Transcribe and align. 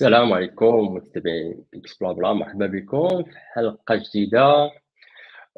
السلام 0.00 0.32
عليكم 0.32 0.94
متابعين 0.94 1.64
GeeksBlabla 1.74 2.32
مرحبا 2.32 2.66
بكم 2.66 3.22
في 3.22 3.38
حلقة 3.54 3.94
جديدة. 3.94 4.70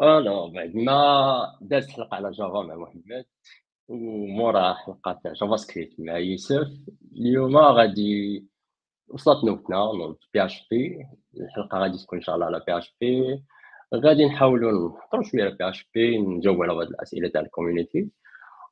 أنا 0.02 0.46
بعد 0.54 0.76
ما 0.76 1.58
دازت 1.60 1.90
حلقة 1.90 2.14
على 2.14 2.30
Java 2.30 2.62
مع 2.62 2.76
محمد 2.76 3.24
ومورا 3.88 4.74
حلقة 4.74 5.20
تاع 5.24 5.32
JavaScript 5.32 6.00
مع 6.00 6.18
يوسف 6.18 6.68
اليوم 7.16 7.56
غادي 7.56 8.44
وصلت 9.08 9.44
نوبتنا 9.44 9.76
نوض 9.76 10.16
PHP 10.34 11.06
الحلقة 11.36 11.78
غادي 11.78 11.98
تكون 11.98 12.18
إن 12.18 12.24
شاء 12.24 12.34
الله 12.34 12.46
على 12.46 12.62
PHP 12.66 13.42
غادي 13.94 14.24
نحاولوا 14.24 14.72
نهضروا 14.72 15.22
شوية 15.22 15.42
على 15.44 15.56
PHP 15.56 16.18
نجاوب 16.18 16.62
على 16.62 16.74
بعض 16.74 16.86
الأسئلة 16.86 17.28
تاع 17.28 17.40
ال 17.40 17.47
community 17.47 18.10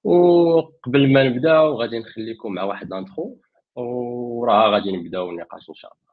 وقبل 0.05 1.13
ما 1.13 1.25
نبداو 1.29 1.81
غادي 1.81 1.99
نخليكم 1.99 2.55
مع 2.55 2.63
واحد 2.63 2.91
l'intro 2.91 3.41
وراه 3.81 4.71
غادي 4.71 4.93
نبداو 4.97 5.31
النقاش 5.31 5.69
إن 5.69 5.75
شاء 5.75 5.93
الله. 5.93 6.11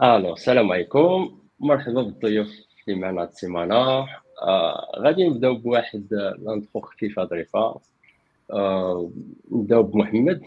ألو 0.00 0.32
السلام 0.32 0.72
عليكم. 0.72 1.38
مرحبا 1.60 2.02
بالضيوف 2.02 2.48
اللي 2.88 3.00
معنا 3.00 3.22
هاد 3.22 3.28
السيمانة. 3.28 4.06
آه 4.42 4.92
غادي 4.98 5.28
نبداو 5.28 5.54
بواحد 5.54 6.06
l'intro 6.38 6.80
خفيفه 6.80 7.24
ظريفه 7.24 7.80
آه 8.52 9.10
نبداو 9.52 9.82
بمحمد. 9.82 10.42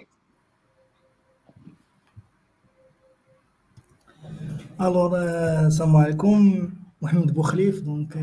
ألو 4.82 5.16
السلام 5.16 5.96
عليكم. 5.96 6.70
محمد 7.02 7.34
بوخليف 7.34 7.82
donc 7.82 8.18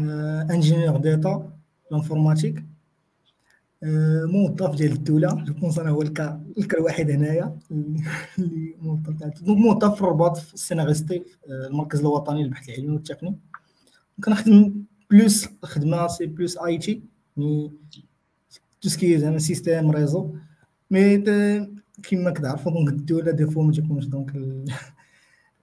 ingénieur 0.50 0.96
d'état 0.96 1.52
en 1.90 2.00
informatique. 2.00 2.64
موظف 4.24 4.74
ديال 4.76 4.92
الدولة. 4.92 5.44
je 5.44 5.52
pense 5.52 5.78
أنا 5.78 5.90
هو 5.90 6.02
le 6.02 6.19
cas 6.19 6.44
الوحيد 6.78 7.10
هنايا. 7.10 7.58
اللي 8.38 8.74
موظف 8.80 9.42
موظف 9.42 9.94
في 9.94 10.00
الرباط 10.00 10.36
في 10.36 10.54
ال 10.54 10.66
CNRST 10.66 11.24
المركز 11.48 12.00
الوطني 12.00 12.42
للبحث 12.42 12.68
العلمي 12.68 12.92
والتقني. 12.92 13.38
كنخدم 14.24 14.84
plus 15.10 15.48
خدمة 15.62 16.06
c'est 16.06 16.26
plus 16.26 16.58
IT. 16.58 17.02
mais 17.36 17.72
tout 18.80 18.88
ce 18.88 19.00
qui 19.00 19.18
زعما 19.18 19.38
système 19.38 19.90
réseau. 19.90 20.34
mais 20.90 21.24
كيما 22.02 22.30
كتعرفوا 22.30 22.72
donc 22.72 22.88
الدولة 22.88 23.32
des 23.32 23.46
fois 23.46 23.64
ما 23.64 23.72
تيكونش 23.72 24.04
donc 24.04 24.32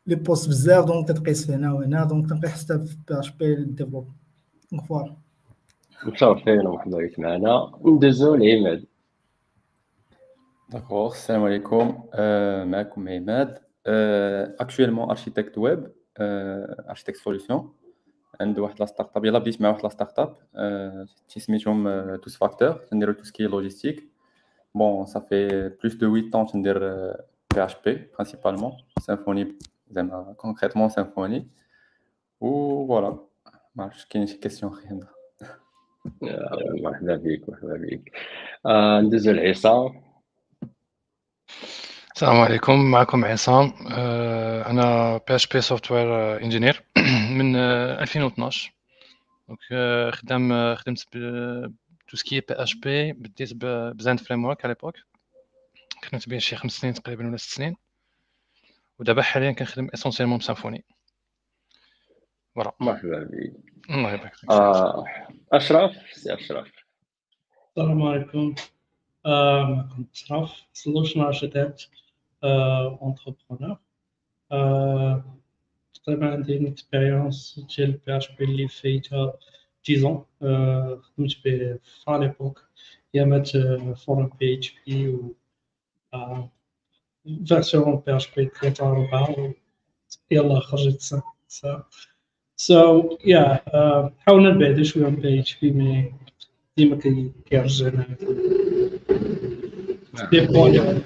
les 0.07 0.15
postes 0.15 0.49
بزاف. 0.49 0.85
donc 0.85 1.07
تتقيس 1.07 1.51
هنا 1.51 1.73
وهنا. 1.73 2.03
donc 2.03 2.29
تنقي 2.29 2.49
حتى 2.49 2.79
في 2.79 2.97
PHP 3.07 3.19
développe 3.19 4.11
donc 4.71 4.85
voilà 4.85 5.28
متشرفين 6.03 6.67
ومرحبا 6.67 6.97
بك 6.97 7.19
معنا 7.19 7.71
ندوزو 7.85 8.35
لعماد 8.35 8.85
d'accord 10.69 11.11
السلام 11.11 11.43
عليكم 11.43 12.03
آه 12.13 12.63
معكم 12.63 13.09
عماد 13.09 13.59
actuellement 14.59 15.09
architecte 15.09 15.57
web 15.57 15.91
architecte 16.19 17.15
solution 17.17 17.73
عند 18.41 18.59
واحد 18.59 18.79
la 18.79 18.85
startup 18.85 19.25
يلا 19.25 19.39
بديت 19.39 19.61
مع 19.61 19.69
واحد 19.69 19.83
la 19.83 19.89
startup 19.89 20.35
سميتهم 21.27 22.15
tous 22.15 22.37
فاكتور 22.37 22.71
تنديرو 22.71 23.13
tout 23.13 23.23
ce 23.23 23.31
qui 23.31 23.43
logistique 23.43 24.09
bon 24.75 25.05
صافي 25.05 25.69
plus 25.69 25.95
de 25.95 26.15
8 26.15 26.31
ans 26.31 26.45
تندير 26.47 26.79
PHP 27.55 27.65
principalement 27.65 28.71
Symfony 28.99 29.55
زعما 29.91 30.33
concrètement 30.37 30.89
Symfony 30.89 31.47
و 32.41 32.87
voilà 32.87 33.19
ما 33.75 33.83
عرفتش 33.83 34.05
كاين 34.05 34.27
شي 34.27 34.37
question 34.37 34.71
اخرين 34.71 34.99
مرحبا 36.21 37.15
بك 37.15 37.49
مرحبا 37.49 37.77
بك 37.77 38.11
آه 38.65 39.01
ندوزو 39.01 39.31
لعصام 39.31 40.01
السلام 42.15 42.35
عليكم. 42.39 42.91
معكم 42.91 43.25
عصام. 43.25 43.73
آه 43.91 44.69
أنا 44.69 45.17
PHP 45.17 45.35
software 45.35 46.37
engineer 46.43 46.83
من 47.37 47.55
آه 47.55 48.01
2012 48.01 48.73
donc 49.47 49.59
آه 49.71 50.11
خدام 50.11 50.75
خدمت 50.75 50.99
tout 52.07 52.17
ce 52.17 52.26
qui 52.26 52.39
PHP 52.39 53.13
بديت 53.13 53.49
ب 53.53 54.19
Zend 54.19 54.45
Framework 54.45 54.65
على 54.65 54.73
l'époque 54.73 54.95
خدمت 56.03 56.29
به 56.29 56.37
شي 56.37 56.55
خمس 56.55 56.71
سنين 56.71 56.93
تقريبا 56.93 57.27
ولا 57.27 57.37
ست 57.37 57.49
سنين. 57.55 57.75
ودابا 58.99 59.21
حاليا 59.21 59.51
كنخدم 59.51 59.89
essentiellement 59.93 60.37
ب 60.37 60.43
Symfony 60.43 60.85
voilà 62.59 62.73
مرحبا 62.79 63.23
بك 63.23 63.53
الله 63.89 64.13
يبارك 64.13 64.33
فيك 64.35 64.49
آه 64.51 65.05
اشرف 65.53 65.91
سي 66.13 66.33
اشرف 66.33 66.71
السلام 67.69 68.01
عليكم 68.01 68.55
معكم 69.25 70.05
اشرف 70.13 70.63
solution 70.73 71.21
architect 71.21 71.89
entrepreneur 72.43 73.77
تقريبا 75.93 76.31
عندي 76.31 76.67
expérience 76.67 77.65
ديال 77.77 77.91
PHP 77.91 78.43
اللي 78.45 78.67
فايتها 78.67 79.33
10 79.89 79.95
ans. 80.07 80.43
خدمت 81.01 81.37
به 81.45 81.79
في 81.83 82.17
l'époque 82.19 82.69
ايامات 83.15 83.49
forum 83.97 84.29
PHP 84.39 85.07
و 85.09 85.35
version 87.47 87.95
PHP 87.95 88.45
3 88.61 88.87
4 88.91 89.53
يلا 90.31 90.59
خرجت 90.59 91.23
سا 92.59 92.73
سو 92.73 93.17
يا 93.25 93.61
حاولنا 94.19 94.49
نبعدو 94.49 94.83
شوية 94.83 95.03
من 95.03 95.15
PHP 95.15 95.39
mais 95.39 96.13
ديما 96.77 96.99
كيرجعنا 97.45 98.05
des 100.31 100.39
points 100.47 101.01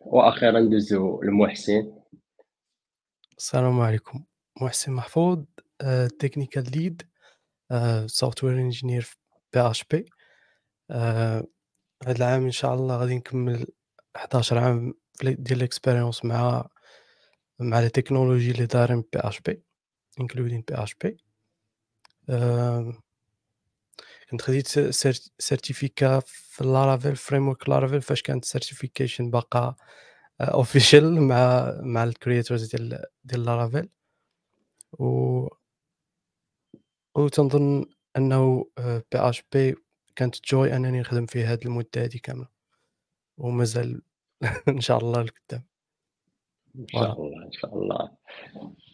وأخيرا 0.00 0.60
ندوزو 0.60 1.22
لمحسن 1.22 1.92
السلام 3.38 3.80
عليكم 3.80 4.24
محسن 4.60 4.92
محفوظ 4.92 5.44
technical 6.18 6.64
lead 6.76 7.02
software 8.06 8.54
engineer 8.54 9.02
في 9.02 9.16
PHP 9.54 10.04
هذا 10.90 12.16
العام 12.16 12.44
إن 12.44 12.50
شاء 12.50 12.74
الله 12.74 12.96
غادي 12.96 13.16
نكمل 13.16 13.66
11 14.16 14.58
عام 14.58 14.94
ديال 15.22 15.58
ال 15.58 15.64
expérience 15.64 16.24
مع 16.24 16.68
مع 17.62 17.80
les 17.80 17.88
technologies 17.88 18.50
اللي 18.50 18.66
دايرين 18.66 19.00
بي 19.00 19.18
اش 19.20 19.40
بي 19.40 19.62
إنكلودين 20.20 20.64
بي 20.68 20.74
اش 20.74 20.94
بي. 20.94 21.16
كنت 24.30 24.42
خديت 24.42 24.68
certificat 25.38 26.20
في 26.26 26.64
Laravel 26.64 27.16
framework 27.16 27.68
Laravel 27.68 28.02
فاش 28.02 28.22
كانت 28.22 28.44
certification 28.44 29.30
باقا 29.30 29.74
official 30.40 31.20
مع 31.28 31.72
مع 31.82 32.04
ال 32.04 32.12
creators 32.12 32.76
ديال 32.76 33.04
ديال 33.24 33.44
Laravel 33.44 33.88
و 34.98 35.48
وتنظن 37.16 37.84
أنه 38.16 38.66
PHP 38.78 39.74
كانت 40.16 40.36
joie 40.50 40.76
أنني 40.76 41.00
نخدم 41.00 41.26
فيه 41.26 41.52
هاد 41.52 41.66
المدة 41.66 41.88
هادي 42.02 42.18
كاملة. 42.18 42.48
ومازال 43.38 44.02
إن 44.68 44.80
شاء 44.80 44.98
الله 44.98 45.22
لقدام. 45.22 45.71
إن 46.78 46.86
شاء 46.88 47.22
الله 47.22 47.44
إن 47.44 47.52
شاء 47.52 47.78
الله. 47.78 48.10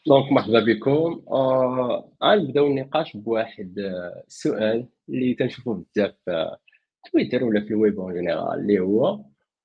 donc 0.07 0.33
مرحبا 0.33 0.61
بكم. 0.65 1.23
آه 1.31 2.13
غنبداو 2.25 2.67
النقاش 2.67 3.17
بواحد 3.17 3.79
السؤال 4.27 4.89
اللي 5.09 5.35
تنشوفو 5.35 5.75
بزاف 5.75 6.15
في 6.25 7.11
تويتر 7.13 7.45
ولا 7.45 7.61
في 7.61 7.69
ال 7.71 7.78
web 7.78 8.01
en 8.01 8.15
général 8.15 8.61
اللي 8.61 8.79
هو 8.79 9.25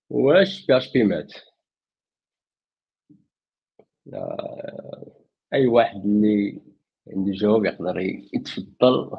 واش 0.09 0.65
PHP 0.65 1.03
مات؟ 1.03 1.33
أي 5.53 5.67
واحد 5.67 6.05
اللي 6.05 6.61
عنده 7.07 7.31
جواب 7.31 7.65
يقدر 7.65 7.99
يتفضل. 8.33 9.11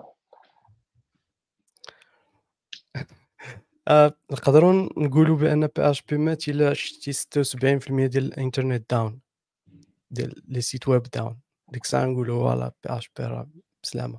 نقدروا 4.33 4.89
نقولوا 4.97 5.37
بأن 5.37 5.67
PHP 5.67 6.17
مات 6.19 6.49
إلى 6.49 6.75
شتي 6.75 7.13
76% 7.13 8.07
ديال 8.07 8.25
الإنترنت 8.25 8.91
down 8.91 9.21
ديال 10.11 10.43
les 10.49 10.61
sites 10.61 10.88
web 10.88 11.03
down 11.03 11.41
ديك 11.69 11.85
الساعة 11.85 12.05
نقولوا 12.05 12.39
voilà 12.38 12.73
PHP 12.85 13.25
راه 13.25 13.49
بسلامه 13.83 14.19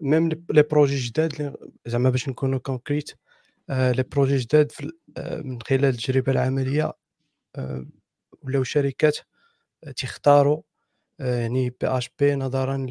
même 0.00 0.28
les 0.50 0.62
projets 0.62 0.96
جداد 0.96 1.56
زعما 1.86 2.10
باش 2.10 2.28
نكونوا 2.28 2.58
concrets 2.58 3.10
les 3.68 4.02
projets 4.12 4.36
جداد 4.36 4.72
آه، 5.16 5.40
من 5.40 5.62
خلال 5.62 5.84
التجربة 5.84 6.32
العملية 6.32 6.92
آه، 7.56 7.86
ولاو 8.42 8.64
شركات 8.64 9.18
تيختاروا 9.96 10.62
يعني 11.18 11.70
PHP 11.70 12.34
نظرا 12.34 12.86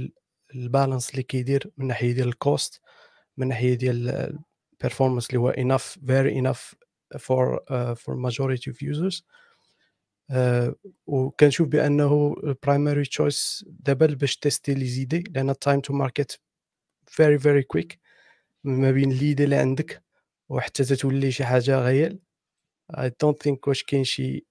لل 0.54 0.66
balance 0.66 1.10
اللي 1.10 1.24
كيدير 1.24 1.72
من 1.78 1.88
ناحية 1.88 2.12
ديال 2.12 2.28
ال 2.28 2.38
cost 2.38 2.82
من 3.38 3.48
ناحية 3.48 3.74
ديال 3.74 4.40
performance 4.84 5.28
اللي 5.30 5.38
هو 5.38 5.52
enough 5.52 5.98
very 6.06 6.34
enough 6.42 6.74
for 7.18 7.60
uh, 7.70 7.96
for 7.96 8.16
majority 8.16 8.72
of 8.72 8.82
users. 8.82 9.24
Uh, 10.32 10.74
وكنشوف 11.08 11.68
بأنه 11.68 12.36
primary 12.66 13.06
choice 13.06 13.64
دابا 13.68 14.06
باش 14.06 14.38
تيستي 14.38 14.74
les 14.74 14.86
idées 14.86 15.24
لأن 15.36 15.54
time 15.54 15.82
to 15.88 15.94
market 15.94 16.38
very 17.12 17.38
very 17.38 17.64
quick. 17.76 17.98
ما 18.64 18.92
بين 18.92 19.12
l'idée 19.12 19.44
اللي 19.44 19.56
عندك 19.56 20.04
وحتى 20.50 20.84
تتولي 20.84 21.32
شي 21.32 21.46
حاجة 21.46 21.80
réelle. 21.80 22.20
I 22.94 23.10
don't 23.10 23.38
think 23.48 23.68
واش 23.68 23.84
كاين 23.84 24.04
شي 24.04 24.46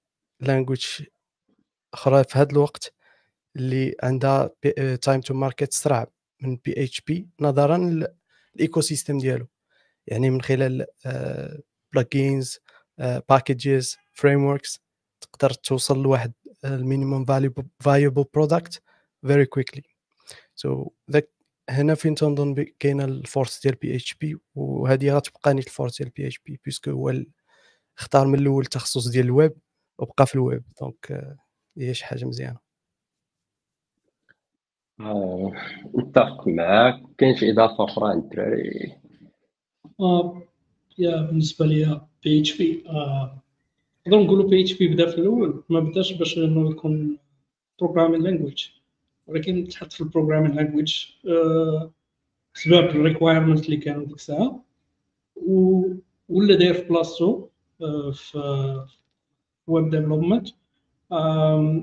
language 0.44 1.04
أخرى 1.94 2.24
في 2.24 2.38
هذا 2.38 2.50
الوقت 2.52 2.94
اللي 3.56 3.96
عندها 4.02 4.50
time 5.02 5.20
to 5.20 5.34
market 5.34 5.72
سرع 5.72 6.06
من 6.40 6.56
PHP 6.56 7.28
نظرا 7.40 8.06
لل 8.56 8.80
ecosystem 8.80 9.18
ديالو. 9.18 9.46
يعني 10.10 10.30
من 10.30 10.42
خلال 10.42 10.86
plugins 11.94 12.58
packages 12.98 13.96
frameworks 14.12 14.80
تقدر 15.20 15.50
توصل 15.50 16.02
لواحد 16.02 16.32
ال 16.64 16.72
minimum 16.72 17.24
valuable 17.80 18.24
product 18.34 18.82
very 19.26 19.46
quickly 19.46 19.82
so 20.54 20.90
ذاك 21.10 21.30
هنا 21.70 21.94
فين 21.94 22.14
تنظن 22.14 22.66
كاينة 22.78 23.04
la 23.04 23.21
force 23.21 23.62
ديال 23.62 23.74
PHP 23.74 24.36
وهذه 24.54 25.16
غتبقى 25.16 25.54
نيت 25.54 25.66
la 25.66 25.75
force 25.75 25.98
ديال 25.98 26.10
PHP 26.10 26.26
parce 26.26 26.38
que 26.38 26.90
هو 26.90 27.12
اختار 27.98 28.26
من 28.26 28.38
الأول 28.38 28.62
التخصص 28.62 29.08
ديال 29.08 29.24
الويب 29.24 29.52
وبقى 29.98 30.26
في 30.26 30.34
ال 30.34 30.40
web. 30.40 30.64
donc 30.80 31.36
هي 31.78 31.94
شي 31.94 32.04
حاجة 32.04 32.24
مزيانة. 32.24 32.58
آه، 35.00 35.52
متفق 35.94 36.48
معاك. 36.48 37.02
كاين 37.18 37.36
شي 37.36 37.50
إضافة 37.50 37.84
أخرى 37.84 38.10
عند 38.10 38.22
الدراري؟ 38.24 38.92
آه 38.92 38.99
بالنسبة 40.98 41.66
ليا 41.66 42.06
PHP 42.24 42.84
نقدر 44.06 44.24
نقولوا 44.24 44.48
PHP 44.48 44.88
بدا 44.88 45.10
في 45.10 45.18
الأول 45.18 45.62
ما 45.68 45.80
بداش 45.80 46.12
باش 46.12 46.38
إنه 46.38 46.70
يكون 46.70 47.18
programming 47.80 48.22
language 48.22 48.66
ولكن 49.26 49.68
تحط 49.68 49.92
في 49.92 50.00
ال 50.00 50.05
programming 50.05 50.56
language 50.56 51.06
بسبب 52.54 52.88
ال 52.88 52.94
requirement 52.94 53.64
اللي 53.64 53.76
كانوا 53.76 54.04
ديك 54.04 54.16
الساعة. 54.16 54.64
ولا 56.28 56.54
داير 56.54 56.74
في 56.74 56.88
بلاصتو 56.88 57.46
آه، 57.82 58.10
في 58.10 58.86
web 59.66 59.90
development 59.90 60.48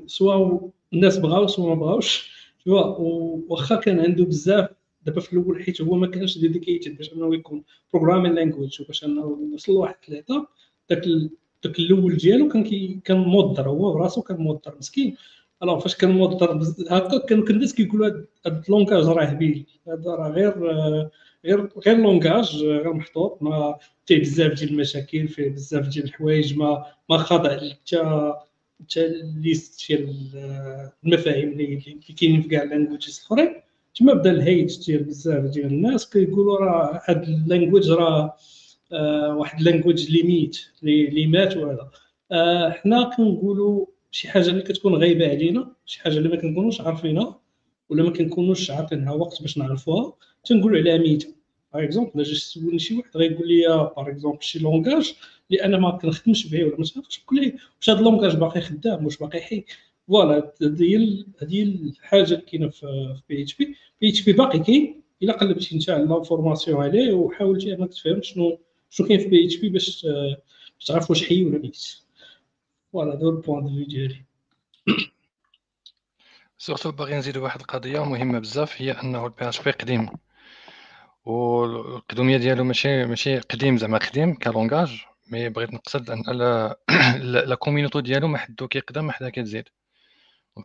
سواء 0.05 0.69
الناس 0.93 1.17
بغاو 1.17 1.47
سواء 1.47 1.69
ما 1.69 1.75
بغاوش. 1.75 2.37
واخا 2.65 3.75
كان 3.75 3.99
عنده 3.99 4.25
بزاف 4.25 4.69
دابا 5.07 5.21
في 5.21 5.33
الأول 5.33 5.63
حيت 5.63 5.81
هو 5.81 5.95
ما 5.95 6.07
كانش 6.07 6.37
dedicated 6.37 6.97
باش 6.97 7.13
أنه 7.13 7.35
يكون 7.35 7.63
programming 7.93 8.33
language 8.35 8.81
وباش 8.81 9.03
أنه 9.03 9.47
يوصل 9.51 9.73
لواحد 9.73 9.95
ثلاثة 10.07 10.47
داك 10.89 11.01
داك 11.63 11.79
الأول 11.79 12.17
ديالو 12.17 12.47
كان 12.49 12.63
كي 12.63 12.99
كان 13.05 13.17
مودر 13.17 13.69
هو 13.69 13.93
براسو 13.93 14.21
كان 14.21 14.37
مودر 14.37 14.75
مسكين. 14.79 15.15
alors 15.63 15.79
فاش 15.79 15.95
كان 15.95 16.11
مودر 16.11 16.61
هكا 16.89 17.17
كان 17.25 17.43
الناس 17.49 17.73
كيقولوا 17.75 18.07
هاد 18.45 18.63
ال 18.67 18.72
langage 18.72 19.05
راه 19.05 19.23
هبيل 19.23 19.65
هذا 19.87 20.11
راه 20.15 20.29
غير 20.29 20.53
غير 21.45 21.69
غير 21.85 21.97
langage 21.97 22.63
غير 22.63 22.93
محطوط 22.93 23.41
ما 23.41 23.77
فيه 24.05 24.19
بزاف 24.19 24.53
ديال 24.53 24.69
المشاكل 24.69 25.27
فيه 25.27 25.49
بزاف 25.49 25.87
ديال 25.87 26.05
الحوايج 26.05 26.57
ما 26.57 26.85
ما 27.09 27.17
خاضع 27.17 27.57
حتى 27.57 28.33
حتى 28.79 29.07
liste 29.41 29.87
ديال 29.87 30.15
المفاهيم 31.03 31.49
اللي 31.49 31.97
كاينين 32.19 32.41
في 32.41 32.47
كاع 32.49 32.63
ال 32.63 32.69
languages 32.69 33.19
الأخرين. 33.19 33.61
تما 33.97 34.13
بدا 34.13 34.31
ال 34.31 34.42
hate 34.42 34.85
ديال 34.85 35.03
بزاف 35.03 35.43
ديال 35.43 35.65
الناس 35.65 36.09
كيقولوا 36.09 36.57
راه 36.57 37.01
هاد 37.05 37.23
ال 37.23 37.31
language 37.31 37.91
راه 37.91 38.35
آه 38.91 39.35
واحد 39.35 39.59
ال 39.59 39.65
language 39.65 40.11
limité 40.11 40.59
اللي 40.83 41.27
مات 41.27 41.57
وهذا 41.57 41.91
آه 42.31 42.69
حنا 42.69 43.03
كنقولوا 43.17 43.85
شي 44.11 44.27
حاجة 44.27 44.49
اللي 44.49 44.61
كتكون 44.61 44.95
غايبة 44.95 45.29
علينا 45.29 45.71
شي 45.85 46.01
حاجة 46.01 46.17
اللي 46.17 46.29
ما 46.29 46.35
كنكونوش 46.35 46.81
عارفينها 46.81 47.39
ولا 47.89 48.03
ما 48.03 48.09
كنكونوش 48.09 48.71
عاطينها 48.71 49.13
وقت 49.13 49.41
باش 49.41 49.57
نعرفوها 49.57 50.13
تنقولوا 50.45 50.79
عليها 50.79 50.97
ميته 50.97 51.27
par 51.73 51.83
exemple 51.83 52.11
إلا 52.15 52.23
جيت 52.23 52.37
تسولني 52.37 52.79
شي 52.79 52.97
واحد 52.97 53.17
غيقول 53.17 53.47
لي 53.47 53.67
par 53.67 54.09
exemple 54.09 54.43
شي 54.43 54.59
langage 54.59 55.13
اللي 55.51 55.63
أنا 55.63 55.77
ما 55.77 55.91
كنخدمش 55.91 56.47
به 56.47 56.63
ولا 56.63 56.77
ما 56.77 56.85
تعرفش 56.85 57.21
نقول 57.23 57.53
واش 57.79 57.89
هذا 57.89 57.99
ال 57.99 58.04
langage 58.04 58.35
باقي 58.35 58.61
خدام 58.61 59.05
واش 59.05 59.17
باقي 59.17 59.41
حي؟ 59.41 59.65
voilà 60.07 60.53
هذه 60.61 61.25
هذه 61.41 61.63
الحاجة 61.63 62.33
اللي 62.33 62.45
كاينة 62.45 62.69
في 62.69 63.21
بي 63.29 63.43
اتش 63.43 63.55
بي 63.55 63.75
بي 64.01 64.09
اتش 64.09 64.21
بي 64.21 64.33
باقي 64.33 64.59
كاين. 64.59 65.03
إلا 65.23 65.33
قلبتي 65.33 65.75
انت 65.75 65.89
على 65.89 66.03
l'information 66.03 66.83
عليه 66.83 67.13
وحاولتي 67.13 67.73
أنك 67.73 67.93
تفهم 67.93 68.21
شنو 68.21 68.59
شنو 68.89 69.07
كاين 69.07 69.19
في 69.19 69.27
PHP 69.27 69.69
باش 69.69 70.07
تعرف 70.87 71.09
واش 71.09 71.27
حي 71.27 71.45
ولا 71.45 71.57
ميت 71.59 71.77
voilà 72.93 73.13
هذا 73.13 73.23
هو 73.23 73.29
ال 73.29 73.35
point 73.35 73.65
de 73.65 73.83
ديالي. 73.83 74.25
surtout 76.57 76.91
باغي 76.91 77.15
نزيد 77.15 77.37
واحد 77.37 77.59
القضية 77.59 78.05
مهمة 78.05 78.39
بزاف 78.39 78.81
هي 78.81 78.91
أنه 78.91 79.25
ال 79.25 79.47
PHP 79.47 79.71
قديم. 79.71 80.09
والقدومية 81.25 82.37
ديالو 82.37 82.63
ماشي 82.63 83.05
ماشي 83.05 83.39
قديم 83.39 83.77
زعما 83.77 83.97
قديم 83.97 84.35
ك 84.35 84.44
langage 84.44 85.05
mais 85.31 85.49
بغيت 85.49 85.73
نقصد 85.73 86.09
أن 86.09 86.23
la 87.49 87.55
community 87.55 88.01
ديالو 88.01 88.27
ما 88.27 88.37
حدو 88.37 88.67
كيقدم 88.67 89.05
ما 89.05 89.11
حدا 89.11 89.29
كتزيد 89.29 89.69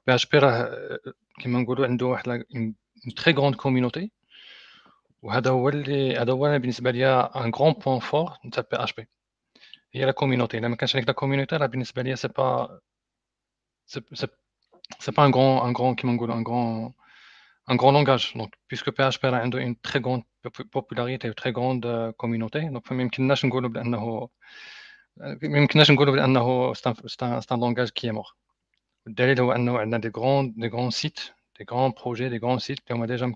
PHP 0.07 0.39
راه 0.39 0.99
كيما 1.41 1.61
نقولوا 1.61 1.87
عنده 1.87 2.07
واحد 2.07 2.29
une 2.29 2.75
très 3.17 3.35
grande 3.35 3.55
community 3.55 4.13
وهذا 5.23 5.51
هو 5.51 5.69
اللي 5.69 6.17
هذا 6.17 6.33
هو 6.33 6.59
بالنسبة 6.59 6.91
لي 6.91 7.07
un 7.07 7.51
grand 7.51 7.73
point 7.73 7.99
fort 8.01 8.33
نتاع 8.47 8.65
PHP 8.71 9.09
هي 9.93 10.05
لا 10.05 10.13
كوميونيتي 10.13 10.59
الا 10.59 10.69
ما 10.69 10.77
كانش 10.77 10.97
هذيك 10.97 11.09
لا 11.09 11.15
كوميونيتي 11.15 11.57
راه 11.57 11.67
بالنسبة 11.67 12.03
لي 12.03 12.17
سي 12.17 12.29
با 12.29 12.81
سي 13.87 14.01
با 15.17 15.27
ان 15.27 15.33
غرون 15.35 15.69
ان 15.69 15.77
غرون 15.77 15.95
كيما 15.95 16.13
نقولوا 16.13 16.35
ان 16.37 16.45
غرون 16.45 16.95
un 17.69 17.77
grand 17.77 17.93
langage. 17.93 18.35
Donc, 18.35 18.53
puisque 18.69 18.91
PHP 18.91 19.25
a 19.25 19.45
une 19.45 19.77
très 19.77 20.01
grande 20.01 20.25
popularité, 20.71 21.29
une 21.29 21.35
très 21.35 21.53
grande 21.53 21.87
euh, 21.87 22.13
communauté, 22.13 22.61
donc 22.69 22.91
même 22.91 23.09
c'est 23.13 23.23
un, 27.23 27.41
un 27.51 27.57
langage 27.57 27.93
qui 27.93 28.07
est 28.09 28.13
mort. 28.13 28.37
D'ailleurs, 29.07 29.55
on 29.57 29.93
a 29.93 29.99
des 29.99 30.11
grands, 30.11 30.45
des 30.45 30.69
grands 30.69 30.91
sites, 30.91 31.35
des 31.59 31.65
grands 31.65 31.91
projets, 31.91 32.31
des 32.31 32.39
grands 32.39 32.59
sites 32.59 32.81
qui 32.85 32.93
ont 32.93 33.05
déjà 33.05 33.27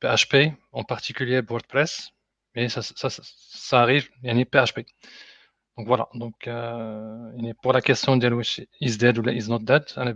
PHP, 0.00 0.34
en 0.72 0.84
particulier 0.84 1.40
WordPress, 1.48 2.10
mais 2.54 2.68
ça, 2.68 2.82
ça, 2.82 3.08
ça 3.08 3.80
arrive, 3.80 4.08
il 4.22 4.36
y 4.36 4.40
a 4.40 4.44
PHP. 4.44 4.86
Donc 5.78 5.86
voilà, 5.86 6.08
donc 6.14 6.46
euh, 6.48 7.52
pour 7.62 7.72
la 7.72 7.80
question 7.80 8.16
de 8.16 8.28
is 8.80 8.98
dead 8.98 9.18
ou 9.18 9.28
is 9.30 9.48
not 9.48 9.60
dead, 9.60 9.84
on 9.96 10.06
a 10.06 10.12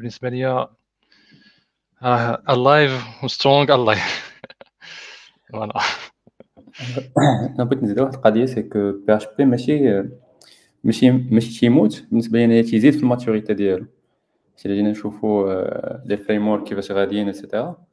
uh, 2.02 2.36
alive 2.46 3.02
و 3.22 3.29
strong 3.29 3.72
alive 3.72 4.02
voilà 5.52 5.80
أنا 7.58 7.64
بغيت 7.64 7.82
نزيد 7.82 8.00
واحد 8.00 8.14
القضية 8.14 8.46
c'est 8.46 8.62
que 8.62 8.92
PHP 9.06 9.44
ماشي 9.44 10.02
ماشي 10.84 11.10
ماشي 11.10 11.60
تيموت 11.60 12.04
بالنسبة 12.10 12.38
لي 12.38 12.44
انايا 12.44 12.62
تيزيد 12.62 12.92
في 12.92 13.02
ال 13.02 13.08
maturité 13.08 13.54
ديالو 13.54 13.86
الا 14.64 14.74
جينا 14.74 14.90
نشوفوا 14.90 16.04
les 16.04 16.16
frameworks 16.16 16.64
كيفاش 16.64 16.92
غاديين 16.92 17.28
et 17.28 17.43
cetera 17.43 17.86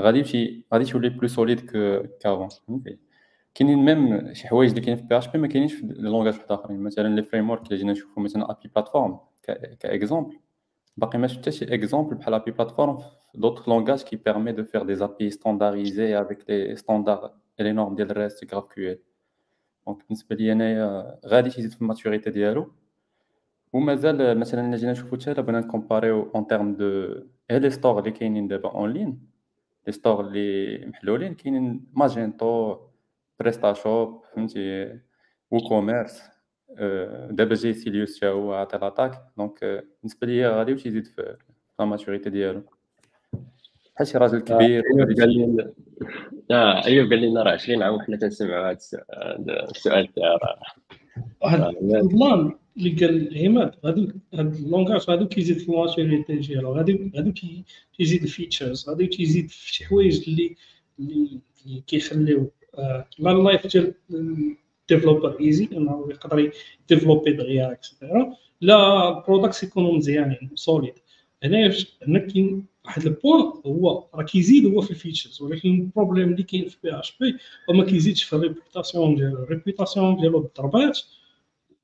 غادي 0.00 0.18
يمشي 0.18 0.66
غادي 0.74 0.84
تولي 0.84 1.08
plus 1.08 1.28
solide 1.28 1.60
qu'avant 2.20 2.48
كاينين 3.54 3.78
même 3.78 4.34
شي 4.34 4.48
حوايج 4.48 4.70
اللي 4.70 4.80
كاينين 4.80 4.96
في 5.02 5.08
PHP 5.08 5.38
ما 5.38 5.46
كاينينش 5.46 5.72
في 5.74 5.86
les 5.86 6.10
langages 6.10 6.34
واحد 6.34 6.52
اخرين 6.52 6.80
مثلا 6.80 7.14
les 7.16 7.22
frameworks 7.22 7.66
الا 7.66 7.76
جينا 7.76 7.92
نشوفوا 7.92 8.22
مثلا 8.22 8.50
API 8.50 8.70
Platform 8.74 9.18
كا 9.80 9.87
exemple 9.87 10.38
باقي 10.96 11.18
ما 11.18 11.26
شفتش 11.26 11.58
شي 11.58 11.74
exemple 11.74 12.14
بحال 12.14 12.34
API 12.34 12.50
Platform 12.50 12.98
d'autres 13.36 13.68
langages 13.68 14.04
qui 14.04 14.16
permet 14.16 14.52
de 14.52 14.64
faire 14.64 14.84
des 14.84 15.02
API 15.02 15.30
standardisés 15.30 16.14
avec 16.14 16.38
les 16.48 16.76
standards 16.76 17.34
et 17.58 17.62
les 17.62 17.72
normes 17.72 17.96
ديال 17.96 18.12
REST 18.12 18.44
GraphQL. 18.44 18.98
donc 19.86 20.04
بالنسبة 20.04 20.36
لي 20.36 20.52
انايا 20.52 21.18
غادي 21.26 21.50
تزيد 21.50 21.70
في 21.70 21.82
ال 21.82 21.87
maturité 21.87 22.30
ديالو 22.30 22.72
ومازال 23.72 24.38
مثلا 24.38 24.68
إلا 24.68 24.76
جينا 24.76 24.92
نشوفو 24.92 25.16
حتى 25.16 25.42
بغينا 25.42 25.60
ن 25.60 25.68
comparer 25.68 26.30
يو 26.34 26.40
en 26.40 26.46
termes 26.46 26.74
de 26.74 27.14
les 27.50 27.70
stores 27.70 27.98
اللي 27.98 28.10
كاينين 28.10 28.48
دابا 28.48 28.68
en 28.68 28.90
ligne 28.92 29.18
les 29.86 29.92
stores 29.92 30.20
اللي 30.20 30.78
محلولين 30.86 31.34
كاينين 31.34 31.86
Magento 31.92 32.76
PrestaShop 33.40 34.24
فهمتي 34.34 34.98
WooCommerce 35.50 36.22
دابا 37.30 37.54
جاي 37.54 37.72
Sylius 37.72 38.16
حتى 38.16 38.26
هو 38.26 38.54
عطى 38.54 38.78
l'attaque 38.78 39.22
donc 39.36 39.84
بالنسبة 40.02 40.26
ليا 40.26 40.48
غادي 40.48 40.72
واش 40.72 40.86
يزيد 40.86 41.06
في 41.06 41.36
la 41.78 41.84
maturité 41.84 42.30
ديالو. 42.30 42.62
بحال 43.94 44.06
شي 44.06 44.18
راجل 44.18 44.40
كبير. 44.40 44.82
أيوب 44.96 45.20
قال 45.20 45.30
لي 45.30 45.72
آه 46.50 46.84
أيوب 46.84 47.10
قال 47.10 47.22
لنا 47.22 47.42
راه 47.42 47.52
20 47.52 47.82
عام 47.82 47.94
وحنا 47.94 48.16
تنسمعوا 48.16 48.70
هذا 48.70 48.76
السؤال 49.70 50.12
تاع 50.14 50.28
راه 50.28 50.60
واحد 51.42 51.60
ال 51.60 51.80
plan 51.80 52.58
اللي 52.78 52.90
قال 52.90 53.46
عماد 53.46 53.74
هادو 53.84 54.08
هاد 54.34 54.54
ال 54.54 54.60
langage 54.60 55.00
غادي 55.10 55.24
كيزيد 55.24 55.58
في 55.58 55.68
ال 55.68 55.76
maturité 55.76 56.36
ديالو 56.36 56.72
غادي 56.72 57.12
غادي 57.16 57.64
كيزيد 57.98 58.22
ال 58.22 58.29
features 58.29 58.88
غادي 58.88 59.06
كيزيد 59.06 59.50
في 59.50 59.74
شي 59.74 59.84
حوايج 59.84 60.28
اللي 60.28 60.56
اللي 60.98 61.40
كيخليو 61.86 62.50
لا 63.18 63.32
ال 63.32 63.39
life 63.39 63.66
ديال 63.66 63.94
developer 64.88 65.40
easy 65.40 65.68
إنه 65.72 66.06
يقدر 66.10 66.52
ي 66.90 66.94
développer 66.94 67.32
دغيا 67.32 67.72
et 67.72 67.88
cetera 67.88 68.36
لا 68.60 69.08
ال 69.18 69.23
products 69.23 69.62
يكونوا 69.62 69.96
مزيانين 69.96 70.50
solides 70.54 70.94
هنا 71.42 71.74
هنا 72.02 72.18
كاين 72.18 72.66
واحد 72.84 73.06
ال 73.06 73.14
point 73.14 73.52
هو 73.66 74.04
راه 74.14 74.22
كيزيد 74.22 74.66
هو 74.66 74.80
في 74.80 74.90
ال 74.90 74.96
features 74.96 75.42
ولكن 75.42 75.68
ال 75.68 75.75
problème 75.75 76.32
اللي 76.32 76.42
كاين 76.42 76.68
في 76.68 76.76
PHP 76.82 77.36
هو 77.70 77.74
ما 77.74 77.84
كيزيدش 77.84 78.22
في 78.22 78.36
ال 78.36 78.43
réputation 78.43 79.14
ديالو 79.14 79.42
ال 79.42 79.49
réputation 79.49 80.16
ديالو 80.16 80.40
بالضربات 80.40 80.98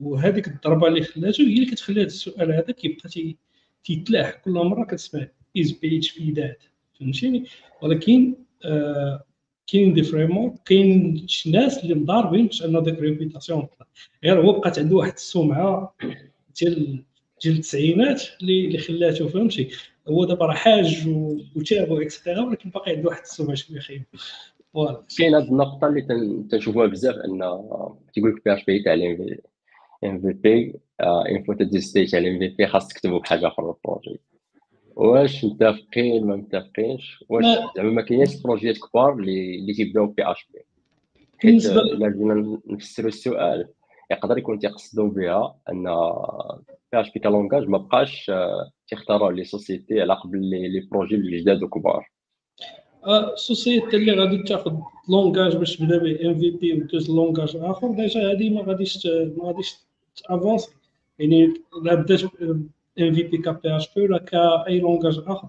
وهذيك 0.03 0.49
الضربة 0.49 0.89
اللي 0.89 1.03
خلاته 1.03 1.43
هي 1.43 1.55
اللي 1.55 1.67
كتخلي 1.67 2.01
هذا 2.01 2.07
السؤال 2.07 2.53
هذا 2.53 2.73
كيبقى 2.73 3.09
تيتلاح. 3.85 4.31
كل 4.31 4.51
مره 4.51 4.85
كتسمع 4.85 5.29
is 5.59 5.73
PHP 5.73 5.99
dead 5.99 6.63
فهمتيني؟ 7.01 7.45
ولكن 7.83 8.35
آه 8.65 9.25
كاين 9.67 9.95
des 9.95 10.03
vraiment 10.03 10.57
كاين 10.65 11.23
شي 11.29 11.51
ناس 11.51 11.85
اللي 11.85 11.95
مضاربين 11.95 12.47
باش 12.47 12.65
أنه 12.65 12.81
ديك 12.81 12.99
réputation 12.99 13.67
غير 14.25 14.41
هو 14.41 14.53
بقات 14.53 14.79
عنده 14.79 14.97
واحد 14.97 15.13
السمعة 15.13 15.95
ديال 16.61 17.05
ديال 17.43 17.55
التسعينات 17.55 18.23
اللي 18.43 18.79
خلاته 18.79 19.29
فهمتي؟ 19.29 19.69
هو 20.09 20.25
دابا 20.25 20.47
راه 20.47 20.55
حاج 20.55 21.09
وتاب 21.57 21.91
و 21.91 21.96
et 21.96 22.07
cetera 22.07 22.41
ولكن 22.41 22.71
باقي 22.71 22.93
عنده 22.93 23.09
واحد 23.09 23.23
السمعة 23.23 23.55
شوية 23.55 23.81
خايبة. 23.81 24.05
voilà. 24.75 25.03
كاين 25.19 25.35
هذه 25.35 25.49
النقطة 25.49 25.87
اللي 25.87 26.03
تنشوفوها 26.51 26.87
بزاف 26.87 27.15
أن 27.15 27.39
تيقول 28.15 28.35
لك 28.35 28.45
بي 28.45 28.55
اش 28.55 28.65
بي 28.65 28.83
تاع 28.83 28.95
ام 30.05 30.21
في 30.21 30.33
بي 30.33 30.75
اون 31.01 31.43
فوا 31.43 31.55
ت 31.55 31.81
dépasse 31.81 31.98
stage 31.98 32.11
تاع 32.11 32.21
ال 32.21 32.39
MVP 32.39 32.67
خاص 32.67 32.89
تكتبو 32.89 33.19
بحاجه 33.19 33.47
أخرى 33.47 33.67
ال 33.67 33.73
projet. 33.74 34.21
واش 34.97 35.45
متفقين 35.45 36.27
ما 36.27 36.37
متفقينش؟ 36.37 37.25
واش 37.29 37.45
زعما 37.77 37.91
ما 37.91 38.03
كاينش 38.03 38.37
projet 38.37 38.68
يات 38.68 38.79
كبار 38.79 39.13
اللي 39.13 39.59
اللي 39.59 39.75
تيبداو 39.75 40.07
PHP 40.07 40.61
حيت 41.39 41.67
إلا 41.67 42.09
جينا 42.09 42.61
نفسروا 42.67 43.09
السؤال 43.09 43.69
يقدر 44.11 44.39
يكون 44.39 44.59
تيقصدوا 44.59 45.09
بها 45.09 45.57
أن 45.71 45.85
PHP 46.93 47.21
كا 47.21 47.27
langage 47.27 47.69
ما 47.69 47.79
بقاش 47.79 48.31
آه، 48.31 48.71
تيختاروا 48.89 49.33
les 49.33 49.45
sociétés 49.45 50.01
على 50.01 50.15
قبل 50.15 50.41
les 50.51 50.89
projets 50.91 51.15
اللي 51.15 51.41
جداد 51.41 51.63
وكبار 51.63 52.11
ال 53.07 53.18
société 53.18 53.97
اللي 53.97 54.13
غادي 54.13 54.43
تاخذ 54.43 54.77
langage 55.09 55.57
باش 55.57 55.77
تبدا 55.77 55.99
به 55.99 56.27
MVP 56.27 56.73
ودوز 56.73 57.11
langage 57.11 57.57
آخر 57.57 57.91
déjà 57.91 58.33
هذه 58.33 58.51
ما 58.51 58.63
غاديش 58.63 59.07
ما 59.07 59.45
غاديش 59.45 59.75
ت 60.17 60.23
avancer 60.23 60.69
يعني 61.19 61.55
لا 61.83 61.95
بدات 61.95 62.23
ام 63.01 63.15
في 63.15 63.23
بي 63.23 63.39
كا 63.39 63.51
بي 63.51 63.77
اش 63.77 63.95
بي 63.95 64.03
ولا 64.03 64.19
كاي 64.19 64.81
langage 64.81 65.19
اخر 65.27 65.49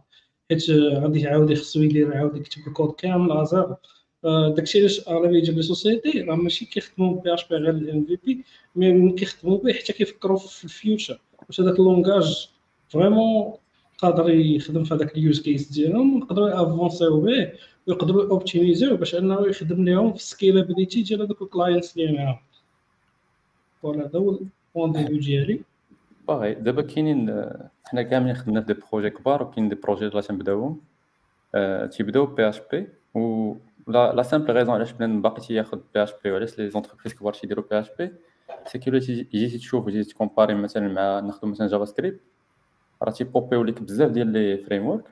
حيت 0.50 0.70
غادي 0.70 1.20
يعاود 1.22 1.54
خصو 1.54 1.82
يدير 1.82 2.12
يعاود 2.12 2.38
يكتب 2.38 2.68
الكود 2.68 2.92
كامل 2.92 3.32
à 3.32 3.40
zéro 3.40 3.76
داكشي 4.24 4.80
علاش 4.80 5.08
اغلبيه 5.08 5.40
ديال 5.40 5.56
les 5.56 5.62
sociétés 5.62 6.22
راه 6.22 6.36
ماشي 6.36 6.66
كيخدموا 6.66 7.22
PHP 7.22 7.56
غير 7.56 7.70
ال 7.70 8.06
MVP 8.06 8.44
mais 8.76 9.12
كيخدموا 9.12 9.58
به 9.58 9.74
حتى 9.74 9.94
كيفكروا 9.94 10.38
في 10.38 10.64
ال 10.64 10.72
future 10.72 11.20
واش 11.48 11.62
هذاك 11.62 11.80
ال 11.80 11.88
langage 11.88 12.50
vraiment 12.88 13.54
قادر 13.98 14.30
يخدم 14.30 14.84
في 14.84 14.94
هذاك 14.94 15.18
ال 15.18 15.24
use 15.24 15.42
case 15.42 15.72
ديالهم 15.72 16.16
ويقدروا 16.16 16.50
ي 16.50 16.57
avancer 16.57 17.07
يو 17.07 17.22
به 17.22 17.52
ويقدروا 17.88 18.30
optimiser 18.30 18.85
يو 18.85 18.98
باش 18.98 19.16
انه 19.16 19.48
يخدم 19.48 19.86
لهم 19.86 20.14
في 20.14 20.20
ال 20.20 20.26
scalability 20.26 21.02
ديال 21.02 21.22
هذوك 21.22 21.42
ال 21.42 21.49
clients 21.49 21.98
اللي 21.98 22.12
معاهم 22.12 22.40
voilà 23.84 24.06
هذا 24.06 24.20
هو 24.20 24.30
ال 24.30 24.40
point 24.40 24.92
de 24.92 25.08
vue 25.08 25.20
ديالي 25.20 25.62
باغي 26.28 26.54
دابا 26.54 26.82
كاينين 26.82 27.50
حنا 27.86 28.02
كاملين 28.02 28.36
خدمنا 28.36 28.62
في 28.62 28.74
des 28.74 28.80
projets 28.92 29.10
كبار 29.10 29.44
وكاين 29.44 29.70
des 29.70 29.76
projets 29.76 30.08
اللي 30.08 30.22
تنبداوهم 30.22 30.82
تيبداو 31.92 32.26
PHP 32.26 32.88
و 33.16 33.56
la 33.88 34.14
la 34.14 34.24
simple 34.24 34.54
raison 34.54 34.76
علاش 34.76 34.92
بنادم 34.92 35.22
باقي 35.22 35.42
تياخد 35.42 35.82
PHP 35.94 36.32
وعلاش 36.32 36.60
les 36.60 36.70
entreprises 36.70 37.14
كبار 37.14 37.34
تيديروا 37.34 37.66
PHP 37.72 38.12
c'est 38.66 38.80
que 38.80 39.00
تيجي 39.00 39.58
تشوف 39.58 39.86
وتجي 39.86 40.04
ت 40.04 40.09
comparer 40.09 40.56
مثلا 40.56 40.88
مع 40.88 41.20
ناخذ 41.20 41.48
مثلا 41.48 41.68
JavaScript 41.68 42.20
راه 43.02 43.12
تيبوبيو 43.12 43.64
ليك 43.64 43.82
بزاف 43.82 44.12
ديال 44.12 44.28
les 44.28 44.58
frameworks 44.58 45.04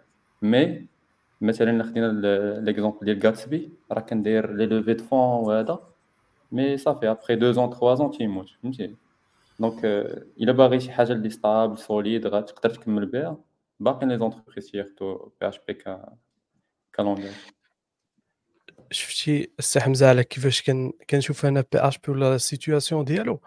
mais 0.42 0.86
مثلا 1.42 1.84
خدينا 1.84 2.12
l'exemple 2.60 3.06
ديال 3.06 3.20
Gatsby 3.26 3.70
راه 3.92 4.02
كندير 4.02 4.54
les 4.54 4.66
levées 4.66 4.94
de 4.94 5.04
fonds 5.04 5.20
وهذا 5.20 5.91
mais 6.52 6.78
صافي 6.78 7.12
après 7.12 7.36
deux 7.36 7.52
ans 7.52 7.70
trois 7.70 7.96
ans 7.96 8.12
تيموت 8.12 8.50
فهمتي 8.50 8.96
donc 9.60 9.86
الا 10.42 10.52
باغي 10.52 10.80
شي 10.80 10.92
حاجة 10.92 11.14
اللي 11.14 11.30
stable 11.30 11.78
solide 11.78 12.28
غتقدر 12.28 12.70
تكمل 12.70 13.06
بها 13.06 13.38
باقي 13.80 14.08
les 14.08 14.18
entreprises 14.18 14.72
تياخدو 14.72 15.32
PHP 15.42 15.74
ك 15.74 16.06
كا 16.94 16.99
langage 16.99 17.34
شفتي 18.92 19.52
السي 19.60 19.80
حمزه 19.80 20.10
على 20.10 20.24
كيفاش 20.24 20.62
كان 20.62 20.92
كنشوف 21.10 21.46
أنا 21.46 21.62
PHP 21.62 22.12
ولا 22.12 22.36
ال 22.36 22.43
situation 22.43 23.06
ديالو 23.06 23.42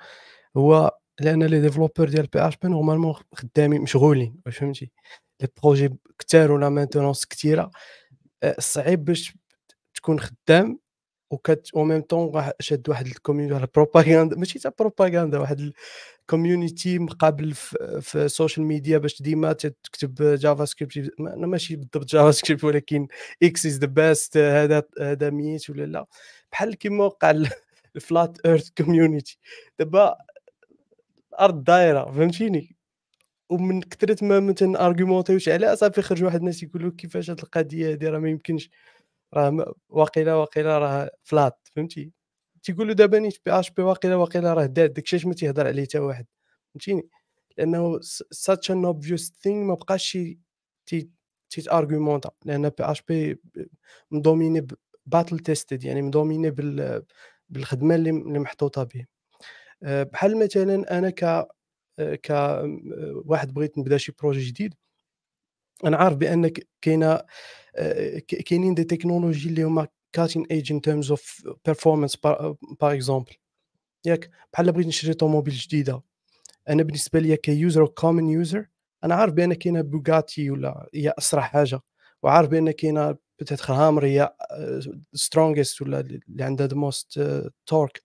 هو 0.56 0.98
لأن 1.20 1.42
les 1.42 1.60
développeurs 1.60 2.08
ديال 2.08 2.26
PHP 2.26 2.48
normalement 2.48 3.14
خدامين 3.34 3.82
مشغولين 3.82 4.40
واش 4.46 4.58
فهمتي 4.58 4.90
les 5.40 5.48
projets 5.62 5.96
كثار 6.18 6.52
و 6.52 6.58
la 6.58 6.68
maintenance 6.68 7.26
كثيره 7.26 7.70
آه، 8.42 8.56
صعيب 8.58 9.04
باش 9.04 9.34
تكون 9.94 10.20
خدام 10.20 10.78
وكت 11.34 11.70
au 11.76 11.84
même 11.84 12.00
temps 12.00 12.42
شاد 12.60 12.88
واحد 12.88 13.06
ال 13.06 13.11
community 13.11 13.54
واحد 13.54 13.64
البروباغندا 13.64 14.36
ماشي 14.36 14.58
تاع 14.58 14.72
بروباغندا 14.78 15.38
واحد 15.38 15.72
ال 16.20 16.28
community 16.28 16.98
مقابل 16.98 17.54
في 18.00 18.14
ال 18.14 18.22
social 18.22 18.66
media 18.66 18.98
باش 18.98 19.22
ديما 19.22 19.52
تكتب 19.52 20.14
JavaScript 20.36 21.10
ماشي 21.20 21.76
بالضبط 21.76 22.04
JavaScript 22.04 22.64
ولكن 22.64 23.08
X 23.42 23.66
is 23.66 23.78
the 23.78 23.86
best 23.86 24.36
هذا 24.36 24.82
هذا 25.00 25.30
ميت 25.30 25.70
ولا 25.70 25.84
لا. 25.86 26.06
بحال 26.52 26.74
كيما 26.74 27.04
وقع 27.04 27.34
ال 27.96 28.05
flat 28.05 28.38
earth 28.46 28.70
community 28.78 29.38
دابا 29.78 30.16
الأرض 31.32 31.64
دايرة 31.64 32.12
فهمتيني؟ 32.12 32.76
ومن 33.50 33.80
كثرة 33.80 34.24
ما 34.24 34.40
مثلا 34.40 34.86
argument 34.86 35.28
يوش 35.28 35.48
عليها 35.48 35.74
صافي 35.74 36.02
خرج 36.02 36.24
واحد 36.24 36.38
الناس 36.38 36.62
يقولوا 36.62 36.92
كيفاش 36.98 37.30
هاد 37.30 37.38
القضية 37.40 37.92
هادي 37.92 38.08
راه 38.08 38.18
ما 38.18 38.30
يمكنش 38.30 38.70
راه 39.34 39.74
واقيلا 39.88 40.34
واقيلا 40.34 40.78
راه 40.78 41.10
flat 41.24 41.68
فهمتي؟ 41.76 42.12
تيقولوا 42.62 42.94
دابا 42.94 43.18
نيت 43.18 43.38
PHP 43.46 43.82
واقيلا 43.82 44.16
واقيلا 44.16 44.54
راه 44.54 44.66
dead 44.66 44.92
داكشي 44.94 45.16
اش 45.16 45.26
ما 45.26 45.34
تيهضر 45.34 45.66
عليه 45.66 45.84
حتى 45.84 45.98
واحد 45.98 46.26
فهمتيني؟ 46.74 47.08
لأنه 47.58 48.00
such 48.30 48.70
an 48.70 48.84
obvious 48.84 49.32
thing 49.42 49.64
ما 49.66 49.74
بقاش 49.74 50.04
شي 50.04 50.38
تي 50.86 51.10
تيت 51.50 51.70
argumenta 51.70 52.30
لأن 52.44 52.68
PHP 52.68 53.40
م 54.10 54.17
dominer 54.17 54.66
battle 55.06 55.38
tested 55.38 55.84
يعني 55.84 56.02
م 56.02 56.08
dominer 56.08 56.50
بال 56.50 57.02
بالخدمة 57.50 57.94
اللي 57.94 58.12
محطوطة 58.38 58.84
به. 58.84 59.06
آه، 59.82 60.02
بحال 60.02 60.38
مثلا 60.44 60.98
أنا 60.98 61.10
ك 61.10 61.24
آه، 61.24 62.14
ك 62.14 62.30
آه، 62.30 63.22
واحد 63.26 63.54
بغيت 63.54 63.78
نبدا 63.78 63.96
شي 63.98 64.12
projet 64.20 64.40
جديد 64.50 64.74
أنا 65.86 65.96
عارف 65.96 66.16
بان 66.16 66.52
كاينة 66.82 67.20
كاينين 68.28 68.74
des 68.74 68.84
technologies 68.84 69.48
اللي 69.48 69.62
هما 69.62 69.88
cutting 70.12 70.46
edge 70.50 70.72
in 70.72 70.80
terms 70.80 71.10
of 71.10 71.48
performance 71.64 72.16
par 72.16 72.54
exemple 72.82 73.32
ياك 74.04 74.30
بحال 74.52 74.72
بغيت 74.72 74.86
نشري 74.86 75.14
طوموبيل 75.14 75.54
جديدة. 75.54 76.02
أنا 76.68 76.82
بالنسبة 76.82 77.18
لي 77.20 77.36
ك 77.36 77.46
user 77.46 77.86
common 77.86 78.28
user 78.28 78.66
أنا 79.04 79.14
عارف 79.14 79.32
بأن 79.32 79.54
كاينة 79.54 79.80
بوغاتي 79.80 80.50
ولا 80.50 80.88
هي 80.94 81.14
أسرع 81.18 81.42
حاجة. 81.42 81.80
وعارف 82.22 82.48
بأن 82.48 82.70
كاينة 82.70 83.16
بتاتخ 83.38 83.70
Hummer 83.70 84.06
هي 84.06 84.34
strongest 85.14 85.82
ولا 85.82 86.00
اللي 86.00 86.44
عندها 86.44 86.66
the 86.66 86.76
most 86.76 87.20
torque 87.66 88.02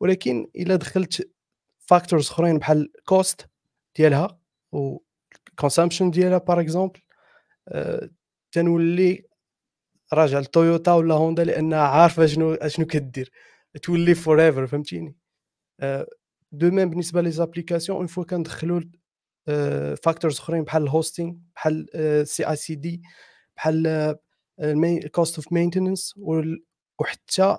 ولكن 0.00 0.50
إلا 0.56 0.76
دخلت 0.76 1.30
factors 1.78 2.30
أخرين 2.30 2.58
بحال 2.58 2.92
cost 3.04 3.48
ديالها 3.96 4.40
و 4.72 4.98
consumption 5.58 6.10
ديالها 6.10 6.38
par 6.38 6.60
exemple 6.60 7.00
تنولي 8.52 9.24
راجع 10.12 10.38
لتويوتا 10.38 10.92
ولا 10.92 11.14
هوندا 11.14 11.44
لأنها 11.44 11.78
عارفة 11.78 12.26
شنو 12.26 12.58
شنو 12.66 12.86
كدير. 12.86 13.30
تولي 13.82 14.14
forever 14.14 14.66
فهمتيني 14.66 15.16
de 16.52 16.70
même 16.70 16.90
بالنسبة 16.90 17.20
les 17.20 17.30
applications 17.30 17.98
on 17.98 18.06
voit 18.06 18.24
كندخلوا 18.24 18.80
factors 20.02 20.38
أخرين 20.38 20.64
بحال 20.64 20.82
ال 20.82 20.88
hosting 20.88 21.34
بحال 21.56 21.86
CI/CD 22.28 23.02
بحال 23.56 24.16
cost 25.12 25.36
of 25.36 25.52
maintenance 25.52 26.14
وحتى 26.98 27.58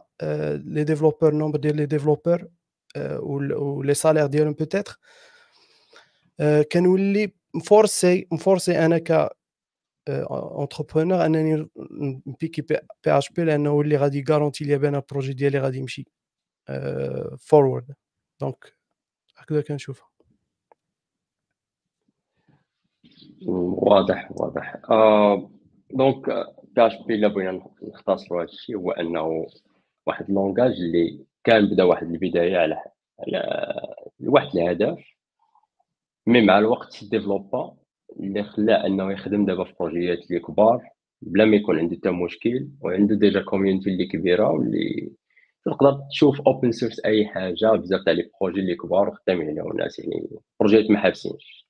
les 0.53 0.83
développeurs 0.83 1.33
nombre 1.33 1.59
ديال 1.59 1.75
les 1.75 1.85
développeurs 1.85 2.47
و 3.19 3.38
les 3.38 3.93
salaires 3.93 4.25
ديالهم 4.25 4.53
peut-être 4.53 4.99
كنولي 6.71 7.33
م 7.55 7.67
forcé 7.67 8.27
م 8.31 8.40
forcé 8.40 8.85
أنا 8.85 8.97
ك 8.97 9.29
entrepreneur 10.09 11.25
أنني 11.25 11.69
ن 12.27 12.61
pick 12.61 12.77
ي 13.07 13.29
PHP 13.29 13.43
لأنه 13.43 13.81
اللي 13.81 13.97
غادي 13.97 14.19
ي 14.19 14.25
garantir 14.25 14.65
لي 14.65 14.77
بأن 14.77 14.95
ال 14.95 15.01
projet 15.01 15.33
ديالي 15.33 15.59
غادي 15.59 15.77
يمشي 15.77 16.05
forward 17.39 17.95
donc 18.41 18.75
هكذا 19.37 19.61
كنشوفها. 19.61 20.09
واضح 23.47 24.31
واضح. 24.31 24.75
آه 24.89 25.49
donc 25.91 26.25
PHP 26.63 27.15
إلا 27.15 27.27
بغينا 27.27 27.69
نختصروا 27.83 28.43
هذا 28.43 28.49
الشيء 28.51 28.77
هو 28.77 28.91
أنه 28.91 29.47
واحد 30.05 30.29
ال 30.29 30.35
langage 30.35 30.71
اللي 30.71 31.25
كان 31.43 31.65
بدا 31.69 31.83
واحد 31.83 32.07
البداية 32.11 32.57
على 32.57 32.83
على 33.19 33.63
واحد 34.23 34.57
الهدف 34.57 35.12
mais 36.27 36.41
مع 36.41 36.59
الوقت 36.59 37.03
développa 37.03 37.77
اللي 38.19 38.43
خلاه 38.43 38.85
أنه 38.87 39.11
يخدم 39.11 39.45
دابا 39.45 39.63
في 39.63 39.73
بروجيات 39.79 40.19
اللي 40.29 40.39
كبار 40.39 40.81
بلا 41.21 41.45
ما 41.45 41.55
يكون 41.55 41.79
عنده 41.79 41.95
حتى 41.95 42.09
مشكل 42.09 42.67
وعنده 42.81 43.15
déjà 43.15 43.41
community 43.41 43.89
اللي 43.89 44.07
كبيرة 44.07 44.49
واللي 44.49 45.11
تقدر 45.65 45.99
تشوف 46.11 46.41
open 46.41 46.71
source 46.71 47.05
أي 47.05 47.27
حاجة 47.27 47.71
بزاف 47.75 48.01
تاع 48.05 48.13
les 48.13 48.29
projets 48.41 48.59
اللي 48.59 48.75
كبار 48.75 49.09
وخدامين 49.09 49.49
عليهم 49.49 49.71
الناس 49.71 49.99
يعني 49.99 50.27
بروجيات 50.59 50.91
ما 50.91 50.99
حابسينش. 50.99 51.67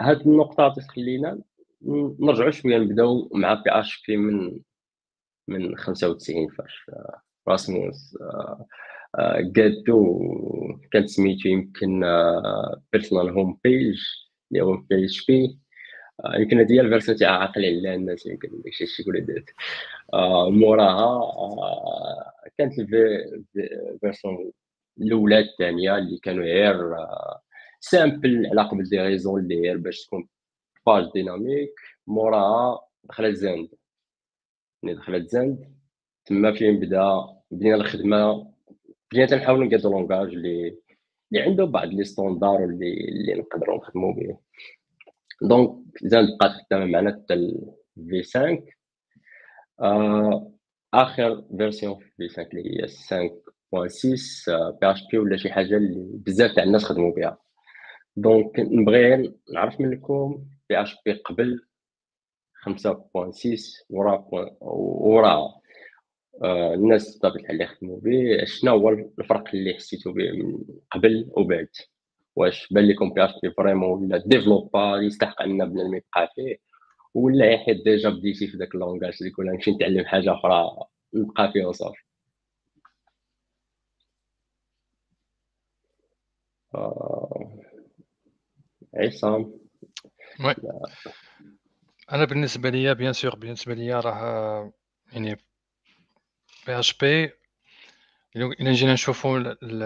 هاد 0.00 0.20
النقطة 0.20 0.74
تخلينا 0.76 1.40
نرجعوا 2.20 2.50
شوية 2.50 2.78
نبداو 2.78 3.30
مع 3.34 3.54
PHP 3.54 4.16
من 4.16 4.60
من 5.48 5.76
95 5.76 6.48
فاش 6.48 6.90
راسموس 7.48 8.16
قادو 9.56 10.20
كانت 10.92 11.08
سميتو 11.08 11.48
يمكن 11.48 12.00
Personal 12.92 13.30
Home 13.30 13.58
Page 13.64 14.00
اللي 14.52 14.62
هو 14.64 14.76
PHP 14.76 15.58
يمكن 16.38 16.58
هذه 16.58 16.72
هي 16.72 16.80
ال 16.80 16.85
version 16.85 17.16
تاع 17.16 17.30
عاقل 17.30 17.64
على 17.64 17.94
الناس 17.94 18.26
يمكن 18.26 18.48
داكشي 18.64 18.84
الشيء 18.84 19.10
اللي 19.10 19.20
درت 19.20 19.50
موراها 20.52 21.22
كانت 22.58 22.78
ال 22.78 23.00
version 23.00 24.52
الأولى 25.00 25.38
الثانية 25.38 25.98
اللي 25.98 26.18
كانوا 26.18 26.44
غير 26.44 26.96
simples 27.80 28.46
على 28.46 28.68
قبل 28.68 28.84
des 28.84 29.00
raisons 29.00 29.40
اللي 29.40 29.60
غير 29.60 29.76
باش 29.76 30.06
تكون 30.06 30.28
page 30.86 31.10
dynamique 31.14 31.74
موراها 32.06 32.80
دخلت 33.04 33.36
Zend 33.36 33.68
ملي 34.82 34.94
دخلت 34.94 35.28
Zend 35.30 35.74
تما 36.24 36.52
فين 36.52 36.80
بدا؟ 36.80 37.26
بدينا 37.50 37.74
الخدمة 37.76 38.52
بدينا 39.12 39.26
تنحاولوا 39.26 39.64
نقادو 39.66 39.90
langage 39.90 40.28
اللي 40.28 40.78
اللي 41.32 41.42
عنده 41.42 41.64
بعض 41.64 41.88
les 41.88 42.04
standards 42.04 42.64
اللي 42.64 42.92
اللي 43.08 43.34
نقدروا 43.34 43.76
نخدموا 43.78 44.12
به 44.14 44.38
donc 45.42 45.70
زاد 46.02 46.28
بقات 46.40 46.50
خدامه 46.50 46.84
معنا 46.84 47.10
حتى 47.12 47.34
في 48.08 48.22
5 48.22 48.62
آه 49.80 50.52
آخر 50.94 51.44
version 51.58 51.98
في 52.16 52.28
5 52.28 52.42
اللي 52.42 52.82
هي 52.82 52.86
5.6 52.88 54.50
بي 54.80 54.94
بي 55.12 55.18
ولا 55.18 55.36
شي 55.36 55.50
حاجة 55.52 55.76
اللي 55.76 56.18
بزاف 56.26 56.54
تاع 56.54 56.64
الناس 56.64 56.84
خدموا 56.84 57.14
بها 57.14 57.38
donc 58.16 58.60
نبغي 58.60 59.32
نعرف 59.54 59.80
منكم 59.80 60.44
بي 60.68 60.84
بي 61.06 61.12
قبل 61.12 61.60
5.6 62.68 63.84
ورا 63.90 64.28
ورا 64.60 65.30
آه 65.32 65.60
الناس 66.44 67.18
بطبيعه 67.18 67.34
الحال 67.42 67.50
اللي 67.50 67.66
خدموا 67.66 68.00
به 68.00 68.44
شنو 68.44 68.72
هو 68.72 68.88
الفرق 68.90 69.44
اللي 69.54 69.74
حسيتوا 69.74 70.12
به 70.12 70.32
من 70.32 70.58
قبل 70.90 71.30
وبعد؟ 71.36 71.68
واش 72.36 72.68
بان 72.72 72.88
لكم 72.88 73.12
PHP 73.12 73.24
vraiment 73.24 74.04
ولا 74.04 74.22
développa 74.26 74.96
يستحق 74.96 75.42
أن 75.42 75.58
بنادم 75.58 75.94
يبقى 75.94 76.32
فيه 76.34 76.56
ولا 77.14 77.58
حيت 77.58 77.84
déjà 77.84 78.10
بديتي 78.10 78.46
في 78.46 78.56
ذاك 78.56 78.74
ال 78.74 78.79
langage 78.79 79.16
اللي 79.20 79.32
كنا 79.32 79.52
نمشي 79.52 79.70
نتعلم 79.70 80.04
حاجة 80.06 80.32
أخرى 80.34 80.70
نبقى 81.14 81.52
فيه 81.52 81.64
وصافي. 81.64 82.02
آه... 86.74 87.60
عصام. 88.94 89.52
Oui. 90.44 90.54
أنا 92.12 92.24
بالنسبة 92.24 92.70
ليا 92.70 92.92
bien 92.92 93.12
sûr 93.12 93.36
بالنسبة 93.36 93.74
ليا 93.74 94.00
راه 94.00 94.72
يعني 95.12 95.36
بي 97.00 97.32
الا 98.36 98.72
جينا 98.72 98.92
نشوفوا 98.92 99.38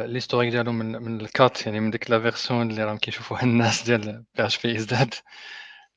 l'historique 0.07 0.51
ديالو 0.51 0.73
من 0.73 1.03
من 1.03 1.21
ال 1.21 1.27
quatre 1.27 1.67
يعني 1.67 1.81
من 1.81 1.91
ديك 1.91 2.11
la 2.11 2.21
version 2.21 2.71
اللي 2.71 2.85
راهم 2.85 2.99
كيشوفوها 2.99 3.43
الناس 3.43 3.83
ديال 3.83 4.25
PHP 4.37 4.77
ازداد 4.77 5.15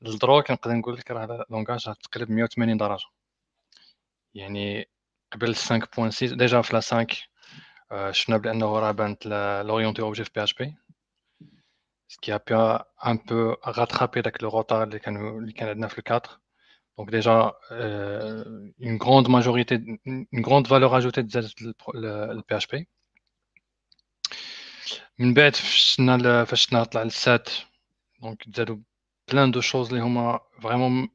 للدروك 0.02 0.50
نقدر 0.50 0.72
نقول 0.72 0.96
لك 0.96 1.10
راه 1.10 1.46
langage 1.50 1.84
تقلب 2.02 2.30
180 2.30 2.76
درجه 2.76 3.06
يعني 4.34 4.88
قبل 5.32 5.54
5.6 5.54 6.34
déjà 6.34 6.62
في 6.62 6.74
la 6.76 6.80
5 6.80 7.06
شفنا 8.10 8.36
بانه 8.36 8.78
راه 8.78 8.90
بانت 8.92 9.26
l'orienté 9.66 10.02
objet 10.02 10.24
في 10.24 10.30
PHP 10.34 10.42
ce 10.42 10.54
qui 10.54 12.34
a 12.34 12.40
un 12.48 13.16
peu 13.16 13.54
rattrapé 13.66 14.20
داك 14.20 14.42
le 14.42 14.48
retard 14.48 14.82
اللي 14.82 14.98
كانوا 14.98 15.40
اللي 15.40 15.52
كان 15.52 15.68
عندنا 15.68 15.88
في 15.88 16.02
4 16.10 16.22
Donc 16.98 17.10
déjà, 17.10 17.58
euh, 17.72 18.70
une 18.78 18.96
grande 18.96 19.28
majorité, 19.28 19.74
une 20.06 20.42
grande 20.48 20.66
valeur 20.68 20.94
ajoutée 20.94 21.22
de 21.22 21.40
le, 21.60 22.34
le 22.34 22.42
PHP. 22.42 22.86
من 25.18 25.34
بعد 25.34 25.56
فاش 25.56 26.44
فاش 26.44 26.84
طلع 26.84 27.02
ال 27.02 27.11
sept 27.11 27.48
donc 28.22 28.44
زادوا 28.56 28.76
plein 29.30 29.48
de 29.56 29.60
choses 29.62 29.88
اللي 29.90 30.00
هما 30.00 30.40
vraiment 30.62 31.08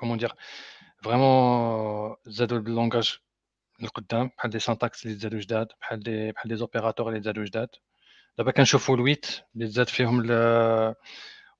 comment 0.00 0.18
dire 0.18 0.34
vraiment 1.02 2.16
زادوا 2.26 2.58
ال 2.58 2.65
langage 2.65 3.18
لقدام 3.80 4.30
بحال 4.38 4.50
des 4.50 4.58
syntaxes 4.58 5.06
اللي 5.06 5.16
تزادوا 5.16 5.40
جداد 5.40 5.68
بحال 5.80 6.00
des 6.00 6.32
بحال 6.32 6.48
des 6.48 6.56
opérateurs 6.56 7.08
اللي 7.08 7.20
تزادوا 7.20 7.44
جداد 7.44 7.68
دابا 8.38 8.50
كنشوفوا 8.50 8.96
ال 8.96 9.02
huit 9.02 9.26
اللي 9.54 9.66
تزاد 9.66 9.88
فيهم 9.88 10.18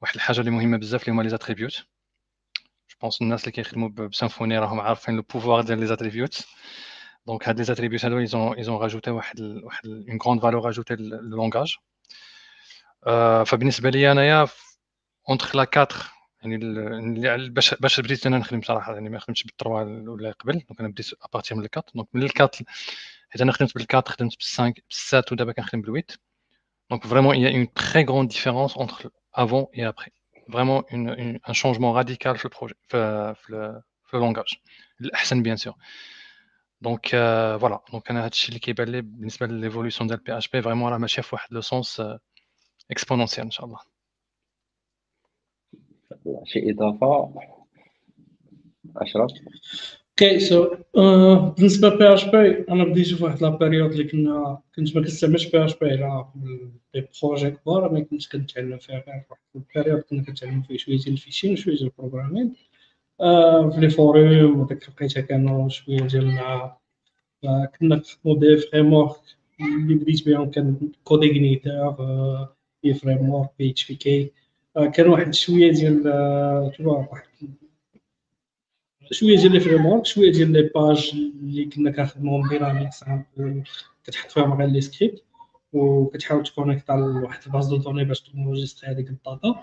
واحد 0.00 0.14
الحاجة 0.14 0.40
اللي 0.40 0.50
مهمه 0.50 0.76
بزاف 0.79 1.02
اللي 1.02 1.12
هما 1.12 1.22
les 1.22 1.29
attributs 1.29 1.87
pense 3.03 3.22
الناس 3.22 3.40
اللي 3.40 3.52
كيخدموا 3.52 3.88
ب 3.88 3.97
Symfony 3.97 4.59
راهم 4.59 4.80
عارفين 4.80 5.16
le 5.16 5.22
pouvoir 5.22 5.61
ديال 5.62 5.80
les 5.81 5.87
attributs 5.87 6.46
donc 7.27 7.49
هاد 7.48 7.59
les 7.59 7.64
attributs 7.64 8.05
هادو 8.04 8.18
ils 8.18 8.37
ont 8.37 8.55
ils 8.55 8.65
ont 8.65 8.77
rajouté 8.77 9.11
واحد 9.11 9.40
واحد 9.40 9.87
une 9.87 10.18
grande 10.18 10.42
valeur 10.42 10.68
ajoutée 10.70 10.94
لل 10.94 11.13
langage 11.13 11.77
فبالنسبه 13.46 13.90
لي 13.90 14.12
انايا 14.12 14.46
entre 15.29 15.57
la 15.57 15.66
4 15.76 15.88
يعني 16.42 17.48
باش 17.48 17.74
باش 17.74 18.00
بديت 18.00 18.26
أنا 18.26 18.38
نخدم 18.38 18.62
صراحة 18.62 18.94
يعني 18.94 19.09
ما 19.09 19.18
خدمتش 19.18 19.44
بال 19.44 19.55
trois 19.55 19.83
ولا 19.82 20.32
قبل 20.32 20.52
donc 20.53 20.81
أنا 20.80 20.88
بديت 20.88 21.11
à 21.22 21.27
partir 21.27 21.57
من 21.56 21.64
ال 21.64 21.68
quatre 21.68 21.90
donc 21.94 22.09
من 22.14 22.22
ال 22.22 22.27
quatre 22.27 22.57
حيت 23.30 23.42
أنا 23.42 23.52
خدمت 23.52 23.74
ب 23.75 23.79
quatre 23.79 24.09
خدمت 24.09 24.37
ب 24.37 24.46
cinq 24.46 24.85
ب 24.88 24.97
sept 24.97 25.33
ودابا 25.32 25.52
كنخدم 25.52 25.80
ب 25.81 25.87
huit 25.87 26.12
donc 26.90 27.07
vraiment 27.07 27.37
il 27.37 27.40
y 27.40 27.46
a 27.46 27.50
une 27.50 27.68
très 27.68 28.04
grande 28.04 28.28
différence 28.28 28.76
entre 28.76 29.11
avant 29.32 29.68
et 29.74 29.85
après 29.85 30.12
vraiment 30.48 30.85
une, 30.90 31.09
une, 31.18 31.38
un 31.44 31.52
changement 31.52 31.92
radical 31.92 32.37
في 32.37 32.44
ال 32.44 32.49
projet 32.49 32.75
في, 32.88 33.35
في, 33.35 33.82
في 34.04 34.14
ال 34.14 34.19
langage 34.19 34.55
الاحسن 35.00 35.42
bien 35.42 35.57
sûr 35.57 35.75
donc 36.81 37.09
voilà 37.61 37.81
donc 37.92 38.11
أنا 38.11 38.24
هادشي 38.24 38.48
اللي 38.48 38.59
كيبان 38.59 38.88
لي 38.88 39.00
بالنسبة 39.02 39.46
l'évolution 39.46 40.09
ديال 40.09 40.18
PHP 40.20 40.38
vraiment 40.38 40.92
راه 40.92 40.98
ماشيه 40.98 41.22
في 41.22 41.35
واحد 41.35 41.52
le 41.53 41.61
sens 41.61 42.03
exponentiel 42.90 43.44
ان 43.44 43.50
شاء 43.50 43.66
الله 43.66 43.78
شي 46.44 46.70
اضافه 46.70 47.35
اشرف 48.96 49.30
Okay 50.22 50.40
so 50.40 50.77
بالنسبة 51.57 51.88
ل 51.88 52.14
PHP 52.14 52.64
أنا 52.68 52.85
بديت 52.85 53.07
في 53.14 53.24
واحد 53.24 53.42
la 53.42 53.53
période 53.53 53.90
اللي 53.90 54.05
كنا 54.05 54.59
كنت 54.76 54.96
ما 54.96 55.02
كنستعملش 55.02 55.46
PHP 55.46 56.05
على 56.05 56.26
des 56.94 57.09
projets 57.22 57.51
كبار 57.50 57.92
ما 57.92 58.00
كنت 58.00 58.33
كنتعلم 58.33 58.79
فيها 58.79 59.05
غير 59.07 59.24
واحد 59.31 59.40
ال 59.57 59.62
période 59.62 60.01
كنا 60.02 60.22
كنتعلم 60.22 60.62
فيه 60.62 60.76
شوية 60.76 60.98
ديال 60.98 61.12
ال 61.12 61.17
fichiers 61.17 61.53
وشويه 61.52 61.76
ديال 61.76 61.87
ال 61.87 61.92
programmes 61.92 62.53
في 63.72 63.81
les 63.81 63.90
forums 63.90 64.61
وداك 64.61 64.88
لقيتها 64.88 65.20
كانوا 65.20 65.68
شوية 65.68 65.98
ديال 66.00 66.26
مع 66.26 66.76
كنا 67.44 67.96
كنخدمو 67.96 68.37
des 68.37 68.57
frameworks 68.57 69.16
اللي 69.61 69.94
بديت 69.94 70.26
بهم 70.29 70.50
كان 70.50 70.76
CodeIgniter 71.05 71.96
un 72.85 72.94
framework 72.94 73.51
PHP 73.59 73.70
qui 73.70 74.33
كان 74.94 75.09
واحد 75.09 75.35
شوية 75.35 75.72
ديال 75.72 76.02
واحد 76.81 77.26
شوية 79.11 79.37
ديال 79.37 79.53
les 79.53 79.61
frameworks 79.61 80.07
شوية 80.07 80.33
ديال 80.33 80.53
les 80.53 80.62
pages 80.75 81.11
اللي 81.14 81.64
كنا 81.64 81.90
كنخدموهم 81.90 82.49
dynamiques 82.49 82.90
كتحط 84.05 84.31
فيهم 84.31 84.53
غير 84.53 84.69
les 84.68 84.81
scripts 84.81 85.22
وكتحاول 85.73 86.42
t 86.42 86.47
connecter 86.47 86.90
على 86.90 87.03
واحد 87.03 87.40
ال 87.46 87.51
base 87.51 87.66
de 87.66 87.77
données 87.77 88.05
باش 88.05 88.21
t 88.20 88.26
enregistrer 88.26 88.90
هذيك 88.90 89.09
ال 89.09 89.17
data. 89.17 89.61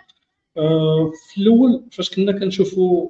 في 1.30 1.38
الأول 1.38 1.84
فاش 1.92 2.10
كنا 2.16 2.32
كنشوفوا 2.32 3.10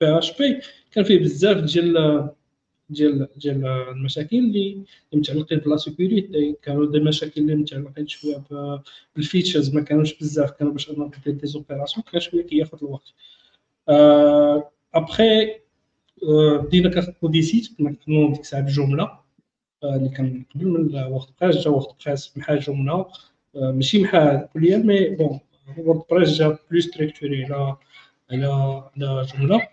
PHP 0.00 0.60
كان 0.92 1.04
فيه 1.04 1.18
بزاف 1.18 1.56
ديال 1.56 2.28
ديال 2.90 3.28
ديال 3.36 3.66
المشاكل 3.66 4.36
اللي 4.36 4.84
متعلقين 5.12 5.58
ب 5.58 5.64
la 5.64 5.76
sécurité 5.76 6.56
كانوا 6.62 6.86
des 6.86 7.00
مشاكل 7.00 7.40
اللي 7.40 7.54
متعلقين 7.54 8.06
شوية 8.06 8.44
بال 9.16 9.28
features 9.28 9.74
ما 9.74 9.80
كانوش 9.82 10.18
بزاف 10.18 10.50
كانوا 10.50 10.72
باش 10.72 10.90
دير 10.90 11.34
des 11.34 11.46
opérations 11.46 12.04
كان 12.12 12.20
شوية 12.20 12.42
كياخذ 12.42 12.78
الوقت. 12.82 13.14
ابخي 14.94 15.54
بدينا 16.62 16.88
كنخدمو 16.90 17.30
des 17.30 17.42
sites 17.42 17.68
كنا 17.78 17.90
كنخدمو 17.90 18.30
ديك 18.32 18.40
الساعة 18.40 18.62
ب 18.62 18.70
Joomla 18.70 19.18
اللي 19.84 20.08
كان 20.08 20.44
قبل 20.54 20.66
من 20.66 21.04
WordPress 21.12 21.56
جا 21.56 21.70
WordPress 21.70 22.32
محا 22.36 22.54
Joomla 22.56 23.06
ماشي 23.54 24.02
محا 24.02 24.36
كليا 24.36 24.78
mais 24.78 25.08
bon 25.08 25.40
WordPress 25.78 26.28
جا 26.30 26.58
plus 26.70 26.80
structuré 26.80 27.44
على 27.44 27.76
على 28.30 28.46
على 29.02 29.26
Joomla 29.34 29.68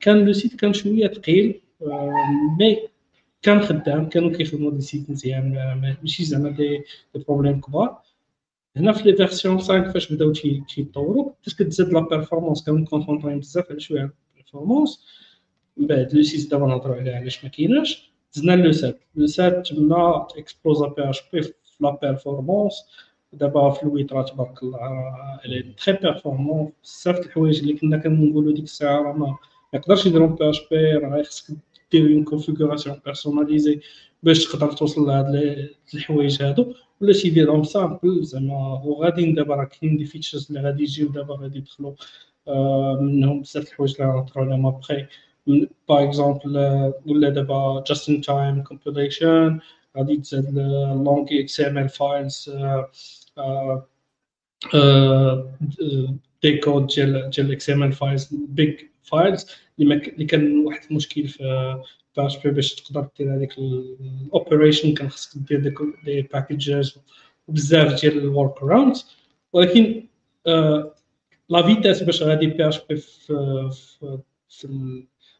كان 0.00 0.24
le 0.26 0.32
site 0.32 0.54
كان 0.60 0.72
شوية 0.72 1.06
ثقيل 1.08 1.60
mais 2.60 2.78
كان 3.42 3.60
خدام 3.60 4.08
كانوا 4.08 4.30
كيخدموا 4.30 4.70
des 4.70 4.80
sites 4.80 5.10
مزيان 5.10 5.52
ماشي 6.02 6.24
زعما 6.24 6.50
des 6.50 6.84
problèmes 7.28 7.60
كبار 7.60 8.02
هنا 8.76 8.92
في 8.92 9.10
les 9.10 9.16
versions 9.16 9.58
5 9.58 9.92
فاش 9.92 10.12
بداو 10.12 10.32
تيطوروا 10.68 11.32
فاش 11.42 11.54
كتزاد 11.54 11.92
la 11.92 12.00
performance 12.00 12.64
كانوا 12.64 12.84
concentrés 12.84 13.40
بزاف 13.40 13.70
على 13.70 13.80
شوية 13.80 14.14
ال 14.30 14.36
performance 14.36 15.04
من 15.76 15.86
بعد 15.86 16.14
le 16.14 16.22
six 16.22 16.50
دابا 16.50 16.66
نهضروا 16.66 16.96
عليه 16.96 17.12
علاش 17.14 17.44
ما 17.44 17.50
كايناش 17.50 18.12
زدنا 18.32 18.52
le 18.52 18.72
sept 18.72 19.00
le 19.14 19.26
sept 19.26 19.66
تما 19.66 20.26
explosa 20.36 20.86
PHP 20.86 21.42
في 21.42 21.52
la 21.80 21.98
performance 22.02 22.74
دابا 23.32 23.70
في 23.70 23.82
ال 23.82 23.88
huit 23.88 24.11
راه 24.11 24.22
تبارك 24.22 24.62
الله 24.62 24.78
الي 25.44 25.62
très 25.62 25.96
performant 25.96 26.72
بزاف 26.84 27.18
د 27.20 27.24
الحوايج 27.24 27.60
اللي 27.60 27.74
كنا 27.74 27.96
كنقولوا 27.98 28.52
ديك 28.52 28.64
الساعة 28.64 29.02
راه 29.02 29.12
ما 29.12 29.36
يقدرش 29.74 30.06
يديرهم 30.06 30.34
PHP 30.34 30.92
راه 30.92 31.22
خصك 31.22 31.54
دير 31.92 32.06
une 32.06 32.24
configuration 32.24 33.00
personnalisée 33.04 33.80
باش 34.22 34.44
تقدر 34.44 34.72
توصل 34.72 35.06
لهاد 35.06 35.68
الحوايج 35.94 36.42
هادو 36.42 36.74
ولا 37.00 37.12
تيديرهم 37.12 37.64
simple 37.64 38.24
زعما 38.24 38.82
وغادي 38.84 39.32
دابا 39.32 39.54
راه 39.54 39.64
كاين 39.64 39.96
des 39.96 40.04
features 40.04 40.46
اللي 40.48 40.60
غادي 40.60 40.82
يجيو 40.82 41.08
دابا 41.08 41.34
غادي 41.34 41.58
يدخلوا 41.58 41.94
منهم 43.00 43.40
بزاف 43.40 43.68
الحوايج 43.68 43.94
اللي 44.00 44.12
غنهضروا 44.12 44.44
عليهم. 44.44 44.66
après 44.66 45.06
par 45.88 46.04
exemple 46.04 46.56
ولا 47.06 47.28
دابا 47.28 47.84
just 47.86 48.08
in 48.08 48.20
time 48.20 48.62
compilation 48.62 49.60
غادي 49.96 50.16
تزاد 50.16 50.58
long 51.04 51.26
XML 51.32 51.88
files 51.88 52.50
des 56.42 56.58
codes 56.58 56.86
ديال 56.86 57.30
ديال 57.30 57.46
ال 57.46 57.92
XML 57.92 58.08
files 58.08 58.34
big 58.34 58.80
files 59.02 59.46
اللي 59.80 60.24
كان 60.24 60.64
واحد 60.66 60.80
المشكل 60.90 61.28
ف 61.28 62.36
PHP 62.38 62.50
باش 62.50 62.74
تقدر 62.74 63.08
دير 63.18 63.34
هذيك 63.36 63.58
ال 63.58 63.72
operation 63.72 64.94
كان 64.94 65.08
خصك 65.08 65.38
دير 65.38 65.60
des 66.04 66.22
packages 66.22 66.98
وبزاف 67.48 68.00
ديال 68.00 68.18
ال 68.18 68.62
workaround 68.62 68.96
ولكن 69.52 70.06
la 71.48 71.62
vitesse 71.66 72.02
باش 72.02 72.22
غادي 72.22 72.46
PHP 72.46 72.96
في 72.96 74.64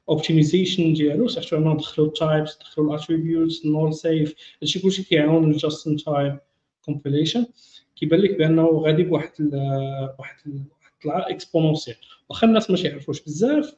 ال 0.09 0.15
optimization 0.15 0.92
ديالو. 0.92 1.28
surtout 1.29 1.57
أنا 1.56 1.74
ندخلو 1.74 2.04
ال 2.05 2.13
types 2.13 2.57
ندخلو 2.56 2.90
ال 2.94 3.01
attributes 3.01 3.66
null 3.66 3.94
safe 3.94 4.35
هادشي 4.62 4.78
كلشي 4.80 5.02
كيعاون 5.02 5.50
ال 5.51 5.58
just 5.58 5.87
in 5.87 5.96
time 5.96 6.38
compilation 6.85 7.46
كيبان 7.96 8.20
لك 8.20 8.38
بأنه 8.38 8.66
غادي 8.66 9.02
بواحد 9.02 9.30
واحد 10.18 10.37
الطلعه 10.94 11.30
exponentielle 11.31 11.96
واخا 12.28 12.46
الناس 12.46 12.70
ما 12.70 12.78
يعرفوش 12.78 13.20
بزاف 13.20 13.74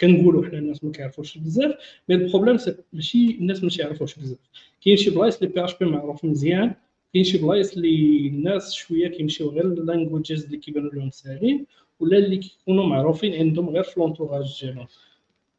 كنقولوا 0.00 0.44
حنا 0.46 0.58
الناس 0.58 0.84
ما 0.84 0.92
كيعرفوش 0.92 1.38
بزاف 1.38 1.74
mais 2.08 2.14
ال 2.14 2.19
problème 2.19 2.58
ماشي 2.92 3.30
الناس 3.30 3.64
ما 3.64 3.70
يعرفوش 3.78 4.18
بزاف. 4.18 4.38
كاين 4.84 4.96
شي 4.96 5.10
بلايص 5.10 5.36
اللي 5.36 5.54
PHP 5.54 5.84
معروف 5.84 6.24
مزيان 6.24 6.74
كاين 7.12 7.24
شي 7.24 7.38
بلايص 7.38 7.72
اللي 7.72 8.28
الناس 8.28 8.72
شوية 8.72 9.08
كيمشيو 9.08 9.48
غير 9.50 9.64
ال 9.64 9.72
languages 9.72 10.44
اللي 10.44 10.56
كيبانوا 10.56 10.90
لهم 10.90 11.10
ساهلين 11.10 11.66
ولا 12.00 12.18
اللي 12.18 12.36
كيكونوا 12.36 12.86
معروفين 12.86 13.34
عندهم 13.34 13.68
غير 13.68 13.82
في 13.82 14.00
l'entourage 14.00 14.60
ديالهم. 14.62 14.86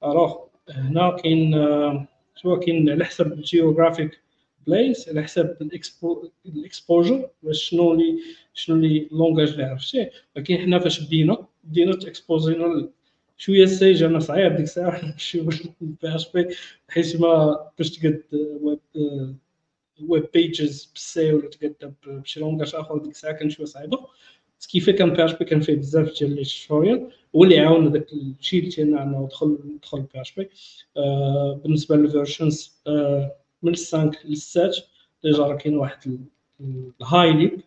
alors 0.03 0.37
هنا 0.69 1.17
كاين 1.23 1.51
سواء 2.35 2.59
كاين 2.59 2.89
على 2.89 3.05
حسب 3.05 3.33
الجيوغرافيك 3.33 4.21
بلايس 4.67 5.09
على 5.09 5.23
حساب 5.23 5.57
الاكسبوجر 6.45 7.29
باش 7.43 7.63
شنو 7.69 7.93
اللي 7.93 8.19
شنو 8.53 8.75
اللي 8.75 9.07
لونغاج 9.11 9.49
اللي 9.49 9.63
عرفتيه. 9.63 10.11
ولكن 10.35 10.57
حنا 10.57 10.79
فاش 10.79 10.99
بدينا 10.99 11.47
بدينا 11.63 11.95
تاكسبوزينا 11.95 12.89
شوية 13.37 13.63
السيج 13.63 14.03
أنا 14.03 14.19
صعيب 14.19 14.51
ديك 14.55 14.65
الساعة. 14.65 15.05
نمشيو 15.05 15.43
بي 15.81 16.15
اش 16.15 16.31
بي 16.31 16.47
بحيث 16.89 17.15
ما 17.21 17.59
باش 17.77 17.89
تقد 17.97 18.23
ويب 20.07 20.25
بيجز 20.33 20.85
بالسي 20.93 21.33
ولا 21.33 21.49
تقد 21.49 21.93
بشي 22.07 22.39
لونغاج 22.39 22.75
آخر 22.75 22.97
ديك 22.97 23.11
الساعة 23.11 23.33
كان 23.33 23.49
شوية 23.49 23.65
صعيبة. 23.65 23.99
كيف 24.71 24.89
كان 24.89 25.13
بي 25.13 25.25
اش 25.25 25.33
بي 25.33 25.45
كان 25.45 25.61
فيه 25.61 25.75
بزاف 25.75 26.19
ديال 26.19 26.35
لي 26.35 26.43
توتوريال 26.43 27.11
هو 27.35 27.43
اللي 27.43 27.59
عاون 27.59 27.91
داك 27.91 28.07
الشيء 28.13 28.59
اللي 28.59 28.71
تينا 28.71 29.03
انه 29.03 29.27
دخل 29.31 29.57
دخل 29.83 30.01
PHP 30.01 30.49
بالنسبة 31.63 31.95
لل 31.95 32.12
versions 32.12 32.81
آه 32.87 33.35
من 33.63 33.71
ال 33.73 33.83
cinq 33.83 34.19
لل 34.25 34.43
sept 34.43 34.77
déjà 35.23 35.43
راه 35.43 35.55
كاين 35.55 35.75
واحد 35.77 36.19
ال 37.01 37.33
high 37.33 37.47
leap 37.47 37.61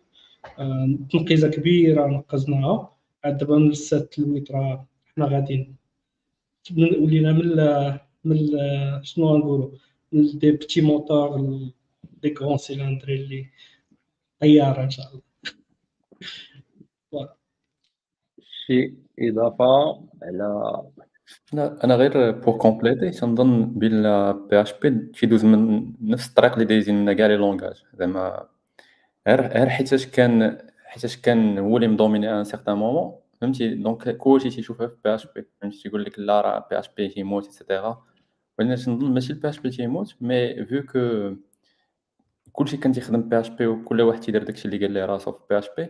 آه 0.59 0.97
تنقيزه 1.11 1.47
كبيرة 1.47 2.07
نقزناها. 2.07 2.97
عاد 3.23 3.37
دابا 3.37 3.57
من 3.57 3.69
ال 3.69 3.79
sept 3.79 4.19
لل 4.19 4.30
huit 4.30 4.51
راه 4.51 4.87
حنا 5.17 5.25
غاديين 5.25 5.75
ولينا 6.77 7.31
من 7.31 7.57
من 8.23 8.37
شنو 9.03 9.27
غنقولوا؟ 9.27 9.71
من 10.11 10.39
des 10.39 10.51
petits 10.51 10.81
moteurs 10.81 11.59
des 12.21 12.29
grands 12.29 12.57
cylindrées 12.57 13.15
اللي 13.15 13.45
طيارة 14.39 14.83
إن 14.83 14.89
شاء 14.89 15.05
الله. 17.11 17.29
شي 18.41 18.93
إضافة 19.19 20.01
على؟ 20.23 20.81
لا 21.53 21.83
أنا 21.83 21.95
غير 21.95 22.31
pour 22.31 22.57
compléter 22.57 23.09
تنظن 23.09 23.65
بلا 23.65 24.31
PHP 24.31 24.89
تيدوز 24.89 25.45
من 25.45 25.91
نفس 26.01 26.29
الطريق 26.29 26.53
اللي 26.53 26.65
دايزين 26.65 27.01
لنا 27.01 27.13
كاع 27.13 27.27
les 27.27 27.35
langages. 27.35 27.83
زعما 27.93 28.47
غير 29.27 29.47
غير 29.47 29.69
حيتاش 29.69 30.07
كان 30.07 30.57
حيتاش 30.85 31.17
كان 31.17 31.57
هو 31.57 31.77
اللي 31.77 31.87
م 31.87 31.93
dominer 31.93 32.39
un 32.39 32.43
certain 32.43 32.77
moment 32.77 33.20
فهمتي؟ 33.41 33.75
donc 33.75 34.17
كلشي 34.17 34.49
تيشوفها 34.49 34.87
في 34.87 34.95
PHP 35.03 35.45
فهمتي؟ 35.61 35.81
تيقول 35.83 36.03
لك 36.03 36.19
لا 36.19 36.41
راه 36.41 36.67
PHP 36.69 37.07
تيموت 37.07 37.45
et 37.45 37.60
cetera 37.60 38.03
ولكن 38.59 38.75
تنظن 38.75 39.13
ماشي 39.13 39.33
ال 39.33 39.49
PHP 39.49 39.69
تيموت 39.69 40.15
mais 40.21 40.65
vu 40.65 40.83
que 40.83 41.35
كلشي 42.51 42.77
كان 42.77 42.91
تيخدم 42.91 43.29
PHP 43.29 43.67
وكل 43.67 44.01
واحد 44.01 44.19
تيدير 44.19 44.43
داكشي 44.43 44.65
اللي 44.67 44.77
قال 44.77 44.91
ليه 44.91 45.05
راسو 45.05 45.31
في 45.31 45.39
PHP 45.49 45.89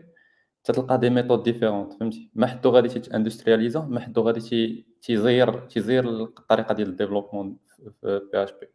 تتلقى 0.64 0.98
des 0.98 1.10
méthodes 1.10 1.44
différentes 1.44 1.94
فهمتي؟ 1.94 2.30
ما 2.36 2.48
حدو 2.48 2.70
غادي 2.70 2.88
تيت 2.90 3.07
industrialisa 3.07 3.82
ما 3.82 4.00
حدو 4.00 4.22
غادي 4.22 4.86
تيزير 5.02 5.60
تيزير 5.68 6.10
الطريقة 6.24 6.74
ديال 6.74 6.90
ال 6.90 6.94
développement 6.94 7.58
في 8.02 8.22
PHP 8.34 8.68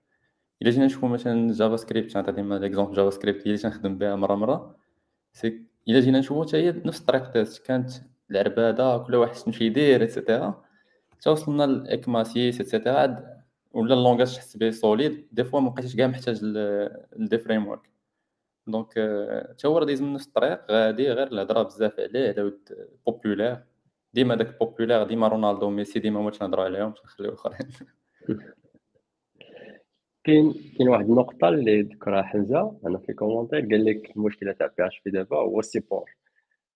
إلا 0.62 0.70
جينا 0.70 0.86
نشوفو 0.86 1.06
مثلا 1.08 1.52
JavaScript 1.52 2.16
نعطي 2.16 2.32
ديما 2.32 2.54
l'exemple 2.54 2.94
JavaScript 2.96 3.46
اللي 3.46 3.58
تنخدم 3.58 3.98
بها 3.98 4.16
مرة 4.16 4.34
مرة 4.34 4.76
si 5.32 5.62
إلا 5.88 6.00
جينا 6.00 6.18
نشوفو 6.18 6.44
حتى 6.44 6.56
هي 6.56 6.70
نفس 6.84 7.00
الطريق 7.00 7.32
كانت 7.66 7.90
العربادة 8.30 8.98
كل 8.98 9.14
واحد 9.14 9.34
شنو 9.34 9.54
يدير 9.60 10.00
et 10.02 10.18
cetera 10.18 10.64
حتى 11.10 11.30
وصلنا 11.30 11.66
ل 11.66 11.78
ECMA 11.78 12.24
6 12.24 12.40
et 12.40 12.64
cetera 12.64 13.36
ولا 13.72 13.94
ال 13.94 13.99
langage 13.99 14.34
تحس 14.34 14.56
به 14.56 14.70
solide 14.70 15.28
des 15.32 15.44
fois 15.44 15.60
مبقيتيش 15.60 15.96
كاع 15.96 16.06
محتاج 16.06 16.44
les 17.16 17.38
frameworks 17.38 17.90
donc 18.66 18.88
حتى 19.50 19.68
هو 19.68 19.78
راه 19.78 19.84
دايز 19.84 20.02
من 20.02 20.12
نفس 20.12 20.26
الطريق. 20.26 20.70
غادي 20.70 21.10
غير 21.12 21.26
الهضرة 21.26 21.62
بزاف 21.62 22.00
عليه 22.00 22.28
على 22.28 22.42
ود 22.42 22.88
populaire 23.06 23.64
ديما 24.14 24.34
داك 24.34 24.58
populaire 24.58 25.02
ديما 25.04 25.28
رونالدو 25.28 25.70
ميسي 25.70 25.98
ديما 25.98 26.20
هما 26.20 26.30
تنهضروا 26.30 26.64
عليهم 26.64 26.92
تنخليو 26.92 27.30
الاخرين 27.30 27.68
كاين 30.24 30.52
كاين 30.78 30.88
واحد 30.88 31.04
النقطة 31.04 31.48
اللي 31.48 31.82
ذكرها 31.82 32.22
حمزة 32.22 32.78
أنا 32.86 32.98
في 32.98 33.12
commentaire 33.12 33.60
قال 33.60 33.84
لك 33.84 34.16
المشكلة 34.16 34.52
تاع 34.52 34.66
PHP 34.78 35.10
دابا 35.10 35.36
هو 35.36 35.60
ال 35.60 35.66
support. 35.66 36.10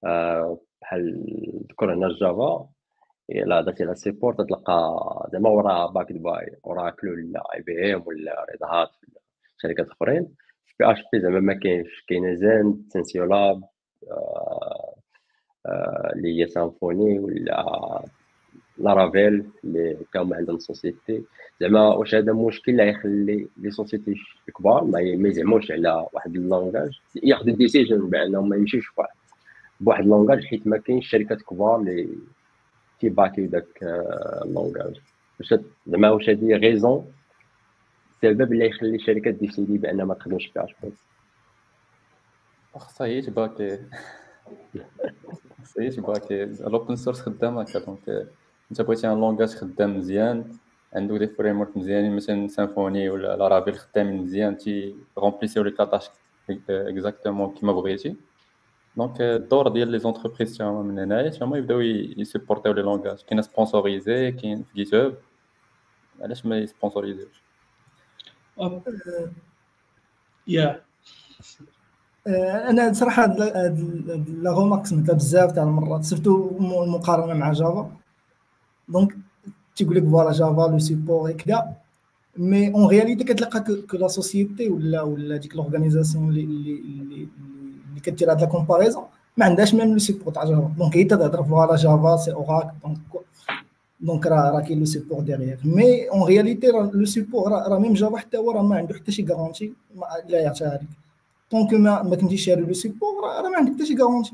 آه 0.04 0.60
بحال 0.82 1.24
ذكر 1.70 1.94
هنا 1.94 2.06
ال 2.06 2.19
Java 2.19 2.68
الا 3.30 3.60
درتي 3.60 3.82
على 3.82 3.92
ال 3.92 3.97
support 3.98 4.34
تلقى 4.34 5.28
زعما 5.32 5.48
ورا 5.48 5.86
backed 5.86 6.12
by 6.12 6.56
Oracle 6.66 7.08
ولا 7.08 7.42
IBM 7.54 8.02
ولا 8.06 8.46
Red 8.50 8.62
Hat 8.62 8.88
ولا 8.88 9.20
شركات 9.62 9.88
أخرين. 9.90 10.28
في 10.66 10.92
اش 10.92 11.02
بي 11.12 11.20
زعما 11.20 11.40
ما 11.40 11.54
كاينش 11.54 12.04
كاين 12.08 12.36
SensioLabs 12.36 13.64
آه، 14.10 14.94
آه، 15.66 16.12
اللي 16.16 16.42
هي 16.42 16.46
Symfony 16.48 17.18
ولا 17.18 18.02
Laravel 18.78 19.50
اللي 19.64 19.96
كانوا 20.12 20.36
عندهم 20.36 20.58
société. 20.58 21.24
زعما 21.60 21.94
واش 21.94 22.14
هذا 22.14 22.32
مشكل 22.32 22.72
اللي 22.72 22.88
يخلي 22.88 23.48
les 23.56 23.70
sociétés 23.70 24.14
كبار 24.58 24.84
ما 24.84 25.28
يزعموش 25.28 25.70
على 25.72 26.06
واحد 26.12 26.36
ال 26.36 26.44
langage 26.44 27.00
ياخذوا 27.22 27.56
décision 27.56 28.10
بانهم 28.10 28.48
ما 28.48 28.56
يمشيوش 28.56 28.90
بواحد 29.80 30.02
ال 30.02 30.07
langage 30.08 30.44
حيت 30.44 30.66
ما 30.66 30.78
كاينش 30.78 31.08
شركات 31.10 31.42
كبار 31.42 31.80
اللي 31.80 32.18
كي 33.00 33.12
back 33.12 33.35
يو 33.35 33.46
داك 33.46 33.82
ال 34.44 34.51
langage 34.51 35.00
واش 35.40 35.54
زعما 35.86 36.10
واش 36.10 36.28
هذه 36.28 36.52
raison 36.56 37.12
السبب 38.24 38.52
اللي 38.52 38.66
يخلي 38.66 38.96
الشركات 38.96 39.34
décider 39.34 39.78
بان 39.78 40.02
ما 40.02 40.14
تخدمش 40.14 40.50
PHP 40.54 40.92
خصها 42.74 43.06
هي 43.06 43.22
ت 43.22 43.32
back 43.32 43.69
ي 43.69 43.78
خصها 45.62 45.84
هي 45.84 45.90
ت 45.90 45.99
back 45.99 46.34
ي 46.34 46.42
ال 46.44 46.55
open 46.55 46.96
source 46.96 47.20
خدام 47.20 47.58
هكا. 47.58 47.78
donc 47.78 48.28
أنت 48.70 48.82
بغيتي 48.82 49.08
un 49.08 49.20
langage 49.20 49.48
خدام 49.48 49.96
مزيان 49.96 50.56
عندو 50.92 51.16
des 51.16 51.26
frameworks 51.26 51.76
مزيانين 51.76 52.16
مثلا 52.16 52.48
Symfony 52.48 53.10
ولا 53.10 53.36
Laravel 53.36 53.74
خدامين 53.74 54.22
مزيان 54.22 54.56
تي 54.56 54.96
rempliss 55.18 55.62
يو 55.62 55.65
les 55.65 55.70
tâches 55.70 56.08
exactement 56.70 57.54
كيما 57.54 57.72
بغيتي. 57.72 58.16
donc 58.96 59.20
الدور 59.20 59.68
ديال 59.68 59.88
les 59.88 59.98
entreprises 59.98 60.62
هما 60.62 60.82
من 60.82 60.98
هنايا 60.98 61.28
تا 61.28 61.44
هما 61.44 61.58
يبداو 61.58 61.80
ي 61.80 61.92
support 61.92 62.72
يو 62.72 62.76
les 62.76 62.82
langages 62.82 63.22
كاين 63.22 63.42
sponsoriser 63.42 64.32
كاين 64.32 64.62
في 64.62 64.74
GitHub 64.74 65.18
علاش 66.20 66.46
ما 66.46 66.58
ي 66.58 66.64
sponsoris 66.64 67.18
يوش 67.18 67.42
يا 70.46 70.82
أنا 72.70 72.92
صراحة 72.92 73.26
la 73.26 74.50
remarque 74.50 74.86
سمعتها 74.86 75.12
بزاف 75.12 75.52
تاع 75.52 75.62
المرات 75.62 76.04
surtout 76.04 76.58
المقارنة 76.84 77.34
مع 77.34 77.52
Java 77.52 77.96
donc 78.88 79.16
تيقول 79.76 79.96
لك 79.96 80.04
voilà 80.04 80.32
Java 80.32 80.70
le 80.70 80.78
support 80.78 81.30
هكذا 81.30 81.76
mais 82.36 82.74
en 82.74 82.86
réalité 82.86 83.24
كتلقى 83.24 83.64
que 83.90 83.96
la 83.96 84.08
société 84.08 84.68
ولا 84.68 85.02
ولا 85.02 85.36
ديك 85.36 85.56
l'organisation 85.56 86.28
اللي 86.28 86.42
اللي 86.42 87.28
اللي 88.00 88.16
كدير 88.16 88.30
هاد 88.30 88.40
la 88.40 88.46
comparaison 88.46 89.04
ما 89.36 89.44
عندهاش 89.44 89.74
même 89.74 89.92
le 89.92 89.98
support 89.98 90.32
تاع 90.32 90.44
Java 90.44 90.70
donc 90.78 90.96
هي 90.96 91.04
تهضر 91.04 91.44
voilà 91.44 91.76
Java 91.76 92.16
c'est 92.16 92.32
Oracle 92.32 92.70
donc 92.84 92.98
دونك 94.00 94.26
راه 94.26 94.50
راه 94.50 94.60
كاين 94.60 94.78
لو 94.78 94.84
سيبور 94.84 95.20
ديغيغ 95.20 95.56
مي 95.64 96.10
اون 96.10 96.22
رياليتي 96.22 96.66
لو 96.66 97.04
سيبور 97.04 97.52
راه 97.52 97.78
ميم 97.78 97.92
جافا 97.92 98.16
حتى 98.16 98.36
هو 98.38 98.50
راه 98.50 98.62
ما 98.62 98.76
عنده 98.76 98.94
حتى 98.94 99.12
شي 99.12 99.26
غارونتي 99.26 99.72
لا 100.28 100.40
يعطيها 100.40 100.74
لك 100.74 100.88
طونك 101.50 101.74
ما 101.74 102.02
ما 102.02 102.16
كنتيش 102.16 102.44
شاري 102.44 102.60
لو 102.60 102.72
سيبور 102.72 103.08
راه 103.24 103.48
ما 103.48 103.56
عندك 103.56 103.74
حتى 103.74 103.86
شي 103.86 103.96
غارونتي 103.96 104.32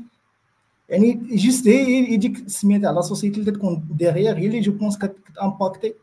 يعني 0.89 1.21
جوست 1.31 1.67
هي 1.67 2.13
يديك 2.13 2.39
السميه 2.39 2.81
تاع 2.81 2.91
لا 2.91 3.01
سوسيتي 3.01 3.39
اللي 3.39 3.51
تكون 3.51 3.83
ديغيغ 3.97 4.35
هي 4.35 4.47
اللي 4.47 4.59
جو 4.59 4.71
بونس 4.71 4.97
كتامباكتي 4.97 5.93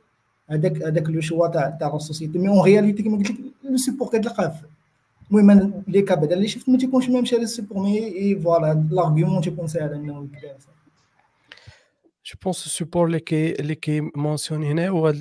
هذاك 0.50 0.82
هذاك 0.82 1.10
لو 1.10 1.20
شوا 1.20 1.46
تاع 1.46 1.70
تاع 1.70 1.88
لا 1.92 1.98
سوسيتي 1.98 2.38
مي 2.38 2.48
اون 2.48 2.60
رياليتي 2.60 3.02
كيما 3.02 3.16
قلت 3.16 3.30
لك 3.30 3.36
لو 3.64 3.76
سيبور 3.76 4.08
كتلقاه 4.08 4.54
المهم 5.38 5.84
لي 5.88 6.02
كا 6.02 6.14
بعدا 6.14 6.36
اللي 6.36 6.48
شفت 6.48 6.68
ما 6.68 6.78
تيكونش 6.78 7.08
ميم 7.08 7.24
شاري 7.24 7.42
السيبور 7.42 7.82
مي 7.82 8.40
فوالا 8.40 8.88
لارغيومون 8.90 9.42
تيكون 9.42 9.66
ساهل. 9.66 9.92
انه 9.92 10.28
يدير 10.36 10.56
je 12.26 12.34
pense 12.42 12.66
ال 12.66 12.71
support 12.71 13.06
اللي 13.06 13.20
كي 13.20 13.52
اللي 13.52 13.74
كي 13.74 14.00
mentionner 14.00 14.70
هنا 14.70 14.88
هو 14.88 15.14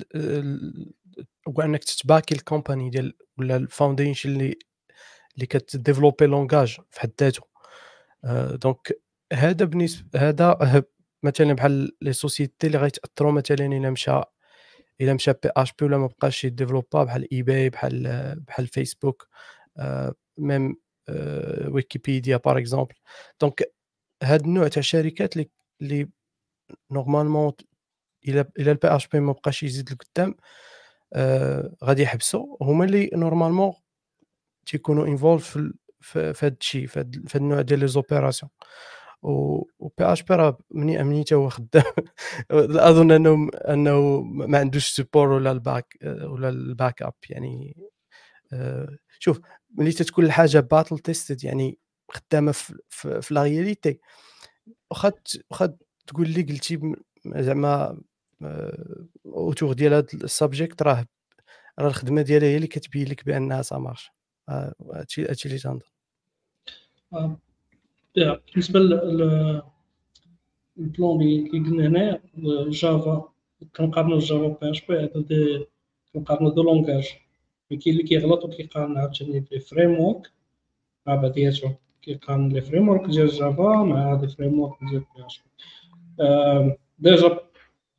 هو 1.48 1.62
انك 1.62 1.84
تت 1.84 2.01
back 2.01 2.34
ي 2.34 2.40
ال 2.40 2.46
company 2.46 2.90
ديال 2.90 3.14
ولا 3.38 3.56
ال 3.56 3.63
foundation 3.63 4.30
اللي 4.30 4.58
اللي 5.34 5.46
كت 5.46 5.62
développ 5.62 6.26
ي 6.26 6.33
langage 6.33 6.78
في 6.90 7.00
حد 7.00 7.12
ذاته 7.20 7.42
donc 8.56 9.00
هذا 9.32 9.64
بالنسبة 9.64 10.28
هذا 10.28 10.58
مثلا 11.22 11.52
بحال 11.52 11.92
les 12.02 12.12
sociétés 12.12 12.66
اللي 12.66 12.78
غيتأثروا 12.78 13.32
مثلا 13.32 13.66
الا 13.66 13.90
مشى 13.90 14.20
الا 15.00 15.14
مشى 15.14 15.32
PHP 15.32 15.84
ولا 15.84 15.98
ما 15.98 16.06
بقاش 16.06 16.44
ي 16.44 16.50
développ 16.50 16.98
ا 16.98 17.04
بحال 17.04 17.28
اي 17.32 17.42
باي 17.42 17.70
بحال 17.70 18.34
بحال 18.46 18.66
فيسبوك 18.66 19.28
même 20.38 20.76
ويكيبيديا 21.68 22.36
par 22.36 22.58
exemple 22.58 22.94
donc 23.40 23.74
هاد 24.22 24.44
النوع 24.44 24.68
تاع 24.68 24.80
الشركات 24.80 25.34
اللي 25.82 26.08
normalement 26.90 27.52
إلى 28.28 28.44
إلى 28.58 28.70
ال 28.70 28.88
PHP 28.88 29.20
ما 29.20 29.32
بقاش 29.32 29.62
يزيد 29.62 29.90
لقدام 29.92 30.34
آه 31.14 31.74
غادي 31.84 32.02
يحبسوا 32.02 32.56
هما 32.62 32.84
اللي 32.84 33.10
normalement 33.14 33.72
تيكونوا 34.66 35.06
involved 35.06 35.58
في 36.00 36.34
هذا 36.42 36.56
الشيء 36.60 36.86
في 36.86 37.00
هذا 37.00 37.36
النوع 37.36 37.60
ديال 37.60 37.80
les 37.80 37.86
opérations 37.88 38.50
و 39.22 39.88
PHP 39.98 40.34
راه 40.34 40.58
مني 40.70 41.04
مني 41.04 41.24
هو 41.32 41.48
خدام. 41.48 41.82
أظن 42.90 43.10
انه 43.12 43.48
أنه 43.54 44.20
ما 44.22 44.58
عندوش 44.58 44.88
support 44.96 45.28
ولا 45.28 45.52
ال 45.52 45.61
back 45.61 45.96
ولا 46.04 46.48
ال 46.48 47.02
backup 47.02 47.14
يعني 47.30 47.76
آه، 47.78 47.93
شوف 49.18 49.40
ملي 49.70 49.92
تتكون 49.92 50.24
الحاجة 50.24 50.60
battle 50.60 50.98
tested 50.98 51.44
يعني 51.44 51.78
خدامة 52.10 52.52
في, 52.52 52.78
في, 52.88 53.22
في 53.22 53.34
la 53.34 53.42
réalité 53.42 54.00
واخا 54.90 55.12
واخا 55.50 55.76
تقول 56.06 56.28
لي 56.28 56.42
قلتي 56.42 56.94
زعما 57.26 58.00
autour 59.26 59.72
ديال 59.72 59.92
هذا 59.92 60.06
ال 60.14 60.22
subject 60.22 60.82
راه 60.82 61.06
راه 61.78 61.88
الخدمة 61.88 62.22
ديالها 62.22 62.48
هي 62.48 62.56
اللي 62.56 62.66
كتبين 62.66 63.08
لك 63.08 63.26
بأنها 63.26 63.62
ça 63.62 63.78
marche 63.78 64.10
هادشي 64.48 65.24
هادشي 65.24 65.48
اللي 65.48 65.58
تنظن. 65.58 65.80
بالنسبة 68.16 68.80
لل 70.76 70.91
plan 70.91 71.22
اللي 71.22 71.50
قلنا 71.50 71.86
هنايا 71.86 72.22
Java 72.68 73.32
كنقارنو 73.76 74.18
Java 74.18 74.70
PHP 74.70 74.98
هذا 74.98 75.66
كنقارنو 76.12 76.50
deux 76.50 76.62
langages. 76.62 77.23
كاين 77.70 77.80
اللي 77.86 78.02
كيغلط 78.02 78.44
وكيقارن 78.44 78.98
عاوتاني 78.98 79.44
ب 79.52 80.00
framework 80.00 80.30
مع 81.06 81.14
بعضياتهم 81.14 81.74
كيقارن 82.02 82.48
les 82.48 82.60
frameworks 82.60 83.06
ديال 83.10 83.28
Java 83.28 83.82
مع 83.82 84.12
هاد 84.12 84.22
ال 84.22 84.60
framework 84.60 84.76
ديال 84.90 85.04
PHP 85.16 85.26
déjà 85.26 87.38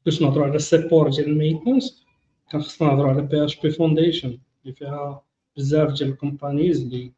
باش 0.05 0.21
نهضرو 0.21 0.43
على 0.43 0.55
ال 0.55 0.62
support 0.62 1.09
ديال 1.09 1.27
ال 1.27 1.34
maintenance 1.34 2.05
كان 2.51 2.61
خصنا 2.61 2.87
نهضرو 2.87 3.09
على 3.09 3.21
PHP 3.21 3.45
Foundation 3.45 4.37
اللي 4.63 4.75
فيها 4.75 5.21
بزاف 5.57 5.93
ديال 5.93 6.09
ال 6.09 6.16
companies 6.16 6.81
اللي 6.81 7.11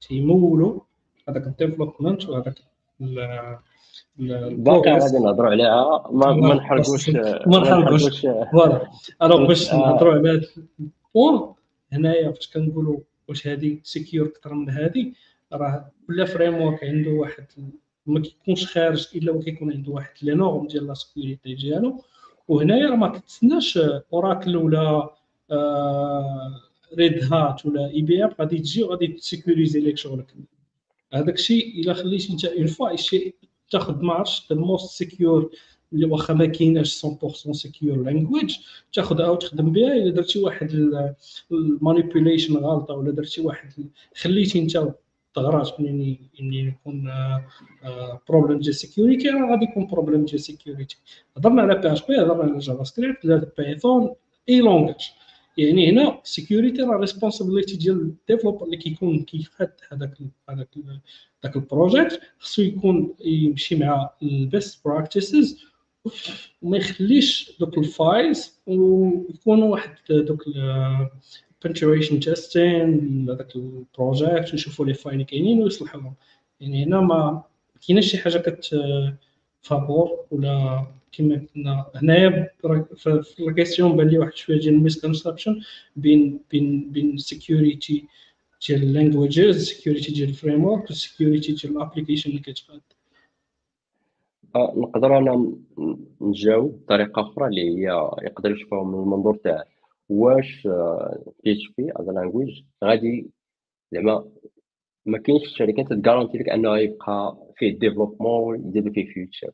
تيمولوا 0.00 0.80
هذاك 1.28 1.46
ال 1.46 1.53
development 1.53 2.28
وهذاك 2.28 2.54
باقي 4.18 4.90
غادي 4.92 5.18
نهضروا 5.18 5.50
عليها 5.50 6.08
ما 6.10 6.54
نحرقوش 6.54 7.10
ما 7.46 7.58
نحرقوش 7.58 8.20
voilà 8.52 8.90
alors 9.22 9.46
باش. 9.46 9.74
نهضروا 9.74 10.12
على 10.12 10.30
هذا 10.30 10.40
ال 11.14 11.21
point 11.21 11.54
هنايا 11.94 12.32
فاش 12.32 12.50
كنقولوا 12.50 13.00
واش 13.28 13.46
هذه 13.46 13.78
secure 13.82 14.26
أكثر 14.26 14.54
من 14.54 14.70
هذه 14.70 15.12
راه 15.52 15.90
كل 16.06 16.26
framework 16.26 16.84
عنده 16.84 17.10
واحد 17.10 17.46
ما 18.06 18.20
كيكونش 18.20 18.66
خارج 18.66 19.08
إلا 19.14 19.32
وكيكون 19.32 19.72
عنده 19.72 19.92
واحد 19.92 20.14
les 20.22 20.34
normes 20.34 20.66
ديال 20.66 20.86
la 20.86 20.94
sécurité 20.94 21.54
ديالو. 21.54 22.02
وهنايا 22.48 22.90
راه 22.90 22.96
ما 22.96 23.08
كتسناش 23.08 23.78
Oracle 24.12 24.56
ولا 24.56 25.10
Red 26.98 27.32
Hat 27.32 27.66
ولا 27.66 27.90
IBM 27.90 28.30
غادي 28.40 28.58
تجي 28.58 28.82
وغادي 28.82 29.06
ت 29.06 29.14
sécuris 29.14 29.72
ي 29.72 29.80
لك 29.80 29.96
شغلك. 29.96 30.34
هذاك 31.12 31.34
الشيء 31.34 31.80
إلا 31.80 31.94
خليتي 31.94 32.32
أنت 32.32 32.44
en 32.44 32.66
fois 32.66 32.96
شي 32.96 33.34
تاخذ 33.70 34.02
marche 34.02 34.46
ال 34.50 34.60
most 34.60 34.98
secure 34.98 35.50
اللي 35.94 36.06
واخا 36.06 36.34
ما 36.34 36.46
كايناش 36.46 37.06
100% 37.06 37.52
secure 37.52 38.02
language 38.02 38.56
تاخذ 38.92 39.20
أو 39.20 39.34
تخدم 39.34 39.72
بها 39.72 39.94
إلا 39.94 40.10
درتي 40.10 40.38
واحد 40.38 40.70
ال 41.52 41.60
manipulation 41.60 42.56
غلطة 42.56 42.94
ولا 42.94 43.10
درتي 43.10 43.40
واحد 43.40 43.70
خليتي 44.16 44.58
أنت 44.58 44.94
ثغرات 45.34 45.80
منين 45.80 46.18
منين 46.40 46.68
يكون 46.68 47.10
problème 48.28 48.58
ديال 48.58 48.74
security 48.74 49.28
راه 49.28 49.50
غادي 49.50 49.64
يكون 49.64 49.86
problème 49.86 50.24
ديال 50.24 50.40
security 50.40 50.96
هضرنا 51.36 51.62
على 51.62 51.74
PHP 51.74 52.20
هضرنا 52.20 52.42
على 52.42 52.58
JavaScript 52.58 53.26
على 53.26 53.50
Python 53.58 54.14
any 54.48 54.60
language 54.60 55.10
يعني 55.56 55.90
هنا 55.90 56.20
security 56.24 56.82
راه 56.82 56.96
responsibility 56.96 57.76
ديال 57.76 58.00
ال 58.00 58.06
developer 58.06 58.64
اللي 58.64 58.76
كيكون 58.76 59.22
كيخد 59.22 59.70
هذاك 59.92 60.18
هذاك 60.48 60.68
هذاك 61.44 61.56
ال 61.56 61.64
project 61.64 62.20
خصو 62.38 62.62
يكون 62.62 63.14
يمشي 63.24 63.76
مع 63.76 64.10
ال 64.22 64.34
best 64.34 64.84
practices 64.84 65.64
وما 66.62 66.76
يخليش 66.76 67.52
دوك 67.60 67.78
ال 67.78 67.92
files 67.92 68.60
ويكونوا 68.66 69.68
واحد 69.68 69.94
دوك 70.10 70.44
penetration 71.64 72.20
testing 72.20 73.30
هذاك 73.30 73.56
ال 73.56 73.68
project 73.68 74.52
ويشوفوا 74.52 74.86
les 74.86 74.94
فاين 74.94 75.22
كاينين 75.22 75.62
ويصلحوهم 75.62 76.14
يعني 76.60 76.84
هنا 76.84 77.00
ما 77.00 77.42
كايناش 77.86 78.06
شي 78.10 78.18
حاجة 78.18 78.38
كت 78.38 78.70
favor 79.62 80.26
ولا 80.30 80.86
كما 81.12 81.46
قلنا 81.54 81.86
هنايا 81.94 82.50
في 82.96 83.24
ال 83.40 83.46
question 83.46 83.96
بان 83.96 84.08
لي 84.08 84.18
واحد 84.18 84.34
شوية 84.34 84.60
ديال 84.60 84.74
ال 84.74 84.80
misconception 84.80 85.60
بين 85.96 86.40
بين 86.50 86.90
بين 86.90 87.18
security 87.18 88.04
ديال 88.68 88.82
ال 88.82 88.90
languages 88.90 89.64
security 89.64 90.12
ديال 90.12 90.28
ال 90.28 90.32
framework 90.32 90.64
وال 90.64 90.90
security 90.90 91.52
ديال 91.52 91.76
ال 91.76 91.81
application 91.81 92.30
اللي 92.30 92.42
كتخدم 92.42 92.80
نقدر 94.56 95.18
أنا 95.18 95.52
نجاوب 96.20 96.82
بطريقة 96.84 97.22
أخرى 97.22 97.46
اللي 97.46 97.60
هي 97.60 98.10
يقدر 98.22 98.50
يشوفها 98.50 98.84
من 98.84 98.94
المنظور 98.94 99.36
تاع 99.36 99.64
واش 100.08 100.62
PHP 101.44 101.52
as 101.52 101.72
language 101.78 102.62
غادي 102.84 103.30
زعما 103.92 104.24
ما 105.06 105.18
كاينش 105.18 105.42
الشركات 105.42 105.92
ت 105.92 105.97
garantie 105.97 106.38
لك 106.38 106.48
أنه 106.48 106.76
يبقى 106.78 107.36
فيه 107.56 107.78
développement 107.78 108.68
يزيدوا 108.68 108.92
فيه 108.92 109.06
feature 109.12 109.50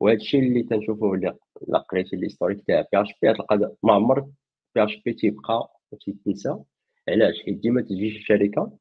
وهذا 0.00 0.16
الشيء 0.16 0.40
اللي 0.42 0.62
تنشوفوه 0.62 1.14
اللي 1.14 1.34
لا 1.68 1.78
قريتي 1.78 2.16
ال 2.16 2.20
historique 2.20 2.60
تاع 2.66 2.80
PHP 2.92 3.32
تلقى 3.34 3.76
ما 3.82 3.92
عمر 3.92 4.20
PHP 4.74 5.12
تيبقى 5.12 5.68
تيتنسى 6.04 6.56
علاش؟ 7.08 7.42
حيت 7.44 7.58
ديما 7.58 7.82
تجي 7.82 8.10
شركة 8.20 8.72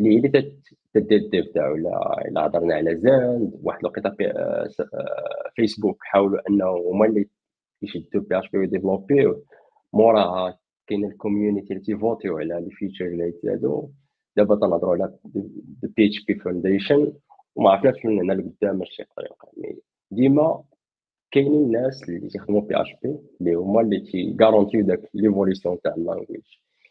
اللي 0.00 0.24
هي 0.24 0.50
تدير 0.94 1.18
ال 1.18 1.25
dev 1.25 1.46
تاعو 1.54 1.74
الا 1.74 2.28
إلا 2.28 2.46
هضرنا 2.46 2.74
على 2.74 2.96
Zend 2.96 3.60
واحد 3.62 3.78
الوقيتة 3.80 4.16
فيسبوك 5.56 5.96
حاولوا 6.00 6.48
انه 6.50 6.64
هما 6.64 7.06
اللي 7.06 7.28
يشدوا 7.82 8.22
PHP 8.22 8.38
وي 8.38 8.50
développer 8.50 9.34
موراها 9.92 10.58
كاين 10.86 11.04
ال 11.04 11.11
community 11.11 11.72
اللي 11.72 11.84
تي 11.84 11.96
voter 11.96 12.26
يو 12.26 12.38
على 12.38 12.54
les 12.60 12.70
features 12.70 13.06
اللي 13.06 13.28
يتزادوا 13.28 13.88
دابا 14.36 14.56
تنهضروا 14.56 14.92
على 14.92 15.18
PHP 15.82 16.06
Foundation 16.06 17.12
وما 17.54 17.70
عرفناش 17.70 18.04
من 18.04 18.20
هنا 18.20 18.32
لقدام 18.32 18.82
اش 18.82 19.02
طريقة. 19.16 19.48
يعني 19.56 19.78
ديما 20.10 20.64
كاينين 21.30 21.62
الناس 21.62 22.08
اللي 22.08 22.28
تيخدموا 22.28 22.60
PHP 22.60 23.16
اللي 23.40 23.54
هما 23.54 23.80
اللي 23.80 24.00
تي 24.00 24.14
garantir 24.14 24.70
يو 24.70 24.84
داك 24.86 25.10
l'évolution 25.14 25.80
تاع 25.80 25.94
ال 25.94 25.99
language 25.99 26.42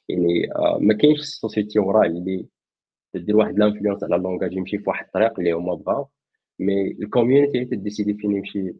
يعني 0.09 0.53
آه، 0.55 0.77
ما 0.81 0.93
كاينش 0.93 1.19
ال 1.19 1.27
société 1.27 1.79
وراه 1.79 2.05
اللي 2.05 2.45
تدير 3.13 3.37
واحد 3.37 3.59
l'influence 3.59 4.03
على 4.03 4.15
ال 4.15 4.20
langage 4.20 4.53
يمشي 4.53 4.77
في 4.77 4.83
واحد 4.89 5.05
الطريق 5.05 5.39
اللي 5.39 5.51
هما 5.51 5.73
بغاو 5.75 6.07
mais 6.59 6.91
ال 6.91 6.99
community 6.99 7.65
ت 7.65 7.71
décider 7.71 8.13
فين 8.13 8.31
يمشي 8.31 8.73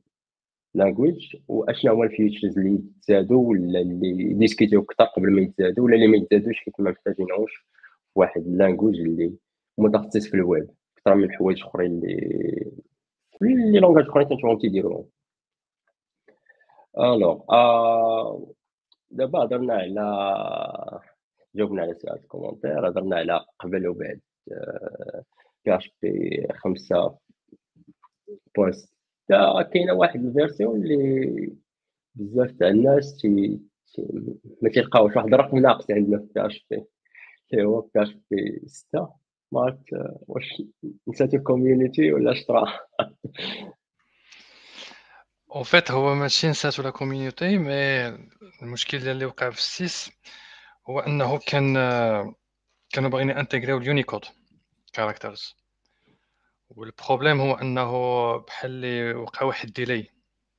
language 0.74 1.36
واشنا 1.48 1.92
هما 1.92 2.04
ال 2.04 2.10
features 2.10 2.60
اللي 2.60 2.74
يتزادوا 2.74 3.50
ولا 3.50 3.80
اللي 3.80 4.34
discuter 4.34 4.72
يو 4.72 4.82
أكثر 4.82 5.04
قبل 5.06 5.32
ما 5.32 5.42
يتزادوا 5.42 5.86
ولا 5.86 5.96
اللي 5.96 6.08
ما 6.08 6.18
يتزادوش 6.18 6.58
حيت 6.58 6.80
ما 6.80 6.92
محتاجينهمش 6.92 7.52
في 7.56 8.20
واحد 8.20 8.42
ال 8.42 8.48
language 8.48 9.00
اللي 9.00 9.34
متخصص 9.78 10.28
في 10.28 10.34
الويب 10.34 10.70
أكثر 10.98 11.16
من 11.16 11.32
حوايج 11.32 11.64
أخرين 11.64 11.92
اللي 11.92 12.72
اللي 13.42 13.80
langages 13.80 14.06
أخرين 14.10 14.28
تنشوفهم 14.28 14.60
تيديروهم. 14.60 15.06
Alors 17.00 17.42
آه 17.50 18.48
دابا 19.12 19.40
هضرنا 19.44 19.74
على 19.74 20.02
جاوبنا 21.56 21.82
على 21.82 21.94
سؤال 21.94 22.20
ال 22.20 22.25
commentaire 22.25 22.90
هضرنا 22.90 23.16
على 23.16 23.46
قبل 23.60 23.88
وبعد 23.88 24.22
PHP 25.66 26.48
خمسة 26.54 27.18
point 28.56 28.76
كاينة 29.74 29.94
واحد 29.94 30.26
ال 30.26 30.33
version 30.33 30.82
اللي 30.82 31.56
بزاف 32.16 32.52
تاع 32.52 32.68
الناس 32.68 33.18
تي 33.18 33.60
ما 34.62 34.70
تيلقاوش 34.70 35.16
واحد 35.16 35.34
الرقم 35.34 35.58
ناقص 35.58 35.92
عندنا 35.92 36.18
في 36.18 36.28
PHP 36.36 36.86
اللي 37.54 37.66
هو 37.66 37.82
PHP 37.82 38.62
6 38.68 39.14
ما 39.52 39.62
عرفت 39.62 39.86
واش 40.28 40.62
نسيتو 41.08 41.38
ال 41.38 41.45
community 41.45 42.14
ولا 42.14 42.34
شطرا 42.34 42.66
En 45.56 45.64
fait 45.64 45.92
هو 45.92 46.16
ماشي 46.16 46.50
نساتو 46.50 46.82
la 46.84 46.90
community 46.90 47.58
mais 47.58 48.08
المشكل 48.62 49.10
اللي 49.10 49.26
وقع 49.26 49.50
في 49.50 49.58
ال 49.58 49.71
six 49.71 50.12
هو 50.90 51.00
أنه 51.00 51.40
كان 51.40 51.74
كانوا 52.94 53.10
باغيين 53.10 53.30
intégrer 53.32 53.78
يو 53.78 53.87
ال 53.87 53.92
Unicode 53.92 54.26
characters 54.94 55.56
وال 56.70 56.84
problème 56.84 57.42
هو 57.42 57.54
أنه 57.54 57.92
بحال 58.38 58.72
اللي 58.72 59.14
وقع 59.14 59.46
واحد 59.46 59.74
délai 59.74 60.10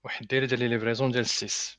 واحد 0.04 0.26
délai 0.26 0.46
ديال 0.46 0.60
les 0.60 0.68
livraisons 0.68 1.10
ديال 1.10 1.20
ال 1.20 1.32
six. 1.32 1.78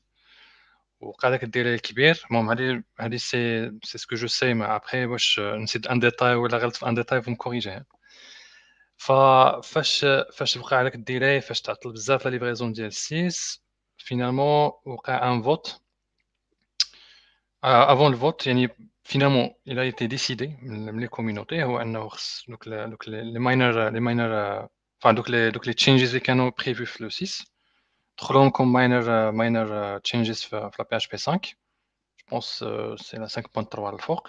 وقع 1.00 1.30
داك 1.30 1.44
ال 1.44 1.49
délai 1.49 1.74
الكبير 1.74 2.24
المهم 2.30 2.48
هادي 2.48 2.82
هادي 3.00 3.18
c'est 3.18 3.70
c'est 3.84 3.98
ce 3.98 4.05
que 4.05 4.16
je 4.16 4.26
sais 4.26 4.54
mais 4.54 4.76
après 4.76 5.06
واش 5.06 5.40
نسيت 5.40 5.86
un 5.86 5.98
détail 6.00 6.34
ولا 6.34 6.58
غلطت 6.58 6.76
في 6.76 6.88
un 6.88 6.94
détail 6.94 7.22
vous 7.22 7.34
corrigez 7.36 7.84
ففاش 8.96 10.06
فاش 10.32 10.56
وقع 10.56 10.80
هذاك 10.80 10.94
ال 10.94 11.02
délai 11.02 11.40
فاش 11.40 11.60
تعطل 11.60 11.92
بزاف 11.92 12.24
la 12.24 12.30
livraison 12.30 12.72
ديال 12.72 12.86
ال 12.86 13.05
six 13.05 13.62
finalement 13.98 14.70
وقع 14.86 15.32
un 15.32 15.42
vote 15.42 15.81
avant 17.64 18.12
ال 18.12 18.19
vote 18.19 18.46
يعني 18.46 18.68
finalement 19.04 19.50
il 19.68 19.78
a 19.78 19.84
été 19.84 20.08
décidé 20.08 20.48
من 20.62 21.00
les 21.00 21.08
community 21.08 21.64
هو 21.64 21.80
انه 21.80 22.08
خص 22.08 22.44
دوك 22.48 22.68
دوك 22.68 23.08
les 23.08 23.38
minor 23.38 23.88
les 23.88 24.00
minor 24.00 24.62
enfin 25.04 25.10
دوك 25.10 25.30
les 25.30 25.50
دوك 25.50 25.66
les 25.66 25.74
changes 25.74 26.08
اللي 26.08 26.20
كانوا 26.20 26.50
prévus 26.58 26.84
في 26.84 27.02
le 27.04 27.08
6 27.10 27.44
دخلوهم 28.18 28.50
comme 28.50 28.72
minor 28.72 29.30
minor 29.30 29.98
changes 29.98 30.42
في 30.42 30.56
la 30.56 30.84
PHP 30.90 31.16
5 31.16 31.36
je 31.36 31.52
pense 32.30 32.64
c'est 33.00 33.16
la 33.16 33.28
5.3 33.28 33.78
الفوق 33.78 34.28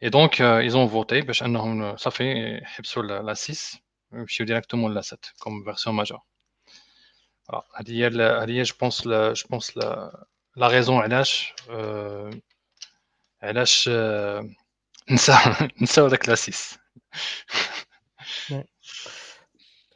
Et 0.00 0.10
donc, 0.10 0.40
euh, 0.40 0.62
ils 0.62 0.76
ont 0.76 0.86
voté 0.86 1.22
باش 1.22 1.42
انهم 1.42 1.96
صافي 1.96 2.58
يحبسوا 2.62 3.02
la 3.02 3.34
6 3.34 3.80
ويمشيو 4.12 4.46
directement 4.46 4.94
la 4.94 5.00
7 5.00 5.20
comme 5.40 5.64
version 5.64 5.92
majeure. 5.92 6.22
Voilà, 7.50 7.62
هذه 7.76 7.90
هي 7.90 8.06
هذه 8.06 8.50
هي 8.50 8.62
je 8.62 8.74
pense 8.80 9.08
je 9.08 9.48
pense 9.50 9.78
la 10.58 10.68
raison 10.68 10.96
علاش؟ 10.96 11.54
علاش 13.42 13.90
نسى 15.10 15.32
نساو 15.82 16.08
داك 16.08 16.28
la 16.28 16.34
6 16.34 16.78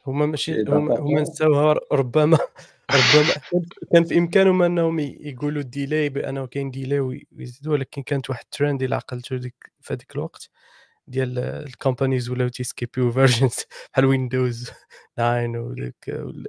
هما 0.07 0.25
ماشي 0.25 0.63
هما 0.63 0.99
هما 0.99 1.21
نساوها 1.21 1.75
ربما 1.91 2.37
ربما 2.95 3.33
كان 3.93 4.03
في 4.03 4.17
إمكانهم 4.17 4.61
أنهم 4.61 4.99
يقولوا 4.99 5.61
délai 5.61 6.09
بأنه 6.09 6.47
كاين 6.47 6.71
délai 6.71 6.99
ويزيدوا 6.99 7.73
ولكن 7.73 8.03
كانت 8.03 8.29
واحد 8.29 8.43
الترند 8.43 8.83
إلى 8.83 8.95
عقلتو 8.95 9.35
ديك 9.35 9.71
في 9.81 9.93
هذيك 9.93 10.15
الوقت 10.15 10.49
ديال 11.07 11.39
ال 11.39 11.48
companies 11.48 12.29
ولاو 12.29 12.47
تي 12.47 12.68
skip 12.68 13.11
يو 13.11 13.20
versions 13.20 13.55
بحال 13.93 14.05
Windows 14.05 14.71
9 15.15 15.59
وديك 15.59 15.95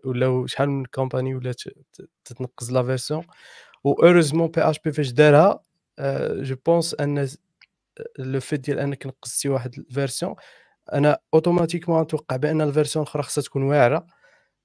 ولاو 0.04 0.46
شحال 0.46 0.70
من 0.70 0.84
company 0.84 1.34
ولا 1.34 1.54
تتنقز 2.24 2.72
la 2.72 2.82
version 2.82 3.24
و 3.84 3.92
heureusement 3.92 4.60
PHP 4.60 4.92
فاش 4.92 5.10
دارها 5.10 5.62
je 6.42 6.56
pense 6.66 6.94
en 6.94 7.28
le 8.18 8.40
fait 8.40 8.60
ديال 8.60 8.78
انك 8.78 9.06
نقزتي 9.06 9.48
واحد 9.48 9.78
ال 9.78 9.85
version 9.85 10.34
أنا 10.92 11.18
automatiquement 11.34 12.02
نتوقع 12.02 12.36
بان 12.36 12.60
ال 12.60 12.65
version 12.66 13.02
الاخرى 13.02 13.22
خصها 13.22 13.42
تكون 13.42 13.62
واعره 13.62 14.06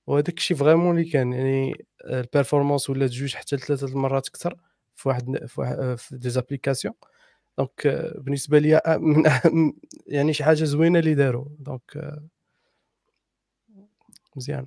وهذاك 0.08 0.38
الشيء 0.38 0.58
vraiment 0.58 0.98
اللي 0.98 1.10
كان 1.10 1.34
يعني 1.34 1.86
ال 2.06 2.13
performance 2.13 2.90
ولات 2.90 3.10
جوج 3.10 3.36
حتى 3.36 3.58
ثلاثة 3.58 3.88
المرات 3.88 4.28
أكثر 4.28 4.56
في 4.96 5.10
واحد 5.10 5.46
في, 5.46 5.96
في 5.98 6.18
des 6.18 6.30
applications 6.30 6.94
donc 7.58 7.88
بالنسبة 8.18 8.60
لي 8.60 8.82
من 9.00 9.24
يعني 10.08 10.34
شي 10.34 10.44
حاجة 10.44 10.64
زوينه 10.64 11.00
اللي 11.00 11.14
داروا 11.16 11.46
donc 11.60 12.20
مزيان 14.36 14.66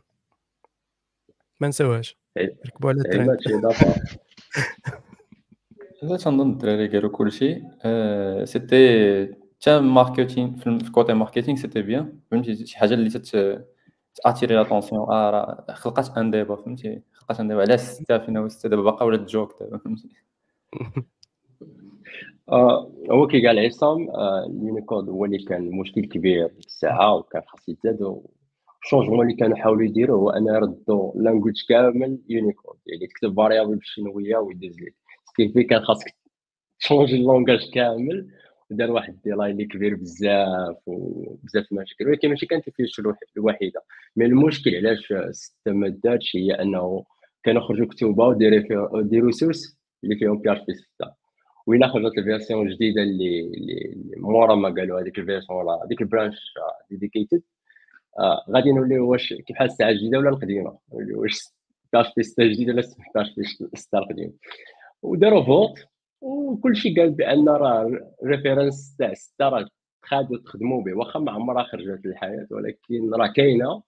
ما 1.60 1.68
نساوهاش 1.68 2.16
ركبوا 2.38 2.90
على 2.90 3.00
الترند 3.00 3.38
لا 6.02 6.16
تنظن 6.16 6.50
الدراري 6.50 6.88
قالوا 6.88 7.10
كلشي 7.10 7.62
c'était 8.44 9.34
حتى 9.60 9.80
marketing 9.80 10.56
في 10.56 10.90
côté 10.90 11.12
marketing 11.12 11.58
c'était 11.58 11.82
bien 11.82 12.18
فهمتي 12.30 12.66
شي 12.66 12.78
حاجة 12.78 12.94
اللي 12.94 13.10
تت 13.10 13.62
ت 14.24 14.28
attirer 14.28 14.54
l'attention 14.54 15.00
آه 15.00 15.30
راه 15.30 15.74
خلقات 15.74 16.16
un 16.18 16.30
débat 16.30 16.56
فهمتي 16.56 17.02
خلقات 17.12 17.40
un 17.40 17.48
débat 17.48 17.60
علاش 17.60 17.80
سته 17.80 18.18
فينا 18.18 18.40
هو 18.40 18.48
سته 18.48 18.68
دابا 18.68 18.82
باقا 18.82 19.04
ولات 19.04 19.20
joke 19.20 19.56
دابا 19.60 19.78
فهمتي 19.78 20.08
هو 23.10 23.26
كي 23.26 23.46
قال 23.46 23.58
عصام 23.58 24.10
اليونيكود 24.46 25.08
هو 25.08 25.24
اللي 25.24 25.38
كان 25.38 25.70
مشكل 25.70 26.04
كبير 26.04 26.46
ديك 26.46 26.66
الساعة 26.66 27.14
وكان 27.14 27.42
خاص 27.46 27.68
يتزاد 27.68 28.22
ال 28.84 28.88
changement 28.88 29.22
اللي 29.26 29.36
كانوا 29.36 29.58
يحاولوا 29.58 29.84
يديروا 29.84 30.18
هو 30.18 30.30
ان 30.30 30.46
يردوا 30.46 31.12
language 31.16 31.54
كامل 31.68 32.18
يونيكود 32.28 32.76
يعني 32.86 33.06
تكتب 33.06 33.36
variable 33.36 33.76
بالشينويه 33.76 34.36
ويدوز 34.36 34.80
لك 34.80 34.94
كيف 35.36 35.58
كان 35.58 35.80
خاصك 35.80 36.14
ت 36.80 36.85
changer 36.85 37.16
ال 37.16 37.23
langage 37.23 37.70
كامل 37.74 38.28
دار 38.70 38.90
واحد 38.90 39.12
ال 39.14 39.20
délai 39.20 39.50
اللي 39.50 39.64
كبير 39.64 39.94
بزاف 39.94 40.76
وبزاف 40.86 41.72
المشاكل 41.72 42.08
ولكن 42.08 42.28
ماشي 42.28 42.46
كانت 42.46 42.68
ال 42.68 42.74
feature 42.74 43.14
الوحيده 43.36 43.82
mais 44.16 44.24
المشكل 44.24 44.76
علاش 44.76 45.12
ما 45.66 45.88
دارتش 45.88 46.36
هي 46.36 46.52
انه 46.52 47.04
كانوا 47.44 47.62
خرجوا 47.62 47.86
كتوبه 47.86 48.26
وديروا 48.26 49.02
des 49.02 49.20
ressources 49.20 49.78
اللي 50.04 50.16
فيهم 50.16 50.38
PHP 50.38 50.74
6 50.74 51.12
وإلا 51.66 51.88
خرجت 51.88 52.18
ال 52.18 52.24
version 52.24 52.66
الجديده 52.66 53.02
اللي 53.02 53.40
اللي 53.40 54.14
مورا 54.16 54.54
ما 54.54 54.68
قالوا 54.68 55.00
هذيك 55.00 55.18
ال 55.18 55.23
version 55.23 55.58
ولا 55.58 55.84
هذيك 55.86 56.00
ال 56.02 56.10
branch 56.10 56.54
dedicated 56.90 57.42
آه 58.18 58.44
غادي 58.50 58.72
نوليو 58.72 59.10
واش 59.10 59.32
كيف 59.34 59.62
الساعة 59.62 59.88
الجديدة 59.90 60.18
ولا 60.18 60.28
القديمة؟ 60.30 60.78
واش 60.90 61.40
PHP 61.92 62.22
6 62.22 62.44
جديده 62.44 62.72
ولا 62.72 62.82
PHP 62.82 63.68
6 63.74 63.98
القديم 63.98 64.32
وداروا 65.02 65.44
vote 65.44 65.86
وكلشي 66.20 66.94
قال 66.94 67.10
بأن 67.10 67.48
راه 67.48 67.90
référence 68.24 68.96
تاع 68.96 69.14
سته 69.14 69.48
راه 69.48 69.68
خادوا 70.04 70.38
تخدموا 70.38 70.82
به 70.82 70.94
واخا 70.94 71.18
ما 71.18 71.32
عمرها 71.32 71.62
خرجت 71.64 72.06
للحياه 72.06 72.46
ولكن 72.50 73.14
راه 73.14 73.26
كاينة 73.26 73.82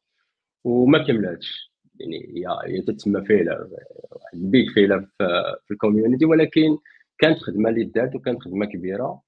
وما 0.64 0.98
كملاتش. 1.06 1.72
يعني 2.00 2.16
هي 2.36 2.46
هي 2.64 2.80
تتسمى 2.82 3.24
failure 3.24 3.68
واحد 4.10 4.38
ال 4.38 4.46
big 4.46 4.70
failure 4.70 5.00
في, 5.00 5.26
في 5.64 5.70
ال 5.74 5.79
community 5.79 6.24
ولكن 6.24 6.78
كانت 7.18 7.38
خدمة 7.38 7.70
اللي 7.70 7.84
دارت 7.84 8.14
وكانت 8.14 8.42
خدمة 8.42 8.66
كبيرة. 8.66 9.22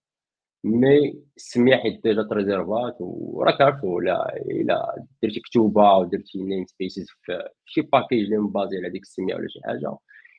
mais 0.67 1.77
حيت 1.77 2.03
déjà 2.05 2.23
ت 2.23 2.30
réserver 2.30 2.89
ات 2.89 2.97
وراك 3.01 3.61
عارفو 3.61 4.01
لا 4.01 4.37
إلا 4.37 5.05
درتي 5.23 5.41
كتوبة 5.41 5.97
ودرتي 5.97 6.43
namespaces 6.43 7.07
في 7.23 7.49
شي 7.65 7.81
package 7.81 8.25
اللي 8.25 8.39
م 8.39 8.46
basé 8.46 8.77
على 8.77 8.91
ديك 8.91 9.03
السميه 9.03 9.35
ولا 9.35 9.49
شي 9.49 9.61
حاجة. 9.65 9.97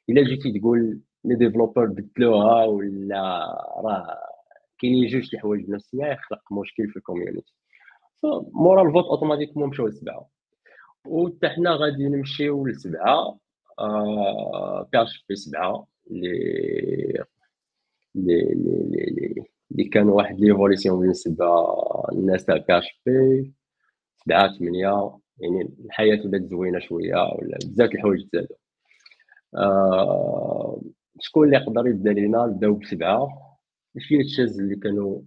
إلا 0.10 0.24
جيتي 0.24 0.60
تقول 0.60 1.00
لي 1.26 1.36
développeur 1.36 1.86
بدلوها 1.86 2.66
ولا 2.66 3.46
راه 3.84 4.18
كاينين 4.80 5.08
جوج 5.08 5.30
الحوايج 5.34 5.66
بنفس 5.66 5.86
السميه 5.86 6.12
يخلق 6.12 6.54
مشكل 6.54 6.88
في 6.88 6.98
ال 6.98 7.03
community 7.03 7.54
مورا 8.54 8.88
ال 8.88 8.91
vote 8.91 9.06
automatiquement 9.06 9.70
مشاو 9.70 9.88
لسبعة. 9.88 10.30
وحتى 11.08 11.50
حنا 11.50 11.72
غادي 11.72 12.08
نمشيو 12.08 12.68
لسبعة 12.68 13.40
PHP 14.92 15.36
سبعة 15.36 15.88
اللي 16.12 17.24
اللي 18.16 18.42
اللي 18.52 19.46
كان 19.94 20.10
واحد 20.10 20.40
l'évolution 20.40 21.00
بالنسبة 21.00 21.46
للناس 22.14 22.46
تاع 22.46 22.58
PHP 22.58 23.54
سبعة 24.26 24.58
ثمانية 24.58 25.20
يعني 25.40 25.70
الحياة 25.86 26.22
ولات 26.26 26.42
زوينة 26.44 26.80
شوية 26.80 27.16
ولا 27.16 27.58
بزاف 27.66 27.92
الحوايج 27.92 28.28
تزادوا 28.30 28.56
آه 29.58 30.82
شكون 31.20 31.46
اللي 31.48 31.58
يقدر 31.58 31.88
يبدا 31.88 32.14
لينا؟ 32.14 32.46
نبداو 32.46 32.74
بسبعة. 32.74 33.28
شي 33.98 34.22
les 34.22 34.35
choses 34.35 34.60
اللي 34.60 34.76
كانوا 34.76 35.22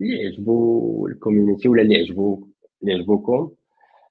اللي 0.00 0.26
عجبوا 0.26 1.08
ال 1.08 1.14
community 1.14 1.68
ولا 1.68 1.82
اللي 1.82 1.96
عجبوا 1.96 2.46
اللي 2.82 2.94
عجبوكم 2.94 3.50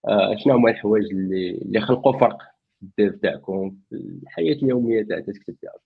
آه 0.07 0.35
شنو 0.37 0.53
هما 0.53 0.71
الحوايج 0.71 1.05
اللي 1.05 1.51
اللي 1.51 1.81
خلقوا 1.81 2.19
فرق 2.19 2.37
في 2.79 2.83
ال 2.85 2.93
dev 2.93 3.15
تاعكم 3.21 3.77
في 3.89 3.95
الحياة 3.95 4.55
اليومية 4.55 5.03
تاع 5.03 5.19
تكتب 5.19 5.55
تاعكم 5.61 5.79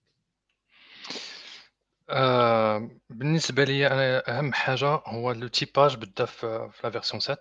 آه، 2.10 2.90
بالنسبة 3.10 3.64
لي 3.64 3.86
أنا 3.86 4.38
أهم 4.38 4.52
حاجة 4.52 4.86
هو 5.06 5.32
le 5.32 5.48
typage 5.48 5.96
بدا 5.96 6.24
في 6.24 6.70
la 6.84 6.90
version 6.90 7.20
7 7.20 7.38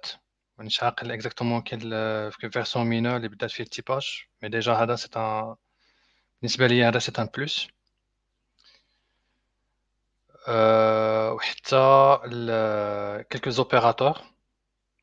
مانيش 0.57 0.84
عاقل 0.84 1.11
exactement 1.11 1.61
كاين 1.61 1.80
في 2.32 2.49
version 2.51 2.86
mineure 2.86 3.15
اللي 3.18 3.28
بدات 3.28 3.51
فيه 3.51 3.63
ال 3.63 3.72
typage 3.72 4.24
mais 4.43 4.49
déjà 4.49 4.74
هذا 4.74 4.95
c'est 4.95 5.09
un 5.15 5.55
بالنسبة 6.41 6.68
لي 6.68 6.84
هذا 6.86 6.99
c'est 6.99 7.11
un 7.20 7.30
plus 7.38 7.68
وحتى 11.36 12.18
quelques 13.30 13.49
opérateurs 13.49 14.18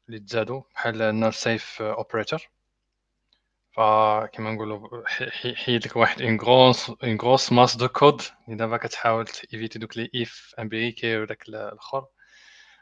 اللي 0.08 0.20
تزادوا 0.20 0.62
بحال 0.74 1.02
ال 1.02 1.09
null 1.09 1.34
safe 1.34 1.82
operator 1.82 2.48
فكما 3.74 4.52
نقولوا 4.52 5.02
حيد 5.54 5.86
لك 5.86 5.96
واحد 5.96 6.22
une 6.22 6.40
grosse 6.40 6.90
une 6.90 7.16
grosse 7.22 7.52
masse 7.52 7.76
de 7.76 7.88
code 7.88 8.22
اللي 8.46 8.56
دابا 8.56 8.76
كتحاول 8.76 9.26
éviter 9.54 9.78
دوك 9.78 9.96
les 9.96 10.10
if 10.16 10.54
imbriqués 10.58 11.16
وداك 11.18 11.48
الأخر. 11.48 12.06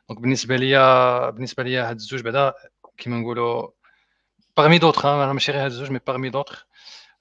donc 0.09 0.21
بالنسبة 0.21 0.57
ليا 0.57 1.31
بالنسبة 1.31 1.63
ليا 1.63 1.91
هاد 1.91 1.97
الزوج 1.97 2.23
بعدا 2.23 2.55
كما 2.99 3.21
نقولوا 3.21 3.71
parmi 4.57 4.79
d'autres 4.79 5.07
ماشي 5.07 5.53
غير 5.53 5.65
هاد 5.65 5.71
الزوج 5.71 5.91
mais 5.91 6.01
parmi 6.07 6.31
d'autres 6.31 6.67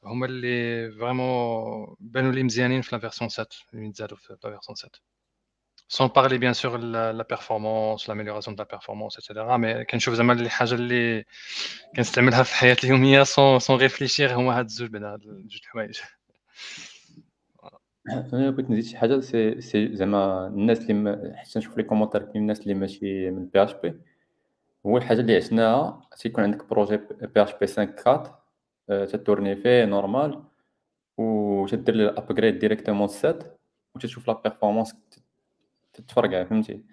هما 0.04 0.26
اللي 0.26 0.92
vraiment 0.92 1.96
بانوا 2.00 2.32
لي 2.32 2.44
مزيانين 2.44 2.82
في 2.82 2.96
la 2.96 3.02
version 3.02 3.30
7 3.30 3.48
اللي 3.74 3.92
تزادوا 3.92 4.18
في 4.18 4.38
la 4.44 4.50
version 4.52 4.76
7 4.76 4.92
sans 5.96 6.08
parler 6.08 6.38
bien 6.40 6.54
sûr 6.54 6.78
la, 6.78 7.12
la 7.12 7.26
performance 7.34 8.08
l'amélioration 8.08 8.52
de 8.54 8.58
la 8.58 8.66
performance 8.66 9.14
etc 9.20 9.28
mais 9.60 9.84
كنشوف 9.84 10.14
زعما 10.14 10.34
اللي 10.34 10.50
حاجة 10.50 10.74
اللي 10.74 11.26
كنستعملها 11.96 12.44
في 12.44 12.52
الحياة 12.52 12.78
اليوميه 12.84 13.24
sans 13.24 13.60
sans 13.60 13.78
réfléchir 13.78 14.36
هما 14.36 14.60
هاد 14.60 14.66
الزوج 14.66 14.90
بعدا 14.90 15.14
هاد 15.14 15.20
جوج 15.20 15.60
الحوايج 15.64 16.00
أنا 18.34 18.50
بغيت 18.50 18.70
نزيد 18.70 18.84
شي 18.84 18.98
حاجة 18.98 19.20
سي 19.20 19.62
سي 19.62 19.96
زعما 19.96 20.48
الناس 20.48 20.90
اللي 20.90 21.34
حتى 21.36 21.60
نشوف 21.60 21.78
les 21.78 21.84
commentaires 21.84 22.22
كاين 22.22 22.42
الناس 22.42 22.62
اللي 22.62 22.74
ماشي 22.74 23.32
من 23.32 23.46
PHP 23.46 24.02
هو 24.86 24.98
الحاجة 24.98 25.20
اللي 25.20 25.36
عشناها 25.36 26.10
تيكون 26.18 26.44
عندك 26.44 26.66
projet 26.70 27.44
PHP 27.44 27.68
5 27.68 27.94
4 28.08 29.06
تت 29.06 29.17
tourner 29.17 29.56
فيه 29.56 29.86
normal 29.86 30.44
و 31.18 31.68
تدير 31.68 31.96
ال 31.96 32.04
upgrade 32.04 32.60
directement 32.60 33.08
7 33.08 33.40
وتشوف 33.96 34.28
la 34.28 34.34
performance 34.34 34.96
تتفرقع 35.94 36.44
فهمتي؟ 36.44 36.84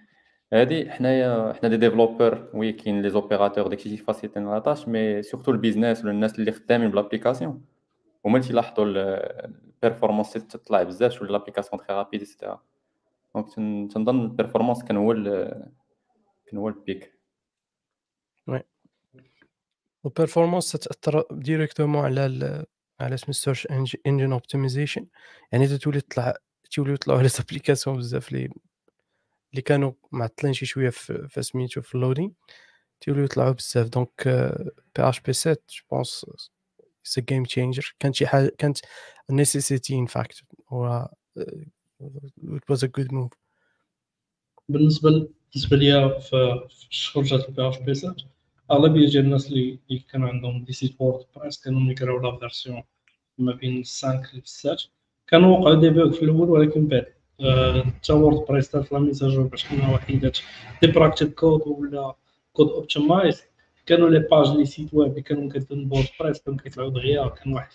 هادي 0.52 0.90
حنايا 0.90 1.52
حنا 1.52 1.68
des 1.68 1.76
développeurs 1.76 2.50
oui 2.54 2.72
كاين 2.72 3.02
les 3.02 3.10
opérateurs 3.10 3.66
داكشي 3.66 3.96
facilitent 3.96 4.50
la 4.50 4.58
tâche 4.58 4.88
mais 4.88 5.22
surtout 5.22 5.50
ال 5.50 5.56
business 5.56 6.02
ولا 6.02 6.10
الناس 6.10 6.38
اللي 6.38 6.52
خدامين 6.52 6.90
ب 6.90 6.96
l'application 6.96 7.64
هما 8.24 8.38
اللي 8.38 8.48
تيلاحظوا 8.48 8.84
ال 8.84 8.97
performance 8.97 10.32
تطلع 10.32 10.82
بزاف 10.82 11.22
ولا 11.22 11.32
l'application 11.32 11.82
très 11.86 11.96
rapide 11.96 12.20
et 12.20 12.31
cetera 12.31 12.62
donc 13.34 13.54
تنظن 13.92 14.20
ال 14.20 14.26
performance 14.26 14.84
كان 14.84 14.96
هو 14.96 15.14
كان 16.46 16.58
هو 16.58 16.68
ال 16.68 16.81
pic 16.81 17.18
oui 18.46 18.62
ال 20.06 20.12
performance 20.12 20.72
تاثر 20.72 21.24
directement 21.30 22.04
على 22.04 22.66
على 23.00 23.14
اسم 23.14 23.26
ال 23.28 23.34
search 23.34 23.68
engine 24.06 24.32
optimization 24.32 25.06
يعني 25.52 25.78
تولي 25.78 26.00
تطلع 26.00 26.34
توليو 26.70 26.94
يطلعوا 26.94 27.18
على 27.18 27.28
applications 27.40 27.96
بزاف 27.96 28.32
اللي 28.32 28.48
اللي 29.50 29.62
كانوا 29.62 29.92
معطلين 30.12 30.52
شي 30.52 30.66
شوية 30.66 30.90
في 30.90 31.42
سميتو 31.42 31.82
في 31.82 31.94
ال 31.94 31.99
loading 31.99 32.34
تيوليو 33.00 33.24
يطلعوا 33.24 33.52
بزاف. 33.52 33.88
donc 33.88 34.28
PHP 34.96 35.32
7 35.32 35.56
je 35.70 35.82
pense 35.90 36.26
c'est 37.04 37.20
game 37.20 37.44
changer 37.44 37.94
كانت 37.98 38.14
شي 38.14 38.26
حاجة 38.26 38.52
كانت 38.58 38.78
nécessité 39.30 39.94
en 39.94 40.06
fait 40.06 40.42
هو 40.68 41.08
it 41.40 42.70
was 42.70 42.84
a 42.84 42.86
good 42.86 43.12
move 43.12 43.32
بالنسبة 44.68 45.10
بالنسبة 45.10 45.76
ليا 45.76 46.18
في 46.18 46.66
الشغل 46.90 47.24
جات 47.24 47.48
ال 47.48 47.68
PHP 47.68 47.94
7 47.94 48.16
أغلبية 48.70 49.06
ديال 49.08 49.24
الناس 49.24 49.46
اللي 49.46 49.78
كانوا 50.12 50.28
عندهم 50.28 50.64
des 50.64 50.72
sites 50.72 50.96
WordPress 51.00 51.60
كانوا 51.64 51.80
migraw 51.80 52.18
la 52.18 52.38
version 52.38 52.82
ما 53.38 53.52
بين 53.52 53.76
5 53.84 54.22
ل 54.34 54.42
7 54.44 54.78
كانوا 55.26 55.58
وقعوا 55.58 55.80
des 55.80 55.90
bugs 55.90 56.12
في 56.12 56.22
الأول 56.22 56.50
ولكن 56.50 56.86
بعد. 56.86 57.17
حتى 57.86 58.12
WordPress 58.12 58.72
دارت 58.72 58.92
لا 58.92 58.98
باش 59.42 59.66
كنا 59.68 59.94
وحيدات 59.94 60.38
دي 60.82 60.90
براكتيك 60.90 61.34
كود 61.34 61.62
ولا 61.66 62.14
كود 62.52 62.68
اوبتمايز 62.68 63.42
كانوا 63.86 64.10
لي 64.10 64.18
باج 64.18 64.48
لي 64.48 64.66
سيت 64.66 64.94
ويب 64.94 65.10
اللي 65.10 65.22
كانوا 65.22 65.52
كيديروا 65.52 65.84
بورد 65.84 66.06
بريس 66.20 66.42
كانوا 66.42 66.58
كيطلعوا 66.58 66.90
دغيا 66.90 67.28
كان 67.28 67.52
واحد 67.52 67.70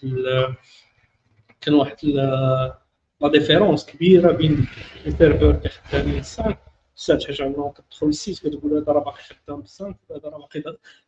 كان 1.61 1.73
واحد 1.73 1.95
لا 2.03 3.27
ديفيرونس 3.31 3.85
كبيره 3.85 4.31
بين 4.31 4.67
لي 5.05 5.11
سيرفور 5.11 5.49
اللي 5.49 5.69
خدامين 5.69 6.21
5 6.21 6.57
السات 6.95 7.23
حاجة 7.23 7.43
عندنا 7.43 7.69
كتدخل 7.69 8.07
للسيت 8.07 8.39
كتقول 8.39 8.73
هذا 8.73 8.91
راه 8.91 9.03
باقي 9.03 9.21
خدام 9.23 9.61
بالسانت 9.61 9.97
هذا 10.11 10.29
راه 10.29 10.37
باقي 10.37 10.63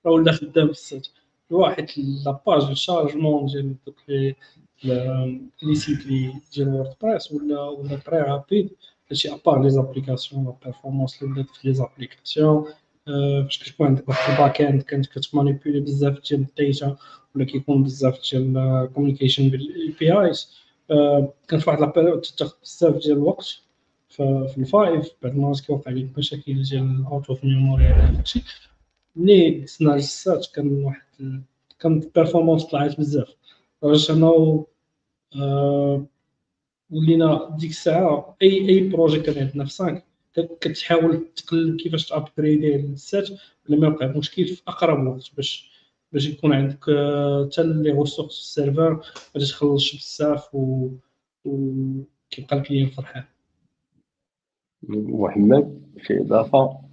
راه 0.06 0.12
ولا 0.12 0.32
خدام 0.32 0.68
بالسات 0.68 1.08
واحد 1.50 1.88
لاباج 2.26 2.64
الشارجمون 2.64 3.46
ديال 3.46 3.76
دوك 3.86 3.96
لي 4.08 4.36
لي 5.64 5.76
سيت 5.76 6.06
لي 6.06 6.34
ديال 6.54 6.70
ووردبريس 6.70 7.32
ولا 7.32 7.62
ولا 7.62 7.96
تري 7.96 8.18
رابيد 8.18 8.70
هادشي 9.10 9.34
à 9.34 9.40
part 9.40 9.64
les 9.64 9.70
applications 9.70 10.46
la 10.46 10.56
performance 10.64 11.24
اللي 11.24 11.34
ولات 11.34 11.50
في 11.50 11.68
les 11.68 11.74
applications 11.74 12.66
باش 13.44 13.60
كتكون 13.60 13.88
عندك 13.88 14.10
واحد 14.10 14.32
ال 14.32 14.62
back-end 14.62 14.82
كانت 14.82 15.06
كت 15.06 15.19
manipuler 15.19 15.80
بزاف 15.80 16.30
ديال 16.30 16.42
ال 16.42 16.53
data 16.53 16.98
ولا 17.36 17.46
كيكون 17.46 17.84
بزاف 17.84 18.22
ديال 18.32 18.90
communication 18.94 19.50
بال 19.50 19.96
APIs 20.00 20.52
كانت 21.48 21.68
واحد 21.68 21.80
la 21.80 21.89
période 21.89 22.22
تاخذ 22.22 22.56
بزاف 22.64 22.96
ديال 22.96 23.18
الوقت. 23.18 23.62
في 24.10 24.56
ال 24.58 24.69
five 24.69 25.12
بعد 25.24 25.34
المرات 25.34 25.60
كيوقع 25.60 25.92
لك 25.92 26.18
مشاكل 26.18 26.64
ديال 26.64 27.06
out 27.12 27.30
of 27.30 27.44
memory 27.44 27.86
هادشي. 27.86 28.44
ملي 29.16 29.68
سنا 29.68 29.96
ال 29.96 30.06
sept 30.06 30.48
كان 30.56 30.84
واحد 30.84 31.44
كان 31.80 31.94
ال 31.94 32.00
performance 32.00 32.64
طلعت 32.64 33.00
بزاف. 33.00 33.36
لدرجه 33.84 34.66
ولينا 36.92 37.56
ديك 37.60 37.70
الساعة 37.70 38.38
أي 38.42 38.70
أي 38.70 38.90
projet 38.90 39.20
كان 39.20 39.44
عندنا 39.48 39.66
في 39.66 39.72
5 39.72 40.02
كتحاول 40.62 41.28
تقلب 41.36 41.76
كيفاش 41.82 42.10
t'upgrader 42.10 42.76
ال 42.76 42.87
sept 42.87 43.30
ولا 43.70 43.80
ما 43.80 43.88
يوقع 43.88 44.08
مشكل 44.18 44.48
في 44.48 44.62
أقرب 44.68 45.08
وقت 45.08 45.32
باش 45.36 45.72
باش 46.12 46.28
يكون 46.28 46.54
عندك 46.54 46.80
حتى 46.84 47.64
les 47.64 47.92
ressources 47.92 48.40
ال 48.40 48.47
serveur 48.47 48.94
ما 49.36 49.42
تخلصش 49.42 49.96
بزاف 49.96 50.56
و 50.56 50.90
وكيبقى 51.46 52.58
ال 52.58 52.62
client 52.62 52.88
فرحان. 52.90 53.24
محمد 54.90 55.82
شي 56.08 56.22
إضافة. 56.22 56.85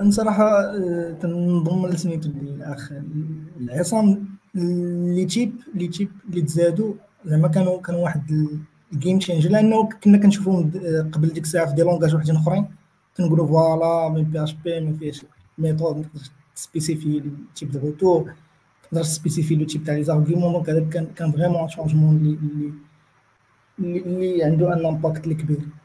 أنا 0.00 0.10
صراحة 0.10 0.76
تنضم 1.12 1.86
لسميتو 1.86 2.28
الاخ 2.28 2.92
العصام 3.60 4.28
les 4.54 5.24
types 5.24 5.52
les 5.74 5.88
types 5.88 6.10
اللي 6.30 6.42
تزادوا 6.42 6.94
زعما 7.24 7.48
كانوا 7.48 7.80
كانوا 7.80 8.00
واحد 8.00 8.48
ال 8.92 8.97
game 8.97 9.18
change 9.18 9.46
لأنه 9.46 9.88
كنا 10.04 10.18
كنشوفوهم 10.18 10.70
قبل 11.12 11.28
ديك 11.28 11.44
الساعة 11.44 11.66
في 11.66 11.74
des 11.74 11.82
langages 11.82 12.14
وحدين 12.14 12.36
أخرين. 12.36 12.66
كنقولوا 13.16 13.46
voilà 13.46 14.08
من 14.08 14.24
PHP 14.24 14.80
ما 14.80 14.96
فيهش 14.96 15.24
méthode 15.58 16.06
spécifier 16.54 17.22
type 17.54 17.70
de 17.70 17.78
retour 17.80 18.32
تقدر 18.82 19.02
spécifier 19.02 19.54
le 19.54 19.64
type 19.64 19.84
تاع 19.84 19.94
les 19.94 20.04
arguments 20.04 20.52
donc 20.52 20.70
هذا 20.70 20.80
كان 20.90 21.06
كان 21.06 21.32
vraiment 21.32 21.68
changement 21.68 22.16
اللي 22.16 22.72
اللي 24.06 24.44
عنده 24.44 24.72
un 24.72 24.86
impact 24.86 25.26
الكبير 25.26 25.58
آه 25.58 25.81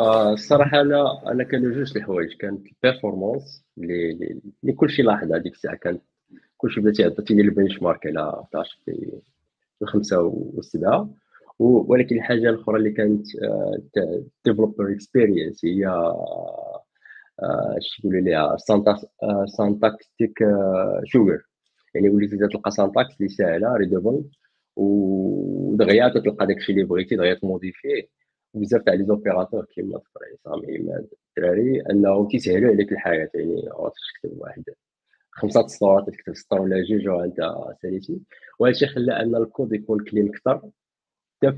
الصراحة 0.00 0.80
أنا 0.80 1.22
أنا 1.26 1.44
كانوا 1.44 1.72
جوج 1.72 1.96
الحوايج 1.96 2.36
كانت 2.36 2.66
ال 2.66 2.74
performance 2.74 3.64
اللي 3.78 4.10
اللي 4.62 4.72
كلشي 4.72 5.02
لاحظ 5.02 5.32
هذيك 5.32 5.52
الساعة. 5.52 5.76
كانت 5.76 6.02
كلشي 6.56 6.80
بدا 6.80 7.06
عطيتيني 7.06 7.42
ال 7.42 7.82
benchmark 7.82 8.06
على 8.06 8.20
11 8.20 8.78
في 8.84 9.20
الخمسه 9.82 10.18
والسبعه 10.20 11.10
ولكن 11.58 12.16
الحاجة 12.16 12.50
الأخرى 12.50 12.76
اللي 12.76 12.90
كانت 12.90 13.26
developer 14.44 14.92
experience 14.92 15.64
هي 15.64 15.86
آه، 15.86 17.76
اش 17.78 18.00
يقولوا 18.00 18.20
ليها؟ 18.20 18.56
syntactic 19.46 20.38
sugar 21.04 21.42
يعني 21.94 22.08
وليتي 22.08 22.36
تلقى 22.36 22.70
syntaxe 22.70 23.16
اللي 23.20 23.28
ساهلة 23.28 23.76
readable 23.76 24.24
ودغيا 24.76 26.08
تلقى 26.08 26.46
داكشي 26.46 26.72
اللي 26.72 26.84
بغيتي 26.84 27.16
دغيا 27.16 27.34
ت 27.34 27.41
modifier. 27.41 28.08
بزاف 28.54 28.82
تاع 28.82 28.94
les 28.94 29.04
opérateurs 29.04 29.64
كيما 29.64 29.98
تفر 29.98 30.20
عصام 30.32 30.62
عماد 30.68 31.08
الدراري 31.38 31.80
انه 31.80 32.28
تيسهلوا 32.28 32.72
عليك 32.72 32.92
الحياة 32.92 33.30
يعني 33.34 33.62
تكتب 33.62 34.38
واحد 34.40 34.64
خمسة 35.30 35.66
سطور 35.66 36.02
تكتب 36.02 36.34
سطر 36.34 36.60
ولا 36.60 36.84
جوج 36.84 37.08
وانت 37.08 37.36
ساليتي. 37.82 38.20
وهذا 38.58 38.74
الشيء 38.74 38.88
خلى 38.88 39.12
أن 39.20 39.36
الكود 39.36 39.72
يكون 39.72 40.04
clean 40.04 40.28
أكثر 40.28 40.70
تف 41.40 41.56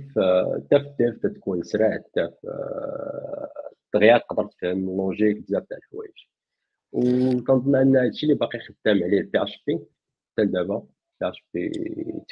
تف 0.70 0.86
تف 0.98 1.26
تكون 1.26 1.62
سرعت 1.62 2.06
تف 2.14 2.34
دغيا 3.94 4.18
تقدر 4.18 4.46
تفهم 4.46 4.88
ال 4.90 4.96
logique 4.96 5.38
بزاف 5.38 5.64
تاع 5.64 5.76
الحوايج. 5.76 6.12
وكنظن 6.92 7.76
أن 7.76 7.96
هادشي 7.96 8.26
اللي 8.26 8.34
باقي 8.38 8.58
خدام 8.58 9.04
عليه 9.04 9.22
بي 9.22 9.42
اش 9.42 9.64
بي 9.66 9.80
حتى 10.32 10.46
دابا 10.46 10.86
بي 11.20 11.28
اش 11.28 11.44
بي 11.54 11.70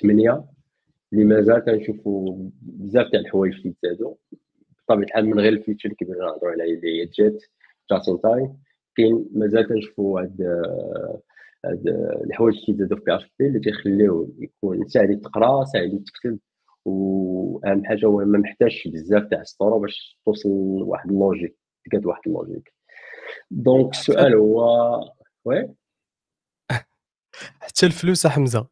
8 0.02 0.44
اللي 1.12 1.24
مازال 1.24 1.58
كنشوفوا 1.58 2.50
بزاف 2.62 3.10
تاع 3.12 3.20
الحوايج 3.20 3.54
اللي 3.54 3.74
تزادوا 3.82 4.14
بطبيعه 4.89 5.07
الحال 5.07 5.26
من 5.26 5.41
غير 5.41 5.53
ال 5.53 5.57
features 5.57 5.88
اللي 5.89 6.14
كنا 6.14 6.26
نهضروا 6.26 6.51
عليها 6.51 6.66
اللي 6.66 7.01
هي 7.01 7.07
JIT 7.07 7.42
just 7.90 8.11
in 8.11 8.20
time. 8.20 8.57
كاين 8.97 9.26
مازال 9.32 9.68
كنشوفوا 9.68 10.20
هاد 10.20 10.43
هاد 11.64 11.89
الحوايج 12.24 12.57
اللي 12.68 12.76
تزادوا 12.76 12.97
في 12.97 13.05
PHP 13.05 13.47
اللي 13.47 13.61
تيخليو 13.61 14.35
يكون 14.39 14.89
ساهل 14.89 15.20
تقرا 15.20 15.64
ساهل 15.64 16.05
تكتب 16.05 16.39
وأهم 16.85 17.85
حاجة 17.85 18.07
هو 18.07 18.18
ما 18.18 18.39
محتاجش 18.39 18.89
بزاف 18.89 19.24
تاع 19.30 19.41
السطور 19.41 19.78
باش 19.78 20.20
توصل 20.24 20.49
لواحد 20.78 21.11
ال 21.11 21.16
logique 21.16 21.57
تقاد 21.91 22.07
واحد 22.07 22.20
ال 22.26 22.32
logique. 22.32 22.74
donc 23.51 23.92
السؤال 23.93 24.35
هو 24.35 25.01
Oui؟ 25.45 25.74
حتى 27.61 27.87
الفلوس 27.87 28.26
حمزة. 28.26 28.66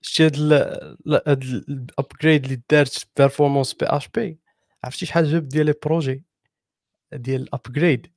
شتي 0.00 0.26
هاد 0.26 0.36
ال 1.68 1.77
upgrade 1.77 2.44
اللي 2.44 2.62
دارت 2.70 3.06
performance 3.16 3.74
PHP. 3.74 4.38
عرفتي 4.84 5.06
شحال 5.06 5.32
جاب 5.32 5.48
ديال 5.48 5.66
les 5.66 5.74
projets؟ 5.84 6.24
ديال 7.12 7.42
ال 7.42 7.51
upgrade 7.51 8.12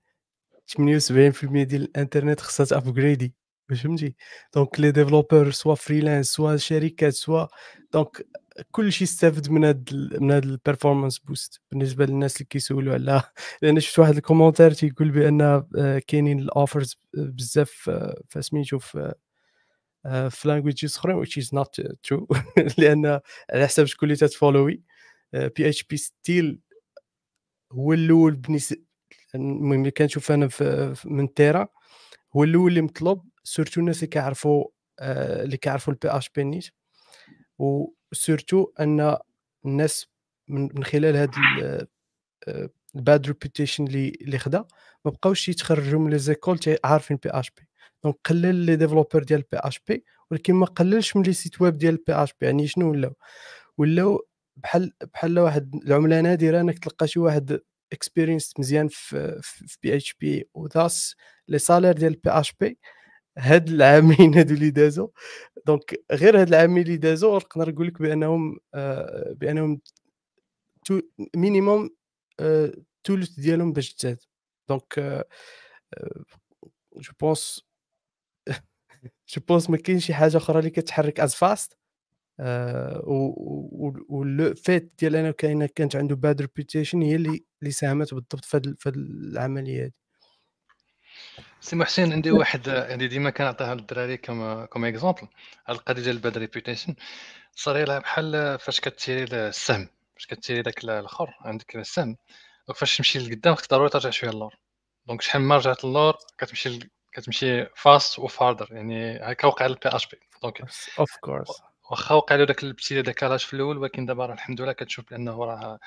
78% 0.71 1.63
ديال 1.63 1.81
الانترنت 1.81 2.39
خصها 2.39 2.65
ت 2.65 2.73
upgrader 2.73 3.35
فهمتي؟ 3.69 4.15
donc 4.55 4.79
les 4.79 4.91
développeurs 4.91 5.51
soit 5.51 5.75
freelance 5.75 6.27
soit 6.27 6.57
شركات 6.57 7.13
soit 7.13 7.47
donc 7.93 8.27
كلشي 8.71 9.03
استافد 9.03 9.49
من 9.49 9.63
هاد 9.65 9.89
من 10.21 10.31
هاد 10.31 10.43
ال 10.43 10.49
performance 10.49 11.19
boost 11.19 11.61
بالنسبة 11.71 12.05
للناس 12.05 12.35
اللي 12.35 12.45
كيسولوا 12.49 12.93
على 12.93 13.23
لأن 13.61 13.79
شفت 13.79 13.99
واحد 13.99 14.15
ال 14.15 14.20
commentaire 14.20 14.71
تيقول 14.71 15.11
بأن 15.11 15.41
آه، 15.41 15.99
كاينين 16.07 16.39
ال 16.39 16.48
offres 16.48 16.99
بزاف 17.13 17.89
آه، 17.89 18.21
فسميتو 18.29 18.79
في 18.79 19.13
آه، 20.05 20.29
في 20.29 20.47
languages 20.47 20.95
أخرين 20.95 21.25
which 21.25 21.29
is 21.43 21.47
not 21.47 21.85
true. 22.07 22.25
لأن 22.79 23.05
على 23.53 23.67
حسب 23.67 23.85
شكون 23.85 24.09
اللي 24.09 24.17
تت 24.19 24.81
follow 25.35 25.69
ي. 25.69 25.83
PHP 25.83 25.97
still 25.97 26.59
هو 27.71 27.93
الأول 27.93 28.35
بنسبه 28.35 28.81
المهم 29.35 29.89
كنشوف 29.89 30.31
أنا 30.31 30.49
من 31.05 31.33
تيرا 31.33 31.67
هو 32.35 32.43
الأول 32.43 32.69
اللي 32.69 32.81
مطلوب 32.81 33.29
surtout 33.43 33.81
الناس 33.81 33.97
اللي 33.97 34.07
كيعرفوا 34.07 34.65
آه، 34.99 35.43
اللي 35.43 35.57
كيعرفوا 35.57 35.93
ال 35.93 36.09
PHP 36.09 36.43
نيت. 36.43 36.69
و 37.59 37.73
surtout 37.73 38.71
أن 38.79 39.17
الناس 39.65 40.07
من 40.47 40.83
خلال 40.83 41.15
هاد 41.15 41.31
ال 42.95 43.03
bad 43.03 43.27
reputation 43.27 43.87
اللي 43.87 44.09
اللي 44.21 44.37
خدا 44.39 44.65
ما 45.05 45.11
بقاوش 45.11 45.49
يتخرجوا 45.49 45.99
من 45.99 46.11
les 46.11 46.19
écoles 46.19 46.59
عارفين 46.83 47.17
PHP 47.23 47.67
donc 48.03 48.15
قلل 48.25 48.55
les 48.55 48.75
développeurs 48.75 49.23
ديال 49.23 49.41
PHP 49.51 50.05
ولكن 50.31 50.53
ما 50.53 50.65
قللش 50.65 51.15
من 51.15 51.23
les 51.23 51.33
sites 51.33 51.61
web 51.61 51.77
ديال 51.77 51.97
PHP 52.07 52.45
يعني 52.45 52.67
شنو 52.67 52.91
ولاو؟ 52.91 53.13
ولاو 53.77 54.27
بحال 54.57 54.91
بحال 55.13 55.39
واحد 55.39 55.75
العملة 55.75 56.21
نادرة 56.21 56.61
إنك 56.61 56.79
تلقى 56.79 57.07
شي 57.07 57.19
واحد 57.19 57.59
expérience 57.93 58.53
مزيان 58.59 58.87
في 58.87 59.41
بي 59.83 59.95
اتش 59.95 60.13
بي 60.13 60.49
وذاس 60.53 61.15
لي 61.47 61.59
سالير 61.59 61.93
ديال 61.93 62.13
بي 62.15 62.29
اش 62.29 62.53
بي 62.59 62.79
هاد 63.37 63.69
العامين 63.69 64.35
هادو 64.35 64.53
اللي 64.53 64.69
دازو 64.69 65.11
donc 65.65 65.95
غير 66.11 66.41
هاد 66.41 66.47
العامين 66.47 66.83
اللي 66.83 66.97
دازو 66.97 67.37
نقدر 67.37 67.71
نقول 67.71 67.87
لك 67.87 68.01
بأنهم 68.01 68.59
آه، 68.73 69.33
بأنهم 69.33 69.81
minimum 71.35 71.89
الثلث 72.39 73.39
ديالهم 73.39 73.73
باش 73.73 73.93
تزاد. 73.93 74.19
donc 74.69 75.25
je 76.97 77.11
pense 77.19 77.61
je 79.29 79.41
pense 79.47 79.69
ما 79.69 79.77
كاينش 79.77 80.05
شي 80.05 80.13
حاجة 80.13 80.37
أخرى 80.37 80.59
اللي 80.59 80.69
كتحرك 80.69 81.19
as 81.19 81.35
fast 81.35 81.77
و 84.09 84.24
le 84.24 84.53
fait 84.53 84.93
ديال 84.99 85.15
انه 85.15 85.31
كاينة 85.31 85.69
كانت 85.75 85.95
عنده 85.95 86.15
bad 86.15 86.41
reputation 86.41 87.01
هي 87.01 87.15
اللي 87.15 87.43
اللي 87.61 87.71
ساهمت 87.71 88.13
بالضبط 88.13 88.45
في 88.45 88.75
هاد 88.85 88.95
العملية 88.97 89.83
هادي. 89.83 89.93
سي 91.59 91.75
محسن 91.75 92.11
عندي 92.11 92.31
واحد 92.31 92.69
عندي 92.69 93.07
ديما 93.07 93.29
كنعطيها 93.29 93.75
للدراري 93.75 94.17
comme 94.17 94.65
comme 94.65 94.87
exemple 94.87 95.27
على 95.67 95.77
القضية 95.77 96.03
ديال 96.03 96.15
ال 96.15 96.21
bad 96.21 96.37
reputation 96.37 96.95
صار 97.55 97.85
لها 97.85 97.99
بحال 97.99 98.59
فاش 98.59 98.79
كتيري 98.79 99.23
السهم 99.47 99.89
فاش 100.15 100.25
كتيري 100.27 100.61
داك 100.61 100.83
الآخر 100.83 101.35
عندك 101.41 101.75
السهم 101.75 102.17
donc 102.67 102.77
فاش 102.77 102.97
تمشي 102.97 103.19
لقدام 103.19 103.55
خصك 103.55 103.69
ضروري 103.69 103.89
ترجع 103.89 104.09
شوية 104.09 104.31
للور. 104.31 104.55
donc 105.07 105.21
شحال 105.21 105.41
ما 105.41 105.57
رجعت 105.57 105.85
للور 105.85 106.17
كتمشي 106.37 106.79
كتمشي 107.13 107.65
fast 107.65 108.19
و 108.19 108.25
farther 108.25 108.67
يعني 108.71 109.17
هكا 109.17 109.47
وقع 109.47 109.65
لل 109.67 109.89
PHP 109.89 110.19
donc 110.41 110.61
of 110.99 111.17
course 111.21 111.61
واخا 111.91 112.15
وقع 112.15 112.35
له 112.35 112.43
داك 112.43 112.63
ال 112.63 112.69
petit 112.69 113.01
décalage 113.01 113.39
في 113.39 113.53
الأول 113.53 113.77
ولكن 113.77 114.05
دابا 114.05 114.25
راه 114.25 114.33
الحمد 114.33 114.61
لله 114.61 114.71
كتشوف 114.71 115.09
بأنه 115.09 115.43
راه 115.45 115.79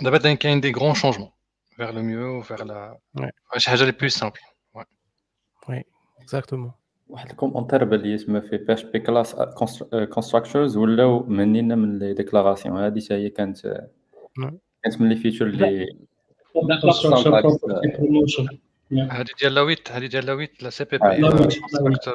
دابا 0.00 0.34
كاين 0.34 0.60
des 0.60 0.72
grands 0.72 0.94
changements 0.94 1.30
vers 1.76 1.90
le 1.90 2.02
mieux 2.02 2.42
vers 2.42 2.64
la. 2.64 2.98
شي 3.56 3.70
حاجة 3.70 3.84
les 3.84 3.92
plus 3.92 4.08
simples 4.08 4.38
oui 5.68 5.84
exactement 6.20 6.72
واحد 7.08 7.30
ال 7.30 7.35
commentaire 7.35 7.84
بان 7.84 8.00
لي 8.00 8.18
تما 8.18 8.40
في 8.40 8.56
PHP 8.56 8.72
class 8.72 9.34
كونستراكتورز 10.14 10.76
ولاو 10.76 11.22
منينا 11.22 11.74
من 11.74 11.98
لي 11.98 12.14
ديكلاراسيون 12.14 12.84
هذه 12.84 13.00
حتى 13.00 13.14
هي 13.14 13.30
كانت. 13.30 13.88
كانت 14.82 15.00
من 15.00 15.08
لي 15.08 15.16
فيتشر 15.16 15.46
اللي 15.46 15.96
هذه 18.92 19.26
ديال 19.40 19.54
لاويت 19.54 19.90
هذه 19.90 20.06
ديال 20.06 20.26
لاويت 20.26 20.62
لا 20.62 20.70
سي 20.70 20.84
بي 20.84 20.98
بي 20.98 21.30
كونستراكتور 21.30 22.14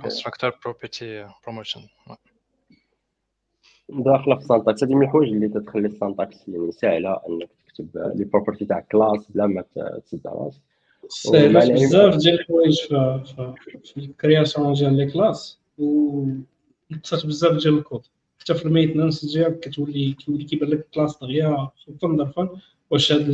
كونستراكتور 0.00 0.52
بروبرتي 0.64 1.28
بروموشن 1.44 1.80
داخله 3.88 4.34
في 4.34 4.42
السانتاكس 4.42 4.84
هذه 4.84 4.94
من 4.94 5.02
الحوايج 5.02 5.32
اللي 5.32 5.48
تتخلي 5.48 5.86
السانتاكس 5.86 6.48
يعني 6.48 6.72
ساهلة 6.72 7.20
إنك 7.28 7.48
تكتب 7.68 8.12
لي 8.14 8.24
بروبرتي 8.24 8.64
تاع 8.64 8.80
كلاس 8.80 9.30
بلا 9.30 9.46
ما 9.46 9.64
تسد 10.06 10.26
راس 10.26 10.60
سهلات 11.08 11.64
ومع 11.64 11.74
بزاف 11.74 12.16
ديال 12.16 12.40
الحوايج 12.40 12.80
في 12.80 13.96
الكرياسيون 13.96 14.72
ديال 14.72 14.96
لي 14.96 15.10
كلاس 15.10 15.58
ونقصات 15.78 17.26
بزاف 17.26 17.62
ديال 17.62 17.78
الكود. 17.78 18.02
حتى 18.40 18.54
في 18.54 18.64
ال 18.64 18.69
maintenance 18.69 19.24
ديالك 19.24 19.60
كتولي 19.60 20.12
كيولي 20.12 20.44
كيبان 20.44 20.68
لك 20.68 20.78
ال 20.78 20.85
class 20.85 21.18
دغيا 21.20 21.68
خفا 21.86 22.16
ظرفا 22.16 22.48
واش 22.90 23.12
هاد. 23.12 23.28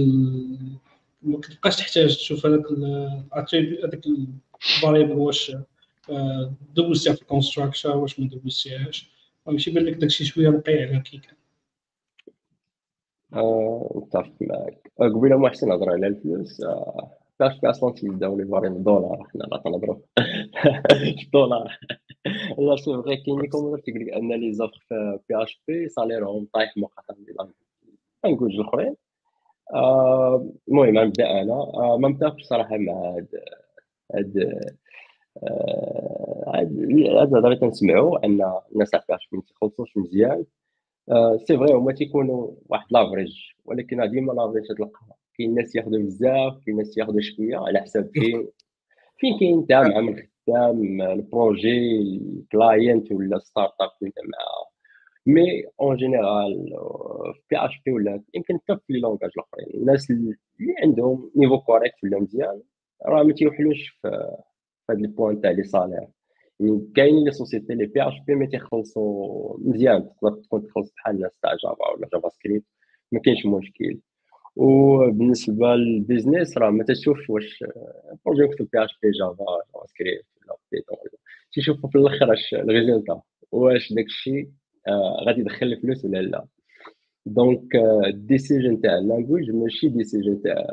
ما 1.25 1.41
كتبقاش 1.41 1.77
تحتاج 1.77 2.17
تشوف 2.17 2.47
هذاك 2.47 2.63
هذاك 3.85 4.03
ال 4.07 4.18
variable 4.18 5.13
واش 5.13 5.57
آه، 6.11 6.55
دوزتيها 6.75 7.13
في 7.13 7.23
ال 7.23 7.29
constructor 7.29 7.97
واش 7.97 8.21
ما 8.21 8.29
دوزتيهاش 8.29 9.11
ماشي 9.47 9.71
يبان 9.71 9.85
لك 9.85 9.95
داكشي 9.95 10.25
شوية 10.25 10.49
وقيع 10.49 10.89
على 10.89 11.01
كي 11.01 11.19
كان 11.19 11.37
متفق 13.95 14.33
معك 14.41 14.93
قبيلة 14.99 15.37
محسن 15.37 15.73
هضر 15.73 15.91
على 15.91 16.07
الفلوس. 16.07 16.61
آه، 16.61 17.11
في 17.39 17.71
أصلا 17.71 17.93
تيبداو 17.93 18.39
les 18.39 18.45
variables 18.45 18.83
دولار. 18.83 19.27
حنا 19.33 19.49
راه 19.53 19.59
تنهضروا 19.59 19.97
دولار. 21.33 21.79
là 22.59 22.77
c'est 22.77 22.85
vrai 22.85 23.17
كاين 23.17 23.41
les 23.41 23.49
commentaires 23.49 23.85
تيقول 23.85 24.07
لك 24.07 24.13
أن 24.13 24.33
les 24.33 24.53
offres 24.53 24.79
في 24.89 25.19
PHP 25.29 25.89
salaire 25.89 26.35
هم 26.35 26.49
طايح 26.53 26.77
مقارنه 26.77 27.27
غنقول 28.25 28.39
جوج 28.39 28.55
الاخرين 28.61 28.97
آه، 29.75 30.49
المهم 30.69 30.99
غنبدا 30.99 31.31
أنا. 31.43 31.53
آه، 31.53 31.99
ما 32.01 32.09
متفقش 32.09 32.43
صراحة 32.43 32.77
مع 32.77 32.93
هاد 32.93 33.29
هاد 34.15 34.39
هذا 37.21 37.39
هضره 37.39 37.55
تنسمعوا 37.55 38.27
أن 38.27 38.53
الناس 38.73 38.95
عارفه 38.95 39.19
ما 39.33 39.43
تيخلصوش 39.43 39.97
مزيان. 39.97 40.45
c'est 41.37 41.57
vrai 41.59 41.75
هما 41.75 41.93
تيكونوا 41.93 42.51
واحد 42.69 42.87
l'average 42.91 43.33
ولكن 43.65 44.11
ديما 44.11 44.33
l'average 44.33 44.65
تلقى 44.67 45.17
كاين 45.39 45.55
ناس 45.55 45.77
ياخذوا 45.77 45.99
بزاف 45.99 46.59
كاين 46.67 46.77
ناس 46.77 46.99
ياخذوا 46.99 47.21
شوية 47.21 47.57
على 47.57 47.81
حساب 47.81 48.11
فين 48.15 48.49
فين 49.19 49.39
كاين 49.39 49.59
انت 49.59 49.73
مع 49.73 50.01
من 50.01 50.23
خدام 50.47 51.03
ال 51.03 51.16
projet 51.16 51.99
ال 52.03 52.18
client 52.18 53.13
ولا 53.13 53.39
startup 53.39 53.91
انت 54.03 54.19
مع 54.19 54.39
mais 55.27 55.65
en 55.81 55.97
général 55.97 56.69
في 57.35 57.41
PHP 57.51 57.93
ولا 57.93 58.23
يمكن 58.35 58.59
حتى 58.59 58.77
في 58.87 58.93
les 58.93 59.01
langages 59.01 59.31
الاخرين 59.37 59.81
الناس 59.81 60.11
اللي 60.11 60.37
عندهم 60.83 61.31
niveau 61.37 61.59
correct 61.61 61.97
ولا 62.05 62.21
مزيان 62.21 62.63
راه 63.07 63.23
ما 63.23 63.33
تيوحلوش 63.35 63.89
في 64.03 64.09
هاد 64.91 64.99
ال 64.99 65.06
point 65.06 65.41
تاع 65.41 65.51
les 65.51 65.65
salaires 65.65 66.09
يعني 66.61 66.93
كاينين 66.97 67.25
les 67.25 67.26
sociétés 67.26 67.30
لي 67.30 67.31
PHP 67.33 68.35
ما 68.35 68.47
تيخلصوا 68.47 69.57
مزيان 69.61 70.11
تقدر 70.21 70.35
تكون 70.43 70.67
تخلص 70.67 70.93
بحال 70.93 71.15
الناس 71.17 71.33
تاع 71.43 71.57
Java 71.57 71.91
ولا 71.91 72.09
JavaScript 72.15 72.67
ما 73.13 73.21
كاينش 73.21 73.47
مشكل 73.47 74.01
وبالنسبه 74.57 75.67
لل 75.77 75.93
business 75.93 76.59
راه 76.59 76.71
ما 76.71 76.85
تشوفش 76.85 77.31
واش 77.31 77.65
projet 78.27 78.85
PHP 78.85 79.11
Java 79.11 79.45
JavaScript 79.75 80.27
ولا 80.49 80.57
Python 80.73 80.99
تيشوفوا 81.53 81.91
في 81.91 81.99
الآخر 81.99 82.33
اش 82.33 82.55
ال 82.55 82.62
résultat 82.62 83.23
واش 83.53 83.93
داك 83.93 84.05
الشيء 84.05 84.45
آه 84.45 84.64
غادي 85.27 85.41
يدخل 85.41 85.67
الفلوس 85.67 86.05
ولا 86.05 86.19
لا. 86.23 86.47
donc 87.27 87.77
ال 88.07 88.15
decision 88.15 88.81
تاع 88.81 88.99
ال 88.99 89.04
language 89.04 89.51
ماشي 89.51 89.89
decision 89.89 90.43
تاع 90.43 90.65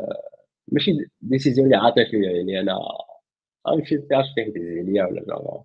ماشي 0.67 0.91
décision 1.21 1.65
اللي 1.65 1.77
عاطفية 1.77 2.29
يعني 2.29 2.59
أنا 2.59 2.79
غنمشي 3.67 3.95
PHP 4.11 4.43
حيت 4.43 4.57
ولا 5.11 5.21
Java 5.27 5.63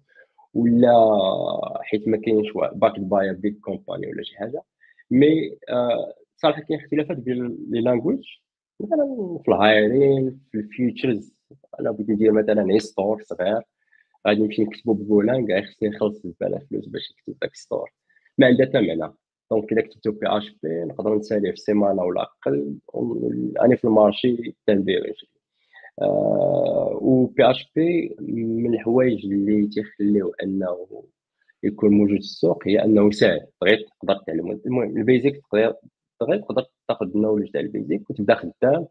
ولا 0.55 0.93
حيت 1.83 2.09
ما 2.09 2.17
كاينش 2.17 2.49
backed 2.75 3.01
by 3.01 3.35
big 3.35 3.61
company 3.61 4.07
ولا 4.07 4.23
شي 4.23 4.37
حاجة. 4.37 4.63
mais 5.11 5.59
آه 5.69 6.15
صراحة 6.37 6.61
كاين 6.63 6.81
اختلافات 6.81 7.17
بين 7.17 7.67
les 7.71 7.81
languages 7.81 8.25
مثلا 8.81 9.39
في 9.45 9.51
ال 9.51 9.63
hiring 9.63 10.41
في 10.53 10.59
ال 10.59 10.66
features. 10.66 11.33
أنا 11.81 11.91
بغيت 11.91 12.11
ندير 12.11 12.33
مثلا 12.33 12.71
e-store 12.71 13.23
صغير. 13.23 13.63
غادي 14.29 14.43
نمشي 14.43 14.63
نكتبو 14.65 14.93
ب 14.95 15.04
Golang 15.04 15.62
خصني 15.63 15.89
نخلص 15.89 16.19
بزاف 16.25 16.65
فلوس 16.71 16.87
باش 16.89 17.13
نكتب 17.13 17.39
داك 17.43 17.55
store 17.57 17.91
ما 18.39 18.47
عندها 18.47 18.66
حتى 18.66 18.80
معنى 18.80 19.12
donc 19.51 19.73
الا 19.72 19.82
كتبتو 19.82 20.12
PHP 20.12 20.85
نقدر 20.84 21.14
نساليه 21.14 21.51
في 21.51 21.57
سيمانة 21.57 22.03
ولا 22.03 22.22
أقل 22.22 22.76
اني 23.64 23.76
في 23.76 23.84
ال 23.85 23.95
marché 23.95 24.57
تندير 24.66 25.26
آه 26.03 26.99
و 27.03 27.26
PHP 27.27 28.17
من 28.20 28.74
الحوايج 28.74 29.26
اللي 29.26 29.66
تيخليو 29.66 30.32
أنه 30.43 30.87
يكون 31.62 31.91
موجود 31.91 32.16
في 32.16 32.24
السوق 32.24 32.68
هي 32.68 32.84
أنه 32.84 33.11
سهل 33.11 33.47
بغيت 33.62 33.87
تقدر 34.01 34.22
تعلم. 34.26 34.61
المهم 34.66 34.97
ال 34.97 35.03
basics 35.03 35.43
تقدر 36.20 36.39
تقدر 36.39 36.66
تاخذ 36.89 37.07
ال 37.14 37.18
knowledge 37.18 37.51
تاع 37.51 37.61
ال 37.61 37.68
basics 37.68 38.11
وتبدا 38.11 38.34
خدام 38.34 38.87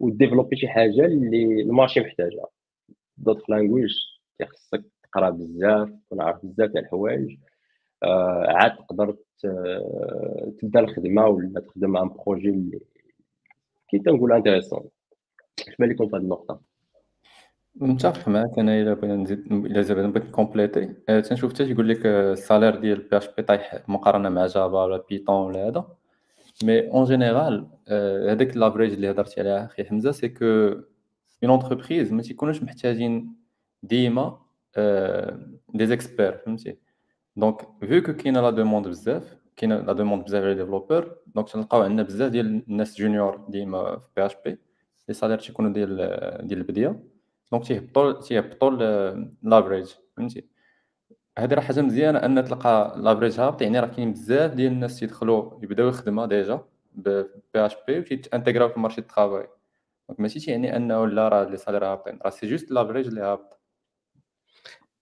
و 0.00 0.05
développer 0.05 0.56
شي 0.56 0.68
حاجة 0.68 1.06
اللي 1.06 1.62
ال 1.62 1.67
marché 1.67 2.00
محتاجها. 2.00 2.46
d'autres 3.16 3.48
languages 3.50 3.92
خصك 4.42 4.84
تقرا 5.02 5.30
بزاف 5.30 5.88
تكون 6.06 6.20
عارف 6.20 6.46
بزاف 6.46 6.70
تاع 6.72 6.80
الحوايج. 6.80 7.38
عاد 8.02 8.76
تقدر 8.76 9.16
تبدا 10.60 10.80
الخدمة 10.80 11.26
ولا 11.26 11.60
تخدم 11.60 11.90
مع 11.90 12.02
projet 12.02 12.48
اللي 12.48 12.80
كي 13.88 13.98
تنقول 13.98 14.32
intéressant 14.32 14.88
اش 15.68 15.76
بالكم 15.78 16.08
في 16.08 16.16
هذه 16.16 16.22
النقطة؟ 16.22 16.60
متفق 17.76 18.28
معاك. 18.28 18.58
أنا 18.58 18.80
إلا 18.80 18.94
بغينا 18.94 19.16
نزيد 19.16 19.52
إلا 19.52 19.82
زعما 19.82 20.06
بغيت 20.06 20.24
ن 20.24 20.30
compléter. 20.30 20.94
آه، 21.08 21.20
تنشوف 21.20 21.54
حتى 21.54 21.66
تيقول 21.66 21.88
لك 21.88 22.06
ال 22.06 22.15
salaire 22.15 22.76
ديال 22.76 23.00
PHP 23.00 23.42
طايح 23.42 23.88
مقارنة 23.88 24.28
مع 24.28 24.46
Java 24.46 24.84
ولا 24.84 25.04
Python 25.10 25.46
ولا 25.46 25.68
هذا. 25.68 25.96
mais 26.64 26.90
en 26.90 27.04
général 27.04 27.66
هذاك 28.28 28.56
la 28.56 28.64
average 28.64 28.92
اللي 28.92 29.10
هضرتي 29.10 29.40
عليها 29.40 29.64
أخي 29.64 29.84
حمزة 29.84 30.10
c'est 30.10 30.28
que 30.28 30.44
en 30.44 31.50
entreprise 31.50 32.12
ما 32.12 32.22
تيكونوش 32.22 32.62
محتاجين 32.62 33.36
ديما 33.82 34.38
دي 35.74 35.86
زيكسبير 35.86 36.36
فهمتي؟ 36.36 36.76
donc 37.36 37.68
vu 37.80 38.02
que 38.02 38.12
كاينة 38.12 38.40
la 38.40 38.50
demande 38.50 38.88
بزاف 38.88 39.36
كاينة 39.56 39.76
la 39.76 39.92
demande 39.92 40.24
بزاف 40.24 40.44
على 40.44 40.54
développeur 40.54 41.16
donc 41.26 41.48
تلقاو 41.50 41.82
عندنا 41.82 42.02
بزاف 42.02 42.30
ديال 42.30 42.64
الناس 42.68 42.96
junior 42.98 43.36
ديما 43.48 43.98
في 43.98 44.08
PHP 44.16 44.58
les 45.08 45.14
salaires 45.14 45.38
تيكونوا 45.38 45.72
ديال 45.72 45.96
ديال 46.46 46.58
ال 46.58 46.65
début 46.65 47.02
donc 47.52 47.66
تيهبطوا 47.66 48.12
تيهبطوا 48.12 48.70
la 49.42 49.54
average 49.54 49.94
فهمتي 50.16 50.44
هذه 51.38 51.54
راه 51.54 51.60
حاجة 51.60 51.80
مزيانة 51.80 52.18
أن 52.18 52.44
تلقى 52.44 52.94
la 52.98 53.07
average 53.07 53.40
هابط 53.40 53.62
يعني 53.62 53.80
راه 53.80 53.86
كاين 53.86 54.12
بزاف 54.12 54.54
ديال 54.54 54.72
الناس 54.72 55.00
تيدخلوا 55.00 55.58
يبداو 55.62 55.88
يخدموا 55.88 56.26
déjà 56.26 56.60
ب 56.94 57.08
PHP 57.54 57.98
وتيت 57.98 58.20
intégrer 58.20 58.63
او 58.63 58.68
في 58.68 58.76
ال 58.76 58.79
marché 58.79 59.00
du 59.00 59.11
travail 59.11 59.48
دونك 60.08 60.20
ماشي 60.20 60.40
تيعني 60.40 60.76
أنه 60.76 61.06
لا 61.06 61.28
راه 61.28 61.44
les 61.44 61.56
salaires 61.56 61.84
هابطين 61.86 62.18
راه 62.22 62.30
c'est 62.30 62.46
juste 62.46 62.70
la 62.70 62.78
average 62.78 63.06
اللي 63.06 63.20
هابط. 63.20 63.60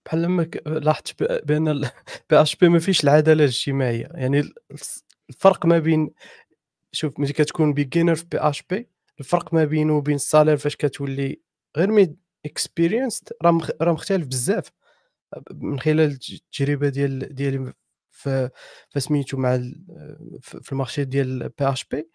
بحال 0.05 0.21
لما 0.21 0.47
لاحظت 0.65 1.23
بأن 1.23 1.81
PHP 2.29 2.69
ما 2.69 2.79
فيش 2.79 3.03
العدالة 3.03 3.43
الاجتماعية. 3.43 4.07
يعني 4.13 4.43
الفرق 5.29 5.65
ما 5.65 5.79
بين 5.79 6.11
شوف 6.91 7.19
ملي 7.19 7.33
كتكون 7.33 7.73
beginner 7.73 8.15
في 8.15 8.25
PHP 8.31 8.89
الفرق 9.19 9.53
ما 9.53 9.65
بينه 9.65 9.93
وبين 9.97 10.15
ال 10.15 10.20
salaire 10.20 10.57
فاش 10.57 10.75
كتولي 10.75 11.41
غير 11.77 11.91
mid 11.91 12.15
experience 12.45 13.23
راه 13.43 13.59
راه 13.81 13.91
مختلف 13.93 14.27
بزاف. 14.27 14.71
من 15.53 15.79
خلال 15.79 15.99
التجربة 16.01 16.89
ديال 16.89 17.35
ديالي 17.35 17.73
فسميتو 18.91 19.37
مع 19.37 19.57
في 20.41 20.71
ال 20.71 20.76
marché 20.76 21.03
ديال 21.05 21.49
PHP. 21.49 22.09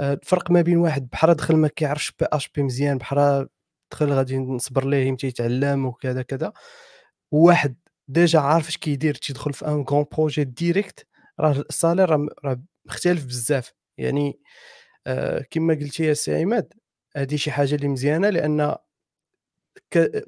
الفرق 0.00 0.50
ما 0.50 0.62
بين 0.62 0.76
واحد 0.78 1.08
بحال 1.12 1.34
دخل 1.34 1.56
ما 1.56 1.68
كيعرفش 1.68 2.12
PHP 2.20 2.62
مزيان 2.62 2.98
بحال 2.98 3.48
دخل 3.92 4.12
غادي 4.12 4.38
نصبر 4.38 4.86
ليه 4.88 5.06
يمتى 5.06 5.26
يتعلم 5.26 5.86
وكذا 5.86 6.22
كذا. 6.22 6.52
وواحد 7.30 7.76
déjà 8.08 8.38
عارف 8.40 8.68
اش 8.68 8.76
كيدير 8.78 9.14
تيدخل 9.14 9.52
في 9.52 9.66
encours 9.68 10.04
projet 10.12 10.44
direct 10.44 11.06
راه 11.40 11.52
ال 11.70 11.75
salaire 11.75 12.10
راه 12.44 12.60
مختلف 12.86 13.24
بزاف. 13.26 13.72
يعني 13.98 14.40
آه 15.06 15.44
كما 15.50 15.74
قلتي 15.74 16.04
يا 16.04 16.14
سي 16.14 16.42
عماد 16.42 16.72
هذه 17.16 17.36
شي 17.36 17.50
حاجة 17.50 17.74
اللي 17.74 17.88
مزيانة 17.88 18.30
لأن 18.30 18.76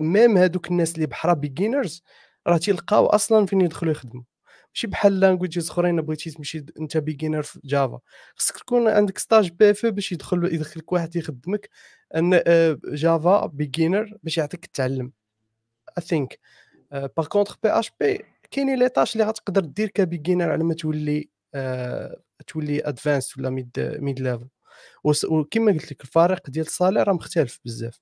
même 0.00 0.36
هادوك 0.36 0.70
الناس 0.70 0.94
اللي 0.94 1.07
بحرا 1.07 1.34
beginners 1.34 2.02
راه 2.46 2.57
تيلقاو 2.57 3.07
أصلا 3.07 3.46
فين 3.46 3.61
يدخلوا 3.61 3.92
يخدموا 3.92 4.22
ماشي 4.74 4.86
بحال 4.86 5.20
languages 5.20 5.70
أخرين 5.70 6.01
بغيتي 6.01 6.30
تمشي 6.30 6.64
أنت 6.80 6.96
beginner 6.96 7.42
في 7.42 7.61
Java 7.64 8.00
خصك 8.36 8.59
تكون 8.59 8.88
عندك 8.88 9.18
stage 9.18 9.50
PFE 9.50 9.86
باش 9.86 10.12
يدخل 10.12 10.55
يدخلك 10.55 10.92
واحد 10.92 11.16
يخدمك 11.16 11.68
أن 12.16 12.42
Java 12.92 13.46
beginner 13.46 14.16
باش 14.22 14.38
يعطيك 14.38 14.66
تعلم 14.66 15.12
I 15.98 16.02
think 16.02 16.38
par 16.92 17.26
contre 17.26 17.56
PHP 17.62 18.24
كاينين 18.51 18.78
les 18.78 18.88
tâches 18.88 19.12
اللي 19.12 19.26
غتقدر 19.26 19.61
دير 19.61 19.88
ك 19.88 19.95
beginner 19.95 20.50
على 20.51 20.64
ما 20.64 20.74
تولي 20.74 21.28
uh, 21.57 22.20
تولي 22.47 22.88
advanced 22.88 23.38
ولا 23.38 23.51
mid 23.50 23.96
mid 24.00 24.20
level 24.20 24.48
وكما 25.05 25.72
قلت 25.72 25.93
لك 25.93 26.01
الفارق 26.01 26.51
ديال 26.51 26.66
ال 26.66 26.72
salaire 26.72 27.08
راه 27.09 27.12
مختلف 27.12 27.61
بزاف. 27.64 28.01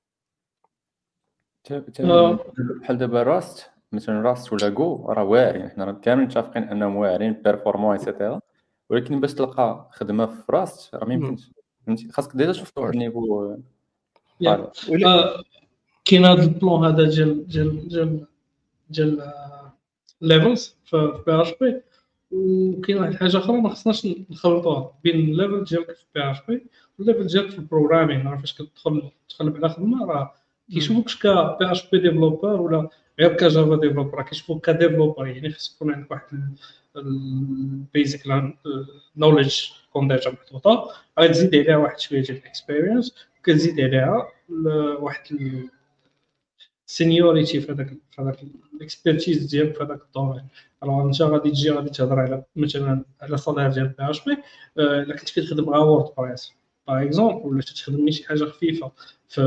بحال 2.81 2.99
دابا 2.99 3.23
Rust 3.23 3.71
مثلا 3.93 4.23
Rust 4.23 4.53
ولا 4.53 4.69
Go 4.69 5.07
راه 5.09 5.25
واعرين 5.25 5.69
حنا 5.69 5.93
كاملين 5.93 6.27
متفقين 6.27 6.63
أنهم 6.63 6.97
واعرين 6.97 7.33
performants 7.33 7.97
et 7.99 8.09
cetera 8.09 8.41
ولكن 8.91 9.21
باش 9.21 9.35
تلقى 9.35 9.89
خدمة 9.93 10.27
في 10.27 10.43
Rust 10.51 10.95
راه 10.95 11.05
ما 11.05 11.15
يمكنش. 11.15 11.51
فهمتي؟ 11.87 12.09
خاصك 12.13 12.37
déjà 12.37 12.53
تشوف 12.53 12.79
واحد 12.79 12.93
ال 12.93 13.02
niveau 13.02 13.57
آه، 14.47 15.43
كاين 16.05 16.25
هذا 16.25 16.43
ال 16.43 16.51
plan 16.51 16.85
هذا 16.85 17.09
ديال 17.09 17.47
ديال 17.47 17.89
ديال 17.89 18.27
ديال 18.91 19.33
levels 20.21 20.77
في 20.85 21.23
PHP 21.27 21.81
وكاين 22.31 22.99
واحد 22.99 23.11
الحاجة 23.13 23.39
أخرى 23.39 23.61
ما 23.61 23.69
خصناش 23.69 24.07
نخلطوها. 24.31 24.93
بين 25.05 25.15
ال 25.15 25.23
level 25.23 25.65
ديالك 25.65 25.97
في 25.97 26.05
PHP 26.15 26.67
وال 26.99 27.07
level 27.07 27.27
ديالك 27.27 27.51
في 27.51 27.59
ال 27.59 27.65
programming 27.65 28.29
راه 28.29 28.37
فاش 28.37 28.55
كتدخل 28.55 29.03
تقلب 29.29 29.57
على 29.57 29.69
خدمة؟ 29.69 30.07
راه 30.07 30.35
كيشوفوكش 30.73 31.17
ك 31.19 31.27
PHP 31.27 31.73
developer 31.73 32.61
ولا 32.61 32.89
غير 33.21 33.33
ك 33.33 33.42
Java 33.42 33.77
developer 33.77 34.23
كيشوفوك 34.23 34.67
ك 34.67 34.73
developer 34.73 35.27
يعني 35.27 35.51
خصك 35.51 35.75
يكون 35.75 35.95
عندك 35.95 36.11
واحد 36.11 36.57
ال 36.97 37.18
basic 37.18 38.21
knowledge 39.17 39.61
تكون 39.91 40.09
déjà 40.09 40.31
محطوطه 40.31 40.91
غتزيد 41.21 41.57
عليها 41.57 41.77
واحد 41.77 41.99
شوية 41.99 42.23
ديال 42.23 42.37
ال 42.37 42.44
experience 42.44 43.15
كتزيد 43.45 43.81
عليها 43.81 44.29
واحد 45.01 45.23
ال 46.89 46.96
seniority 46.96 47.61
في 47.61 47.73
هذاك 47.73 47.89
في 48.11 48.23
هذاك 48.23 48.39
ال 48.75 48.82
expertise 48.82 49.47
ديالك 49.47 49.75
في 49.77 49.85
هذاك 49.85 50.03
ال 50.03 50.07
domaine. 50.07 50.43
alors 50.83 51.07
انت 51.07 51.23
غادي 51.23 51.51
تجي 51.51 51.71
غادي 51.71 51.91
تهضر 51.91 52.19
على 52.21 52.45
مثلا 52.57 53.05
على 53.21 53.37
salaire 53.37 53.71
ديال 53.73 53.89
PHP 53.89 54.37
إلا 54.79 55.17
كنت 55.17 55.31
كتخدم 55.31 55.65
مع 55.65 55.79
WordPress 55.79 56.53
par 56.89 57.03
exemple 57.03 57.47
ولا 57.49 57.61
تخدمي 57.63 58.13
شي 58.13 58.29
حاجة 58.29 58.45
خفيفة 58.45 58.93
في 59.29 59.43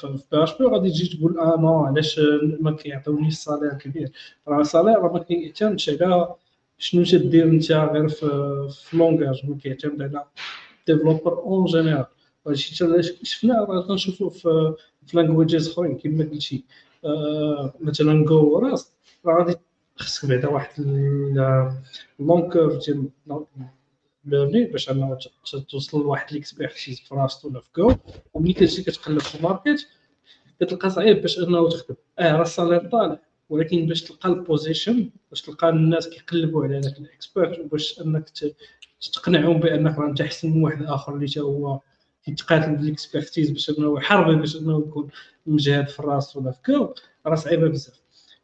في 0.00 0.06
PHP 0.32 0.64
غادي 0.64 0.90
تجي 0.90 1.16
تقول 1.16 1.38
آه 1.38 1.56
non 1.60 1.78
علاش 1.84 2.20
ما 2.60 2.72
كيعطيونيش 2.72 3.34
ال 3.34 3.39
salaire 3.39 3.72
كبير؟ 3.74 4.12
راه 4.48 4.60
ال 4.60 4.66
salaire 4.66 5.12
ما 5.12 5.18
كيعتمدش 5.18 5.90
على 5.90 6.34
شنو 6.78 7.04
تدير 7.04 7.44
انت 7.44 7.72
غير 7.72 8.08
في 8.08 8.26
في 8.70 8.96
langage 8.96 9.46
ما 9.46 9.56
كيعتمد 9.58 10.02
على 10.02 10.24
développeur 10.86 11.38
en 11.38 11.64
général 11.64 12.06
هادشي 12.46 12.74
شفنا 13.22 13.64
راه 13.64 13.80
كنشوفو 13.80 14.28
في 14.28 14.74
في 15.06 15.16
languages 15.16 15.68
اخرين 15.68 15.96
كيما 15.96 16.24
قلتي 16.24 16.64
مثلا 17.80 18.24
Go 18.24 18.58
Rust 18.58 18.92
راه 19.26 19.38
غادي 19.38 19.56
خصك 19.96 20.28
بعدا 20.28 20.48
واحد 20.48 20.68
ال 22.20 22.26
long 22.26 22.52
curve 22.52 22.84
ديال 22.86 23.08
learning 24.24 24.72
باش 24.72 24.90
انه 24.90 25.18
توصل 25.68 26.00
لواحد 26.00 26.32
l'expertise 26.32 27.00
في 27.00 27.14
Rust 27.14 27.44
ولا 27.44 27.60
في 27.60 27.68
Go 27.76 27.94
وملي 28.34 28.52
كتجي 28.52 28.82
كتقلب 28.82 29.20
في 29.20 29.34
ال 29.34 29.42
market 29.42 29.88
كتلقى 30.60 30.90
صعيب 30.90 31.20
باش 31.22 31.38
انه 31.38 31.68
تخدم 31.68 31.94
آه 32.18 32.32
راه 32.32 32.42
ال 32.42 32.48
salaire 32.48 32.90
طالع 32.90 33.18
ولكن 33.50 33.86
باش 33.86 34.02
تلقى 34.02 34.28
ال 34.28 34.37
position 34.37 35.10
باش 35.30 35.42
تلقى 35.42 35.68
الناس 35.68 36.08
كيقلبوا 36.08 36.64
على 36.64 36.78
هذاك 36.78 36.98
ال 36.98 37.07
expert 37.07 37.58
وباش 37.58 38.00
انك 38.00 38.30
تقنعهم 39.12 39.60
بانك 39.60 39.98
راه 39.98 40.06
انت 40.08 40.20
احسن 40.20 40.50
من 40.50 40.64
واحد 40.64 40.82
اخر 40.82 41.14
اللي 41.14 41.26
تا 41.26 41.40
هو 41.40 41.80
كيتقاتل 42.26 42.76
بال 42.76 42.89
expertise 42.89 43.50
باش 43.50 43.70
إنه 43.70 43.98
يحارب 43.98 44.38
باش 44.38 44.56
إنه 44.56 44.78
يكون 44.88 45.08
مجهد 45.46 45.88
في 45.88 46.00
Rust 46.00 46.36
ولا 46.36 46.50
في 46.50 46.58
Go. 46.66 46.94
راه 47.26 47.34
صعيبه 47.34 47.68
بزاف. 47.68 47.94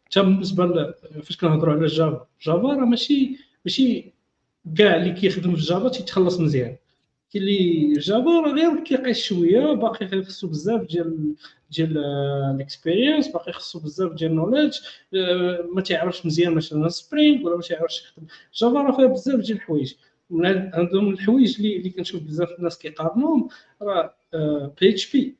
حتى 0.04 0.22
بالنسبة 0.22 0.94
فاش 1.22 1.36
كنهضروا 1.36 1.74
على 1.74 1.86
Java 1.86 2.26
Java 2.42 2.68
راه 2.68 2.84
ماشي 2.84 3.36
ماشي 3.64 4.12
كاع 4.78 4.96
اللي 4.96 5.12
كيخدم 5.12 5.56
في 5.56 5.62
Java 5.62 5.88
تيتخلص 5.88 6.40
مزيان. 6.40 6.76
اللي 7.36 7.92
Java 7.92 8.40
راه 8.40 8.52
غير 8.52 8.84
كيقيس 8.84 9.18
شوية 9.22 9.72
باقي 9.72 10.22
خصو 10.24 10.46
بزاف 10.48 10.80
ديال 10.82 11.34
ديال 11.70 11.98
ال 12.54 12.61
experience 12.61 13.28
باقي 13.28 13.52
خصو 13.52 13.78
بزاف 13.78 14.12
ديال 14.12 14.30
ال 14.30 14.34
knowledge 14.34 14.74
ما 15.74 15.80
تيعرفش 15.80 16.26
مزيان 16.26 16.54
مثلا 16.54 16.88
Spring 16.88 17.46
ولا 17.46 17.56
ما 17.56 17.62
تيعرفش 17.62 18.02
يخدم. 18.04 18.26
Java 18.54 18.82
راه 18.82 18.96
فيها 18.96 19.06
بزاف 19.06 19.40
ديال 19.40 19.56
الحوايج. 19.56 19.94
عندهم 20.74 21.08
الحوايج 21.10 21.56
اللي 21.56 21.76
اللي 21.76 21.90
كنشوف 21.90 22.22
بزاف 22.22 22.48
الناس 22.58 22.78
كيقارنوهم. 22.78 23.48
راه 23.82 24.14
PHP 24.80 25.36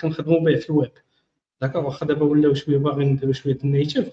كنخدموا 0.00 0.40
به 0.40 0.54
في 0.54 0.70
ال 0.70 0.74
web. 0.74 0.90
d'accord 1.60 1.86
واخا 1.86 2.06
دابا 2.06 2.24
ولاو 2.24 2.54
شوية 2.54 2.78
باغيين 2.78 3.12
نديرو 3.12 3.32
شوية 3.32 3.58
ال 3.64 3.71
native 3.71 4.10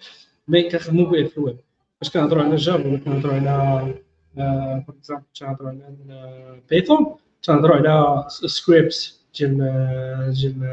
mais 0.48 0.70
كنخدموا 0.70 1.12
به 1.12 1.24
في 1.24 1.38
الويب. 1.38 1.58
باش 2.02 2.12
كنهضروا 2.12 2.44
على 2.44 2.56
Java 2.56 2.88
ولا 2.88 2.98
كنهضروا 2.98 3.34
على 3.34 3.94
for 4.86 4.96
example 4.96 5.24
تنهضروا 5.36 5.70
على 5.70 6.62
Python 6.70 7.16
تنهضروا 7.44 7.76
على 7.76 8.26
scripts 8.30 9.20
ديال 9.40 9.58
ديال 10.34 10.64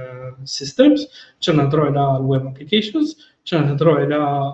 ال 0.42 0.51
systems 0.51 1.08
تنهضروا 1.42 1.86
على 1.86 2.16
ال 2.16 2.24
web 2.24 2.46
applications 2.46 3.26
تنهضروا 3.46 3.94
على 3.94 4.52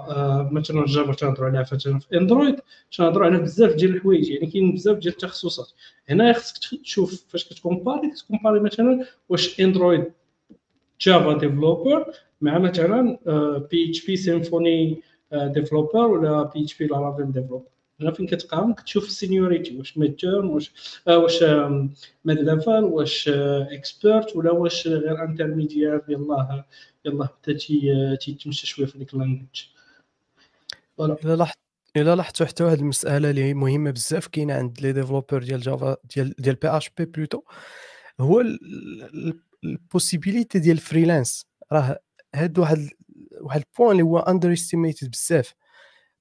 مثلا 0.52 0.84
Java 0.86 1.12
تنهضروا 1.12 1.48
عليها 1.48 1.66
مثلا 1.72 1.98
في 1.98 2.16
Android 2.16 2.56
تنهضروا 2.96 3.26
على 3.26 3.38
بزاف 3.38 3.74
ديال 3.74 3.94
الحوايج 3.94 4.28
يعني 4.30 4.46
كاين 4.46 4.72
بزاف 4.74 4.98
ديال 4.98 5.12
التخصصات. 5.12 5.72
هنا 6.08 6.32
خصك 6.32 6.80
تشوف 6.82 7.24
فاش 7.28 7.48
كتكومباري 7.48 8.10
كتكومباري 8.10 8.60
مثلا 8.60 9.06
واش 9.28 9.60
Android 9.60 10.04
Java 11.00 11.38
developer 11.38 12.12
مع 12.40 12.58
مثلا 12.58 13.18
PHP 13.70 13.90
Symfony 13.90 15.02
developer 15.32 16.06
ولا 16.06 16.42
PHP 16.42 16.62
Laravel 16.62 17.32
developer 17.32 17.66
هنا 18.02 18.12
فين 18.12 18.26
كتقارن 18.26 18.74
كتشوف 18.74 19.06
ال 19.06 19.13
seniority 19.13 19.78
واش 19.78 19.98
mid-term 19.98 20.50
واش 20.50 20.72
واش 21.06 21.42
mid-level 22.24 22.84
واش 22.84 23.28
expert 23.28 24.36
ولا 24.36 24.50
واش 24.50 24.86
غير 24.86 25.24
intermédiaire 25.24 26.02
يلاه 26.08 26.64
يلاه 27.04 27.28
بدا 27.46 28.16
تيتمشى 28.16 28.66
شوية 28.66 28.86
في 28.86 28.98
ديك 28.98 29.14
ال 29.14 29.20
language 29.20 29.64
إلا 31.00 31.36
لاحظت 31.36 31.58
إلا 31.96 32.16
لاحظتوا 32.16 32.46
حتى 32.46 32.64
واحد 32.64 32.78
المسألة 32.78 33.30
اللي 33.30 33.54
مهمة 33.54 33.90
بزاف 33.90 34.26
كاينة 34.26 34.54
عند 34.54 34.80
les 34.80 34.92
développeurs 34.92 35.42
ديال 35.42 35.60
Java 35.60 35.96
ديال 36.14 36.34
ديال 36.38 36.54
PHP 36.54 36.68
plutôt 36.68 37.42
هو 38.20 38.44
ال 39.64 39.72
possibilité 39.72 40.58
ديال 40.58 40.76
ال 40.76 40.83
freelance 40.83 41.46
راه 41.72 42.00
هاد 42.34 42.58
واحد 42.58 42.88
واحد 43.40 43.62
ال 43.68 43.72
point 43.72 43.92
اللي 43.92 44.02
هو 44.02 44.18
underestimated 44.18 45.10
بزاف. 45.10 45.54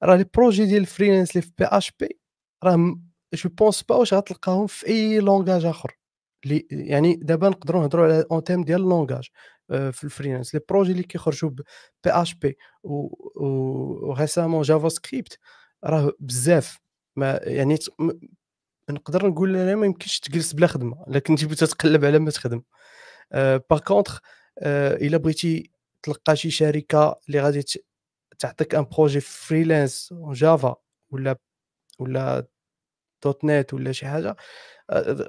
راه 0.03 0.15
les 0.15 0.25
projets 0.33 0.65
ديال 0.65 0.81
ال 0.81 0.86
freelance 0.86 1.31
اللي 1.31 1.41
في 1.41 1.51
PHP 1.57 2.19
راه 2.63 2.99
je 3.33 3.49
pense 3.49 3.83
pas 3.83 3.95
واش 3.95 4.13
غتلقاهم 4.13 4.67
في 4.67 4.87
أي 4.87 5.19
langage 5.19 5.65
آخر. 5.65 5.97
اللي 6.45 6.67
يعني 6.71 7.15
دابا 7.15 7.49
نقدروا 7.49 7.81
نهضروا 7.81 8.05
على 8.05 8.25
un 8.31 8.43
thème 8.43 8.63
ديال 8.63 8.81
ال 8.81 8.87
langage 8.87 9.29
في 9.69 10.03
ال 10.03 10.08
freelance. 10.08 10.55
les 10.55 10.61
projets 10.69 10.91
اللي 10.91 11.03
كيخرجوا 11.03 11.49
PHP 11.49 12.57
و 12.83 14.13
récemment 14.13 14.61
JavaScript 14.61 15.39
راه 15.83 16.11
بزاف. 16.19 16.79
ما 17.15 17.39
يعني 17.43 17.77
نقدر 18.89 19.27
نقول 19.27 19.55
أنا 19.57 19.75
ما 19.75 19.85
يمكنش 19.85 20.19
تجلس 20.19 20.53
بلا 20.53 20.67
خدمة 20.67 21.05
لكن 21.07 21.35
تجي 21.35 21.55
تتقلب 21.55 22.05
على 22.05 22.19
ما 22.19 22.31
تخدم. 22.31 22.61
باغ 23.33 23.79
كونطخ 23.79 24.19
إلا 24.63 25.17
بغيتي 25.17 25.71
تلقى 26.03 26.35
شي 26.35 26.51
شركة 26.51 27.15
اللي 27.27 27.39
غادي 27.41 27.63
تعطيك 28.41 28.75
ان 28.75 28.85
بروجي 28.97 29.19
فريلانس 29.21 30.13
جافا 30.33 30.75
ولا 31.11 31.37
ولا. 31.99 32.47
دوت 33.25 33.45
نت 33.45 33.73
ولا 33.73 33.91
شي 33.91 34.07
حاجة 34.07 34.35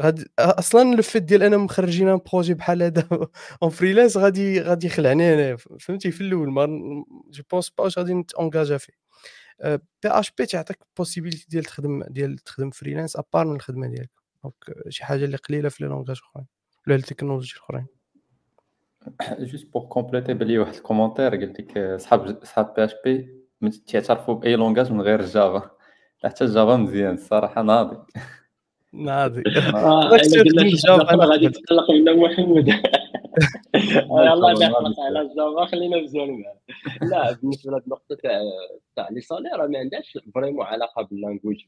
غادي 0.03 0.27
أصلا 0.41 0.97
لو 0.97 1.03
فيت 1.03 1.23
ديال 1.23 1.43
أنا 1.43 1.57
مخرجين 1.57 2.09
ان 2.09 2.21
بروجي 2.33 2.55
بحال 2.55 2.83
هذا 2.83 3.09
اون 3.63 3.71
فريلانس 3.71 4.17
غادي 4.17 4.61
غادي 4.63 4.87
يخلعني 4.87 5.35
أنا 5.35 5.57
فهمتي؟ 5.81 6.11
في 6.13 6.21
الأول 6.21 6.53
ما 6.53 6.67
je 7.31 7.43
pense 7.53 7.71
pas 7.71 7.85
واش 7.85 7.99
غادي 7.99 8.15
نت 8.15 8.29
engagea 8.29 8.79
فيه. 8.79 8.93
PHP 10.05 10.47
تعطيك 10.47 10.79
possibilité 10.99 11.47
ديال 11.51 11.65
تخدم 11.65 12.05
ديال 12.05 12.39
تخدم 12.39 12.71
freelance 12.71 13.17
à 13.17 13.23
part 13.23 13.47
من 13.47 13.57
الخدمة 13.57 13.89
ديالك. 13.89 14.11
donc 14.45 14.55
شي 14.91 15.05
حاجة 15.05 15.25
اللي 15.25 15.37
قليلة 15.37 15.69
في 15.69 15.85
les 15.85 15.91
langages 15.91 16.21
أخرين 16.25 16.47
ولا 16.89 16.97
ال 16.97 17.01
technologies 17.01 17.55
الأخرين. 17.57 17.87
juste 19.39 19.73
pour 19.73 19.83
compléter 19.83 20.35
بلي 20.35 20.59
واحد 20.59 20.75
ال 20.75 20.80
commentaire 20.80 21.37
قلت 21.37 21.61
لك 21.61 21.97
صحاب 22.01 22.45
صحاب 22.45 22.75
PHP 22.75 23.43
ما 23.61 23.71
تعترفوا 23.87 24.35
ب 24.35 24.57
أي 24.57 24.65
langage 24.65 24.93
من 24.93 25.01
غير 25.01 25.21
ال 25.21 25.31
Java 25.31 25.71
حتى 26.25 26.45
ال 26.45 26.51
Java 26.51 26.77
مزيان 26.77 27.15
الصراحه 27.15 27.63
ناضي 27.63 27.97
ناضي 28.93 29.43
أنا 31.11 31.25
غادي 31.25 31.47
نتقلق 31.47 31.91
من 31.91 32.17
محمد 32.17 32.69
يلاه 32.69 34.53
نحلق 34.53 35.01
على 35.01 35.21
ال 35.21 35.29
Java 35.29 35.65
خلينا 35.65 35.97
مزيان 35.97 36.31
معاه 36.31 36.61
لا 37.03 37.33
بالنسبة 37.33 37.71
لهاد 37.71 37.83
النقطه 37.83 38.15
تاع 38.23 38.41
تاع 38.97 39.09
les 39.11 39.21
salaires 39.21 39.57
راه 39.57 39.67
ما 39.67 39.79
عندهاش 39.79 40.19
vraiment 40.35 40.67
علاقه 40.67 41.03
بال 41.03 41.15
language 41.15 41.65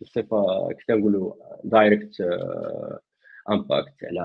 بصفه 0.00 0.68
كيف 0.72 0.90
نقولوا 0.90 1.32
direct 1.64 2.22
impact 3.50 3.94
على 4.04 4.20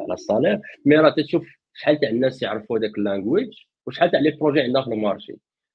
على 0.00 0.12
ال 0.14 0.19
salaire. 0.19 0.60
mais 0.84 0.96
راه 0.96 1.14
تشوف 1.16 1.46
شحال 1.74 2.00
تاع 2.00 2.08
الناس 2.08 2.42
يعرفوا 2.42 2.78
هذاك 2.78 2.98
ال 2.98 3.04
language 3.04 3.52
وشحال 3.86 4.10
تاع 4.10 4.20
les 4.20 4.30
projets 4.30 4.60
عندنا 4.60 4.82
في 4.84 4.88
ال 4.90 4.96
marché 4.96 5.32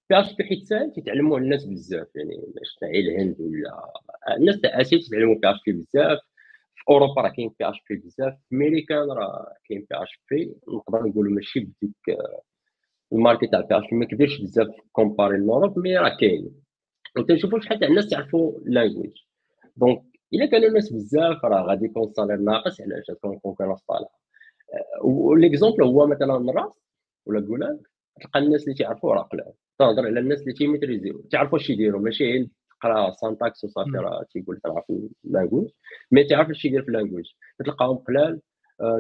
PHP 0.09 0.43
حيت 0.43 0.63
ساهل 0.63 0.91
تيتعلموا 0.91 1.37
الناس 1.39 1.65
بزاف 1.65 2.07
يعني 2.15 2.41
باش 2.55 2.75
تاع 2.81 2.89
الهند 2.89 3.35
ولا 3.39 3.91
الناس 4.37 4.61
تاع 4.61 4.81
آسيا 4.81 4.97
تيتعلموا 4.97 5.35
PHP 5.35 5.71
بزاف. 5.71 6.19
في 6.75 6.83
أوروبا 6.89 7.21
راه 7.21 7.29
كاين 7.29 7.51
PHP 7.59 7.95
بزاف. 7.95 8.33
في 8.49 8.55
امريكان 8.55 9.11
راه 9.11 9.53
كاين 9.69 9.79
PHP 9.89 10.55
نقدر 10.67 11.07
نقولوا 11.07 11.33
ماشي 11.33 11.59
بديك 11.59 12.17
ال 13.13 13.19
market 13.19 13.51
تاع 13.51 13.61
PHP 13.61 13.95
ما 13.95 14.05
كبيرش 14.05 14.41
بزاف 14.41 14.67
comparé 14.91 15.37
l'Europe 15.37 15.79
mais 15.79 15.97
راه 15.97 16.17
كاين. 16.19 16.51
وتنشوفوا 17.17 17.59
شحال 17.59 17.79
تاع 17.79 17.87
الناس 17.87 18.09
تعرفوا 18.09 18.59
ال 18.59 18.65
language. 18.65 19.11
donc 19.77 20.03
إلا 20.33 20.45
كانوا 20.45 20.67
الناس 20.67 20.93
بزاف 20.93 21.45
راه 21.45 21.61
غادي 21.61 21.85
يكون 21.85 22.03
ال 22.03 22.08
salaire 22.08 22.37
ناقص 22.37 22.81
علاش 22.81 23.11
غتكون 23.11 23.33
ال 23.35 23.39
concurrence 23.39 23.81
طالعه 23.81 24.19
و 25.03 25.11
l'exemple 25.11 25.83
هو 25.83 26.07
مثلا 26.07 26.51
Rust 26.51 26.71
ولا 27.25 27.41
Golang 27.47 27.79
تلقى 28.21 28.39
الناس 28.39 28.63
اللي 28.63 28.75
تيعرفوا 28.75 29.13
راه 29.13 29.21
قلال 29.21 29.53
تهضر 29.79 30.05
على 30.05 30.19
الناس 30.19 30.41
اللي 30.41 30.53
تي 30.53 30.65
maîtrisيو. 30.65 31.21
تعرفوا 31.31 31.57
اش 31.57 31.69
يديروا 31.69 32.01
ماشي 32.01 32.49
تقرا 32.81 33.11
syntaxe 33.11 33.63
وصافي 33.63 33.97
راه 33.97 34.25
تيقول 34.31 34.59
تعرف 34.59 34.83
ال 35.25 35.30
language 35.30 35.69
mais 36.11 36.23
تعرف 36.23 36.49
اش 36.49 36.65
يدير 36.65 36.81
في 36.81 36.87
ال 36.87 36.92
language 36.92 37.25
تلقاهم 37.65 37.97
قلال 37.97 38.41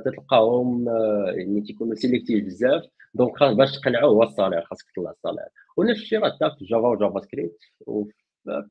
تتلقاهم 0.05 0.85
يعني 1.37 1.61
تيكونوا 1.61 1.95
sélectifs 1.95 2.45
بزاف. 2.45 2.83
donc 3.13 3.43
باش 3.43 3.79
تقنعوه 3.79 4.09
هو 4.11 4.23
ال 4.23 4.28
salaire 4.28 4.61
خاصك 4.61 4.85
تطلع 4.91 5.11
ال 5.11 5.15
salaire. 5.15 5.47
ونفس 5.77 6.01
الشيء 6.01 6.19
راه 6.19 6.29
في 6.59 6.65
Java 6.65 6.87
و 6.87 7.19
JavaScript 7.19 7.59
وفي 7.87 8.13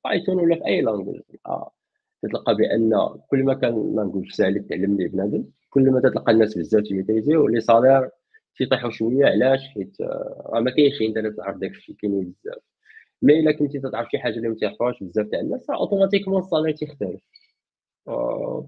Python 0.05 0.37
ولا 0.37 0.57
في 0.57 0.67
أي 0.67 0.81
language 0.81 1.20
تتلقى 2.23 2.55
بأن 2.57 3.09
كل 3.29 3.45
ما 3.45 3.55
كان 3.55 3.97
language 3.97 4.33
سهل 4.33 4.66
تعلم 4.66 4.97
ليه 4.97 5.09
بنادم 5.09 5.45
كل 5.71 5.91
ما 5.91 6.01
تتلقى 6.01 6.33
الناس 6.33 6.59
بزاف 6.59 6.83
تي 6.83 6.94
maîtrisيو 6.94 7.47
les 7.49 7.61
salaires 7.61 8.11
تيطيحوا 8.57 8.91
شوية 8.91 9.27
علاش؟ 9.27 9.69
حيت 9.69 9.97
راه 10.01 10.61
ما 10.61 10.71
كاينش 10.71 11.03
انترنت 11.03 11.37
تعرف 11.37 11.57
داك 11.57 11.71
الشيء 11.71 11.97
كاينين 11.97 12.35
بزاف. 12.45 12.59
mais 13.22 13.41
إلا 13.41 13.53
كنتي 13.53 13.81
تعرف 13.81 14.09
شي 14.11 14.19
حاجة 14.19 14.37
اللي 14.37 14.49
ما 14.49 14.55
تعرفوهاش 14.55 15.03
بزاف 15.03 15.27
تاع 15.27 15.41
الناس 15.41 15.71
راه 15.71 15.77
automatiquement 15.76 16.43
ال 16.43 16.46
salaire 16.46 16.72
تيختلف. 16.77 17.21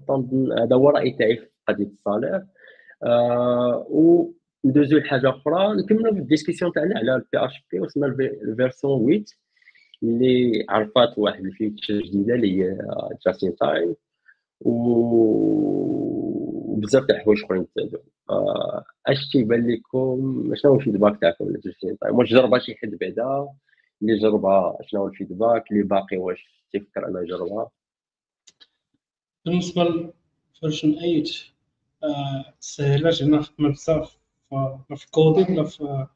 تنظن 0.07 0.59
هذا 0.59 0.75
هو 0.75 0.89
الراي 0.89 1.11
تاعي 1.11 1.37
في 1.37 1.47
قضية 1.67 1.87
ال 1.87 1.93
salaire. 1.93 2.45
و 3.89 4.31
ندوزو 4.65 4.97
لحاجة 4.97 5.29
أخرى 5.29 5.75
نكملو 5.75 6.13
في 6.13 6.19
ال 6.19 6.24
discussion 6.24 6.71
تاعنا 6.71 6.99
على 6.99 7.15
ال 7.15 7.45
PHP 7.45 7.79
وصلنا 7.79 8.05
لل 8.05 8.26
version 8.26 8.99
8 8.99 9.23
اللي 10.03 10.65
عرفات 10.69 11.17
واحد 11.17 11.45
ال 11.45 11.52
feature 11.52 12.01
جديدة 12.01 12.33
اللي 12.35 12.61
هي 12.63 12.77
just 13.25 13.45
in 13.45 13.55
time 13.55 13.95
وبزاف 16.81 17.05
تاع 17.05 17.19
حوايج 17.19 17.43
أخرين 17.43 17.67
تزادوا 17.75 17.99
أش 19.07 19.29
تيبان 19.31 19.71
لكم 19.71 20.51
شنو 20.55 20.71
هو 20.71 20.79
الفيدباك 20.79 21.21
تاعكم 21.21 21.45
على 21.45 21.59
جاستين 21.65 21.97
تايم 21.97 22.17
واش 22.17 22.29
جربها 22.29 22.59
شي 22.59 22.75
حد 22.75 22.97
بعدا؟ 23.01 23.47
اللي 24.01 24.19
جربها 24.19 24.77
شنو 24.85 25.01
هو 25.01 25.07
الفيدباك؟ 25.07 25.71
اللي 25.71 25.83
باقي 25.83 26.17
واش 26.17 26.65
تيفكر 26.71 27.07
انه 27.07 27.21
يجربها 27.21 27.69
بالنسبة 29.45 29.83
لفيرجن 29.83 30.95
8 30.95 31.23
سهلة 32.59 33.09
جينا 33.09 33.41
خدمه 33.41 33.69
بزاف 33.69 34.17
في 34.95 35.05
الكودين 35.05 35.51
ولا 35.51 35.63
في 35.63 36.07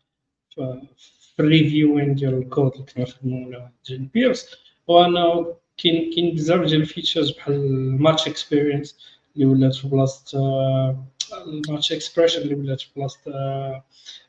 الريفيوين 1.39 2.15
ديال 2.15 2.33
الكود 2.33 2.71
اللي 2.73 2.85
كنا 2.93 3.03
نخدمو 3.03 3.47
ولا 3.47 3.71
جين 3.85 4.09
بيرس 4.13 4.55
وأنا 4.87 5.45
كاين 5.77 6.11
كاين 6.15 6.35
بزاف 6.35 6.65
ديال 6.65 6.81
ال 6.81 6.87
features 6.87 7.31
بحال 7.31 7.53
ال 7.53 7.65
match 7.65 8.27
experience 8.27 8.97
اللي 9.35 9.45
ولات 9.45 9.75
في 9.75 9.87
بلاصه 9.87 10.39
ال 11.47 11.54
match 11.54 11.91
expression 11.91 12.41
اللي 12.41 12.55
ولات 12.55 12.81
في 12.81 12.87
بلاصه 12.95 13.21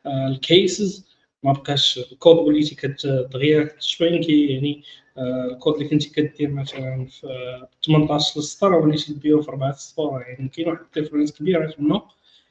ال 0.06 0.23
cases 0.23 1.06
ما 1.42 1.52
بقاش 1.52 1.98
الكود 2.12 2.36
وليتي 2.36 2.74
كتغير 2.74 3.76
شوية 3.78 4.20
كي 4.20 4.46
يعني 4.46 4.82
الكود 5.18 5.74
اللي 5.74 5.88
كنتي 5.88 6.10
كدير 6.10 6.50
مثلا 6.50 7.06
في 7.06 7.66
18 7.86 8.40
سطر 8.40 8.72
وليتي 8.74 9.14
تبيعو 9.14 9.42
في 9.42 9.48
4 9.48 9.72
سطور 9.72 10.22
يعني 10.22 10.48
كاين 10.48 10.68
واحد 10.68 10.80
ال 10.96 11.00
difference 11.00 11.32
كبيره 11.32 11.70
تما 11.70 12.02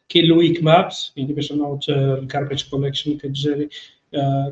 كاين 0.09 0.25
ال 0.25 0.33
weak 0.33 0.63
maps 0.63 1.11
يعني 1.17 1.33
باش 1.33 1.51
انه 1.51 1.79
ال 1.89 1.99
garbage 1.99 2.69
collection 2.69 3.17
كتجري 3.17 3.69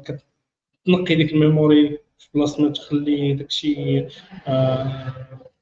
كتنقي 0.05 1.15
ديك 1.15 1.33
ال 1.33 1.42
memory 1.42 1.97
في 2.19 2.27
بلاصة 2.33 2.63
ما 2.63 2.69
تخلي 2.69 3.33
داكشي 3.33 3.75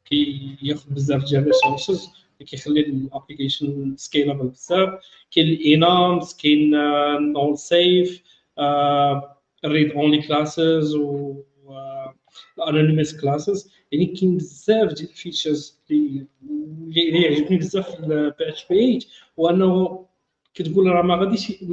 كياخذ 0.06 0.90
بزاف 0.94 1.24
ديال 1.26 1.42
ال 1.42 1.49
resources 1.49 2.10
كيخلي 2.46 2.80
ال 2.80 2.89
application 2.89 3.96
scalable 3.98 4.48
بزاف. 4.48 4.90
كاين 5.32 5.48
ال 5.48 5.62
enums 5.62 6.34
كاين 6.34 6.70
null 7.34 7.58
safe 7.58 8.24
readonly 9.66 10.22
classes 10.22 10.96
و 10.96 11.36
ال 12.60 12.66
anonymous 12.66 13.22
classes 13.22 13.72
يعني 13.92 14.06
كاين 14.06 14.38
بزاف 14.38 14.94
ديال 14.94 15.10
ال 15.10 15.18
features 15.18 15.80
اللي 15.92 16.26
اللي 16.88 17.22
يعجبني 17.22 17.58
بزاف 17.58 17.92
في 17.92 18.00
ال 18.00 18.50
PHP 18.50 18.76
8 18.76 19.00
وأنه 19.38 20.06
كتقول 20.54 20.88
راه 20.88 21.02
ما 21.02 21.16
غاديش. 21.16 21.64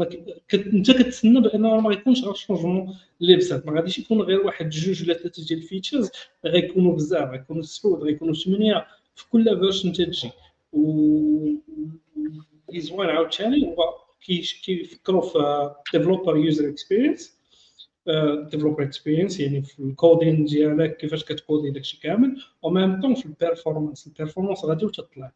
انت 0.54 0.90
كتسنى 0.90 1.40
بانه 1.40 1.80
ما 1.80 1.88
غيكونش 1.88 2.24
غير 2.24 2.34
شونجمون 2.34 2.96
اللي 3.20 3.36
بزاف 3.36 3.66
ما 3.66 3.72
غاديش 3.72 3.98
يكون 3.98 4.20
غير 4.22 4.40
واحد 4.46 4.68
جوج 4.68 5.02
ولا 5.02 5.14
ثلاثة 5.14 5.44
ديال 5.46 5.58
الفيتشرز 5.58 6.10
غيكونوا 6.44 6.94
بزاف 6.94 7.30
غيكونوا 7.30 7.62
سبعود 7.62 8.02
غيكونوا 8.02 8.34
ثمانيه 8.34 8.86
في 9.14 9.30
كل 9.30 9.44
فيرجن 9.44 9.92
تجي 9.92 10.30
و 10.72 11.08
اللي 12.68 12.80
زوين 12.80 13.08
عاوتاني 13.08 13.66
هو 13.66 13.94
كيفكروا 14.64 15.22
في 15.22 15.70
ديفلوبر 15.92 16.36
يوزر 16.36 16.68
اكسبيرينس 16.68 17.38
ديفلوبر 18.50 18.82
اكسبيرينس 18.82 19.40
يعني 19.40 19.62
في 19.62 19.80
الكودين 19.80 20.44
ديالك 20.44 20.96
كيفاش 20.96 21.24
كتكودي 21.24 21.70
داكشي 21.70 22.00
كامل. 22.00 22.36
وميم 22.62 23.00
طون 23.00 23.14
في 23.14 23.26
البيرفورمانس 23.26 24.06
البيرفورمانس 24.06 24.64
غادي 24.64 24.84
وتطلع. 24.84 25.32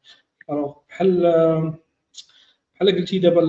بحال 0.89 1.27
بحال 2.83 2.97
قلتي 2.97 3.19
دابا 3.19 3.41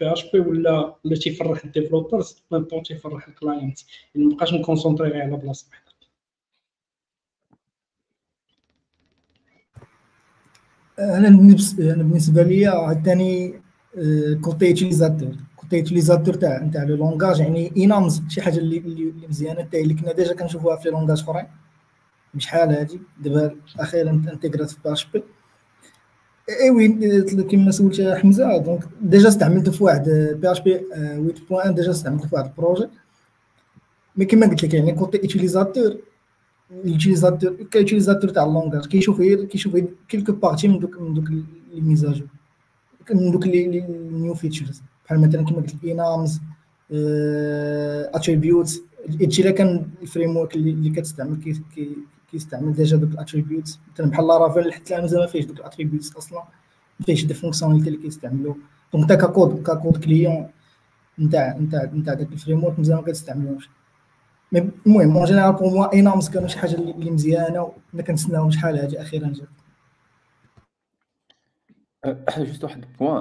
PHP 0.00 0.40
ولا 0.40 0.94
ولا 1.04 1.16
تيفرح 1.16 1.64
ال 1.64 1.71
developers 1.71 2.42
même 2.50 2.64
temps 2.64 2.82
تيفرح 2.82 3.28
ال 3.28 3.35
client 3.35 3.78
يعني 4.14 4.26
مابقاش 4.26 4.54
نكونسونطري 4.54 5.22
على 5.22 5.36
بلاصة 5.36 5.66
وحدة. 5.70 5.92
أنا 10.98 11.28
أنا 11.28 12.02
بالنسبة 12.02 12.42
لي 12.42 12.66
عاوتاني 12.66 13.60
côté 14.40 14.66
utilisateur 14.66 15.36
côté 15.56 15.76
utilisateur 15.76 16.34
تاع 16.34 16.70
تاع 16.72 16.82
le 16.82 16.96
langage 16.96 17.40
يعني 17.40 17.72
enums 17.84 18.22
شي 18.28 18.42
حاجة 18.42 18.58
اللي 18.58 18.78
اللي 18.78 19.12
مزيانة 19.28 19.62
تاع 19.62 19.80
اللي 19.80 19.94
كنا 19.94 20.12
déjà 20.12 20.34
كنشوفوها 20.34 20.76
في 20.76 20.88
langages 20.90 21.20
أخرين. 21.20 21.46
بشحال 22.34 22.70
هادي. 22.70 23.00
دابا 23.20 23.56
أخيرا 23.78 24.10
انتيغرات 24.10 24.70
في 24.70 24.78
باش 24.84 25.04
بي 25.06 25.22
اي 26.48 26.70
وي 26.70 27.42
كيما 27.42 27.70
سولت 27.70 28.00
حمزه 28.00 28.58
donc 28.58 28.80
déjà 29.02 29.28
استعملته 29.28 29.72
في 29.72 29.84
واحد 29.84 30.08
PHP 30.40 30.78
8.1 31.52 31.68
déjà 31.68 31.90
استعملته 31.90 32.28
في 32.28 32.34
واحد 32.34 32.46
ال 32.46 32.52
projet 32.52 32.88
mais 34.16 34.24
كيما 34.24 34.46
قلت 34.46 34.64
لك 34.64 34.74
يعني 34.74 34.92
côté 34.92 35.18
utilisateur 35.22 35.96
ال 36.84 36.90
utilisateur 36.90 37.52
ك 37.52 37.59
utilisateur 37.59 38.30
تاع 38.30 38.44
ال 38.44 38.49
langage 38.49 38.86
كيشوف 38.86 39.22
كيشوف 39.22 39.76
quelques 40.08 40.32
parties 40.32 40.68
من 40.68 40.78
دوك 40.78 41.00
من 41.00 41.14
دوك 41.14 41.30
les 41.30 41.80
mises 41.80 42.02
à 42.02 42.06
jour 42.06 42.24
من 43.10 43.30
دوك 43.30 43.46
les 43.46 43.80
new 44.10 44.34
features 44.34 44.82
بحال 45.04 45.20
مثلا 45.20 45.44
كيما 45.44 45.60
قلت 45.60 45.74
لك 45.74 45.84
enums 45.84 46.40
attributes 48.14 48.80
هادشي 49.20 49.42
الا 49.42 49.50
كان 49.50 49.86
ال 50.02 50.36
framework 50.36 50.56
اللي 50.56 50.90
كتستعمل 50.90 51.36
كيستعمل 52.32 52.72
déjà 52.72 52.96
دوك 52.96 53.10
ال 53.10 53.16
attributes. 53.16 53.80
مثلا 53.94 54.10
بحال 54.10 54.26
Laravel 54.26 54.72
حتى 54.72 55.00
مازال 55.00 55.20
ما 55.20 55.26
فيهش 55.26 55.44
دوك 55.44 55.58
ال 55.58 55.63
attributes 55.63 56.16
أصلا. 56.16 56.38
ما 57.00 57.06
فيهش 57.06 57.24
des 57.24 57.34
fonctionnalités 57.34 57.88
اللي 57.88 58.02
كيستعملو. 58.02 58.56
donc 58.92 59.10
انت 59.10 59.20
ك 59.22 59.30
code 59.30 59.62
ك 59.62 59.70
code 59.70 60.04
client 60.04 60.48
نتاع 61.18 61.56
نتاع 61.58 61.84
نتاع 61.84 62.14
داك 62.14 62.32
ال 62.32 62.64
framework 62.64 62.78
مزال 62.78 62.96
ما 62.96 63.02
كتستعملوش 63.02 63.70
المهم 64.86 65.16
en 65.16 65.24
général 65.24 65.52
pour 65.52 65.70
moi 65.70 65.94
enums 65.94 66.28
كانوا 66.28 66.48
شي 66.48 66.58
حاجة 66.58 66.74
اللي 66.74 67.10
مزيانة 67.10 67.62
وكنا 67.62 68.02
كنتسناو 68.02 68.50
شحال 68.50 68.78
هادي 68.78 69.00
أخيرا 69.02 69.28
جات. 69.28 69.48
juste 72.38 72.64
واحد 72.64 72.84
point 72.98 73.20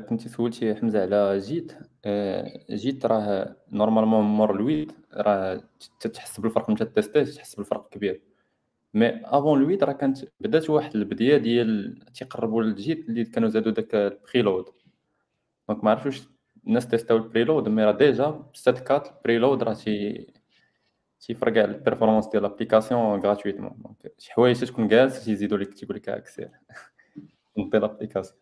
كنتي 0.00 0.28
سولتي 0.28 0.74
حمزة 0.74 1.02
على 1.02 1.38
JIT. 1.38 1.72
JIT 2.70 3.06
راه 3.06 3.56
normalement 3.72 4.24
مور 4.24 4.54
ال 4.54 4.62
huit 4.62 4.92
راه 5.14 5.60
تحس 6.00 6.40
بالفرق 6.40 6.70
ملي 6.70 6.84
تيستي 6.86 7.24
تحس 7.24 7.54
بالفرق 7.54 7.88
كبير. 7.88 8.22
mais 8.94 9.20
avant 9.24 9.58
ال 9.62 9.66
huit 9.66 9.84
راه 9.84 9.92
كانت 9.92 10.18
بدات 10.40 10.70
واحد 10.70 10.96
ال 10.96 11.04
idée 11.04 11.36
ديال 11.36 11.98
تيقربوا 12.14 12.62
لل 12.62 12.80
JIT 12.80 13.08
اللي 13.08 13.24
كانوا 13.24 13.48
زادوا 13.48 13.72
داك 13.72 13.94
ال 13.94 14.03
preload 14.03 14.64
donc 15.68 15.84
ما 15.84 15.90
عرفتش 15.90 16.06
واش 16.06 16.28
الناس 16.66 16.88
تيستاو 16.88 17.16
ال 17.16 17.23
preload 17.23 17.68
mais 17.68 17.84
راه 17.84 17.92
déjà 17.92 18.42
7 18.54 18.84
quatre 18.84 19.08
ال 19.08 19.15
preload 19.15 19.62
راه 19.62 19.74
تي 19.74 20.26
تيفرق 21.20 21.52
على 21.62 21.64
ال 21.64 21.69
performance 21.69 22.26
ديال 22.28 22.42
l'application 22.42 23.20
gratuitement 23.20 23.72
donc 23.78 24.14
شي 24.18 24.32
حوايج 24.32 24.64
تكون 24.64 24.88
جالس 24.88 25.24
تيزيدوا 25.24 25.58
لك 25.58 25.74
تيقول 25.74 25.96
لك 25.96 26.08
اكسير 26.08 26.50
نطي 27.58 27.78
l'application 27.78 28.40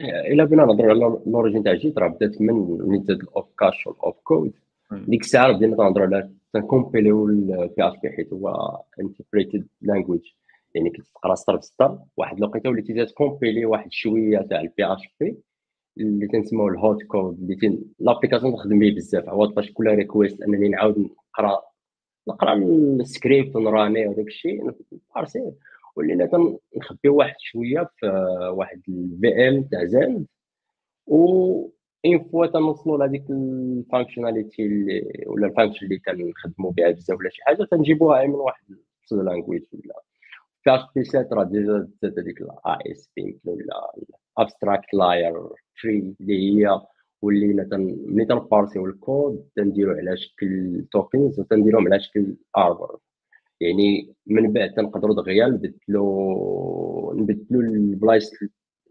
إلا 0.00 0.44
بغينا 0.44 0.64
نهضروا 0.64 0.90
على 0.90 1.20
l'origine 1.26 1.62
تاع 1.62 1.74
JIT 1.74 1.98
راه 1.98 2.08
بدات 2.08 2.40
من 2.40 3.04
Zend 3.04 3.20
ال 3.20 3.46
opcache 3.58 3.86
وال 3.86 4.16
opcode. 4.24 4.52
ديك 4.92 5.20
الساعة 5.20 5.52
بدينا 5.52 5.76
نهضروا 5.76 6.06
على 6.06 6.30
تنكومبيليو 6.52 7.26
ال 7.28 7.88
PHP 7.88 8.10
حيت 8.10 8.32
هو 8.32 8.78
interpreted 9.00 9.66
language 9.82 10.22
يعني 10.74 10.90
كتقرا 10.90 11.34
سطر 11.34 11.56
بسطر 11.56 11.98
واحد 12.16 12.36
الوقيته 12.36 12.70
وليتي 12.70 13.06
تكومبيلي 13.06 13.66
واحد 13.66 13.92
شوية 13.92 14.38
تاع 14.38 14.60
ال 14.60 14.84
PHP 14.92 15.36
اللي 15.98 16.26
تنسموه 16.26 16.68
ال 16.68 16.76
hot 16.76 17.02
code 17.02 17.50
اللي 17.50 17.80
l'application 17.98 18.56
تخدم 18.56 18.78
به 18.78 18.94
بزاف. 18.94 19.28
عوض 19.28 19.54
باش 19.54 19.72
كل 19.72 19.86
request 19.86 20.42
أنني 20.42 20.68
نعاود 20.68 21.10
نقرأ 21.38 21.62
نقرأ 22.28 22.54
من 22.54 23.00
السكريبت 23.00 23.56
ونراني 23.56 24.06
وداك 24.06 24.26
الشيء 24.26 24.70
بارسي 25.14 25.52
ولينا 25.96 26.26
تنخبيو 26.26 27.16
واحد 27.16 27.34
شوية 27.38 27.90
في 27.96 28.06
واحد 28.50 28.82
ال 28.88 29.48
VM 29.48 29.62
تاع 29.62 29.84
Zend 29.84 30.26
و 31.06 31.68
une 32.04 32.24
fois 32.24 32.46
تنوصلوا 32.46 32.98
لهذيك 32.98 33.30
ال 33.30 33.40
functionality 33.40 34.68
ولا 35.26 35.46
ال 35.46 35.50
function 35.50 35.86
اللي 35.86 35.98
كنخدموا 35.98 36.72
بها 36.72 36.90
بزاف 36.90 37.18
ولا 37.18 37.30
شي 37.30 37.42
حاجة 37.42 37.64
تنجيبوها 37.64 38.26
من 38.26 38.34
واحد 38.34 38.64
language 39.12 39.62
ولا. 39.72 40.02
في 40.62 40.74
PHP 40.74 41.04
7 41.04 41.28
راه 41.32 41.44
déjà 41.44 41.88
زاد 42.02 42.18
هذيك 42.18 42.40
ال 42.40 42.92
AST 42.92 43.40
ولا 43.44 43.92
ال 44.38 44.44
abstract 44.44 44.94
layer 44.94 45.48
tree 45.82 46.14
اللي 46.20 46.64
هي 46.64 46.80
ولينا 47.22 47.68
ملي 47.76 48.24
تنبارسيو 48.24 48.86
الكود 48.86 49.48
تنديرو 49.56 49.92
على 49.92 50.16
شكل 50.16 50.84
tokens 50.92 51.40
وتنديروهم 51.40 51.86
على 51.86 52.00
شكل 52.00 52.36
arbre 52.56 52.98
يعني 53.60 54.14
من 54.26 54.52
بعد 54.52 54.74
تنقدروا 54.74 55.14
دغيا 55.14 55.46
نبدلو 55.46 57.12
نبدلو 57.16 57.60
البلايص 57.60 58.30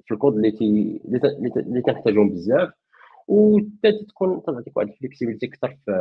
في 0.06 0.14
الكود 0.14 0.36
اللي 0.36 0.52
تي 0.52 1.02
اللي 1.56 1.82
تنحتاجهم 1.82 2.30
بزاف 2.30 2.70
و 3.28 3.60
حتى 3.60 4.06
تكون 4.10 4.44
تعطيك 4.44 4.78
واحد 4.78 4.88
ال 4.90 4.95
flexibilité 4.95 5.46
أكثر 5.46 5.78
في 5.86 5.92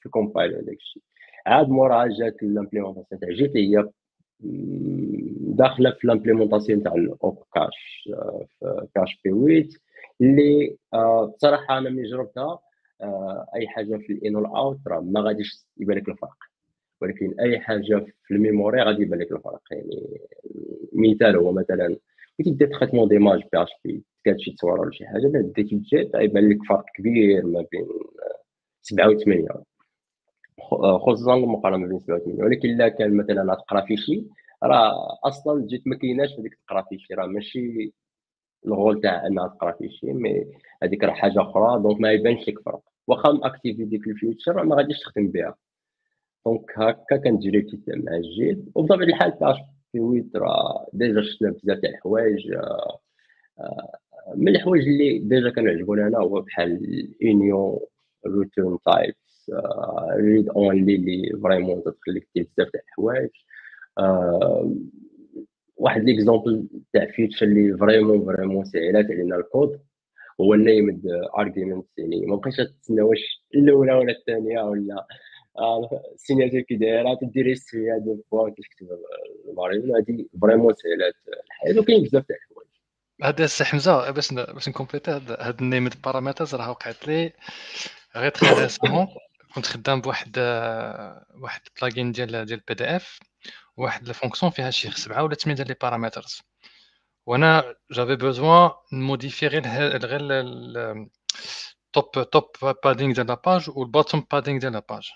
في 0.00 0.06
ال 0.06 0.12
compile 0.12 0.54
وداك 0.54 0.76
الشيء 0.76 1.02
عاد 1.46 1.68
موراها 1.68 2.08
جات 2.08 2.42
ال 2.42 2.47
implémentation 2.47 3.20
تاع 3.20 3.30
JIT 3.30 3.56
هي 3.56 3.88
داخلة 5.40 5.90
في 5.90 6.06
l'implémentation 6.06 6.82
تاع 6.82 6.94
ال 6.94 7.42
opcache 7.54 8.08
في 8.60 8.86
PHP 8.94 9.30
8 9.30 9.68
اللي 10.20 10.76
بصراحة 11.36 11.78
أنا 11.78 11.90
ملي 11.90 12.02
جربتها 12.10 12.58
أي 13.54 13.68
حاجة 13.68 13.96
في 13.96 14.12
ال 14.12 14.20
in 14.20 14.36
وال 14.36 14.53
out 14.53 14.78
راه 14.88 15.00
ما 15.00 15.20
غاديش 15.20 15.66
يبان 15.76 15.96
لك 15.98 16.08
الفرق. 16.08 16.49
ولكن 17.00 17.40
أي 17.40 17.60
حاجة 17.60 18.06
في 18.24 18.34
ال 18.34 18.41
memory 18.41 18.82
غادي 18.82 19.02
يبان 19.02 19.20
لك 19.20 19.32
الفرق. 19.32 19.62
يعني 19.70 20.20
مثال 20.92 21.36
هو 21.36 21.52
مثلا 21.52 21.96
كي 22.44 22.50
دير 22.50 22.78
traitement 22.78 23.08
d'images 23.08 23.70
PHP 23.84 24.04
كانت 24.24 24.40
شي 24.40 24.52
تصويرة 24.52 24.80
ولا 24.80 24.90
شي 24.92 25.06
حاجة 25.06 25.28
بعد 25.28 25.52
ديتي 25.56 25.76
JIT 25.76 26.16
غيبان 26.16 26.48
لك 26.50 26.58
فرق 26.68 26.84
كبير 26.96 27.46
ما 27.46 27.66
بين 27.72 27.86
سبعة 28.82 29.08
و 29.08 29.18
ثمانية. 29.18 29.48
خصوصا 30.98 31.34
المقارنه 31.34 31.86
بين 31.88 31.98
سبعة 31.98 32.16
و 32.16 32.18
ثمانية. 32.18 32.42
ولكن 32.42 32.68
إلا 32.68 32.88
كان 32.88 33.16
مثلا 33.16 33.54
تقرا 33.54 33.80
fichier 33.80 34.24
راه 34.62 35.18
أصلا 35.24 35.66
JIT 35.66 35.86
ما 35.86 35.96
كايناش 35.96 36.38
هذيك 36.38 36.54
تقرا 36.54 36.82
fichier 36.82 37.14
راه 37.14 37.26
ماشي 37.26 37.92
ال 38.66 38.73
rôle 38.73 39.00
تاع 39.00 39.26
إنها 39.26 39.48
تقرا 39.48 39.72
fichier 39.72 40.12
mais 40.12 40.46
هذيك 40.82 41.04
راه 41.04 41.12
حاجة 41.12 41.42
أخرى 41.42 41.82
donc 41.82 42.00
ما 42.00 42.12
يبانش 42.12 42.48
لك 42.48 42.60
فرق. 42.60 42.82
واخا 43.06 43.40
أكتيفي 43.42 43.84
ديك 43.84 44.06
ال 44.06 44.13
feature 44.13 44.64
ما 44.64 44.76
غاديش 44.76 45.00
تخدم 45.00 45.28
بها. 45.28 45.54
donc 46.46 46.70
هكا 46.76 47.16
كانت 47.16 47.42
تجربتي 47.42 47.80
مع 47.88 48.16
ال 48.16 48.28
JIT 48.28 48.64
وبطبيعه 48.74 49.08
الحال 49.08 49.32
في 49.92 50.00
huit 50.00 50.36
راه 50.36 50.86
déjà 50.92 51.22
شفنا 51.22 51.50
بزاف 51.50 51.78
تاع 51.78 51.90
الحوايج 51.90 52.52
آه، 52.52 53.00
آه، 53.60 53.98
من 54.36 54.48
الحوايج 54.48 54.88
اللي 54.88 55.18
déjà 55.18 55.50
كانوا 55.50 55.70
عجبوني 55.72 56.02
أنا 56.06 56.18
هو 56.18 56.40
بحال 56.40 56.72
ال 56.72 56.90
union 56.90 57.78
return 58.26 58.78
types 58.84 59.50
read 60.16 60.48
only 60.48 60.94
اللي 60.94 61.40
vraiment 61.42 61.82
تخليك 61.82 62.28
دير 62.34 62.48
بزاف 62.56 62.70
تاع 62.70 62.80
الحوايج 62.88 63.30
آه، 63.98 64.74
واحد 65.76 66.04
l'exemple 66.04 66.68
تاع 66.92 67.06
feature 67.06 67.46
اللي 67.46 67.78
vraiment 67.78 68.24
فريمون 68.24 68.64
سهلات 68.64 69.04
علينا 69.04 69.36
الكود 69.36 69.80
هو 70.40 70.54
ال 70.54 70.62
named 70.62 71.02
argument 71.38 71.86
يعني 71.98 72.26
ما 72.26 72.36
بقيتش 72.36 72.56
تسنى 72.56 73.02
واش 73.02 73.44
الاولى 73.54 73.92
ولا 73.94 74.12
الثانية 74.12 74.62
ولا 74.62 75.06
ال 76.14 76.19
signature 76.19 76.60
كي 76.60 76.76
دايره 76.76 77.14
تدير 77.14 77.54
فيها 77.56 77.98
des 77.98 78.22
fois 78.30 78.50
كتكتب 78.50 78.88
الماريون 79.48 79.96
هادي 79.96 80.28
فريمون 80.42 80.74
سهلات 80.74 81.14
الحياة 81.46 81.78
وكاين 81.80 82.02
بزاف 82.02 82.24
تاع 82.26 82.36
الحوايج 82.36 82.70
هذا 83.22 83.44
السي 83.44 83.64
حمزة 83.64 84.10
باش 84.10 84.32
باش 84.32 84.68
نكومبليتي 84.68 85.10
هاد 85.10 85.60
ال 85.60 85.67
named 85.67 86.02
parameters 86.02 86.54
راه 86.54 86.70
وقعت 86.70 87.08
لي 87.08 87.32
غير 88.16 88.30
très 88.30 88.62
récemment 88.62 89.08
كنت 89.54 89.66
خدام 89.66 90.00
بواحد 90.00 90.38
واحد 91.42 91.60
plugin 91.80 92.12
ديال 92.12 92.44
ديال 92.44 92.60
PDF 92.68 93.18
واحد 93.76 94.08
ال 94.08 94.13
fonction 94.13 94.52
فيها 94.52 94.70
شي 94.70 94.90
سبعة 94.90 95.24
ولا 95.24 95.34
ثمانيه 95.34 95.56
ديال 95.56 95.68
les 95.68 95.76
paramètres. 95.82 96.42
وأنا 97.26 97.74
j'avais 97.90 98.16
besoin 98.16 98.70
نموديفي 98.92 99.46
غير 99.46 99.66
غير 99.96 100.44
top 101.92 102.30
top 102.30 102.44
padding 102.84 103.14
ديال 103.14 103.26
la 103.26 103.41
page 103.41 103.70
وال 103.70 103.84
bottom 103.84 104.26
padding 104.32 104.58
ديال 104.60 104.72
la 104.72 104.85
page 104.85 105.10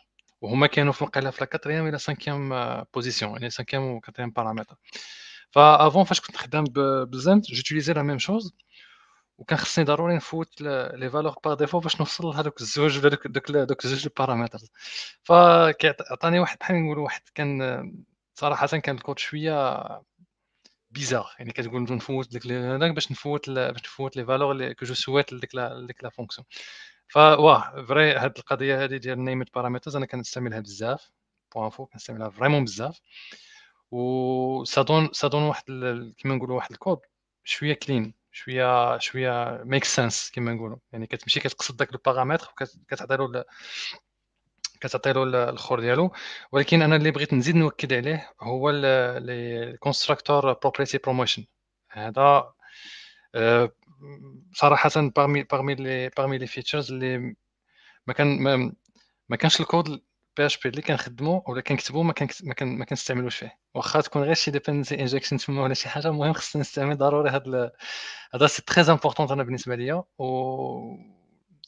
وهما 0.44 0.66
كانوا 0.66 0.92
في 0.92 1.02
الوقيله 1.02 1.30
في 1.30 1.46
la 1.66 1.88
à 1.88 1.91
la 1.91 1.98
cinquième 1.98 2.48
position 2.94 3.32
يعني 3.32 3.50
cinquième 3.50 3.82
و 3.82 4.00
quatrième 4.00 4.30
paramètre 4.30 4.76
ف 5.50 5.59
avant 5.59 6.04
فاش 6.04 6.20
كنت 6.20 6.36
خدام 6.36 6.64
ب 7.10 7.17
sept 7.17 7.46
j'utilisais 7.52 7.92
la 7.92 8.02
même 8.02 8.18
chose 8.18 8.54
وكان 9.38 9.58
خصني 9.58 9.84
ضروري 9.84 10.16
نفوت 10.16 10.60
les 10.60 11.10
valeurs 11.10 11.34
par 11.44 11.54
défaut 11.54 11.80
باش 11.80 12.00
نوصل 12.00 12.24
لهذوك 12.26 12.60
الزوج 12.60 12.98
ولا 12.98 13.08
دوك 13.08 13.26
دوك 13.26 13.50
دوك 13.50 13.84
الزوج 13.84 14.06
ال 14.06 14.10
paramètres. 14.10 14.58
فعطاني 15.24 16.38
واحد 16.40 16.58
بحال 16.60 16.84
نقول 16.84 16.98
واحد 16.98 17.22
كان 17.34 17.60
صراحة 18.34 18.66
كان 18.66 18.96
الكود 18.96 19.18
شوية 19.18 19.84
bizarre 20.90 21.34
يعني 21.38 21.52
كتقول 21.52 21.82
نفوت 21.82 22.30
ديك 22.32 22.46
هذاك 22.46 22.90
باش 22.90 23.12
نفوت 23.12 23.50
باش 23.50 23.82
نفوت 23.84 24.16
les 24.16 24.26
valeurs 24.26 24.52
اللي 24.52 24.74
que 24.74 24.86
je 24.86 24.94
souhaite 24.94 25.34
ديك 25.34 25.50
ديك 25.86 26.04
la 26.04 26.10
fonction 26.10 26.46
voilà 27.08 27.84
vrai 27.88 28.12
هاد 28.14 28.38
القضية 28.38 28.84
هذه 28.84 28.96
ديال 28.96 29.24
named 29.24 29.54
parameters 29.54 29.96
أنا 29.96 30.06
كنستعملها 30.06 30.60
بزاف 30.60 31.10
بوان 31.54 31.70
فو 31.70 31.86
كنستعملها 31.86 32.30
vraiment 32.30 32.64
بزاف. 32.64 33.00
و 33.90 34.64
ça 34.64 34.77
donne 34.77 35.08
ça 35.12 35.21
donne 35.21 35.42
واحد 35.42 35.64
كيما 36.18 36.34
نقولوا 36.34 36.56
واحد 36.56 36.72
الكود 36.72 36.98
شوية 37.44 37.74
clean 37.74 38.14
شوية 38.32 38.98
شوية 38.98 39.62
make 39.64 39.84
sense 39.84 40.30
كما 40.30 40.52
نقولوا. 40.54 40.76
يعني 40.92 41.06
كتمشي 41.06 41.40
كتقصد 41.40 41.76
داك 41.76 41.92
البارامتر 41.92 42.48
وكتعطي 42.50 43.16
له 43.16 43.44
كتعطي 44.80 45.12
له 45.12 45.22
الآخر 45.22 45.80
ديالو. 45.80 46.12
ولكن 46.52 46.82
أنا 46.82 46.96
اللي 46.96 47.10
بغيت 47.10 47.34
نزيد 47.34 47.56
نوكد 47.56 47.92
عليه 47.92 48.30
هو 48.40 48.70
ال 48.70 48.85
constructor 48.85 50.52
property 50.52 50.98
promotion 50.98 51.44
هذا 51.90 52.54
آه، 53.34 53.72
صراحة 54.54 54.90
parmi 54.96 55.42
parmi 55.42 55.74
les 55.74 56.08
parmi 56.08 56.38
les 56.38 56.46
features 56.46 56.92
اللي 56.92 57.36
ما 58.06 58.12
كان 58.14 58.42
ما, 59.28 59.36
كانش 59.36 59.60
ال 59.60 59.69
code 59.69 60.02
PHP 60.36 60.68
اللي 60.68 60.82
كنخدمو 60.82 61.44
ولا 61.48 61.60
كنكتبو 61.60 62.02
ما 62.02 62.12
كان 62.12 62.28
ما 62.42 62.54
كان 62.54 62.78
ما 62.78 62.84
كنستعملوش 62.84 63.36
فيه. 63.36 63.58
واخا 63.74 64.00
تكون 64.00 64.22
غير 64.22 64.34
شي 64.34 64.50
dependency 64.50 65.00
injection 65.00 65.36
تما 65.36 65.62
ولا 65.62 65.74
شي 65.74 65.88
حاجة 65.88 66.08
المهم 66.08 66.32
خصنا 66.32 66.60
نستعمل 66.60 66.96
ضروري 66.96 67.30
هاد 67.30 67.72
هذا 68.34 68.46
c'est 68.46 68.62
très 68.62 68.92
important 68.92 69.30
أنا 69.30 69.42
بالنسبة 69.42 69.76
ليا. 69.76 70.04
و 70.18 70.24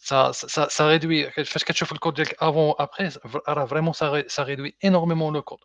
ça, 0.07 0.33
ça, 0.33 0.68
ça 0.68 0.87
réduit 0.87 1.29
فاش 1.45 1.64
كتشوف 1.64 1.93
الكود 1.93 2.14
ديالك 2.14 2.43
avant 2.43 2.74
après 2.79 3.11
راه 3.49 3.66
vraiment 3.66 3.93
ça 3.93 4.43
réduit 4.43 4.77
énormément 4.85 5.35
le 5.35 5.43
code 5.43 5.59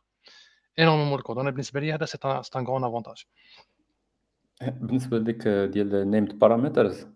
le 0.80 1.18
code 1.18 1.38
أنا 1.38 1.49
بالنسبة 1.49 1.80
لي 1.80 1.93
هذا 1.93 2.05
c'est 2.05 2.18
un 2.55 2.66
grand 2.66 2.84
avantage 2.84 3.26
بالنسبة 4.70 5.18
لديك 5.18 5.47
ديال 5.47 6.12
named 6.12 6.39
parameters 6.39 7.07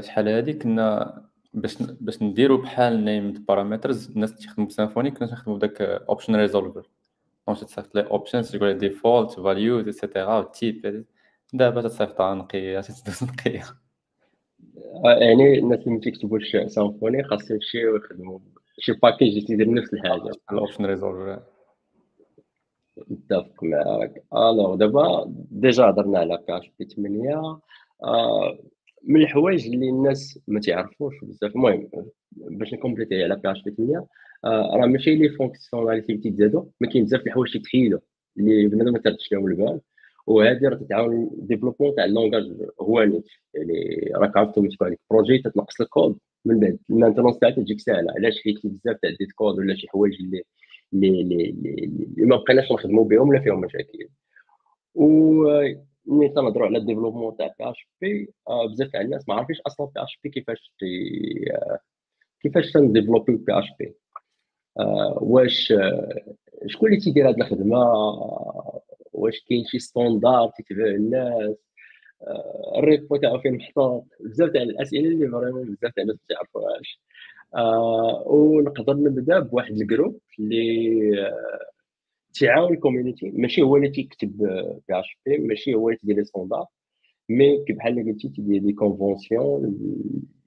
شحال 0.00 0.28
هادي 0.28 0.52
كنا 0.52 1.22
باش 1.54 1.76
باش 1.82 2.22
نديرو 2.22 2.56
بحال 2.56 3.04
named 3.04 3.46
parameters 3.46 4.10
الناس 4.10 4.34
تخدموا 4.34 4.68
ب 4.68 4.73
Symfony 4.73 5.10
كنا 5.10 5.32
نخدموا 5.32 5.56
بداك 5.56 5.80
option 5.82 6.36
resolver 6.36 6.88
donc 7.48 7.58
تصيفط 7.58 7.94
les 7.94 8.00
options 8.00 8.56
تقول 8.56 8.78
default 8.78 9.30
values 9.30 9.86
etc 9.86 10.42
type 10.42 11.04
دابا 11.52 11.82
تصيفطها 11.82 12.34
نقيه 12.34 12.80
تدوز 12.80 13.24
نقيه 13.24 13.62
يعني 15.04 15.58
الناس 15.58 15.86
اللي 15.86 16.00
تيكتبوا 16.00 16.38
Symfony 16.66 17.24
خاصهم 17.24 17.54
يمشيو 17.54 17.96
يخدموا 17.96 18.38
شي 18.78 18.92
package 18.92 19.46
تيدير 19.46 19.74
نفس 19.74 19.94
الحاجة. 19.94 20.30
ال 20.52 20.57
option 20.57 20.86
resolver 20.86 21.42
متفق 22.96 23.64
معاك 23.64 24.24
alors 24.32 24.74
دابا 24.74 25.24
déjà 25.50 25.84
هضرنا 25.84 26.18
على 26.18 26.38
PHP 26.48 26.84
8 26.84 27.60
آه 28.04 28.58
من 29.04 29.20
الحوايج 29.20 29.66
اللي 29.66 29.88
الناس 29.88 30.38
ما 30.48 30.60
تعرفوش 30.60 31.14
بزاف 31.22 31.56
المهم 31.56 31.88
باش 32.32 32.74
ن 32.74 32.79
compléter 32.79 33.24
على 33.24 33.36
PHP 33.36 33.70
8 33.70 34.06
آه 34.44 34.76
راه 34.76 34.86
ماشي 34.86 35.14
les 35.14 35.28
fonctionnalités 35.28 36.12
اللي 36.12 36.22
تيتزادوا 36.22 36.64
ما 36.80 36.88
كاين 36.88 37.04
بزاف 37.04 37.26
الحوايج 37.26 37.52
تيتحيدوا 37.52 37.98
اللي 38.38 38.68
بنادم 38.68 38.92
ما 38.92 38.98
تردش 38.98 39.32
لهم 39.32 39.46
البال 39.46 39.80
وهذه 40.26 40.68
راه 40.68 40.76
تتعاون 40.76 41.30
développement 41.32 41.94
تاع 41.94 42.04
ال 42.04 42.10
langage 42.10 42.52
هو 42.80 43.00
يعني 43.00 43.22
راك 44.16 44.36
عرفتو 44.36 44.66
تكون 44.66 44.86
عندك 44.88 45.00
projet 45.10 45.38
تتنقص 45.38 45.80
الكود 45.80 46.18
من 46.44 46.60
بعد 46.60 46.78
ال 46.90 46.94
maintenance 46.94 47.38
تاعها 47.38 47.52
تجيك 47.52 47.80
ساهله 47.80 48.12
علاش 48.16 48.42
حيت 48.42 48.66
بزاف 48.66 48.96
تاع 49.02 49.10
dead 49.10 49.32
code 49.32 49.58
ولا 49.58 49.76
شي 49.76 49.88
حوايج 49.88 50.14
اللي 50.20 50.42
اللي 50.94 51.08
اللي, 51.20 51.84
اللي 51.84 52.26
ما 52.26 52.36
بقيناش 52.36 52.72
نخدموا 52.72 53.04
بهم 53.04 53.28
ولا 53.28 53.40
فيهم 53.40 53.60
مشاكل. 53.60 54.08
و 54.94 55.44
ملي 56.06 56.28
تنهضروا 56.28 56.66
على 56.66 56.78
ال 56.78 56.82
développement 56.82 57.36
تاع 57.36 57.46
PHP 57.46 58.28
بزاف 58.70 58.90
تاع 58.90 59.00
الناس 59.00 59.28
ما 59.28 59.34
عارفينش 59.34 59.60
أصلا 59.60 59.86
PHP 59.86 60.30
كيفاش 60.30 60.72
آه، 61.52 61.78
كيفاش 62.42 62.72
تن 62.72 62.83
développer 62.83 63.36
PHP 63.36 63.94
واش 65.20 65.72
آه، 65.72 66.34
شكون 66.66 66.88
اللي 66.88 67.00
تيدير 67.00 67.28
هاد 67.28 67.36
الخدمة؟ 67.36 67.78
واش 69.12 69.40
كاين 69.48 69.64
شي 69.64 69.78
standard 69.78 70.50
تيتبع 70.56 70.84
الناس؟ 70.86 71.56
آه، 72.22 72.78
ال 72.78 72.86
repo 72.86 73.16
تاعو 73.16 73.38
فين 73.40 73.56
محطوط؟ 73.56 74.04
بزاف 74.20 74.50
تاع 74.50 74.62
الأسئلة 74.62 75.08
اللي 75.08 75.28
vraiment 75.28 75.64
بزاف 75.64 75.92
تاع 75.94 76.02
الناس 76.02 76.16
ما 76.16 76.36
تعرفوهاش. 76.36 77.00
آه 77.54 78.22
ونقدر 78.26 78.94
نبدأ 78.94 79.38
بواحد 79.40 79.70
ال 79.72 79.79
groupe 79.79 80.20
اللي 80.38 81.20
آه 81.26 81.58
تعاون 82.40 82.72
ال 82.74 82.79
community. 82.79 83.30
ماشي 83.30 83.62
هو 83.62 83.76
اللي 83.76 83.88
تيكتب 83.90 84.36
PHP 84.88 85.38
ماشي 85.38 85.74
هو 85.74 85.88
اللي 85.88 85.98
تيدير 86.00 86.16
les 86.16 86.24
standards 86.24 86.66
mais 87.28 87.64
كيف 87.64 87.86
اللي 87.86 88.12
قلتي 88.12 88.28
تيدير 88.28 88.62
des 88.62 88.72
conventions 88.72 89.64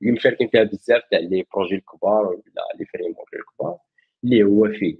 اللي 0.01 0.11
مشاركين 0.11 0.47
فيها 0.47 0.63
بزاف 0.63 1.01
تاع 1.11 1.19
لي 1.19 1.45
بروجي 1.55 1.75
الكبار 1.75 2.27
ولا 2.27 2.41
لي 2.79 2.85
فريمورك 2.85 3.33
الكبار 3.33 3.77
اللي 4.23 4.43
هو 4.43 4.67
فيك 4.79 4.97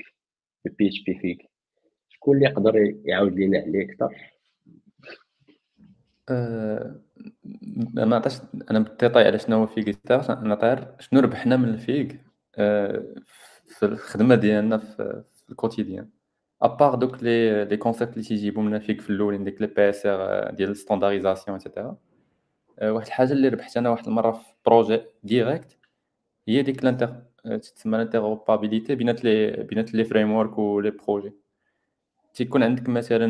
بي 0.66 0.88
اتش 0.88 1.04
بي 1.04 1.20
فيك. 1.20 1.50
شكون 2.10 2.36
اللي 2.38 2.46
يقدر 2.50 2.96
يعاود 3.06 3.34
لينا 3.34 3.60
عليه 3.60 3.86
أكثر؟ 3.86 4.16
أه 6.30 7.02
ما 7.94 8.16
عطاش 8.16 8.38
أنا 8.72 8.80
بالديتاي 8.80 9.26
على 9.28 9.40
شنو 9.40 9.58
هو 9.58 9.68
فيك. 9.68 10.12
أنا 10.12 10.56
طاير 10.56 10.88
شنو 11.00 11.20
ربحنا 11.20 11.58
من 11.58 11.70
الفيك؟ 11.70 12.22
أه 12.56 13.06
في 13.66 13.86
الخدمة 13.86 14.36
ديالنا 14.36 14.78
في, 14.78 15.24
الكوتيديان. 15.50 16.10
ابار 16.62 16.96
دوك 16.96 17.24
لي 17.24 17.66
لي 17.66 17.78
كونسيبت 17.78 18.14
اللي 18.14 18.24
تيجيبو 18.24 18.62
لنا 18.62 18.80
فيك 18.80 19.02
في 19.02 19.10
الاولين 19.10 19.44
ديك 19.44 19.62
لي 19.62 19.68
بي 19.68 19.90
اس 19.90 20.06
ار 20.06 20.52
ديال 20.52 20.70
الستاندارديزاسيون 20.70 21.58
ايتترا 21.58 21.98
واحد 22.82 23.06
الحاجة 23.08 23.32
اللي 23.34 23.48
ربحت 23.48 23.78
أنا 23.78 23.90
واحد 23.90 24.08
المرة 24.08 24.32
في 24.32 24.54
projet 24.66 25.02
direct 25.24 25.78
هي 26.48 26.62
ديك 26.62 26.84
ال 26.84 26.89
inter 26.89 27.16
تسمى 27.62 27.96
ال 27.96 28.02
interopérabilité 28.02 28.96
بينات 28.96 29.24
les 29.24 29.52
بينات 29.52 29.94
les 29.94 30.04
frameworks 30.04 30.60
les 30.86 30.92
projets 30.92 31.34
تيكون 32.36 32.64
عندك 32.64 32.90
مثلا 32.90 33.26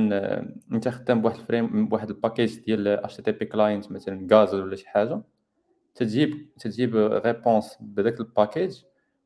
أنت 0.72 0.90
خدام 0.90 1.22
بواحد 1.22 1.38
ال 1.38 1.46
frame 1.46 1.88
بواحد 1.88 2.10
ال 2.10 2.16
package 2.16 2.60
ديال 2.60 2.88
HTTP 2.88 3.46
client 3.46 3.92
مثلا 3.92 4.28
Guzzle 4.34 4.62
ولا 4.62 4.76
شي 4.76 4.90
حاجة 4.90 5.22
تجيب 5.96 6.50
تجيب 6.60 6.96
réponse 6.96 7.78
بداك 7.82 8.20
ال 8.20 8.28
package 8.28 8.82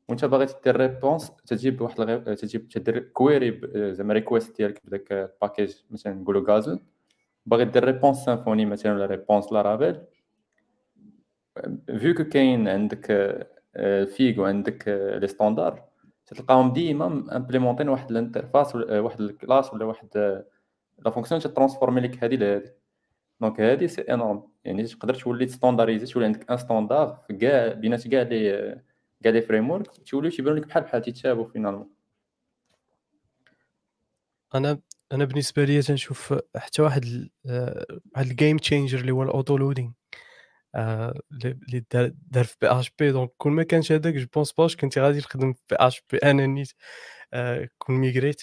وأنت 0.08 0.24
باغي 0.24 0.46
دير 0.64 0.76
réponse 0.76 1.30
تجيب 1.46 1.80
واحد 1.80 2.00
الغي... 2.00 2.36
تجيب 2.36 2.68
تدير 2.68 2.98
query 2.98 3.60
زعما 3.94 4.14
request 4.14 4.56
ديالك 4.56 4.86
بداك 4.86 5.12
ال 5.12 5.20
package 5.20 5.74
مثلا 5.90 6.14
نقولوا 6.14 6.50
Guzzle 6.50 6.80
باغي 7.46 7.64
دير 7.64 7.84
réponse 7.84 8.24
Symfony 8.24 8.66
مثلا 8.66 8.92
ولا 8.92 9.06
réponse 9.06 9.52
Laravel 9.52 10.00
vu 11.98 12.14
que 12.14 12.24
كاين 12.24 12.68
عندك 12.68 13.06
FIG 14.16 14.40
وعندك 14.40 14.88
les 15.20 15.26
standards 15.26 15.89
تلقاهم 16.36 16.72
ديما 16.72 17.06
implémentés 17.36 17.88
واحد 17.88 18.10
ال 18.10 18.17
interface 18.17 18.76
واحد 18.76 19.20
ال 19.20 19.28
classe 19.28 19.74
ولا 19.74 19.84
واحد 19.84 20.08
la 20.98 21.10
fonction 21.10 21.40
تت 21.40 21.49
transformer 21.49 22.00
لك 22.00 22.24
هذه 22.24 22.34
لهذه 22.34 22.72
donc 23.40 23.60
هذه 23.60 23.86
c'est 23.86 24.02
énorme 24.02 24.42
يعني 24.64 24.84
تقدر 24.86 25.14
تولي 25.14 25.48
standardisé 25.48 26.06
تولي 26.06 26.26
عندك 26.26 26.50
un 26.50 26.56
standard 26.56 27.24
في 27.26 27.34
كاع 27.34 27.72
بينات 27.72 28.08
كاع 28.08 28.22
les 28.22 28.80
كاع 29.22 29.32
les 29.32 29.42
frameworks 29.42 29.86
توليو 30.06 30.30
تيبانو 30.30 30.56
لك 30.56 30.66
بحال 30.66 30.82
بحال 30.82 31.02
تيتشابهوا 31.02 31.48
finalement 31.48 31.90
أنا 34.54 34.80
أنا 35.12 35.24
بالنسبة 35.24 35.64
لي 35.64 35.82
تنشوف 35.82 36.34
حتى 36.56 36.82
واحد 36.82 37.28
واحد 38.14 38.26
ال 38.26 38.32
game 38.32 38.56
changer 38.56 38.98
اللي 38.98 39.12
هو 39.12 39.22
ال 39.22 39.56
autoloading 39.56 39.90
اللي 40.76 41.84
دار 42.30 42.44
في 42.44 42.56
PHP 42.60 42.68
donc 42.68 43.30
كون 43.38 43.52
ما 43.52 43.62
كانش 43.62 43.92
هذاك 43.92 44.14
je 44.14 44.26
pense 44.34 44.52
باش 44.52 44.76
كنت 44.76 44.98
غادي 44.98 45.18
نخدم 45.18 45.52
في 45.52 45.60
PHP 45.70 46.18
أنا 46.18 46.46
نيت 46.46 46.72
كون 47.78 47.96
migrate 47.96 48.42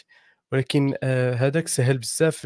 ولكن 0.51 0.93
هذاك 1.37 1.67
سهل 1.67 1.97
بزاف 1.97 2.45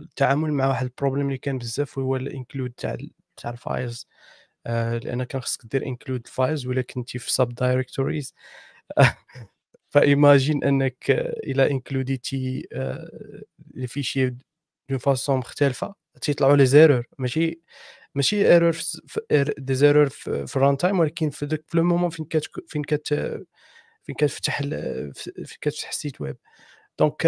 التعامل 0.00 0.52
مع 0.52 0.68
واحد 0.68 0.86
ال 0.86 0.90
problème 0.90 1.26
اللي 1.26 1.38
كان 1.38 1.58
بزاف 1.58 1.98
هو 1.98 2.16
ال 2.16 2.23
include 2.23 2.70
تاع 2.72 2.96
تاع 3.36 3.50
ال 3.50 3.58
files. 3.58 4.08
لأن 4.66 5.24
كان 5.24 5.40
خصك 5.42 5.66
دير 5.66 5.86
include 5.86 6.22
ال 6.26 6.33
files 6.33 6.66
ولا 6.66 6.82
كنتي 6.82 7.18
في 7.18 7.32
subdirectories 7.32 8.34
ف 9.90 9.99
imagine 9.99 10.64
أنك 10.64 11.10
إلى 11.44 11.70
includeيتي 11.70 12.68
les 13.74 13.86
fichiers 13.86 14.30
d'une 14.90 14.98
façon 14.98 15.38
مختلفة 15.38 15.94
تيطلعوا 16.22 16.56
les 16.56 16.66
erreurs 16.66 17.04
ماشي؟ 17.18 17.60
ماشي 18.14 18.52
erreur 18.52 18.76
des 19.58 19.74
erreurs 19.74 20.08
في 20.08 20.56
ال 20.56 20.76
runtime 20.76 20.98
ولكن 21.00 21.30
في 21.30 21.58
le 21.74 21.82
moment 21.84 22.10
فين 22.10 22.24
كت 22.24 22.44
فين 22.68 22.82
كت 22.82 23.08
فين 24.02 24.14
كتفتح 24.18 24.60
فين 25.14 25.44
كتفتح 25.60 25.88
ال 25.88 25.94
site 25.94 26.20
web 26.20 26.36
donc 26.98 27.26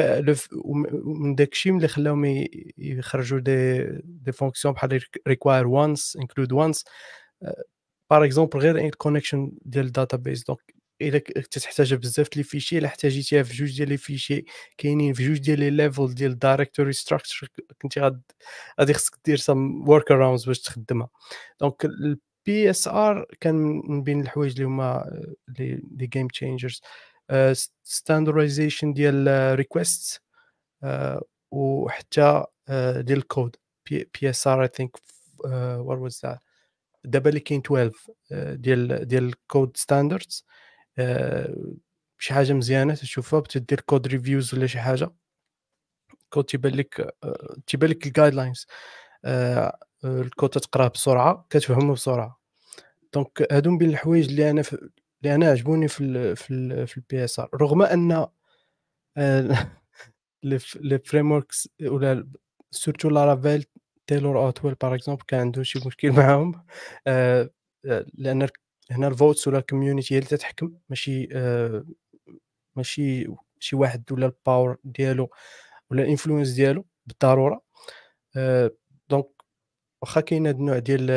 من 1.05 1.35
داك 1.35 1.53
الشيء 1.53 1.77
اللي 1.77 1.89
خلاهم 1.89 2.47
يخرجوا 2.79 3.41
des 3.41 3.83
des 4.05 4.33
fonctions 4.33 4.75
بحال 4.75 5.01
require 5.29 5.67
once 5.67 6.17
include 6.21 6.53
once 6.53 6.85
par 8.11 8.25
exemple 8.25 8.59
غير 8.59 8.79
ال 8.79 8.85
connection 8.85 9.53
ديال 9.63 9.87
ال 9.87 9.93
database 9.93 10.45
donc 10.45 10.75
إلا 11.09 11.19
تحتاج 11.51 11.95
بزاف 11.95 12.37
les 12.37 12.43
fichiers 12.43 12.79
إلا 12.79 12.87
احتاجيتيها 12.87 13.43
في 13.43 13.55
جوج 13.55 13.77
ديال 13.77 13.89
les 13.89 13.97
fichiers 13.97 14.45
كاينين 14.79 15.13
في 15.15 15.29
جوج 15.29 15.39
ديال 15.39 15.61
les 15.61 15.71
levels 15.71 16.15
ديال 16.15 16.31
ال 16.33 16.39
directory 16.39 16.93
structure 16.93 17.49
كنتي 17.83 18.01
غاد 18.01 18.23
غادي 18.81 18.95
خصك 18.95 19.19
دير 19.25 19.37
some 19.37 19.89
workarounds 19.89 20.45
باش 20.45 20.61
تخدمها. 20.61 21.09
donc 21.61 21.85
ال 21.85 22.71
PSR 22.71 23.27
كان 23.41 23.55
من 23.89 24.03
بين 24.03 24.21
الحوايج 24.21 24.53
اللي 24.53 24.65
هما 24.65 25.21
les 25.59 26.07
game 26.07 26.29
changers 26.29 26.83
standardization 27.83 28.93
ديال 28.93 29.55
request 29.57 30.23
وحتى 31.51 32.45
ديال 32.69 33.19
الكود 33.19 33.57
PSR 33.91 34.63
I 34.63 34.69
think 34.69 34.97
what 35.45 35.99
was 35.99 36.21
that 36.25 36.39
دابا 37.05 37.29
اللي 37.29 37.41
كاين 37.41 37.61
12 37.67 37.93
ديال 38.55 39.09
ديال 39.09 39.25
ال 39.25 39.35
code 39.35 39.77
standards 39.77 40.45
شي 42.19 42.35
حاجة 42.35 42.53
مزيانة 42.53 42.95
تشوفها 42.95 43.41
بتدير 43.41 43.81
code 43.81 44.07
reviews 44.07 44.55
ولا 44.55 44.67
شي 44.67 44.79
حاجة. 44.79 45.11
كود 46.31 46.45
تيبان 46.45 46.75
لك 46.75 47.17
تيبان 47.67 47.91
لك 47.91 48.07
ال 48.07 48.35
guidelines 48.35 48.67
ال 50.05 50.14
code 50.14 50.51
تقراه 50.51 50.89
بسرعة 50.89 51.47
كتفهمه 51.51 51.95
بسرعة. 51.95 52.41
donc 53.15 53.53
هادو 53.53 53.71
من 53.71 53.79
بين 53.79 53.91
الحوايج 53.91 54.29
اللي 54.29 54.51
أنا 54.51 54.63
اللي 55.23 55.35
أنا 55.35 55.47
عجبوني 55.51 55.89
في 55.89 56.05
ال 56.05 56.37
في 56.37 56.55
ال 56.55 56.87
في 56.87 56.97
ال 56.97 57.25
PSR 57.25 57.49
رغم 57.55 57.83
ان 57.83 58.27
les 60.81 60.99
frameworks 61.05 61.69
ولا 61.83 62.29
surtout 62.71 63.11
Laravel 63.11 63.65
Taylor 64.07 64.39
Otwell 64.39 64.75
par 64.75 64.95
exemple 64.95 65.23
كان 65.23 65.41
عنده 65.41 65.63
شي 65.63 65.81
مشكل 65.87 66.13
معاهم. 66.13 66.65
لأن 68.15 68.49
هنا 68.91 69.09
ال 69.09 69.15
votes 69.15 69.49
ولا 69.49 69.59
ال 69.59 69.64
community 69.64 70.15
هي 70.15 70.19
اللي 70.19 70.29
تتحكم؟ 70.31 70.73
ماشي 70.91 71.29
آه 71.33 71.85
ماشي 72.77 73.27
شي 73.61 73.77
واحد 73.77 74.13
ولا 74.13 74.27
ال 74.27 74.35
power 74.35 74.79
ديالو 74.85 75.31
ولا 75.91 76.03
ال 76.03 76.07
influence 76.07 76.51
ديالو 76.51 76.87
بالضرورة. 77.07 77.63
آه 78.37 78.71
donc 79.11 79.27
واخا 80.03 80.21
كاين 80.21 80.47
هاد 80.47 80.57
النوع 80.61 80.79
ديال 80.79 81.11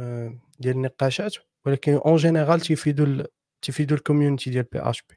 آه 0.00 0.38
ديال 0.60 0.76
النقاشات 0.76 1.36
ولكن 1.66 1.92
en 1.94 2.16
général 2.16 2.60
تيفيدو 2.60 3.24
تيفيدو 3.62 3.94
ال 3.94 4.00
community 4.00 4.50
ديال 4.50 4.64
PHP 4.64 5.16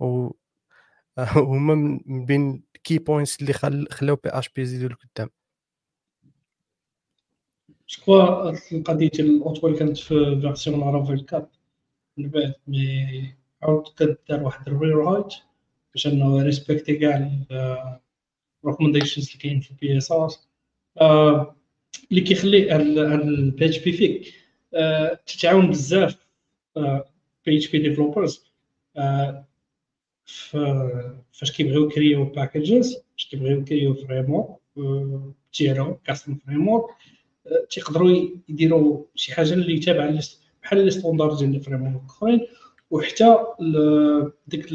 و 0.00 0.30
هما 1.36 1.74
من 2.06 2.26
بين 2.26 2.64
key 2.84 2.98
points 2.98 3.40
اللي 3.42 3.52
خلاو 3.92 4.16
PHP 4.16 4.62
يزيدو 4.62 4.88
لقدام. 4.88 5.30
شكوا 7.90 8.50
القضية 8.72 9.08
ديال 9.08 9.30
ال 9.30 9.37
Otwell 9.37 9.78
كانت 9.78 9.98
في 9.98 10.40
version 10.40 10.80
Laravel 10.80 11.26
4 11.32 11.50
من 12.16 12.30
بعد 12.30 12.54
mais 12.66 13.34
عاود 13.62 13.84
كدار 13.98 14.42
واحد 14.42 14.68
ال 14.68 14.90
rewrite 14.90 15.34
باش 15.94 16.06
انه 16.06 16.42
respecté 16.42 16.96
كاع 16.96 17.30
ال 18.64 18.68
recommendations 18.68 19.26
اللي 19.26 19.38
كاين 19.38 19.60
في 19.60 19.70
ال 19.70 19.96
PSR 19.96 20.28
اللي 22.10 22.20
كيخلي 22.20 22.76
ال 22.76 23.66
PHP-FIG 23.66 24.34
تتعاون 25.26 25.70
بزاف 25.70 26.16
PHP 27.46 27.56
developers 27.56 28.44
فاش 31.32 31.52
كيبغيو 31.56 31.88
يكريو 31.88 32.24
packages 32.24 33.02
فاش 33.12 33.26
كيبغيو 33.26 33.64
يكريو 33.64 33.94
framework 33.94 34.56
تيرو 35.52 35.94
custom 35.94 36.34
framework 36.34 36.94
تيقدروا 37.70 38.28
يديروا 38.48 39.04
شي 39.14 39.34
حاجة 39.34 39.52
اللي 39.54 39.78
تابعة 39.78 40.18
بحال 40.62 40.84
les 40.84 40.90
standards 40.90 41.38
ديال 41.38 41.54
ال 41.54 41.58
frameworks 41.58 42.00
اخرين 42.06 42.46
وحتى 42.90 43.36
ديك 44.46 44.72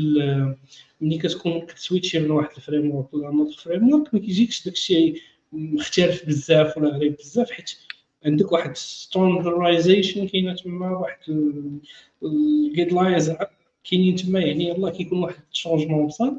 ملي 1.01 1.17
كتكون 1.17 1.61
ك 1.61 1.68
تسويتشي 1.68 2.19
من 2.19 2.31
واحد 2.31 2.49
ال 2.57 2.91
framework 2.91 3.13
ل 3.13 3.51
another 3.51 3.93
framework 3.93 4.13
ما 4.13 4.19
كيجيكش 4.19 4.65
داكشي 4.65 5.21
مختلف 5.53 6.25
بزاف 6.25 6.77
ولا 6.77 6.89
غريب 6.89 7.15
بزاف 7.15 7.51
حيت 7.51 7.71
عندك 8.25 8.51
واحد 8.51 8.77
standardization 8.77 10.27
كاينة 10.27 10.55
تما 10.55 10.97
واحد 10.97 11.17
ال 12.23 12.93
guidelines 12.93 13.31
كاينين 13.89 14.15
تما 14.15 14.39
يعني 14.39 14.69
يلاه 14.69 14.89
كيكون 14.89 15.23
واحد 15.23 15.35
ال 15.51 15.56
changement 15.56 16.07
بسيط. 16.07 16.33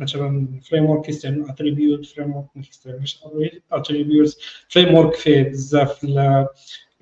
مثلا 0.00 0.60
framework 0.70 1.04
كيستعمل 1.06 1.48
attribute 1.50 2.06
framework 2.06 2.46
ما 2.54 2.62
كيستعملش 2.62 3.20
attribute 3.72 4.38
framework 4.68 5.14
فيه 5.14 5.42
بزاف 5.42 6.06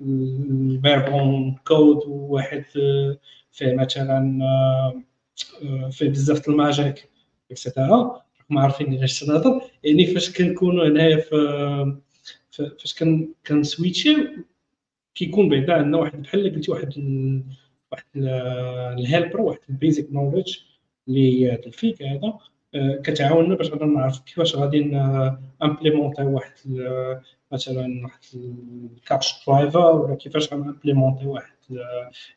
ال 0.01 0.20
verbose 0.20 1.55
code 1.67 1.97
وواحد 2.07 2.63
فيه 3.51 3.75
مثلا 3.75 4.39
فيه 5.91 6.09
بزاف 6.09 6.49
ال 6.49 6.59
magic 6.59 7.09
et 7.51 7.68
cetera 7.68 8.21
ما 8.49 8.61
عارفين 8.61 8.97
علاش 8.97 9.19
تنهضر 9.19 9.61
يعني 9.83 10.05
فاش 10.07 10.37
كنكونوا 10.37 10.87
هنايا 10.87 11.17
فاش 12.51 12.95
كن 12.99 13.33
كنسويتشي 13.47 14.15
كيكون 15.15 15.49
بعدا 15.49 15.73
عندنا 15.73 15.97
واحد 15.97 16.21
بحال 16.21 16.55
قلتي 16.55 16.71
واحد 16.71 16.93
واحد 17.91 18.03
ال 18.97 19.03
helper 19.03 19.41
واحد 19.41 19.59
ال 19.69 19.75
basic 19.75 20.07
knowledge 20.11 20.57
اللي 21.11 21.55
ال 21.55 21.67
FIG 21.67 22.03
هذا 22.03 22.33
كتعاوننا 23.03 23.55
باش 23.55 23.71
غادي 23.71 23.85
نعرف 23.85 24.19
كيفاش 24.19 24.55
غادي 24.55 24.97
امبليمونتي 25.63 26.23
واحد 26.23 26.51
مثلا 27.51 28.03
واحد 28.03 28.19
ال 28.97 29.03
cache 29.03 29.33
driver 29.47 29.95
ولا 29.95 30.15
كيفاش 30.15 30.53
غادي 30.53 30.63
امبليمونتي 30.63 31.25
واحد 31.25 31.53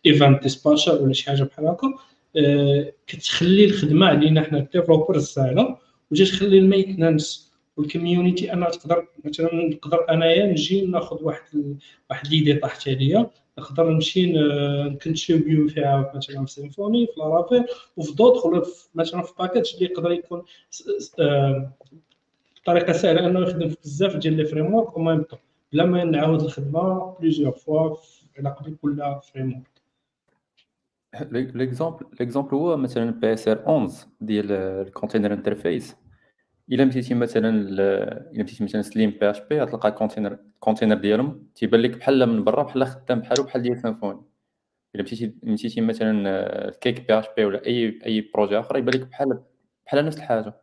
event 0.07 0.43
dispatcher 0.43 1.03
ولا 1.03 1.13
شي 1.13 1.27
حاجة 1.27 1.43
بحال 1.43 1.67
هكا. 1.67 1.95
آه، 2.37 2.93
كتخلي 3.07 3.65
الخدمة 3.65 4.07
علينا 4.07 4.43
حنا 4.43 4.59
ال 4.59 4.65
developers 4.65 5.25
سهله 5.27 5.79
وتجي 6.11 6.25
تخلي 6.25 6.59
ال 6.59 6.66
maintenance 6.66 7.53
وال 7.77 7.90
community 7.90 8.53
أنا 8.53 8.71
تقدر 8.71 9.07
مثلا 9.25 9.55
نقدر 9.55 10.07
أنايا 10.11 10.47
نجي 10.47 10.87
ناخذ 10.87 11.25
واحد 11.25 11.77
واحد 12.11 12.27
l'idée 12.29 12.55
طاحت 12.55 12.89
عليا 12.89 13.31
نقدر 13.59 13.91
نمشي 13.91 14.33
نكونتريبيو 14.89 15.69
فيها 15.69 16.13
مثلا 16.15 16.45
في 16.47 16.53
Symfony 16.53 17.07
في 17.07 17.13
Laravel 17.21 17.65
وفي 17.97 18.15
دوطخ 18.15 18.47
ولا 18.47 18.63
مثلا 18.95 19.23
في 19.23 19.33
package 19.39 19.75
اللي 19.75 19.85
يقدر 19.85 20.11
يكون 20.13 20.43
بطريقة 22.63 22.93
سهلة 22.93 23.27
أنه 23.27 23.41
يخدم 23.41 23.69
في 23.69 23.77
بزاف 23.85 24.17
ديال 24.17 24.37
les 24.37 24.45
frameworks 24.45 24.97
وما 24.97 25.25
بلا 25.73 25.85
ما 25.85 26.05
نعاود 26.05 26.41
الخدمة 26.43 27.15
plusieurs 27.21 27.53
fois 27.53 27.97
على 28.39 28.49
قبل 28.51 28.77
كل 28.83 29.03
فريم 29.33 29.49
ورك 29.53 29.65
ليكزومبل 31.33 32.07
ليكزومبل 32.21 32.55
هو 32.55 32.77
مثلا 32.77 33.11
PSR 33.11 33.59
11 33.67 34.07
ديال 34.21 34.53
ال 34.53 34.61
container 34.61 35.33
interface 35.33 35.97
إلا 36.73 36.85
مشيتي 36.85 37.15
مثلا 37.15 37.49
إلا 37.49 38.43
مشيتي 38.43 38.65
مثلا 38.65 38.83
Slim 38.83 39.11
PHP 39.11 39.61
غتلقى 39.61 39.93
container 39.93 40.39
container 40.61 40.97
ديالهم 40.97 41.49
تيبان 41.55 41.81
لك 41.81 41.97
بحال 41.97 42.27
من 42.27 42.45
برا 42.45 42.63
بحال 42.63 42.87
خدام 42.87 43.21
بحالو 43.21 43.43
بحال 43.43 43.63
ديال 43.63 43.81
Symfony 43.81 44.21
إلا 44.95 45.03
مشيتي 45.03 45.35
مشيتي 45.43 45.81
مثلا 45.81 46.71
CakePHP 46.81 47.45
ولا 47.45 47.67
أي 47.67 48.01
أي 48.07 48.31
projet 48.35 48.61
أخر 48.61 48.77
يبان 48.77 48.95
لك 48.95 49.07
بحال 49.09 49.43
بحال 49.87 50.07
نفس 50.07 50.17
الحاجة. 50.17 50.55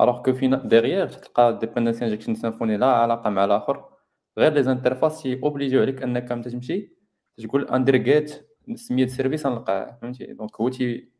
الوغ 0.00 0.22
كو 0.22 0.32
فينا 0.32 0.56
ديغيير 0.66 1.08
تلقى 1.08 1.58
dependency 1.60 2.04
injection 2.04 2.34
Symfony 2.34 2.76
لا 2.76 2.86
علاقة 2.86 3.30
مع 3.30 3.44
الآخر. 3.44 3.84
غير 4.38 4.52
les 4.52 4.62
interfaces 4.62 5.26
obligés 5.26 5.80
عليك 5.80 6.02
أنك 6.02 6.28
تمشي 6.28 6.92
تقول 7.38 7.68
اندر 7.68 7.96
get 7.96 8.48
سميه 8.74 9.04
ال 9.04 9.09
service 9.09 9.46
نلقاه. 9.46 9.98
فهمتي؟ 10.02 10.24
donc 10.26 10.60
هو 10.60 10.68
تي 10.68 11.11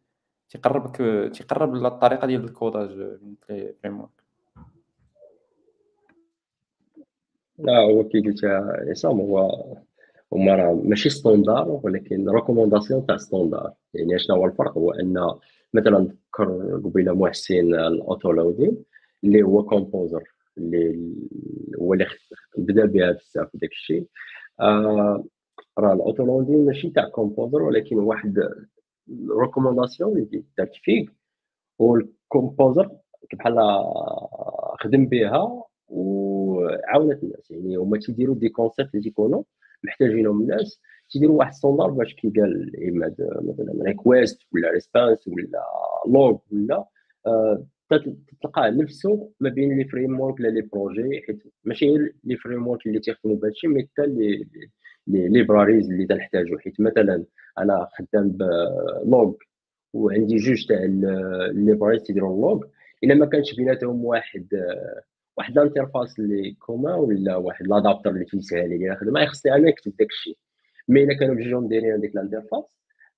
تيقربك 0.53 0.97
تيقرب 1.35 1.75
للطريقة 1.75 2.27
ديال 2.27 2.45
ال 2.45 2.55
codage 2.55 3.19
في 3.47 3.73
framework 3.83 4.23
لا 7.59 7.79
هو 7.79 8.09
كي 8.09 8.21
قلت 8.21 8.45
عصام 8.91 9.21
هو 9.21 9.51
هما 10.33 10.55
راه 10.55 10.75
ماشي 10.85 11.11
standard 11.11 11.81
ولكن 11.83 12.29
recommandation 12.29 13.07
تاع 13.07 13.17
standard 13.17 13.73
يعني 13.95 14.19
شنو 14.19 14.37
هو 14.37 14.47
الفرق؟ 14.47 14.79
هو 14.79 14.91
أن 14.91 15.35
مثلا 15.75 15.99
ذكر 15.99 16.81
قبيلة 16.85 17.15
محسن 17.15 17.75
ال 17.75 17.84
autoloading 17.84 18.85
اللي 19.25 19.43
هو 19.43 19.63
Composer 19.63 20.23
اللي 20.59 21.13
هو 21.81 21.95
اللي 21.95 22.07
بدا 22.59 22.87
بها 22.87 23.13
بزاف 23.13 23.49
داك 23.55 23.71
الشيء 23.71 24.07
آه 24.61 25.25
راه 25.79 25.93
ال 25.93 25.99
autoloading 25.99 26.67
ماشي 26.67 26.91
تاع 26.91 27.09
Composer 27.09 27.63
ولكن 27.63 27.99
واحد 27.99 28.39
recommandation 29.41 30.13
اللي 30.19 30.45
دارت 30.59 30.75
FIG 30.75 31.11
وال 31.79 32.01
Composer 32.01 32.91
بحال 33.35 33.57
خدم 34.81 35.07
بها 35.07 35.65
وعاونت 35.89 37.23
الناس 37.23 37.51
يعني 37.51 37.77
هما 37.77 37.99
تيديروا 37.99 38.35
des 38.37 38.49
concepts 38.49 38.95
اللي 38.95 39.05
تيكونوا 39.05 39.43
محتاجينهم 39.85 40.41
الناس 40.43 40.81
تيديروا 41.11 41.39
واحد 41.39 41.53
standard 41.53 41.91
باش 41.91 42.15
كي 42.15 42.31
قال 42.31 42.73
مثلا 43.49 43.85
request 43.85 44.39
ولا 44.55 44.71
response 44.71 45.29
ولا 45.29 45.63
log 46.09 46.39
ولا 46.53 46.85
تلقاه 48.43 48.71
نفسه 48.71 49.31
ما 49.41 49.51
بين 49.51 49.77
les 49.79 49.85
frameworks 49.85 50.41
ولا 50.41 50.49
les 50.49 50.61
projets 50.63 51.23
حيت 51.27 51.43
ماشي 51.65 51.87
les 52.25 52.37
frameworks 52.37 52.87
اللي 52.87 53.01
تيخدموا 53.01 53.37
بهادشي 53.37 53.67
mais 53.69 53.83
حتى 53.83 54.07
les 54.07 54.47
les 55.07 55.29
libraries 55.29 55.91
اللي 55.91 56.07
تنحتاجو 56.07 56.59
حيت 56.59 56.81
مثلا 56.81 57.25
أنا 57.59 57.89
خدام 57.99 58.29
ب 58.29 58.55
log 58.55 59.35
وعندي 59.93 60.37
جوج 60.37 60.67
تاع 60.67 60.79
ال 60.83 60.95
libraries 60.95 62.03
تيديروا 62.03 62.35
ال 62.37 62.44
log 62.44 62.65
إلا 63.05 63.15
ما 63.15 63.27
كانش 63.27 63.55
بيناتهم 63.55 64.05
واحد 64.05 64.47
واحد 65.37 65.59
ال 65.59 65.65
interface 65.65 66.19
اللي 66.19 66.53
commun 66.53 66.95
ولا 66.95 67.37
واحد 67.37 67.67
l'adapter 67.67 68.11
اللي 68.11 68.25
تيسهل 68.25 68.61
عليا 68.61 68.93
الخدمه 68.93 69.23
يخصني 69.23 69.55
أنا 69.55 69.69
نكتب 69.69 69.93
داك 69.99 70.09
الشيء. 70.11 70.39
mais 70.89 71.05
إلا 71.05 71.15
كانوا 71.15 71.35
بجوجهم 71.35 71.69
دايرين 71.69 71.93
هذيك 71.93 72.15
ال 72.15 72.20
interface 72.20 72.65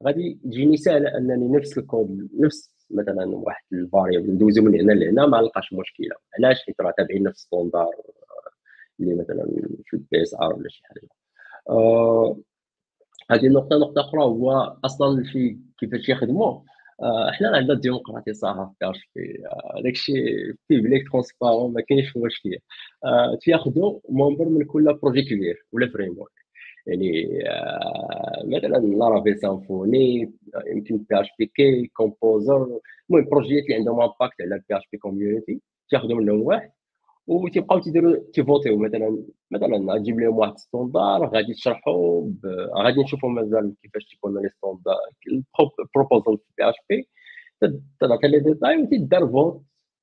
غادي 0.07 0.39
تجيني 0.45 0.77
سهله 0.77 1.19
أنني 1.19 1.57
نفس 1.57 1.79
الكود 1.79 2.29
نفس 2.41 2.71
مثلا 2.91 3.25
واحد 3.27 3.65
ال 3.73 3.79
variable 3.79 4.31
ندوزو 4.31 4.63
من 4.63 4.81
هنا 4.81 4.93
لهنا 4.93 5.27
ما 5.27 5.41
نلقاش 5.41 5.73
مشكلة. 5.73 6.17
علاش؟ 6.39 6.65
حيت 6.67 6.81
راه 6.81 6.95
تابعين 6.97 7.23
نفس 7.23 7.39
standard 7.41 7.91
اللي 9.01 9.15
مثلا 9.15 9.47
في 9.85 9.95
ال 9.97 10.23
PSR 10.23 10.55
ولا 10.55 10.69
شي 10.69 10.83
حاجة. 10.85 11.09
هذه 13.31 13.47
النقطة 13.47 13.77
نقطة 13.79 14.01
أخرى 14.01 14.23
هو 14.23 14.77
أصلا 14.85 15.25
في 15.33 15.59
كيفاش 15.79 16.09
يخدموا 16.09 16.61
آه 17.03 17.31
حنا 17.33 17.49
عندنا 17.57 17.73
الديمقراطية 17.75 18.33
صراحة 18.33 18.75
في 18.81 18.93
في 19.15 19.21
آه 19.47 19.83
داكشي 19.85 20.13
publique 20.71 21.09
transparente 21.11 21.73
ما 21.73 21.81
كاينش 21.81 22.13
آه 23.05 23.39
تياخذوا 23.43 24.01
membre 24.09 24.45
من 24.49 24.65
كل 24.65 24.95
projet 25.03 25.23
كبير 25.23 25.67
ولا 25.73 25.89
framework 25.93 26.33
يعني 26.87 27.29
آه 27.51 28.43
مثلا 28.47 28.79
Laravel 28.79 29.39
Symfony 29.41 30.33
يمكن 30.67 30.99
PHP 30.99 31.47
كي 31.47 31.87
Composer 31.87 32.81
المهم 33.11 33.25
بروجيات 33.31 33.65
اللي 33.65 33.75
عندهم 33.77 34.01
impact 34.01 34.41
على 34.41 34.55
ال 34.55 34.77
PHP 34.79 34.99
community 34.99 35.61
تاخذوا 35.91 36.17
منهم 36.21 36.43
واحد. 36.43 36.71
وتيبقاو 37.27 37.79
تيديروا 37.79 38.17
تي 38.33 38.46
فوتيو 38.46 38.79
مثلا 38.79 39.25
مثلا 39.51 39.93
غتجيب 39.95 40.21
لهم 40.21 40.37
واحد 40.37 40.59
standard 40.59 41.27
غادي 41.27 41.55
تشرحوا 41.55 42.23
ب... 42.23 42.47
غادي 42.77 43.03
نشوفوا 43.03 43.31
مازال 43.31 43.75
كيفاش 43.83 44.05
تيكون 44.05 44.43
les 44.43 44.49
standards 44.49 44.97
ال 45.79 45.85
proposal 45.85 46.39
في 46.39 46.53
PHP 46.59 47.09
تعطي 48.01 48.29
les 48.29 48.41
détails 48.41 48.83
وتيدار 48.83 49.29
vote 49.29 49.63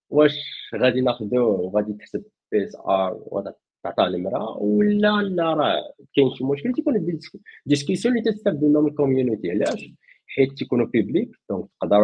واش 0.10 0.36
غادي 0.76 1.02
ناخذوه 1.02 1.44
وغادي 1.44 1.94
تحسب 1.94 2.24
PSR 2.52 3.54
تعطى 3.84 4.04
نمره 4.04 4.58
ولا 4.58 5.22
لا 5.22 5.54
راه 5.54 5.94
كاين 6.16 6.36
شي 6.36 6.44
مشكل 6.44 6.74
تيكون 6.74 7.22
ديسكسيون 7.66 8.18
اللي 8.18 8.32
تستافدوا 8.32 8.70
منهم 8.70 8.88
ال 8.88 8.94
community 8.94 9.52
علاش؟ 9.52 9.90
حيت 10.28 10.52
تيكونوا 10.52 10.86
publique 10.86 11.30
donc 11.50 11.66
تقدر 11.82 12.04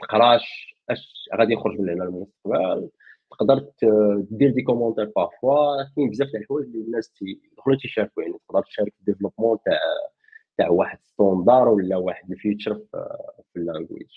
تقراش 0.00 0.76
اش 0.90 1.28
غادي 1.38 1.52
يخرج 1.52 1.80
من 1.80 1.88
هنا 1.88 2.04
المستقبل. 2.04 2.90
تقدر 3.38 3.70
دير 4.30 4.50
des 4.50 4.62
commentaires 4.62 5.12
parfois 5.16 5.82
كاين 5.96 6.10
بزاف 6.10 6.30
تاع 6.30 6.40
الحوايج 6.40 6.66
اللي 6.66 6.84
الناس 6.84 7.10
تيدخلوا 7.12 7.76
تيشاركوا 7.76 8.22
يعني 8.22 8.34
تقدر 8.48 8.62
تشارك 8.62 8.92
في 8.94 9.00
ال 9.00 9.04
développement 9.04 9.58
تاع 9.64 9.78
تاع 10.58 10.68
واحد 10.68 10.98
standard 11.02 11.68
ولا 11.68 11.96
واحد 11.96 12.30
ال 12.32 12.38
feature 12.38 12.80
في 13.52 13.56
ال 13.56 13.62
language 13.62 14.10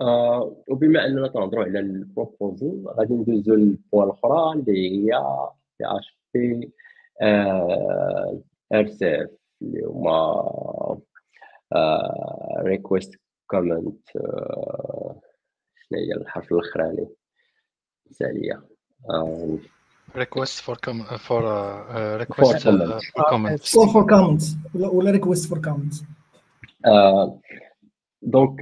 آه 0.00 0.56
وبما 0.68 1.06
أننا 1.06 1.28
تنهضروا 1.28 1.64
على 1.64 1.80
ال 1.80 1.92
proposal 1.92 2.84
غادي 2.86 3.14
ندوزو 3.14 3.54
لل 3.54 3.69
point 3.69 4.06
الأخرى 4.06 4.52
اللي 4.60 5.12
هي 5.12 5.22
بي 5.80 5.86
اش 5.86 6.18
بي 6.34 6.72
ار 8.72 8.88
سي 8.88 9.22
اف 9.24 9.30
اللي 9.62 9.84
هما 9.86 11.00
request 12.58 13.14
comment 13.46 14.08
شنو 15.76 15.98
هي 15.98 16.12
الحرف 16.12 16.52
الأخراني؟ 16.52 17.08
Com 20.86 20.96
for 21.26 21.42
uh, 21.44 22.18
request 22.24 22.62
For 22.62 22.68
uh, 22.82 23.00
for 23.16 23.24
comments. 23.32 23.74
call 23.74 23.88
for 23.88 24.06
comments 24.06 24.56
ولا 24.74 25.10
request 25.10 25.48
for 25.48 25.62
comments 25.62 26.02
donc 28.22 28.56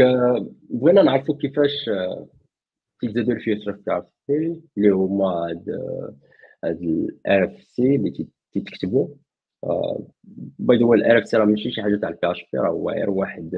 بغينا 0.70 1.02
نعرفوا 1.02 1.34
كيفاش 1.36 1.90
تيتزادوا 3.00 3.32
ال 3.34 3.39
feature 3.39 3.72
في 3.72 3.90
RC 3.90 4.60
اللي 4.78 4.88
هما 4.90 5.24
هاد 5.26 5.64
هاد 6.64 6.82
ال 6.82 7.44
RFC 7.44 7.96
اللي 7.96 8.10
تي- 8.10 8.28
تيتكتبوا 8.52 9.08
by 10.58 10.78
the 10.78 10.84
ال 10.84 11.18
RFC 11.18 11.36
راه 11.36 11.44
ماشي 11.44 11.70
شي 11.70 11.82
حاجة 11.82 11.96
تاع 11.96 12.08
ال 12.08 12.30
PHP 12.30 12.58
راه 12.58 12.68
هو 12.70 12.90
غير 12.90 13.10
واحد 13.10 13.50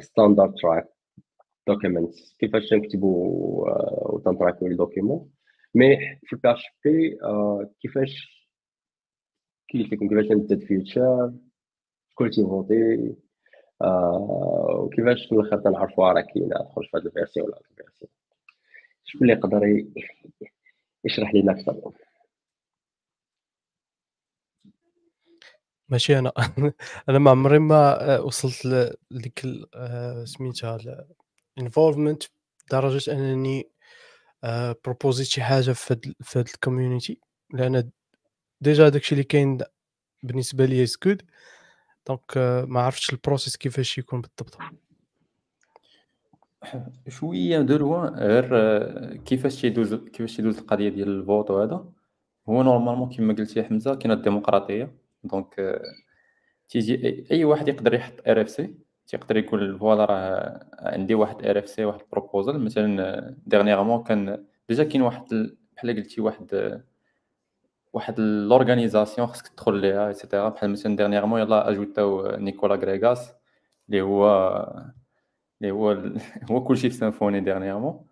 standard 0.00 0.54
track 0.54 0.88
document 1.66 2.14
كيفاش 2.38 2.68
تنكتبوا 2.68 4.14
وتن 4.14 4.30
tracker 4.30 4.68
يو 4.68 4.71
les 4.71 4.76
documents 4.76 5.30
mais 5.74 5.96
في 6.24 6.32
ال 6.32 6.52
PHP 6.52 7.18
كيفاش 7.80 8.40
كيف 9.68 9.92
لكم 9.92 10.08
كيفاش 10.08 10.32
نزاد 10.32 10.64
feature 10.64 11.32
شكون 12.10 12.30
تي 12.30 12.54
voter 12.54 13.14
وكيفاش 14.78 15.26
في 15.26 15.32
الآخر 15.32 15.58
تنعرفوا 15.58 16.12
راه 16.12 16.20
كاينة 16.20 16.56
تخرج 16.56 16.84
في 16.90 16.96
هذه 16.96 17.06
ال 17.06 17.11
version 17.11 17.46
ولا 17.46 17.56
هذه 17.56 17.70
ال 17.70 17.75
version 17.75 18.10
شكون 19.04 19.22
اللي 19.22 19.32
يقدر 19.32 19.84
يشرح 21.04 21.34
لنا 21.34 21.52
أكثر 21.52 21.92
ماشي 25.88 26.18
أنا 26.18 26.32
أنا 27.08 27.18
ما 27.18 27.30
عمري 27.30 27.58
ما 27.58 28.14
آه، 28.16 28.22
وصلت 28.22 28.66
لديك 29.10 29.42
آه، 29.74 30.24
سميتها 30.24 30.78
ال 31.60 31.65
involvement 31.65 32.22
لدرجه 32.66 33.12
أنني 33.12 33.70
proposer 34.84 35.18
يت 35.18 35.26
شي 35.26 35.42
حاجة 35.42 35.72
في 35.72 35.94
هاد 35.94 36.14
في 36.20 36.38
هاد 36.38 36.48
ال 36.48 36.55
community 36.55 37.20
لأن 37.52 37.90
déjà 38.60 38.88
داكشي 38.88 39.12
اللي 39.12 39.24
كاين 39.24 39.58
بالنسبة 40.22 40.64
لي 40.64 40.86
ça 40.86 40.98
code 40.98 41.22
donc 42.06 42.36
ما 42.68 42.80
عرفتش 42.80 43.10
ال 43.12 43.18
process 43.18 43.56
كيفاش 43.56 43.98
يكون 43.98 44.20
بالضبط. 44.20 44.58
شوية 47.08 47.60
دو 47.60 48.04
غير 48.04 49.16
كيفاش 49.16 49.60
تيدوز 49.60 49.94
كيفاش 49.94 50.36
تيدوز 50.36 50.58
القضية 50.58 50.88
ديال 50.88 51.08
ال 51.08 51.16
vote 51.16 51.50
وهذا. 51.50 51.92
هو 52.48 52.62
normalement 52.62 53.08
كيما 53.08 53.34
قلتي 53.34 53.62
حمزة 53.62 53.94
كاينة 53.94 54.14
الديمقراطية. 54.14 54.94
donc 55.24 55.80
تيجي 56.68 57.26
أي 57.30 57.44
واحد 57.44 57.68
يقدر 57.68 57.94
يحط 57.94 58.28
RFC 58.28 58.74
تيقدر 59.10 59.36
يقول 59.36 59.78
voilà 59.78 60.04
راه 60.04 60.66
عندي 60.78 61.14
واحد 61.14 61.46
RFC 61.46 61.84
واحد 61.84 62.00
proposal 62.12 62.64
مثلا 62.64 63.36
dernièrement 63.46 64.02
كان 64.02 64.44
déjà 64.68 64.84
كاين 64.84 65.02
واحد 65.02 65.54
بحال 65.76 65.96
قلتي 65.96 66.20
واحد 66.20 66.82
واحد 67.92 68.20
l'organisation 68.20 69.26
خصك 69.26 69.48
تدخل 69.48 69.74
ليها 69.74 70.08
et 70.08 70.18
cetera 70.18 70.48
بحال 70.48 70.70
مثلا 70.70 70.96
dernièrement 70.96 71.40
يلاه 71.40 71.70
ajouter 71.70 72.28
او 72.28 72.36
نيكولا 72.36 72.74
غريغاس 72.74 73.34
اللي 73.88 74.02
هو 74.02 74.26
اللي 75.62 75.72
هو 75.72 75.90
هو 76.50 76.64
كلشي 76.64 76.90
في 76.90 76.96
Symfony 76.96 77.40
dernièrement 77.40 78.06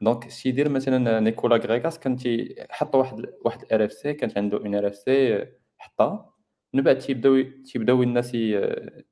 دونك 0.00 0.30
شي 0.30 0.48
يدير 0.48 0.68
مثلا 0.68 1.20
نيكولا 1.20 1.56
غريغاس 1.56 1.98
كان 1.98 2.16
تيحط 2.16 2.94
واحد 2.94 3.26
واحد 3.44 3.72
RFC 3.72 4.14
كانت 4.14 4.38
عنده 4.38 4.58
une 4.58 4.74
RFC 4.74 5.46
حطها. 5.78 6.35
من 6.72 6.82
بعد 6.82 6.98
تيبداو 6.98 7.42
تيبداو 7.42 8.02
الناس 8.02 8.30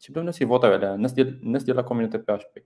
تيبداو 0.01 0.21
الناس 0.21 0.43
ي 0.43 0.46
voter 0.46 0.65
يو 0.65 0.73
عليها 0.73 0.95
الناس 0.95 1.13
ديال 1.13 1.29
الناس 1.29 1.63
ديال 1.65 1.77
la 1.77 1.83
community 1.83 2.19
PHP 2.19 2.65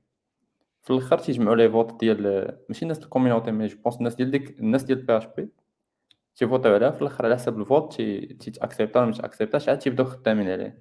في 0.82 0.90
الآخر 0.90 1.18
تيجمعوا 1.18 1.56
les 1.56 1.70
votes 1.70 2.00
ديال 2.00 2.22
ماشي 2.68 2.82
الناس 2.82 2.98
ال 2.98 3.03
community 3.03 3.50
mais 3.50 3.66
je 3.66 3.78
pense 3.82 3.96
الناس 3.96 4.14
ديال 4.14 4.30
ديك 4.30 4.60
الناس 4.60 4.82
ديال 4.82 5.02
بي 5.02 5.16
اش 5.16 5.26
بي 5.36 5.48
تيفوتيو 6.36 6.74
عليها. 6.74 6.90
في 6.90 7.02
الآخر 7.02 7.26
على 7.26 7.34
حسب 7.34 7.60
ال 7.60 7.67
vote 7.67 7.94
تيت 7.94 8.21
accepter 8.21 8.91
ا 8.91 9.00
ولا 9.00 9.10
ما 9.10 9.16
ت 9.16 9.21
accepter 9.21 9.59
اش 9.59 9.68
عاد 9.68 9.78
تيبداو 9.78 10.06
خدامين 10.06 10.48
عليه؟ 10.50 10.78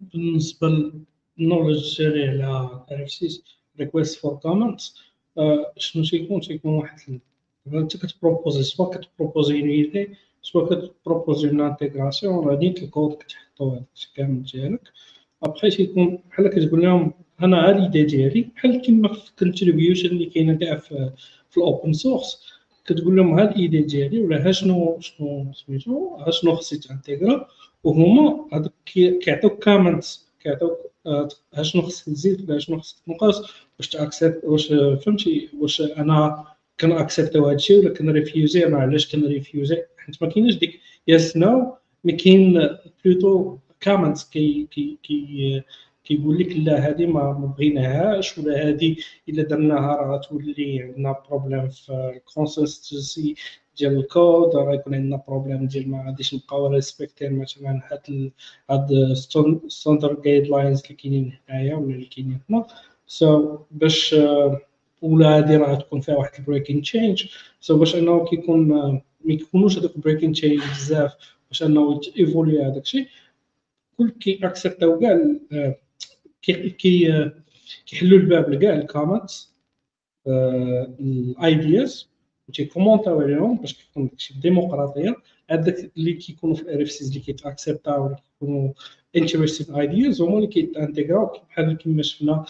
بالنسبة 0.00 0.92
لل 1.38 1.49
knowledge 1.49 1.98
ديالي 1.98 2.42
على 2.42 2.84
R 2.92 3.06
request 3.80 4.18
for 4.18 4.34
comment 4.34 4.80
شنو 5.76 6.04
تيكون؟ 6.04 6.40
تيكون 6.40 6.74
واحد 6.74 7.20
انت 7.66 7.96
كت 7.96 8.09
proposer 8.09 8.62
soit 8.62 8.96
كت 8.96 9.09
proposer 9.09 9.60
une 9.60 9.68
idée 9.68 10.16
soit 10.44 10.64
كت 10.66 10.82
proposer 10.82 11.48
une 11.48 11.60
intégration 11.60 12.48
غادي 12.48 12.68
الكود 12.68 13.12
كتحطو 13.12 13.70
هذاك 13.70 13.84
كامل 14.16 14.42
ديالك 14.42 14.92
ابخي 15.42 15.70
تيكون 15.70 16.18
بحال 16.30 16.48
كتقول 16.48 16.82
لهم 16.82 17.12
أنا 17.42 17.68
ها 17.68 17.72
l'idée 17.72 18.02
ديالي 18.02 18.42
بحال 18.42 18.80
كيما 18.80 19.12
في 19.12 19.30
ال 19.30 19.36
contribution 19.36 20.08
اللي 20.08 20.26
كاينة 20.26 20.54
كاع 20.54 20.76
في, 20.76 21.10
في 21.50 21.56
ال 21.56 21.63
open 21.63 21.92
source 21.92 22.42
كتقول 22.86 23.16
لهم 23.16 23.38
ها 23.38 23.50
ال 23.50 23.56
idée 23.56 23.82
ديالي 23.82 24.18
ولا 24.18 24.48
ها 24.48 24.52
شنو 24.52 24.96
شنو 25.00 25.52
سميتو 25.52 26.16
ها 26.16 26.30
شنو 26.30 26.56
خصني 26.56 26.78
ت 26.78 26.85
intégrer 26.85 27.41
ا 27.41 27.48
وهما 27.84 28.46
هذوك 28.52 28.72
كيعطيوك 29.22 29.64
comments 29.64 30.28
كيعطيوك 30.40 30.78
ها 31.54 31.62
شنو 31.62 31.82
خصك 31.82 32.04
تزيد 32.06 32.50
ولا 32.50 32.58
شنو 32.58 32.80
خصك 32.80 32.96
تنقص 33.06 33.42
واش 33.78 33.88
ت 33.88 33.93
accepter 33.93 34.35
ت 34.35 34.40
واش 34.44 34.66
فهمتي 35.04 35.48
واش 35.60 35.80
أنا 35.80 36.44
كان 36.78 36.92
accepter 36.92 37.42
و 37.42 37.48
هادشي 37.48 37.78
ولا 37.78 37.90
كان 37.90 38.10
refuser 38.10 38.66
أنا 38.66 38.76
علاش 38.76 39.12
كان 39.12 39.26
refuser 39.26 39.82
حيت 40.06 40.22
ما 40.22 40.28
كاينش 40.28 40.54
ديك 40.54 40.80
yes 41.08 41.36
no 41.36 41.76
mais 42.04 42.12
كاين 42.12 42.68
plutôt 43.04 43.58
comments 43.80 44.30
كي 44.30 44.68
كي 44.70 44.98
كي 45.02 45.62
كيقول 46.04 46.38
لك 46.38 46.56
لا 46.56 46.88
هذه 46.88 47.06
ما 47.06 47.32
بغيناهاش 47.32 48.38
ولا 48.38 48.68
هذه 48.68 48.96
إلا 49.28 49.42
درناها 49.42 49.96
راه 49.96 50.16
غتولي 50.16 50.82
عندنا 50.82 51.16
problème 51.28 51.68
في 51.68 52.12
ال 52.16 52.26
consistency 52.26 53.34
ديال 53.78 53.96
الكود 53.98 54.56
راه 54.56 54.74
يكون 54.74 54.94
عندنا 54.94 55.22
problème 55.28 55.66
ديال 55.66 55.90
ما 55.90 56.04
غاديش 56.06 56.34
نبقاو 56.34 56.66
respecter 56.66 57.25
ين 57.25 57.38
مثلا 57.38 57.80
هاد 57.92 58.32
هاد 58.70 59.12
standard 59.68 60.22
guidelines 60.22 60.82
اللي 60.82 60.94
كاينين 60.94 61.38
هنايا 61.48 61.74
ولا 61.74 61.94
اللي 61.94 62.06
كاينين 62.06 62.40
هنا. 62.50 62.66
so 63.06 63.58
باش 63.70 64.14
ولا 65.04 65.36
هادي 65.36 65.56
راه 65.56 65.74
تكون 65.74 66.00
فيها 66.00 66.16
واحد 66.16 66.32
ال 66.38 66.43
breaking 66.43 66.82
change 66.82 67.26
so 67.60 67.78
باش 67.78 67.96
أنه 67.96 68.24
كيكون 68.24 68.68
ما 68.68 69.02
يكونوش 69.24 69.78
هذوك 69.78 69.96
ال 69.96 70.00
breaking 70.00 70.32
change 70.32 70.60
بزاف 70.60 71.14
باش 71.48 71.62
أنه 71.62 72.00
évoluer 72.18 72.62
هذاك 72.62 72.82
الشيء 72.82 73.06
كل 73.98 74.10
كي 74.10 74.46
accepter 74.46 74.92
او 74.92 74.98
كاع 74.98 75.20
كي 76.42 76.70
كي 76.70 77.30
كيحلوا 77.86 78.18
الباب 78.18 78.50
لكاع 78.50 78.74
الكومنتس 78.74 79.54
الايدياز 80.26 82.08
وتيكومونتاو 82.48 83.20
عليهم 83.20 83.56
باش 83.56 83.74
كيكون 83.74 84.06
داكشي 84.06 84.34
ديمقراطيه 84.40 85.16
هذاك 85.50 85.90
اللي 85.96 86.12
كيكونوا 86.12 86.56
في 86.56 86.62
ال 86.62 86.82
RFCs 86.82 87.08
اللي 87.08 87.20
كيت 87.20 87.41
accepter 87.41 87.99
او 87.99 88.06
ولا 88.06 88.16
كيكونوا 88.16 88.72
interesting 89.16 89.74
ideas 89.76 90.22
هما 90.22 90.36
اللي 90.36 90.46
كيت 90.46 90.66
intégrer 90.66 91.19
او 91.19 91.26
بحال 91.26 91.76
كيما 91.76 92.02
شفنا 92.02 92.44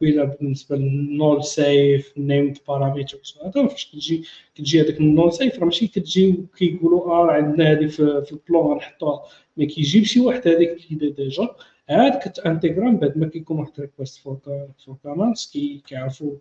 قبيله 0.00 0.24
بالنسبة 0.24 0.76
لل 0.76 0.99
null 0.99 1.44
safe 1.44 2.12
named 2.18 2.58
parameters 2.68 3.38
هذا 3.44 3.66
فاش 3.66 3.86
كتجي 3.86 4.24
كتجي 4.54 4.80
هذاك 4.80 5.00
ال 5.00 5.06
null 5.06 5.32
safe 5.32 5.58
راه 5.58 5.64
ماشي 5.64 5.86
كتجي 5.86 6.44
كيقولوا 6.56 7.10
آه 7.10 7.30
عندنا 7.30 7.72
هذه 7.72 7.86
في, 7.86 8.22
في 8.24 8.32
ال 8.32 8.40
plan 8.40 8.72
غنحطوها 8.72 9.22
ما 9.56 9.64
كيجيب 9.64 10.04
شي 10.04 10.20
واحد 10.20 10.48
هذيك 10.48 10.86
اللي 10.92 11.10
déjà 11.10 11.48
عاد 11.90 12.18
كت 12.18 12.30
intégrer 12.30 12.78
ا 12.78 12.84
من 12.84 12.96
بعد 12.96 13.18
ما 13.18 13.28
كيكون 13.28 13.58
واحد 13.58 13.72
request 13.80 14.18
for 14.18 14.38
for 14.86 14.96
comments 15.02 15.56
كيعرفوا 15.86 16.32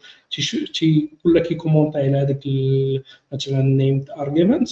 تي 0.73 1.09
كل 1.23 1.39
كي 1.39 1.50
commenter 1.50 1.97
على 1.97 2.17
هذاك 2.17 2.43
مثلا 3.33 3.61
named 3.61 4.09
argument 4.09 4.69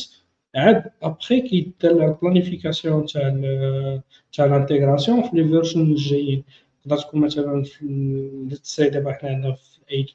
عاد 0.55 0.83
ابخي 1.03 1.41
كيدار 1.41 2.05
ال 2.05 2.12
planification 2.12 3.05
تاع 3.05 3.39
تاع 4.33 4.45
ال 4.45 4.52
intégration 4.52 5.21
في 5.21 5.29
les 5.33 5.43
version 5.43 5.81
الجايين 5.81 6.43
تقدر 6.87 7.01
تكون 7.01 7.21
مثلا 7.21 7.63
في 7.63 8.59
سي 8.63 8.89
دابا 8.89 9.13
حنا 9.13 9.29
عندنا 9.29 9.53
في 9.53 10.05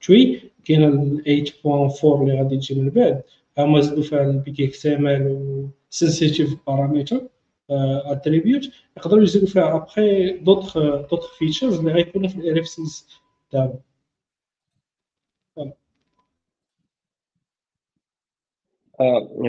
8.3 0.00 0.50
كاين 0.64 1.22
8.4 1.22 2.04
اللي 2.04 2.38
غادي 2.38 2.56
تجي 2.56 2.80
من 2.80 2.90
بعد 2.90 3.22
هما 3.58 3.80
زادوا 3.80 4.02
فيها 4.02 4.22
ال 4.22 5.68
big 5.90 6.03
XML 6.03 6.16
sensitive 6.16 6.56
parameter 6.66 7.28
attribute 7.70 8.70
يقدروا 8.96 9.22
يزيدوا 9.22 9.48
فيها 9.48 9.76
après 9.76 10.38
d'autres 10.38 10.78
d'autres 10.78 11.38
features 11.38 11.78
اللي 11.78 11.92
غيكونوا 11.92 12.28
في 12.28 12.36
ال 12.36 12.60
RFCs 12.60 13.06
دابا 13.52 13.78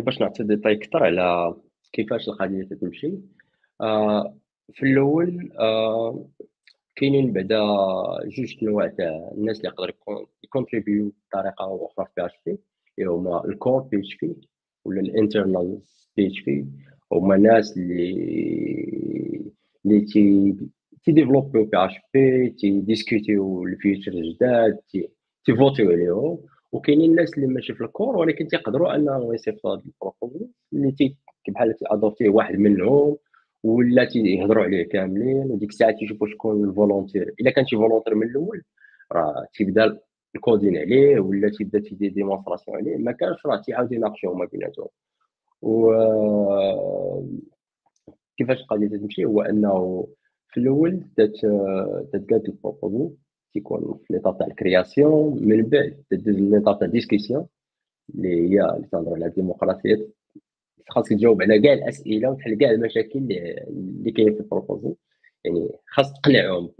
باش 0.01 0.21
نعطي 0.21 0.43
ديتاي 0.43 0.73
أكثر 0.73 1.03
على 1.03 1.55
كيفاش 1.93 2.27
القضية 2.27 2.63
تتمشي 2.63 3.13
في 4.71 4.83
الأول 4.83 5.51
آه 5.59 6.25
كاينين 6.95 7.33
بعدا 7.33 7.59
جوج 8.25 8.55
انواع 8.63 8.87
تاع 8.87 9.31
الناس 9.37 9.57
اللي 9.57 9.69
يقدر 9.69 9.93
يكونتريبيو 10.43 11.13
بطريقة 11.31 11.85
أخرى 11.85 12.05
في 12.05 12.11
PHP 12.17 12.57
اللي 12.99 13.09
هما 13.11 13.45
ال 13.45 13.52
core 13.52 13.81
PHP 13.81 14.35
ولا 14.85 15.01
ال 15.01 15.10
internal 15.10 15.79
PHP 16.17 16.65
هما 17.11 17.37
ناس 17.37 17.77
اللي 17.77 19.51
اللي 19.85 20.01
تي 20.01 20.55
تي 21.03 21.11
ديفلوبيو 21.11 21.65
PHP 21.65 22.49
تي 22.49 22.79
ديسكوتيو 22.81 23.63
ال 23.63 23.68
features 23.68 24.11
جداد 24.11 24.77
تي 24.89 25.09
تيفوتيو 25.45 25.91
عليهم. 25.91 26.39
وكاينين 26.71 27.11
الناس 27.11 27.33
اللي 27.37 27.47
ماشي 27.47 27.73
في 27.73 27.83
ال 27.83 27.90
core 27.90 28.17
ولكن 28.17 28.47
تيقدروا 28.47 28.95
أنهم 28.95 29.33
يصيفطوا 29.33 29.71
هاد 29.73 29.81
ال 29.85 29.92
proposal 29.92 30.47
اللي 30.73 30.91
تي 30.91 31.17
بحال 31.49 31.75
تيادوبتيه 31.75 32.29
واحد 32.29 32.55
منهم. 32.55 33.17
ولا 33.63 34.05
تيهضروا 34.05 34.63
عليه 34.63 34.89
كاملين 34.89 35.51
وديك 35.51 35.69
الساعة 35.69 35.91
تيشوفوا 35.91 36.27
شكون 36.27 36.69
ال 36.69 36.74
volontaire. 36.74 37.33
إلا 37.41 37.51
كان 37.51 37.65
شي 37.65 37.75
volontaire 37.75 38.15
من 38.15 38.27
الأول 38.27 38.63
راه 39.11 39.47
تيبدا 39.53 39.99
ال 40.35 40.41
coding 40.41 40.77
عليه 40.77 41.19
ولا 41.19 41.49
تيبدا 41.57 41.79
تيدير 41.79 42.13
démonstration 42.13 42.77
عليه. 42.77 42.97
ما 42.97 43.11
كانش 43.11 43.45
راه 43.45 43.61
تيعاود 43.61 43.91
يناقشوا 43.91 44.35
ما 44.35 44.45
بيناتهم. 44.45 44.87
و 45.61 45.93
كيفاش 48.37 48.61
القضية 48.61 48.87
تمشي؟ 48.87 49.25
هو 49.25 49.41
أنه 49.41 50.07
في 50.47 50.59
الأول 50.59 51.03
تتقاد 51.17 52.45
ال 52.47 52.55
proposal 52.55 53.15
تيكون 53.53 53.99
في 54.07 54.13
l'étape 54.13 54.37
تاع 54.37 54.47
ال 54.47 54.57
création. 54.57 55.47
من 55.47 55.63
بعد 55.63 56.03
تدوز 56.09 56.35
l'étape 56.35 56.79
تاع 56.79 56.87
discussion 56.87 57.47
اللي 58.15 58.29
هي 58.29 58.75
اللي 58.75 58.87
تهضر 58.91 59.13
على 59.13 59.25
الديمقراطية. 59.25 60.07
خاصك 60.89 61.09
تجاوب 61.09 61.41
على 61.41 61.61
كاع 61.61 61.73
الأسئلة 61.73 62.29
وتحل 62.29 62.57
كاع 62.57 62.71
المشاكل 62.71 63.19
اللي 63.67 64.11
كاين 64.11 64.33
في 64.33 64.39
ال 64.39 64.45
proposal. 64.45 64.95
يعني 65.43 65.69
خاص 65.87 66.13
تقنعهم 66.13 66.71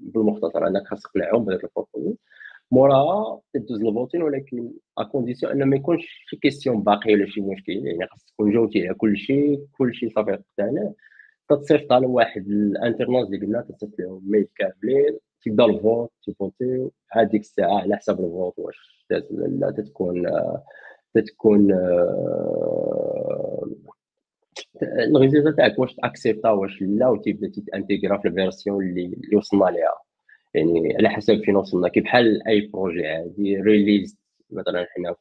بالمختصر 0.00 0.66
أنك 0.66 0.86
خاص 0.86 1.02
تقنعهم 1.02 1.44
بهذاك 1.44 1.64
ال 1.64 1.69
proposal. 1.69 2.16
موراها 2.70 3.40
تدوز 3.54 3.84
ال 3.84 3.89
voting 3.89 4.22
ولكن 4.22 4.70
à 4.98 5.03
condition 5.03 5.52
أن 5.52 5.68
ما 5.68 5.76
يكونش 5.76 6.24
شي 6.26 6.36
question 6.36 6.82
باقية 6.82 7.14
ولا 7.14 7.26
شي 7.26 7.40
مشكل. 7.40 7.72
يعني 7.72 8.06
خاص 8.06 8.24
تكون 8.24 8.52
جاوبتي 8.52 8.86
على 8.86 8.94
كل 8.94 9.16
شيء 9.16 9.66
كل 9.78 9.94
شيء 9.94 10.10
صافي 10.10 10.38
تتصيفط 11.48 11.92
على 11.92 12.06
واحد 12.06 12.46
ال 12.46 12.54
internals 12.54 13.26
اللي 13.26 13.46
قلنا 13.46 13.60
تتصيفط 13.62 13.98
لهم 13.98 14.22
mail 14.30 14.48
كاملين 14.56 15.18
تبدا 15.44 15.64
ال 15.64 15.73
vote 15.73 16.10
تيفوتيو 16.24 16.92
عاد 17.12 17.28
ديك 17.30 17.40
الساعة 17.40 17.80
على 17.80 17.96
حساب 17.96 18.20
ال 18.20 18.27
vote 18.27 18.54
واش 18.58 19.06
لا 19.30 19.70
تتكون 19.70 20.26
تتكون 21.14 21.72
آه، 21.72 23.68
ال 24.82 24.90
résultat 24.90 25.50
تاعك 25.56 25.78
واش 25.78 25.94
تاكسبتا 25.94 26.50
واش 26.50 26.82
لا 26.82 27.08
وتبدا 27.08 27.52
تأنتيغرا 27.66 28.18
في 28.18 28.28
ال 28.28 28.35
version 28.35 28.84
اللي, 28.86 29.04
اللي 29.06 29.36
وصلنا 29.36 29.64
ليها. 29.64 29.94
يعني 30.54 30.96
على 30.96 31.08
حسب 31.08 31.42
فين 31.44 31.56
وصلنا. 31.56 31.88
كي 31.88 32.00
بحال 32.00 32.48
أي 32.48 32.66
projet 32.66 33.06
عادي 33.06 33.60
release 33.60 34.18
مثلا 34.50 34.86
حنا 34.90 35.12
في 35.12 35.20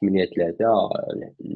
8 0.00 0.24
3 0.24 0.88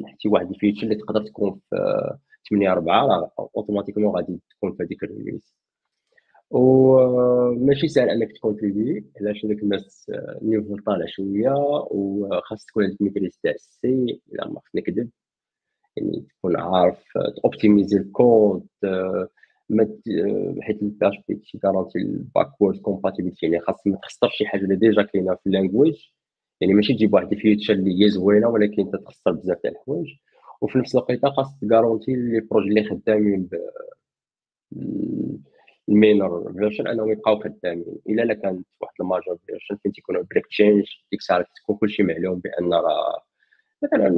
حتى 0.09 0.29
واحد 0.29 0.51
ال 0.51 0.55
feature 0.55 0.83
اللي 0.83 0.95
تقدر 0.95 1.23
تكون 1.23 1.61
في 1.71 2.19
8 2.51 2.73
4 2.73 3.33
automatiquement 3.57 4.17
غادي 4.17 4.41
تكون 4.51 4.73
في 4.73 4.83
هذيك 4.83 5.03
ال 5.03 5.09
release 5.09 5.55
وماشي 6.51 7.89
سهل 7.89 8.11
انك 8.11 8.33
تكون 8.33 8.57
تكونتريبي 8.57 9.05
علاش 9.21 9.47
داك 9.47 9.63
الناس 9.63 10.11
niveau 10.43 10.77
طالع 10.87 11.07
شوية 11.07 11.53
وخاص 11.91 12.65
تكون 12.67 12.85
عندك 12.85 13.03
maîtrise 13.03 13.39
تاع 13.43 13.53
ال 13.53 13.87
C 13.87 14.21
إلا 14.33 14.49
ما 14.49 14.61
نكذب. 14.75 15.11
يعني 15.97 16.27
تكون 16.39 16.57
عارف 16.57 17.05
توبتيميزي 17.43 17.97
الكود 17.97 18.67
ما 19.71 19.99
حيت 20.61 20.83
ال 20.83 21.09
PHP 21.09 21.35
تي 21.35 21.59
كارونتي 21.59 21.99
ال 21.99 22.08
backward 22.08 22.79
compatibility 22.81 23.47
يعني 23.47 23.61
خاص 23.61 23.87
ما 23.87 23.97
تخسرش 23.97 24.37
شي 24.37 24.47
حاجة. 24.47 24.61
اللي 24.61 24.77
déjà 24.77 25.03
كاينة 25.03 25.35
في 25.35 25.47
ال 25.47 25.52
language 25.52 25.97
يعني 26.61 26.75
ماشي 26.75 26.95
تجيب 26.95 27.15
واحد 27.15 27.33
ال 27.33 27.38
feature 27.38 27.75
اللي 27.75 28.05
هي 28.05 28.11
زوينة 28.11 28.49
ولكن 28.49 28.83
أنت 28.83 28.97
تخسر 28.97 29.33
بزاف 29.33 29.59
تاع 29.63 29.71
الحوايج. 29.71 30.09
وفي 30.61 30.79
نفس 30.79 30.95
الوقت 30.95 31.27
خاص 31.27 31.59
تكارونتي 31.61 32.13
les 32.17 32.41
projets 32.41 32.69
اللي 32.69 32.85
خدامين 32.85 33.49
ال 35.89 35.99
minor 35.99 36.53
version 36.53 36.87
انهم 36.87 37.13
يبقاو 37.13 37.41
خدامين 37.41 37.85
إلا 38.09 38.23
لا 38.23 38.35
كانت 38.35 38.67
واحد 38.81 38.95
ال 39.01 39.07
major 39.07 39.39
version 39.47 39.77
فين 39.83 39.93
تيكونوا 39.93 40.23
break 40.31 40.47
change 40.47 40.85
ديك 41.11 41.21
الساعة 41.21 41.45
تكون 41.63 41.77
كلشي 41.77 42.03
معلوم 42.03 42.39
بأن 42.39 42.73
راه 42.73 43.23
مثلا 43.83 44.09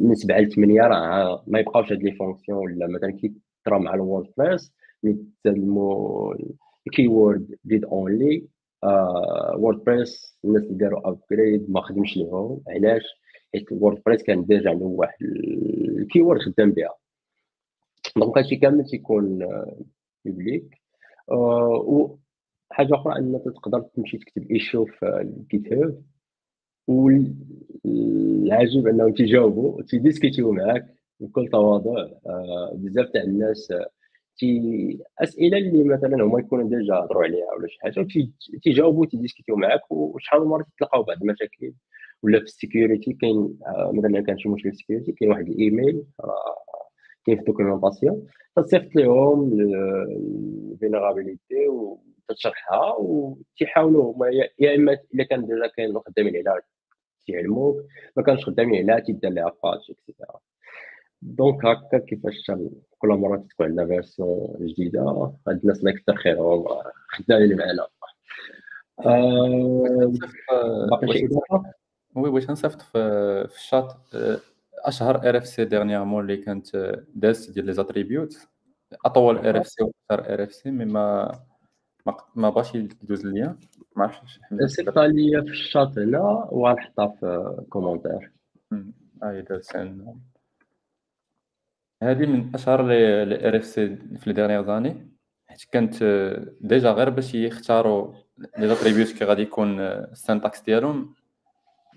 من 0.00 0.14
7 0.14 0.40
ل 0.40 0.52
8 0.52 0.82
راه 0.82 1.44
ما 1.46 1.58
يبقاوش 1.58 1.92
هاد 1.92 2.02
les 2.02 2.12
fonctions 2.12 2.58
ولا 2.58 2.86
مثلا 2.86 3.10
كي 3.10 3.34
ترى 3.64 3.78
مع 3.78 3.94
ال 3.94 4.26
WordPress 4.38 4.72
يتسلموا 5.04 6.34
ال 6.86 7.08
keyword 7.08 7.54
readonly 7.70 8.46
WordPress 9.56 10.38
الناس 10.44 10.62
اللي 10.62 10.74
داروا 10.74 11.08
upgrade 11.08 11.70
ما 11.70 11.80
خدمش 11.80 12.16
ليهم. 12.16 12.60
علاش؟ 12.68 13.02
حيت 13.54 13.72
ال 13.72 14.02
WordPress 14.06 14.22
كان 14.22 14.44
déjà 14.44 14.70
عنده 14.70 14.84
واحد 14.84 15.16
ال 15.98 16.22
keyword 16.22 16.40
خدام 16.40 16.72
بها. 16.72 16.94
donc 18.16 18.38
هادشي 18.38 18.56
كامل 18.56 18.84
تيكون 18.84 19.38
public 20.24 20.64
آه، 20.74 20.83
وحاجه 21.28 22.94
أخرى 22.94 23.18
إن 23.18 23.40
تقدر 23.44 23.80
تمشي 23.80 24.18
تكتب 24.18 24.50
issue 24.50 24.84
في 24.84 25.06
ال 25.20 25.72
GitHub 25.72 26.02
والعجيب 26.88 28.86
انهم 28.88 29.12
تيجاوبوا 29.14 29.82
تيديسكيتيو 29.82 30.52
معاك 30.52 30.94
بكل 31.20 31.48
تواضع 31.48 32.08
آه، 32.26 32.72
بزاف 32.74 33.08
تاع 33.08 33.22
الناس 33.22 33.72
تي 34.38 34.98
أسئلة 35.18 35.58
اللي 35.58 35.84
مثلا 35.84 36.24
هما 36.24 36.38
يكونوا 36.40 36.68
déjà 36.68 36.94
هضروا 36.94 37.22
عليها 37.24 37.52
ولا 37.58 37.68
شي 37.68 37.78
حاجة 37.80 38.06
تيجاوبوا 38.62 39.06
تيديسكيتيو 39.06 39.56
معاك 39.56 39.92
وشحال 39.92 40.40
من 40.40 40.46
مرة 40.46 40.66
تلقاو 40.78 41.02
بعض 41.02 41.22
المشاكل 41.22 41.72
ولا 42.22 42.38
في 42.38 42.44
ال 42.44 42.52
security 42.52 43.12
كاين 43.12 43.58
آه، 43.66 43.92
مثلا 43.94 44.20
كان 44.20 44.38
شي 44.38 44.48
مشكل 44.48 44.68
في 44.68 44.74
ال 44.74 44.78
security 44.78 45.12
كاين 45.12 45.30
واحد 45.30 45.48
الإيميل 45.48 46.04
كاين 47.26 47.36
في 47.36 47.42
ال 47.42 47.48
documentation 47.48 48.26
تصيفط 48.56 48.96
لهم 48.96 49.52
ال 50.72 50.79
vulnérabilité 50.79 51.68
وتشرحها 51.68 52.94
وتيحاولوا 52.98 54.12
هما 54.12 54.26
يا 54.58 54.74
إما 54.74 54.98
الا 55.14 55.24
كان 55.24 55.46
déjà 55.46 55.66
كاين 55.66 55.98
خدامين 55.98 56.48
عليها 56.48 56.62
تيعلموك 57.26 57.76
ما 58.16 58.22
كانش 58.22 58.44
خدامين 58.44 58.90
عليها 58.90 59.04
تيدار 59.04 59.32
لها 59.32 59.52
patch 59.64 59.90
et 59.90 60.02
cetera 60.02 60.38
donc 61.22 61.66
هكا 61.66 61.98
كيفاش 61.98 62.52
كل 62.98 63.08
مرة 63.08 63.46
تكون 63.50 63.66
عندنا 63.66 63.86
version 63.86 64.56
جديدة 64.60 65.32
هاد 65.48 65.60
الناس 65.60 65.78
الله 65.78 65.90
يكثر 65.90 66.16
خيرهم 66.16 66.64
خدامين 67.08 67.56
معنا 67.56 67.86
آه، 69.06 70.12
باقي 70.90 71.12
شي؟ 71.12 71.28
oui 72.16 72.30
بغيت 72.30 72.50
نصيفط 72.50 72.82
في 72.82 72.98
الشات؟ 73.54 73.94
أشهر 74.84 75.28
RFC 75.28 75.64
dernièrement 75.64 76.22
اللي 76.22 76.36
كانت 76.36 76.96
داز 77.14 77.50
ديال 77.50 77.66
les 77.66 77.72
attributs. 77.72 78.48
أطول 79.04 79.38
RFC 79.38 79.84
وأكثر 79.84 80.34
RFC 80.34 80.70
mais 80.70 80.84
ما 80.84 81.32
ما 82.34 82.50
باغاش 82.50 82.74
يدوز 82.74 83.26
ليا. 83.26 83.56
ما 83.96 84.04
عرفتش 84.04 84.40
سيبقى 84.66 85.08
ليا 85.08 85.40
في 85.40 85.50
الشات 85.50 85.98
هنا 85.98 86.20
وغنحطها 86.50 87.08
في 87.08 87.56
commentaire. 87.68 88.32
هاي 89.22 89.42
دازت 89.42 89.76
هذه 92.02 92.26
من 92.26 92.54
أشهر 92.54 92.86
les 92.86 93.48
RFC 93.48 93.96
في 93.96 94.22
les 94.26 94.32
dernières 94.32 94.64
années 94.64 95.08
حيت 95.46 95.64
كانت 95.72 96.04
déjà 96.60 96.90
غير 96.90 97.10
باش 97.10 97.34
يختاروا 97.34 98.14
les 98.58 98.68
attributs 98.68 99.12
كي 99.12 99.24
غادي 99.24 99.42
يكون 99.42 99.80
ال 99.80 99.90
syntaxe 99.90 100.62
ديالهم 100.62 101.14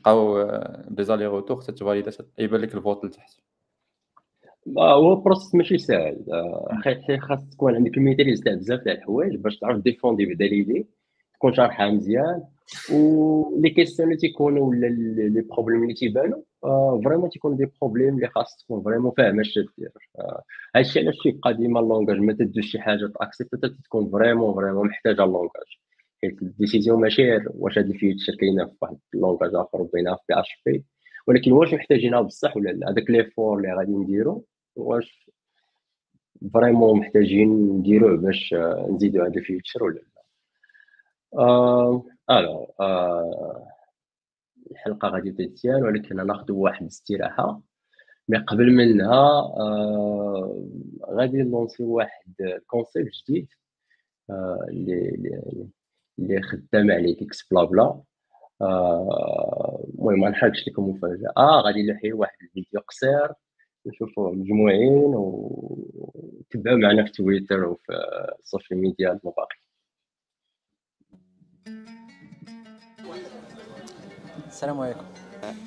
بقاو 0.07 0.47
ب 0.89 0.98
les 0.98 1.26
aller-retour 1.26 1.61
حتى 1.61 1.71
تفاليدا 1.71 2.11
يبان 2.39 2.61
لك 2.61 2.75
ال 2.76 2.81
vote 2.81 3.06
لتحت 3.05 3.39
هو 4.77 5.15
process 5.15 5.56
ماشي 5.55 5.77
ساهل. 5.77 6.25
حيت 6.84 7.19
خاص 7.21 7.49
تكون 7.49 7.75
عندك 7.75 7.97
ال 7.98 8.02
maîtrise 8.02 8.41
تاع 8.41 8.53
بزاف 8.53 8.79
تاع 8.79 8.93
الحوايج 8.93 9.35
باش 9.35 9.57
تعرف 9.59 9.77
ديفوندي 9.77 10.25
بدليلي 10.25 10.85
تكون 11.34 11.53
شارحها 11.53 11.91
مزيان. 11.91 12.43
و 12.93 13.59
les 13.60 13.69
questions 13.69 14.07
اللي 14.07 14.19
تيكونوا 14.19 14.69
ولا 14.69 14.88
les 14.88 15.41
problèmes 15.41 15.84
اللي 15.84 15.93
تيبانوا 15.93 16.41
vraiment 17.03 17.30
تيكون 17.29 17.55
des 17.56 17.72
problèmes 17.81 18.15
اللي 18.15 18.27
خاص 18.27 18.57
تكون 18.57 18.84
vraiment 18.84 19.11
فاهم 19.17 19.39
اش 19.39 19.59
دير. 19.77 19.91
هادشي 20.75 20.99
علاش 20.99 21.15
تيبقى 21.23 21.53
ديما 21.53 21.79
ال 21.80 21.84
langage 21.84 22.18
ما 22.17 22.34
تدوز 22.34 22.63
شي 22.63 22.79
حاجة 22.79 23.11
تاكسبت 23.19 23.65
تكون 23.85 24.09
vraiment 24.10 24.56
vraiment 24.56 24.88
محتاجة 24.88 25.23
ال 25.23 25.30
langage 25.30 25.77
حيت 26.23 26.41
ال 26.41 26.48
décision 26.48 27.02
ماشي 27.02 27.38
واش 27.45 27.77
هاد 27.77 27.89
ال 27.89 27.95
feature 27.95 28.35
كاينة 28.35 28.65
في 28.65 28.76
واحد 28.81 28.98
ال 29.14 29.19
langage 29.19 29.56
آخر 29.56 29.81
وبينها 29.81 30.15
في 30.15 30.22
PHP 30.30 30.85
ولكن 31.27 31.52
واش 31.52 31.73
محتاجينها 31.73 32.22
بصح 32.22 32.57
ولا 32.57 32.69
لا؟ 32.69 32.89
هذاك 32.89 33.10
l'effort 33.10 33.57
اللي 33.57 33.73
غادي 33.73 33.91
نديرو. 33.91 34.45
واش 34.76 35.30
vraiment 36.53 36.99
محتاجين 36.99 37.49
نديروه 37.49 38.18
باش 38.18 38.56
نزيدو 38.89 39.22
هاد 39.23 39.38
ال 39.38 39.43
feature 39.43 39.84
ولا 39.84 39.99
لا؟ 39.99 40.23
آه 41.39 42.06
ألو 42.30 42.73
آه 42.80 43.68
الحلقة 44.72 45.07
غادي 45.07 45.31
تتيان 45.31 45.84
ولكن 45.84 46.15
ناخذ 46.27 46.52
واحد 46.52 46.81
الاستراحه 46.81 47.61
mais 48.30 48.38
قبل 48.38 48.72
منها 48.72 49.39
آه 49.60 50.68
غادي 51.11 51.38
نلونسي 51.38 51.84
واحد 51.84 52.34
concept 52.68 53.11
جديد 53.27 53.48
آه 54.30 54.68
اللي 56.19 56.41
خدام 56.41 56.91
عليه 56.91 57.18
ديكس 57.18 57.48
بلا 57.52 57.64
بلا. 57.64 58.02
المهم 58.61 60.19
ما 60.19 60.30
نحرقش 60.30 60.68
لكم 60.68 60.89
مفاجأة. 60.89 61.34
آه 61.38 61.61
غادي 61.61 61.84
نحيي 61.91 62.14
واحد 62.14 62.38
الفيديو 62.41 62.80
قصير 62.88 63.30
نشوفوه 63.85 64.31
مجموعين 64.31 65.14
وتبعوا 65.15 66.77
معنا 66.77 67.06
في 67.06 67.11
تويتر 67.11 67.64
وفي 67.65 67.94
ال 68.39 68.45
social 68.45 68.81
media 68.81 69.11
المباقي 69.11 69.56
السلام 74.48 74.80
عليكم. 74.80 75.06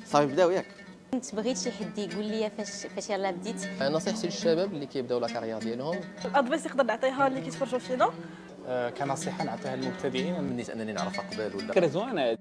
صافي 0.05 0.33
بداو 0.33 0.49
ياك 0.49 0.65
كنت 1.11 1.35
بغيت 1.35 1.57
شي 1.57 1.71
حد 1.71 1.97
يقول 1.97 2.25
لي 2.25 2.49
فاش 2.49 2.85
فاش 2.85 3.09
يلاه 3.09 3.31
بديت. 3.31 3.81
نصيحتي 3.81 4.27
للشباب 4.27 4.73
اللي 4.73 4.85
كيبداو 4.85 5.19
la 5.19 5.27
carrière 5.27 5.59
ديالهم. 5.59 5.97
ال 6.25 6.31
advice 6.31 6.65
يقدر 6.65 6.83
نعطيها 6.83 7.27
اللي 7.27 7.41
كيتفرجوا 7.41 7.79
فينا. 7.79 8.05
آه، 8.05 8.11
كنصيحة 8.97 9.43
نعطيها 9.43 9.75
للمبتدئين. 9.75 10.55
نيت 10.55 10.69
أنني 10.69 10.93
نعرفها 10.93 11.29
قبل 11.29 11.55
ولا. 11.55 11.67
فكره 11.67 11.87
زوينه 11.87 12.37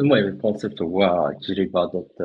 المهم 0.00 0.24
ال 0.24 0.31
concept 0.31 0.82
هو 0.82 1.32
تجربه 1.42 1.84
دوت 1.84 2.16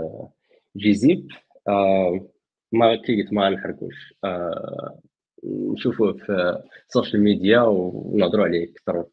جيزيب 0.78 1.28
آه 1.68 2.30
ما 2.72 2.96
كيت 2.96 3.34
ما 3.34 3.50
نحرقوش. 3.50 4.14
آه 4.24 5.00
نشوفوه 5.44 6.14
في 6.14 6.62
ال 6.88 6.93
social 6.93 7.24
media 7.24 7.62
ونهضروا 7.62 8.46
عليه 8.46 8.72
أكثر 8.72 9.06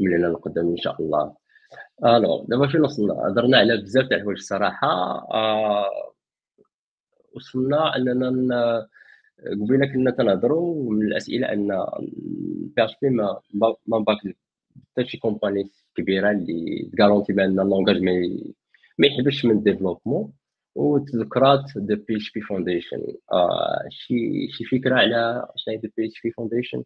من 0.00 0.14
هنا 0.14 0.26
لقدام 0.26 0.68
إن 0.68 0.76
شاء 0.76 1.02
الله. 1.02 1.36
ألو 2.04 2.46
دابا 2.48 2.68
فين 2.68 2.80
وصلنا؟ 2.80 3.14
هضرنا 3.14 3.58
على 3.58 3.76
بزاف 3.76 4.08
تاع 4.08 4.16
الحوايج 4.16 4.38
الصراحة. 4.38 4.88
آه 5.34 6.15
وصلنا 7.36 7.96
أننا 7.96 8.88
قبيلة 9.62 9.86
كنا 9.86 10.10
كنهضروا 10.10 10.92
من 10.92 11.06
الأسئلة 11.06 11.52
أن 11.52 11.68
PHP 12.76 13.10
ما 13.10 13.40
ما 13.86 14.04
حتى 14.92 15.08
شي 15.08 15.18
company 15.18 15.70
كبيره 15.96 16.30
اللي 16.30 16.90
تكارونتي 16.92 17.32
بان 17.32 17.60
ال 17.60 17.65
langage 17.65 18.02
ما 18.98 19.06
يحبسش 19.08 19.44
من 19.44 19.62
développement 19.62 20.32
وتذكرات 20.74 21.78
the 21.78 21.94
PHP 21.94 22.16
Foundation 22.16 22.98
شي 23.90 24.48
شي 24.52 24.64
فكره 24.64 24.94
على 24.94 25.48
شنو 25.56 25.74
هي 25.74 25.80
the 25.80 25.90
PHP 25.96 26.06
Foundation 26.06 26.84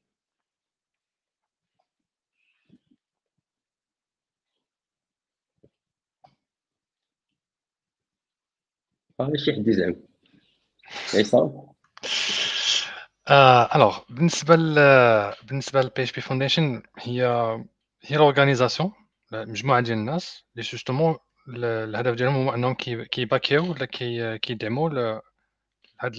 هذا 9.20 9.36
شي 9.36 9.52
حد 9.52 9.68
يزعم 9.68 10.09
عصام 11.14 11.66
آه 13.28 13.76
alors 13.76 13.98
بالنسبة 14.08 14.56
ل 14.56 14.74
بالنسبة 15.42 15.82
لل 15.82 15.90
PHP 15.90 16.02
Foundation 16.02 16.82
هي 16.98 17.24
هي 18.02 18.16
l'organisation 18.16 18.92
مجموعه 19.32 19.80
ديال 19.80 19.98
الناس 19.98 20.44
اللي 20.54 20.68
justement 20.68 21.16
الهدف 21.48 22.14
ديالهم 22.14 22.34
هو 22.48 22.54
انهم 22.54 22.74
كيباكيو 23.10 23.70
ولا 23.70 23.84
كيدعموا 24.36 25.20
هاد 26.00 26.16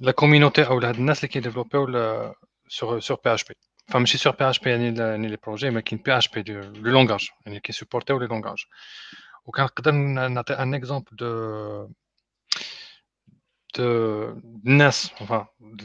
la 0.00 0.10
community 0.14 0.66
أو 0.66 0.78
هاد 0.78 0.96
الناس 0.96 1.18
اللي 1.18 1.28
كيديفلوبيو 1.28 1.86
sur 2.68 3.00
sur 3.00 3.18
PHP 3.24 3.54
فماشي 3.88 4.18
sur 4.18 4.32
PHP 4.32 4.70
يعني 4.70 4.98
يعني 4.98 5.28
les 5.28 5.36
projets 5.36 5.68
ولكن 5.68 5.96
PHP 5.96 6.18
le 6.18 6.28
langage 6.28 7.28
يعني 7.46 7.60
كيسوبورتيو 7.60 8.18
le 8.18 8.26
langage 8.26 8.64
وكنقدر 9.46 9.92
نعطي 9.92 10.54
ان 10.54 10.74
اكزومبل 10.74 11.16
دو 11.16 11.88
الناس 13.78 15.22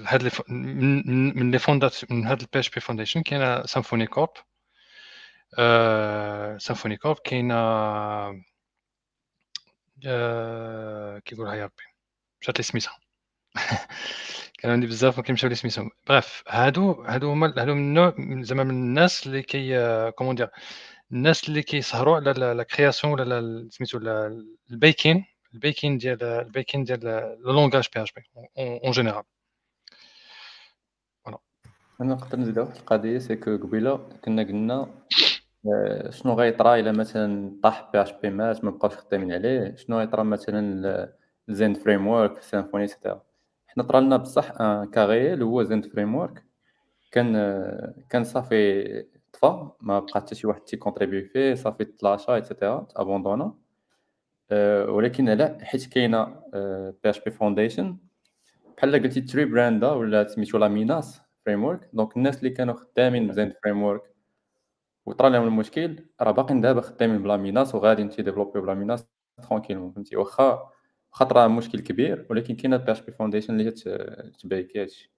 هاد 0.05 0.31
من 0.47 1.51
لي 1.51 1.59
فوندات 1.59 2.11
من 2.11 2.25
هاد 2.25 2.41
البي 2.41 2.59
اش 2.59 2.69
بي 2.69 2.81
فونديشن 2.81 3.21
كاينة 3.21 3.65
سامفوني 3.65 4.07
كورب 4.07 4.29
سامفوني 6.57 6.97
كورب 6.97 7.17
كاينة 7.23 7.55
كيقولها 11.25 11.55
يا 11.55 11.63
ربي 11.65 11.83
مشات 12.41 12.57
لي 12.57 12.63
سميتها 12.63 12.99
كان 14.59 14.71
عندي 14.71 14.87
بزاف 14.87 15.17
ما 15.17 15.23
كيمشيو 15.23 15.49
لي 15.49 15.55
سميتهم 15.55 15.91
بغاف 16.07 16.43
هادو 16.47 16.91
هادو 16.91 17.31
هما 17.31 17.53
هادو 17.57 17.73
من 17.73 17.79
النوع 17.81 18.15
زعما 18.43 18.63
من 18.63 18.69
الناس 18.69 19.27
اللي 19.27 19.41
كي 19.41 20.11
كومون 20.11 20.35
دير 20.35 20.49
الناس 21.11 21.49
اللي 21.49 21.63
كيسهروا 21.63 22.15
على 22.15 22.33
la 22.33 22.63
création 22.63 23.13
ولا 23.13 23.67
سميتو 23.71 23.97
ال 24.71 24.78
backing 24.78 25.25
ال 25.55 25.60
backing 25.60 25.97
ديال 25.97 26.23
ال 26.23 26.31
backing 26.31 26.83
ديال 26.83 26.99
le 27.39 27.51
langage 27.51 27.87
PHP 27.95 28.03
en 28.03 28.91
général 28.91 29.23
أنا 32.01 32.13
نقدر 32.13 32.39
نزيد 32.39 32.59
واحد 32.59 32.75
القضية 32.75 33.19
c'est 33.19 33.35
que 33.35 33.57
قبيلة 33.57 34.09
كنا 34.25 34.43
قلنا 34.43 34.87
شنو 36.09 36.33
غيطرا 36.33 36.75
إلا 36.75 36.91
مثلا 36.91 37.59
طاح 37.63 37.89
PHP 37.93 38.29
مات 38.29 38.63
ما 38.63 38.71
بقاوش 38.71 38.93
خدامين 38.93 39.33
عليه 39.33 39.75
شنو 39.75 39.99
غيطرا 39.99 40.23
مثلا 40.23 41.13
ال 41.49 41.55
Zend 41.55 41.77
Framework 41.77 42.41
Symfony 42.41 42.87
et 42.87 42.96
cetera 42.96 43.21
حنا 43.67 43.83
طرا 43.83 43.99
لنا 43.99 44.17
بصح 44.17 44.61
un 44.61 44.85
cas 44.89 45.12
réel 45.12 45.43
هو 45.43 45.63
Zend 45.63 45.85
Framework 45.85 46.43
كان 47.11 47.33
كان 48.09 48.23
صافي 48.23 48.83
طفى 49.33 49.67
ما 49.81 49.99
بقى 49.99 50.13
حتى 50.15 50.35
شي 50.35 50.47
واحد 50.47 50.61
تيكونتريبي 50.61 51.21
فيه 51.21 51.53
صافي 51.53 51.85
تلاشا 51.85 52.35
et 52.35 52.48
cetera 52.48 52.87
abandonné 52.95 53.53
ولكن 54.87 55.29
لا 55.29 55.57
حيت 55.61 55.85
كاينة 55.85 56.23
PHP 57.03 57.09
Foundation 57.09 57.97
بحال 58.77 59.03
قلتي 59.03 59.21
تريبراندا 59.21 59.91
ولا 59.91 60.27
سميتو 60.27 60.57
Laminas 60.57 61.21
Framework 61.45 61.89
donc 61.93 62.17
الناس 62.17 62.39
اللي 62.39 62.49
كانوا 62.49 62.73
خدامين 62.73 63.27
ب 63.27 63.53
Zend 63.63 63.83
Framework 63.83 64.01
وطرا 65.05 65.29
لهم 65.29 65.47
المشكل 65.47 66.05
راه 66.21 66.31
باقيين 66.31 66.61
دابا 66.61 66.81
خدامين 66.81 67.23
ب 67.23 67.30
Laminas 67.30 67.75
وغادي 67.75 68.03
développer 68.03 68.61
ب 68.61 68.67
Laminas 68.67 69.05
tranquillement 69.49 69.91
فهمتي؟ 69.91 70.15
واخا 70.15 70.69
خاطر 71.11 71.47
مشكل 71.47 71.79
كبير 71.79 72.27
ولكن 72.29 72.55
كاينة 72.55 72.77
PHP 72.77 72.91
Foundation 72.91 73.59
اللي 73.59 73.71
تبايكي 74.39 74.81
هادشي 74.81 75.11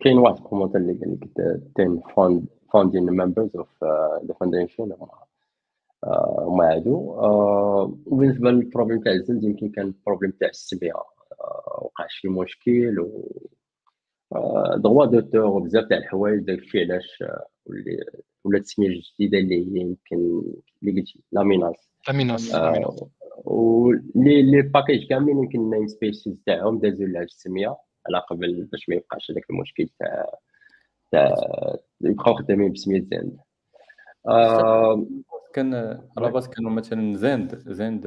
كاين 0.00 0.18
واحد 0.18 0.36
ال 0.36 0.40
commentaire 0.40 0.80
اللي 0.80 0.92
قال 0.92 1.18
لك 1.20 1.28
10 1.78 2.14
found 2.14 2.46
founding 2.74 3.06
members 3.20 3.52
of 3.60 3.68
uh, 3.82 4.18
foundation 6.04 6.38
هما 6.38 6.64
عادو. 6.64 7.16
وبالنسبة 8.06 8.50
لل 8.50 8.60
problème 8.60 9.00
تاع 9.00 9.12
الزلز 9.12 9.44
يمكن 9.44 9.68
كان 9.68 9.86
ال 9.86 9.91
problème 9.91 10.32
تاع 10.40 10.48
السميه 10.48 10.92
وقع 11.82 12.06
شي 12.08 12.28
مشكل 12.28 13.00
و 13.00 13.28
droits 14.76 15.06
d'auteur 15.06 15.44
وبزاف 15.46 15.88
تاع 15.88 15.98
الحوايج 15.98 16.40
داكشي 16.40 16.80
علاش 16.80 17.24
ولات 18.44 18.62
السميه 18.62 18.88
الجديده 18.88 19.38
اللي 19.38 19.54
هي 19.54 19.80
يمكن 19.80 20.42
اللي 20.82 21.00
قلتي 21.00 21.20
Laminas. 21.32 21.90
Laminas 22.08 22.54
ولي 23.44 24.42
les 24.42 24.62
packages 24.62 25.08
كاملين 25.08 25.38
يمكن 25.38 25.60
ال 25.60 25.86
namespaces 25.86 26.42
تاعهم 26.46 26.78
دازو 26.78 27.06
لهاد 27.06 27.24
السميه 27.24 27.76
على 28.06 28.18
قبل 28.30 28.68
باش 28.72 28.88
ما 28.88 28.94
يبقاش 28.94 29.30
هذاك 29.30 29.50
المشكل 29.50 29.88
تاع 29.98 30.26
تاع 31.12 31.34
يبقاو 32.00 32.34
خدامين 32.34 32.72
بسمية 32.72 33.00
Zend 33.00 33.36
كان 35.54 36.00
باس 36.16 36.48
كانوا 36.48 36.70
مثلا 36.70 37.16
Zend 37.16 37.54
Zend 37.54 38.06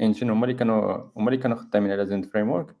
Engine 0.00 0.30
هما 0.30 0.44
اللي 0.44 0.54
كانوا 0.56 0.98
هما 1.16 1.28
اللي 1.30 1.42
كانوا 1.42 1.56
خدامين 1.56 1.90
على 1.92 2.06
Zend 2.06 2.24
Framework 2.26 2.76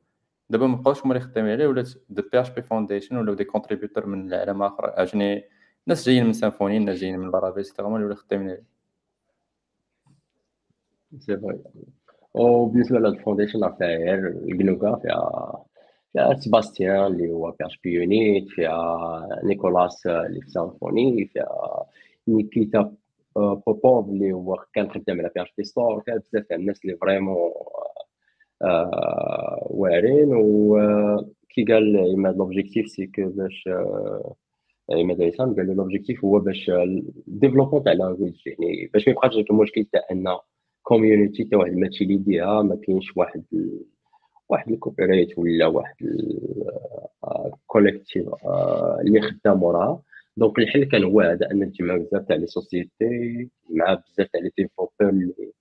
دابا 0.50 0.66
ما 0.66 0.76
بقاوش 0.76 1.04
هما 1.04 1.14
اللي 1.14 1.24
خدامين 1.26 1.52
عليه 1.52 1.66
ولات 1.66 1.90
the 2.08 2.22
PHP 2.32 2.40
Foundation 2.40 3.16
ولاو 3.16 3.34
des 3.34 3.44
contributeurs 3.44 4.06
من 4.06 4.28
العالم 4.28 4.62
آخر. 4.62 4.94
عجني 5.00 5.44
ناس 5.86 6.06
جايين 6.06 6.26
من 6.26 6.32
Symfony 6.32 6.78
ناس 6.78 6.98
جايين 6.98 7.18
من 7.18 7.62
et 7.62 7.69
cetera 7.69 7.88
هما 7.88 7.96
اللي 7.96 8.14
خدامين 8.16 8.50
عليه. 8.50 8.64
c'est 11.18 11.36
vrai 11.36 11.58
وبالنسبه 12.34 12.98
لهاد 12.98 13.14
ال 13.14 13.19
foundation 13.19 13.64
راه 13.64 13.70
فيها 13.78 13.86
غير 13.88 14.28
الكنوكا 14.28 14.96
فيها 14.96 15.64
فيها 16.12 16.34
سيباستيان 16.34 17.06
اللي 17.06 17.30
هو 17.32 17.50
PHPUnit 17.50 18.48
فيها 18.48 19.40
نيكولاس 19.44 20.06
اللي 20.06 20.40
في 20.40 20.50
Symfony 20.50 21.26
فيها 21.26 21.86
نيكيتا 22.28 22.92
بوبوف 23.36 24.08
اللي 24.08 24.32
هو 24.32 24.64
كان 24.74 24.90
خدام 24.90 25.20
على 25.20 25.30
PhpStorm 25.34 26.00
فيها 26.00 26.16
بزاف 26.16 26.44
تاع 26.44 26.56
الناس 26.56 26.80
اللي 26.84 26.96
vraiment 26.96 27.52
واعرين 29.70 30.28
وكي 30.34 31.64
قال 31.68 32.12
عماد 32.14 32.36
l'objectif 32.36 32.88
c'est 32.88 33.06
que 33.06 33.28
باش 33.28 33.68
عماد 34.90 35.22
عصام 35.22 35.54
قال 35.56 35.66
له 35.66 35.74
l'objectif 35.74 36.24
هو 36.24 36.38
باش 36.38 36.70
développement 37.26 37.84
تاع 37.84 37.92
language 37.92 38.46
يعني 38.46 38.90
باش 38.94 39.08
ما 39.08 39.12
يبقاش 39.12 39.36
المشكل 39.50 39.84
تاع 39.84 40.00
ان 40.12 40.24
community 40.82 41.44
تاع 41.44 41.58
واحد 41.58 41.72
ماشي 41.72 42.04
اللي 42.04 42.14
يديها 42.14 42.62
ما 42.62 42.76
كاينش 42.76 43.16
واحد 43.16 43.44
واحد 44.48 44.72
ال 44.72 44.79
corporate 44.79 45.38
ولا 45.38 45.66
واحد 45.66 45.94
ال 47.46 47.54
collectif 47.54 48.28
اللي 49.00 49.20
خدام 49.20 49.62
وراها 49.62 50.02
donc 50.36 50.58
الحل 50.58 50.84
كان 50.84 51.04
هو 51.04 51.20
هذا 51.20 51.50
أن 51.50 51.58
نجمع 51.58 51.96
بزاف 51.96 52.22
تاع 52.22 52.36
les 52.36 52.46
sociétés 52.46 53.48
مع 53.70 53.94
بزاف 53.94 54.28
تاع 54.32 54.40
les 54.40 54.50
développeurs 54.58 55.08
اللي 55.10 55.52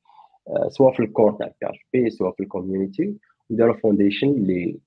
سواء 0.70 0.94
في 0.94 1.00
ال 1.00 1.06
core 1.06 1.32
تاع 1.32 1.48
PHP 1.62 2.10
سواء 2.10 2.32
في 2.32 2.44
ال 2.44 2.51
community 2.51 3.16
وداروا 3.50 3.74
foundation 3.78 4.28
اللي 4.28 4.78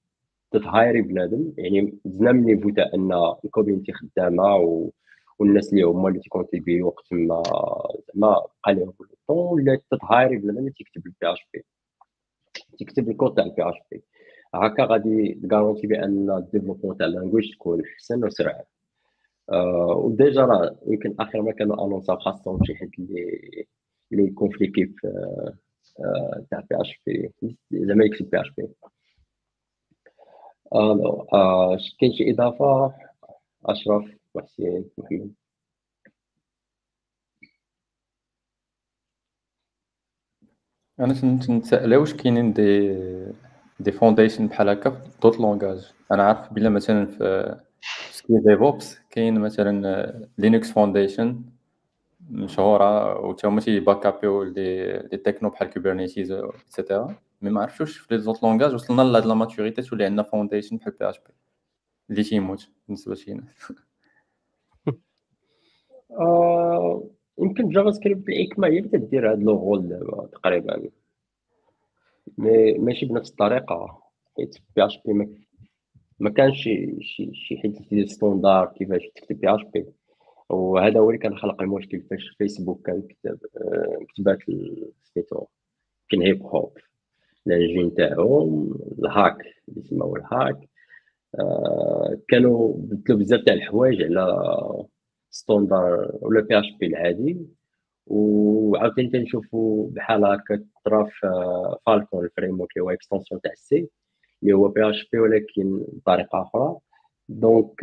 تتهايري 0.51 1.02
بنادم. 1.02 1.52
يعني 1.59 1.94
زدنا 2.05 2.32
من 2.32 2.44
niveau 2.44 2.70
تاع 2.70 2.90
أن 2.94 3.12
ال 3.44 3.49
community 3.49 3.93
خدامة 3.93 4.56
و... 4.56 4.90
والناس 5.39 5.73
اللي 5.73 5.82
هما 5.82 6.09
اللي 6.09 6.20
تيكونتريبي 6.20 6.82
وقت 6.82 7.12
ما 7.12 7.43
زعما 8.15 8.36
بقى 8.65 8.74
لهم 8.74 8.93
الطون 9.01 9.52
ولا 9.61 9.81
تتهايري 9.90 10.36
بنادم 10.36 10.59
اللي 10.59 10.70
تيكتب 10.70 11.06
ال 11.06 11.32
PHP 11.32 11.64
تكتب 12.78 13.11
الكود 13.11 13.35
تاع 13.35 13.44
ال 13.44 13.62
PHP 13.68 14.02
هكا 14.55 14.85
غادي 14.85 15.40
تغارونتي 15.48 15.86
بأن 15.86 16.31
ال 16.31 16.35
développement 16.35 16.97
تاع 16.97 17.06
ال 17.06 17.12
language 17.12 17.52
تكون 17.55 17.82
أحسن 17.94 18.24
وسرعة. 18.24 18.52
آه 18.61 18.73
و 19.97 20.06
déjà 20.06 20.43
راه 20.44 20.76
يمكن 20.86 21.14
آخر 21.20 21.42
ما 21.42 21.52
كانوا 21.52 21.86
annoncé 21.86 22.16
خاصهم 22.16 22.64
شي 22.64 22.74
حد 22.76 22.90
اللي 22.98 23.40
اللي 24.12 24.24
يكون 24.24 24.50
في 24.50 24.64
l'équipe 24.64 24.94
آه 25.04 26.46
تاع 26.50 26.60
PHP 26.70 27.32
زعما 27.72 28.04
يكتب 28.04 28.30
PHP 28.31 28.68
آه 30.74 31.78
كاين 32.00 32.12
شي 32.12 32.30
إضافة؟ 32.30 32.94
أشرف 33.66 34.04
وحسين 34.34 34.90
محمد. 34.98 35.34
أنا 41.00 41.12
نتسائل 41.48 41.96
واش 41.96 42.14
كاينين 42.14 42.52
des 42.52 42.94
des 43.81 43.93
foundations 43.93 44.47
بحال 44.46 44.68
هكا 44.68 44.90
في 44.90 45.10
d'autres 45.22 45.40
langages 45.40 45.93
أنا 46.12 46.22
عارف 46.22 46.52
بلا 46.52 46.68
مثلا 46.68 47.06
في 47.06 47.56
ce 48.24 48.30
qui 48.30 48.39
DevOps 48.39 48.98
كاين 49.10 49.40
مثلا 49.40 50.28
Linux 50.39 50.72
Foundation 50.72 51.43
مشهورة 52.30 53.20
و 53.20 53.32
تا 53.32 53.48
هما 53.48 53.60
تي 53.60 53.76
back 53.76 54.06
up 54.06 54.43
يو 54.43 54.62
les 54.62 54.93
les 54.93 55.16
technos 55.18 55.51
بحال 55.51 55.70
Kubernetes 55.70 56.32
et 56.32 56.53
cetera 56.53 57.16
mais 57.43 57.51
ما 57.51 57.60
عرفتش 57.62 57.96
في 57.96 58.14
les 58.14 58.20
autres 58.20 58.43
langages 58.43 58.74
وصلنا 58.74 59.02
لهاد 59.02 59.26
la 59.26 59.35
maturité 59.35 59.82
تولي 59.82 60.05
عندنا 60.05 60.22
foundation 60.22 60.76
بحال 60.76 60.92
PHP 61.01 61.35
اللي 62.10 62.22
تيموت 62.22 62.68
بالنسبة 62.88 63.12
لشي 63.12 63.34
ناس 63.34 63.72
يمكن 67.38 67.68
JavaScript 67.68 67.90
ال 67.90 68.28
ECMA 68.28 68.68
هي 68.68 68.78
اللي 68.78 68.98
تدير 68.98 69.32
هاد 69.32 69.42
le 69.43 69.59
rôle 69.59 69.89
دابا 69.88 70.26
تقريبا. 70.26 70.90
mais 72.39 72.72
ماشي 72.72 73.06
بنفس 73.06 73.30
الطريقة 73.30 74.02
حيت 74.36 74.56
PHP 74.76 75.43
ما 76.19 76.31
كانش 76.31 76.62
شي 77.01 77.31
شي 77.35 77.57
حيت 77.57 78.09
standard 78.10 78.66
كيفاش 78.78 79.03
تكتب 79.16 79.41
PHP 79.40 79.86
وهذا 80.49 81.01
هو 81.01 81.11
اللي 81.11 81.19
كان 81.19 81.39
خلق 81.39 81.62
المشكل 81.62 82.03
فاش 82.11 82.28
فيسبوك 82.39 82.86
كان 82.86 83.03
كتب 83.03 83.39
آه، 83.57 83.99
كتبات 84.09 84.39
سميتو 85.03 85.47
كاين 86.11 86.23
HipHop 86.22 86.43
ال 86.43 86.78
engine 87.47 87.94
تاعهم 87.95 88.78
ال 88.98 89.06
Hack 89.06 89.39
اللي 89.69 89.82
سماو 89.82 90.16
ال 90.16 90.25
Hack. 90.25 90.68
آه، 91.35 92.19
كانوا 92.28 92.74
بدلوا 92.77 93.19
بزاف 93.19 93.41
تاع 93.45 93.55
الحوايج 93.55 94.03
على 94.03 94.86
standard 95.31 96.18
ولا 96.23 96.41
PHP 96.40 96.86
العادي. 96.86 97.39
وعاوتاني 98.07 99.11
تنشوفوا 99.11 99.91
بحال 99.91 100.24
هكا 100.24 100.65
طرا 100.85 101.05
في 101.05 101.27
Phalcon 101.86 102.24
ال 102.24 102.60
framework 102.60 102.70
اللي 102.77 102.85
هو 102.85 102.91
extension 102.90 103.40
تاع 103.41 103.53
ال 103.52 103.70
C 103.70 103.89
اللي 104.44 104.52
هو 104.56 104.68
PHP 104.68 105.18
ولكن 105.18 105.84
بطريقة 105.92 106.42
أخرى. 106.42 106.76
donc 107.28 107.81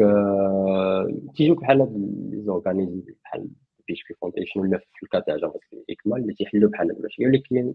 تيجيو 1.36 1.56
بحال 1.56 1.82
هاد 1.82 1.94
les 2.32 2.42
organismes 2.44 3.02
بحال 3.24 3.42
PHP 3.88 3.94
Foundation 3.94 4.60
ولا 4.60 4.78
في 4.78 5.04
ال 5.04 5.08
cas 5.08 5.20
تاع 5.20 5.38
JavaScript 5.38 5.86
ECMA 5.90 6.22
اللي 6.22 6.34
تيحلوا 6.34 6.70
بحال 6.70 6.92
هاد 6.92 6.98
المشكل 7.00 7.26
ولكن 7.28 7.74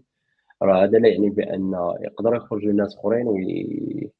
راه 0.61 0.83
هذا 0.83 0.97
لا 0.99 1.09
يعني 1.09 1.29
بأن 1.29 1.71
يقدر 2.01 2.35
يخرجوا 2.35 2.73
ناس 2.73 2.95
أخرين 2.97 3.27
وي... 3.27 4.11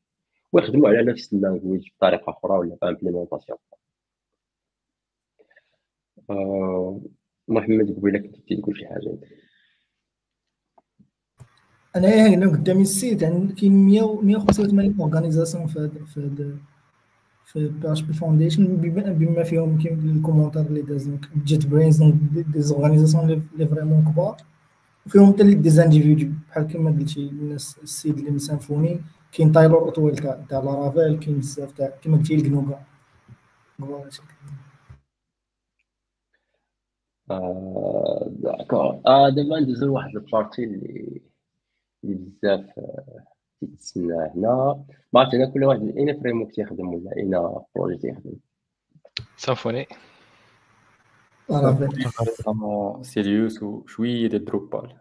ويخدموا 0.54 0.90
على 0.90 1.04
نفس 1.04 1.34
ال 1.34 1.40
language 1.40 1.90
بطريقة 1.98 2.30
أخرى 2.32 2.58
ولا 2.60 2.78
ب 2.82 2.87
implémentation 2.87 3.58
آه 6.30 7.02
محمد 7.48 7.96
قبيلة 7.98 8.20
كنت 8.20 8.54
تقول 8.54 8.78
شي 8.78 8.88
حاجة؟ 8.88 9.18
أنا 11.98 12.28
هنا 12.28 12.48
قدامي 12.52 12.82
ال 12.82 12.90
site 12.90 13.22
يعني 13.22 13.48
كاين 13.54 13.74
185 13.86 14.96
organisations 15.00 15.68
في 15.68 15.80
هذا 15.80 16.06
في 16.06 16.20
هذا 16.20 16.58
في 17.46 17.68
PHP 17.68 17.92
Foundation 17.92 18.78
بما 18.78 19.44
فيهم 19.44 19.82
كاين 19.82 20.00
ال 20.18 20.21
commentaire 20.21 20.62
اللي 20.62 20.82
داز 20.82 21.12
JetBrains 21.46 22.04
des 22.04 22.62
organisations 22.62 23.44
اللي 23.54 23.68
vraiment 23.68 24.06
كبار. 24.14 24.38
وفيهم 25.06 25.34
حتى 25.34 25.54
des 25.54 25.70
individus 25.70 26.32
بحال 26.50 26.64
كما 26.68 26.90
قلتي 26.92 27.30
الناس 27.30 27.78
السيد 27.84 28.18
اللي 28.18 28.32
من 28.32 28.40
Symfony 28.40 29.00
كاين 29.32 29.52
Taylor 29.52 29.80
Otwell 29.80 30.16
تاع 30.18 30.46
تاع 30.50 30.60
Laravel 30.60 31.20
كاين 31.20 31.38
بزاف 31.40 31.72
تاع 31.72 31.90
كما 32.04 32.18
قلتي 32.18 32.36
الكنوكا 32.36 32.80
d'accord. 38.28 39.02
آه 39.08 39.30
دابا 39.30 39.60
ندوزو 39.60 39.86
لواحد 39.86 40.16
ال 40.16 40.23
partie 40.23 40.64
اللي 40.64 41.22
اللي 42.04 42.16
بزاف 42.16 42.80
تيتسنى 43.60 44.14
هنا. 44.14 44.86
ما 45.14 45.20
عرفت 45.20 45.34
أنا 45.34 45.50
كل 45.50 45.64
واحد 45.64 45.98
أين 45.98 46.20
framework 46.20 46.56
تيخدم 46.56 46.94
ولا 46.94 47.18
أين 47.18 47.60
projet 47.76 47.98
تيخدم 47.98 48.34
Symfony 49.38 49.88
normalement 51.50 53.04
Sylius 53.04 53.64
وشويه 53.64 54.28
ديال 54.28 54.46
Drupal 54.46 54.98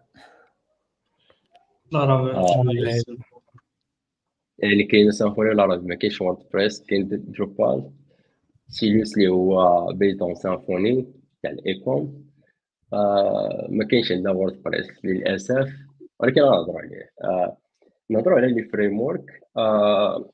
يعني 4.58 4.84
كاين 4.84 5.10
Symfony 5.10 5.54
Laravel 5.54 5.88
ما 5.88 5.94
كاينش 5.94 6.20
WordPress 6.20 6.82
كاين 6.82 7.08
Drupal 7.08 7.90
Sylius 8.68 9.16
اللي 9.16 9.28
هو 9.28 9.86
built 9.92 10.22
on 10.22 10.34
Symfony 10.34 11.06
تاع 11.42 11.50
ال 11.50 11.63
e-com 11.63 12.26
آه 12.92 13.66
ما 13.70 13.84
كاينش 13.84 14.12
عندنا 14.12 14.30
WordPress 14.30 14.86
للاسف 15.04 15.85
ولكن 16.20 16.40
غنهضروا 16.40 16.80
عليه 16.80 17.10
آه 17.24 17.56
نهضروا 18.10 18.38
على 18.38 18.52
les 18.52 18.64
frameworks 18.64 19.42
آه 19.56 20.30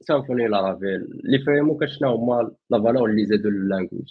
Symfony 0.00 0.48
Laravel 0.48 1.20
les 1.24 1.38
frameworks 1.38 1.88
شنو 1.88 2.14
هما 2.14 2.50
la 2.70 2.82
valeur 2.82 3.10
اللي 3.10 3.26
زادوا 3.26 3.50
للانجويج 3.50 4.08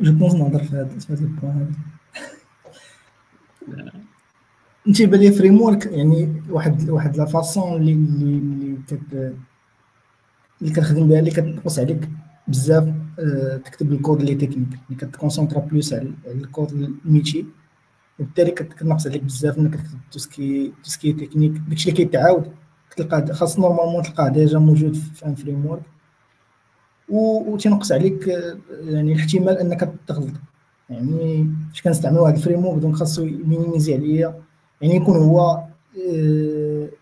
je 0.00 0.12
pense 0.12 0.34
نهضر 0.34 0.64
في 0.64 0.76
هذا 0.76 0.98
في 0.98 1.12
هذا 1.12 1.20
ال 1.20 1.29
point 1.29 1.74
هذا 3.68 3.92
انت 4.88 5.02
ب 5.02 5.32
les 5.32 5.60
frameworks 5.60 5.86
يعني 5.86 6.42
واحد 6.50 6.90
واحد 6.90 7.16
la 7.16 7.24
façon 7.24 7.76
اللي 7.76 7.92
اللي 7.92 8.38
اللي 8.38 8.76
كت 8.86 9.12
اللي 10.62 10.72
كتخدم 10.72 11.08
بها 11.08 11.18
اللي 11.18 11.30
كتنقص 11.30 11.78
عليك 11.78 12.08
بزاف 12.48 12.94
تكتب 13.64 13.92
الكود 13.92 14.20
اللي 14.20 14.34
تكنيك. 14.34 14.68
اللي 14.90 15.00
كتكونسونطرا 15.00 15.60
plus 15.60 15.92
على 15.92 16.12
ال 16.26 16.35
code 16.35 16.72
ال 16.72 16.81
métier. 16.81 17.46
وبالتالي 18.18 18.50
كتنقص 18.50 19.06
عليك 19.06 19.22
بزاف 19.22 19.58
انك 19.58 19.74
تكتب 19.74 19.98
توسكي 20.12 20.72
توسكي 20.84 21.12
تكنيك. 21.12 21.52
داكشي 21.68 21.90
اللي 21.90 22.04
كيتعاود 22.04 22.52
كتلقى 22.90 23.34
خاص 23.34 23.58
normalement 23.58 24.02
تلقاه 24.02 24.28
déjà 24.28 24.58
موجود 24.58 24.94
في 24.94 25.26
un 25.26 25.34
framework 25.34 25.82
و 27.08 27.56
تينقص 27.56 27.92
عليك 27.92 28.26
يعني 28.84 29.12
الاحتمال 29.12 29.58
أنك 29.58 29.94
تغلط. 30.06 30.32
يعني 30.90 31.50
فاش 31.70 31.82
كنستعمل 31.82 32.18
واحد 32.18 32.36
ال 32.36 32.66
framework 32.66 32.78
donc 32.78 32.94
خاصو 32.94 33.24
minimiser 33.24 33.94
عليا. 33.94 34.40
يعني 34.80 34.96
يكون 34.96 35.16
هو 35.16 35.64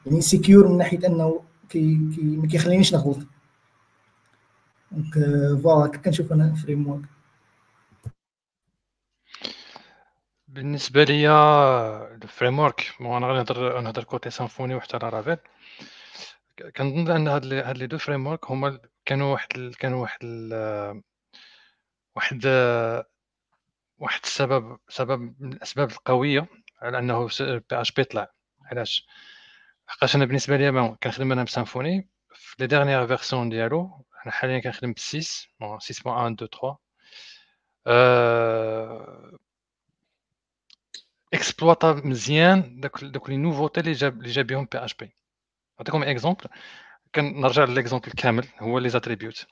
يعني 0.07 0.21
secure 0.21 0.69
من 0.69 0.79
ناحية 0.79 1.07
أنه 1.07 1.41
كي, 1.69 2.01
كي 2.17 2.23
ما 2.23 2.47
كيخلينيش 2.47 2.95
نغلط. 2.95 3.19
donc 4.93 5.15
voilà 5.63 5.97
كنشوف 5.99 6.33
أنا 6.33 6.55
framework 6.55 7.09
بالنسبة 10.49 11.05
ليا 11.05 11.33
ال 12.15 12.59
framework 12.59 12.95
أنا 13.01 13.27
غنهضر 13.27 13.81
نهضر 13.81 14.05
côté 14.05 14.31
Symfony 14.31 14.75
وحتى 14.75 14.99
Laravel 14.99 15.37
كنظن 16.77 17.11
أن 17.11 17.29
هاد 17.29 17.53
هاد 17.53 17.79
les 17.79 17.87
deux 17.87 17.99
frameworks 17.99 18.51
هما 18.51 18.81
كانوا 19.05 19.33
واحد. 19.33 19.75
كانوا 19.79 20.03
واحد 20.03 20.19
ال... 20.25 21.03
واحد 22.17 22.47
واحد 23.99 24.21
السبب 24.25 24.79
سبب 24.89 25.35
من 25.41 25.53
الأسباب 25.53 25.91
القوية 25.91 26.47
على 26.83 26.99
أنه 26.99 27.27
PHP 27.41 28.05
طلع. 28.05 28.33
علاش؟ 28.65 29.07
حقاش 29.87 30.17
أنا 30.17 30.25
بالنسبة 30.25 30.57
لي 30.57 30.97
كنخدم 31.03 31.33
أنا 31.33 31.45
ب 31.45 31.53
Symfony 31.53 32.09
في 32.35 32.57
les 32.61 32.67
dernières 32.67 33.07
versions 33.07 33.49
ديالو 33.49 34.05
أنا 34.27 34.33
حاليا 34.33 34.61
كنخدم 34.61 34.93
ب 34.93 34.99
6 34.99 35.49
6.1 35.61 36.07
2 36.07 36.37
3 36.37 36.79
أه... 37.87 39.39
مزيان 42.05 42.81
داك 42.81 43.05
دوك 43.05 43.31
les 43.31 43.37
nouveautés 43.37 43.81
اللي 43.81 43.93
جاب 43.93 44.19
اللي 44.19 44.31
جاب 44.31 44.47
بهم 44.47 44.69
PHP 44.73 45.17
نعطيكم 45.79 46.03
exemple 46.03 46.47
كنرجع 47.15 47.65
l'exemple 47.65 48.13
كامل 48.13 48.47
هو 48.61 48.79
les 48.79 48.89
attributs 48.89 49.47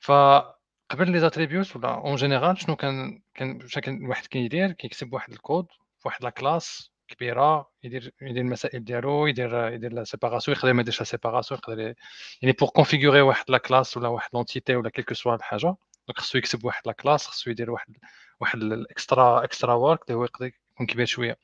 فقبل 0.00 1.10
les 1.12 1.20
attributs 1.20 1.76
ولا 1.76 1.94
en 1.94 2.16
général 2.16 2.60
شنو 2.60 2.76
كان 2.76 3.22
كان 3.34 4.06
واحد 4.06 4.26
كيدير 4.26 4.72
كيكتب 4.72 5.12
واحد 5.12 5.32
الكود 5.32 5.66
في 5.98 6.08
واحد 6.08 6.24
la 6.24 6.30
classe 6.30 6.93
كبيرة 7.14 7.70
يدير 7.84 8.14
يدير 8.22 8.42
المسائل 8.42 8.84
ديالو 8.84 9.26
يدير 9.26 9.68
يدير 9.68 9.92
la 9.92 10.04
séparation 10.04 10.56
يقدر 10.56 10.72
ما 10.72 10.80
يديرش 10.80 11.00
la 11.00 11.04
séparation 11.04 11.60
يقدر 11.60 11.94
يعني 12.42 12.52
pour 12.60 12.68
configurer 12.68 13.20
واحد 13.20 13.44
la 13.48 13.58
classe 13.58 13.96
ولا 13.96 14.08
واحد 14.08 14.30
l'entité 14.34 14.76
ولا 14.76 14.90
quelque 14.90 15.14
soit 15.14 15.34
الحاجة. 15.34 15.74
donc 16.08 16.18
خصو 16.18 16.38
يكتب 16.38 16.64
واحد 16.64 16.82
la 16.86 16.92
classe 16.92 17.26
خصو 17.26 17.50
يدير 17.50 17.70
واحد 17.70 17.96
واحد 18.40 18.62
ال 18.62 18.76
extra 18.76 19.44
extra 19.44 19.74
work 19.74 20.02
اللي 20.02 20.14
هو 20.18 20.24
يقدر 20.24 20.46
يكون 20.72 20.86
كبير 20.86 21.06
شوية. 21.06 21.38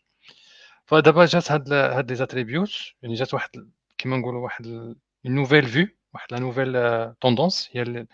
فدابا 0.87 1.25
جات 1.27 1.53
هاد 1.53 1.73
هاد 1.73 2.11
les 2.11 2.17
attributs 2.17 2.71
يعني 3.03 3.15
جات 3.15 3.35
واحد 3.35 3.51
كيما 3.99 4.17
نقولوا 4.17 4.45
واحد 4.45 4.95
nouvelle 5.25 5.67
vue 5.67 5.89
واحد 6.15 6.27
la 6.33 6.39
nouvelle 6.39 6.73
tendance 7.21 7.71
هي 7.73 8.07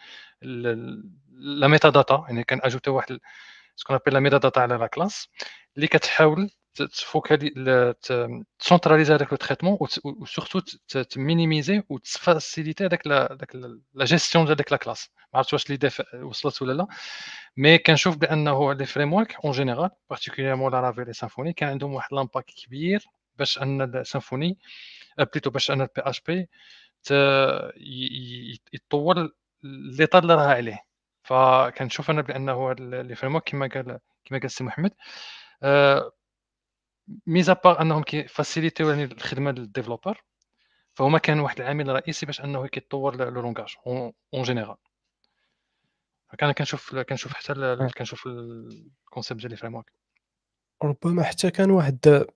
la 1.31 1.68
metadata 1.68 2.24
يعني 2.28 2.45
كان 2.45 2.61
ajouté 2.62 2.90
واحد 2.91 3.19
ce 3.77 3.97
qu'on 3.97 4.14
appelle 4.14 4.20
la 4.20 4.39
metadata 4.39 4.60
على 4.61 4.74
la 4.74 4.86
classe 4.86 5.28
اللي 5.77 5.87
كتحاول 5.87 6.51
ت 6.82 6.94
focaliser 6.94 7.94
ت 8.59 8.63
centraliser 8.63 9.14
هذاك 9.15 9.32
le 9.32 9.36
traitement 9.36 9.78
و 10.05 10.11
surtout 10.11 10.60
ت 11.02 11.10
minimiser 11.10 11.82
وت 11.89 12.06
faciliter 12.06 12.85
هذاك 12.86 13.09
داك 13.09 13.57
لا 13.94 14.05
جيستيون 14.05 14.44
ديال 14.44 14.57
ديك 14.57 14.73
la 14.73 14.78
classe 14.78 15.10
ما 15.32 15.39
عرفتش 15.39 15.53
واش 15.53 15.70
لي 15.70 15.90
وصلت 16.23 16.62
ولا 16.62 16.73
لا 16.73 16.86
mais 17.56 17.78
كنشوف 17.78 18.16
بانه 18.16 18.73
les 18.73 18.73
frameworks 18.73 18.76
en 18.76 18.77
général 18.77 18.79
particulièrement 18.79 18.84
Laravel 18.84 18.86
لي 18.86 18.86
Symfony 18.86 21.52
كان 21.53 21.69
عندهم 21.69 21.94
واحد 21.94 22.15
l'impact 22.14 22.51
كبير 22.66 23.05
باش 23.39 23.59
ان 23.62 23.82
ال 23.82 23.92
Symfony 23.92 24.59
plutôt 25.18 25.51
باش 25.51 25.70
ان 25.70 25.81
ال 25.81 25.93
PHP 25.98 26.48
يطور 28.73 29.31
l'état 29.98 30.18
اللي 30.19 30.35
راه 30.35 30.47
عليه 30.47 30.81
فكنشوف 31.23 32.11
أنا 32.11 32.23
بانه 32.23 32.73
les 32.73 33.14
frameworks 33.14 33.44
كما 33.44 33.66
قال 33.66 33.98
كما 34.24 34.39
قال 34.39 34.44
السي 34.44 34.65
محمد 34.65 34.90
mis 37.27 37.52
à 37.52 37.58
part 37.58 37.81
أنهم 37.81 38.03
كي 38.02 38.18
facilitew 38.18 38.90
يعني 38.91 39.05
الخدمة 39.05 39.51
لل 39.51 39.61
développeurs 39.61 40.24
فهما 40.95 41.19
كان 41.19 41.41
واحد 41.41 41.61
العامل 41.61 41.89
رئيسي 41.89 42.27
باش 42.27 42.41
أنه 42.41 42.66
كيطور 42.66 43.16
le 43.16 43.28
langage 43.28 43.74
en 43.86 44.43
général 44.43 44.77
كان 46.39 46.53
كنشوف 46.53 46.97
كنشوف 46.97 47.33
حتى 47.33 47.77
كنشوف 47.99 48.27
ال 48.27 48.41
concept 48.41 49.40
ديال 49.41 49.53
ال 49.52 49.74
framework 49.74 49.93
ربما 50.83 51.23
حتى 51.23 51.51
كان 51.51 51.70
واحد 51.70 52.27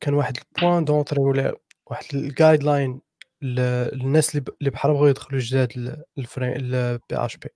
كان 0.00 0.14
واحد 0.14 0.36
ال 0.56 0.61
point 0.61 0.84
d'entrée 0.84 1.20
ولا 1.20 1.56
واحد 1.86 2.04
ال 2.14 2.62
guideline 2.62 3.00
الناس 3.42 4.36
اللي 4.36 4.44
اللي 4.60 4.70
بحال 4.70 4.92
بغاو 4.92 5.06
يدخلوا 5.06 5.40
جداد 5.40 6.02
ال 6.18 6.52
frame 6.52 7.00
ال 7.12 7.36
PHP 7.36 7.48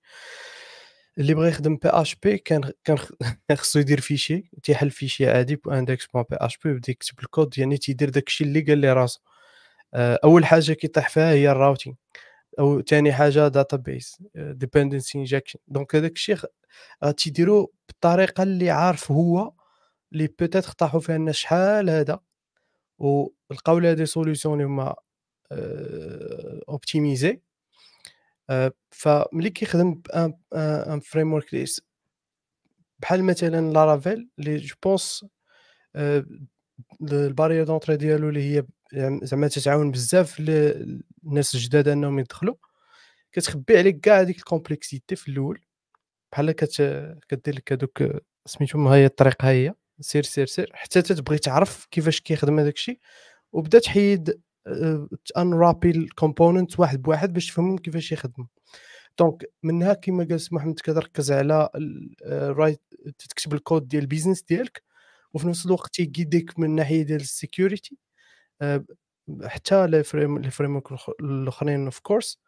اللي 1.18 1.34
بغى 1.34 1.48
يخدم 1.48 1.76
PHP 1.76 2.38
كان 2.38 2.72
كان 2.84 2.98
خصو 3.58 3.78
يدير 3.78 4.00
fichier 4.00 4.50
تيحل 4.62 4.90
fichier 4.90 5.30
عادي 5.30 5.56
بو 5.56 5.70
index 5.70 6.06
point 6.06 6.36
PHP 6.40 6.70
ويبدا 6.70 6.90
يكتب 6.92 7.14
الكود 7.22 7.58
يعني 7.58 7.76
تيدير 7.78 8.10
داكشي 8.10 8.44
اللي 8.44 8.60
قال 8.60 8.78
لي 8.78 8.92
راسو. 8.92 9.20
آه، 9.94 10.20
أول 10.24 10.44
حاجة 10.46 10.72
كيطيح 10.72 11.08
فيها 11.08 11.32
هي 11.32 11.50
ال 11.50 11.56
routing 11.56 11.96
أو 12.60 12.82
ثاني 12.82 13.12
حاجة 13.12 13.48
database 13.48 14.18
dependency 14.34 15.18
injection 15.18 15.58
donc 15.68 15.96
هذاك 15.96 16.12
الشيء 16.12 16.38
تيديرو 17.16 17.74
بالطريقة 17.88 18.42
اللي 18.42 18.70
عارف 18.70 19.12
هو 19.12 19.52
اللي 20.12 20.26
peut-être 20.26 20.72
طاحوا 20.72 21.00
فيها 21.00 21.16
الناس 21.16 21.36
شحال 21.36 21.90
هذا. 21.90 22.20
ولقاو 22.98 23.78
لها 23.78 23.92
des 23.94 24.06
solutions 24.06 24.54
اللي 24.54 24.64
هما 24.66 24.94
optimisées 26.68 27.30
آه، 27.30 27.40
فملي 28.90 29.50
كيخدم 29.50 30.02
un 30.14 31.00
framework 31.00 31.64
بحال 32.98 33.24
مثلا 33.24 33.72
Laravel 33.72 34.28
اللي 34.38 34.56
je 34.56 34.74
pense 34.82 35.24
la 37.02 37.15
barrière 37.15 37.64
d'entrée 37.64 37.96
ديالو 37.96 38.28
اللي 38.28 38.42
هي 38.42 38.66
زعما 39.22 39.48
تتعاون 39.48 39.90
بزاف 39.90 40.40
الناس 41.24 41.54
الجداد 41.54 41.88
انهم 41.88 42.18
يدخلوا. 42.18 42.54
كتخبي 43.32 43.78
عليك 43.78 44.00
كاع 44.00 44.20
هذيك 44.20 44.38
ال 44.38 44.45
complexity 44.45 45.16
في 45.16 45.28
الأول. 45.28 45.60
بحال 46.32 46.52
كت 46.52 46.82
كدير 47.28 47.54
لك 47.54 47.72
هذوك 47.72 48.04
سميتهم 48.46 48.88
هي 48.88 49.06
الطريقة 49.06 49.50
هي 49.50 49.74
سير 50.00 50.22
سير 50.22 50.46
سير 50.46 50.70
حتى 50.74 51.02
تبغي 51.02 51.38
تعرف 51.38 51.86
كيفاش 51.90 52.20
كيخدم 52.20 52.58
هذاك 52.58 52.74
الشيء. 52.74 52.98
وبدا 53.52 53.78
تحيد 53.78 54.40
انرابي 55.38 55.90
الكومبوننت 55.90 56.80
واحد 56.80 57.02
بواحد 57.02 57.32
باش 57.32 57.46
تفهمهم 57.46 57.78
كيفاش 57.78 58.12
يخدموا. 58.12 58.46
دونك 59.18 59.44
منها 59.62 59.94
كما 59.94 60.24
قال 60.24 60.40
محمد 60.52 60.74
كتركز 60.74 61.32
على 61.32 61.68
رايت 62.32 62.80
تكتب 63.18 63.54
الكود 63.54 63.88
ديال 63.88 64.02
البيزنس 64.02 64.42
ديالك 64.42 64.82
وفي 65.34 65.48
نفس 65.48 65.66
الوقت 65.66 65.98
يقيدك 65.98 66.58
من 66.58 66.64
الناحيه 66.64 67.02
ديال 67.02 67.20
السيكوريتي 67.20 67.96
حتى 69.44 69.86
لي 69.86 70.02
فريم 70.02 70.82
الأخرين 71.20 71.84
اوف 71.84 71.98
كورس 72.00 72.38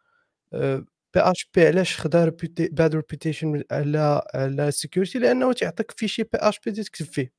PHP 1.13 1.67
علاش 1.67 1.99
خدا 2.01 2.35
bad 2.71 2.95
reputation 2.95 3.63
على 3.71 4.21
على 4.33 4.67
ال 4.67 4.73
sécurité 4.73 5.19
لأنه 5.19 5.53
تيعطيك 5.53 5.91
fichier 5.91 6.29
PHP 6.33 6.71
تكتب 6.71 7.05
فيه. 7.05 7.31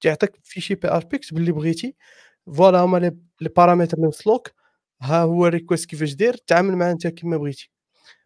تيعطيك 0.00 0.36
fichier 0.42 0.88
PHP 0.88 1.18
كتب 1.18 1.36
اللي 1.36 1.52
بغيتي. 1.52 1.94
voilà 2.46 2.80
هما 2.80 2.98
les 3.40 3.48
paramètres 3.56 3.96
اللي 3.96 4.08
وصلوك 4.08 4.50
ها 5.02 5.22
هو 5.22 5.46
ال 5.46 5.52
request 5.52 5.90
كيفاش 5.90 6.14
دير 6.14 6.34
تعامل 6.34 6.76
معاه 6.76 6.92
انت 6.92 7.06
كما 7.06 7.36
بغيتي. 7.36 7.70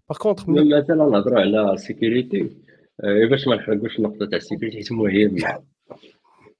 par 0.09 0.19
contre 0.19 0.49
مثلا 0.49 0.95
نهضروا 0.95 1.41
على 1.41 1.77
sécurité 1.77 2.57
باش 3.31 3.47
ما 3.49 3.57
نحرقوش 3.57 3.99
النقطة 3.99 4.27
تاع 4.27 4.37
ال 4.37 4.41
sécurité 4.41 4.77
حيت 4.77 4.93
مهمه 4.93 5.65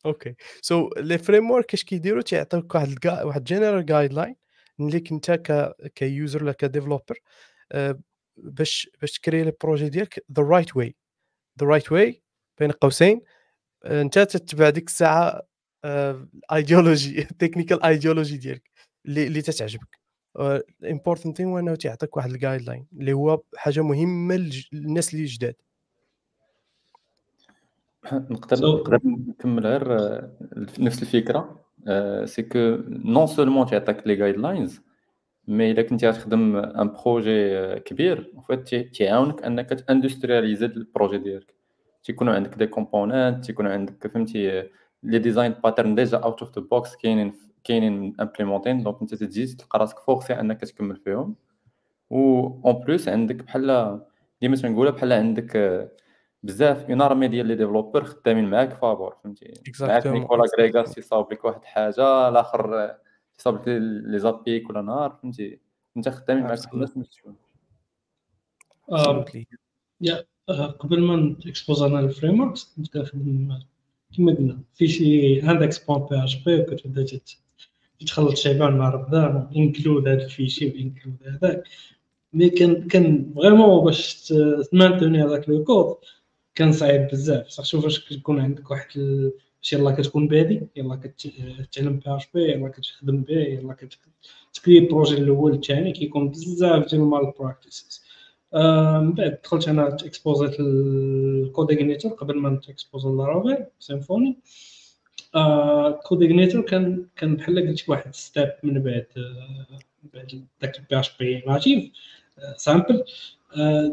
OK 0.07 0.35
so 0.63 0.91
les 0.97 1.19
frameworks 1.19 1.75
اش 1.75 1.85
كيديروا 1.85 2.23
تيعطيوك 2.23 2.75
واحد. 2.75 2.95
واحد 3.07 3.45
general 3.45 3.87
guideline 3.87 4.37
ليك 4.79 5.13
انت 5.13 5.31
ك 5.31 5.75
ك 5.95 6.04
user 6.04 6.43
ولا 6.45 6.53
ك 6.53 6.58
développeur 6.58 7.19
آه، 7.73 7.99
باش 8.37 8.91
باش 9.01 9.13
تcréer 9.13 9.45
les 9.45 9.53
projets 9.63 9.89
ديالك 9.89 10.25
the 10.33 10.43
right 10.43 10.77
way 10.77 10.97
the 11.61 11.67
right 11.67 11.93
way 11.93 12.23
بين 12.61 12.71
قوسين. 12.71 13.21
آه، 13.85 14.03
انت 14.03 14.19
تتبع 14.19 14.71
ديك 14.71 14.89
الساعة 14.89 15.43
ال 15.87 16.01
ideology 16.01 17.21
ال 17.21 17.27
technical 17.27 17.83
ideology 17.83 18.37
ديالك 18.37 18.71
اللي 19.07 19.27
اللي 19.27 19.43
تتعجبك. 19.43 19.99
ال 20.83 20.88
important 20.88 21.37
thing 21.37 21.51
هو 21.51 21.59
أنه 21.59 21.75
تيعطيك 21.75 22.17
واحد 22.17 22.31
ال 22.31 22.63
guideline 22.63 22.87
اللي 22.93 23.13
هو 23.13 23.43
حاجة 23.57 23.83
مهمة 23.83 24.51
للناس 24.73 25.15
اللي 25.15 25.25
جداد. 25.25 25.55
نقدر 28.31 28.57
نقدر 28.57 29.01
نكمل 29.05 29.67
غير 29.67 29.99
آه، 29.99 30.31
نفس 30.79 31.03
الفكرة. 31.03 31.67
c'est 32.25 32.43
que 32.43 32.59
non 32.89 33.27
seulement 33.27 33.67
تعطيك 33.67 34.07
les 34.07 34.15
guidelines 34.15 34.81
mais 35.49 35.71
إلا 35.71 35.83
كنتي 35.83 36.09
غتخدم 36.09 36.57
un 36.57 36.93
projet 36.93 37.75
كبير 37.81 38.33
فات 38.49 38.75
تيعاونك 38.75 39.43
أنك 39.43 39.69
تindustrialiser 39.69 40.67
ال 40.67 40.74
projet 40.74 41.19
ديالك. 41.19 41.55
تيكونوا 42.05 42.35
عندك 42.35 42.55
des 42.55 42.67
components 42.67 43.45
تيكونوا 43.45 43.73
عندك 43.73 44.07
فهمتي 44.07 44.69
les 45.03 45.19
design 45.19 45.53
patterns 45.53 45.95
déjà 45.95 46.19
out 46.19 46.43
of 46.43 46.59
the 46.59 46.65
box 46.65 46.97
كاينين 46.97 47.35
كاينين 47.65 48.17
implémentين 48.21 48.83
donc 48.83 48.97
انت 49.03 49.15
تجي 49.15 49.47
تلقى 49.47 49.79
راسك 49.79 49.99
focusé 49.99 50.33
إنك 50.33 50.61
تكمل 50.61 50.97
فيهم. 50.97 51.35
و 52.11 52.47
en 52.65 52.73
plus 52.73 53.09
عندك 53.09 53.35
بحال 53.35 54.01
ديما 54.41 54.57
تنقولها 54.57 54.93
بحال 54.93 55.13
عندك 55.13 55.57
بزاف 56.43 56.91
اون 56.91 57.03
ارمي 57.03 57.29
ديال 57.29 57.47
لي 57.47 57.55
ديفلوبر 57.55 58.05
خدامين 58.05 58.51
معاك 58.51 58.73
فابور 58.73 59.17
فهمتي؟ 59.25 59.55
معاك 59.81 60.07
نيكولا 60.07 60.43
غريغاس 60.59 60.95
تيصاوب 60.95 61.33
لك 61.33 61.45
واحد 61.45 61.61
الحاجة 61.61 62.29
الآخر 62.29 62.95
تيصاوب 63.37 63.57
لك 63.57 63.69
لي 64.07 64.19
زابيك 64.19 64.71
ولا 64.71 64.83
نهار 64.83 65.19
فهمتي؟ 65.23 65.61
أنت 65.97 66.09
خدامين 66.09 66.45
معاك 66.45 66.59
في 66.59 66.77
نفس 66.77 66.97
الشغل 66.97 67.35
يا 70.01 70.25
قبل 70.79 71.03
ما 71.03 71.37
اكسبوز 71.47 71.83
أنا 71.83 72.01
الفريم 72.01 72.41
وركس 72.41 72.75
كنت 72.77 72.93
كنخدم 72.93 73.59
كما 74.17 74.35
قلنا 74.35 74.59
في 74.75 74.89
شي 74.89 75.41
عندك 75.43 75.87
بوان 75.89 76.07
بي 76.11 76.25
اش 76.25 76.45
بي 76.45 76.61
وكتبدا 76.61 77.21
تخلط 78.07 78.37
شيبان 78.37 78.79
مع 78.79 78.91
رمضان 78.91 79.49
انكلود 79.57 80.09
هذا 80.09 80.25
الفيشي 80.25 80.67
وانكلود 80.67 81.17
هذاك 81.27 81.65
mais 82.33 82.51
كان 82.51 82.89
كان 82.89 83.33
vraiment 83.35 83.85
باش 83.85 84.33
تmaintenir 84.73 85.25
هذاك 85.25 85.49
le 85.49 85.65
code 85.65 85.97
كان 86.55 86.73
صعيب 86.73 87.09
بزاف 87.13 87.49
صح 87.49 87.65
شوف 87.65 87.83
فاش 87.83 88.09
كتكون 88.09 88.41
عندك 88.41 88.71
واحد 88.71 88.89
باش 89.63 89.73
يلا 89.73 89.91
كتكون 89.91 90.29
بادي 90.29 90.63
يلا 90.77 90.97
كتعلم 90.97 91.97
PHP 91.97 92.53
يلا 92.53 92.69
كتخدم 92.69 93.23
به 93.23 93.35
يلا 93.35 93.73
كتcréer 93.75 94.79
ال 94.79 94.84
projet 94.84 95.15
الأول 95.15 95.55
الثاني 95.55 95.93
كيكون 95.93 96.29
بزاف 96.29 96.91
ديال 96.91 97.01
ال 97.01 97.09
mal 97.09 97.33
practices 97.39 98.06
من 98.55 99.13
بعد 99.13 99.39
دخلت 99.45 99.69
أنا 99.69 99.91
تexposéت 99.91 100.61
ال 100.61 100.73
CodeIgniter 100.73 102.13
قبل 102.13 102.39
ما 102.39 102.61
تexposé 102.67 103.07
Laravel 103.07 103.67
Symfony 103.79 104.39
CodeIgniter 106.05 106.63
كان 106.63 107.07
كان 107.17 107.37
بحال 107.37 107.69
قلت 107.69 107.89
واحد 107.89 108.15
step 108.15 108.53
من 108.63 108.83
بعد 108.83 109.07
من 109.17 110.11
بعد 110.15 110.45
داك 110.63 110.79
ال 110.79 111.01
PHP 111.01 111.43
natif 111.47 111.91
سامبل 112.57 113.05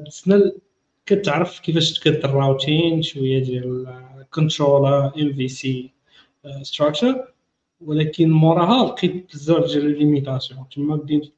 سنا 0.07 0.51
كتعرف 1.05 1.59
كيفاش 1.59 1.99
تكد 1.99 2.25
الراوتين 2.25 3.01
شوية 3.01 3.43
ديال 3.43 3.87
كنترولر 4.31 5.05
ام 5.05 5.33
في 5.33 5.47
سي 5.47 5.91
ستراكشر 6.61 7.33
ولكن 7.85 8.29
موراها 8.31 8.87
لقيت 8.87 9.33
بزاف 9.33 9.65
ديال 9.65 9.99
ليميتاسيون 9.99 10.65
تما 10.75 10.95
بديت 10.95 11.33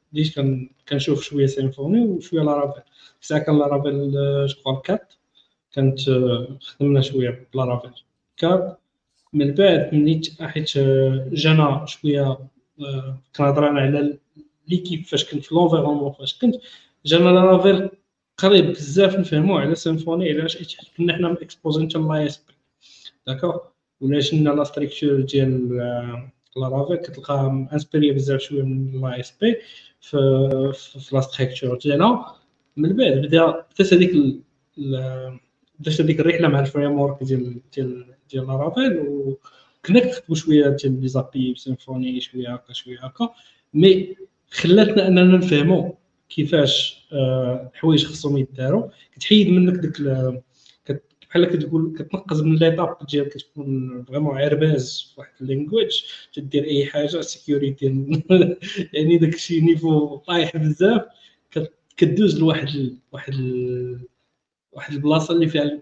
كنشوف 0.89 1.23
شوية 1.23 1.45
سيمفوني 1.45 2.05
وشوية 2.05 2.41
لارافيل. 2.41 2.83
ساعة 3.21 3.41
كان 3.43 3.59
لارافيل 3.59 4.11
جو 4.47 4.55
4 4.67 4.99
كانت 5.71 5.99
خدمنا 6.61 7.01
شوية 7.01 7.47
بلارافيل. 7.53 7.91
4 8.43 8.77
من 9.33 9.53
بعد 9.53 9.95
ملي 9.95 10.21
حيت 10.41 10.77
جانا 11.33 11.85
شوية 11.87 12.37
كنهضر 13.35 13.65
على 13.65 14.17
ليكيب 14.67 15.05
فاش 15.05 15.33
كنت 15.33 15.45
في 15.45 15.55
لونفيرونمون 15.55 16.11
فاش 16.11 16.39
كنت 16.39 16.55
جانا 17.05 17.29
لارافيل 17.29 17.89
قريب 18.37 18.65
بزاف 18.65 19.15
نفهمو 19.19 19.57
على 19.57 19.75
سيمفوني 19.75 20.31
علاش؟ 20.31 20.57
حيت 20.57 20.75
كنا 20.97 21.13
حنا 21.13 21.31
اكسبوزين 21.31 21.87
لاي 22.07 22.25
اس 22.25 22.37
بي 22.37 22.53
داكوغ؟ 23.27 23.57
ولا 24.01 24.19
شنا 24.19 24.49
لا 24.49 24.63
ستركتور 24.63 25.21
ديال 25.21 26.31
لارافيل 26.57 26.97
كتلقى 26.97 27.67
انسبيري 27.73 28.11
بزاف 28.11 28.41
شوية 28.41 28.63
من 28.63 29.01
لاي 29.01 29.19
اس 29.19 29.33
بي 29.41 29.57
في 30.01 30.17
في 30.73 31.15
لا 31.15 31.21
ستركتور 31.21 31.77
ديالها 31.77 32.35
من 32.77 32.95
بعد 32.95 33.11
بدا 33.11 33.51
بدات 33.51 33.93
هذيك 33.93 34.11
بدات 35.79 36.01
هذيك 36.01 36.19
الرحله 36.19 36.47
مع 36.47 36.59
الفريم 36.59 36.99
ورك 36.99 37.23
ديال 37.23 37.61
ديال 37.75 38.05
ديال 38.31 38.47
لارافيل 38.47 38.99
وكنا 38.99 39.99
كنخدمو 39.99 40.35
شوية 40.35 40.69
ديال 40.69 41.01
لي 41.01 41.07
زابي 41.07 41.55
سيمفوني 41.57 42.21
شوية 42.21 42.53
هكا 42.53 42.73
شوية 42.73 42.99
هكا 42.99 43.29
mais 43.73 44.15
خلاتنا 44.51 45.07
أننا 45.07 45.37
نفهمو 45.37 45.97
كيفاش 46.29 47.07
الحوايج 47.13 48.05
آه، 48.05 48.09
خصهم 48.09 48.37
يداروا 48.37 48.89
كتحيد 49.15 49.49
منك 49.49 49.79
ديك 49.79 49.99
بحال 51.35 51.45
كتقول 51.45 51.93
كتنقز 51.97 52.41
من 52.41 52.55
l'étape 52.55 52.97
ديالك 53.11 53.27
كتكون 53.27 54.03
vraiment 54.03 54.37
عرباز 54.37 55.01
في 55.01 55.19
واحد 55.19 55.31
ال 55.41 55.48
language 55.48 56.03
تدير 56.33 56.63
أي 56.63 56.85
حاجة 56.85 57.21
sécurité 57.21 57.85
يعني 58.93 59.17
داك 59.17 59.33
الشيء 59.33 59.63
niveau 59.63 60.17
طايح 60.17 60.57
بزاف 60.57 61.05
كدوز 61.97 62.39
لواحد. 62.39 62.97
واحد. 63.11 63.33
واحد 64.71 64.93
البلاصة 64.93 65.33
اللي 65.33 65.47
فيها 65.47 65.81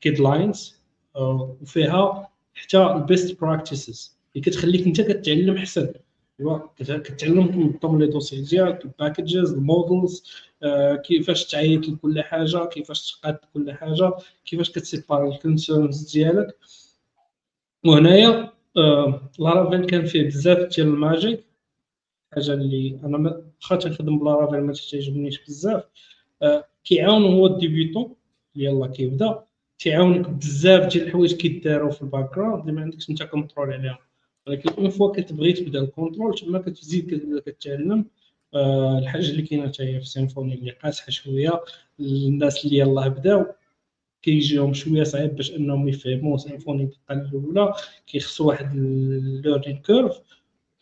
guidelines 0.00 0.80
وفيها 1.14 2.30
حتى 2.54 2.78
ال 2.78 2.90
best 2.90 3.40
practices 3.40 4.18
اللي 4.36 4.44
كتخليك 4.44 4.86
انت 4.86 5.00
كتعلم 5.00 5.56
احسن 5.56 5.92
ايوا 6.40 6.58
كتعلم 6.76 7.72
تنظم 7.72 7.98
les 7.98 8.06
dossiers 8.06 8.42
ديالك 8.42 8.84
ال 8.84 8.92
packages 8.92 9.52
ال 9.52 9.61
modules 9.61 10.24
آه، 10.62 10.96
كيفاش 10.96 11.46
تعيط 11.46 11.88
لكل 11.88 12.22
حاجة 12.22 12.64
كيفاش 12.66 13.12
تقاد 13.12 13.38
كل 13.54 13.72
حاجة 13.72 14.12
كيفاش 14.44 14.70
كت 14.70 14.83
séparer 14.83 15.28
ال 15.28 15.37
concerns 15.37 16.12
ديالك. 16.12 16.56
وهنايا 17.86 18.52
آه، 18.76 19.30
Laravel 19.38 19.86
كان 19.86 20.06
فيه 20.06 20.26
بزاف 20.26 20.58
ديال 20.76 20.86
ال 20.86 20.94
magic. 20.94 21.44
حاجة 22.34 22.52
اللي 22.52 23.00
أنا 23.04 23.44
واخا 23.62 23.76
تنخدم 23.76 24.18
ب 24.18 24.23
Laravel 24.23 24.60
ما 24.60 24.72
تعجبنيش 24.72 25.44
بزاف. 25.44 25.84
آه، 26.42 26.64
كيعاون 26.84 27.24
هو 27.24 27.46
ال 27.46 27.54
débutant 27.54 28.14
يلاه 28.56 28.86
كيبدا. 28.86 29.44
تيعاونك 29.78 30.28
بزاف 30.28 30.92
ديال 30.92 31.06
الحوايج 31.06 31.34
كيداروا 31.36 31.90
في 31.90 32.02
ال 32.02 32.34
background 32.34 32.60
اللي 32.60 32.72
ما 32.72 32.82
عندكش 32.82 33.10
انت 33.10 33.22
contrôle 33.22 33.72
عليهم. 33.72 33.96
ولكن 34.46 34.70
une 34.70 34.88
fois 34.90 35.12
كتبغي 35.12 35.52
تبدا 35.52 35.80
ال 35.80 35.86
contrôle 35.86 36.34
تما 36.34 36.58
كتزيد 36.58 37.40
كتعلم 37.46 38.04
آه 38.54 38.98
الحاجة 38.98 39.30
اللي 39.30 39.42
كاينة 39.42 39.66
حتى 39.68 39.82
هي 39.82 40.00
في 40.00 40.06
Symfony 40.06 40.54
اللي 40.54 40.70
قاصحه 40.70 41.10
شوية 41.10 41.60
الناس 42.00 42.64
اللي 42.64 42.78
يلاه 42.78 43.08
بداو 43.08 43.46
كيجيهم 44.22 44.74
شوية 44.74 45.02
صعيب 45.02 45.36
باش 45.36 45.50
انهم 45.56 45.88
يفهموا 45.88 46.36
Symfony 46.38 46.84
بالطريقة 46.84 47.28
الأولى 47.28 47.74
كيخصو 48.06 48.48
واحد 48.48 48.74
ال 48.74 48.86
learning 48.86 49.78
curve 49.78 50.20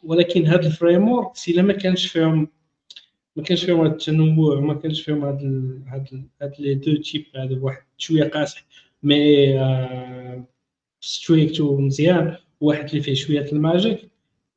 ولكن 0.04 0.46
هاد 0.46 0.64
ال 0.64 1.08
framework 1.08 1.32
الا 1.48 1.62
ما 1.62 1.72
كانش 1.72 2.06
فيهم 2.06 2.48
ما 3.36 3.42
كانش 3.42 3.64
فيهم 3.64 3.80
هاد 3.80 3.90
التنوع 3.90 4.60
ما 4.60 4.74
كانش 4.74 5.02
فيهم 5.02 5.24
هاد 5.24 5.42
ال 5.42 5.82
هاد 5.86 6.24
هاد 6.42 6.54
les 6.58 6.74
deux 6.74 6.96
types 6.96 7.24
هذا 7.36 7.58
واحد 7.60 7.82
شوية 7.98 8.24
قاصح 8.24 8.64
mais 9.02 9.58
آه 9.60 10.44
strict 11.00 11.60
ومزيان 11.60 12.36
واحد 12.62 12.88
اللي 12.88 13.00
فيه 13.00 13.14
شوية 13.14 13.52
ال 13.52 13.60
magic. 13.60 14.08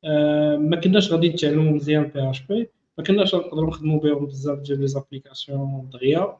آه 0.04 0.56
ما 0.56 0.76
كناش 0.76 1.12
غادي 1.12 1.28
نتعلموا 1.28 1.72
مزيان 1.72 2.02
PHP 2.04 2.68
ما 2.98 3.04
كناش 3.04 3.34
نقدروا 3.34 3.68
نخدموا 3.68 4.00
بهم 4.00 4.26
بزاف 4.26 4.58
ديال 4.58 4.80
les 4.80 4.86
applications 4.86 5.88
دغيا 5.92 6.38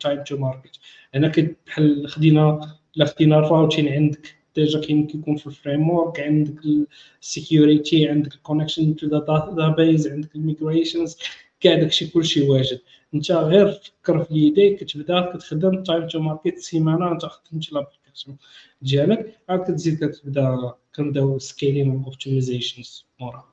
time 0.00 0.22
to 0.24 0.36
market 0.36 0.78
هنا 1.14 1.32
بحال 1.66 2.08
خدينا 2.08 2.60
الا 2.96 3.04
خدينا 3.04 3.38
ال 3.38 3.44
routing 3.44 3.88
عندك 3.88 4.34
déjà 4.56 4.80
كاين 4.80 5.06
كيكون 5.06 5.36
في 5.36 5.46
ال 5.46 5.90
framework 5.90 6.20
عندك 6.20 6.60
ال 7.22 7.32
security 7.32 8.08
عندك 8.08 8.34
ال 8.34 8.40
connection 8.40 8.96
to 8.96 9.06
the 9.56 9.68
base 9.68 10.08
عندك 10.08 10.36
ال 10.36 10.44
migrations 10.44 11.18
كاع 11.60 11.74
داكشي 11.74 12.06
كلشي 12.06 12.48
واجد. 12.48 12.80
انت 13.14 13.32
غير 13.32 13.72
فكر 13.72 14.24
في 14.24 14.34
يديك 14.34 14.84
كتبدا 14.84 15.20
كتخدم 15.20 15.82
time 15.82 16.06
to 16.06 16.20
market 16.20 16.58
سيمانة 16.58 17.12
انت 17.12 17.26
خدمتي 17.26 17.74
l'application 17.74 18.36
ديالك 18.82 19.38
عاد 19.48 19.60
كتزيد 19.60 20.04
كتبدا 20.04 20.74
كنبداو 20.98 21.38
scaling 21.38 22.02
optimizations 22.04 23.06
مورا 23.20 23.52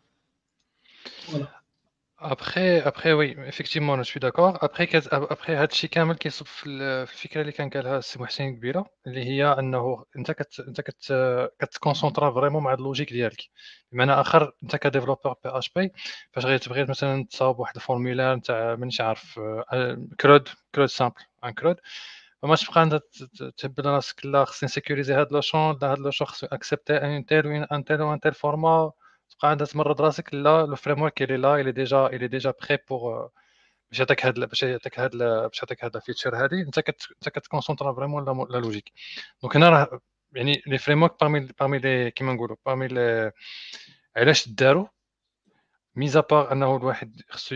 après 2.19 2.79
après 2.79 3.13
oui 3.13 3.49
effectivement 3.49 4.01
je 4.01 4.19
d'accord 4.19 4.49
après 4.65 4.87
après 5.11 5.53
هذا 5.53 5.63
الشيء 5.63 5.89
كامل 5.89 6.15
كيصب 6.15 6.45
في 6.45 6.69
الفكرة 6.69 7.41
اللي 7.41 7.51
كان 7.51 7.69
قالها 7.69 7.97
السي 7.97 8.19
محسن 8.19 8.55
كبيره 8.55 8.85
اللي 9.07 9.23
هي 9.25 9.45
انه 9.45 10.05
انت 10.17 10.31
كت 10.31 10.59
انت 10.59 10.81
كت 10.81 11.13
كت 11.59 11.72
concentra 11.72 12.31
vraiment 12.31 12.63
مع 12.63 12.73
ال 12.73 12.78
logique 12.78 13.13
ديالك 13.13 13.41
بمعنى 13.91 14.11
اخر 14.11 14.51
انت 14.63 14.75
ك 14.75 14.80
développeur 14.80 15.33
PHP 15.43 15.91
فاش 16.31 16.45
غتبغي 16.45 16.85
مثلا 16.85 17.25
تصاوب 17.25 17.59
واحد 17.59 17.75
ال 17.75 17.81
formulaire 17.81 18.35
نتاع 18.35 18.75
مانيش 18.75 19.01
عارف 19.01 19.39
CRUD 20.19 20.47
CRUD 20.75 20.87
simple 20.87 21.21
un 21.43 21.51
CRUD 21.51 21.75
فما 22.45 22.55
تبقى 22.55 22.83
انت 22.83 22.95
تهبل 23.57 23.85
راسك 23.85 24.25
لا 24.25 24.45
خصني 24.45 24.69
sécuriser 24.69 25.13
هاد 25.13 25.33
le 25.33 25.41
champ 25.41 25.79
لا 25.81 25.91
هاد 25.91 25.99
le 25.99 26.11
champ 26.11 26.27
خصو 26.27 26.47
accepter 26.47 26.97
un 26.97 27.25
tel 27.25 27.47
un 27.47 27.83
tel 27.85 28.01
و 28.01 28.07
un 28.07 28.19
tel 28.19 28.33
format 28.33 28.91
تبقى 29.29 29.49
عندها 29.49 29.67
تمرض 29.67 30.01
راسك 30.01 30.33
لا 30.33 30.65
le 30.65 30.75
framework 30.75 31.21
اللي 31.21 31.37
لا 31.37 31.55
اللي 31.59 31.71
déjà 31.71 32.07
اللي 32.07 32.27
déjà 32.27 32.53
prêt 32.61 32.77
pour 32.89 33.29
باش 33.91 33.99
يعطيك 33.99 34.25
هاد 34.25 34.39
باش 34.39 34.63
يعطيك 34.63 34.99
هاد 34.99 35.11
باش 35.17 35.59
يعطيك 35.63 35.83
هاد 35.83 35.95
ال 35.95 36.00
feature 36.00 36.35
هادي 36.43 36.61
انت 36.61 36.79
كت 36.79 37.01
انت 37.11 37.29
كت 37.29 37.41
concentra 37.41 37.93
vraiment 37.93 38.25
la 38.25 38.57
logique 38.57 38.91
donc 39.43 39.55
هنا 39.55 39.69
راه 39.69 40.01
يعني 40.33 40.61
les 40.67 40.77
frameworks 40.77 41.19
parmi 41.21 41.39
parmi 41.59 41.77
les 41.79 42.11
كيما 42.11 42.33
نقولوا 42.33 42.57
parmi 42.65 42.87
les 42.87 43.31
علاش 44.17 44.49
داروا 44.49 44.87
mise 45.95 46.19
à 46.19 46.26
part 46.26 46.51
أنه 46.51 46.77
الواحد 46.77 47.21
خصو 47.29 47.55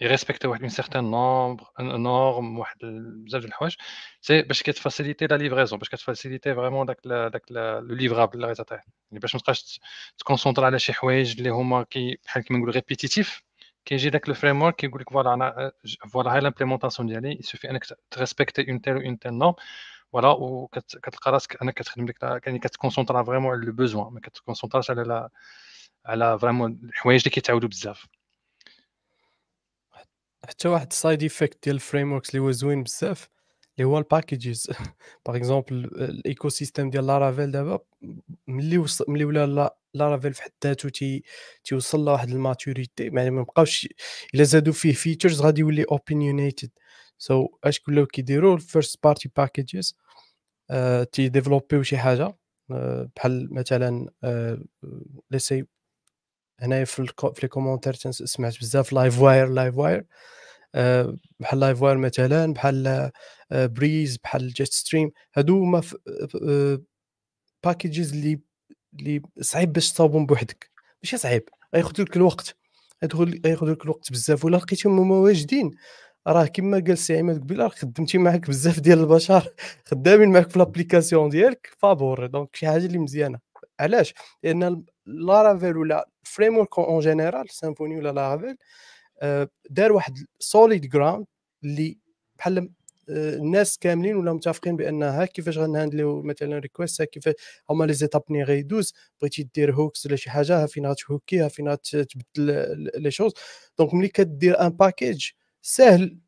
ي 0.00 0.05
respecter 0.05 0.48
واحد 0.48 0.60
un 0.60 0.68
certain 0.68 1.10
nombre 1.10 1.64
normes 1.80 2.58
واحد 2.58 2.76
بزاف 3.24 3.40
ديال 3.40 3.50
الحوايج 3.50 3.74
c'est 4.20 4.42
باش 4.42 4.62
كت 4.62 4.74
faciliter 4.74 5.26
la 5.26 5.34
livraison 5.36 5.78
باش 5.78 5.88
كت 5.88 6.00
faciliter 6.00 6.54
vraiment 6.54 6.86
داك 6.86 7.00
داك 7.04 7.42
le 7.50 7.80
livrable 7.80 8.34
اللي 8.34 8.46
غتعطيه 8.46 8.76
يعني 8.76 9.20
باش 9.20 9.34
ما 9.34 9.40
تبقاش 9.40 9.80
ت 10.18 10.22
concentrer 10.22 10.64
على 10.64 10.78
شي 10.78 10.92
حوايج 10.92 11.36
اللي 11.38 11.50
هما 11.50 11.82
كي 11.82 12.18
بحال 12.24 12.42
كيما 12.42 12.58
نقولوا 12.58 12.74
répétitives 12.74 13.42
كيجي 13.84 14.10
داك 14.10 14.28
le 14.28 14.34
framework 14.34 14.76
كيقول 14.76 15.00
لك 15.00 15.10
voilà 15.10 15.34
أنا 15.34 15.72
voilà 16.12 16.34
هاي 16.34 16.40
l'implémentation 16.40 17.08
ديالي 17.08 17.38
ي 17.40 17.44
suffit 17.44 17.70
أنك 17.70 17.84
ت 18.10 18.16
respecter 18.16 18.70
un 18.70 18.80
tel 18.80 19.04
un 19.04 19.18
tel 19.18 19.32
norme 19.34 19.54
voilà 20.12 20.28
وكتلقى 20.28 21.32
راسك 21.32 21.62
أنك 21.62 21.74
كتخدم 21.74 22.06
ديك 22.06 22.22
يعني 22.22 22.58
كت 22.58 22.70
concentra 22.70 23.22
vraiment 23.24 23.52
على 23.52 23.66
le 23.66 23.72
besoin 23.72 24.12
ما 24.12 24.20
كت 24.20 24.31
concentra 24.31 24.79
ش 24.79 24.90
على 24.90 25.30
على 26.06 26.38
vraiment 26.38 26.80
الحوايج 26.84 27.20
اللي 27.20 27.30
كيتعاودوا 27.30 27.68
بزاف. 27.68 28.06
حتى 30.48 30.68
واحد 30.68 30.86
ال 30.90 30.96
side 30.96 31.22
effect 31.22 31.64
ديال 31.64 31.76
ال 31.76 32.12
frameworks 32.12 32.30
اللي 32.30 32.42
هو 32.42 32.50
زوين 32.50 32.82
بزاف 32.82 33.28
اللي 33.78 33.88
هو 33.88 33.98
ال 33.98 34.06
packages 34.06 34.70
par 35.26 35.36
exemple 35.36 35.69
ال 35.69 35.74
ecosystem 35.84 36.90
ديال 36.90 37.06
Laravel 37.06 37.50
دابا 37.50 37.78
ملي 38.48 38.78
وصل 38.78 39.04
ملي 39.08 39.24
ولا 39.24 39.76
Laravel 39.94 40.34
في 40.34 40.42
حد 40.42 40.50
ذاته 40.64 40.88
تي 40.88 41.22
تيوصل 41.64 42.04
لواحد 42.04 42.28
ال 42.30 42.38
maturity 42.38 43.04
يعني 43.04 43.30
ما 43.30 43.42
بقاوش 43.42 43.88
إلا 44.34 44.44
زادوا 44.44 44.72
فيه 44.72 44.92
features 44.92 45.42
غادي 45.42 45.60
يولي 45.60 45.84
opinionated 45.90 46.70
so 47.18 47.48
اش 47.64 47.80
كلاو 47.80 48.06
كيديروا 48.06 48.54
ال 48.54 48.62
first 48.62 49.04
party 49.04 49.30
packages 49.36 49.96
تي 51.12 51.28
développe 51.28 51.72
يو 51.72 51.82
شي 51.82 51.98
حاجة 51.98 52.28
uh, 52.72 52.74
بحال 53.16 53.54
مثلا 53.54 54.08
l'essai 55.30 55.62
uh, 55.62 55.66
هنايا 56.60 56.84
في 56.84 57.06
في 57.16 57.40
les 57.42 57.48
commentaires 57.48 57.94
سمعت 58.10 58.58
بزاف 58.60 58.92
Livewire 58.92 59.48
Livewire. 59.48 60.06
بحال 61.40 61.60
Livewire 61.60 61.98
مثلا 61.98 62.52
بحال 62.52 63.10
Breeze 63.52 64.16
بحال 64.16 64.48
Jetstream. 64.48 65.10
هادو 65.36 65.62
هما 65.62 65.82
packages 67.64 68.12
اللي 68.12 68.40
اللي 69.00 69.22
صعيب 69.40 69.72
باش 69.72 69.92
تصاوبهم 69.92 70.26
بوحدك. 70.26 70.70
ماشي 71.02 71.16
صعيب. 71.16 71.48
غياخذ 71.74 72.02
لك 72.02 72.16
الوقت. 72.16 72.56
غياخذ 73.46 73.66
لك 73.70 73.84
الوقت 73.84 74.12
بزاف. 74.12 74.44
ولا 74.44 74.56
لقيتهم 74.56 74.98
هما 74.98 75.16
واجدين. 75.16 75.70
راه 76.26 76.46
كما 76.46 76.78
قال 76.86 76.98
سي 76.98 77.18
عماد 77.18 77.40
قبيلة 77.40 77.64
راه 77.64 77.68
خدمتي 77.70 78.18
معاك 78.18 78.48
بزاف 78.48 78.80
ديال 78.80 78.98
البشر. 78.98 79.54
خدامين 79.84 80.32
معاك 80.32 80.50
في 80.50 80.58
l'application 80.58 81.28
ديالك. 81.28 81.70
فابور. 81.78 82.26
donc 82.26 82.56
شي 82.56 82.66
حاجة 82.66 82.86
اللي 82.86 82.98
مزيانة. 82.98 83.38
علاش؟ 83.80 84.14
لأن 84.42 84.84
Laravel 85.06 85.76
ولا 85.76 86.08
framework 86.22 86.78
en 86.78 87.00
général 87.00 87.50
Symfony 87.50 87.96
ولا 87.98 88.12
Laravel 88.12 88.56
دار 89.70 89.92
واحد 89.92 90.14
solid 90.38 90.88
ground 90.88 91.26
اللي 91.64 91.98
بحال 92.38 92.70
آه، 93.10 93.34
الناس 93.36 93.78
كاملين 93.78 94.16
ولا 94.16 94.32
متفقين 94.32 94.76
بأن 94.76 95.02
ها 95.02 95.24
كيفاش 95.24 95.58
غن 95.58 95.71
handle 95.71 96.09
يو 96.09 96.22
مثلا 96.22 96.58
request 96.58 97.02
كيفاش 97.02 97.34
هما 97.70 97.84
les 97.84 97.92
étapes 97.92 98.22
ملي 98.30 98.42
غيدوز 98.42 98.94
بغيتي 99.20 99.48
دير 99.54 99.74
hooks 99.74 100.06
ولا 100.06 100.16
شي 100.16 100.30
حاجة 100.30 100.62
ها 100.62 100.66
فين 100.66 100.86
غت 100.86 101.01
hook 101.01 101.32
ي 101.32 101.40
ها 101.40 101.48
فين 101.48 101.68
غتبدل 101.68 102.90
les 102.96 103.10
choses. 103.10 103.32
donc 103.78 103.94
ملي 103.94 104.08
كدير 104.08 104.60
un 104.60 104.68
package 104.68 105.30
سهل 105.62 106.18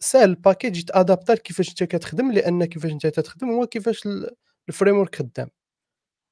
سهل 0.00 0.30
ال 0.30 0.36
package 0.36 0.78
يت 0.78 0.92
adapta 0.92 1.34
كيفاش 1.34 1.70
انت 1.70 1.84
كتخدم 1.84 2.32
لأن 2.32 2.64
كيفاش 2.64 2.92
انت 2.92 3.06
تخدم 3.06 3.50
هو 3.50 3.66
كيفاش 3.66 4.08
ال 4.68 4.98
framework 4.98 5.16
خدام. 5.16 5.50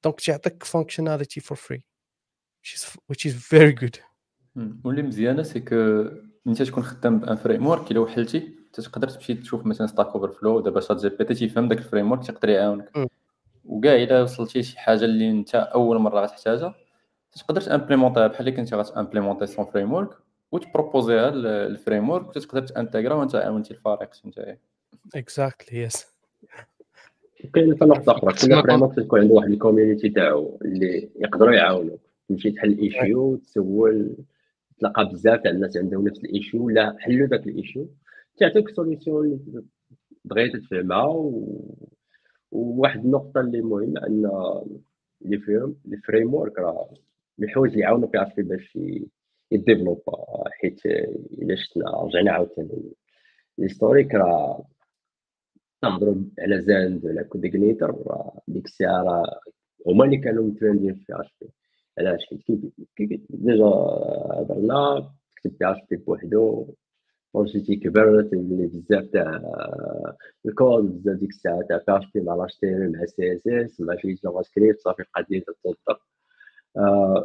donc 0.03 0.19
تيعطيك 0.19 0.63
functionality 0.63 1.39
for 1.39 1.57
free 1.57 1.83
which 3.09 3.25
is 3.25 3.33
very 3.33 3.73
good. 3.73 3.99
واللي 4.85 5.01
مزيانه 5.01 5.43
c'est 5.43 5.59
que 5.59 6.05
انت 6.47 6.61
تكون 6.61 6.83
خدام 6.83 7.19
ب 7.19 7.35
un 7.35 7.67
framework 7.67 7.91
الا 7.91 7.99
وحلتي 7.99 8.55
تقدر 8.73 9.09
تمشي 9.09 9.33
تشوف 9.33 9.65
مثلا 9.65 9.87
Stack 9.87 10.07
Overflow 10.07 10.59
دابا 10.59 10.79
ChatGPT 10.79 11.33
تيفهم 11.33 11.67
داك 11.67 11.77
ال 11.77 12.11
framework 12.11 12.23
تقدر 12.27 12.49
يعاونك 12.49 13.09
وكاع 13.65 13.95
الا 13.95 14.23
وصلتي 14.23 14.63
شي 14.63 14.79
حاجة 14.79 15.05
اللي 15.05 15.31
انت 15.31 15.55
اول 15.55 15.97
مره 15.97 16.21
غتحتاجها 16.21 16.75
تقدر 17.31 17.61
ت 17.61 17.66
implémenter 17.66 18.22
ها 18.22 18.27
بحال 18.27 18.47
اللي 18.47 18.51
كنتي 18.51 18.75
غت 18.75 18.86
implémenter 18.86 19.47
sans 19.47 19.65
framework 19.65 20.17
وت 20.51 20.63
proposer 20.63 21.11
ها 21.11 21.17
لل 21.17 21.29
framework 21.31 22.27
وتقدر 22.27 22.67
ت 22.67 22.73
intégra 22.73 23.13
وانت 23.13 23.35
عاونتي 23.35 23.73
الفريق 23.73 24.13
فهمتي 24.13 24.57
exactly 25.15 25.81
yes 25.81 26.07
كاين 27.53 27.75
حتى 27.75 27.85
نقطة 27.85 28.11
أخرى. 28.11 28.33
كل 28.33 28.61
framework 28.61 28.95
تكون 28.95 29.19
عنده 29.19 29.33
واحد 29.33 29.49
ال 29.49 29.55
community 29.55 30.09
تاعو 30.09 30.59
اللي 30.61 31.09
يقدروا 31.15 31.53
يعاونوك 31.53 32.01
تمشي 32.29 32.51
تحل 32.51 32.77
issue 32.77 33.35
تسول 33.35 34.17
تلقى 34.79 35.09
بزاف 35.09 35.41
تاع 35.43 35.51
الناس 35.51 35.77
عندهم 35.77 36.07
نفس 36.07 36.19
ال 36.19 36.27
issue 36.27 36.65
ولا 36.65 36.95
حلوا 36.99 37.27
ذاك 37.27 37.47
ال 37.47 37.54
issue 37.54 37.89
تعطيك 38.37 38.69
solution 38.69 39.25
اللي 39.25 39.63
بغيت 40.25 40.55
تفهمها 40.55 41.07
و... 41.07 41.59
وواحد 42.51 43.05
النقطة 43.05 43.41
اللي 43.41 43.61
مهمة 43.61 44.07
أن 44.07 44.31
les 45.21 45.37
frame 45.37 45.75
les 45.85 45.97
frameworks 45.97 46.59
راه 46.59 46.89
من 47.37 47.47
الحوايج 47.47 47.73
اللي 47.73 48.09
PHP 48.15 48.43
باش 48.43 48.77
ي 49.51 49.60
développa 49.60 50.43
حيت 50.51 50.85
إلا 50.85 51.55
شفنا 51.55 52.01
رجعنا 52.03 52.31
عاوتاني. 52.31 52.93
ال 53.59 53.64
historique 53.64 54.15
راه 54.15 54.65
تنهضروا 55.81 56.15
على 56.39 56.61
Zend 56.61 57.05
ولا 57.05 57.23
CodeIgniter 57.23 57.95
ديك 58.47 58.65
الساعة 58.65 59.03
راه 59.03 59.39
هما 59.87 60.05
اللي 60.05 60.17
كانوا 60.17 60.43
مترندين 60.43 60.95
في 60.95 61.21
PHP 61.21 61.47
علاش؟ 61.99 62.25
حيت 62.25 62.41
كي 62.95 63.21
déjà 63.29 63.65
هضرنا 64.33 65.11
كتب 65.37 65.57
PHP 65.59 65.95
بوحدو 65.97 66.75
projet 67.33 67.69
ي 67.69 67.75
كبر 67.75 68.21
تولي 68.21 68.67
بزاف 68.67 69.05
تاع 69.05 69.41
الكود 70.45 71.01
بزاف 71.01 71.17
ديك 71.19 71.29
الساعة 71.29 71.61
تاع 71.61 71.77
بي 71.77 71.97
اش 71.97 72.11
بي 72.13 72.21
مع 72.21 72.35
لاش 72.35 72.55
تي 72.57 72.87
مع 72.87 73.05
سي 73.05 73.33
اس 73.35 73.47
اس 73.47 73.81
مع 73.81 73.95
شي 73.95 74.13
جافا 74.13 74.41
سكريبت 74.41 74.79
صافي 74.79 75.01
القضية 75.01 75.39
تتوضح 75.39 75.99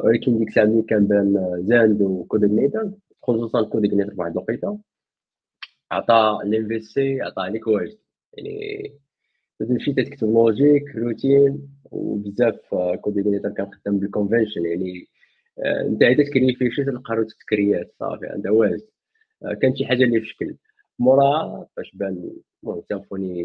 ولكن 0.03 0.39
ديك 0.39 0.47
الساعة 0.47 0.65
ملي 0.65 0.81
كان 0.81 1.07
بان 1.07 1.63
Zend 1.67 2.01
و 2.01 2.09
CodeIgniter 2.09 2.91
خصوصا 3.23 3.63
CodeIgniter 3.63 4.11
في 4.11 4.19
واحد 4.21 4.31
الوقيتة 4.31 4.79
عطى 5.91 6.39
ال 6.43 6.79
MVC 6.79 7.21
عطى 7.21 7.41
عليك 7.41 7.67
واجد 7.67 8.04
يعني 8.37 8.93
تمشي 9.59 9.93
تكتب 9.93 10.27
logic 10.27 10.95
routing 10.95 11.69
وبزاف 11.91 12.75
CodeIgniter 13.01 13.49
كان 13.49 13.71
خدام 13.73 13.99
بال 13.99 14.10
convention 14.10 14.65
يعني 14.65 15.07
انت 15.65 16.03
عاد 16.03 16.23
تكري 16.25 16.55
fichier 16.55 16.83
تلقى 16.83 17.15
route 17.15 17.31
تكريات 17.31 17.93
صافي 17.99 18.27
عندها 18.27 18.51
واجد 18.51 18.81
كان 19.61 19.75
شي 19.75 19.85
حاجة 19.85 20.03
اللي 20.03 20.19
في 20.21 20.25
شكل. 20.27 20.55
مورا 20.99 21.65
فاش 21.77 21.95
بان 21.95 22.31
المهم 22.63 22.81
Symfony 22.87 23.41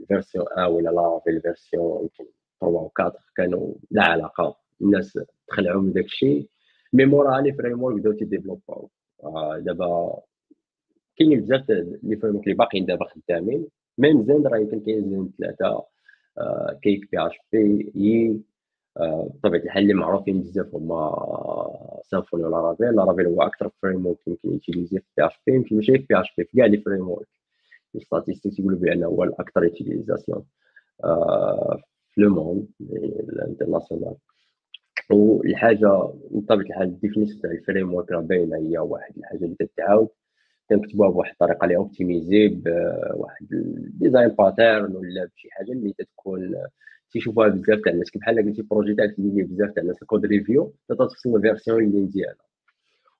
ال 0.00 0.06
version 0.06 0.44
1 0.58 0.66
ولا 0.66 0.90
لا 0.90 1.20
في 1.24 1.30
ال 1.30 1.39
version 1.39 2.02
يمكن 2.02 2.24
3 2.60 2.74
و 2.74 2.90
4 3.00 3.12
كانوا 3.36 3.74
لا 3.90 4.02
علاقة. 4.02 4.56
الناس 4.82 5.18
تخلعوا 5.48 5.82
من 5.82 5.92
داك 5.92 6.04
الشيء 6.04 6.48
mais 6.92 7.04
مورا 7.04 7.40
les 7.40 7.52
frameworks 7.52 7.96
بداو 8.00 8.12
تيديفلوباو 8.12 8.90
دابا 9.58 10.20
كاينين 11.18 11.40
بزاف 11.40 11.70
les 12.02 12.16
frameworks 12.16 12.44
اللي 12.44 12.54
باقيين 12.54 12.86
دابا 12.86 13.04
خدامين 13.04 13.66
ميم 13.98 14.22
زين 14.22 14.46
راه 14.46 14.58
يمكن 14.58 14.80
كاين 14.80 15.10
زين 15.10 15.32
ثلاثة 15.38 15.84
كيك 16.82 17.10
بي 17.12 17.26
اش 17.26 17.38
بي 17.52 17.92
اي 17.96 18.40
بطبيعة 19.26 19.62
الحال 19.62 19.82
اللي 19.82 19.94
معروفين 19.94 20.40
بزاف 20.42 20.74
هما 20.74 22.02
Symfony 22.10 22.44
و 22.44 22.56
Laravel 22.60 22.96
Laravel 22.96 23.26
هو 23.26 23.42
أكثر 23.42 23.70
framework 23.82 24.18
يمكن 24.26 24.48
utilisé 24.52 24.98
في 24.98 25.06
PHP 25.16 25.54
يمكن 25.54 25.76
ماشي 25.76 25.92
في 25.98 26.06
PHP 26.08 26.44
في 26.44 26.56
كاع 26.56 26.66
les 26.66 26.78
frameworks 26.78 27.28
les 27.94 28.00
statistiques 28.00 28.58
يقولوا 28.58 28.78
بان 28.78 29.04
هو 29.04 29.24
الأكثر 29.24 29.64
utilisation 29.64 30.44
في 32.14 32.20
le 32.20 32.30
monde 32.34 32.68
ال 32.80 32.90
international 32.90 34.14
والحاجة 35.10 35.88
بطبيعة 36.30 36.66
الحال 36.66 36.88
ال 36.88 36.93
définition 36.93 37.40
تاع 37.40 37.50
ال 37.50 37.94
framework 37.94 38.10
راه 38.12 38.20
باينة 38.20 38.56
هي 38.56 38.78
واحد 38.78 39.12
الحاجة 39.18 39.44
اللي 39.44 39.56
تتعاود 39.58 40.08
كنكتبوها 40.68 41.10
بواحد 41.10 41.32
الطريقة 41.32 41.64
اللي 41.64 41.76
optimisée 41.76 42.48
بواحد 42.48 43.52
ال 43.52 43.63
design 43.63 44.28
pattern 44.28 44.96
ولا 44.96 45.24
بشي 45.34 45.48
حاجة 45.50 45.72
اللي 45.72 45.92
تكون 45.98 46.54
تيشوفوها 47.10 47.48
بزاف 47.48 47.80
تاع 47.84 47.92
الناس. 47.92 48.10
بحال 48.16 48.36
قلتي 48.36 48.62
projet 48.62 48.94
تاعك 48.94 49.18
اللي 49.18 49.42
بزاف 49.42 49.70
تاع 49.70 49.82
الناس 49.82 50.02
ال 50.02 50.07
code 50.07 50.26
review 50.26 50.72
تتوصل 50.88 51.36
ال 51.36 51.42
version 51.42 51.84
اللي 51.84 52.06
ديالها. 52.06 52.48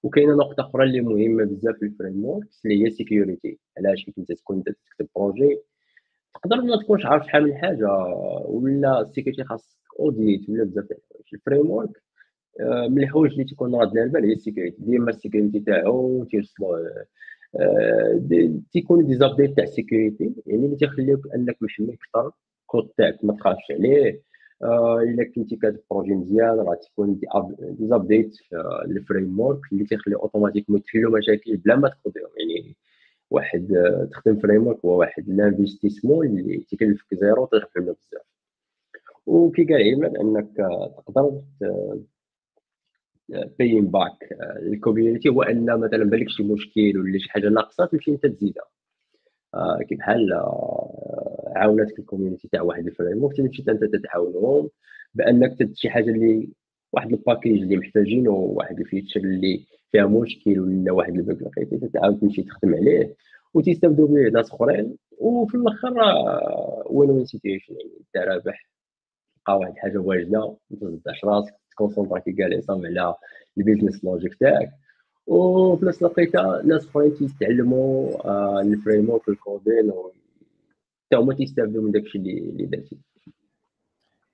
وكاينة 0.02 0.34
نقطة 0.34 0.60
أخرى 0.60 0.84
اللي 0.84 1.00
مهمة 1.00 1.44
بزاف 1.44 1.76
في 1.76 1.84
ال 1.84 2.24
frameworks 2.24 2.66
اللي 2.66 2.84
هي 2.84 2.90
security 2.90 3.58
علاش؟ 3.78 4.04
كي 4.04 4.14
انت 4.18 4.32
تكون 4.32 4.64
تكتب 4.64 5.08
projet 5.16 5.58
تقدر 6.34 6.56
ما 6.62 6.82
تكونش 6.82 7.06
عارف 7.06 7.26
شحال 7.26 7.44
من 7.44 7.54
حاجة 7.54 7.88
ولا 8.46 9.00
ال 9.00 9.05
security 9.05 9.44
خاصك 9.44 9.78
audit 10.00 10.48
ولا 10.48 10.64
بزاف 10.64 10.84
تاع 10.84 10.96
الحوايج. 10.96 11.34
ال 11.34 11.70
framework 11.70 12.02
من 12.90 13.02
الحوايج 13.02 13.32
اللي 13.32 13.44
تيكون 13.44 13.74
راد 13.74 13.88
على 13.88 14.02
البال 14.02 14.24
هي 14.24 14.32
ال 14.32 14.38
security 14.38 14.82
ديما 14.82 15.10
ال 15.10 15.16
security 15.16 15.60
تاعو 15.60 16.24
تيوصلو 16.24 16.66
تيكون 18.72 19.06
des 19.06 19.14
updates 19.14 19.56
تاع 19.56 19.64
ال 19.64 19.72
security 19.72 20.34
يعني 20.46 20.64
اللي 20.66 20.76
تيخليوك 20.76 21.20
أنك 21.34 21.56
محمي 21.60 21.94
أكثر 21.94 22.32
الكود 22.62 22.88
تاعك 22.96 23.24
ما 23.24 23.34
تخافش 23.34 23.70
عليه. 23.70 24.28
إلا 25.02 25.24
كنتي 25.34 25.56
كاتب 25.56 25.80
projet 25.90 26.14
مزيان 26.14 26.58
راه 26.58 26.74
تيكون 26.74 27.20
des 27.60 27.86
updates 27.86 28.36
في 28.36 28.82
ال 28.84 29.40
framework 29.40 29.60
اللي 29.72 29.84
تيخلي 29.84 30.14
automatiquement 30.16 30.82
تحلوا 30.82 31.18
مشاكل 31.18 31.56
بلا 31.56 31.76
ما 31.76 31.88
تقضيهم 31.88 32.28
يعني 32.38 32.76
واحد 33.30 33.68
تخدم 34.12 34.36
framework 34.36 34.84
هو 34.84 34.98
واحد 34.98 35.28
l'investissement 35.28 36.26
اللي 36.26 36.56
تيكلفك 36.68 37.14
زيرو 37.14 37.48
منه 37.76 37.84
بزاف. 37.92 38.22
وكي 39.26 39.64
قال 39.64 39.94
عماد 39.94 40.16
أنك 40.16 40.56
تقدر 41.06 41.40
give 43.28 43.86
back 43.86 44.28
لل 44.62 44.74
community 44.74 45.28
هو 45.28 45.42
ان 45.42 45.80
مثلا 45.80 46.04
بالك 46.04 46.28
شي 46.28 46.42
مشكل 46.42 46.98
ولا 46.98 47.18
شي 47.18 47.30
حاجة 47.30 47.48
ناقصة 47.48 47.86
تمشي 47.86 48.10
أنت 48.10 48.26
تزيدها. 48.26 48.64
آه 49.54 49.78
كي 49.88 49.94
بحال 49.94 50.32
آه 50.32 51.52
عاونتك 51.56 51.98
ال 51.98 52.03
community 52.03 52.48
تاع 52.48 52.62
واحد 52.62 52.86
ال 52.86 53.24
framework 53.24 53.36
تمشي 53.36 53.64
أنت 53.68 53.84
تتعاونهم 53.84 54.70
بأنك 55.14 55.56
شي 55.74 55.90
حاجة 55.90 56.10
اللي 56.10 56.48
واحد 56.92 57.12
ال 57.12 57.19
package 57.19 57.62
اللي 57.62 57.76
محتاجينه 57.76 58.30
واحد 58.30 58.80
ال 58.80 58.85
feature 58.85 59.20
اللي 59.20 59.66
فيها 59.92 60.06
مشكل 60.06 60.60
ولا 60.60 60.92
واحد 60.92 61.14
ال 61.14 61.21
bug 61.21 61.42
لقيتي 61.42 61.78
تتعاود 61.88 62.20
تمشي 62.20 62.42
تخدم 62.42 62.74
عليه 62.74 63.14
وتستافدوا 63.54 64.08
به 64.08 64.30
ناس 64.30 64.52
أخرين. 64.52 64.96
وفي 65.18 65.54
الأخر 65.56 65.94
win-win 66.90 67.24
situation 67.26 67.74
يعني 67.74 67.90
أنت 68.00 68.28
رابح 68.28 68.68
تلقى 69.36 69.58
واحد 69.58 69.72
الحاجة 69.72 69.98
واجدة 69.98 70.56
ما 70.70 71.00
راسك. 71.24 71.54
ت 71.78 71.82
concentrer 71.82 72.18
كي 72.18 72.32
قال 72.32 72.56
عصام 72.56 72.86
على 72.86 73.14
ال 73.58 73.64
business 73.64 74.04
logic 74.04 74.34
تاعك. 74.34 74.70
وفي 75.26 75.86
نفس 75.86 76.02
الوقت 76.02 76.18
ناس 76.64 76.86
أخرين 76.86 77.14
تيتعلموا 77.14 78.10
آه 78.26 78.60
ال 78.60 78.65
framework 78.65 79.10
ال 79.10 79.28
coding 79.28 79.92
حتى 81.06 81.16
هما 81.16 81.34
تيستافدوا 81.34 81.82
من 81.82 81.92
داكشي 81.92 82.18
اللي 82.18 82.66
درتي. 82.66 82.98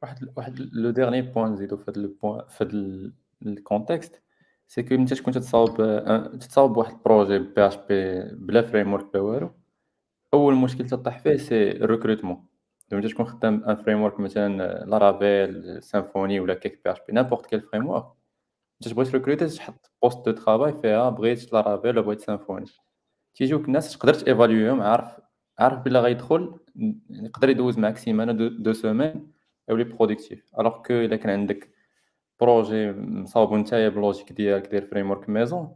واحد 0.02 0.28
واحد 0.36 0.60
le 0.72 0.90
dernier 0.90 1.22
point 1.22 1.52
نزيدو 1.52 1.76
في 1.76 1.90
هذا 1.90 2.00
ال 2.00 2.07
point 2.07 2.40
في 2.48 2.64
هذا 2.64 3.12
ال 3.46 3.55
contexte 3.55 4.22
c'est 4.66 4.82
que 4.82 4.94
انت 4.94 5.14
تكون 5.14 5.32
تتصاوب 5.32 5.76
تتصاوب 6.38 6.72
بواحد 6.72 6.92
ال 6.92 6.99
projet 6.99 7.38
PHP 7.38 8.22
بلا 8.32 8.62
framework 8.62 9.12
بلا 9.12 9.22
والو 9.22 9.50
أول 10.34 10.54
مشكل 10.54 10.86
تطيح 10.86 11.18
فيه 11.18 11.36
c'est 11.36 11.70
ال 11.70 11.76
recrutement 11.76 12.44
انت 12.92 13.06
تكون 13.06 13.26
خدام 13.26 13.64
un 13.64 13.76
framework 13.76 14.20
مثلا 14.20 14.84
Laravel 14.84 15.82
Symfony 15.82 16.40
ولا 16.40 16.54
CakePHP 16.54 16.92
n'importe 16.92 17.46
quel 17.46 17.60
framework 17.60 18.04
انت 18.82 18.88
تبغي 18.92 19.04
تريكروتي 19.04 19.48
تحط 19.48 19.90
poste 20.02 20.24
de 20.26 20.30
travail 20.32 20.72
فيها 20.72 21.10
بغيت 21.10 21.52
Laravel 21.52 21.90
ولا 21.90 22.00
بغيت 22.00 22.20
Symfony 22.20 22.66
تيجيوك 23.34 23.64
الناس 23.66 23.98
تقدر 23.98 24.14
تيفاليوهم 24.14 24.80
عارف 24.82 25.20
عارف 25.58 25.78
بلا 25.78 26.00
غيدخل 26.00 26.58
يقدر 27.10 27.48
يدوز 27.48 27.78
معاك 27.78 27.96
semaine 27.96 28.32
deux, 28.32 28.48
deux 28.48 28.72
semaines 28.72 29.26
يولي 29.68 29.84
productif 29.84 30.50
alors 30.60 30.82
que 30.82 30.94
إلا 30.94 31.16
كان 31.16 31.30
عندك 31.30 31.70
projet 32.40 32.92
مصاوب 32.92 33.54
نتايا 33.54 33.88
ب 33.88 33.94
logique 33.94 34.32
ديالك 34.32 34.66
دير 34.70 34.86
framework 34.86 35.28
maison 35.28 35.74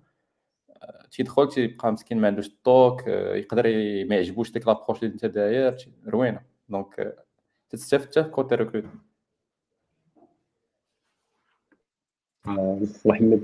تيدخل 1.10 1.48
تيبقى 1.48 1.92
مسكين 1.92 2.18
ما 2.20 2.26
عندوش 2.26 2.46
الطوك 2.46 3.06
يقدر 3.08 3.62
ما 4.08 4.16
يعجبوش 4.16 4.52
ديك 4.52 4.66
l'approche 4.68 5.02
اللي 5.02 5.12
انت 5.14 5.26
داير 5.26 5.76
روينه 6.08 6.40
donc 6.68 7.16
تستافد 7.70 8.08
حتى 8.08 8.24
في 8.24 8.30
côté 8.30 8.54
recrutement 8.54 9.00
محمد 13.04 13.42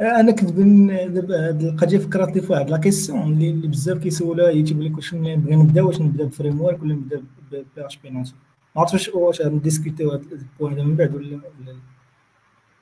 أنا 0.00 0.32
كنت 0.32 0.50
دابا 0.50 1.48
هاد 1.48 1.62
القضية 1.62 1.98
فكرتني 1.98 2.42
في 2.42 2.52
واحد 2.52 2.70
la 2.70 2.78
question 2.78 3.22
اللي, 3.22 3.50
اللي 3.50 3.68
بزاف 3.68 3.98
كيسولها 3.98 4.48
هي 4.48 4.62
تيقول 4.62 4.84
لك 4.84 4.96
واش 4.96 5.14
نبغي 5.14 5.56
نبدا 5.56 5.82
واش 5.82 6.00
نبدأ 6.00 6.24
ب 6.24 6.60
framework 6.60 6.82
ولا 6.82 6.94
نبدأ 6.94 7.24
PHP 7.50 7.64
natif 7.76 8.32
ما 8.76 8.82
عرفتش 8.82 9.08
واش 9.08 9.42
نديسكوتيو 9.42 10.10
هاد 10.10 10.32
ال 10.32 10.41
point 10.41 10.86
من 10.86 10.96
بعد 10.96 11.14
ولا 11.14 11.40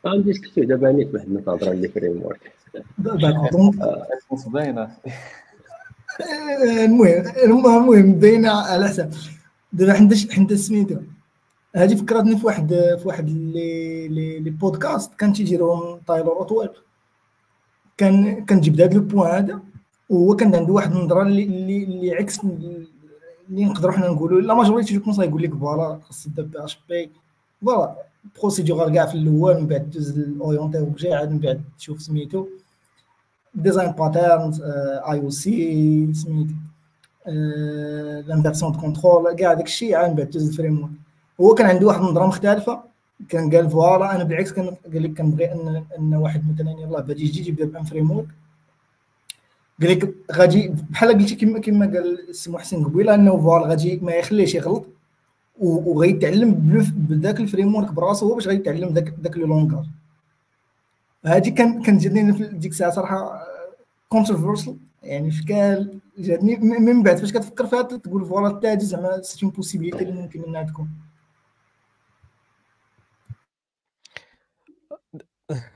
ولا 0.05 0.19
نديسكوتيو 0.19 0.65
دابا 0.65 0.93
نيت 0.93 1.15
واحد 1.15 1.28
الهضره 1.28 1.73
اللي 1.73 1.89
framework 1.89 2.52
باينه 4.47 4.97
المهم 6.85 7.24
المهم 7.45 8.12
باينه 8.12 8.51
على 8.51 8.89
حسب 8.89 9.11
دابا 9.73 9.93
حنا 9.93 10.16
حنا 10.31 10.57
سميتو. 10.57 10.97
هذه 11.77 11.95
فكرتني 11.95 12.36
في 12.39 12.47
واحد 12.47 12.69
في 12.69 13.03
واحد 13.05 13.28
les 13.28 14.09
les, 14.09 14.39
les 14.39 14.51
podcasts 14.51 15.14
كان 15.15 15.32
تيديرهم 15.32 16.01
Taylor 16.06 16.36
Otwell. 16.36 16.68
كان 17.97 18.45
كنجيب 18.45 18.81
هذا 18.81 18.95
le 18.94 19.01
point 19.01 19.30
هذا 19.31 19.61
وهو 20.09 20.36
كان 20.36 20.55
عنده 20.55 20.73
واحد 20.73 20.93
النظرة 20.93 21.23
اللي 21.23 21.43
اللي, 21.45 21.85
اللي 21.85 22.15
عكس 22.15 22.45
اللي 22.45 23.65
نقدروا 23.65 23.93
حنا 23.93 24.09
نقولوا 24.09 24.40
la 24.40 24.55
majorité 24.55 24.94
je 24.94 25.01
pense 25.01 25.22
يقول 25.23 25.43
لك 25.43 25.55
voilà 25.55 26.01
خاص 26.03 26.24
تبدا 26.24 26.43
PHP 26.43 26.64
voilà 26.64 27.97
procédural 28.40 28.94
كاع 28.95 29.07
في 29.07 29.15
الأول 29.15 29.61
من 29.61 29.66
بعد 29.66 29.90
دوز 29.90 30.19
ال 30.18 30.26
orienté 30.26 30.78
objet 30.78 31.14
عاد 31.15 31.31
من 31.31 31.39
بعد 31.39 31.62
تشوف 31.78 32.03
سميتو. 32.03 32.47
design 33.55 33.90
patterns 33.90 34.62
IoC 34.62 36.14
سميتو 36.14 36.54
l'inversion 38.26 38.72
de 38.72 38.80
contrôle 38.80 39.32
كاع 39.32 39.54
داك 39.54 39.66
الشيء 39.66 39.94
عاد 39.94 40.10
من 40.10 40.16
بعد 40.16 40.30
دوز 40.30 40.48
ال 40.48 40.57
frame 40.57 40.98
هو 41.40 41.54
كان 41.54 41.66
عنده 41.66 41.86
واحد 41.86 42.00
النظرة 42.00 42.26
مختلفة 42.26 42.82
كان 43.28 43.50
قال 43.54 43.70
voilà 43.70 44.14
أنا 44.14 44.24
بالعكس 44.24 44.52
كان 44.52 44.66
قال 44.92 45.02
لك 45.02 45.18
كنبغي 45.18 45.52
ان 45.52 45.84
أن 45.98 46.14
واحد 46.14 46.42
مثلا 46.54 46.70
يلاه 46.70 47.00
بادي 47.00 47.24
يجي 47.24 47.48
يبدا 47.48 47.64
ب 47.64 47.82
un 47.85 48.10
framework 48.10 48.26
قال 49.80 49.90
لك 49.90 50.14
غادي 50.32 50.74
بحال 50.90 51.12
قلتي 51.12 51.34
كما 51.34 51.58
كما 51.58 51.86
قال 51.86 52.28
السي 52.28 52.50
محسن 52.50 52.84
قبيلة 52.84 53.14
أنه 53.14 53.36
voilà 53.36 53.66
غادي 53.66 53.96
ما 53.96 54.12
يخليهش 54.12 54.54
يغلط 54.54 54.86
وغيتعلم 55.60 56.54
بذاك 56.96 57.40
ال 57.40 57.74
framework 57.74 57.93
براسو 57.92 58.28
هو 58.28 58.34
باش 58.34 58.48
غيتعلم 58.48 58.94
ذاك 58.94 59.14
ذاك 59.22 59.36
le 59.36 59.47
langage. 59.47 59.85
هادي 61.24 61.51
كان 61.51 61.99
جاتني 61.99 62.32
في 62.32 62.45
ديك 62.45 62.73
الساعة 62.73 62.90
صراحة 62.90 63.47
controversial 64.09 64.78
يعني 65.03 65.31
شكال 65.31 66.01
جاتني 66.19 66.57
من 66.57 67.03
بعد 67.03 67.16
فاش 67.19 67.32
كتفكر 67.32 67.66
فيها 67.66 67.82
تقول 67.82 68.27
voilà 68.26 68.56
حتى 68.57 68.69
هادي 68.69 68.85
زعما 68.85 69.23
c'est 69.22 69.47
une 69.47 69.52
possibilité 69.52 70.05
اللي 70.05 70.12
ممكن 70.12 70.45
إنها 70.45 70.62
تكون. 70.62 70.89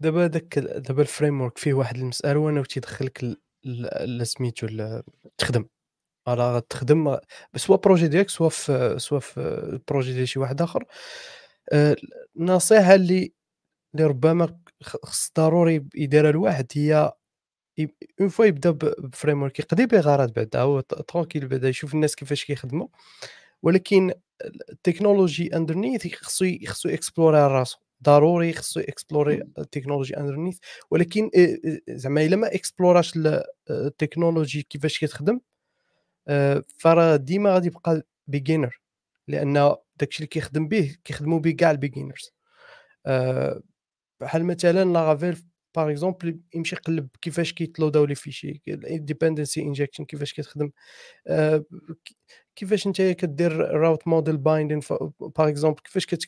دابا 0.00 0.26
داك 0.26 0.58
دابا 0.58 1.02
ال 1.02 1.40
framework 1.40 1.58
فيه 1.58 1.74
واحد 1.74 1.96
المسألة 1.96 2.38
وأنا 2.40 2.62
تيدخلك 2.62 3.38
سميتو 4.22 4.66
تخدم. 5.38 5.66
راه 6.28 6.58
تخدم 6.58 7.18
soit 7.56 7.76
projet 7.76 8.08
ديالك 8.08 8.30
soit 8.30 8.48
في 8.48 8.94
soit 8.98 9.18
في 9.18 9.80
projet 9.88 10.12
ديال 10.12 10.28
شي 10.28 10.38
واحد 10.38 10.62
آخر. 10.62 10.84
آه، 11.72 11.96
النصيحه 12.36 12.94
اللي 12.94 13.32
اللي 13.96 14.08
ربما 14.08 14.58
خص 14.82 15.32
ضروري 15.36 15.86
يديرها 15.94 16.30
الواحد. 16.30 16.66
هي 16.74 17.12
une 18.20 18.28
fois 18.28 18.44
يبدا 18.44 18.70
ب 18.70 19.42
framework 19.42 19.58
يقضي 19.58 19.86
به 19.86 20.00
غرض 20.00 20.32
بعدا 20.32 20.60
هو 20.60 20.80
tranquille 20.80 21.48
بعدا 21.48 21.68
يشوف 21.68 21.94
الناس 21.94 22.16
كيفاش 22.16 22.44
كيخدموا 22.44 22.88
ولكن 23.62 24.12
ال 24.70 24.78
technology 24.78 25.56
underneath 25.56 26.14
خصو 26.14 26.46
خصو 26.66 26.88
explorer 26.88 27.38
راسو. 27.38 27.78
ضروري 28.02 28.52
خصو 28.52 28.80
explorer 28.80 29.42
ال 29.58 29.63
technology 29.63 30.16
underneath 30.16 30.58
ولكن 30.90 31.30
زعما 31.88 32.22
إلا 32.24 32.36
ما 32.36 32.54
explora 32.54 32.99
ش 32.99 33.12
ال 33.70 33.78
technology 33.78 34.62
كيفاش 34.62 34.98
كتخدم 34.98 35.40
فراه 36.78 37.16
ديما 37.16 37.54
غادي 37.54 37.66
يبقى 37.66 38.02
beginner 38.26 38.80
لأن 39.28 39.74
داكشي 39.96 40.18
اللي 40.18 40.26
كيخدم 40.26 40.68
به 40.68 40.96
كيخدموا 41.04 41.38
به 41.38 41.50
كاع 41.50 41.70
ال 41.70 41.76
beginners 41.76 42.32
بحال 44.20 44.44
مثلا 44.44 44.84
Laravel 44.92 45.36
par 45.76 45.90
exemple 45.90 46.40
يمشي 46.54 46.76
يقلب 46.76 47.08
كيفاش 47.22 47.52
كيت 47.52 47.74
load 47.74 48.04
او 48.04 48.06
les 48.06 48.14
fichiers 48.14 48.62
dependency 48.86 49.62
injection 49.62 50.04
كيفاش 50.04 50.32
كتخدم 50.34 50.70
آه، 51.26 51.64
كيفاش 52.56 52.86
انت 52.86 53.02
كدير 53.02 53.52
route 53.58 54.08
model 54.08 54.36
binding 54.36 54.80
par 55.20 55.48
exemple 55.48 55.80
كيفاش 55.80 56.06
كت... 56.06 56.24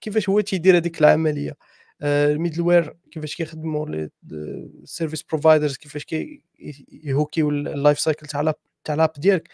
كيفاش 0.00 0.28
هو 0.28 0.40
تيدير 0.40 0.76
هذيك 0.76 1.00
العملية 1.00 1.56
ال 2.02 2.60
middleware 2.60 2.96
كيفاش 3.10 3.36
كيخدموا 3.36 4.08
ال 4.32 4.43
service 4.43 5.22
providers 5.22 5.76
كيفاش 5.76 6.04
كي 6.04 6.42
ال 7.38 7.50
life 7.50 7.98
cycle 8.00 8.26
تاع 8.26 8.54
تاع 8.84 8.94
l'app 8.94 9.12
ديالك. 9.18 9.48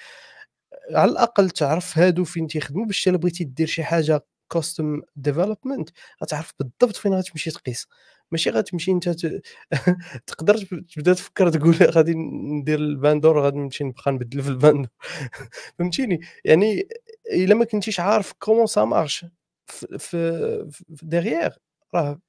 على 0.90 1.10
الأقل 1.10 1.50
تعرف 1.50 1.98
هادو 1.98 2.24
فين 2.24 2.46
تيخدموا 2.46 2.86
باش 2.86 3.08
إلا 3.08 3.16
بغيتي 3.16 3.44
دير 3.44 3.66
شي 3.66 3.84
حاجة 3.84 4.24
custom 4.52 5.02
development 5.16 5.90
غتعرف 6.22 6.52
بالضبط 6.58 6.96
فين 6.96 7.14
غتمشي 7.14 7.50
تقيس. 7.50 7.86
ماشي 8.32 8.50
غتمشي 8.50 8.90
انت 8.92 9.08
ت... 9.08 9.42
تقدر 10.26 10.56
تبدا 10.94 11.14
تفكر 11.14 11.48
تقول 11.50 11.74
غادي 11.96 12.14
ندير 12.14 12.78
ال 12.78 12.87
vendor 12.87 13.40
غادي 13.40 13.58
نمشي 13.58 13.84
نبقى 13.84 14.12
نبدل 14.12 14.42
في 14.42 14.48
ال 14.48 14.54
vendor 14.54 14.88
فهمتيني؟ 15.78 16.20
يعني 16.44 16.88
إلا 17.32 17.54
ما 17.54 17.64
كنتيش 17.64 18.00
عارف 18.00 18.32
comment 18.32 18.66
ça 18.66 18.84
marche 18.84 19.26
في, 19.66 20.68
في 20.70 21.06
derrière 21.06 21.52
راه 21.94 22.20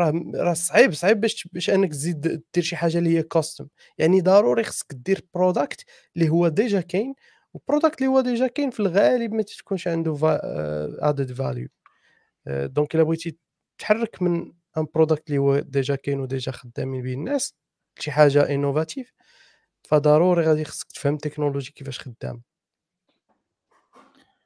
راه 0.00 0.12
راه 0.34 0.52
صعيب 0.54 0.92
صعيب 0.92 1.20
باش 1.20 1.48
باش 1.52 1.70
أنك 1.70 1.90
تزيد 1.90 2.42
دير 2.54 2.62
شي 2.64 2.76
حاجة 2.76 2.98
اللي 2.98 3.18
هي 3.18 3.22
custom 3.22 3.68
يعني 3.98 4.20
ضروري 4.20 4.64
خصك 4.64 4.94
دير 4.94 5.26
product 5.34 5.84
اللي 6.16 6.28
هو 6.28 6.48
déjà 6.48 6.80
كاين 6.80 7.14
و 7.54 7.60
product 7.60 7.98
اللي 7.98 8.10
هو 8.10 8.20
déjà 8.20 8.46
كاين 8.46 8.70
في 8.70 8.80
الغالب 8.80 9.32
ما 9.34 9.42
تكونش 9.42 9.88
عنده 9.88 10.16
added 11.00 11.32
value 11.32 11.68
donc 12.46 12.94
إلا 12.94 13.02
بغيتي 13.02 13.38
تحرك 13.78 14.22
من 14.22 14.52
un 14.78 14.86
product 14.94 15.28
اللي 15.28 15.38
هو 15.38 15.58
déjà 15.58 15.94
كاين 15.94 16.20
و 16.20 16.26
déjà 16.26 16.52
خدامين 16.52 17.02
به 17.02 17.12
الناس 17.12 17.54
شي 17.98 18.10
حاجة 18.10 18.54
innovative 18.54 19.12
فضروري 19.82 20.42
غادي 20.42 20.64
خصك 20.64 20.92
تفهم 20.92 21.14
ال 21.14 21.19
technology 21.19 21.72
كيفاش 21.72 22.00
خدام. 22.00 22.42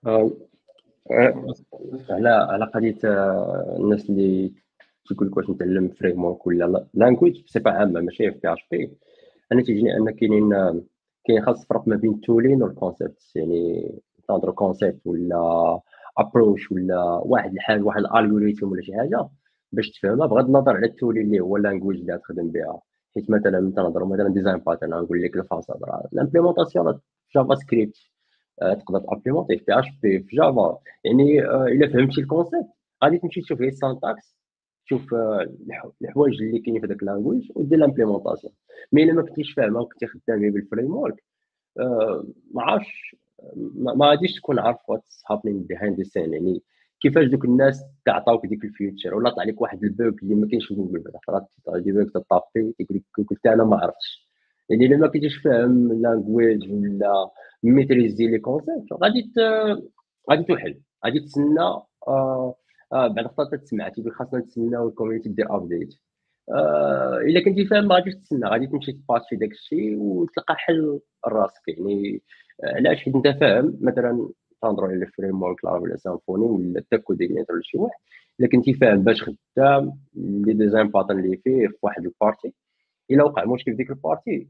آه، 0.06 0.30
آه، 1.10 1.54
على 2.10 2.28
على 2.28 2.64
قضية 2.64 2.98
آه، 3.04 3.76
الناس 3.80 4.10
اللي 4.10 4.52
تيقول 5.08 5.28
لك 5.28 5.36
واش 5.36 5.50
نتعلم 5.50 5.88
framework 5.88 6.46
ولا 6.46 6.86
language 6.94 7.44
بصفة 7.44 7.70
عامة 7.70 8.00
ماشي 8.00 8.32
في 8.32 8.38
PHP 8.38 8.90
أنا 9.52 9.62
تيجيني 9.62 9.96
أن 9.96 10.10
كاينين 10.10 10.52
كاين 11.26 11.44
خاص 11.46 11.66
فرق 11.66 11.88
ما 11.88 11.96
بين 11.96 12.10
ال 12.14 12.20
tooling 12.20 12.62
و 12.62 12.69
ال 12.69 12.76
concept 12.76 13.22
يعني 13.34 13.92
تنظر 14.28 14.50
concept 14.50 15.06
ولا 15.06 15.80
approche 16.18 16.72
ولا 16.72 17.20
واحد 17.24 17.52
الحال 17.52 17.82
واحد 17.82 18.00
ال 18.00 18.07
algorithm 18.07 18.68
ولا 18.72 18.82
شي 18.82 18.94
حاجة 18.96 19.28
باش 19.72 19.90
تفهمها 19.90 20.26
بغض 20.26 20.44
النظر 20.46 20.76
على 20.76 20.86
ال 20.86 20.91
tooling 20.91 21.26
اللي 21.26 21.40
هو 21.40 21.56
ال 21.56 21.61
language 21.61 22.00
اللي 22.00 22.14
غتخدم 22.14 22.48
بها. 22.50 22.80
حيت 23.14 23.30
مثلا 23.30 23.72
تنهضروا 23.76 24.08
مثلا 24.08 24.28
design 24.28 24.56
pattern 24.56 24.90
نقول 24.90 25.22
لك 25.22 25.36
ال 25.36 25.43
façade 25.43 25.84
راه 25.84 26.08
ال 26.12 27.00
implémentation 27.36 27.54
JavaScript 27.54 27.96
تقدر 28.60 29.00
ت 29.00 29.05
implémenter 29.05 29.58
في 29.58 29.64
PHP 29.64 30.18
في 30.22 30.36
Java 30.36 30.78
يعني 31.04 31.44
آه، 31.44 31.64
إلا 31.64 31.88
فهمتي 31.92 32.20
ال 32.20 32.26
concept 32.26 32.66
غادي 33.04 33.18
تمشي 33.18 33.40
تشوف 33.40 33.58
غير 33.60 33.68
ال 33.68 33.77
syntaxe 33.77 34.36
تشوف 34.86 35.14
آه، 35.14 35.46
الحوايج 36.02 36.42
اللي 36.42 36.58
كاينين 36.58 36.80
في 36.80 36.86
داك 36.86 37.02
ال 37.02 37.08
language 37.08 37.50
ودير 37.54 37.78
l'implémentation 37.78 38.52
mais 38.92 39.02
إلا 39.02 39.12
ما 39.12 39.22
كنتيش 39.22 39.52
فاهمها 39.52 39.80
وكنتي 39.82 40.06
خدامي 40.06 40.50
ب 40.50 40.73
ال 40.73 40.96
framework 40.96 41.24
آه، 41.80 42.24
ما 42.54 42.62
عرفتش 42.62 43.16
ما 43.76 44.06
غاديش 44.06 44.34
تكون 44.34 44.58
عارف 44.58 44.78
what's 44.88 45.22
happening 45.30 45.58
behind 45.62 46.02
scene 46.02 46.32
يعني 46.32 46.62
كيفاش 47.00 47.26
دوك 47.26 47.44
الناس 47.44 47.84
تعطاوك 48.06 48.46
ديك 48.46 48.64
ال 48.64 48.71
feature 48.71 49.14
ولا 49.14 49.30
طلع 49.30 49.44
لك 49.44 49.60
واحد 49.60 49.84
ال 49.84 49.94
bug 49.94 50.22
اللي 50.22 50.34
ما 50.34 50.46
كاينش 50.48 50.66
في 50.66 50.74
جوجل 50.74 51.04
بعدا 51.28 51.46
des 51.78 51.92
bugs 51.92 52.10
ت 52.10 52.21
taper 52.21 52.74
تيقول 52.78 53.02
لك 53.18 53.28
قلت 53.30 53.46
أنا 53.46 53.64
ما 53.64 53.76
عرفتش. 53.76 54.26
يعني 54.70 54.86
إلا 54.86 54.96
ما 54.96 55.06
كنتيش 55.06 55.36
فاهم 55.36 56.02
language 56.02 56.72
ولا 56.72 57.30
maîtriser 57.62 58.26
les 58.26 58.38
concepts 58.38 58.92
غادي 59.02 59.32
غادي 60.30 60.44
تحل 60.44 60.80
غادي 61.06 61.20
تسنى 61.20 61.60
آه 62.08 62.54
آه 62.92 63.08
بعد 63.08 63.26
خطره 63.26 63.56
تسمع 63.56 63.88
تيقول 63.88 64.12
خاصنا 64.12 64.40
نتسناو 64.40 64.88
ال 64.88 64.92
community 64.92 65.28
دير 65.28 65.56
update 65.56 65.94
آه 66.50 67.18
إلا 67.18 67.44
كنتي 67.44 67.66
فاهم 67.66 67.88
ما 67.88 67.94
غاديش 67.94 68.14
تسنى 68.14 68.46
غادي 68.48 68.66
تمشي 68.66 68.92
ت 68.92 68.98
patcher 68.98 69.36
داك 69.36 69.50
الشيء 69.50 69.96
وتلقى 69.98 70.56
حل 70.56 71.00
راسك 71.26 71.68
يعني 71.68 72.22
علاش؟ 72.64 72.98
حيت 72.98 73.14
أنت 73.14 73.28
فاهم 73.28 73.78
مثلا 73.80 74.28
تنهضروا 74.62 74.88
على 74.88 74.96
ال 75.04 75.42
framework 75.42 75.64
ولا 75.64 75.96
Symfony 75.96 76.44
ولا 76.44 76.80
حتى 76.80 76.98
CodeIgniter 76.98 77.56
ولا 77.56 77.62
شي 77.64 77.78
واحد 77.78 77.98
إلا 78.40 78.48
كنتي 78.48 78.74
فاهم 78.74 79.04
باش 79.04 79.22
خدام 79.22 79.92
les 80.14 80.52
design 80.54 80.88
patterns 80.88 81.18
اللي 81.24 81.36
فيه 81.36 81.68
في 81.68 81.76
واحد 81.82 82.04
ال 82.04 82.11
partie 82.11 82.54
إلا 83.10 83.24
وقع 83.24 83.44
مشكل 83.44 83.70
في 83.70 83.76
ديك 83.76 83.90
ال 83.90 83.99
partie 83.99 84.48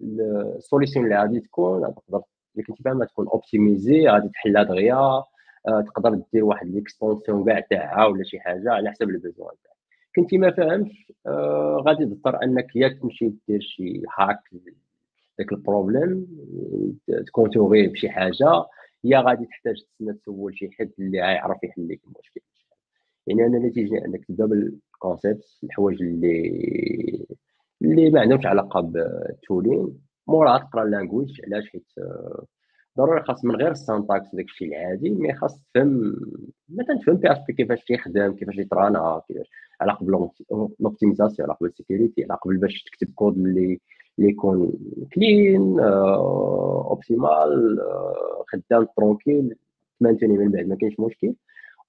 ال 0.00 0.12
solution 0.12 1.04
اللي 1.04 1.18
غادي 1.18 1.40
تكون 1.40 1.94
تقدر 1.94 2.22
اللي 2.54 2.66
كنتي 2.66 2.82
فاهم 2.82 3.04
تكون 3.04 3.28
optimisée 3.28 4.08
غادي 4.08 4.28
تحلها 4.28 4.62
دغيا 4.62 4.94
آه، 4.94 5.24
تقدر 5.64 6.22
دير 6.32 6.44
واحد 6.44 6.66
l'extension 6.66 7.44
كاع 7.44 7.60
تاعها 7.60 8.06
ولا 8.06 8.24
شي 8.24 8.40
حاجة 8.40 8.70
على 8.72 8.90
حسب 8.90 9.08
ال 9.08 9.15
besoin 9.15 9.54
تاعك. 9.64 9.76
كنتي 10.16 10.38
ما 10.38 10.50
فاهمش 10.50 11.12
آه 11.26 11.82
غادي 11.86 12.04
تضطر 12.06 12.42
أنك 12.42 12.76
يا 12.76 12.88
تمشي 12.88 13.32
دير 13.48 13.60
شي 13.60 14.02
هاك 14.18 14.40
داك 15.38 15.52
ال 15.52 15.60
problème 15.60 16.26
ت 17.26 17.31
contourner 17.31 17.86
بشي 17.88 18.08
حاجة 18.10 18.64
يا 19.04 19.20
غادي 19.20 19.46
تحتاج 19.46 19.76
تسنى 19.82 20.12
تسول 20.14 20.58
شي 20.58 20.70
حد 20.70 20.90
اللي 20.98 21.20
غيعرف 21.20 21.64
يحل 21.64 21.88
لك 21.88 22.00
المشكل. 22.04 22.40
يعني 23.26 23.46
أنا 23.46 23.58
نتيجة 23.58 24.04
انك 24.04 24.24
تبدا 24.24 24.46
ب 24.46 24.58
ال 24.58 24.71
concept 24.71 25.58
الحوايج 25.64 26.02
اللي 26.02 27.26
اللي 27.82 28.10
ما 28.10 28.20
عندهمش 28.20 28.46
علاقة 28.46 28.80
ب 28.80 28.93
ال 28.93 29.06
tooling 29.06 29.98
موراها 30.26 30.58
تقرأ 30.58 30.82
ال 30.82 30.88
language 30.88 31.40
علاش؟ 31.46 31.68
حيت 31.68 31.86
آه، 31.98 32.44
ضروري 32.98 33.22
خاص 33.22 33.44
من 33.44 33.56
غير 33.56 33.70
ال 33.70 33.78
syntaxe 33.78 34.34
داك 34.34 34.44
الشيء 34.44 34.68
العادي 34.68 35.10
mais 35.10 35.34
خاص 35.34 35.62
تفهم 35.74 36.16
مثلا 36.68 36.98
تفهم 36.98 37.16
PHP 37.16 37.52
كيفاش 37.52 37.84
تيخدم 37.84 38.32
كيفاش 38.32 38.58
يت 38.58 38.79
run 38.79 39.11
ا 39.11 39.22
كيفاش 39.28 39.50
على 39.80 39.92
قبل 39.92 40.30
l'optimisation 40.80 41.48
على 41.48 41.56
قبل 41.58 41.68
ال 41.68 41.74
sécurité 41.74 42.24
على 42.24 42.38
قبل 42.42 42.56
باش 42.56 42.82
تكتب 42.82 43.14
كود 43.14 43.36
اللي 43.36 43.80
اللي 44.18 44.30
يكون 44.30 44.72
clean 45.14 45.80
optimal 45.80 47.78
خدام 48.48 48.86
tranquille 48.96 49.54
ت 50.00 50.04
maintenir 50.04 50.38
من 50.38 50.50
بعد 50.50 50.66
ما 50.66 50.76
كاينش 50.76 51.00
مشكل. 51.00 51.34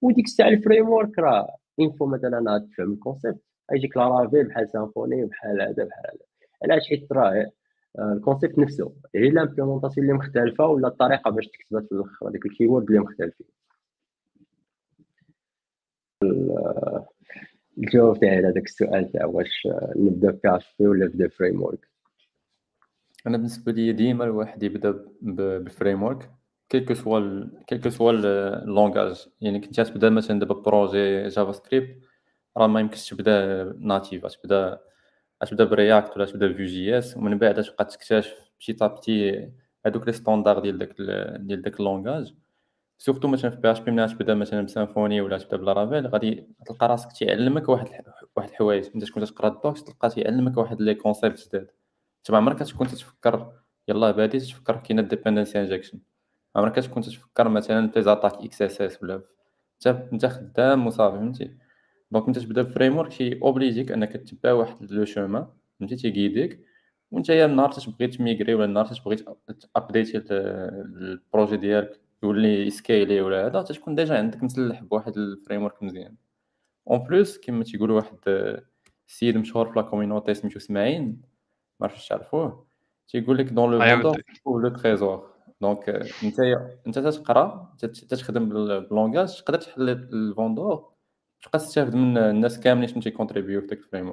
وديك 0.02 0.24
الساعة 0.24 0.48
ال 0.48 0.88
framework 0.88 1.18
راه 1.18 1.56
une 1.80 1.91
fois 1.91 2.06
مثلا 2.06 2.58
تفهم 2.58 2.92
ال 2.92 2.98
concept 2.98 3.40
يجيك 3.72 3.96
Laravel 3.96 4.44
بحال 4.48 4.70
Symfony 4.70 5.24
بحال 5.24 5.62
هذا 5.62 5.84
بحال 5.84 6.04
هذا. 6.06 6.24
علاش 6.62 6.88
حيت 6.88 7.12
راه 7.12 7.50
ال 7.98 8.05
concept 8.05 8.58
نفسه. 8.58 8.92
هي 9.14 9.30
l'implémentation 9.30 10.06
اللي 10.06 10.18
مختلفة 10.18 10.66
ولا 10.66 10.88
الطريقة 10.88 11.30
باش 11.30 11.46
تكتبها 11.46 11.80
في 11.80 11.92
الآخر 11.92 12.28
هذيك 12.28 12.46
ال 12.46 12.51
keyword 12.51 12.86
اللي 12.86 13.00
مختلفين. 13.00 13.46
آه، 16.22 17.08
الجواب 17.78 18.20
تاعي 18.20 18.36
على 18.36 18.48
هذاك 18.48 18.64
السؤال 18.64 19.12
تاع 19.12 19.24
واش 19.24 19.66
آه، 19.66 19.92
نبدا 19.96 20.32
PHP 20.32 20.86
ولا 20.86 21.06
نبدأ 21.06 21.28
framework 21.28 21.88
أنا 23.26 23.36
بالنسبة 23.36 23.72
لي 23.72 23.92
ديما 23.92 24.24
الواحد 24.24 24.62
يبدأ 24.62 25.04
ب 25.22 25.62
ال 25.62 26.02
framework 26.02 26.30
quel 26.68 26.83
que 26.83 26.94
soit 26.94 27.46
quel 27.66 27.80
que 27.80 27.90
soit 27.90 28.12
ال 28.12 28.26
langage 28.26 29.26
يعني 29.40 29.60
كنت 29.60 29.80
تبدا 29.80 30.10
مثلا 30.10 30.40
دابا 30.40 30.54
projet 30.54 31.28
JavaScript 31.28 31.96
راه 32.56 32.66
ما 32.66 32.80
يمكنش 32.80 33.10
تبدأ 33.10 33.64
native 33.78 34.26
تبدأ 34.26 34.80
تبدا 35.46 35.64
ب 35.64 35.73
React 35.73 36.16
ولا 36.16 36.26
تبدا 36.26 36.46
ب 36.46 36.66
Vue.js 36.66 37.16
ومن 37.16 37.38
بعد 37.38 37.62
تبقى 37.62 37.84
تكتشف 37.84 38.34
petit 38.58 38.72
à 38.72 38.85
petit 38.85 39.48
هادوك 39.86 40.06
les 40.06 40.12
standards 40.12 40.58
ديال 40.58 40.78
داك 40.78 40.94
ديال 41.40 41.62
داك 41.62 41.80
ال 41.80 41.86
langage. 41.86 42.34
surtout 42.98 43.28
مثلا 43.28 43.50
في 43.50 43.56
PHP 43.56 43.90
ملي 43.90 44.08
تبدأ 44.08 44.34
مثلا 44.34 44.62
ب 44.62 44.69
Symfony 44.69 45.20
ولا 45.20 45.38
تبدأ 45.38 45.56
ب 45.56 45.62
Laravel 45.62 46.06
غادي 46.06 46.48
تلقى 46.66 46.88
راسك 46.88 47.12
تيعلمك 47.12 47.68
واحد 47.68 47.88
واحد 48.36 48.48
الحوايج. 48.50 48.86
انت 48.94 49.04
تكون 49.04 49.24
تقرأ 49.24 49.48
ال 49.48 49.55
docs 49.55 49.84
تلقى 49.84 50.10
تيعلمك 50.10 50.56
واحد 50.56 50.80
les 50.82 50.94
concepts 50.94 51.48
جداد. 51.48 51.70
انت 52.18 52.30
ما 52.30 52.36
عمرك 52.36 52.58
تكون 52.58 52.86
تتفكر 52.86 53.52
يلاه 53.88 54.10
بادي 54.10 54.38
تفكر 54.40 54.76
كاين 54.76 55.08
dependency 55.08 55.60
injection 55.60 56.00
عمرك 56.56 56.74
تكون 56.76 57.02
تفكر 57.02 57.48
مثلا 57.48 57.88
في 57.90 58.02
les 58.02 58.11
attaques 58.11 58.34
XSS 58.34 59.02
ولا 59.02 59.22
انت 59.86 59.86
انت 60.12 60.26
خدام 60.26 60.86
وصافي 60.86 61.16
فهمتي؟ 61.16 61.56
donc 62.10 62.26
انت 62.26 62.38
تبدا 62.38 62.62
ب 62.62 62.96
framework 62.96 63.12
شي 63.12 63.40
اوبليجيك 63.42 63.92
أنك 63.92 64.12
تتبع 64.12 64.52
واحد 64.52 64.92
le 64.92 65.04
chemin 65.04 65.46
فهمتي؟ 65.80 65.96
تي 65.96 66.11
guider 66.11 66.56
ك 66.56 66.64
وأنت 67.10 67.28
يا 67.28 67.46
النهار 67.46 67.72
تبغي 67.72 68.06
ت 68.06 68.13
migrer 68.13 68.54
ولا 68.54 68.64
النهار 68.64 68.86
تبغي 68.86 69.16
ت 69.74 69.81
update 69.81 70.22
ي 70.30 70.46
ال 70.46 70.61
projet 70.61 71.56
ديالك 71.56 72.00
يولي 72.22 72.66
ي 72.66 72.74
scale 72.74 73.12
ي 73.12 73.20
ولا 73.20 73.46
هذا 73.46 73.62
تكون 73.62 73.94
déjà 73.94 74.18
عندك 74.18 74.42
مسلح 74.42 74.82
بواحد 74.82 75.16
ال 75.16 75.62
framework 75.62 75.82
مزيان. 75.82 76.14
en 76.90 76.98
plus 76.98 77.38
كما 77.38 77.64
تيقولوا 77.64 77.96
واحد 77.96 78.18
السيد 79.08 79.36
مشهور 79.36 79.72
في 79.72 79.78
la 79.78 79.82
community 79.82 80.34
سميتو 80.34 80.58
اسماعيل؟ 80.58 81.16
ما 81.80 81.86
عرفتش 81.86 82.08
تعرفوه. 82.08 82.66
تيقول 83.08 83.38
لك 83.38 83.46
dans 83.46 83.70
le 83.70 83.78
monde 83.78 84.14
le 84.46 84.68
trésor 84.68 85.30
donc 85.60 85.88
أنت 86.24 86.40
أنت 86.86 86.98
تقرا 86.98 87.76
تخدم 88.10 88.48
بال 88.48 88.69
langage 88.69 89.42
تقدر 89.42 89.58
تحل 89.58 89.88
الفوندور 89.88 90.90
تبقى 91.42 91.58
تستافد 91.58 91.94
من 91.94 92.18
الناس 92.18 92.60
كاملين 92.60 92.88
شنو 92.88 93.02
تي 93.02 93.12
contribuer 93.12 93.60
في 93.60 93.66
داك 93.66 93.78
الفريم 93.78 94.08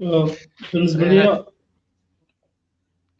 ورك 0.00 0.50
بالنسبة 0.72 1.08
لي 1.08 1.46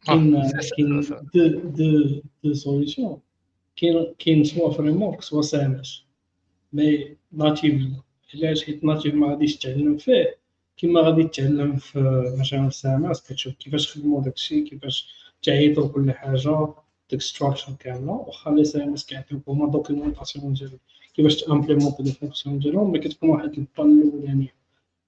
كاين 0.05 0.41
كاين 0.77 1.01
deux 1.33 1.47
deux 1.69 2.21
deux 2.43 2.53
solutions 2.53 3.21
كاين 3.75 4.15
كاين 4.19 4.43
soit 4.43 4.71
framework 4.71 5.21
soit 5.21 5.41
سامش 5.41 6.05
mais 6.73 7.17
natif 7.31 7.81
علاش؟ 8.35 8.65
حيت 8.65 8.83
natif 8.83 9.13
ما 9.13 9.27
غاديش 9.27 9.57
تعلم 9.57 9.97
فيه. 9.97 10.37
كيما 10.77 11.01
غادي 11.01 11.23
تتعلم 11.23 11.75
في 11.75 11.99
مثلا 12.39 12.69
في 12.69 12.75
سامس 12.75 13.21
كتشوف 13.21 13.53
كيفاش 13.53 13.97
خدموا 13.97 14.21
داكشي 14.21 14.61
كيفاش 14.61 15.09
تعيطوا 15.43 15.87
كل 15.87 16.11
حاجة 16.11 16.73
ديك 17.09 17.21
structure 17.21 17.73
كاملة. 17.79 18.11
واخا 18.11 18.51
les 18.51 18.63
سامس 18.63 19.05
كيعطيوك 19.05 19.49
هما 19.49 19.71
documentation 19.71 20.53
ديال 20.53 20.79
كيفاش 21.13 21.43
ت 21.43 21.48
implémenter 21.48 22.03
les 22.03 22.11
fonctions 22.11 22.59
ديالهم 22.59 22.91
mais 22.91 22.99
كتكون 22.99 23.29
واحد 23.29 23.57
البان 23.57 24.01
الاولانيه 24.01 24.53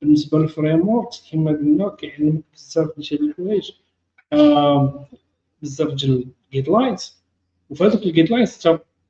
بالنسبة 0.02 0.40
لل 0.40 0.88
framework 0.88 1.10
كما 1.32 1.52
قلنا 1.52 1.90
كيعلمك 1.90 2.44
بزاف 2.54 2.90
ديال 2.98 3.30
الحوايج 3.30 3.72
بزاف 5.62 5.94
ديال 5.94 6.26
ال 6.48 6.70
guidelines 6.70 7.18
وفي 7.70 7.84
هذوك 7.84 8.04
ال 8.04 8.32
guidelines 8.32 8.68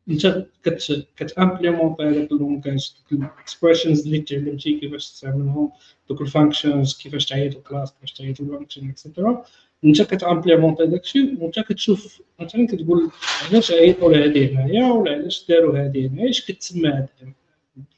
انت 0.10 0.48
كت 0.64 1.08
كت 1.18 1.31
implémenter 1.31 2.04
هذاك 2.04 2.30
دوك 2.30 2.68
ال 3.12 3.20
expressions 3.20 4.06
اللي 4.06 4.20
تعلمتي 4.20 4.80
كيفاش 4.80 5.12
تستعملهم 5.12 5.72
دوك 6.10 6.22
ال 6.22 6.29
functions 6.29 6.98
كيفاش 6.98 7.26
تعيط 7.26 7.56
ال 7.56 7.62
class 7.62 7.94
كيفاش 7.94 8.14
تعيط 8.14 8.42
ال 8.42 8.47
function 8.47 8.90
et 8.90 9.04
cetera 9.04 9.46
انت 9.86 10.02
كت 10.02 10.15
implémenter 10.15 10.86
داكشي 10.86 11.36
وانت 11.40 11.60
كتشوف 11.60 12.22
مثلا 12.40 12.68
كتقول 12.68 13.12
علاش 13.50 13.72
عيطوا 13.72 14.14
لهادي 14.14 14.56
هنايا 14.56 14.92
ولا 14.92 15.12
علاش 15.12 15.46
داروا 15.50 15.80
هادي 15.80 16.08
هنايا 16.08 16.30
اش 16.30 16.46
كتسمى 16.46 16.90
هاد 16.90 17.08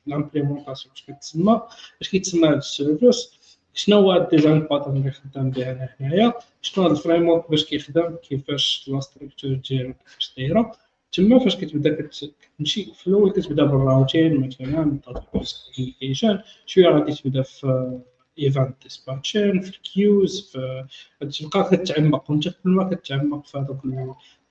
l'implémentation 0.08 0.94
اش 0.95 1.03
كتسمى 1.03 1.62
اش 2.02 2.10
كيتسمى 2.10 2.48
هاد 2.48 2.57
ال 2.58 2.67
service 2.67 3.32
شنو 3.74 3.98
هو 3.98 4.16
ال 4.16 4.22
design 4.22 4.60
pattern 4.60 4.98
اللي 4.98 5.12
خدام 5.12 5.49
بها 5.49 5.72
أنا 5.72 5.90
هنايا 5.99 6.34
شنو 6.62 6.84
هاد 6.86 6.91
ال 6.92 7.30
framework 7.30 7.52
باش 7.52 7.66
كيخدم 7.66 8.16
كيفاش 8.16 8.86
la 8.88 9.00
structure 9.00 9.54
ديالو 9.70 9.94
كيفاش 9.94 10.34
دايره 10.38 10.72
تما 11.12 11.40
فاش 11.40 11.56
كتبدا 11.56 12.10
كتمشي 12.57 12.86
في 12.94 13.07
الأول 13.07 13.32
كتبدا 13.32 13.64
بال 13.64 13.82
routing 13.82 14.48
مثلا 14.48 14.99
شوية 16.66 16.88
غادي 16.88 17.14
تبدا 17.14 17.41
في 17.41 17.99
event 18.40 18.84
dispatching 18.84 19.62
في 19.62 19.70
ال 19.70 19.80
queues 19.80 20.42
في 20.52 20.86
تبقى 21.20 21.78
كتعمق 21.78 22.32
وانت 22.32 22.48
كل 22.48 22.70
ما 22.70 22.84
كتعمق 22.95 23.45
في 23.45 23.57
هذوك 23.57 23.82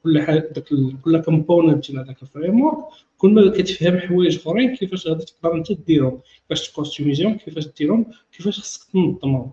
كل 0.02 0.22
حاجة 0.22 0.38
داك 0.38 0.64
كل 1.04 1.22
component 1.22 1.90
ديال 1.90 2.00
هذاك 2.04 2.22
ال 2.22 2.60
framework 2.60 2.84
كل 3.18 3.30
ما 3.30 3.50
كتفهم 3.50 3.98
حوايج 3.98 4.36
أخرين 4.38 4.76
كيفاش 4.76 5.06
غادي 5.08 5.24
تقدر 5.24 5.54
أنت 5.54 5.72
ديرهم 5.72 6.20
كيفاش 6.48 6.70
ت 6.70 6.75
customiser 6.75 7.21
يهم 7.21 7.34
كيفاش 7.38 7.66
ديرهم 7.78 8.06
كيفاش 8.32 8.60
خصك 8.60 8.92
تنظمهم. 8.92 9.52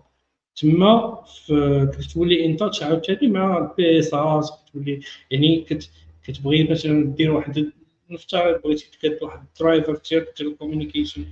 تما 0.56 1.22
كتولي 1.98 2.46
انت 2.46 2.62
عاوتاني 2.82 3.28
مع 3.28 3.58
ال 3.58 3.98
PSR 3.98 4.42
كتولي 4.66 5.00
يعني 5.30 5.60
كت 5.60 5.90
كتبغي 6.24 6.64
مثلا 6.64 7.04
دير 7.04 7.30
واحد 7.30 7.72
نفترض 8.12 8.62
بغيتي 8.62 8.90
تكاد 8.90 9.18
واحد 9.22 9.40
ال 9.40 9.49
driver 9.49 10.00
ديال 10.10 10.26
ال 10.40 10.46
communication 10.46 11.24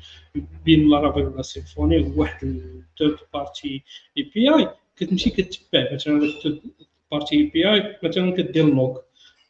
بين 0.65 0.89
لارافيل 0.89 1.24
ولا 1.27 1.43
سيمفوني 1.43 1.98
وواحد 1.98 2.44
ال 2.47 2.59
third 2.59 3.19
party 3.35 3.82
API 4.19 4.69
كتمشي 4.97 5.31
كتبع 5.31 5.94
مثلا 5.94 6.23
ال 6.23 6.29
third 6.29 6.61
party 7.12 7.36
API 7.36 7.97
مثلا 8.02 8.31
كدير 8.36 8.65
log 8.74 8.98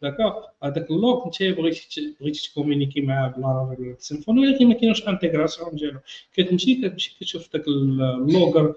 d'accord 0.02 0.50
هذاك 0.64 0.90
ال 0.90 0.99
log 0.99 1.26
انت 1.26 1.42
بغيتي 1.42 2.14
بغيتي 2.20 2.50
ت 2.50 2.55
communiquer 2.55 3.00
معاه 3.00 3.28
بلارافيل 3.28 3.86
ولا 3.86 3.96
سيمفوني 3.98 4.40
ولكن 4.40 4.66
ما 4.66 4.74
كاينش 4.74 5.08
intégration 5.08 5.76
ديالو. 5.76 6.00
كتمشي 6.34 6.74
كتمشي 6.74 7.16
كتشوف 7.20 7.52
داك 7.52 7.68
ال 7.68 7.84
logger 7.84 8.74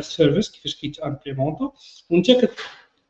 service 0.00 0.50
كيفاش 0.50 0.74
كيت 0.74 0.95
implémenter 0.95 1.72
وانت 2.10 2.30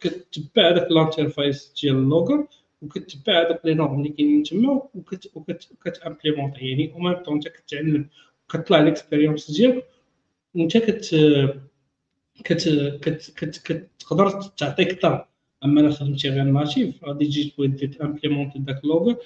كتبع 0.01 0.71
داك 0.71 0.91
ال 0.91 0.99
interface 0.99 1.73
ديال 1.83 1.97
ال 1.97 2.04
logger 2.04 2.47
وكتبع 2.83 3.41
هذوك 3.41 3.61
les 3.65 3.75
normes 3.75 3.99
اللي 3.99 4.09
كاينين 4.09 4.43
تما 4.43 4.89
وكت 4.95 5.32
implémenter 5.32 6.69
يعني 6.69 6.93
au 6.93 6.99
même 6.99 7.13
temps 7.13 7.35
انت 7.35 7.49
كتعلم 7.49 8.09
كطلع 8.49 8.81
l'expérience 8.81 9.51
ديالك 9.51 9.87
وأنت 10.55 10.77
كت 10.77 11.15
كت 12.45 12.69
كت 13.03 13.33
كت 13.37 13.59
كتقدر 13.99 14.31
تعطي 14.43 14.83
أكثر 14.83 15.29
أما 15.65 15.81
أنا 15.81 15.91
خدمتي 15.91 16.29
غير 16.29 16.45
natif 16.45 17.05
غادي 17.05 17.27
تجي 17.27 17.51
تبغي 17.51 17.87
ت 17.87 17.93
implémenter 17.93 18.59
داك 18.59 18.85
logger 18.85 19.17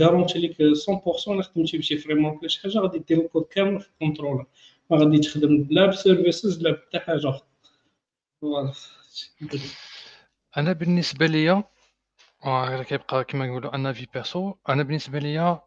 garanti 0.00 0.38
ليك 0.38 0.56
100% 0.56 1.28
الا 1.28 1.42
خدمتي 1.42 1.78
بشي 1.78 1.98
framework 1.98 2.38
ولا 2.38 2.48
شي 2.48 2.62
حاجة 2.62 2.78
غادي 2.78 2.98
دير 2.98 3.20
الكود 3.20 3.44
كامل 3.44 3.80
في 3.80 3.88
ال 3.88 3.93
controller 3.93 4.46
ما 4.90 4.96
غادي 4.96 5.18
تخدم 5.18 5.66
لا 5.70 5.86
ب 5.86 5.94
services 5.94 6.62
لا 6.62 6.70
بحتى 6.70 6.98
حاجة 6.98 7.28
أخرى. 7.28 7.46
أنا 10.56 10.72
بالنسبة 10.72 11.26
ليا 11.26 11.64
غير 12.46 12.82
كيبقى 12.82 13.24
كيما 13.24 13.46
نقولوا 13.46 13.74
un 13.74 13.92
فيبيرسو 13.92 14.54
أنا 14.68 14.82
بالنسبة 14.82 15.18
ليا 15.18 15.60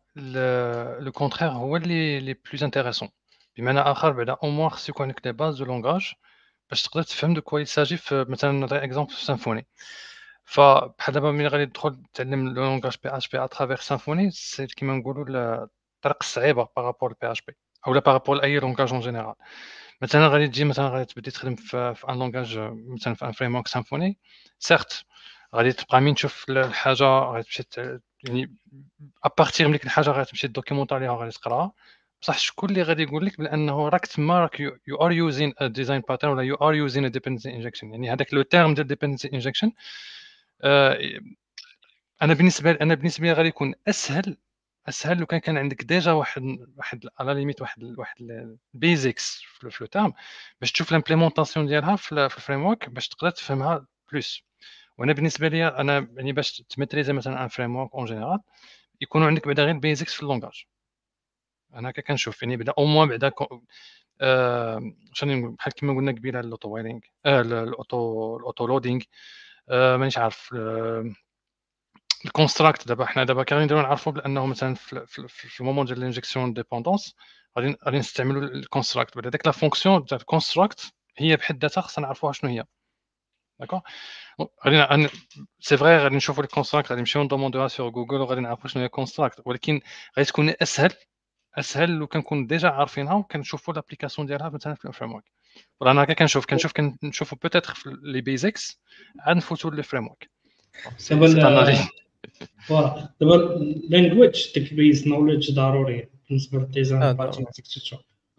le 1.00 1.12
contraire 1.12 1.52
هو 1.52 1.78
اللي 1.78 2.20
les 2.20 2.34
plus 2.34 2.64
intéressants 2.64 3.10
بمعنى 3.58 3.80
اخر 3.80 4.12
بعدا 4.12 4.38
au 4.44 4.50
moins 4.50 4.70
خص 4.70 4.90
يكون 4.90 5.06
عندك 5.08 5.26
les 5.26 5.34
bases 5.34 5.58
du 5.58 5.66
langage 5.66 6.14
باش 6.70 6.84
تقدر 6.84 7.04
تفهم 7.04 7.34
de 7.34 7.42
quoi 7.42 7.60
il 7.60 7.69
s'agit 7.69 7.98
في 7.98 8.26
مثلا 8.30 8.52
نعطي 8.52 8.84
exemple 8.84 9.14
في 9.14 9.26
سيمفوني 9.26 9.68
فبحال 10.46 11.14
دابا 11.14 11.32
ملي 11.32 11.48
غادي 11.48 11.66
تدخل 11.66 12.04
تعلم 12.14 12.48
le 12.50 12.64
langage 12.64 12.98
PHP 13.04 13.10
à 13.10 13.28
travers 13.30 13.76
سيمفوني 13.76 14.32
c'est 14.32 14.68
كيما 14.68 14.94
نقولوا 14.94 15.26
الطريق 15.96 16.18
الصعيبه 16.22 16.68
par 16.78 16.88
rapport 16.88 17.14
PHP 17.22 17.56
اولا 17.88 18.00
par 18.00 18.10
rapport 18.10 18.36
les 18.36 18.60
langages 18.60 18.92
en 18.94 19.02
général 19.02 19.36
مثلا 20.02 20.28
غادي 20.28 20.48
تجي 20.48 20.64
مثلا 20.66 20.90
غادي 20.90 21.06
تبدي 21.06 21.32
تخدم 21.32 21.56
في 21.56 22.06
un 22.10 22.20
langage 22.20 22.60
مثلا 22.74 23.14
في 23.14 23.26
un 23.26 23.32
framework 23.32 23.68
سيمفوني 23.68 24.18
سيرت 24.60 25.06
غادي 25.56 25.72
تبقى 25.72 26.02
مين؟ 26.02 26.16
تشوف 26.16 26.46
الحاجة 26.50 27.04
غادي 27.04 27.44
تمشي 27.44 27.64
يعني 28.24 28.56
à 29.24 29.30
partir 29.30 29.68
من 29.68 29.72
ديك 29.74 29.86
الحاجة 29.86 30.10
غادي 30.10 30.30
تمشي 30.30 30.48
documenter 30.48 30.94
عليها 30.94 31.12
وغادي 31.12 31.32
تقراها. 31.32 31.72
بصح 32.22 32.38
شكون 32.38 32.70
اللي 32.70 32.82
غادي 32.82 33.04
يقول 33.04 33.26
لك 33.26 33.38
بأنه 33.42 33.90
راك 33.90 34.06
تما 34.06 34.40
راك 34.40 34.60
you 34.60 34.96
are 35.02 35.12
using 35.12 35.54
a 35.58 35.68
design 35.68 36.02
pattern 36.10 36.32
ولا 36.32 36.42
you 36.44 36.56
are 36.56 36.74
using 36.74 37.06
a 37.06 37.08
dependency 37.08 37.50
injection 37.50 37.92
يعني 37.92 38.12
هذاك 38.14 38.34
le 38.34 38.42
terme 38.42 38.74
ديال 38.74 38.88
dependency 38.88 39.30
injection 39.34 39.72
أنا 42.22 42.34
بالنسبة 42.34 42.72
أنا 42.72 42.96
بالنسبة 42.96 43.26
لي 43.28 43.34
غادي 43.34 43.48
يكون 43.48 43.74
أسهل 43.88 44.38
أسهل 44.90 45.18
لو 45.18 45.26
كان 45.26 45.40
كان 45.40 45.58
عندك 45.58 45.84
déjà 45.84 46.12
واحد 46.12 46.44
واحد 46.78 47.08
à 47.20 47.24
la 47.24 47.34
limite 47.34 47.62
واحد 47.62 47.84
واحد 47.84 48.16
ال 48.74 48.83
basics 48.83 49.42
في 49.42 49.64
ال 49.68 49.72
flow 49.72 49.88
تام 49.88 50.14
باش 50.62 50.72
تشوف 50.72 50.92
l'implémentation 50.92 51.68
ديالها 51.68 51.96
في 51.96 52.12
ال 52.12 52.66
framework 52.66 52.90
باش 52.90 53.08
تقدر 53.08 53.30
تفهمها 53.30 53.86
plus 54.12 54.44
وأنا 54.98 55.14
بالنسبة 55.14 55.48
لي 55.48 55.68
أنا 55.68 56.08
يعني 56.18 56.32
باش 56.32 56.62
ت 56.70 56.74
maîtriser 56.74 57.14
مثلا 57.14 57.44
un 57.44 57.48
framework 57.48 57.96
en 57.96 58.06
général 58.06 58.40
يكونوا 59.02 59.28
عندك 59.28 59.48
بعدا 59.48 59.64
غير 59.64 59.76
ال 59.76 59.81
basics 59.81 60.14
في 60.14 60.22
ال 60.24 60.29
langage 60.29 60.66
أنا 61.74 61.90
هكا 61.90 62.02
كنشوف 62.02 62.44
يعني 62.44 62.58
بعدا 62.58 62.74
au 62.78 62.86
moins 62.86 63.10
بعدا 63.10 63.32
آه 64.22 64.94
شنو 65.14 65.34
نقول 65.34 65.52
بحال 65.52 65.74
كما 65.74 65.94
قلنا 65.94 66.12
قبيلة 66.12 66.40
ال 66.40 66.70
autowiring 66.70 67.00
آه 67.26 67.42
ال 67.42 67.61
auto 67.61 68.38
ال 68.38 68.68
autoloading 68.68 69.02
آه 69.70 69.98
مانيش 69.98 70.18
عارف 70.18 70.54
آه 70.56 71.14
ال 72.26 72.32
construct 72.32 72.88
دابا 72.88 73.06
حنا 73.06 73.24
دابا 73.24 73.44
كاين 73.44 73.64
نديرو 73.64 73.82
نعرفوا 73.82 74.12
بأنه 74.12 74.46
مثلا 74.46 74.76
في, 74.76 75.60
ال 75.60 75.63
moment 75.63 75.86
ديال 75.86 75.98
ال 75.98 76.03
injection 76.03 76.54
dépendance 76.54 77.16
غادي 77.60 77.78
غادي 77.86 78.02
ال 78.20 78.29
construct 78.29 79.16
بعد 79.16 79.28
هذيك 79.28 79.46
la 79.46 79.52
fonction 79.52 80.06
تاع 80.06 80.18
ال 80.18 80.25
construct 80.25 80.94
هي 81.18 81.36
بحد 81.36 81.62
ذاتها 81.62 81.82
خصنا 81.82 82.06
نعرفوها 82.06 82.32
شنو 82.34 82.50
هي. 82.50 82.66
d'accord 83.64 83.80
غادي 84.68 85.10
c'est 85.60 85.78
vrai 85.78 85.98
غادي 85.98 86.16
نشوفوا 86.16 86.44
ال 86.44 86.48
construct 86.48 86.90
غادي 86.90 87.02
نمشيو 87.02 87.24
ن 87.24 87.29
demander 87.29 87.68
وها 87.68 87.76
sur 87.76 87.90
جوجل 87.90 88.22
وغادي 88.22 88.42
نعرفوا 88.42 88.70
شنو 88.70 88.84
هي 88.84 88.90
construct 88.90 89.42
ولكن 89.46 89.82
غادي 90.18 90.30
تكون 90.30 90.54
اسهل 90.62 90.92
اسهل 91.58 91.90
لو 91.90 92.08
كنكون 92.08 92.48
déjà 92.48 92.70
عارفينها 92.70 93.14
وكنشوفوا 93.14 93.74
l'application 93.74 94.28
ديالها 94.28 94.50
مثلا 94.50 94.74
في 94.74 94.86
ال 94.86 95.14
framework 95.14 95.32
ولا 95.82 95.92
أنا 95.92 96.04
هكا 96.04 96.14
كنشوف 96.14 96.46
كنشوف 96.46 96.72
كنشوفوا 96.72 97.38
peut-être 97.42 97.74
في 97.74 97.98
les 98.04 98.22
basics 98.22 98.82
عاد 99.20 99.36
نفوتوا 99.38 99.72
les 99.72 99.84
frameworks 99.84 100.30
voilà 102.68 103.10
دابا 103.22 103.36
language 103.90 104.52
تكبيز 104.52 105.08
knowledge 105.08 105.52
ضروري. 105.52 106.10
بالنسبة 106.30 106.60
لل 106.60 106.74
design 106.74 107.18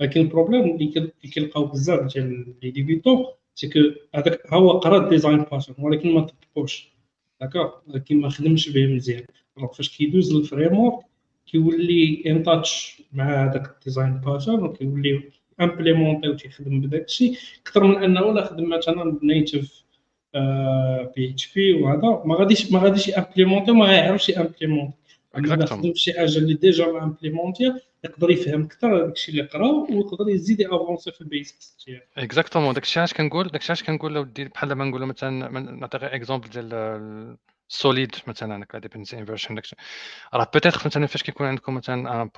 ولكن 0.01 0.21
ال 0.21 0.25
problème 0.25 0.63
اللي 0.63 1.13
كنلقاو 1.35 1.67
بزاف 1.67 2.15
ديال 2.15 2.55
les 2.63 2.71
débutants 2.71 3.27
c'est 3.55 3.69
que 3.69 3.79
هذاك 4.15 4.53
هو 4.55 4.71
قرا 4.79 5.05
ال 5.05 5.10
design 5.10 5.43
pattern 5.43 5.75
ولكن 5.79 6.15
ما 6.15 6.21
طبقوش 6.21 6.89
d'accord 7.41 7.83
ولكن 7.87 8.21
ما 8.21 8.29
خدمش 8.29 8.69
به 8.69 8.87
مزيان 8.87 9.25
فاش 9.77 9.97
كيدوز 9.99 10.35
لل 10.37 10.79
framework 10.79 11.05
كيولي 11.47 12.23
en 12.27 12.43
touche 12.43 13.03
مع 13.13 13.45
هذاك 13.45 13.75
ال 13.75 13.80
design 13.80 14.15
pattern 14.15 14.63
وكيولي 14.63 15.23
implémenter 15.61 16.29
وتيخدم 16.29 16.81
بداك 16.81 17.05
الشيء 17.05 17.37
أكثر 17.63 17.85
من 17.85 18.05
انه 18.05 18.33
لا 18.33 18.45
خدم 18.45 18.69
مثلا 18.69 19.11
ب 19.19 19.28
native 19.28 19.85
PHP 21.17 21.73
وهذا 21.73 22.23
ما 22.25 22.35
غاديش 22.35 22.73
ما 22.73 22.79
غاديش 22.79 23.09
ي 23.09 23.14
implémenter 23.14 23.71
وما 23.71 23.85
غيعرفش 23.87 24.29
ي 24.29 24.34
implémenter 24.34 24.97
الا 25.37 25.67
خدم 25.67 25.95
شي 25.95 26.13
حاجة 26.13 26.39
اللي 26.39 26.55
déjà 26.55 26.87
ما 26.87 27.05
implémenter 27.05 27.73
يقدر 28.05 28.31
يفهم 28.31 28.63
أكثر 28.63 29.05
داك 29.05 29.13
الشيء 29.13 29.35
اللي 29.35 29.47
قرا 29.47 29.69
ويقدر 29.91 30.29
يزيد 30.29 30.61
avancer 30.61 31.13
في 31.13 31.21
ال 31.21 31.29
basics 31.29 31.77
ديالو. 31.87 32.01
exactement 32.17 32.75
داك 32.75 32.83
الشيء 32.83 33.01
علاش 33.01 33.15
كنقول 33.15 33.49
داك 33.49 33.61
الشيء 33.61 33.71
علاش 33.71 33.83
كنقول 33.83 34.15
لو 34.15 34.23
دير 34.23 34.49
بحال 34.49 34.73
ما 34.73 34.85
نقولوا 34.85 35.07
مثلا 35.07 35.61
نعطي 35.61 35.99
غير 35.99 36.15
exemple 36.15 36.49
ديال 36.49 37.37
SOLID 37.75 38.17
مثلا 38.27 38.65
هكا 38.65 38.79
dependency 38.79 39.19
inversion 39.19 39.55
داكشي 39.55 39.77
راه 40.35 40.51
peut-être 40.55 40.83
مثلا 40.87 41.07
فاش 41.07 41.23
كيكون 41.23 41.47
عندكم 41.47 41.75
مثلا 41.75 42.23
un 42.23 42.31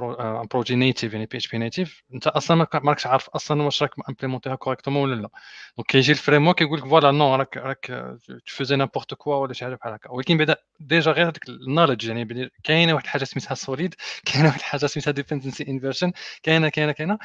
projet 0.52 0.74
native 0.74 1.12
يعني 1.12 1.26
PHP 1.26 1.36
native 1.36 2.02
أنت 2.14 2.26
أصلا 2.26 2.56
ما 2.56 2.66
راكش 2.90 3.06
عارف 3.06 3.28
أصلا 3.28 3.62
واش 3.62 3.82
راك 3.82 3.90
امبليمونتيها 4.08 4.54
correctement 4.54 5.10
ولا 5.10 5.20
لا. 5.22 5.28
donc 5.76 5.86
كيجي 5.88 6.12
ال 6.12 6.46
framework 6.48 6.60
يقول 6.60 6.78
لك 6.78 6.84
voilà 6.86 7.10
non 7.10 7.34
راك 7.34 7.56
راك 7.56 8.14
تفوزي 8.46 8.76
n'importe 8.76 9.14
quoi 9.14 9.36
ولا 9.36 9.52
شي 9.52 9.64
حاجة 9.64 9.74
بحال 9.74 9.92
هكا. 9.92 10.10
ولكن 10.10 10.36
بعدا 10.38 10.56
déjà 10.80 11.10
غير 11.12 11.28
هذيك 11.28 11.48
ال 11.48 11.54
knowledge 11.54 12.06
يعني 12.08 12.50
كاينة 12.64 12.94
واحد 12.94 13.04
الحاجة 13.04 13.24
سميتها 13.24 13.54
SOLID 13.54 13.94
كاينة 14.26 14.46
واحد 14.48 14.58
الحاجة 14.58 14.86
سميتها 14.86 15.10
dependency 15.10 15.64
inversion 15.68 16.12
كاينة 16.42 16.68
كاينة 16.68 16.92
كاينة. 16.92 17.18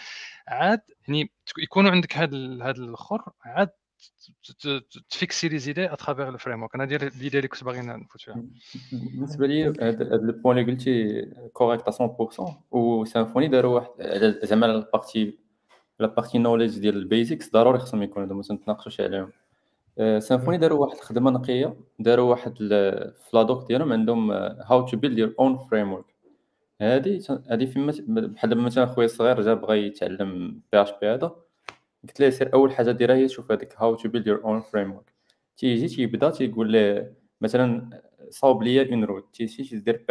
عاد 0.47 0.81
يعني 1.07 1.31
يكونوا 1.57 1.91
عندك 1.91 2.17
هذا 2.17 2.35
الأخر 2.35 3.21
عاد 3.45 3.69
تفيكسي 5.09 5.49
les 5.49 5.57
idées 5.57 5.93
à 5.93 5.97
travers 5.97 6.25
ال 6.25 6.29
framework 6.29 6.75
أنا 6.75 6.85
ديال 6.85 7.11
l'idée 7.21 7.37
اللي 7.37 7.47
كنت 7.47 7.63
باغي 7.63 7.81
نفوت 7.81 8.21
فيها 8.21 8.43
بالنسبة 8.91 9.47
لي 9.47 9.65
هذا 9.65 10.03
le 10.03 10.31
point 10.31 10.57
اللي 10.57 10.71
قلتي 10.71 11.25
correct 11.53 11.89
100% 11.89 11.93
و 12.71 12.81
Symfony 12.81 13.47
داروا 13.47 13.75
واحد 13.75 13.89
زعما 14.43 14.65
ال 14.65 14.76
partie 14.76 15.37
la 15.99 16.07
partie 16.07 16.37
knowledge 16.37 16.79
ديال 16.79 16.95
ال 16.97 17.05
basics 17.05 17.51
ضروري 17.51 17.79
خصهم 17.79 18.03
يكونوا. 18.03 18.27
هذوما 18.27 18.43
ما 18.49 18.55
نتناقشوش 18.55 19.01
عليهم. 19.01 19.31
Symfony 20.19 20.57
داروا 20.57 20.79
واحد 20.79 20.97
الخدمه 20.97 21.31
نقية 21.31 21.75
داروا 21.99 22.29
واحد 22.29 22.57
في 22.57 23.29
la 23.33 23.47
doc 23.47 23.67
ديالهم 23.67 23.93
عندهم 23.93 24.31
how 24.31 24.85
to 24.85 24.97
build 24.97 25.17
your 25.17 25.33
own 25.39 25.57
framework 25.57 26.05
هادي 26.81 27.21
هادي 27.47 27.67
فيما 27.67 27.93
بحال 28.07 28.49
دابا 28.49 28.61
مثلا 28.61 28.85
خويا 28.85 29.05
الصغير 29.05 29.41
جا 29.41 29.53
بغى 29.53 29.87
يتعلم 29.87 30.61
PHP 30.71 31.07
هذا. 31.07 31.35
قلت 32.03 32.19
ليه 32.19 32.29
سير 32.29 32.53
أول 32.53 32.71
حاجة 32.71 32.91
ديرها 32.91 33.15
هي 33.15 33.29
شوف 33.29 33.51
هذيك 33.51 33.73
how 33.77 33.95
to 33.95 34.09
build 34.09 34.27
your 34.27 34.43
own 34.43 34.61
framework 34.61 35.13
تيجي 35.57 35.87
تيبدا 35.87 36.29
تيقول 36.29 36.71
ليه 36.71 37.13
مثلا 37.41 37.89
صاوب 38.29 38.63
ليا 38.63 38.89
une 38.89 39.03
route 39.03 39.35
تيجي 39.35 39.63
تيدير 39.63 40.05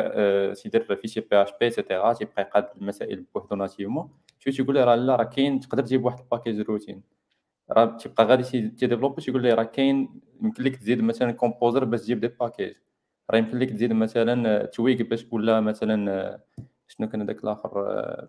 تيدير 0.55 0.97
fichier 0.97 1.20
PHP 1.20 1.43
et 1.43 1.48
cetera 1.61 2.12
تيبقى 2.12 2.43
يقاد 2.43 2.69
المسائل 2.77 3.25
بوحدو 3.35 3.57
nativement 3.57 4.09
شوف 4.39 4.57
تيقول 4.57 4.75
ليه 4.75 4.85
راه 4.85 4.95
لا 4.95 5.17
راه 5.17 5.25
كاين 5.25 5.61
تقدر 5.61 5.83
تجيب 5.83 6.05
واحد 6.05 6.19
ال 6.19 6.24
package 6.24 6.61
routing 6.61 7.02
راه 7.71 7.97
تيبقى 7.97 8.25
غادي 8.25 8.43
تيديفلوبي 8.71 9.23
تيقول 9.23 9.43
ليه 9.43 9.55
راه 9.55 9.62
كاين 9.62 10.21
يمكن 10.43 10.62
لك 10.62 10.77
تزيد 10.77 11.03
مثلا 11.03 11.33
Composer 11.32 11.85
باش 11.85 12.01
تجيب 12.01 12.21
des 12.20 12.28
packages 12.28 12.74
راه 13.31 13.39
يمكن 13.39 13.59
لك 13.59 13.71
تزيد 13.71 13.93
مثلا 13.93 14.65
Twig 14.66 15.02
باش 15.03 15.27
ولا 15.31 15.61
مثلا 15.61 16.41
شنو 16.89 17.09
كان 17.09 17.23
هذاك 17.23 17.45
الآخر 17.45 17.71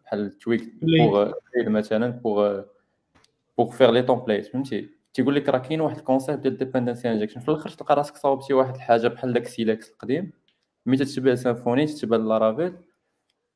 بحال 0.06 0.32
Twig 0.38 0.72
pour 0.82 1.32
مثلا 1.58 2.10
pour 2.10 2.62
pour 3.62 3.72
faire 3.72 3.92
les 3.92 4.02
templates 4.02 4.46
فهمتي؟ 4.46 4.90
تيقول 5.14 5.36
لك 5.36 5.50
راه 5.50 5.58
كاين 5.58 5.82
واحد 5.82 5.98
ال 5.98 6.03
concept 6.03 6.40
ديال 6.40 6.58
dependency 6.58 7.12
injection 7.12 7.40
في 7.40 7.50
الآخر 7.50 7.70
تلقى 7.70 7.96
راسك 7.96 8.16
صاوبتي 8.18 8.54
واحد 8.54 8.76
الحاجة 8.76 9.08
بحال 9.08 9.34
داك 9.34 9.48
Silex 9.48 9.92
القديم. 9.92 10.32
ملي 10.86 11.06
تتبع 11.06 11.36
Symfony 11.36 11.86
تتبع 11.86 12.18
Laravel 12.18 12.74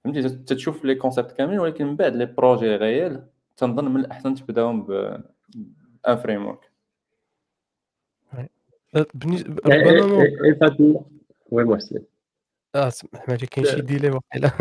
فهمتي؟ 0.04 0.22
تتشوف 0.22 0.86
les 0.86 0.96
concepts 0.96 1.32
كاملين 1.32 1.60
ولكن 1.60 1.86
من 1.86 1.96
بعد 1.96 2.16
les 2.16 2.26
projets 2.26 2.76
réels 2.76 3.28
تنظن 3.58 3.92
من 3.92 4.00
الأحسن 4.00 4.36
تبداهم 4.36 4.84
ب 4.84 4.92
un 6.08 6.16
framework 6.16 6.72
بالنسبة 9.14 9.54
oui 11.52 11.64
merci 11.64 12.02
آه 12.76 12.90
سمح 12.90 13.30
لي 13.30 13.38
كاين 13.38 13.68
شي 13.68 13.82
delay 13.82 14.10
واقيلا 14.10 14.52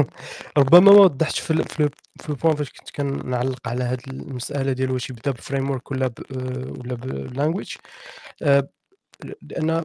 ربما 0.59 0.93
ما 0.93 1.01
وضحتش 1.01 1.41
في 1.41 1.65
في 1.65 1.91
في 2.20 2.28
ال 2.28 2.33
point 2.33 2.56
فاش 2.57 2.70
كنت 2.73 2.91
كنعلق 2.91 3.69
على 3.69 3.85
هذه 3.85 4.01
المساله 4.09 4.73
ديال 4.73 4.91
واش 4.91 5.11
يبدا 5.11 5.31
ب 5.31 5.70
framework 5.70 5.90
ولا 5.91 6.07
ب 6.07 6.15
ولا 6.78 6.95
ب 6.94 7.03
language 7.03 7.74
آه، 8.43 8.69
لأن 9.43 9.85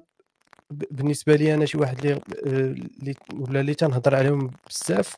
بالنسبة 0.71 1.35
لي 1.35 1.53
أنا 1.53 1.65
شي 1.65 1.77
واحد 1.77 2.05
اللي 2.45 3.15
ولا 3.33 3.59
اللي 3.61 3.73
تنهضر 3.73 4.15
عليهم 4.15 4.51
بزاف 4.69 5.15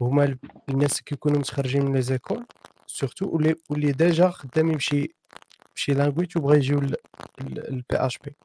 هما 0.00 0.38
الناس 0.68 0.92
اللي 0.92 1.02
كيكونوا 1.06 1.38
متخرجين 1.38 1.84
من 1.84 1.94
les 1.94 2.02
écoles 2.02 2.46
surtout 2.86 3.28
واللي 3.28 3.54
واللي 3.70 3.92
déjà 3.92 4.30
خدامين 4.30 4.76
بشي 4.76 5.14
بشي 5.76 5.94
language 5.94 6.38
وبغا 6.38 6.56
يجيو 6.56 6.78
ال 7.40 7.84
PHP 7.92 8.36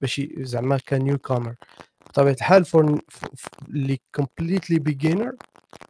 باش 0.00 0.20
زعما 0.38 0.78
ك 0.88 1.18
newcomer 1.18 1.54
بطبيعة 2.14 2.32
الحال 2.34 2.64
for 2.64 3.00
اللي 3.68 4.00
completely 4.14 4.78
beginner 4.78 5.36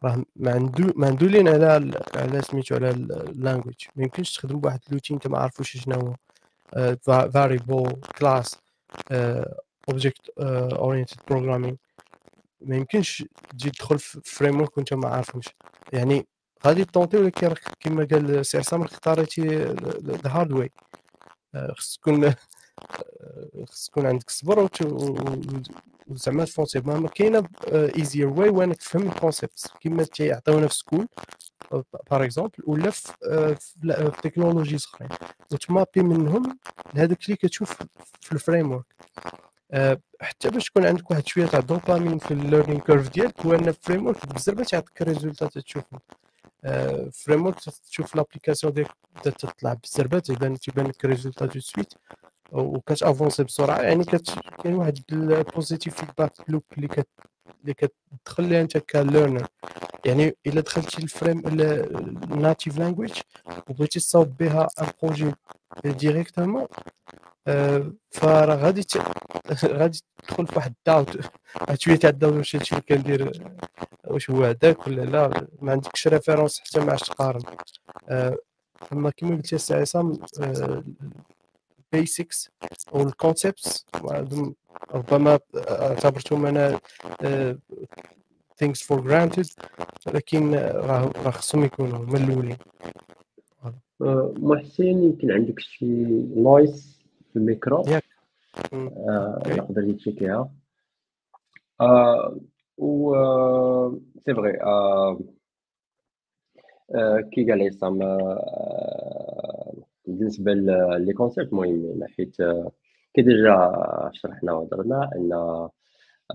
راه 0.03 0.25
ما 0.35 0.51
عنده 0.51 0.93
ما 0.95 1.07
عنده 1.07 1.27
لين 1.27 1.47
على 1.47 2.01
على 2.15 2.41
سميتو 2.41 2.75
على 2.75 2.89
ال 2.89 2.99
language 2.99 3.75
ما 3.95 4.03
يمكنش 4.03 4.37
تخدم 4.37 4.59
بواحد 4.59 4.79
l'outil 4.87 5.13
انت 5.13 5.27
ما 5.27 5.37
عارفوش 5.39 5.77
شنو 5.77 5.95
هو. 5.95 6.15
variable 7.31 8.01
class 8.17 8.55
object 9.89 10.29
oriented 10.39 11.17
programming 11.29 11.75
ما 12.61 12.75
يمكنش 12.75 13.25
تجي 13.49 13.69
تدخل 13.69 13.99
في 13.99 14.21
framework 14.23 14.77
وانت 14.77 14.93
ما 14.93 15.09
عارفهمش 15.09 15.49
يعني 15.93 16.27
غادي 16.67 16.85
تطونتي 16.85 17.17
ولكن 17.17 17.53
كما 17.79 18.07
قال 18.11 18.45
سي 18.45 18.57
عصام 18.57 18.81
اختاريتي 18.81 19.47
the 20.03 20.29
hard 20.29 20.51
way 20.51 20.71
خص 21.77 21.97
تكون 21.97 22.33
خص 23.69 23.85
تكون 23.85 24.05
عندك 24.05 24.27
الصبر 24.27 24.69
وزعما 26.07 26.45
تفونسي 26.45 26.79
ما 26.79 27.07
كاينة 27.07 27.43
easier 27.73 28.27
way 28.27 28.49
وين 28.49 28.77
تفهم 28.77 29.07
ال 29.07 29.15
concept 29.15 29.71
كيما 29.79 30.03
تيعطيونا 30.03 30.67
في 30.67 30.75
school 30.75 31.07
par 32.11 32.23
exemple 32.23 32.63
ولا 32.63 32.89
في 32.89 33.11
في 33.59 34.11
technologies 34.23 34.85
أخرين. 34.85 35.09
وتمابي 35.51 36.01
منهم 36.03 36.59
لهذاك 36.93 37.25
اللي 37.25 37.35
كتشوف 37.35 37.73
في 38.21 38.31
ال 38.31 38.71
framework 38.71 38.85
حتى 40.21 40.49
باش 40.49 40.69
تكون 40.69 40.85
عندك 40.85 41.11
واحد 41.11 41.27
شوية 41.27 41.45
تاع 41.45 41.59
دوبامين 41.59 42.17
في 42.17 42.31
ال 42.31 42.36
learning 42.36 42.79
curve 42.79 43.09
ديالك 43.09 43.45
هو 43.45 43.53
أن 43.53 43.71
framework 43.71 44.25
بزاف 44.25 44.61
تعطيك 44.61 45.01
ال 45.01 45.06
résultat 45.06 45.47
تشوفهم. 45.47 45.99
framework 47.11 47.59
تشوف 47.59 48.15
l'application 48.15 48.73
ديالك 48.73 48.91
تطلع 49.23 49.73
بالزربات 49.73 50.25
تيبان 50.31 50.87
لك 50.87 51.05
ال 51.05 51.09
résultat 51.09 51.45
tout 51.45 51.54
de 51.54 51.59
suite 51.59 51.93
وكتأفونسي 52.55 53.43
بسرعة 53.43 53.81
يعني 53.81 54.03
كت 54.03 54.29
كاين 54.63 54.75
واحد 54.75 54.99
ال 55.11 55.20
positive 55.20 55.95
feedback 55.95 56.31
loop 56.47 56.63
اللي 56.77 56.87
كت 56.87 57.07
اللي 57.61 57.73
كتدخل 57.73 58.43
ليها 58.43 58.61
أنت 58.61 58.77
ك 58.77 58.86
learner 58.86 59.47
يعني 60.05 60.37
إلا 60.47 60.61
دخلتي 60.61 61.03
ال 61.03 61.10
frame 61.10 61.43
ال 61.47 61.66
native 61.66 62.77
language 62.79 63.13
وبغيتي 63.69 63.99
تصاوب 63.99 64.37
بها 64.37 64.67
un 64.81 64.87
projet 65.03 65.31
directement 65.85 66.67
آه، 67.47 67.93
فراه 68.11 68.55
غادي 68.55 68.83
ت... 68.83 68.97
غادي 69.79 70.01
تدخل 70.27 70.47
في 70.47 70.55
واحد 70.55 70.73
الداوت 70.77 71.19
شوية 71.79 71.95
تاع 71.95 72.09
الداوت 72.09 72.33
واش 72.33 72.55
هادشي 72.55 72.75
اللي 72.75 72.85
كندير 72.89 73.41
واش 74.07 74.29
هو 74.29 74.43
هذاك 74.43 74.87
ولا 74.87 75.01
لا؟ 75.01 75.47
ما 75.61 75.71
عندكش 75.71 76.07
référence 76.07 76.59
حتى 76.59 76.79
ما 76.79 76.91
عادش 76.91 77.01
تقارن. 77.01 77.41
آه، 78.09 78.37
أما 78.93 79.09
كما 79.09 79.35
قلت 79.35 79.53
السي 79.53 79.73
عصام 79.73 80.19
ال 81.95 82.03
basics 82.03 82.51
أو 82.93 83.01
ال 83.01 83.10
concepts 83.10 83.85
ربما 84.93 85.39
اعتبرتهم 85.55 86.45
أنا 86.45 86.79
things 88.63 88.79
for 88.87 89.01
granted 89.01 89.49
ولكن 90.07 90.55
راه 90.55 91.31
خصهم 91.31 91.63
يكونوا 91.63 91.97
هما 91.97 92.17
الأولين. 92.17 92.57
آه، 94.01 94.33
محسن 94.37 94.83
يمكن 94.83 95.31
عندك 95.31 95.59
شي 95.59 95.85
noise 96.35 96.99
في 97.33 97.39
الميكرو؟ 97.39 97.83
ياك. 97.87 98.03
آه، 98.73 99.41
نقدر 99.47 99.93
تشيكيها 99.93 100.51
آه 101.81 102.39
و 102.77 103.15
آه، 103.15 103.99
c'est 104.25 104.33
vrai 104.33 104.61
آه 104.61 105.19
آه، 106.95 107.21
كي 107.33 107.51
قال 107.51 107.67
عصام 107.67 108.01
آه، 108.01 109.74
بالنسبة 110.07 110.53
لي 110.53 111.13
concept 111.13 111.53
مهمين 111.53 112.07
حيت 112.17 112.39
آه، 112.41 112.71
كي 113.15 113.21
déjà 113.21 113.71
شرحنا 114.13 114.53
وهضرنا 114.53 115.09
إن 115.15 115.33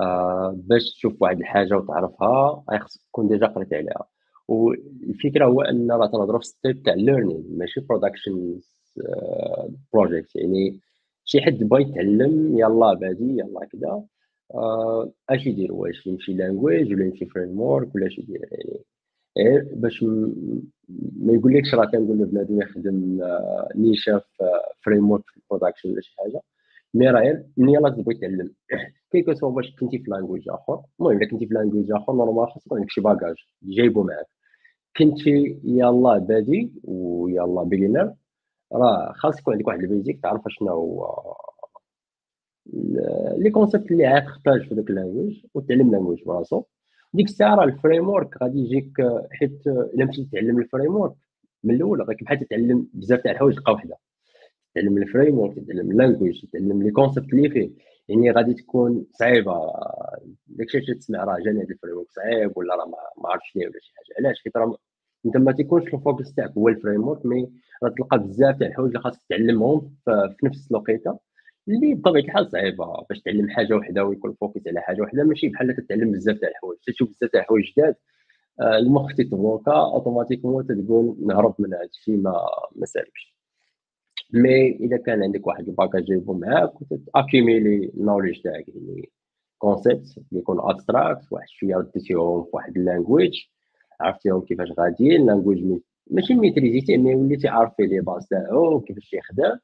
آه، 0.01 0.55
باش 0.57 0.95
تشوف 0.95 1.23
واحد 1.23 1.39
الحاجة 1.41 1.77
وتعرفها 1.77 2.65
خصك 2.81 3.01
تكون 3.09 3.29
ديجا 3.29 3.47
قريت 3.47 3.75
عليها. 3.75 4.07
والفكرة 4.49 5.47
هو 5.47 5.63
إن 5.63 5.93
راه 5.93 6.07
تنهضروا 6.07 6.41
في 6.41 6.47
step 6.47 6.83
تاع 6.83 6.95
learning 6.95 7.43
ماشي 7.51 7.81
production 7.81 8.61
project 9.93 10.37
يعني 10.37 10.81
شي 11.25 11.41
حد 11.43 11.59
بغى 11.65 11.83
يتعلم 11.83 12.59
يلا 12.59 12.95
بادي 12.95 13.39
يلا 13.39 14.07
آه، 14.55 15.13
أش 15.31 15.47
يدير؟ 15.47 15.73
واش 15.73 16.07
يمشي 16.07 16.33
language 16.33 16.93
ولا 16.95 17.05
يمشي 17.05 17.27
framework 17.27 17.95
ولا 17.95 18.07
أش 18.07 18.19
يدير؟ 18.19 18.49
يعني 18.53 18.85
غير 19.39 19.69
باش 19.75 20.03
م- 20.03 20.63
ما 21.23 21.33
يقولكش 21.33 21.75
راه 21.75 21.85
كنقول 21.87 22.19
لبنادم 22.19 22.61
يخدم 22.63 23.23
آه، 23.23 23.69
نيشان 23.77 24.19
في 24.19 24.45
framework 24.85 25.25
في 25.27 25.37
ال 25.37 25.42
production 25.42 25.91
ولا 25.91 26.01
شي 26.01 26.15
حاجة. 26.19 26.41
mais 26.95 27.11
راه 27.11 27.21
غير 27.21 27.47
ملي 27.57 27.73
يلاه 27.75 27.91
تبغي 27.91 28.15
تعلم 28.15 28.53
qui 29.13 29.23
que 29.23 29.35
ce 29.35 29.40
soit 29.40 29.51
باش 29.51 29.77
كنتي 29.81 29.99
في 29.99 30.11
language 30.11 30.49
آخر. 30.49 30.83
المهم 31.01 31.17
الا 31.17 31.31
كنتي 31.31 31.47
في 31.47 31.55
language 31.55 31.93
آخر 31.93 32.13
normal 32.13 32.49
خاصك 32.53 32.73
عندك 32.73 32.91
شي 32.91 33.01
bagage 33.01 33.35
جايبو 33.63 34.03
معاك. 34.03 34.27
كنتي 34.99 35.61
يلا 35.65 36.19
بادي 36.19 36.73
ويلا 36.85 37.63
beginner 37.63 38.15
راه 38.73 39.13
خاص 39.13 39.41
يكون 39.41 39.55
عندك 39.55 39.69
واحد 39.69 39.81
ال 39.81 39.87
basic 39.87 40.21
تعرف 40.23 40.43
شنو 40.49 40.69
هو 40.71 41.07
ال- 42.75 43.37
les 43.43 43.51
concepts 43.51 43.91
اللي 43.91 44.09
غتحتاج 44.15 44.69
في 44.69 44.75
داك 44.75 44.91
ال 44.91 44.97
language 44.97 45.45
وتعلم 45.55 45.91
language 45.91 46.25
براسو. 46.27 46.63
ديك 47.15 47.27
الساعة 47.29 47.55
راه 47.55 47.65
ال 47.65 48.09
framework 48.09 48.43
غادي 48.43 48.59
يجيك 48.59 48.93
حيت 49.33 49.67
إلا 49.67 50.05
مشيت 50.05 50.29
تتعلم 50.29 50.59
ال 50.59 50.95
framework 50.97 51.15
من 51.65 51.75
الأول 51.75 52.03
غير 52.03 52.17
بحال 52.23 52.39
تتعلم 52.41 52.89
بزاف 52.95 53.21
تاع 53.21 53.33
الحوايج 53.33 53.57
دقه 53.57 53.73
واحدة 53.73 53.97
تتعلم 54.75 54.99
ال 54.99 55.39
framework 55.39 55.55
تتعلم 55.59 55.91
ال 55.91 55.97
language 55.97 56.43
تتعلم 56.47 56.83
les 56.83 56.91
concepts 56.91 57.33
اللي 57.33 57.51
فيه. 57.51 57.71
يعني 58.09 58.31
غادي 58.31 58.55
تكون 58.55 59.07
صعيبة. 59.13 59.73
داكشي 60.47 60.79
اللي 60.79 60.95
تسمع 60.95 61.25
راه 61.25 61.39
جاني 61.45 61.59
هذا 61.63 61.69
ال 61.71 61.97
framework 61.97 62.11
صعيب 62.11 62.53
ولا 62.57 62.75
راه 62.75 62.87
ما 63.19 63.29
عرفتش 63.31 63.57
ليه 63.57 63.67
ولا 63.67 63.79
شي 63.81 63.93
حاجة. 63.97 64.27
علاش؟ 64.27 64.43
حيت 64.45 64.57
راه 64.57 64.77
انت 65.27 65.37
ما 65.37 65.53
تيكونش 65.53 65.95
ال 65.95 66.01
focus 66.01 66.35
تاعك 66.35 66.51
هو 66.59 66.69
ال 66.69 67.09
framework 67.09 67.27
mais 67.27 67.51
راه 67.83 67.91
تلقى 67.91 68.19
بزاف 68.19 68.59
تاع 68.59 68.67
الحوايج 68.69 68.89
اللي 68.91 69.01
خاصك 69.01 69.21
تعلمهم 69.31 69.95
في 70.07 70.37
نفس 70.47 70.71
الوقيتة. 70.71 71.19
اللي 71.69 71.95
بطبيعة 71.95 72.23
الحال 72.25 72.51
صعيبة 72.51 73.05
باش 73.11 73.21
تعلم 73.21 73.51
حاجة 73.51 73.75
وحدة 73.75 74.05
ويكون 74.05 74.35
focus 74.41 74.67
على 74.67 74.81
حاجة 74.81 75.03
وحدة 75.03 75.25
ماشي 75.25 75.49
بحال 75.49 75.73
كتعلم 75.73 76.13
بزاف 76.13 76.39
تاع 76.39 76.49
الحوايج. 76.49 76.79
تشوف 76.87 77.09
بزاف 77.11 77.31
تاع 77.31 77.41
الحوايج 77.41 77.73
جداد 77.77 77.95
آه، 78.61 78.79
المخ 78.79 79.15
تيتبلوكا 79.15 79.73
automatiquement 79.73 80.67
تقول 80.67 81.17
نهرب 81.27 81.55
من 81.59 81.75
هذا 81.75 81.85
الشيء 81.85 82.17
ما 82.17 82.33
ما 82.77 82.87
سالكش. 82.87 83.35
mais 84.33 84.77
إذا 84.77 84.97
كان 84.97 85.23
عندك 85.23 85.47
واحد 85.47 85.69
ال 85.69 85.74
bagage 85.74 86.05
جايبو 86.05 86.33
معاك 86.33 86.73
وتاكيميلي 86.83 87.91
ال 87.95 87.99
knowledge 87.99 88.41
تاعك 88.43 88.69
يعني 88.69 89.11
concept 89.59 90.19
اللي 90.19 90.41
يكون 90.41 90.61
abstract 90.61 91.33
واحد 91.33 91.49
شوية 91.49 91.77
رديتيهم 91.77 92.45
في 92.45 92.51
واحد 92.53 92.77
ال 92.77 92.84
language 92.84 93.41
عرفتيهم 94.01 94.41
كيفاش 94.41 94.69
غاديين 94.79 95.27
language 95.27 95.81
ماشي 96.11 96.35
ميتريزيتي 96.35 96.97
mais 96.97 97.15
وليتي 97.15 97.49
عارف 97.49 97.73
les 97.81 98.01
bases 98.01 98.27
تاعو 98.27 98.81
كيفاش 98.81 99.13
يخدم. 99.13 99.59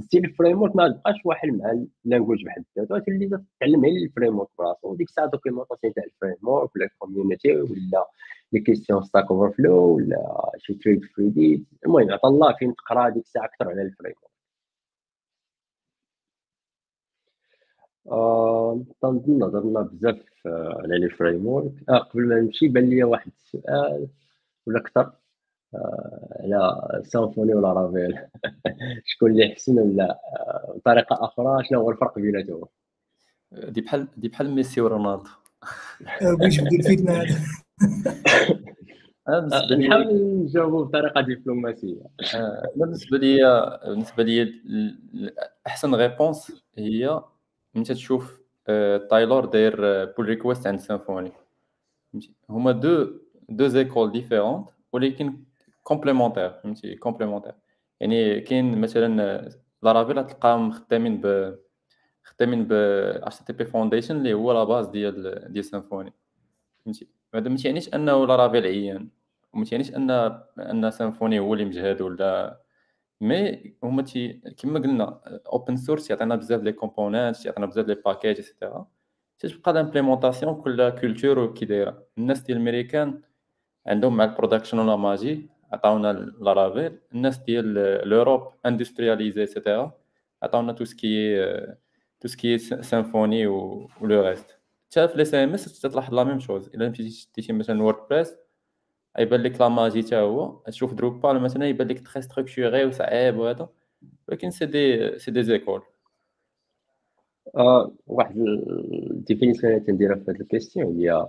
still 0.00 0.24
ال 0.24 0.62
framework 0.62 0.76
ما 0.76 0.88
تبقاش 0.88 1.16
واحد 1.24 1.48
مع 1.48 1.84
ال 2.04 2.08
language 2.08 2.44
بحد 2.44 2.64
ذاته 2.78 2.98
تولي 2.98 3.26
تتعلم 3.28 3.84
غير 3.84 4.02
ال 4.04 4.38
framework 4.38 4.48
براسو. 4.58 4.88
وديك 4.92 5.08
الساعة 5.08 5.26
documentation 5.30 5.94
تاع 5.94 6.04
ال 6.04 6.36
framework 6.48 6.76
ولا 6.76 6.84
ال 6.84 6.91
community 6.91 7.52
ولا 7.56 8.06
les 8.52 8.60
questions 8.60 9.02
Stack 9.02 9.30
Overflow 9.30 9.94
ولا 9.96 10.50
شي 10.58 10.74
thread 10.74 11.04
فري 11.04 11.28
دي 11.30 11.66
المهم 11.86 12.12
عطا 12.12 12.28
الله 12.28 12.54
فين 12.58 12.74
تقرا 12.74 13.08
ديك 13.08 13.22
الساعة 13.24 13.44
أكثر 13.44 13.68
على 13.70 13.82
ال 13.82 14.14
framework 14.22 14.32
آه، 18.10 18.84
تنظن 19.02 19.42
هضرنا 19.42 19.80
بزاف 19.82 20.24
آه، 20.46 20.80
على 20.82 20.98
les 20.98 21.08
frameworks 21.10 21.72
آه 21.88 21.98
قبل 21.98 22.28
ما 22.28 22.40
نمشي 22.40 22.68
بان 22.68 22.90
لي 22.90 23.04
واحد 23.04 23.32
السؤال 23.36 24.08
ولا 24.66 24.80
أكثر؟ 24.80 25.12
على 25.74 27.02
سامفوني 27.04 27.54
ولا 27.54 27.72
رافيل 27.72 28.18
شكون 29.04 29.30
اللي 29.30 29.52
احسن 29.52 29.78
ولا 29.78 30.20
بطريقه 30.76 31.24
أخرى 31.24 31.64
شنو 31.64 31.80
هو 31.80 31.90
الفرق 31.90 32.18
بيناتهم 32.18 32.64
دي 33.52 33.80
بحال 33.80 34.06
دي 34.16 34.28
بحال 34.28 34.50
ميسي 34.50 34.80
ورونالدو. 34.80 35.30
باش 36.22 36.60
بدي 36.60 36.76
الفتنة 36.76 37.24
لي 39.70 39.76
نحاول 39.88 40.14
نجاوبوا 40.44 40.84
بطريقة 40.84 41.20
دبلوماسية. 41.20 42.02
أنا 42.34 42.62
بالنسبة 42.76 43.18
لي 43.18 43.38
بالنسبة 43.86 44.22
لي 44.22 44.42
ال- 44.42 44.98
ال- 45.14 45.34
احسن 45.66 45.94
ريبونس 45.94 46.64
هي 46.78 47.20
انت 47.76 47.92
تشوف 47.92 48.40
تايلور 49.10 49.44
داير 49.44 50.04
بول 50.04 50.26
ريكويست 50.26 50.66
عند 50.66 50.80
سيمفوني 50.80 51.32
فهمتي؟ 52.12 52.32
هما 52.50 52.72
deux 52.72 53.06
deux 53.48 53.66
écoles 53.66 54.12
différentes 54.12 54.68
ولكن 54.92 55.36
complémentaires 55.82 56.50
فهمتي؟ 56.50 56.96
complémentaires. 56.96 57.54
يعني 58.00 58.40
كاين 58.40 58.80
مثلا 58.80 59.48
Laravel 59.82 60.26
تلقاهم 60.26 60.72
خدامين 60.72 61.20
ب 61.20 61.56
خدامين 62.24 62.64
ب 62.64 62.72
HTTP 62.72 63.38
Foundation 63.38 64.16
اللي 64.16 64.34
هو 64.34 64.52
la 64.52 64.64
base 64.64 64.88
ديال 64.88 65.52
ديال 65.52 65.64
Symfony 65.64 66.12
فهمتي؟ 66.84 67.08
هذا 67.34 67.48
ما 67.48 67.56
تيعنيش 67.56 67.94
انه 67.94 68.26
Laravel 68.26 68.66
عيان 68.66 69.08
وما 69.54 69.64
تيعنيش 69.64 69.94
أن 69.94 70.10
أن 70.58 70.90
Symfony 70.90 71.38
هو 71.38 71.54
اللي 71.54 71.64
مجهد 71.64 72.00
ولا. 72.02 72.62
mais 73.20 73.74
هما 73.82 74.02
تي 74.02 74.32
كما 74.32 74.80
قلنا 74.80 75.20
open 75.52 75.76
source 75.76 76.10
يعطينا 76.10 76.36
بزاف 76.36 76.62
les 76.62 76.72
components 76.72 77.46
يعطينا 77.46 77.66
بزاف 77.66 77.86
les 77.86 77.94
packages 77.94 78.36
et 78.36 78.49
cetera 78.49 78.88
تتبقى 79.38 79.72
l'implémentation 79.72 80.62
كل 80.62 80.90
culture 80.90 81.54
كي 81.54 81.64
دايرة. 81.64 82.06
الناس 82.18 82.40
ديال 82.40 82.58
الميريكان 82.58 83.22
عندهم 83.86 84.16
مع 84.16 84.24
ال 84.24 84.29
production 84.29 84.78
و 84.78 84.84
la 84.84 84.96
magie 84.96 85.50
عطاونا 85.72 86.12
Laravel 86.40 86.98
الناس 87.14 87.38
ديال 87.38 87.74
l'Europe 88.08 88.48
industrialisé 88.66 89.40
et 89.40 89.53
cetera 89.53 89.92
عطاونا 90.42 90.72
tout 90.72 90.84
ce 90.84 91.09
qui 91.09 91.46
tout 92.20 92.28
ce 92.28 92.40
qui 92.40 92.58
Symfony 92.58 93.46
و 93.46 93.88
le 94.02 94.22
reste 94.22 94.58
حتى 94.92 95.08
في 95.08 95.24
CMS 95.24 95.80
تلاحظ 95.80 96.14
la 96.14 96.24
même 96.24 96.40
chose 96.40 96.68
إلا 96.68 96.88
مشيتي 96.88 97.52
مثلا 97.52 97.82
WordPress 97.82 98.34
يبان 99.18 99.42
لك 99.42 99.60
la 99.60 99.68
magie 99.68 100.02
حتى 100.02 100.16
هو. 100.16 100.62
تشوف 100.66 100.94
Drupal 100.94 101.40
مثلا 101.40 101.66
يبان 101.68 101.88
لك 101.88 102.08
très 102.08 102.22
structuré 102.22 102.84
وصعيب 102.84 103.36
وهذا 103.36 103.68
ولكن 104.28 104.50
c'est 104.50 104.66
des 104.66 105.18
c'est 105.18 105.30
des 105.30 105.42
écoles 105.42 105.82
واحد 108.06 108.36
ال 109.10 109.16
définition 109.16 109.72
اللي 109.72 109.84
تنديرها 109.84 110.14
في 110.16 110.30
هذه 110.30 110.40
ال 110.40 110.47
question 110.47 111.00
هي 111.00 111.28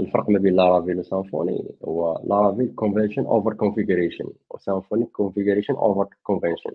الفرق 0.00 0.30
ما 0.30 0.38
بين 0.38 0.56
Laravel 0.56 0.98
و 0.98 1.07
Symfony 1.07 1.74
هو 1.84 2.22
Laravel 2.26 2.74
convention 2.74 3.26
over 3.26 3.54
configuration 3.54 4.24
و 4.50 4.57
Symfony 4.57 5.04
configuration 5.04 5.74
over 5.74 6.08
convention 6.22 6.70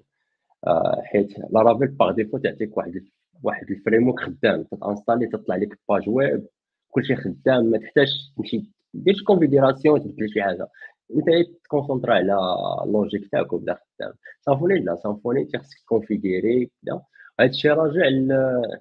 حيت 1.04 1.40
Laravel 1.52 1.88
par 1.88 2.12
défaut 2.12 2.38
تعطيك 2.38 2.78
واحد 2.78 3.06
واحد 3.44 3.70
ال 3.72 4.08
framework 4.08 4.20
خدام 4.20 4.64
تتانستالي 4.64 5.28
تطلع 5.28 5.56
لك 5.56 5.80
page 5.90 6.10
web 6.10 6.48
كلشي 6.92 7.16
خدام 7.16 7.66
ما 7.66 7.78
تحتاجش 7.78 8.34
تمشي 8.38 8.70
دير 8.94 9.14
شي 9.14 9.24
configuration 9.24 10.04
تبدل 10.04 10.30
شي 10.30 10.42
حاجة. 10.42 10.68
أنت 11.16 11.26
تكونسونطرا 11.64 12.14
على 12.14 12.38
ال 12.86 12.91
logique 12.92 13.32
تاعك 13.32 13.54
وبدا 13.54 13.74
خدام. 14.00 14.14
Symfony 14.42 14.80
لا 14.80 14.96
Symfony 14.96 15.46
تيخصك 15.46 15.80
تكونفيغيري 15.80 16.66
كدا 16.84 17.02
هذا 17.40 17.50
الشيء 17.50 17.72
راجع 17.72 18.10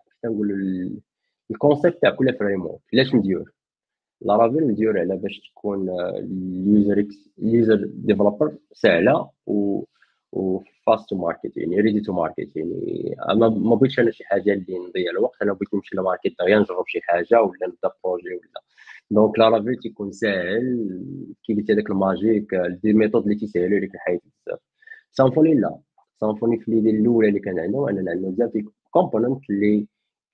كيف 0.05 0.24
نقولوا 0.24 0.90
ال 1.51 1.57
concept 1.57 2.02
تاع 2.02 2.10
كل 2.10 2.35
framework 2.39 2.80
علاش 2.94 3.15
مديور 3.15 3.52
Laravel 4.20 4.66
مديور 4.66 4.99
على 4.99 5.16
باش 5.16 5.40
تكون 5.51 5.90
ال 5.90 6.14
user 6.14 7.06
ال 7.39 7.48
user 7.48 7.85
developer 7.94 8.56
سهلة 8.73 9.31
و 9.47 9.85
وفي 10.32 10.70
fast 10.86 11.09
to 11.10 11.16
market 11.16 11.56
يعني 11.57 11.81
ready 11.80 12.01
to 12.01 12.12
market 12.12 12.56
يعني 12.57 13.15
ما 13.35 13.49
ما 13.49 13.74
بغيتش 13.74 14.01
أنا 14.01 14.11
شي 14.11 14.24
حاجة 14.24 14.53
اللي 14.53 14.78
نضيع 14.89 15.11
الوقت 15.11 15.43
أنا 15.43 15.53
بغيت 15.53 15.74
نمشي 15.74 15.97
ل 15.97 16.02
market 16.02 16.32
دغيا 16.40 16.59
نجرب 16.59 16.85
شي 16.86 17.01
حاجة 17.03 17.43
ولا 17.43 17.66
نبدا 17.69 17.90
projet 18.05 18.28
ولا. 18.28 18.62
donc 19.10 19.39
Laravel 19.39 19.76
تيكون 19.77 20.12
ساهل 20.12 20.89
كي 21.45 21.55
قلت 21.55 21.70
هذاك 21.70 21.90
ال 21.90 22.01
magic 22.01 22.55
دي 22.55 22.93
methods 22.93 23.22
اللي 23.23 23.35
تيسهلوا 23.35 23.78
لك 23.78 23.95
الحياة 23.95 24.20
بزاف. 24.47 24.59
Symfony 25.12 25.55
لا. 25.55 25.78
Symfony 26.20 26.59
في 26.61 26.70
l'idée 26.70 26.90
الأولى 26.90 27.28
اللي 27.28 27.40
كان 27.40 27.59
عندنا 27.59 27.90
اننا 27.90 28.11
عندنا 28.11 28.31
بزاف 28.31 28.53
components 28.90 29.51
اللي 29.51 29.86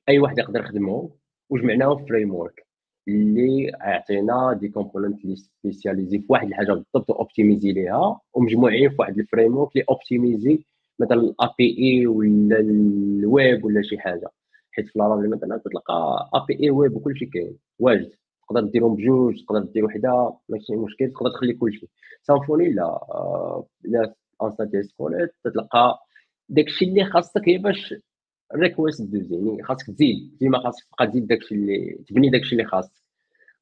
أي 0.09 0.19
واحد 0.19 0.39
يقدر 0.39 0.61
يخدمهم 0.61 1.11
وجمعناهم 1.51 1.99
في 1.99 2.05
framework 2.07 2.67
اللي 3.09 3.73
عطينا 3.81 4.53
des 4.61 4.69
components 4.69 5.25
اللي 5.25 5.37
spécialisés 5.37 6.19
في 6.19 6.27
واحد 6.29 6.49
الحاجة 6.49 6.73
بالضبط 6.73 7.11
optimisés 7.11 7.73
ليها 7.73 8.21
ومجموعين 8.35 8.91
في 8.91 8.97
واحد 8.99 9.19
ال 9.19 9.57
framework 9.57 9.71
اللي 9.77 9.85
optimisé 9.91 10.65
مثلا 10.99 11.21
ال 11.21 11.49
API 11.59 12.07
ولا 12.07 12.61
الويب 12.61 13.65
ولا 13.65 13.83
شي 13.83 13.99
حاجة. 13.99 14.29
حيت 14.73 14.87
في 14.89 14.99
Laravel 14.99 15.31
مثلا 15.31 15.57
تلقى 15.65 16.31
API 16.35 16.65
web 16.65 16.97
وكلشي 16.97 17.27
كاين. 17.27 17.59
واجد. 17.79 18.11
تقدر 18.49 18.61
ديرهم 18.61 18.95
بجوج 18.97 19.45
تقدر 19.45 19.61
دير 19.63 19.85
وحدة 19.85 20.35
ماشي 20.49 20.77
مشكل 20.77 21.11
تقدر 21.13 21.31
تخلي 21.31 21.53
كلشي 21.53 21.89
سامفوني 22.23 22.69
لا. 22.73 23.01
لا 23.85 24.15
انستاتي 24.43 24.83
سكوليت 24.83 25.31
تلقى 25.45 25.99
داكشي 26.49 26.85
اللي 26.85 27.05
خاصك 27.05 27.49
هي 27.49 27.59
باش 27.59 27.95
ريكويست 28.57 29.03
دوز 29.03 29.33
يعني 29.33 29.63
خاصك 29.63 29.87
تزيد. 29.87 30.37
ديما 30.41 30.59
خاصك 30.59 30.85
تبقى 30.93 31.07
تزيد 31.07 31.27
داكشي 31.27 31.55
اللي 31.55 31.99
تبني 32.09 32.31
داكشي 32.31 32.53
اللي 32.53 32.65
خاصك. 32.65 32.93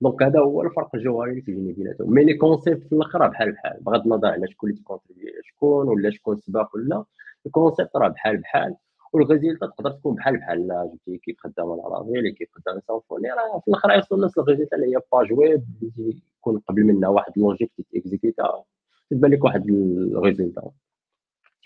دونك 0.01 0.23
هذا 0.23 0.41
هو 0.41 0.63
الفرق 0.63 0.95
الجوهري 0.95 1.31
اللي 1.31 1.43
تيجيني 1.43 1.73
بيناتهم. 1.73 2.15
مي 2.15 2.25
لي 2.25 2.35
كونسيبت 2.35 2.87
في 2.87 2.93
الآخر 2.93 3.29
بحال 3.29 3.53
بحال. 3.53 3.81
بغض 3.81 4.03
النظر 4.03 4.29
على 4.29 4.49
شكون 4.49 4.71
اللي 4.71 4.81
تيكونتريبي 4.81 5.33
شكون 5.43 5.89
ولا 5.89 6.11
شكون 6.11 6.37
سباق 6.37 6.77
ولا 6.77 7.05
الكونسيبت 7.47 7.97
راه 7.97 8.09
بحال 8.09 8.37
بحال. 8.37 8.77
والغيزيلتا 9.13 9.67
تقدر 9.67 9.91
تكون 9.91 10.15
بحال 10.15 10.37
بحال. 10.39 10.89
جبتي 10.93 11.19
كيف 11.19 11.37
خدامه 11.41 11.75
العربي 11.75 12.33
كيف 12.33 12.49
خدامه 12.53 12.81
سامفوني 12.89 13.29
راه 13.29 13.61
في 13.61 13.69
الآخر 13.69 13.91
يوصل 13.91 14.25
نفس 14.25 14.39
الغيزيلتا 14.39 14.77
اللي 14.77 14.87
هي 14.97 15.01
باج 15.13 15.33
ويب 15.33 15.65
اللي 15.99 16.23
يكون 16.39 16.59
قبل 16.59 16.85
منها 16.85 17.09
واحد 17.09 17.33
logique 17.37 17.71
تيكزيكيتا 17.91 18.63
تبان 19.11 19.31
لك 19.31 19.45
واحد 19.45 19.69
ال 19.69 19.80
résultat 19.80 20.71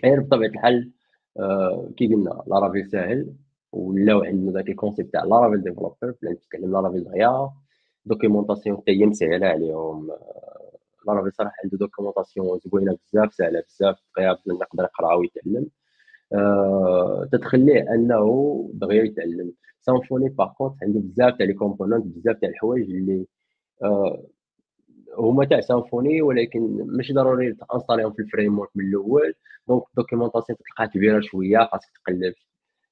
غير 0.05 0.20
بطبيعة 0.20 0.51
الحال 0.51 0.93
كي 1.96 2.06
قلنا 2.06 2.42
Laravel 2.47 2.85
ساهل 2.84 3.32
ولاو 3.72 4.22
عندنا 4.22 4.52
ذاك 4.52 4.68
ال 4.68 4.74
concept 4.74 5.12
تاع 5.12 5.24
Laravel 5.24 5.62
developer 5.62 6.14
بلا 6.22 6.32
نتكلم 6.32 6.72
Laravel 6.73 7.05
دغيا 7.04 7.50
documentation 8.05 8.77
حتى 8.76 8.92
هي 8.92 9.06
مسهله 9.06 9.46
عليهم 9.46 10.10
Laravel 11.06 11.32
صراحة 11.32 11.54
عنده 11.64 11.78
documentation 11.78 12.59
زوينة 12.58 12.98
بزاف 13.12 13.34
سهلة 13.34 13.62
بزاف 13.68 13.96
دغيا 14.16 14.38
يقدر 14.46 14.84
يقرا 14.84 15.14
ويتعلم. 15.14 15.66
آه 16.32 17.28
تتخليه 17.32 17.94
أنه 17.94 18.70
دغيا 18.74 19.02
يتعلم. 19.04 19.52
Symfony 19.81 20.28
par 20.28 20.52
contre 20.52 20.74
عنده 20.82 21.00
بزاف 21.00 21.36
تاع 21.38 21.46
les 21.47 21.52
components 21.55 22.06
بزاف 22.06 22.36
تاع 22.36 22.48
الحوايج 22.48 22.90
اللي 22.90 23.26
آه 23.82 24.24
هما 25.18 25.44
تاع 25.44 25.60
Symfony 25.60 26.23
ولكن 26.22 26.60
ماشي 26.86 27.12
ضروري 27.12 27.55
تانستاليهم 27.55 28.12
في 28.12 28.22
ال 28.23 28.59
framework 28.59 28.70
من 28.74 28.84
الأول. 28.88 29.34
donc 29.68 29.82
ال 29.90 29.95
documentation 29.95 30.59
تلقاها 30.59 30.86
كبيرة 30.86 31.20
شوية 31.20 31.59
خاصك 31.72 31.90
تقلب. 32.05 32.34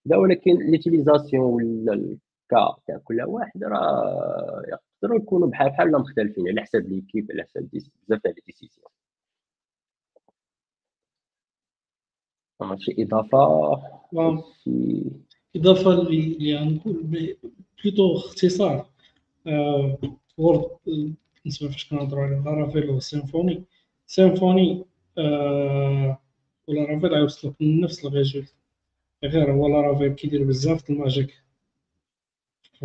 لا 0.07 0.17
ولكن 0.17 0.71
l'utilisation 0.71 1.45
ولا 1.45 1.93
ال 1.93 2.14
cas 2.14 2.77
تاع 2.87 2.99
كل 3.05 3.23
واحد 3.23 3.65
راه 3.65 4.63
يقدروا 4.69 5.19
يكونوا 5.23 5.49
بحال 5.49 5.71
بحال 5.71 5.89
ولا 5.89 5.99
مختلفين 5.99 6.49
على 6.49 6.63
حساب 6.63 6.89
l'équipe 6.89 7.33
على 7.33 7.43
حساب 7.43 7.69
بزاف 7.73 8.23
تاع 8.23 8.31
les 8.31 8.43
décisions 8.47 8.87
شي 12.79 13.03
إضافة؟ 13.03 13.83
شي 14.65 15.03
إضافة 15.57 15.93
اللي 15.93 16.57
غنقول 16.57 17.03
بليتو 17.85 18.17
اختصار. 18.17 18.87
وورد 20.39 20.79
بالنسبة 21.45 21.69
فاش 21.69 21.89
كنهضروا 21.89 22.25
على 22.25 22.43
لارافيل 22.45 22.91
والسيمفوني 22.91 23.65
سيمفوني. 24.07 24.85
ولا 26.69 26.85
رافيل 26.85 27.11
غيوصلك 27.15 27.63
لنفس 27.63 28.05
الريزولت 28.05 28.55
غير 29.25 29.53
هو 29.53 29.69
لارافيل 29.69 30.13
كيدير 30.13 30.45
بزاف 30.45 30.83
د 30.89 30.91
الماجيك 30.91 31.43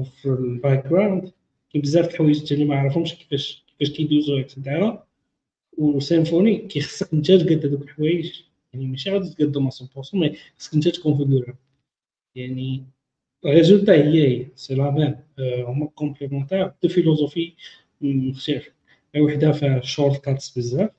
في 0.03 0.26
الباك 0.26 0.88
جراوند 0.88 1.31
كاين 1.73 1.81
بزاف 1.81 2.06
د 2.06 2.10
الحوايج 2.10 2.53
اللي 2.53 2.65
ما 2.65 2.80
عرفهمش 2.80 3.14
كيفاش 3.15 3.64
كيفاش 3.68 3.95
كيدوزو 3.98 4.38
هاد 4.38 4.52
الدائره 4.57 5.07
و 5.78 5.88
Symfony 5.88 6.58
كيخصك 6.57 7.14
انت 7.14 7.31
تقاد 7.31 7.65
هذوك 7.65 7.81
الحوايج 7.81 8.41
يعني 8.73 8.86
ماشي 8.86 9.11
غادي 9.11 9.30
تقادهم 9.30 9.69
100% 9.69 10.14
mais 10.14 10.36
خصك 10.60 10.73
انت 10.73 10.88
تكونفيغورهم 10.88 11.56
يعني 12.36 12.86
ال 13.46 13.51
résultat 13.51 13.94
هي 13.94 14.27
هي 14.27 14.48
c'est 14.56 14.76
la 14.76 14.91
même. 14.91 15.16
هما 15.40 15.86
complémentaires 15.88 16.72
deux 16.84 16.90
philosophies 16.90 17.54
مختلفه 18.02 18.72
وحده 19.18 19.52
فيها 19.52 19.82
shortcuts 19.82 20.58
بزاف. 20.58 20.90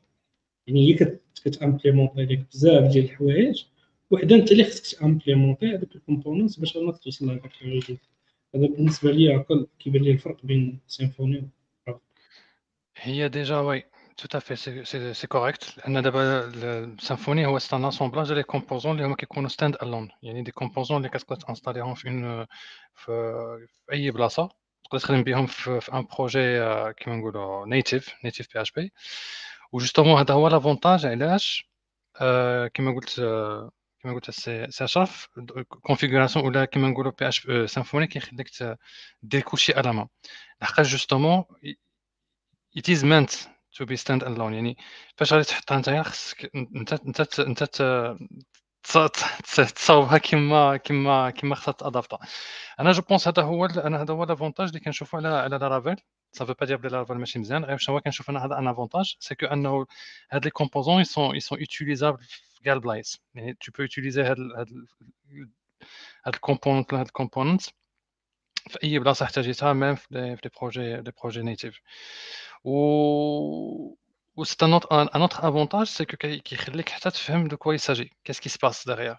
يعني 0.67 0.89
هي 0.89 1.19
كتامبليمونتي 1.45 2.23
لك 2.23 2.47
بزاف 2.53 2.93
ديال 2.93 3.05
الحوايج. 3.05 3.65
وحده 4.11 4.37
انت 4.37 4.53
اللي 4.53 4.65
خصك 4.65 4.99
تامبليمونتي 4.99 5.67
هذوك 5.67 5.97
ال 5.97 6.02
components 6.02 6.57
باش 6.57 6.77
انك 6.77 6.99
توصل 6.99 7.27
لهذاك 7.27 7.53
ال 7.63 7.68
result 7.68 8.01
هذا 8.55 8.67
بالنسبة 8.67 9.13
لي 9.13 9.35
عقل 9.35 9.67
كيبان 9.79 10.03
لي 10.03 10.11
الفرق 10.11 10.47
بين 10.47 10.79
Symfony 10.87 11.49
هي 12.97 13.29
déjà 13.29 13.59
oui 13.59 13.85
tout 14.23 14.37
à 14.37 14.41
fait. 14.41 14.57
C'est 15.15 15.27
correct. 15.27 15.79
لأن 15.79 16.03
دابا 16.03 16.45
ال 16.45 16.58
Symfony 16.58 17.47
هو 17.47 17.59
c'est 17.59 17.77
un 17.77 17.85
assemblage 17.85 18.27
ديال 18.27 18.37
les 18.37 18.43
composants 18.43 18.93
اللي 18.93 19.07
هما 19.07 19.17
كيكونوا 19.17 19.49
standalone 19.49 20.09
يعني 20.23 20.43
des 20.43 20.51
composants 20.51 20.97
اللي 20.97 21.09
كتقدر 21.09 21.37
تانستاليهم 21.37 21.95
تقدر 24.91 24.99
تخدم 24.99 25.23
بهم 25.23 25.47
في 25.47 25.91
un 25.95 26.07
projet 26.19 26.61
كيما 26.93 27.17
نقولوا 27.17 27.67
natif 27.67 28.15
natif 28.25 28.61
PHP 28.63 28.93
و 29.73 29.77
justement 29.77 30.19
هذا 30.21 30.35
هو 30.35 30.49
l'avantage 30.49 31.07
علاش 31.07 31.71
كيما 32.75 32.95
قلت 32.95 33.21
كما 34.03 34.15
قلت 34.15 34.31
سي 34.31 34.85
اشرف 34.85 35.29
configuration 35.83 36.47
ولا 36.47 36.65
كما 36.65 36.89
نقولوا 36.89 37.13
بي 37.19 37.29
اش 37.29 37.49
Symfony 37.67 38.07
كيخليك 38.07 38.49
دير 39.23 39.41
كلشي 39.41 39.75
على 39.75 39.93
ما 39.93 40.09
لحقاش 40.63 40.91
justement 40.91 41.45
it 42.79 42.89
is 42.89 43.03
meant 43.03 43.49
to 43.77 43.87
be 43.87 43.97
standalone 43.97 44.53
يعني 44.53 44.77
فاش 45.17 45.33
غادي 45.33 45.45
تحطها 45.45 45.77
انت 45.77 45.91
خصك 45.91 46.51
انت 46.55 46.93
انت 46.93 47.41
انت 47.41 47.63
تصاوبها 48.83 50.19
كما 50.19 50.77
كما 50.77 51.31
كما 51.31 51.55
خصها 51.55 51.73
تادابتا 51.73 52.19
أنا 52.81 52.93
je 52.93 53.03
pense 53.03 53.29
هذا 53.29 53.43
هو 53.43 53.67
أنا 53.67 54.03
هذا 54.03 54.15
هو 54.15 54.25
l'avantage 54.25 54.69
اللي 54.69 54.81
كنشوفو 54.81 55.17
على 55.17 55.29
على 55.29 55.59
Laravel 55.59 55.97
veut 56.39 56.55
pas 56.55 56.67
dire 56.67 56.81
que 56.81 56.87
Laravel 56.87 57.17
ماشي 57.17 57.39
مزيان 57.39 57.65
غير 57.65 57.79
شنو 57.79 58.01
كنشوف 58.01 58.31
أنا 58.31 58.45
هذا 58.45 58.59
un 58.59 58.69
avantage 58.69 59.17
c'est 59.21 59.35
que 59.35 59.47
أنه 59.47 59.87
هاد 60.31 60.45
les 60.45 60.51
composants 60.51 61.01
ils 61.01 61.16
sont 61.16 61.37
ils 61.37 61.46
sont 61.46 61.59
utilisables 61.61 62.23
في 62.23 62.63
كاع 62.65 62.73
البلايص 62.73 63.23
يعني 63.35 63.55
tu 63.55 63.73
peux 63.73 63.83
utiliser 63.83 64.23
هاد 64.23 64.39
هاد 64.39 64.69
هاد 66.27 66.35
ال 66.35 66.41
component 66.41 66.95
هاد 66.95 67.07
ال 67.07 67.12
component 67.12 67.63
في 68.69 68.79
أي 68.85 68.99
بلاصة 68.99 69.25
احتاجيتها 69.25 69.73
même 69.73 69.95
في 69.95 70.07
les 70.45 70.51
projets 70.61 70.97
les 70.97 71.13
projets 71.23 71.43
natifs 71.43 71.81
و 72.65 72.71
و 74.41 74.45
c'est 74.45 74.57
un 74.65 74.73
autre 75.21 75.49
avantage 75.49 75.87
c'est 75.87 76.05
que 76.05 76.17
كيخليك 76.17 76.89
حتى 76.89 77.11
تفهم 77.11 77.49
de 77.49 77.57
quoi 77.57 77.75
il 77.75 77.84
s'agit 77.84 78.13
qu'est-ce 78.25 78.41
qui 78.41 78.49
se 78.49 78.60
passe 78.60 78.87
دغيا 78.87 79.19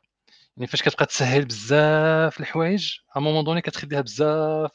يعني 0.58 0.68
فاش 0.68 0.82
كتبقى 0.82 1.06
تسهل 1.06 1.46
بزاف 1.46 2.40
الحوايج 2.40 2.98
à 3.16 3.20
moment 3.20 3.44
donné 3.44 3.62
كتخليها 3.62 4.02
بزاف 4.02 4.72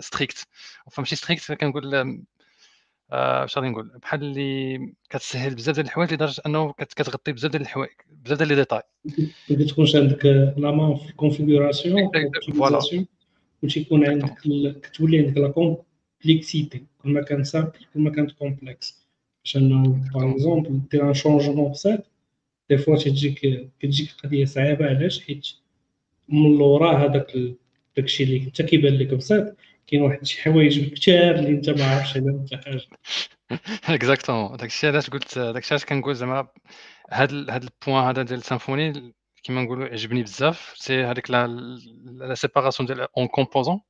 strict 0.00 0.46
فماشي 0.90 1.16
strict 1.16 1.52
كنقول 1.52 1.94
اش 3.12 3.58
غادي 3.58 3.68
نقول 3.68 3.98
بحال 4.02 4.22
اللي 4.22 4.78
كتسهل 5.10 5.54
بزاف 5.54 5.74
ديال 5.74 5.86
الحوايج 5.86 6.14
لدرجه 6.14 6.42
انه 6.46 6.72
كتغطي 6.72 7.32
بزاف 7.32 7.50
ديال 7.50 7.62
الحوايج 7.62 7.92
بزاف 8.10 8.38
ديال 8.38 8.48
les 8.48 8.54
détails 8.54 8.82
ما 9.50 9.64
تكونش 9.64 9.96
عندك 9.96 10.26
la 10.56 10.70
main 10.70 10.96
في 10.96 11.10
ال 11.10 11.17
configuration 11.17 12.10
voilà 12.56 12.80
وتيكون 13.62 14.06
عندك 14.06 14.34
كتولي 14.82 15.18
عندك 15.18 15.38
la 15.38 15.48
complexité 15.48 16.86
كل 17.02 17.10
ما 17.10 17.22
كان 17.22 17.44
simple 17.44 17.78
كل 17.94 18.00
ما 18.00 18.10
كانت 18.10 18.32
complexe 18.32 18.97
باش 19.48 19.56
انه 19.56 19.82
par 20.14 20.30
exemple 20.30 20.80
دير 20.90 21.08
un 21.08 21.14
changement 21.14 21.70
بسيط 21.72 22.00
des 22.70 22.78
fois 22.78 22.96
تجيك 22.96 23.70
كتجيك 23.80 24.10
القضية 24.10 24.44
صعيبه 24.44 24.86
علاش 24.86 25.24
حيت 25.26 25.46
من 26.28 26.46
اللورا 26.46 26.96
هذاك 26.96 27.32
داكشي 27.96 28.24
اللي 28.24 28.42
انت 28.42 28.62
كيبان 28.62 28.98
لك 28.98 29.14
بسيط 29.14 29.56
كاين 29.86 30.02
واحد 30.02 30.26
شي 30.26 30.42
حوايج 30.42 30.94
كثار 30.94 31.34
اللي 31.34 31.48
انت 31.48 31.70
ما 31.70 31.84
عارفش 31.84 32.16
عليهم 32.16 32.46
حتى 32.52 32.56
حاجة 32.56 33.96
exactement 33.96 34.56
داكشي 34.56 34.86
علاش 34.86 35.10
قلت 35.10 35.38
داكشي 35.38 35.74
علاش 35.74 35.84
كنقول 35.84 36.16
زعما 36.16 36.48
هاد 37.10 37.50
هاد 37.50 37.62
ال 37.62 37.69
point 37.69 38.04
هذا 38.04 38.22
ديال 38.22 38.38
ال 38.38 38.48
Symfony 38.48 39.14
كيما 39.42 39.62
نقولوا 39.62 39.88
عجبني 39.88 40.22
بزاف 40.22 40.74
c'est 40.76 41.04
هذيك 41.04 41.30
la 41.30 42.34
séparation 42.34 42.86
ديال 42.86 43.06
un 43.16 43.26
composant 43.26 43.80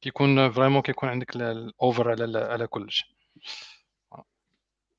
كيكون 0.00 0.50
vraiment 0.50 0.82
كيكون 0.82 1.08
عندك 1.08 1.36
ال 1.36 1.51
over 1.51 2.10
على 2.10 2.38
على 2.38 2.66
كلشي 2.66 3.16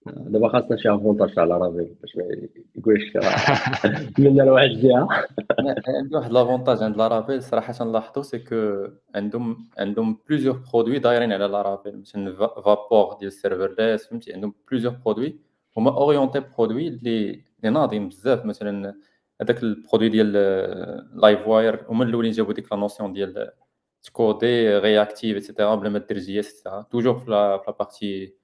دابا 0.06 0.48
خاصنا 0.48 0.78
شي 0.78 0.90
avantage 0.90 1.40
على 1.40 1.58
Laravel 1.58 1.96
باش 2.02 2.16
ما 2.16 2.24
يقولش 2.76 3.18
من 4.20 4.42
واحد 4.50 4.70
الجهه 4.70 5.08
عندي 5.88 6.16
واحد 6.16 6.32
l'avantage 6.32 6.84
عند 6.84 6.98
Laravel 6.98 7.44
صراحة 7.44 7.86
لاحظتو 7.86 8.22
c'est 8.22 8.40
que 8.40 8.88
عندهم 9.16 9.68
عندهم 9.78 10.20
plusieurs 10.30 10.64
produits 10.74 11.00
دايرين 11.00 11.34
على 11.34 11.46
Laravel 11.46 12.00
مثلا 12.00 12.36
Vapor 12.36 13.18
ديال 13.20 13.28
ال 13.28 13.35
serverless 13.35 14.08
فهمتي؟ 14.08 14.34
عندهم 14.34 14.54
plusieurs 14.72 14.94
produits 15.06 15.40
هما 15.78 15.92
orientés 15.92 16.40
produit 16.58 16.88
اللي 16.88 17.44
اللي 17.60 17.70
ناضين 17.70 18.10
بزاف. 18.10 18.46
مثلا 18.46 18.96
هذاك 19.42 19.64
ال 19.64 19.69
produit 19.70 20.10
ديال 20.10 20.32
Livewire 21.14 21.86
هما 21.90 22.04
الأولين 22.04 22.32
جابوا 22.32 22.54
ديك 22.54 22.72
la 22.74 22.80
notion 22.80 23.14
ديال 23.14 23.52
تكودي 24.04 24.78
réactif 24.78 25.38
et 25.38 25.47
cetera 25.47 25.76
بلا 25.76 25.90
ما 25.90 26.00
دير 26.00 26.18
JS 26.20 26.40
et 26.40 26.48
cetera 26.48 26.82
toujours 26.82 27.20
في 27.20 27.32
la 27.32 27.72
partie 27.72 28.36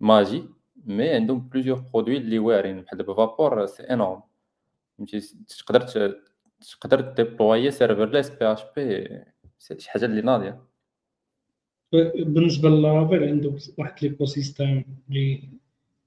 magie 0.00 0.44
mais 0.76 1.08
عندهم 1.08 1.48
plusieurs 1.48 1.78
produits 1.78 2.16
اللي 2.16 2.38
واعرين 2.38 2.80
بحال 2.80 2.98
دابا 2.98 3.14
Vapor 3.14 3.66
c'est 3.66 3.82
énorme 3.82 4.22
فهمتي 4.98 5.20
تقدر 5.58 5.80
تقدر 6.60 7.00
déployer 7.00 7.70
serverless 7.70 8.30
PHP 8.30 9.08
شي 9.78 9.90
حاجة 9.90 10.04
اللي 10.04 10.20
ناضيه 10.20 10.62
بالنسبة 12.14 12.68
ل 12.68 12.75
Laravel 12.75 13.24
عندهم 13.24 13.58
واحد 13.78 13.94
l'écosystème 14.02 14.84
اللي 15.08 15.48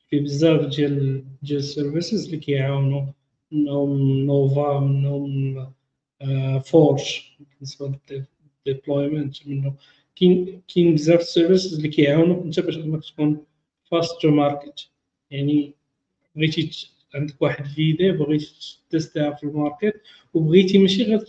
فيه 0.10 0.22
بزاف 0.22 0.66
ديال 0.66 1.24
ديال 1.42 1.60
ال 1.60 1.67
services 1.67 2.26
اللي 2.26 2.38
كيعاونوا 2.38 3.06
منهم 3.52 4.20
Nova 4.26 4.80
منهم 4.80 5.74
Forge 6.60 7.22
بالنسبة 7.40 8.00
لل 8.66 8.80
deployment 8.80 9.48
منهم 9.48 9.76
كاين 10.16 10.62
كاين 10.76 10.94
بزاف 10.94 11.20
ال 11.20 11.26
services 11.26 11.76
اللي 11.76 11.88
كيعاونوك 11.88 12.44
انت 12.46 12.60
باش 12.60 12.78
انك 12.78 13.04
تكون 13.04 13.46
fast 13.92 14.22
to 14.22 14.32
market 14.32 14.90
يعني 15.32 15.74
بغيتي 16.36 16.90
عندك 17.16 17.42
واحد 17.42 17.66
l'idée 17.78 18.12
بغيتي 18.12 18.80
تستيها 18.90 19.32
في 19.32 19.44
ال 19.44 19.52
market 19.52 20.02
وبغيتي 20.34 20.78
ماشي 20.78 21.04
غير 21.04 21.24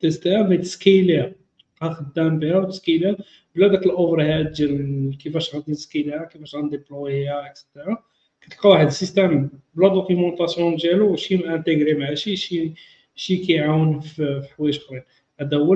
تستيها 0.00 0.42
بغيتي 0.42 0.62
تسكيليها 0.62 1.32
تبقى 1.80 1.94
خدام 1.94 2.38
بها 2.38 2.56
وتسكيليها 2.56 3.16
بلا 3.54 3.68
داك 3.68 3.86
ال 3.86 4.22
overhead 4.22 4.52
ديال 4.52 5.18
كيفاش 5.18 5.54
غادي 5.54 5.72
نسكيليها 5.72 6.24
كيفاش 6.24 6.54
غنديبلويها 6.54 7.46
et 7.46 7.60
cetera 7.60 8.02
كتلقى 8.40 8.68
واحد 8.68 8.86
ال 8.86 8.95
system 8.95 9.48
ب 9.74 9.79
la 9.79 9.88
documentation 9.88 10.76
ديالو 10.76 11.16
شي 11.16 11.36
مانتيغري 11.36 11.94
مع 11.94 12.14
شي 12.14 12.36
شي 12.36 12.72
شي 13.14 13.36
كيعاون 13.36 14.00
في 14.00 14.48
حوايج 14.56 14.76
اخرين 14.78 15.02
هذا 15.40 15.56
هو 15.56 15.74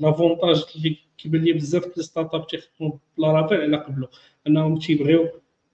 l'avantage 0.00 0.64
اللي 0.76 0.96
كيبان 1.18 1.42
لي 1.42 1.52
بزاف 1.52 1.96
les 1.96 2.02
startups 2.02 2.46
تيخدموا 2.46 2.92
ب 3.18 3.23
Laravel 3.23 3.60
على 3.60 3.76
قبلو 3.76 4.08
أنهم 4.46 4.78
تيبغيو 4.78 5.28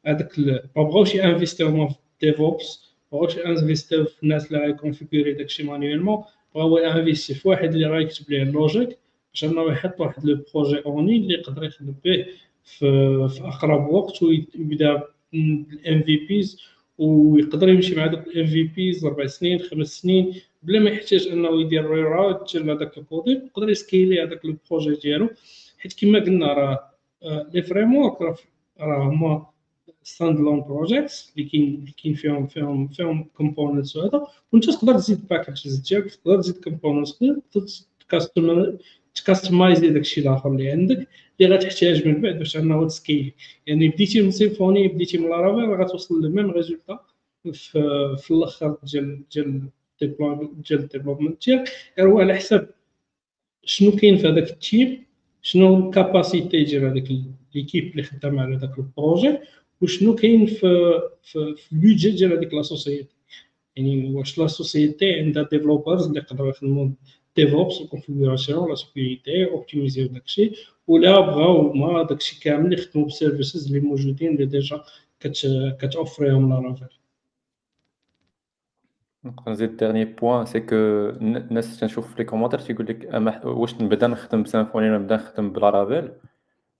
هذاك 0.06 0.38
ما 0.76 0.82
بغاوش 0.82 1.16
انفيستيو 1.16 1.88
في 1.88 1.94
DevOps 2.20 2.94
ما 3.12 3.18
بغاوش 3.18 3.38
انفيستيو 3.38 4.04
في 4.04 4.22
الناس 4.22 4.46
اللي 4.46 4.58
غيكونفيكوري 4.66 5.32
داكشي 5.32 5.62
manuellement 5.62 6.24
بغاو 6.54 6.78
investir 6.78 7.34
في 7.34 7.48
واحد 7.48 7.74
اللي 7.74 7.86
غيكتب 7.86 8.30
ليه 8.30 8.42
ال 8.42 8.49
logique 8.49 8.98
باش 9.32 9.44
أنه 9.44 9.72
يحط 9.72 10.00
واحد 10.00 10.24
le 10.24 10.44
projet 10.54 10.82
أوني 10.86 11.16
اللي 11.16 11.34
يقدر 11.34 11.64
يخدم 11.64 11.94
به 12.04 12.26
في, 12.64 13.40
أقرب 13.40 13.88
وقت 13.88 14.22
ويبدا 14.22 15.02
ال 15.34 16.02
MVPs 16.02 16.60
ويقدر 16.98 17.68
يمشي 17.68 17.96
مع 17.96 18.06
دوك 18.06 18.26
ال 18.26 18.46
MVPs 18.46 19.04
أربع 19.04 19.26
سنين 19.26 19.58
خمس 19.58 19.86
سنين 19.86 20.34
بلا 20.62 20.80
ما 20.80 20.90
يحتاج 20.90 21.28
أنه 21.28 21.60
يدير 21.60 21.90
rewrite 21.90 22.52
ديال 22.52 22.70
هذاك 22.70 22.98
الكودي 22.98 23.30
يقدر 23.30 23.68
يسكيلي 23.68 24.22
هذاك 24.22 24.44
ال 24.44 24.51
projet 24.51 24.94
ديالو. 24.94 25.28
حيت 25.78 26.00
كما 26.00 26.18
قلنا 26.18 26.52
راه 26.52 26.90
les 27.54 27.62
frameworks 27.62 28.36
هما 28.80 29.46
standalone 30.02 30.60
projects 30.60 31.32
اللي 31.36 31.48
كاين 31.48 31.74
اللي 31.74 31.92
كاين 32.02 32.14
فيهم 32.14 32.46
فيهم 32.46 32.88
فيهم 32.88 33.24
components 33.24 33.96
وهذا 33.96 34.26
وانت 34.52 34.70
تقدر 34.70 34.94
تزيد 34.94 35.28
packages 35.28 35.76
ديالك 35.76 36.14
تقدر 36.14 36.42
تزيد 36.42 36.64
components 36.64 37.18
تقدر 37.18 38.78
تكاستمايزي 39.14 39.88
داكشي 39.88 40.20
الآخر 40.20 40.52
اللي 40.52 40.70
عندك 40.70 41.08
اللي 41.40 41.56
غتحتاج 41.56 42.08
من 42.08 42.20
بعد 42.20 42.38
باش 42.38 42.56
انه 42.56 42.86
تسكيلي 42.86 43.32
يعني 43.66 43.88
بديتي 43.88 44.22
من 44.22 44.30
Symfony 44.30 44.88
بديتي 44.88 45.18
من 45.18 45.28
Laravel 45.28 45.82
غتوصل 45.82 46.22
لل 46.22 46.32
même 46.32 46.50
résultat 46.50 47.00
في, 47.52 48.16
في 48.18 48.30
الآخر 48.30 48.76
ديال 48.82 49.22
ديال 49.28 49.68
ديال 50.00 50.80
ال 50.80 50.86
development 50.86 51.46
ديالك 51.46 51.68
غير 51.98 52.08
هو 52.08 52.20
على 52.20 52.34
حساب 52.34 52.70
شنو 53.64 53.90
كاين 53.92 54.16
في 54.16 54.28
هذاك 54.28 54.50
ال 54.50 54.61
team 54.61 55.04
شنو 55.42 55.88
ال 55.88 55.97
capacité 55.97 56.64
ديال 56.64 56.84
هذاك 56.84 57.10
l'équipe 57.54 57.90
اللي 57.90 58.02
خدام 58.02 58.38
على 58.38 58.56
ذاك 58.56 58.78
ال 58.78 58.87
projet 58.87 59.38
وشنو 59.80 60.14
كاين 60.14 60.46
في 60.46 61.00
في, 61.22 61.54
في 61.56 61.72
ال 61.72 61.78
budget 61.78 62.14
ديال 62.14 62.32
هذيك 62.32 62.54
la 62.54 62.62
société 62.62 63.16
يعني 63.76 64.14
واش 64.14 64.38
la 64.38 64.46
société 64.46 65.20
عندها 65.20 65.42
developers 65.42 66.06
اللي 66.06 66.18
يقدروا 66.18 66.50
يخدموا 66.50 66.88
DevOps 67.36 67.82
configuration 67.82 68.68
la 68.68 68.74
sécurité 68.74 69.44
اوبتيميزيو 69.44 70.06
داكشي 70.06 70.52
ولا 70.86 71.20
بغاو 71.20 71.70
هما 71.70 72.02
داكشي 72.02 72.40
كامل 72.40 72.72
يخدموا 72.72 73.06
ب 73.06 73.13
services 73.13 73.66
اللي 73.66 73.80
موجودين 73.80 74.34
اللي 74.34 74.46
déjà 74.46 74.84
كتوفريهم 75.78 76.52
Laravel 76.52 76.88
نقدر 79.24 79.52
نزيد 79.52 79.76
dernier 79.76 80.04
point 80.04 80.46
c'est 80.46 80.60
que 80.60 80.76
الناس 80.76 81.80
تنشوف 81.80 82.10
في 82.12 82.18
les 82.18 82.24
commentaires 82.24 82.58
تيقول 82.58 82.86
لك 82.86 83.44
واش 83.44 83.74
نبدا 83.74 84.06
نخدم 84.06 84.42
ب 84.42 84.48
Symfony 84.48 84.88
ولا 84.90 84.98
نبدا 84.98 85.16
نخدم 85.16 85.50
ب 85.50 85.58
Laravel 85.58 86.10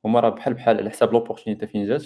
هما 0.08 0.20
راه 0.20 0.28
بحال 0.30 0.54
بحال 0.54 0.76
على 0.76 0.90
حساب 0.90 1.12
l'opportunité 1.12 1.66
فين 1.66 1.86
جات 1.86 2.04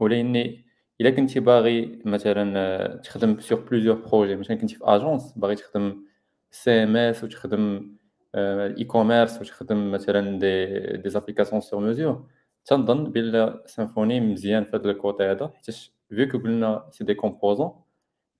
ولاني 0.00 0.64
إلا 1.00 1.10
كنتي 1.10 1.40
باغي 1.40 2.02
مثلا 2.04 2.96
تخدم 2.96 3.40
sur 3.40 3.60
plusieurs 3.60 3.96
projets 3.96 4.36
مثلا 4.36 4.56
كنتي 4.56 4.74
في 4.74 4.84
agence 4.84 5.32
باغي 5.36 5.54
تخدم 5.54 6.04
CMS 6.50 7.24
وتخدم 7.24 7.96
ال 8.34 8.84
e-commerce 8.84 9.40
وتخدم 9.40 9.90
مثلا 9.92 10.38
des 10.38 10.66
des 10.96 11.08
applications 11.10 11.60
sur 11.60 11.80
mesure 11.80 12.26
تنظن 12.64 13.04
بلا 13.12 13.62
Symfony 13.66 14.20
مزيان 14.20 14.64
في 14.64 14.76
هذا 14.76 14.90
ال 14.90 14.96
côté 14.96 15.22
هذا 15.24 15.52
حيت 15.54 15.76
vu 16.08 16.40
قلنا 16.42 16.88
c'est 16.90 17.04
des 17.04 17.14
composants 17.14 17.72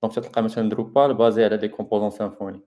donc 0.03 0.15
تلقى 0.15 0.43
مثلا 0.43 0.69
Drupal 0.69 1.13
basé 1.13 1.45
على 1.45 1.57
des 1.57 1.67
composants 1.67 2.09
Symfony 2.09 2.61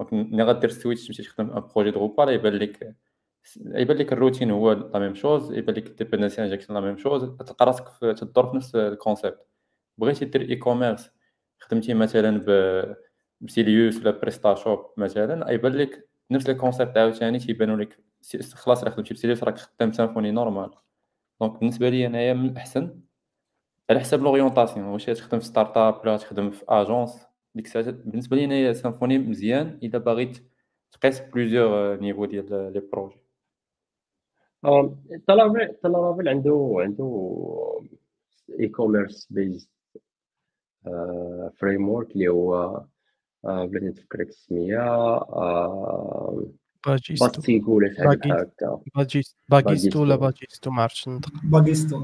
donc 0.00 0.12
ملي 0.12 0.42
غدير 0.42 0.70
switch 0.70 1.06
تمشي 1.06 1.22
تخدم 1.22 1.50
un 1.50 1.60
projet 1.74 1.90
Drupal 1.90 2.28
يبان 2.28 2.52
لك 2.52 2.94
يبان 3.56 3.96
لك 3.96 4.12
ال 4.12 4.17
routing 4.17 4.50
هو 4.50 4.72
la 4.72 4.98
même 4.98 5.14
chose 5.14 5.52
يبان 5.52 5.76
لك 5.76 5.86
ال 5.86 5.91
dependency 5.91 6.44
injection 6.44 6.74
la 6.74 6.80
même 6.80 6.96
chose 6.96 7.24
تلقى 7.24 7.66
راسك 7.66 7.84
تدور 8.18 8.50
في 8.50 8.56
نفس 8.56 8.74
ال 8.76 8.84
concept. 8.84 9.46
بغيتي 9.98 10.24
دير 10.24 10.40
e-commerce 10.40 11.10
خدمتي 11.58 11.94
مثلا 11.94 12.44
ب 12.46 12.50
Sylius 13.40 13.96
ولا 13.96 14.10
PrestaShop 14.10 14.86
مثلا 14.96 15.50
يبان 15.50 15.72
لك 15.72 16.08
نفس 16.30 16.50
ال 16.50 16.56
concept 16.56 16.96
عاوتاني 16.98 17.38
تيبانوا 17.38 17.76
لك 17.76 17.98
خلاص 18.54 18.84
راه 18.84 18.90
خدمتي 18.90 19.14
ب 19.14 19.18
Sylius 19.18 19.44
راك 19.44 19.58
خدام 19.58 19.92
Symfony 19.92 20.30
normal. 20.30 20.70
donc 21.40 21.58
بالنسبة 21.58 21.88
لي 21.88 22.06
أنايا 22.06 22.34
من 22.34 22.50
الأحسن 22.50 23.00
على 23.90 24.00
حساب 24.00 24.22
l'orientation 24.22 24.86
واش 24.86 25.04
تخدم 25.04 25.38
في 25.38 25.44
startup 25.44 26.00
ولا 26.00 26.16
تخدم 26.16 26.50
في 26.50 26.64
agence 26.68 27.26
ديك 27.54 27.66
الساعة 27.66 27.90
بالنسبة 27.90 28.36
لي 28.36 28.44
أنايا 28.44 28.72
Symfony 28.72 29.18
مزيان 29.18 29.78
إلا 29.82 29.98
باغي 29.98 30.32
تقيس 30.92 31.20
plusieurs 31.20 32.00
niveaux 32.00 32.24
ديال 32.24 32.72
les 32.72 32.80
projets. 32.92 33.23
تا 35.82 35.88
Laravel 35.88 36.28
عنده 36.28 36.74
عنده 36.76 37.82
e-commerce 38.60 39.28
based 39.30 39.70
framework 41.54 42.10
اللي 42.10 42.28
هو 42.28 42.82
بلاتي 43.44 43.86
نتفكر 43.86 44.20
لك 44.20 44.28
السميه 44.28 45.18
Bagisto. 46.86 47.26
باستيكو 47.26 47.76
ولا 47.76 47.92
شي 47.92 48.02
حاجة 48.02 48.40
هكا. 48.40 48.80
Bagisto 49.50 50.02
ولا 50.02 50.16
Bagisto. 50.16 50.70
ما 50.70 50.82
عرفتش 50.82 51.08
نطق 51.08 51.32
Bagisto. 51.44 52.00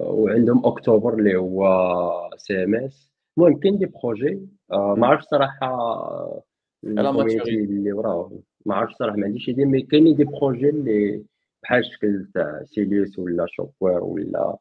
وعندهم 0.00 0.66
أكتوبر 0.66 1.14
اللي 1.14 1.36
هو 1.36 2.30
CMS 2.36 3.12
المهم 3.38 3.58
كاين 3.60 3.78
des 3.78 3.86
projets. 3.86 4.48
ما 4.70 5.06
عرفتش 5.06 5.28
صراحة 5.28 6.42
اللي 6.84 7.92
وراه 7.92 8.32
ما 8.66 8.74
عرفتش 8.74 8.96
صراحة 8.96 9.16
ما 9.16 9.26
عنديش 9.26 9.48
idée 9.48 9.64
mais 9.64 9.82
كاينين 9.82 10.16
des 10.16 10.24
projets 10.24 10.68
اللي 10.68 11.24
بحال 11.62 11.78
الشكل 11.78 12.26
تاع 12.34 12.64
Sylius 12.64 13.18
ولا 13.18 13.46
Shopware 13.48 14.04
ولا 14.04 14.56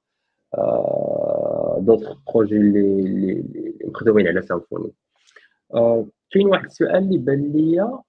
d'autres 1.79 2.17
projets 2.33 2.57
اللي 2.57 2.99
اللي 2.99 3.43
مخدومين 3.85 4.27
على 4.27 4.41
Symfony 4.41 4.91
كاين 6.31 6.47
واحد 6.47 6.65
السؤال 6.65 6.95
اللي 6.95 7.17
بان 7.17 7.51
ليا 7.51 7.99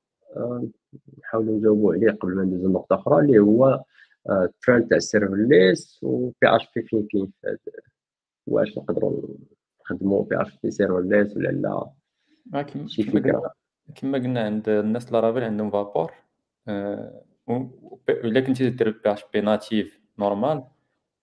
نحاولوا 1.19 1.59
نجاوبوا 1.59 1.95
عليه 1.95 2.11
قبل 2.11 2.35
ما 2.37 2.43
ندوزو 2.45 2.69
لنقطة 2.69 2.95
أخرى 2.97 3.21
اللي 3.21 3.39
هو 3.39 3.83
الترند 4.31 4.89
تاع 4.89 4.97
ال 4.97 5.06
serverless 5.06 6.01
و 6.03 6.31
PHP 6.43 6.83
فين 6.83 7.09
كاين 7.13 7.33
واش 8.47 8.79
نقدروا 8.79 9.29
نخدموا 9.81 10.25
PHP 10.25 10.43
serverless 10.43 11.37
ولا 11.37 11.49
لا؟ 11.49 11.91
شي 12.89 13.03
فكرة. 13.03 13.53
كما 13.95 14.19
قلنا 14.19 14.45
عند 14.45 14.69
الناس 14.69 15.13
Laravel 15.13 15.45
عندهم 15.45 15.71
Vapor 15.71 16.13
إلا 18.09 18.41
كنتي 18.41 18.71
دير 18.71 18.91
PHP 18.91 19.13
natif 19.13 20.01
normal 20.19 20.65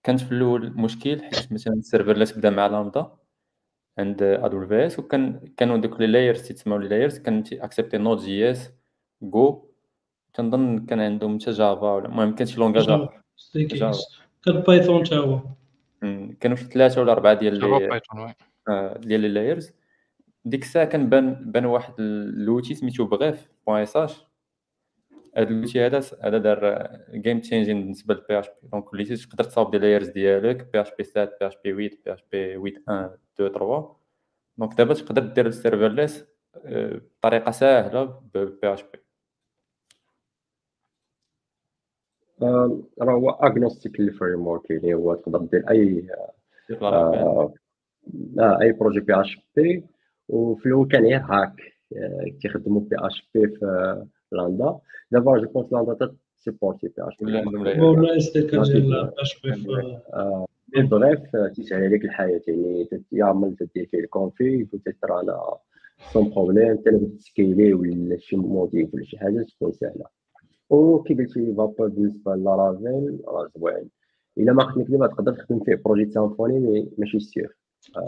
كانت 0.02 0.20
في 0.20 0.32
الأول 0.32 0.72
مشكل 0.76 1.22
حيت 1.22 1.52
مثلا 1.52 1.74
ال 1.74 1.80
serverless 1.80 2.38
بدا 2.38 2.50
مع 2.50 2.66
لامدا 2.66 3.12
عند 3.98 4.22
AWS 4.22 4.98
وكان 4.98 5.40
كانوا 5.56 5.76
دوك 5.76 6.00
les 6.00 6.06
layers 6.06 6.42
تيتسموا 6.42 6.78
les 6.78 6.88
layers 6.88 7.18
كان 7.18 7.44
accepté 7.52 7.98
Node.js 7.98 8.50
Go 8.50 9.68
كنظن 10.36 10.86
كان 10.86 11.00
عندهم 11.00 11.38
حتى 11.40 11.50
Java 11.50 11.92
ولا 11.92 12.06
المهم 12.06 12.34
كان 12.34 12.46
شي 12.46 12.60
langage 12.60 12.90
آخر. 12.90 13.22
Java 13.54 13.98
كان 14.44 14.60
Python 14.60 15.04
تا 15.04 15.16
هو. 15.16 15.40
كانوا 16.40 16.56
شي 16.56 16.64
ثلاثة 16.64 17.00
ولا 17.00 17.12
أربعة 17.12 17.34
ديال 17.34 17.58
لي 17.58 18.00
آه، 18.68 18.98
ديال 18.98 19.20
les 19.20 19.28
layers. 19.28 19.72
ديك 20.44 20.62
الساعة 20.62 20.84
كان 20.84 21.08
بان 21.08 21.50
بان 21.52 21.64
واحد 21.64 21.94
ال 21.98 22.08
l'outil 22.08 22.74
سميتو 22.74 23.04
Bref 23.04 23.48
point 23.66 23.82
sh. 23.82 24.24
هاد 25.36 25.50
ال 25.50 25.55
l'outil 25.55 25.86
هذا 25.86 26.00
هذا 26.22 26.38
دار 26.38 26.88
game 27.14 27.40
changing 27.40 27.80
بالنسبة 27.80 28.14
لل 28.14 28.38
PHP 28.38 28.68
donc 28.72 28.92
وليتي 28.92 29.16
تقدر 29.16 29.44
تصاوب 29.44 29.70
des 29.70 29.78
layers 29.78 30.08
ديالك 30.08 30.72
بي 30.72 30.80
اش 30.80 30.88
بي 30.98 31.04
7 31.04 31.24
بي 31.40 31.46
اش 31.46 31.56
بي 31.64 31.72
8 31.72 31.90
بي 32.04 32.12
اش 32.12 32.24
بي 32.32 32.56
8 32.56 32.58
1 32.58 33.18
2 33.34 33.52
3 33.52 33.96
donc 34.58 34.78
دابا 34.78 34.94
تقدر 34.94 35.22
دير 35.22 35.46
ال 35.46 35.53
serverless 35.53 36.24
آه، 36.66 37.00
بطريقة 37.20 37.50
ساهلة 37.50 38.04
PHP 38.34 38.98
آه، 42.42 42.82
راه 43.02 43.12
هو 43.12 43.30
agnostique 43.30 44.00
لل 44.00 44.46
framework 44.46 44.70
يعني 44.70 44.94
هو 44.94 45.14
تقدر 45.14 45.38
دير 45.38 45.70
أي 45.70 46.08
آه، 46.82 47.54
أي 48.62 48.72
projet 48.72 49.20
PHP 49.20 49.84
وفي 50.28 50.66
الأول 50.66 50.88
كان 50.88 51.04
غير 51.04 51.20
هاك 51.20 51.54
تيخدموا 52.40 52.80
PHP 52.80 53.48
في 53.48 54.06
لاندا 54.34 54.78
دابا 55.10 55.38
je 55.38 55.48
pense 55.48 55.72
Lambda 55.72 56.14
supporter 56.36 56.88
PH 56.88 57.22
ولا 57.22 57.38
عندهم 57.38 57.64
لا 57.64 57.82
ولا 57.82 58.16
SDK 58.16 58.56
ديال 58.56 59.20
اش 59.20 59.40
بي 59.40 59.52
في 59.52 59.98
mais 60.74 61.50
تيسهل 61.54 61.84
عليك 61.84 62.04
الحياة 62.04 62.40
يعني 62.48 62.88
يعمل 63.12 63.56
تدير 63.56 63.86
فيه 63.90 63.98
ال 63.98 64.08
config 64.08 64.66
وت 64.72 65.20
run 65.20 65.40
sans 66.06 66.30
problème 66.30 66.78
حتى 66.78 66.90
لو 66.90 67.08
ت 67.18 67.26
scaler 67.26 67.74
ولا 67.74 68.16
شي 68.18 68.36
module 68.36 68.90
ولا 68.94 69.04
شي 69.04 69.18
حاجة 69.18 69.46
تكون 69.48 69.72
سهله 69.72 70.04
وكي 70.70 71.14
قلتي 71.14 71.54
Vapor 71.54 71.88
بالنسبة 71.88 72.34
ل 72.34 72.45
Laravel 72.45 73.20
راه 73.28 73.50
زوين 73.56 73.90
الا 74.38 74.52
ما 74.52 74.64
خدمت 74.64 74.90
دابا 74.90 75.06
تقدر 75.06 75.32
تخدم 75.32 75.60
فيه 75.64 75.80
projet 75.84 76.10
Symfony 76.10 76.58
mais 76.58 76.88
ماشي 76.98 77.20
sûr 77.20 77.48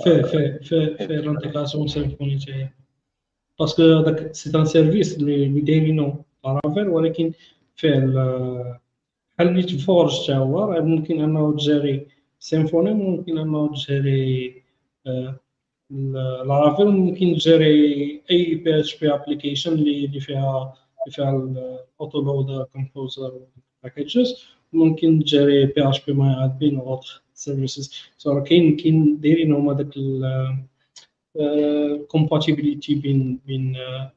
فيه 0.05 0.23
فيه 0.23 0.59
فيه 0.63 0.97
فيه 1.07 1.17
l'intégration 1.17 1.87
Symfony 1.89 2.39
تا 2.39 2.55
هي 2.55 2.69
parce 3.61 3.86
que 3.86 4.01
داك 4.03 4.35
c'est 4.35 4.59
un 4.59 4.65
service 4.67 5.17
اللي 5.19 5.61
دايرينو 5.61 6.25
Laravel 6.45 6.89
ولكن 6.89 7.33
فيه 7.77 7.89
ال- 7.99 8.79
بحال 9.39 9.53
نيت 9.55 9.71
Forge 9.81 10.27
تا 10.27 10.37
هو 10.37 10.61
راه 10.65 10.81
ممكن 10.81 11.21
انه 11.23 11.53
تجاري 11.57 12.07
Symfony 12.41 12.95
ممكن 12.95 13.39
انه 13.39 13.69
تجاري 13.75 14.63
Laravel 16.47 16.87
ممكن 16.87 17.37
تجاري 17.37 18.23
اي 18.31 18.55
PHP 18.55 18.81
application 18.81 19.73
اللي 19.73 20.21
فيها 20.21 20.75
فيها 21.11 21.31
ال 21.37 22.21
autoload 22.21 22.67
Composer 22.73 23.41
packages 23.83 24.45
ممكن 24.73 25.25
تجاري 25.25 25.67
بي 25.67 25.89
اتش 25.89 26.05
بي 26.05 26.13
ماي 26.13 26.45
ادمين 26.45 26.77
و 26.79 27.01
services 27.35 27.93
so 28.19 28.43
كاين 28.43 28.77
كاين 28.77 29.21
دايرين 29.21 29.53
هما 29.53 29.73
داك 29.73 29.95
ال 31.41 31.52
compatibilité 31.52 32.95
بين 32.95 33.41
بين 33.47 33.77
آه، 33.77 34.13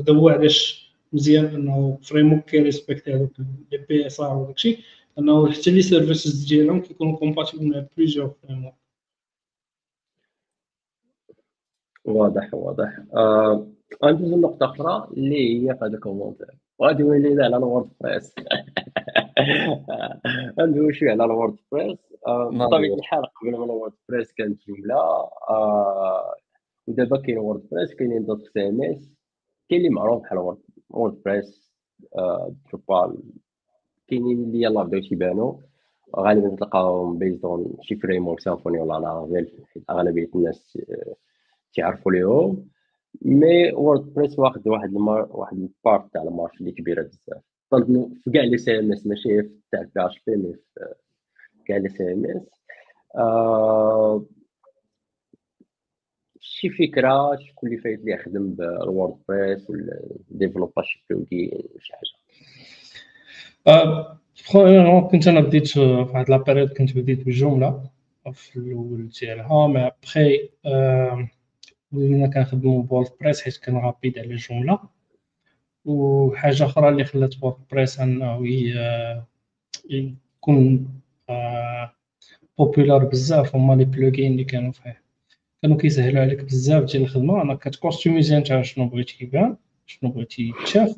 هذا 0.00 0.12
هو 0.12 0.28
علاش 0.28 0.88
مزيان 1.12 1.44
إنه 1.44 1.98
framework 2.02 2.32
كي 2.32 2.44
respecter 2.44 3.14
هذوك 3.14 3.32
les 3.72 3.78
PSR 3.88 4.36
وداكشي 4.36 4.78
إنه 5.18 5.52
حتى 5.52 5.70
les 5.70 5.82
services 5.82 6.48
ديالهم 6.48 6.80
كيكونوا 6.80 7.16
compatible 7.16 7.70
مع 7.70 7.86
plusieurs 7.96 8.34
frameworks 8.42 8.74
واضح 12.04 12.54
واضح. 12.54 12.98
آه، 13.14 13.66
غندوز 14.04 14.32
لنقطة 14.32 14.66
أخرى 14.66 15.08
اللي 15.16 15.68
هي 15.70 15.74
في 15.74 15.84
هذا 15.84 15.94
ال 15.94 15.99
commentaire 15.99 16.54
وغادي 16.78 17.02
نولي 17.02 17.44
على 17.44 17.56
ال 17.56 17.88
WordPress. 18.00 18.34
غندوي 20.60 20.92
شوية 20.92 21.10
على 21.10 21.24
ال 21.24 21.56
WordPress؟ 21.72 21.98
بطبيعة 22.26 22.94
الحال 22.94 23.22
قبل 23.26 23.50
ما 23.50 23.64
ال 23.64 23.92
WordPress 24.08 24.32
كانت 24.32 24.60
Joomla 24.68 24.94
آه، 25.50 26.34
ودابا 26.86 27.16
كاين 27.16 27.38
WordPress 27.38 27.94
كاينين 27.94 28.24
d'autres 28.26 28.68
CMS. 28.68 29.12
كاين 29.68 29.80
اللي 29.80 29.90
معروف 29.90 30.22
بحال 30.22 30.38
Word 30.38 30.58
WordPress 30.90 31.72
آه، 32.16 32.54
Drupal. 32.68 33.22
كاينين 34.08 34.42
اللي 34.44 34.62
يلاه 34.62 34.82
بداو 34.82 35.00
تيبانو 35.00 35.60
غالبا 36.16 36.56
تلقاهم 36.56 37.18
based 37.18 37.44
on 37.44 37.76
شي 37.82 37.96
framework 37.96 38.40
Symfony 38.40 38.80
ولا 38.80 38.98
Laravel 39.00 39.52
حيت 39.74 39.84
أغلبية 39.90 40.30
الناس 40.34 40.78
آه، 40.90 41.14
تيعرفوا 41.72 42.12
ليهم. 42.12 42.68
mais 43.22 43.72
WordPress 43.72 44.38
واخد 44.38 44.68
واحد 44.68 44.88
المار 44.88 45.28
واحد 45.30 45.56
ال 45.56 45.67
part 45.67 46.12
تاع 46.12 46.22
ال 46.22 46.27
marché 46.27 46.60
اللي 46.60 46.72
كبيرة 46.72 47.02
بزاف. 47.02 47.42
في 48.24 48.30
كاع 48.34 48.42
les 48.44 48.78
CMS 48.78 49.06
ماشي 49.06 49.42
في 49.42 49.50
تاع 49.72 49.80
البي 49.80 50.06
اش 50.06 50.22
بي 50.26 50.36
مي 50.36 50.52
في 50.54 50.94
كاع 51.68 51.82
CMS 51.88 52.42
آه، 53.16 54.24
شي 56.40 56.70
فكرة 56.70 57.36
شكون 57.36 57.68
اللي 57.68 57.80
فايت 57.82 58.00
لي 58.04 58.12
يخدم 58.12 58.54
بال 58.54 59.14
WordPress 59.28 59.66
développa 60.30 60.82
شي 60.82 61.04
plugin 61.10 61.50
شي 61.78 61.92
حاجة. 61.92 62.10
آه، 63.66 64.18
خويا 64.44 65.00
كنت 65.00 65.28
أنا 65.28 65.40
بديت 65.40 65.66
في 65.66 65.80
واحد 65.80 66.30
la 66.30 66.38
période 66.38 66.68
كنت 66.68 66.96
بديت 66.96 67.24
ب 67.24 67.33
Joomla 67.33 67.90
في 68.32 68.56
الأول 68.56 69.08
ديالها 69.08 69.66
mais 69.66 69.86
après 69.86 70.50
ولينا 71.92 72.26
كنخدمو 72.26 72.82
ب 72.82 73.08
WordPress 73.20 73.42
حيت 73.42 73.56
كان 73.56 73.76
rapide 73.76 74.18
على 74.18 74.30
Joomla. 74.30 74.78
وحاجة 75.84 76.64
أخرى 76.64 76.88
اللي 76.88 77.04
خلات 77.04 77.34
WordPress 77.42 78.00
انه 78.00 78.46
يكون 79.90 80.88
populaire 82.58 83.04
بزاف 83.04 83.56
هما 83.56 83.74
les 83.74 83.84
plugins 83.84 84.32
اللي 84.32 84.44
كانوا 84.44 84.72
فيه. 84.72 85.02
كانوا 85.62 85.76
كيسهلوا 85.76 86.20
عليك 86.22 86.44
بزاف 86.44 86.84
ديال 86.84 87.02
الخدمة. 87.02 87.42
أنا 87.42 87.54
كت 87.54 87.68
customiser 87.68 88.36
أنت 88.36 88.60
شنو 88.62 88.88
بغيتي 88.88 89.24
يبان 89.24 89.56
شنو 89.86 90.10
بغيتي 90.10 90.52
يتشاف. 90.60 90.96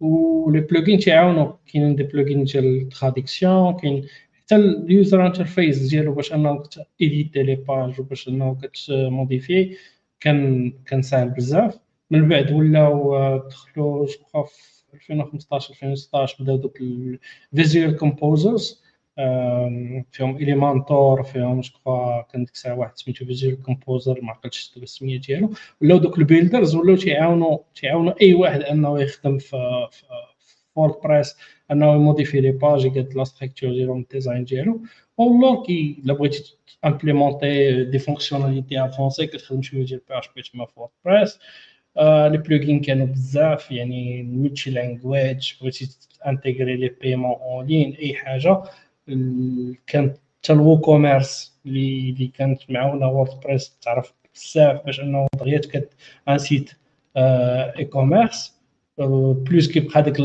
و 0.00 0.15
les 0.15 0.60
plugins 0.60 0.98
تيعاونوا. 0.98 1.52
كاينين 1.72 1.96
des 1.96 2.02
plugins 2.02 2.44
ديال 2.44 2.88
traduction 2.88 3.76
كاين 3.76 4.06
حتى 4.40 4.56
ال 4.56 4.70
user 4.70 5.26
interface 5.26 5.78
ديالو 5.78 6.14
باش 6.14 6.32
أنه 6.32 6.62
éditer 7.00 7.42
les 7.42 7.54
pages 7.54 8.00
وباش 8.00 8.28
أنه 8.28 8.58
كت 8.62 8.85
modifier 8.85 9.76
كان 10.20 10.70
كان 10.86 11.02
ساهل 11.02 11.30
بزاف. 11.30 11.78
من 12.10 12.28
بعد 12.28 12.52
ولاو 12.52 13.16
آه، 13.16 13.48
دخلوا 13.48 14.06
je 14.06 14.12
crois 14.12 14.44
في 14.44 14.94
2015 14.94 15.70
2016 15.74 16.44
بداو 16.44 16.56
دوك 16.56 16.80
ال 16.80 16.97
visual 16.97 17.96
composers 17.96 18.82
فيهم 20.12 20.36
Elementor 20.36 21.22
فيهم 21.22 21.60
je 21.60 21.70
crois 21.72 22.22
كان 22.22 22.44
ديك 22.44 22.54
الساعة 22.54 22.78
واحد 22.78 22.98
سميتو 22.98 23.24
visual 23.24 23.62
composer 23.62 24.20
ما 24.22 24.30
عقلتش 24.30 24.72
السميه 24.76 25.20
ديالو. 25.20 25.50
ولاو 25.82 25.98
دوك 25.98 26.18
ال 26.18 26.24
builders 26.24 26.74
ولاو 26.74 26.96
تيعاونوا 26.96 27.58
تيعاونوا 27.74 28.22
أي 28.22 28.34
واحد 28.34 28.60
أنه 28.60 29.00
يخدم 29.02 29.38
في 29.38 29.88
في 29.90 30.04
WordPress 30.76 31.36
أنه 31.70 31.94
ي 31.94 31.99
modifier 31.99 32.40
les 32.40 32.50
pages 32.50 32.84
يقاد 32.84 33.14
la 33.14 33.24
structure 33.24 33.70
ديالهم 33.70 34.00
ال 34.00 34.06
design 34.06 34.44
ديالو. 34.44 34.80
والله 35.16 35.62
كي 35.62 36.02
إلا 36.04 36.14
بغيتي 36.14 36.56
implémenter 36.84 37.84
des 37.84 37.98
fonctionnalités 37.98 38.84
avancées 38.84 39.26
كتخدم 39.26 39.62
شوية 39.62 39.84
ديال 39.84 40.00
PHP 40.08 40.42
تما 40.42 40.66
في 40.66 40.72
WordPress 40.80 41.38
les 42.32 42.38
plugins 42.38 42.80
كانوا 42.80 43.06
بزاف 43.06 43.70
يعني 43.70 44.22
multi 44.22 44.70
language 44.70 45.52
بغيتي 45.60 45.88
intégrer 46.26 46.76
les 46.76 46.88
paiements 46.88 47.36
en 47.40 47.66
ligne 47.66 47.94
أي 47.94 48.14
حاجة. 48.14 48.62
كانت 49.86 50.16
حتى 50.44 50.52
ال 50.52 50.78
WooCommerce 50.80 51.58
اللي 51.66 52.10
اللي 52.10 52.26
كانت 52.26 52.70
معاونه 52.70 53.08
WordPress 53.08 53.78
تعرف 53.82 54.12
بزاف 54.34 54.84
باش 54.86 55.00
انه 55.00 55.26
دغيا 55.40 55.58
كت 55.58 55.92
un 56.28 56.38
site 56.38 56.70
e-commerce 57.16 58.54
plus 58.98 59.68
كيبقى 59.72 60.02
داك 60.02 60.20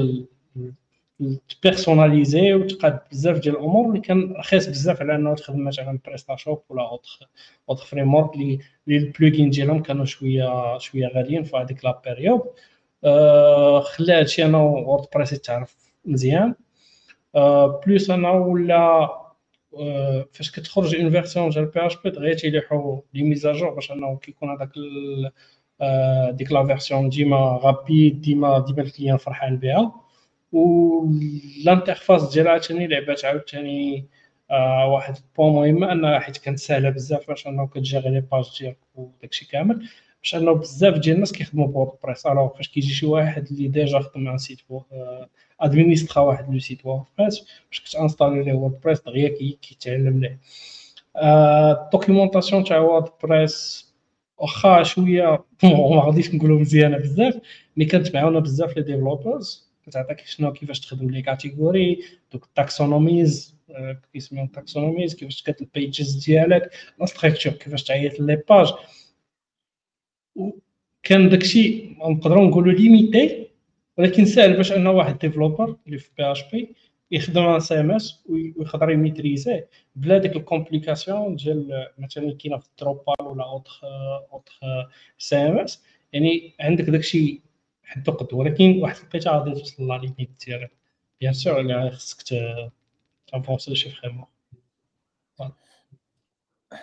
personnalisé 1.64 2.54
وتقاد 2.54 3.00
بزاف 3.12 3.40
ديال 3.40 3.56
الأمور 3.56 3.90
اللي 3.90 4.00
كان 4.02 4.34
رخيص 4.34 4.68
بزاف 4.68 5.02
على 5.02 5.16
انه 5.16 5.36
تخدم 5.36 5.64
مثلا 5.64 6.00
PrestaShop 6.06 6.62
ولا 6.70 6.82
autres 6.90 7.30
autres 7.70 7.86
framework 7.86 8.34
اللي 8.36 8.60
ال 8.88 8.96
plugins 8.96 9.50
ديالهم 9.50 9.82
كانوا 9.84 10.06
شوية 10.06 10.78
شوية 10.78 11.08
غاليين 11.08 11.44
في 11.44 11.58
هذيك 11.58 11.86
la 11.86 12.02
période 12.06 12.42
آه 13.04 13.80
خلى 13.80 14.14
هادشي 14.14 14.46
أنا 14.46 14.58
WordPress 14.58 15.34
يتعرف 15.34 15.76
مزيان. 16.06 16.42
آه 16.50 16.56
plus 17.86 18.10
أنا 18.10 18.32
ولا 18.32 19.10
آه 19.80 20.26
فاش 20.34 20.52
كتخرج 20.52 20.96
une 20.96 21.10
version 21.12 21.50
ديال 21.50 21.66
PHP 21.66 22.10
دغيا 22.10 22.34
تيليحوا 22.34 23.02
les 23.14 23.24
mises 23.24 23.47
à 23.47 23.52
jour 23.52 23.70
باش 23.70 23.92
أنه 23.92 24.18
كيكون 24.18 24.50
هذاك 24.50 24.72
آه، 25.82 26.32
ديك 26.32 26.52
la 26.52 26.66
version 26.66 27.10
ديما 27.10 27.60
rapide 27.64 28.22
ديما 28.22 28.60
ديما 28.60 28.82
ال 28.82 28.87
client 28.87 29.18
فرحان 29.18 29.58
بها. 29.58 29.92
وال 30.52 30.85
interface 30.85 32.34
ديالها 32.34 32.52
عاوتاني 32.52 32.88
لعبات 32.88 33.26
عاوتاني 33.26 34.08
آه 34.52 34.88
واحد 34.88 35.16
ال 35.18 35.24
point 35.24 35.54
مهمه 35.54 35.92
أنها 35.92 36.20
حيت 36.20 36.38
كانت 36.38 36.60
ساهله 36.60 36.90
بزاف 36.90 37.28
باش 37.28 37.48
أنه 37.48 37.68
كت 37.68 37.80
gérer 37.80 38.10
les 38.10 38.22
pages 38.22 38.58
ديالك 38.60 38.78
وداكشي 38.96 39.48
كامل. 39.48 39.90
باش 40.24 40.36
انه 40.36 40.54
بزاف 40.54 40.98
ديال 40.98 41.16
الناس 41.16 41.32
كيخدموا 41.32 41.68
ب 41.68 41.92
WordPress 42.04 42.26
alors 42.26 42.56
فاش 42.56 42.68
كيجي 42.68 42.94
شي 42.94 43.06
واحد 43.06 43.48
اللي 43.48 43.68
déjà 43.68 44.00
خدم 44.00 44.28
على 44.28 44.38
site 44.38 44.60
administrable 45.62 46.24
واحد 46.24 46.54
le 46.54 46.60
site 46.60 46.86
WordPress 46.86 47.46
باش 47.70 47.82
كت 47.82 47.93
installer 47.93 48.44
ليه 48.44 48.54
WordPress 48.54 49.02
دغيا 49.02 49.30
كيتعلم 49.62 50.20
ليه. 50.20 50.40
ال 51.16 51.27
documentation 51.27 52.64
تاع 52.64 52.78
WordPress 52.78 53.88
واخا 54.38 54.84
شوية 54.84 55.46
ما 55.64 56.04
غاديش 56.06 56.36
نقولوا 56.36 56.60
مزيانة 56.60 56.98
بزاف 56.98 57.40
mais 57.78 57.86
كانت 57.86 58.16
معاونا 58.16 58.40
بزاف 58.40 58.78
les 58.78 58.84
developers 58.84 59.74
كتعطيك 59.86 60.20
شنو 60.26 60.54
كيفاش 60.54 60.80
تخدم 60.80 61.10
les 61.10 61.22
catégories 61.22 62.00
دوك 62.32 62.44
ال 62.44 62.54
taxonomies 62.54 63.56
كيسميو 64.14 64.48
taxonomies 64.48 65.16
كيفاش 65.16 65.42
تكتب 65.42 65.68
ال 65.76 65.84
pages 65.84 66.26
ديالك 66.26 66.70
la 67.00 67.06
structure 67.06 67.54
كيفاش 67.54 67.84
تعيط 67.84 68.20
les 68.20 68.44
pages 68.50 68.74
كان 71.04 71.30
داكشي 71.30 71.96
نقدروا 72.00 72.48
نقولوا 72.48 72.74
limité 72.74 73.48
ولكن 73.98 74.26
سهل 74.26 74.58
باش 74.58 74.72
ان 74.72 74.88
واحد 74.88 75.18
developer 75.20 75.76
اللي 75.86 75.98
في 75.98 76.10
PHP 76.18 76.76
يخدم 77.12 77.42
على 77.42 77.60
CMS 77.60 78.24
ويقدر 78.30 78.90
يميتريزيه 78.90 79.70
بلا 79.96 80.18
ديك 80.18 80.36
ال 80.36 80.44
complication 80.44 81.36
ديال 81.36 81.88
مثلا 81.98 82.38
كاينة 82.38 82.58
في 82.58 82.70
Drupal 82.80 83.16
ولا 83.22 83.44
autres 83.44 83.80
autres 84.34 85.36
CMS. 85.36 85.84
يعني 86.14 86.54
عندك 86.60 86.84
داكشي 86.84 87.42
حد 87.84 88.10
قد 88.10 88.34
ولكن 88.34 88.82
واحد 88.82 88.96
الوقيته 89.02 89.32
غادي 89.32 89.52
توصل 89.60 89.88
la 89.88 89.94
limite 89.98 90.30
ديالك. 90.48 90.72
bien 91.22 91.34
sûr 91.34 91.60
اللي 91.60 91.92
خصك 91.92 92.24
ت 93.28 93.33
enfoncer 93.33 93.76
شي 93.76 93.90
vraiment 93.90 94.26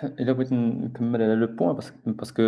الا 0.02 0.32
بغيت 0.32 0.52
نكمل 0.52 1.22
على 1.22 1.34
le 1.34 1.46
point 1.46 1.72
parce 2.06 2.29
que 2.29 2.42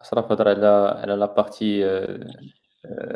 اشرف 0.00 0.32
هضر 0.32 0.48
على 0.48 1.00
على 1.00 1.14
la 1.14 1.26
partie 1.26 1.82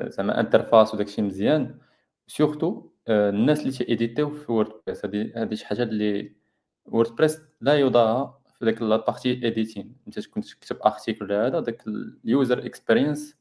زعما 0.08 0.41
interface 0.40 0.94
وداكشي 0.94 1.23
مزيان 1.23 1.78
surtout 2.26 2.90
الناس 3.08 3.60
اللي 3.60 3.73
تيديتيو 3.73 4.31
في 4.31 4.52
WordPress 4.52 5.05
هادي 5.05 5.33
هادي 5.36 5.57
شي 5.57 5.66
حاجة 5.66 5.83
اللي 5.83 6.33
WordPress 6.86 7.40
لا 7.60 7.75
يوضعها 7.75 8.41
في 8.58 8.65
داك 8.65 8.83
la 8.82 8.97
partie 8.97 9.31
editing 9.31 9.97
أنت 10.07 10.18
تكون 10.18 10.42
تكتب 10.42 10.76
article 10.86 11.24
ولا 11.25 11.47
هذا 11.47 11.60
داك 11.60 11.86
ال 12.24 12.33
user 12.33 12.66
experience 12.66 13.36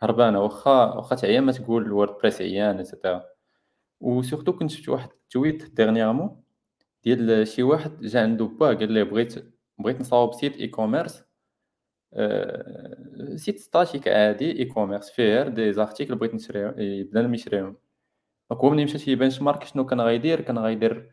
هربانة 0.00 0.40
واخا 0.40 0.94
واخا 0.94 1.16
تعيا 1.16 1.40
ما 1.40 1.52
تقول 1.52 1.92
WordPress 1.92 2.42
عيان 2.42 2.78
et 2.78 2.90
cetera 2.90 3.24
و 4.00 4.07
surtout 4.07 4.52
كنت 4.52 4.70
شفت 4.70 4.88
واحد 4.88 5.08
ال 5.12 5.22
tweet 5.22 5.74
dernièrement 5.74 6.42
ديال 7.04 7.48
شي 7.48 7.62
واحد 7.62 8.00
جا 8.00 8.22
عنده 8.22 8.44
با 8.44 8.66
قال 8.66 8.92
ليه 8.92 9.02
بغيت 9.02 9.34
بغيت 9.78 10.00
نصاوب 10.00 10.34
site 10.34 10.56
e-commerce 10.56 11.24
site 13.36 13.58
statique 13.58 14.08
عادي 14.08 14.58
e-commerce 14.58 15.10
فيه 15.10 15.42
des 15.42 15.72
articles 15.72 16.14
بغيت 16.14 16.34
نشريهم 16.34 16.70
بنادم 17.02 17.34
يشريهم. 17.34 17.76
donc 18.50 18.62
هو 18.62 18.70
ملي 18.70 18.84
مشى 18.84 18.98
تي 18.98 19.42
benchmark 19.42 19.64
شنو 19.64 19.86
كان 19.86 20.00
غيدير 20.00 20.40
كان 20.40 20.58
غيدير 20.58 21.10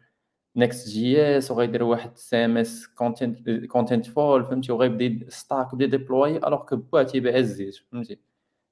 Next.js 0.55 1.51
وغيدير 1.51 1.83
واحد 1.83 2.17
CMS 2.17 2.87
Content 2.87 3.49
Contentful 3.65 4.45
فهمتي؟ 4.45 4.71
وغيبدا 4.71 5.29
stack 5.29 5.73
وبدا 5.73 5.85
déployer 5.85 6.37
alors 6.37 6.65
que 6.65 6.75
با 6.75 7.03
تيبيع 7.03 7.35
الزيت 7.35 7.75
فهمتي؟ 7.75 8.19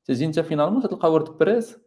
تجي 0.05 0.25
انت 0.25 0.39
finalement 0.39 0.81
تلقى 0.81 1.11
WordPress 1.11 1.77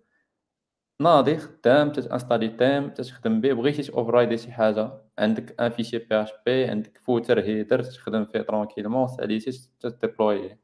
ناضي 1.01 1.37
خدام 1.37 1.93
تت 1.93 2.03
installer 2.03 2.49
thème 2.49 2.91
تخدم 2.91 3.41
به. 3.41 3.53
بغيتي 3.53 3.93
override 3.93 4.39
شي 4.39 4.53
حاجة؟ 4.53 4.93
عندك 5.19 5.61
un 5.61 5.71
fichier 5.71 6.23
PHP 6.23 6.65
عندك 6.65 6.99
footer 6.99 7.41
header 7.41 7.83
تخدم 7.83 8.25
فيه 8.25 8.41
tranquillement 8.41 9.09
ساليتي 9.09 9.71
ت 9.81 9.89
déployer. 9.89 10.59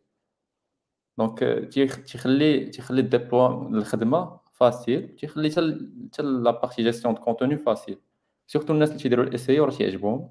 donc 1.19 1.39
تيخلي 2.07 2.67
تيخلي 2.67 3.01
ال 3.01 3.10
deploy 3.10 3.69
الخدمة 3.69 4.41
facile 4.53 5.17
تيخلي 5.17 5.51
حتى 5.51 6.23
la 6.23 6.51
partie 6.51 6.83
gestion 6.83 7.15
de 7.15 7.21
contenu 7.21 7.57
facile. 7.57 7.99
surtout 8.47 8.73
الناس 8.73 8.89
اللي 8.89 9.03
تيديروا 9.03 9.25
ال 9.25 9.51
SEO 9.51 9.61
راه 9.61 9.71
تيعجبهم. 9.71 10.31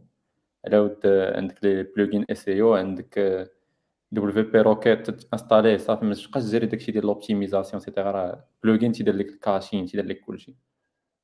على 0.66 0.80
ود 0.80 1.00
عندك 1.06 1.64
les 1.64 1.84
plugins 1.84 2.26
SEO 2.32 2.62
عندك 2.61 3.19
WP 4.16 4.52
Rocket 4.52 5.10
تانستاليه 5.10 5.77
صافي 5.77 6.06
ما 6.06 6.14
تبقاش 6.14 6.44
تجري 6.44 6.66
داكشي 6.66 6.92
ديال 6.92 7.06
l'optimisation 7.06 7.70
et 7.70 7.80
cetera 7.80 8.12
راه 8.11 8.45
plugin 8.64 8.92
تيدير 8.92 9.16
لك 9.16 9.30
ال 9.30 9.37
caching 9.37 9.86
تيدير 9.85 10.06
لك 10.06 10.19
كلشي. 10.22 10.56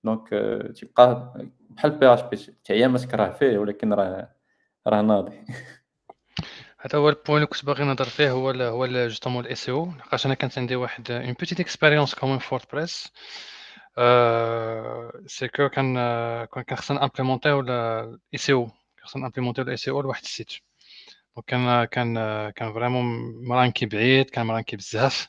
donc 0.03 0.29
تيبقى 0.75 1.33
بحال 1.69 1.91
PHP 1.91 2.55
تعيا 2.63 2.87
ما 2.87 2.97
تكره 2.97 3.29
فيه 3.29 3.57
ولكن 3.57 3.93
راه 3.93 4.35
راه 4.87 5.01
ناضي. 5.01 5.41
هذا 6.83 6.99
هو 6.99 7.09
ال 7.09 7.14
point 7.14 7.37
اللي 7.37 7.47
كنت 7.47 7.65
باغي 7.65 7.83
نهضر 7.83 8.05
فيه 8.05 8.31
هو 8.31 8.51
ال 8.51 8.61
هو 8.61 8.87
justement 8.87 9.45
ال 9.45 9.69
SEO 9.69 9.85
لحقاش 9.85 10.25
أنا 10.25 10.33
كانت 10.33 10.57
عندي 10.57 10.75
واحد 10.75 11.11
une 11.11 11.33
petite 11.39 11.59
expérience 11.59 12.15
comment 12.15 12.37
WordPress 12.39 13.11
c'est 15.27 15.47
que 15.47 15.69
كان 15.69 15.95
كان 16.45 16.77
خصنا 16.77 17.03
امبليمونتيو 17.03 17.59
ال 17.59 18.39
SEO 18.49 18.69
خصنا 19.01 19.25
امبليمونتيو 19.25 19.63
ال 19.63 19.77
SEO 19.77 20.01
لواحد 20.01 20.23
ال 20.23 20.28
site. 20.28 20.51
كان 21.47 21.85
كان 21.85 22.15
كان 22.51 22.73
vraiment 22.73 23.05
مرانكي 23.47 23.85
بعيد 23.85 24.29
كان 24.29 24.45
مرانكي 24.45 24.75
بزاف. 24.77 25.27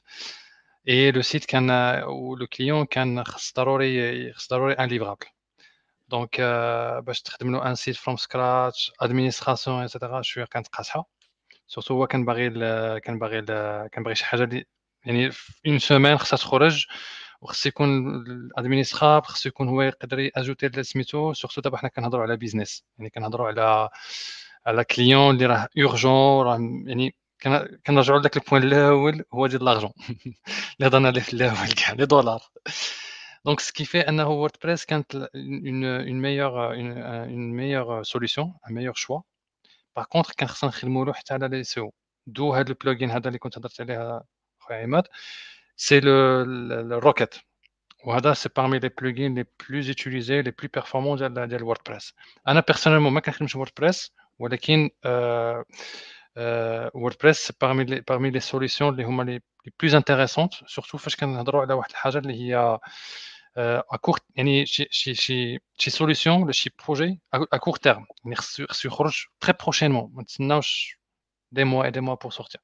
et 0.89 1.11
le 1.13 1.23
site 1.23 1.45
كان 1.45 1.71
le 2.01 2.47
client 2.53 2.87
كان 2.87 3.25
خص 3.25 3.53
ضروري 3.57 4.33
خص 4.33 4.49
ضروري 4.51 4.75
un 4.75 4.89
livrable 4.89 5.27
donc 6.09 6.41
باش 7.07 7.23
تخدم 7.23 7.53
له 7.53 7.67
un 7.71 7.75
site 7.75 7.97
from 7.97 8.17
scratch 8.17 8.93
administration 9.01 9.72
et 9.73 9.83
cetera 9.83 10.23
شوية 10.23 10.45
كانت 10.45 10.69
قاصحه 10.69 11.09
surtout 11.67 11.95
هو 11.95 12.07
كان 12.07 12.25
باغي 12.25 12.51
كان 13.01 13.19
باغي 13.19 13.43
كان 13.89 14.03
باغي 14.05 14.15
شي 14.15 14.25
حاجة 14.25 14.45
اللي 14.45 14.65
يعني 15.07 15.31
une 15.67 15.79
semaine 15.79 16.19
خصها 16.19 16.37
تخرج 16.37 16.87
وخص 17.41 17.67
يكون 17.67 18.17
ال 18.27 18.34
administrable 18.34 19.27
خصو 19.27 19.49
يكون 19.49 19.69
هو 19.69 19.83
يقدر 19.83 20.19
ي 20.19 20.27
ajouter 20.27 20.83
سميتو 20.83 21.33
surtout 21.33 21.61
دابا 21.61 21.77
حنا 21.77 21.89
كنهضروا 21.89 22.23
على 22.23 22.37
business 22.37 22.85
يعني 22.99 23.11
كنهضروا 23.11 23.47
على 23.49 23.89
على 24.67 24.85
client 24.85 25.35
اللي 25.35 25.47
راه 25.47 25.69
argent 25.79 26.47
راه 26.47 26.59
يعني 26.87 27.15
كنرجعوا 27.87 28.19
لذاك 28.19 28.37
ال 28.37 28.41
point 28.41 28.63
الأول 28.63 29.25
هو 29.35 29.47
ديال 29.47 29.65
l'argent 29.65 29.93
اللي 30.77 30.89
هضرنا 30.89 31.09
عليه 31.09 31.21
في 31.21 31.33
الأول 31.35 31.73
كاع 31.73 31.93
les 31.93 32.07
dollars. 32.07 32.43
donc 33.45 33.61
ce 33.61 33.70
qui 33.70 33.85
fait 33.85 34.01
انه 34.01 34.29
WordPress 34.29 34.85
كانت 34.85 35.15
une 35.15 35.85
une 35.85 36.23
meilleure 36.23 36.75
une 36.75 37.51
meilleure 37.53 38.03
solution 38.03 38.55
un 38.69 38.75
meilleur 38.75 38.95
choix 38.95 39.21
par 39.97 40.05
contre 40.05 40.33
كان 40.37 40.49
خصنا 40.49 40.71
نخدموا 40.71 41.05
له 41.05 41.13
حتى 41.13 41.35
على 41.35 41.49
ال 41.49 41.65
SEO 41.65 42.55
هذا 42.55 42.69
ال 42.69 42.75
plugin 42.75 43.11
هذا 43.11 43.29
اللي 43.29 43.39
كنت 43.39 43.59
هضرت 43.59 43.81
عليه 43.81 44.23
خويا 44.59 44.83
عماد 44.83 45.05
c'est 45.77 46.01
le 46.01 46.43
ال 46.99 47.04
Rocket 47.04 47.35
وهذا 48.05 48.35
c'est 48.35 48.49
parmi 48.57 48.79
les 48.79 48.89
plugins 48.89 49.35
les 49.35 49.45
plus 49.69 49.89
utilisés 49.89 50.43
les 50.43 50.51
plus 50.51 50.69
performants 50.75 51.19
ديال 54.41 54.59
ديال 54.59 54.91
WordPress 54.95 55.53
أنا 55.61 55.81
بيرسونيلمون 55.81 55.93
ما 55.93 55.93
كنخدمش 55.93 55.99
WordPress 55.99 56.23
ولكن 56.37 57.01
WordPress 57.01 57.53
parmi 57.61 57.85
les 57.85 58.01
parmi 58.01 58.31
les 58.31 58.41
solutions 58.41 58.93
اللي 58.93 59.05
هما 59.05 59.23
les 59.23 59.41
plus 59.81 59.95
intéressante 59.95 60.55
surtout 60.67 60.99
فاش 60.99 61.17
كنهضروا 61.17 61.63
على 61.63 61.75
واحد 61.75 61.91
الحاجة 61.91 62.19
اللي 62.19 62.35
هي 62.35 62.79
à 63.57 63.97
court 64.01 64.19
يعني 64.37 64.67
شي 64.67 64.87
شي 64.91 65.15
شي 65.15 65.59
شي 65.79 65.91
solution 65.91 66.43
ولا 66.43 66.53
شي 66.53 66.71
projet 66.85 67.21
à 67.35 67.57
court 67.57 67.77
terme 67.77 68.07
يعني 68.25 68.37
خصو 68.37 68.67
خصو 68.67 68.89
يخرج 68.89 69.25
très 69.41 69.55
prochainement 69.63 70.11
ما 70.15 70.23
نتسناوش 70.23 70.99
des 71.53 71.65
mois 71.65 71.85
et 71.85 71.91
des 71.91 72.01
mois 72.01 72.15
pour 72.15 72.31
sortir 72.33 72.61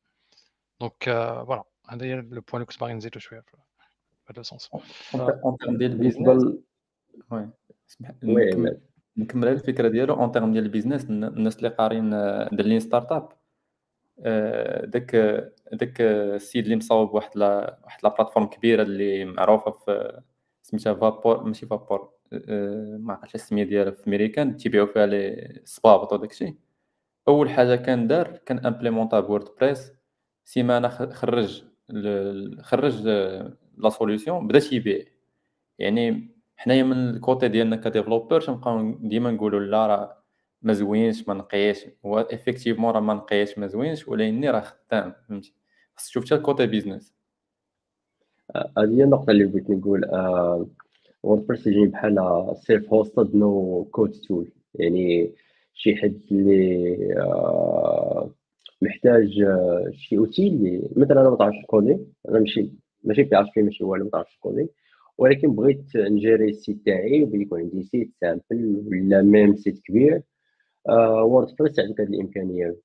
donc 0.81 1.05
voilà 1.05 1.65
هذا 1.89 2.07
هي 2.07 2.15
le 2.15 2.23
point 2.23 2.45
اللي 2.55 2.65
كنت 2.65 2.81
باغي 2.81 2.95
نزيدو 2.95 3.21
شوية 3.21 3.41
في 3.41 3.57
هذا 4.31 4.41
ال 4.41 4.47
sens 4.47 4.71
en 5.15 5.57
termes 5.61 5.79
ديال 5.79 5.93
البيزنس 5.93 6.45
وي 8.23 8.81
نكمل 9.19 9.41
نكمل 9.41 9.49
الفكرة 9.49 9.89
ديالو. 9.89 10.15
en 10.15 10.33
termes 10.33 10.53
ديال 10.53 10.65
ال 10.65 10.69
business 10.69 11.05
الناس 11.11 11.57
اللي 11.59 11.69
قارين 11.69 12.11
دالين 12.53 12.81
startup 12.81 13.29
داك 14.91 15.17
داك 15.73 16.01
السيد 16.01 16.65
اللي 16.65 16.77
مصاوب 16.77 17.15
واحد 17.15 17.31
لا 17.39 17.79
واحد 17.85 18.01
la 18.05 18.09
plateforme 18.09 18.47
كبيرة 18.47 18.83
اللي 18.83 19.25
معروفة 19.25 19.71
في 19.71 20.21
سميتها 20.63 20.95
فابور 20.95 21.45
ماشي 21.45 21.67
فابور 21.67 22.11
ما 22.99 23.15
عرفتش 23.15 23.35
السميه 23.35 23.65
ديالها 23.65 23.93
في 23.93 24.07
امريكان 24.09 24.57
تيبيعوا 24.57 24.87
فيها 24.87 25.07
لي 25.07 25.53
سبابط 25.65 26.13
وداكشي 26.13 26.55
أول 27.29 27.51
حاجة 27.51 27.77
كان 27.77 28.07
دار 28.07 28.37
كان 28.47 28.67
implémenta 28.67 29.21
ب 29.21 29.49
WordPress 29.61 29.93
سيمانه 30.45 30.89
خرج 30.89 31.65
خرج 32.63 33.07
la 33.79 33.89
solution 33.91 34.47
بدأ 34.49 34.59
تيبيع 34.59 35.05
يعني 35.79 36.29
حنايا 36.59 36.83
من 36.83 37.11
ال 37.11 37.18
côté 37.18 37.49
ديالنا 37.49 37.77
ك 37.77 37.82
développeur 37.82 38.41
تنبقاو 38.41 38.93
ديما 39.01 39.31
نقولوا 39.31 39.61
لا 39.61 39.87
راه 39.87 40.23
ما 40.63 40.73
زوينش 40.73 41.29
ما 41.29 41.35
نقيش 41.35 41.87
هو 42.07 42.19
effectivement 42.19 42.95
راه 42.95 43.01
ما 43.01 43.15
نقيش 43.15 43.59
ما 43.59 43.67
زوينش 43.67 44.09
ولكن 44.09 44.45
راه 44.45 44.61
خدام 44.61 45.15
فهمتي؟ 45.29 45.55
خصك 45.97 46.09
تشوف 46.09 46.25
حتى 46.25 46.35
ال 46.35 46.41
côté 46.41 46.67
business 46.67 47.15
هذه 48.57 48.99
هي 48.99 49.05
النقطة 49.05 49.31
اللي 49.31 49.45
بغيت 49.45 49.71
نقول 49.71 50.05
WordPress 51.23 51.67
يجي 51.67 51.87
بحال 51.87 52.45
self-hosted 52.57 53.37
no 53.37 53.85
code 53.93 54.11
tool 54.11 54.51
يعني 54.75 55.33
شي 55.75 55.97
حد 55.97 56.21
اللي 56.33 57.15
آه، 57.17 58.31
محتاج 58.83 59.41
آه، 59.41 59.91
شي 59.93 60.19
outil 60.19 60.53
اللي 60.55 60.89
مثلا 60.97 61.21
أنا 61.21 61.31
ما 61.31 61.37
تعرفش 61.37 61.65
coder 61.67 61.99
أنا 62.29 62.39
ماشي 62.41 62.71
ماشي 63.05 63.23
bête 63.23 63.37
في 63.55 63.63
ماشي 63.63 63.85
والو 63.85 64.05
ما 64.05 64.11
تعرفش 64.11 64.39
coder 64.41 64.69
ولكن 65.19 65.55
بغيت 65.55 65.97
نجيري 65.97 66.51
ال 66.51 66.58
site 66.58 66.87
تاعي 66.87 67.25
ويكون 67.25 67.61
عندي 67.61 67.83
site 67.83 68.13
simple 68.21 68.85
ولا 68.87 69.23
même 69.23 69.57
site 69.57 69.81
كبير. 69.83 70.23
WordPress 71.23 71.81
عندك 71.81 72.01
هذه 72.01 72.09
الإمكانية. 72.09 72.77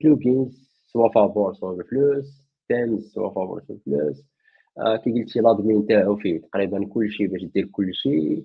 plugins 0.00 0.70
soit 0.92 1.08
فابور 1.08 1.54
soit 1.54 1.72
بفلوس 1.72 2.42
themes 2.68 3.12
soit 3.12 3.30
فابور 3.30 3.62
soit 3.68 3.76
بفلوس 3.76 4.24
آه، 4.78 4.96
كي 4.96 5.12
قلتي 5.12 5.40
l'admin 5.40 5.86
تاعو 5.86 6.16
فيه 6.16 6.40
تقريبا 6.40 6.86
كلشي 6.86 7.26
باش 7.26 7.44
دير 7.44 7.66
كلشي. 7.72 8.44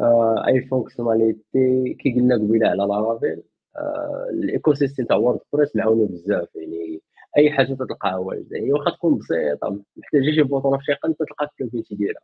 آه، 0.00 0.44
أي 0.48 0.60
fonctionnalité 0.62 1.94
كي 1.94 2.12
قلنا 2.14 2.34
قبيلة 2.36 2.68
على 2.68 2.84
Laravel 2.84 3.42
آه، 3.76 4.26
ال 4.30 4.74
écosystème 4.74 5.04
تاع 5.04 5.16
WordPress 5.16 5.76
معاونة 5.76 6.06
بزاف 6.06 6.48
يعني 6.56 7.02
أي 7.38 7.50
حاجة 7.52 7.74
تلقاها 7.74 8.16
واجده 8.16 8.56
يعني 8.56 8.72
واخا 8.72 8.90
تكون 8.90 9.18
بسيطة 9.18 9.82
محتاجة 9.96 10.34
شي 10.34 10.42
boutonة 10.42 10.78
في 10.78 10.84
شي 10.84 10.92
قنت 10.92 11.18
تلقى 11.18 11.50
ال 11.60 11.63
plugin 11.63 11.84
تيديرها 11.84 12.22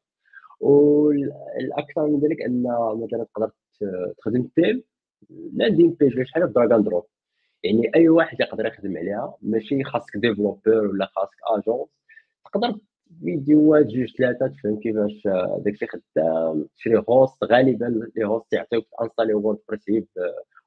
والأكثر 0.60 2.06
من 2.06 2.20
ذلك 2.20 2.42
أن 2.42 2.62
مثلا 3.04 3.24
تقدر 3.24 3.50
تخدم 4.18 4.48
theme 4.56 4.82
landing 5.52 5.90
page 5.90 6.22
شحال 6.22 6.52
drag 6.52 6.74
and 6.76 6.84
drop 6.84 7.04
يعني 7.62 7.90
أي 7.94 8.08
واحد 8.08 8.40
يقدر 8.40 8.66
يخدم 8.66 8.96
عليها 8.96 9.34
ماشي 9.42 9.84
خاصك 9.84 10.16
développeur 10.16 10.86
ولا 10.86 11.06
خاصك 11.06 11.36
agence 11.46 11.88
تقدر 12.44 12.78
فيديوهات 13.24 13.86
جوج 13.86 14.16
ثلاثة 14.18 14.46
تفهم 14.46 14.80
كيفاش 14.80 15.28
داكشي 15.58 15.86
خدام. 15.86 16.66
تشري 16.76 17.02
host 17.08 17.44
غالبا 17.44 18.10
les 18.16 18.24
hosts 18.24 18.52
يعطيوك 18.52 18.86
انستالي 19.02 19.34
WordPress 19.34 20.04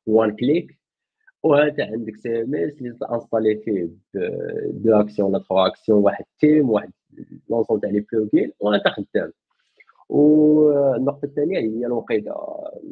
ب 0.07 0.14
one 0.14 0.35
click 0.35 0.77
وهذا 1.43 1.85
عندك 1.85 2.15
CMS 2.15 2.81
اللي 2.81 2.97
تانستالي 2.99 3.55
فيه 3.65 3.89
deux 4.71 4.99
actions 5.01 5.29
ولا 5.29 5.39
trois 5.39 5.67
actions 5.67 6.03
واحد 6.03 6.25
تيم 6.39 6.69
واحد 6.69 6.91
l'ensemble 7.49 7.79
تاع 7.81 7.89
les 7.89 8.05
plugins 8.13 8.51
وأنت 8.59 8.87
خدام. 8.87 9.31
والنقطة 10.11 11.25
الثانية 11.25 11.59
هي 11.59 11.85
الوقيته 11.85 12.33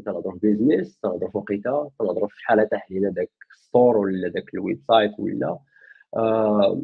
تنهضروا 0.06 0.34
في 0.40 0.40
business 0.48 1.00
تنهضروا 1.00 1.32
في 1.32 1.38
وقيتة 1.38 1.92
تنهضروا 2.00 2.28
في 2.28 2.36
شحال 2.42 2.70
تحليل 2.70 3.14
داك 3.14 3.30
store 3.62 3.98
ولا 3.98 4.28
داك 4.30 4.54
ال 4.54 4.82
website 4.88 5.12
ولا 5.20 5.60
آه 6.18 6.82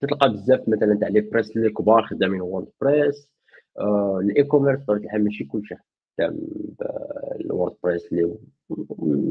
تلقى 0.00 0.32
بزاف 0.32 0.68
مثلا 0.68 0.98
تاع 1.00 1.08
les 1.08 1.20
business 1.20 1.56
اللي 1.56 1.70
كبار 1.70 2.02
خدامين 2.06 2.40
WordPress 2.40 3.30
آه 3.78 4.18
ال 4.22 4.44
e-commerce 4.44 4.80
بطبيعة 4.80 4.98
الحال 5.04 5.24
ماشي 5.24 5.44
كلشي 5.44 5.74
خدام 6.18 6.38
ال 7.40 7.74
WordPress 7.84 8.12
اللي 8.12 8.34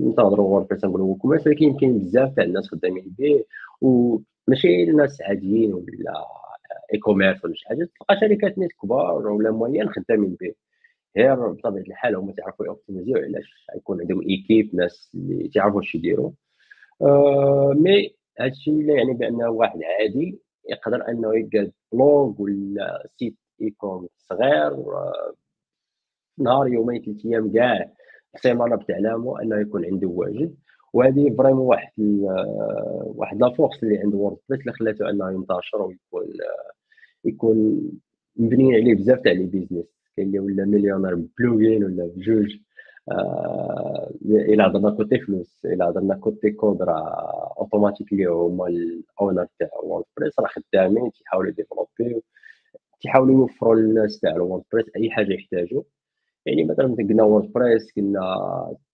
نتهضروا 0.09 0.47
WordPress 0.47 0.85
نقولوا 0.85 1.15
WooCommerce 1.15 1.47
ولكن 1.47 1.77
كاين 1.77 1.99
بزاف 1.99 2.35
تاع 2.35 2.43
الناس 2.43 2.67
خدامين 2.67 3.15
به 3.19 3.43
وماشي 3.81 4.83
الناس 4.83 5.21
عاديين 5.21 5.73
ولا 5.73 6.25
e-commerce 6.93 7.45
ولا 7.45 7.53
شي 7.55 7.67
حاجة 7.67 7.89
تلقى 7.99 8.19
شركات 8.19 8.57
نيت 8.57 8.71
كبار 8.83 9.27
ولا 9.27 9.51
moyens 9.51 9.89
خدامين 9.89 10.37
به 10.41 10.53
غير 11.17 11.35
بطبيعة 11.51 11.83
الحال 11.83 12.15
هما 12.15 12.33
تعرفوا 12.33 12.65
يوبتيميزيو 12.65 13.17
علاش 13.17 13.65
يكون 13.75 14.01
عندهم 14.01 14.21
équipe 14.29 14.75
ناس 14.75 15.11
اللي 15.15 15.49
تعرفوا 15.49 15.81
اش 15.81 15.95
يديروا. 15.95 16.31
آه 17.01 17.73
mais 17.77 18.15
هادشي 18.39 18.71
لا 18.71 18.93
يعني 18.93 19.13
بانه 19.13 19.49
واحد 19.49 19.79
عادي 19.83 20.39
يقدر 20.69 21.09
أنه 21.09 21.35
يلقى 21.35 21.71
blog 21.93 22.41
ولا 22.41 23.07
site 23.19 23.35
e-com 23.61 24.07
صغير 24.29 24.71
آه 24.73 25.33
نهار 26.37 26.67
يومين 26.67 27.01
ثلاث 27.05 27.25
أيام 27.25 27.53
كاع 27.53 27.91
سيمانه 28.37 28.75
بتعلامه 28.75 29.41
أنه 29.41 29.61
يكون 29.61 29.85
عنده 29.85 30.07
واجد. 30.07 30.55
وهذه 30.95 31.35
vraiment 31.37 31.65
واحد 31.65 31.91
واحد 33.05 33.41
la 33.41 33.49
force 33.53 33.83
اللي 33.83 33.97
عند 33.97 34.15
WordPress 34.15 34.61
اللي 34.61 34.73
خلاته 34.73 35.09
انه 35.09 35.31
ينتشر 35.31 35.81
ويكون 35.81 36.33
يكون 37.25 37.81
مبنيين 38.37 38.73
عليه 38.75 38.95
بزاف 38.95 39.19
تاع 39.19 39.31
les 39.31 39.45
business. 39.45 39.85
كاين 40.17 40.27
اللي 40.27 40.39
ولا 40.39 40.65
millionnaire 40.65 41.15
ب 41.39 41.45
plugin 41.45 41.83
ولا 41.85 42.05
بجوج 42.15 42.57
آه 43.11 44.11
إلى 44.25 44.63
هضرنا 44.63 44.89
côté 44.91 45.19
فلوس 45.19 45.65
إلى 45.65 45.83
هضرنا 45.83 46.15
côté 46.15 46.51
code 46.51 46.81
راه 46.81 47.53
automatically 47.59 48.25
هما 48.25 48.67
ال 48.67 48.81
owner 48.81 49.47
تاع 49.59 49.69
WordPress 49.83 50.39
راه 50.39 50.47
خدامين 50.47 51.11
تيحاولوا 51.11 51.49
يديفلوبيو 51.49 52.23
تيحاولوا 53.01 53.35
يوفروا 53.39 53.75
للناس 53.75 54.19
تاع 54.19 54.31
ال 54.31 54.37
WordPress 54.37 54.85
أي 54.97 55.11
حاجة 55.11 55.33
يحتاجوا. 55.33 55.83
يعني 56.45 56.63
مثلا 56.63 56.95
قلنا 56.95 57.23
ووردبريس 57.23 57.91
قلنا 57.97 58.21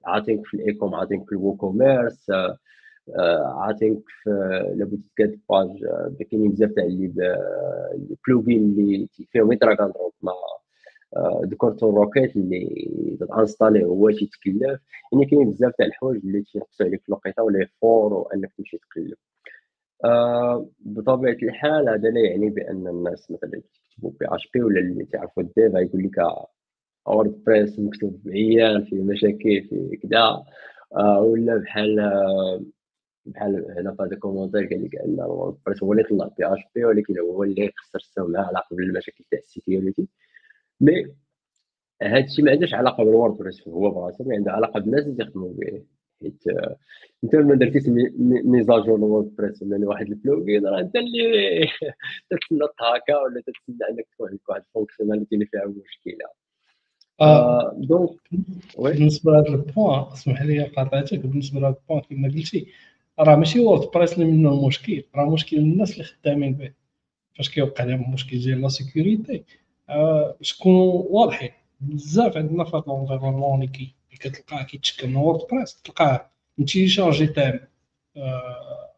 عاطينك 0.05 0.45
في 0.45 0.53
الإيكوم 0.53 0.95
عاطينك 0.95 1.25
في 1.25 1.31
الووكوميرس 1.31 2.29
آه، 2.29 2.57
عاطينك 3.57 4.03
في 4.23 4.29
لابد 4.75 5.01
تكاد 5.15 5.39
باج 5.49 5.69
كاينين 6.31 6.51
بزاف 6.51 6.71
تاع 6.71 6.83
اللي 6.83 7.37
بلوغين 8.27 8.63
اللي 8.63 9.07
فيهم 9.31 9.51
يدراغ 9.51 9.75
دروب 9.75 10.13
مع 10.21 10.33
ديكورتون 11.43 11.95
روكيت 11.95 12.35
اللي 12.35 13.17
تانستالي 13.29 13.83
هو 13.85 14.11
تيتكلف 14.11 14.81
يعني 15.13 15.25
كاين 15.25 15.51
بزاف 15.51 15.73
تاع 15.77 15.85
الحوايج 15.85 16.21
اللي 16.25 16.41
تينقصوا 16.41 16.85
عليك 16.85 17.01
في 17.01 17.09
الوقيته 17.09 17.43
ولا 17.43 17.67
فور 17.81 18.13
وأنك 18.13 18.53
تمشي 18.57 18.77
تقلب. 18.77 19.17
آه 20.05 20.67
بطبيعة 20.79 21.37
الحال 21.43 21.89
هذا 21.89 22.09
لا 22.09 22.19
يعني 22.21 22.49
بأن 22.49 22.87
الناس 22.87 23.31
مثلا 23.31 23.51
يكتبوا 23.57 24.11
بي 24.19 24.25
اش 24.35 24.49
بي 24.53 24.61
ولا 24.63 24.79
اللي 24.79 25.05
تعرفوا 25.05 25.43
الديف 25.43 25.73
يقول 25.73 26.03
لك 26.03 26.19
WordPress 27.07 27.79
مكتوب 27.79 28.21
عيان 28.27 28.85
فيه 28.85 29.01
مشاكل 29.03 29.67
فيه 29.69 29.97
كذا 30.03 30.43
آه 30.97 31.21
ولا 31.21 31.57
بحال 31.57 31.99
بحال 33.25 33.65
هنا 33.77 33.95
في 33.95 34.03
هذا 34.03 34.11
ال 34.11 34.16
commentaire 34.16 34.67
قال 34.67 34.83
لك 34.85 34.95
ان 34.95 35.21
WordPress 35.21 35.83
هو 35.83 35.93
اللي 35.93 36.03
طلع 36.03 36.27
PHP 36.37 36.85
ولكن 36.85 37.19
هو 37.19 37.43
اللي 37.43 37.71
خسر 37.77 37.99
السمعه 37.99 38.45
على 38.47 38.63
قبل 38.71 38.83
المشاكل 38.83 39.23
تاع 39.31 39.39
ال 39.39 39.47
security 39.47 40.07
mais 40.81 41.15
هذا 42.03 42.25
الشيء 42.25 42.45
ما 42.45 42.51
عندوش 42.51 42.73
علاقة 42.73 43.03
بال 43.03 43.37
WordPress 43.37 43.67
هو 43.67 43.91
براسو 43.91 44.23
mais 44.23 44.35
عنده 44.35 44.51
علاقة 44.51 44.79
بالناس 44.79 45.05
اللي 45.05 45.23
يخدموا 45.23 45.53
به 45.53 45.83
حيت 46.21 46.43
انت 47.23 47.35
ما 47.35 47.55
درتيش 47.55 47.83
mise 48.45 48.69
à 48.69 48.75
jour 48.75 48.99
ل 48.99 49.35
WordPress 49.35 49.63
ولا 49.63 49.87
واحد 49.87 50.07
ال 50.07 50.16
plugin 50.16 50.67
راه 50.67 50.79
انت 50.79 50.95
اللي 50.95 51.61
تتسنى 52.29 52.65
هكا 52.79 53.17
ولا 53.17 53.41
تتسنى 53.41 53.89
انك 53.89 54.07
تكون 54.11 54.29
عندك 54.29 54.49
واحد 54.49 54.61
ال 54.61 54.66
fonctionnalité 54.66 55.35
اللي 55.35 55.45
فيها 55.45 55.65
مشكلة. 55.65 56.25
آه 56.25 56.40
donc 57.77 58.09
بالنسبة 58.77 59.31
لهذا 59.31 59.47
ال 59.47 59.58
point 59.58 60.11
اسمح 60.13 60.41
لي 60.41 60.63
قاطعتك 60.63 61.19
بالنسبة 61.19 61.59
لهذا 61.59 61.75
ال 61.83 61.86
point 61.86 62.01
كما 62.01 62.27
قلتي 62.27 62.67
راه 63.19 63.35
ماشي 63.35 63.59
WordPress 63.59 64.13
اللي 64.13 64.25
منه 64.25 64.49
المشكل 64.49 65.03
راه 65.15 65.29
مشكل 65.29 65.57
الناس 65.57 65.93
اللي 65.93 66.03
خدامين 66.03 66.53
به. 66.53 66.73
فاش 67.35 67.49
كيوقع 67.49 67.83
لهم 67.83 68.13
مشكل 68.13 68.39
ديال 68.39 68.61
la 68.61 68.67
sécurité 68.67 69.43
آه 69.89 70.35
شكونوا 70.41 71.03
واضحين 71.09 71.49
بزاف 71.81 72.37
عندنا 72.37 72.63
في 72.63 72.77
هذا 72.77 72.83
l'environnement 72.87 73.55
اللي 73.55 73.67
كي 73.67 73.95
كتلقاه 74.19 74.63
كيتشكل 74.63 75.07
من 75.07 75.15
WordPress 75.15 75.81
تلقاه 75.81 76.29
متيشارجي 76.57 77.27
thème 77.27 77.59
آه 78.17 78.89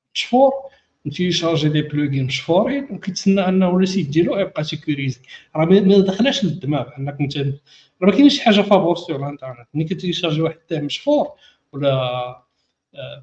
مشفور 1.05 1.25
متيشارجي 1.27 1.69
les 1.69 1.81
plugins 1.81 2.25
مشفورين 2.25 2.87
وكيتسنى 2.91 3.47
انه 3.47 3.77
ال 3.79 3.85
site 3.85 4.09
ديالو 4.09 4.37
يبقى 4.37 4.63
sécurisé. 4.63 5.19
راه 5.55 5.65
ما 5.65 5.99
دخلناش 5.99 6.43
للدماغ 6.45 6.89
أنك 6.99 7.17
انت 7.21 7.37
راه 7.37 7.53
ما 8.01 8.11
كاينش 8.11 8.39
حاجة 8.39 8.61
فابور 8.61 8.95
sur 8.95 9.15
الإنترنت. 9.15 9.67
ملي 9.73 9.83
كتيشارجي 9.83 10.41
واحد 10.41 10.55
thème 10.55 10.85
مشفور 10.85 11.27
ولا 11.73 12.43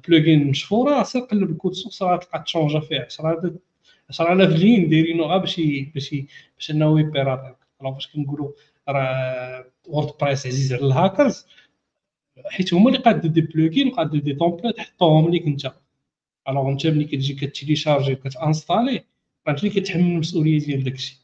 plugin 0.07 0.47
مشفوره 0.47 1.03
سير 1.03 1.21
قلب 1.21 1.49
ال 1.49 1.54
code 1.54 1.73
source 1.73 2.03
راه 2.03 2.17
تلقى 2.17 2.43
تشونجا 2.45 2.79
فيه 2.79 2.99
10 2.99 3.53
10000 4.09 4.49
lignes 4.59 4.89
دايرينو 4.89 5.23
غير 5.25 5.37
باش 5.37 5.59
باش 5.93 6.15
باش 6.57 6.71
أنه 6.71 6.99
يبيراتيك 6.99 7.55
الوغ 7.81 7.93
فاش 7.93 8.07
كنقولوا 8.07 8.51
راه 8.89 9.65
WordPress 9.87 10.47
عزيز 10.47 10.73
على 10.73 10.85
الهاكرز 10.85 11.45
حيت 12.45 12.73
هما 12.73 12.89
اللي 12.89 12.99
قادوا 12.99 13.29
des 13.29 13.41
plugins 13.41 13.87
وقادوا 13.87 14.19
des 14.19 14.33
templates 14.33 14.79
حطوهم 14.79 15.29
ليك 15.31 15.45
انت 15.47 15.71
الوغ 16.49 16.69
انت 16.69 16.87
ملي 16.87 17.05
كتجي 17.05 17.33
كتيليشارجي 17.33 18.13
وكتانستالي 18.13 19.03
انت 19.47 19.59
اللي 19.59 19.69
كتحمل 19.69 20.01
المسؤولية 20.01 20.59
ديال 20.59 20.83
داكشي. 20.83 21.21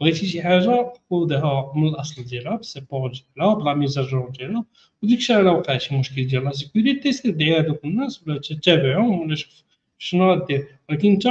بغيتي 0.00 0.26
شي 0.26 0.42
حاجة 0.42 0.92
خذها 1.10 1.72
من 1.76 1.88
الأصل 1.88 2.24
ديالها 2.24 2.56
بالسيبور 2.56 3.12
ديالها 3.36 3.54
بلا 3.54 3.74
ميزاجور 3.74 4.30
ديالها 4.30 4.64
وديك 5.02 5.18
الشيء 5.18 5.40
الا 5.40 5.50
وقع 5.50 5.78
شي 5.78 5.98
مشكل 5.98 6.26
ديال 6.26 6.44
la 6.44 6.52
sécurité 6.52 7.12
سير 7.12 7.30
دعي 7.30 7.60
هذوك 7.60 7.84
الناس 7.84 8.22
ولا 8.26 8.38
تتابعهم 8.38 9.20
ولا 9.20 9.34
شوف 9.34 9.62
شنو 9.98 10.32
غدير 10.32 10.68
ولكن 10.88 11.10
انت 11.10 11.26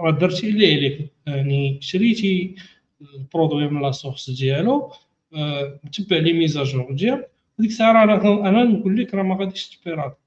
راه 0.00 0.10
درتي 0.10 0.48
اللي 0.48 0.74
عليك؟ 0.74 1.12
يعني 1.26 1.78
شريتي 1.80 2.54
ال 3.14 3.21
produit 3.21 3.68
من 3.68 3.82
la 3.82 3.90
source 3.90 4.30
ديالو 4.30 4.92
متبع 5.84 6.16
les 6.16 6.32
mises 6.32 6.62
à 6.62 6.68
jour 6.68 6.92
ديال 6.92 7.24
وديك 7.58 7.70
الساعة 7.70 8.06
راه 8.06 8.48
أنا 8.48 8.64
نقول 8.64 9.00
لك 9.00 9.14
راه 9.14 9.22
ما 9.22 9.36
غاديش 9.36 9.68
ت 9.68 9.74
pirater 9.74 10.18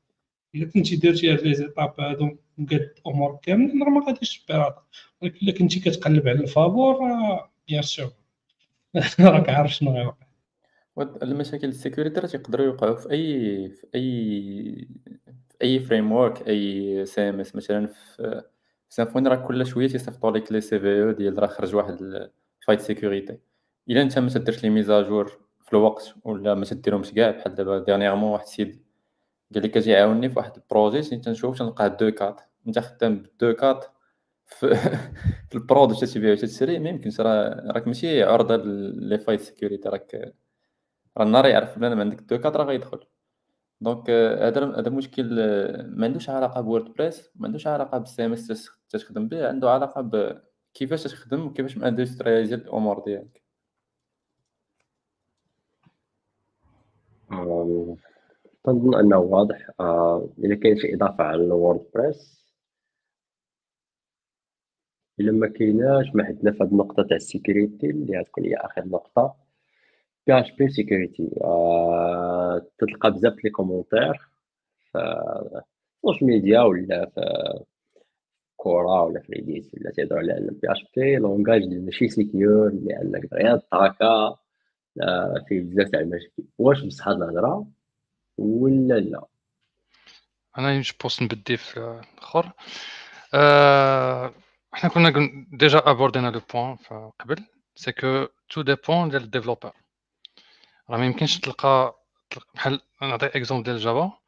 الا 0.56 0.66
كنتي 0.66 0.96
درتي 0.96 1.34
هاد 1.34 1.42
les 1.42 1.54
étapes 1.54 1.94
هادو 2.00 2.38
مقاد 2.58 2.94
الأمور 2.98 3.40
كاملين 3.44 3.84
راه 3.84 3.90
ما 3.90 4.06
غاديش 4.08 4.40
ت 4.40 4.44
pirater 4.44 4.76
ولكن 5.22 5.38
إلا 5.42 5.52
كنتي 5.52 5.80
كتقلب 5.80 6.28
على 6.28 6.40
الفابور 6.40 7.00
راه 7.00 7.52
bien 7.68 7.82
sûr. 7.82 8.12
راك 9.20 9.50
عارف 9.50 9.74
شنو 9.74 9.92
غيوقع. 9.92 10.26
المشاكل 10.98 11.68
ال 11.68 11.73
sécurité 11.73 12.20
راه 12.20 12.28
تيقدروا 12.28 12.66
يوقعوا 12.66 12.96
في 12.96 13.12
أي 13.12 13.70
في 13.70 13.88
أي 13.96 14.88
في 15.50 15.58
أي 15.62 15.80
framework 15.80 16.48
أي 16.48 17.06
CMS 17.06 17.56
مثلا 17.56 17.88
في 17.88 18.44
Symfony 18.90 19.30
راه 19.30 19.36
كل 19.36 19.66
شوية 19.66 19.88
تيصيفطوا 19.88 20.32
لك 20.32 20.52
les 20.52 20.80
CVE 20.80 21.12
ديال 21.12 21.40
راه 21.40 21.48
خرج 21.48 21.76
واحد 21.76 22.30
faille 22.68 22.78
de 22.78 22.82
sécurité 22.82 23.38
إلا 23.90 24.02
أنت 24.02 24.20
ما 24.20 24.30
تديرش 24.30 24.64
les 24.64 24.70
mises 24.70 25.05
à 25.05 25.12
jour 25.12 25.40
في 25.66 25.74
الوقت 25.74 26.16
ولا 26.24 26.56
ما 26.56 26.66
تديرهمش 26.66 27.12
كاع 27.12 27.32
بحال 27.32 27.56
دابا 27.56 27.80
dernièrement 27.80 28.32
واحد 28.32 28.44
السيد 28.44 28.85
قال 29.54 29.64
لي 29.64 29.68
كتجي 29.70 29.92
يعاوني 29.92 30.30
في 30.30 30.40
واحد 30.40 30.56
ال 30.56 30.62
projet 30.62 31.02
تنشوف 31.02 31.60
تنلقاه 31.60 31.88
deux 31.88 32.12
quatre 32.12 32.42
انت 32.68 32.80
خدام 32.80 33.16
ب 33.20 33.26
deux 33.26 33.54
quatre 33.54 33.86
في, 34.46 34.76
في 35.50 35.56
ال 35.56 35.62
prod 35.62 35.90
واش 35.90 36.00
تبيع 36.00 36.32
واش 36.32 36.42
تشري 36.42 36.80
ما 36.80 36.90
يمكنش 36.90 37.20
راه 37.20 37.72
راك 37.72 37.88
ماشي 37.88 38.24
عرضه 38.24 38.56
les 38.96 39.18
failles 39.18 39.36
de 39.36 39.42
sécurité 39.42 39.90
راك 39.90 40.34
راه 41.18 41.26
النهار 41.26 41.46
يعرف 41.46 41.80
بلا 41.80 41.96
ما 41.96 42.02
عندك 42.02 42.22
deux 42.22 42.38
quatre 42.38 42.56
راه 42.56 42.66
غيدخل 42.66 43.00
donc 43.82 44.10
هذا 44.10 44.80
هذا 44.80 44.90
مشكل 44.90 45.26
ما 45.90 46.06
عندوش 46.06 46.30
علاقه 46.30 46.62
ب 46.62 46.68
WordPress 46.68 47.30
ما 47.36 47.48
عندوش 47.48 47.68
علاقه 47.68 47.98
بال 47.98 48.26
CMS 48.26 48.72
تخدم 48.90 49.28
به 49.28 49.48
عنده 49.48 49.70
علاقه 49.72 50.02
بكيفاش 50.02 51.04
تخدم 51.04 51.46
وكيفاش 51.48 51.78
industrialiser 51.78 52.56
الأمور 52.56 53.04
ديالك 53.06 53.46
تنظن 58.66 58.96
أنه 59.00 59.18
واضح 59.18 59.70
آه، 59.80 60.30
إذا 60.44 60.56
كاين 60.56 60.78
شي 60.78 60.94
إضافة 60.96 61.24
على 61.24 61.44
ال 61.44 61.54
WordPress 61.54 62.46
إلا 65.20 65.32
ما 65.32 65.48
كايناش 65.48 66.06
ما 66.16 66.24
عندنا 66.24 66.52
في 66.52 66.64
هذه 66.64 66.72
النقطة 66.72 67.04
تاع 67.04 67.16
ال 67.16 67.24
sécurité 67.24 67.90
اللي 67.90 68.20
غتكون 68.20 68.46
هي 68.46 68.56
آخر 68.56 68.86
نقطة. 68.88 69.36
PHP 70.28 70.40
sécurité 70.40 71.30
تلقى 72.80 73.12
بزاف 73.12 73.44
les 73.44 73.50
commentaires 73.50 74.30
في 74.92 74.98
ال 76.04 76.07
social 76.07 76.30
media 76.30 76.62
ولا 76.62 77.06
في 77.16 77.22
Quora 78.58 79.02
ولا 79.02 79.20
في 79.22 79.34
Reddit 79.34 79.72
ولا 79.74 79.92
تيهضروا 79.92 80.20
على 80.20 80.38
ان 80.38 80.48
PHP 80.48 80.72
langage 80.72 81.62
اللي 81.64 81.80
ماشي 81.80 82.08
secure 82.10 82.72
لأنك 82.74 83.26
دغيا 83.32 83.62
تاكا 83.72 84.36
فيه 85.48 85.62
بزاف 85.62 85.90
تاع 85.90 86.00
المشاكل. 86.00 86.44
واش 86.58 86.84
بصح 86.86 87.08
هاد 87.08 87.18
الهضرة؟ 87.22 87.68
ولا 88.38 89.00
لا؟ 89.00 89.26
أنا 90.58 90.82
جو 90.82 90.94
بوست 91.02 91.22
نبدي 91.24 91.58
في 91.58 91.78
الآخر. 91.78 92.52
أه 93.34 94.34
إحنا 94.74 94.90
كنا 94.90 95.14
déjà 95.52 95.82
abord 95.86 96.16
ينا 96.16 96.28
le 96.32 96.42
point 96.54 96.78
قبل. 97.20 97.46
c'est 97.76 97.92
que 97.92 98.28
tout 98.50 98.62
dépend 98.62 99.10
ديال 99.10 99.24
ال 99.24 99.28
développeur 99.28 99.72
راه 100.90 100.98
ما 100.98 101.06
يمكنش 101.06 101.40
تلقى 101.40 102.00
بحال 102.56 102.82
نعطي 103.02 103.26
exemple 103.26 103.64
ديال 103.64 103.78
Java 103.78 104.20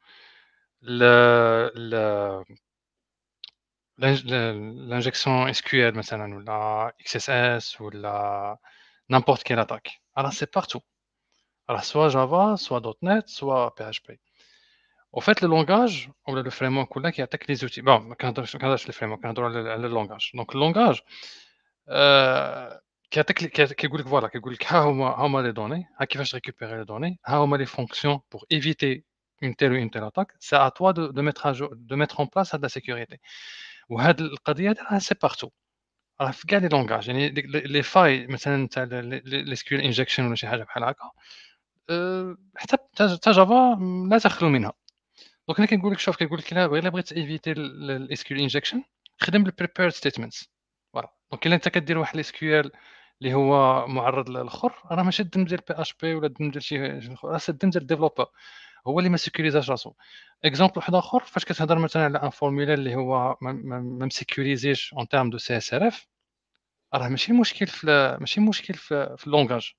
l'injection 3.98 5.48
SQL 5.48 5.94
مثلا 5.98 6.34
ولا 6.36 6.88
XSS 7.00 7.80
ولا 7.80 8.58
n'importe 9.08 9.42
quelle 9.42 9.58
attaque 9.58 9.88
راه 10.18 10.30
c'est 10.30 10.46
partout 10.54 10.80
راه 11.70 11.80
soit 11.80 12.08
Java 12.08 12.56
soit 12.56 12.98
.NET 13.04 13.28
soit 13.28 13.68
PHP 13.78 13.88
en 13.88 14.00
fait 14.00 15.42
le 15.42 15.48
langage 15.48 16.08
ولا 16.28 16.40
le 16.40 16.50
framework 16.50 16.96
ولا 16.96 17.10
كيعطيك 17.10 17.50
les 17.50 17.54
outils 17.56 17.80
bon 17.80 17.96
ما 18.08 18.14
كنهضرش 18.14 18.54
ما 18.56 18.60
كنهضرش 18.60 18.88
ال 18.88 19.10
framework 19.12 19.22
كنهضر 19.22 19.44
على 19.44 19.86
ال 19.86 19.92
langage 19.92 20.30
donc 20.34 20.54
ال 20.54 20.60
langage 20.60 21.00
كيعطيك 23.10 23.38
كيقول 23.74 24.00
لك 24.00 24.08
voilà 24.08 24.28
كيقول 24.28 24.52
لك 24.52 24.72
ها 24.72 24.78
هما 24.78 25.06
ها 25.06 25.26
هما 25.26 25.40
les 25.40 25.52
données 25.52 25.86
ها 26.00 26.04
كيفاش 26.04 26.34
récupérer 26.34 26.78
les 26.78 26.84
données 26.84 27.18
ها 27.26 27.36
هما 27.36 27.56
les 27.56 27.66
fonctions 27.66 28.20
pour 28.32 28.44
éviter 28.52 29.04
une 29.42 29.56
telle 29.56 29.72
ou 29.72 29.76
une 29.76 29.90
telle 29.90 30.04
attaque, 30.04 30.32
c'est 30.40 30.56
à 30.56 30.70
toi 30.70 30.92
de, 30.92 31.08
de, 31.08 31.22
mettre 31.22 31.46
à 31.46 31.52
jour, 31.52 31.70
de 31.76 31.94
mettre 31.96 32.20
en 32.20 32.26
place 32.26 32.54
de 32.54 32.62
la 32.62 32.68
sécurité. 32.68 33.20
وهاد 33.88 34.20
القضية 34.20 34.74
راه 34.90 34.98
c'est 34.98 35.14
partout 35.22 35.50
راه 36.20 36.30
في 36.30 36.46
كاع 36.46 36.58
les 36.58 36.68
langages 36.68 37.08
يعني 37.08 37.28
les 37.44 37.82
failles 37.82 38.26
مثلا 38.26 38.68
تاع 38.68 38.84
les 38.84 39.56
SQL 39.56 39.80
injection 39.80 40.34
هكا 41.90 42.36
حتى 42.56 42.76
حتى 42.98 43.30
Java 43.30 43.78
لا 44.10 44.18
تخلو 44.18 44.48
منها. 44.48 44.72
donc 45.48 45.58
أنا 45.58 45.66
كنقول 45.68 45.92
لك 45.92 45.98
شوف 45.98 46.16
كنقول 46.16 46.38
لك 46.38 46.52
الا 46.52 46.66
بغيت 46.66 47.12
éviter 47.12 47.52
ال 47.52 47.74
SQL 47.74 48.40
injection 48.40 48.82
خدم 49.20 49.44
بال 49.44 49.54
prepared 49.54 49.92
statements 49.92 50.50
voilà 50.92 51.12
donc 51.32 51.46
إلا 51.46 51.54
أنت 51.54 51.68
كدير 51.68 51.98
واحد 51.98 52.14
ال 52.14 52.28
SQL 52.28 52.72
اللي 53.22 53.34
هو 53.34 53.86
معرض 53.86 54.30
للاخر 54.30 54.72
راه 54.90 55.02
ماشي 55.02 55.22
الدم 55.22 55.44
ديال 55.44 55.60
PHP 55.68 56.14
ولا 56.14 56.26
الدم 56.26 56.50
ديال 56.50 56.62
شي 56.62 56.78
راه 57.24 57.40
الدم 57.48 57.70
ديال 57.70 57.82
ال 57.82 57.86
développeur 57.86 58.26
هو 58.86 58.98
اللي 58.98 59.10
ما 59.10 59.16
sécuris 59.16 59.58
اش 59.58 59.70
راسو. 59.70 59.92
exemple 60.44 60.72
واحد 60.76 60.94
آخر 60.94 61.20
فاش 61.24 61.44
كتهضر 61.44 61.78
مثلا 61.78 62.04
على 62.04 62.22
un 62.22 62.30
formulaire 62.30 62.74
اللي 62.74 62.94
هو 62.94 63.36
ما 63.40 63.80
م 64.06 64.14
sécurisé 64.14 64.78
ش 64.78 64.94
en 64.94 65.08
terme 65.08 65.30
de 65.30 65.38
CSRF 65.38 66.06
راه 66.94 67.08
ماشي 67.08 67.32
مشكل 67.32 67.66
في 67.66 68.16
ماشي 68.20 68.40
مشكل 68.40 68.74
في, 68.74 69.16
في 69.18 69.26
ال 69.26 69.32
langage 69.32 69.72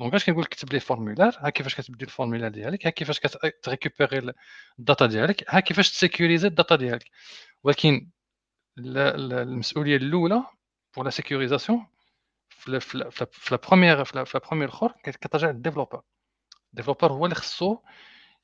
ال 0.00 0.03
langage 0.03 0.24
كنقول 0.24 0.42
لك 0.42 0.48
كتب 0.48 0.72
les 0.72 0.80
formulaires 0.80 1.36
ها 1.38 1.50
كيفاش 1.50 1.74
كتبدي 1.74 2.04
ال 2.04 2.08
formulaire 2.08 2.50
ديالك 2.50 2.86
ها 2.86 2.90
كيفاش 2.90 3.20
كت 3.20 3.40
récupérer 3.40 4.32
ال 4.78 4.84
data 4.84 5.06
ديالك 5.06 5.44
ها 5.48 5.60
كيفاش 5.60 5.90
ت 5.90 5.96
sécuriser 5.96 6.48
ال 6.48 6.54
data 6.54 6.76
ديالك 6.76 7.10
ولكن 7.62 8.10
المسؤوليه 8.78 9.96
الاولى 9.96 10.44
pour 10.96 11.04
la 11.04 11.10
sécurisation 11.10 11.86
في 12.48 12.70
la 13.50 13.58
première 13.68 14.04
في 14.04 14.16
la 14.16 14.24
première 14.50 14.68
اخر 14.68 14.92
كترجع 15.04 15.50
لل 15.50 15.58
développeur 15.58 16.02
ال 16.72 16.75
développeur 16.75 17.12
هو 17.12 17.24
اللي 17.24 17.34
خصو 17.34 17.78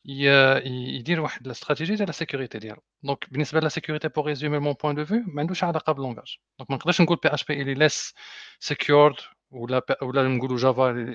يدير 0.04 1.20
واحد 1.20 1.46
الاستراتيجي 1.46 1.94
ديال 1.94 2.08
ال 2.08 2.14
sécurité 2.14 2.58
ديالو 2.58 2.82
donc 3.02 3.30
بالنسبة 3.30 3.60
la 3.60 3.68
sécurité 3.68 4.08
pour 4.08 4.26
résumer 4.26 4.58
mon 4.58 4.72
point 4.72 4.94
de 4.94 5.04
vue 5.04 5.24
ما 5.26 5.40
عندوش 5.40 5.64
علاقه 5.64 5.92
بال 5.92 6.03
langage 6.03 6.38
donc 6.58 6.70
ما 6.70 6.76
نقدرش 6.76 7.00
نقول 7.00 7.18
PHP 7.22 7.34
is 7.34 7.44
less 7.44 8.14
secured 8.60 9.16
ولا 9.52 9.82
ولا 10.02 10.28
نقولوا 10.28 10.56
Java 10.56 11.14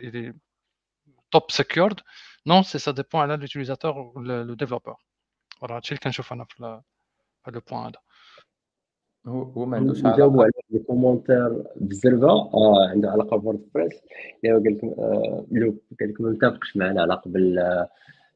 top 1.31 1.51
secured 1.51 1.99
non 2.47 2.61
c'est 2.61 2.79
ça 2.79 2.91
dépend 2.91 3.21
على 3.21 3.37
l'utilisateur 3.37 4.21
le 4.21 4.53
développeur 4.53 4.95
voilà 5.59 5.75
هادشي 5.75 5.91
اللي 5.91 5.99
كنشوف 6.03 6.33
أنا 6.33 6.45
في 6.49 6.63
هذا 6.63 7.57
ال 7.57 7.62
point 7.62 7.83
هذا 7.85 7.99
هو 9.27 9.41
هو 9.43 9.65
ما 9.65 9.77
عندوش 9.77 10.03
نجاوبوا 10.03 10.43
على 10.43 10.51
ال 10.73 10.81
commentaire 10.81 11.63
بزربه 11.75 12.29
آه 12.29 12.89
عنده 12.89 13.11
علاقه 13.11 13.37
ب 13.37 13.44
WordPress 13.44 14.01
اللي 14.43 14.55
هو 14.55 14.63
قال 14.63 14.77
لكم 14.77 14.87
لو 15.51 15.77
قال 15.99 16.09
لكم 16.09 16.23
ما 16.23 16.29
متفقش 16.29 16.77
معنا 16.77 17.01
علاقه 17.01 17.29
بال 17.29 17.87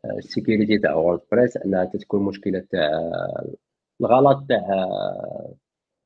ال 0.05 0.13
sécurité 0.13 0.77
تاع 0.77 0.93
WordPress 0.93 1.57
انها 1.57 1.85
تكون 1.85 2.23
مشكله 2.23 2.59
تاع 2.71 2.89
الغلط 4.01 4.45
تاع 4.49 4.85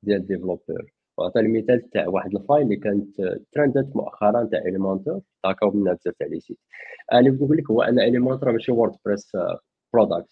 ديال 0.03 0.17
ال 0.17 0.24
développeur 0.24 0.94
وعطى 1.17 1.39
المثال 1.39 1.89
تاع 1.89 2.07
واحد 2.07 2.35
ال 2.35 2.39
faille 2.39 2.63
اللي 2.63 2.75
كانت 2.75 3.21
ترندت 3.51 3.95
مؤخرا 3.95 4.49
تاع 4.51 4.59
Elementor 4.59 5.21
attaqu 5.43 5.67
او 5.67 5.71
منها 5.71 5.93
بزاف 5.93 6.13
تاع 6.19 6.27
les 6.27 6.39
sites 6.39 6.57
اللي 7.13 7.29
بغيت 7.29 7.41
نقول 7.41 7.57
لك 7.57 7.71
هو 7.71 7.81
أن 7.81 7.99
Elementor 7.99 8.51
ماشي 8.51 8.71
WordPress 8.71 9.31
product 9.93 10.29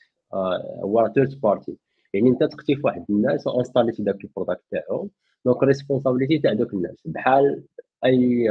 هو 0.84 1.12
third 1.16 1.40
party 1.42 1.78
يعني 2.14 2.30
أنت 2.30 2.44
تختي 2.44 2.76
في 2.76 2.82
واحد 2.84 3.06
الناس 3.10 3.48
و 3.48 3.53
install 3.53 3.88
يتي 3.88 4.04
داك 4.04 4.24
ال 4.24 4.29
product 4.29 4.64
تاعهم. 4.72 5.10
donc 5.46 5.64
responsabilité 5.64 6.40
تاع 6.40 6.54
دوك 6.54 6.74
الناس. 6.74 6.96
بحال 7.06 7.64
أي 8.06 8.50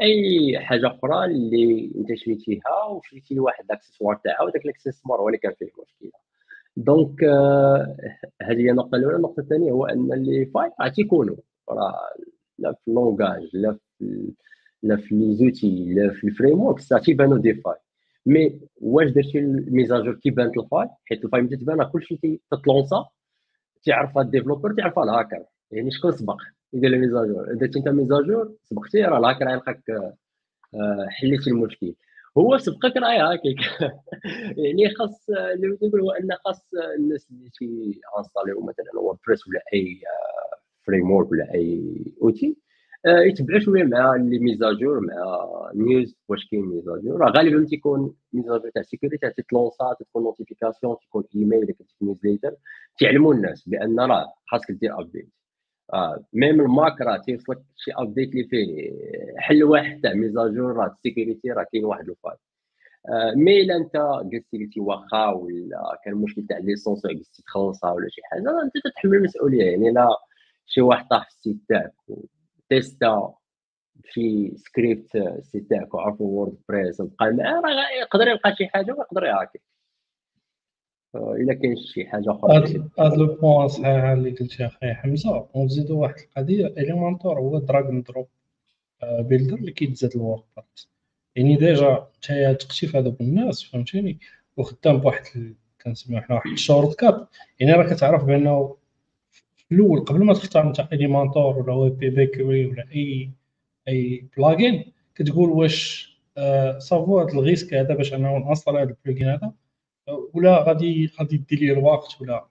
أي 0.00 0.58
حاجة 0.60 0.86
أخرى 0.86 1.24
اللي 1.24 1.92
أنت 1.96 2.14
شريتيها 2.18 2.84
وشريتي 2.90 3.34
لواحد 3.34 3.64
الأكسسوار 3.64 4.16
تاعها 4.24 4.42
وداك 4.42 4.64
الأكسسوار 4.64 5.20
هو 5.20 5.28
اللي 5.28 5.38
كان 5.38 5.52
فيه 5.58 5.66
المشكلة. 5.66 6.25
donc 6.76 7.24
آه، 7.24 7.96
هذه 8.42 8.58
هي 8.58 8.70
النقطة 8.70 8.96
الأولى. 8.96 9.16
النقطة 9.16 9.40
الثانية 9.40 9.70
هو 9.72 9.86
أن 9.86 10.12
les 10.12 10.46
failles 10.46 10.70
راه 10.80 10.88
تيكونوا 10.88 11.36
راه 11.70 11.94
لا 12.58 12.72
في 12.72 12.88
ال 12.88 12.96
langage 12.96 13.50
لا 13.52 13.78
في 13.98 14.32
لا 14.82 14.96
في 14.96 15.14
les 15.14 15.34
outils 15.34 15.94
لا 15.94 16.10
في 16.12 16.24
ال 16.26 16.60
framework 16.60 16.78
ça 16.80 16.98
تيبانو 16.98 17.36
des 17.36 17.54
failles. 17.54 17.74
mais 18.26 18.60
واش 18.76 19.10
درتي 19.10 19.38
ال 19.38 19.45
mise 19.45 19.72
à 19.72 19.79
jour؟ 19.79 20.14
كيبان 20.14 20.46
ال 20.58 20.62
faille؟ 20.62 20.88
حيت 21.04 21.24
ال 21.24 21.27
faille 21.27 21.42
ملي 21.42 21.56
تبان 21.56 21.82
كلشي 21.84 22.40
تت 22.50 22.66
lanc 22.66 22.98
ا 22.98 23.06
تعرفها 23.84 24.22
ال 24.22 24.26
développeur 24.26 24.72
تعرفها 24.74 25.04
الهاكر. 25.04 25.44
يعني 25.70 25.90
شكون 25.90 26.12
سبق؟ 26.12 26.36
يدير 26.72 26.98
mise 26.98 27.20
à 27.20 27.26
jour. 27.26 27.54
درتي 27.54 27.78
انت 27.78 27.88
mise 27.88 28.17
à 28.17 28.25
jour 28.25 28.54
سبقتي 28.64 29.02
راه 29.04 29.18
الهاكر 29.18 29.50
يلقاك 29.50 29.82
آه، 30.74 31.06
حليتي 31.08 31.50
المشكل. 31.50 31.94
هو 32.38 32.58
سبقك 32.58 32.96
راه 32.96 33.32
هاكيك 33.32 33.58
يعني 34.64 34.94
خاص 34.94 35.30
اللي 35.30 35.68
نقول 35.68 36.00
هو 36.00 36.10
ان 36.10 36.28
خاص 36.44 36.70
الناس 36.98 37.30
اللي 37.30 37.50
تي 37.50 38.00
install 38.18 38.51
يو 38.51 38.60
مثلا 38.60 39.00
WordPress 39.00 39.48
ولا 39.48 39.62
أي 39.74 40.00
framework 40.86 41.32
ولا 41.32 41.54
أي 41.54 41.94
outil 42.22 42.56
آه، 43.06 43.20
يتبعوا 43.20 43.60
شوية 43.60 43.84
مع 43.84 44.16
les 44.16 44.38
mises 44.38 44.69
à 44.69 44.75
jour 44.75 45.00
مع 45.00 45.70
news 45.74 46.16
واش 46.28 46.48
كاين 46.50 46.62
mise 46.66 46.88
à 46.88 46.93
jour. 46.93 47.20
راه 47.20 47.30
غالبا 47.30 47.66
تيكون 47.66 48.14
mise 48.32 48.49
à 48.49 48.53
jour 48.53 48.70
تاع 48.70 48.82
sécurité 48.82 49.30
تيت 49.30 49.55
lanc 49.55 49.88
ا 49.88 49.96
تكون 50.00 50.22
notification 50.22 50.96
تكون 51.08 51.24
ايميل 51.36 51.64
كتكون 51.66 51.86
newsletter 52.02 52.54
تعلموا 53.00 53.34
الناس 53.34 53.68
بأن 53.68 54.00
راه 54.00 54.34
خاصك 54.46 54.70
دير 54.70 55.00
update 55.00 55.28
آه 55.94 56.24
même 56.32 56.60
ال 56.60 56.70
Mac 56.70 57.00
راه 57.00 57.16
تيوصلك 57.16 57.58
شي 57.76 57.90
update 57.94 58.30
اللي 58.32 58.44
فيه. 58.44 58.90
حل 59.38 59.64
واحد 59.64 60.00
تاع 60.00 60.12
mise 60.12 60.39
à 60.39 60.45
jour 60.45 60.72
راه 60.76 60.86
ال 60.86 60.93
sécurité 60.93 61.50
راه 61.52 61.66
كاين 61.72 61.84
واحد 61.84 62.08
ال 62.08 62.12
faille 62.12 62.36
آه 63.08 63.32
mais 63.36 63.60
الا 63.62 63.76
انت 63.76 63.96
قلتي 63.96 64.58
قلتي 64.64 64.80
واخا 64.80 65.26
ولا 65.30 66.00
كان 66.04 66.14
مشكل 66.14 66.46
تاع 66.46 66.58
licence 66.58 67.04
وقلتي 67.04 67.42
تخلصها 67.42 67.90
ولا 67.92 68.08
شي 68.10 68.20
حاجة 68.24 68.62
انت 68.62 68.72
تتحمل 68.84 69.14
المسؤولية. 69.16 69.70
يعني 69.70 69.90
لا 69.92 70.08
شي 70.66 70.80
واحد 70.80 71.08
طاح 71.08 71.22
في 71.30 71.36
ال 71.36 71.40
site 71.40 71.56
تاعك 71.68 71.94
و 72.08 72.29
testa 72.29 73.34
شي 74.04 74.56
script 74.56 75.16
ال 75.16 75.27
site 75.27 75.70
تاعك 75.70 75.94
وعرفوا 75.94 76.26
WordPress 76.26 77.00
وبقى 77.00 77.32
معاه 77.32 77.60
راه 77.60 77.90
يقدر 78.00 78.28
يلقى 78.28 78.56
شي 78.56 78.66
حاجة 78.68 78.92
ويقدر 78.92 79.24
يهاكي. 79.24 79.58
آه، 79.58 79.75
إلا 81.14 81.54
كاين 81.54 81.76
شي 81.76 82.06
حاجة 82.06 82.30
أخرى. 82.30 82.56
هاد 82.56 82.90
هاد 82.98 83.18
le 83.18 83.26
point 83.26 83.68
صحيح 83.68 84.04
اللي 84.04 84.30
قلت 84.30 84.60
يا 84.60 84.66
أخي 84.66 84.94
حمزة 84.94 85.46
ونزيدو 85.54 85.98
واحد 85.98 86.14
القضية 86.18 86.66
Elementor 86.66 87.38
هو 87.38 87.58
drag 87.58 87.88
and 87.88 88.04
drop 88.04 88.28
builder 89.02 89.56
اللي 89.56 89.72
كيتزاد 89.72 90.16
الورك 90.16 90.44
بارت 90.56 90.88
يعني 91.36 91.56
déjà 91.56 92.06
نتايا 92.18 92.52
تقتي 92.52 92.86
هذوك 92.98 93.20
الناس 93.20 93.62
فهمتيني؟ 93.62 94.18
وخدام 94.56 94.96
بواحد 94.96 95.54
كنسميو 95.84 96.20
حنا 96.20 96.36
واحد 96.36 96.50
ال 96.50 96.98
shortcut 96.98 97.28
يعني 97.60 97.72
راك 97.72 97.92
كتعرف 97.94 98.24
بأنه 98.24 98.76
في 99.30 99.74
الأول 99.74 100.00
قبل 100.00 100.24
ما 100.24 100.34
تختار 100.34 100.68
انت 100.68 100.80
Elementor 100.92 101.58
ولا 101.58 101.72
WP 101.72 101.98
Bakery 101.98 102.42
ولا 102.42 102.86
اي 102.94 103.30
أي 103.88 104.26
plugin 104.36 104.92
كتقول 105.14 105.50
واش 105.50 106.10
آه 106.38 106.78
صافو 106.78 107.20
هذا 107.20 107.38
le 107.38 107.47
risque 107.47 107.74
هذا 107.74 107.94
باش 107.94 108.14
أنه 108.14 108.38
نوصل 108.38 108.76
هذا 108.76 108.82
ال 108.82 108.89
plugin 108.89 109.28
هذا. 109.28 109.52
ولا 110.34 110.62
غادي 110.62 111.10
غادي 111.20 111.36
دير 111.36 111.58
لي 111.58 111.72
الوقت 111.72 112.20
ولا 112.20 112.46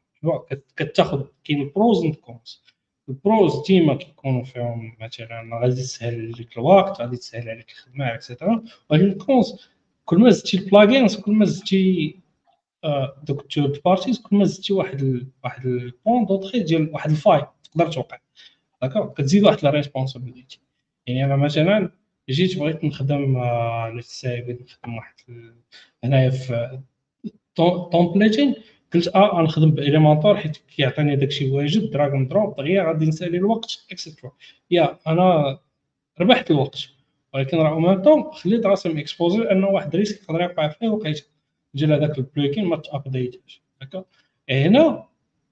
كتاخذ 0.75 1.25
كاين 1.43 1.61
ال 1.61 1.70
pros 1.70 2.03
and 2.05 2.15
cons 2.15 2.61
ال 3.09 3.21
pros 3.21 3.67
ديما 3.67 3.95
كيكونوا 3.95 4.43
فيهم 4.43 4.97
مثلا 4.99 5.59
غادي 5.61 5.75
تسهل 5.75 6.33
عليك 6.35 6.57
الوقت 6.57 7.01
غادي 7.01 7.17
تسهل 7.17 7.49
عليك 7.49 7.71
الخدمة 7.71 8.13
et 8.13 8.26
cetera 8.26 8.63
ولكن 8.89 9.05
ال 9.05 9.18
cons 9.18 9.69
كل 10.05 10.17
ما 10.19 10.29
زدتي 10.29 10.57
ال 10.57 10.64
plugins 10.64 11.15
كل 11.15 11.31
ما 11.31 11.45
زدتي 11.45 12.15
آه، 12.83 13.17
دوك 13.23 13.41
ال 13.41 13.48
third 13.48 13.81
parties 13.85 14.19
كل 14.21 14.35
ما 14.35 14.45
زدتي 14.45 14.73
واحد 14.73 15.01
ال 15.01 15.27
واحد 15.43 15.65
ال 15.65 15.75
point 15.75 16.25
d'entrée 16.25 16.59
ديال 16.59 16.93
واحد 16.93 17.09
ال 17.09 17.15
faille 17.15 17.47
تقدر 17.63 17.91
توقع. 17.91 18.17
d'accord 18.81 19.13
كتزيد 19.13 19.43
واحد 19.43 19.57
la 19.63 19.69
responsabilité 19.69 20.59
يعني 21.07 21.25
أنا 21.25 21.35
مثلا 21.35 21.91
جيت 22.29 22.59
بغيت 22.59 22.83
نخدم 22.83 23.37
آه، 23.37 23.87
ال 23.89 24.00
site 24.00 24.45
بغيت 24.45 24.61
نخدم 24.61 24.95
واحد 24.97 25.15
هنايا 26.03 26.29
في 26.29 26.79
template 27.55 28.55
قلت 28.93 29.07
آه 29.07 29.35
غنخدم 29.37 29.71
ب 29.71 29.78
Elementor 29.78 30.37
حيت 30.37 30.57
كيعطيني 30.75 31.15
داكشي 31.15 31.51
واجد 31.51 31.91
drag 31.91 32.13
and 32.15 32.29
drop 32.29 32.55
دغيا 32.55 32.83
غادي 32.83 33.05
نسالي 33.05 33.37
الوقت 33.37 33.85
et 33.91 34.01
cetera 34.01 34.31
يا 34.71 34.97
أنا 35.07 35.59
ربحت 36.21 36.51
الوقت 36.51 36.89
ولكن 37.33 37.57
راه 37.57 37.79
même 37.79 38.01
temps 38.01 38.31
خليت 38.31 38.65
راسي 38.65 38.89
م 38.89 38.96
exposé 38.96 39.37
لأنه 39.37 39.67
واحد 39.67 39.93
ال 39.93 39.97
risque 39.97 40.21
يقدر 40.23 40.41
يوقع 40.41 40.67
فيه 40.67 40.89
وقيته 40.89 41.23
ديال 41.73 41.93
هذاك 41.93 42.17
ال 42.17 42.24
plugin 42.24 42.65
ما 42.65 42.75
t-updatâtch 42.77 43.61
هكا 43.81 44.05
هنا 44.49 45.05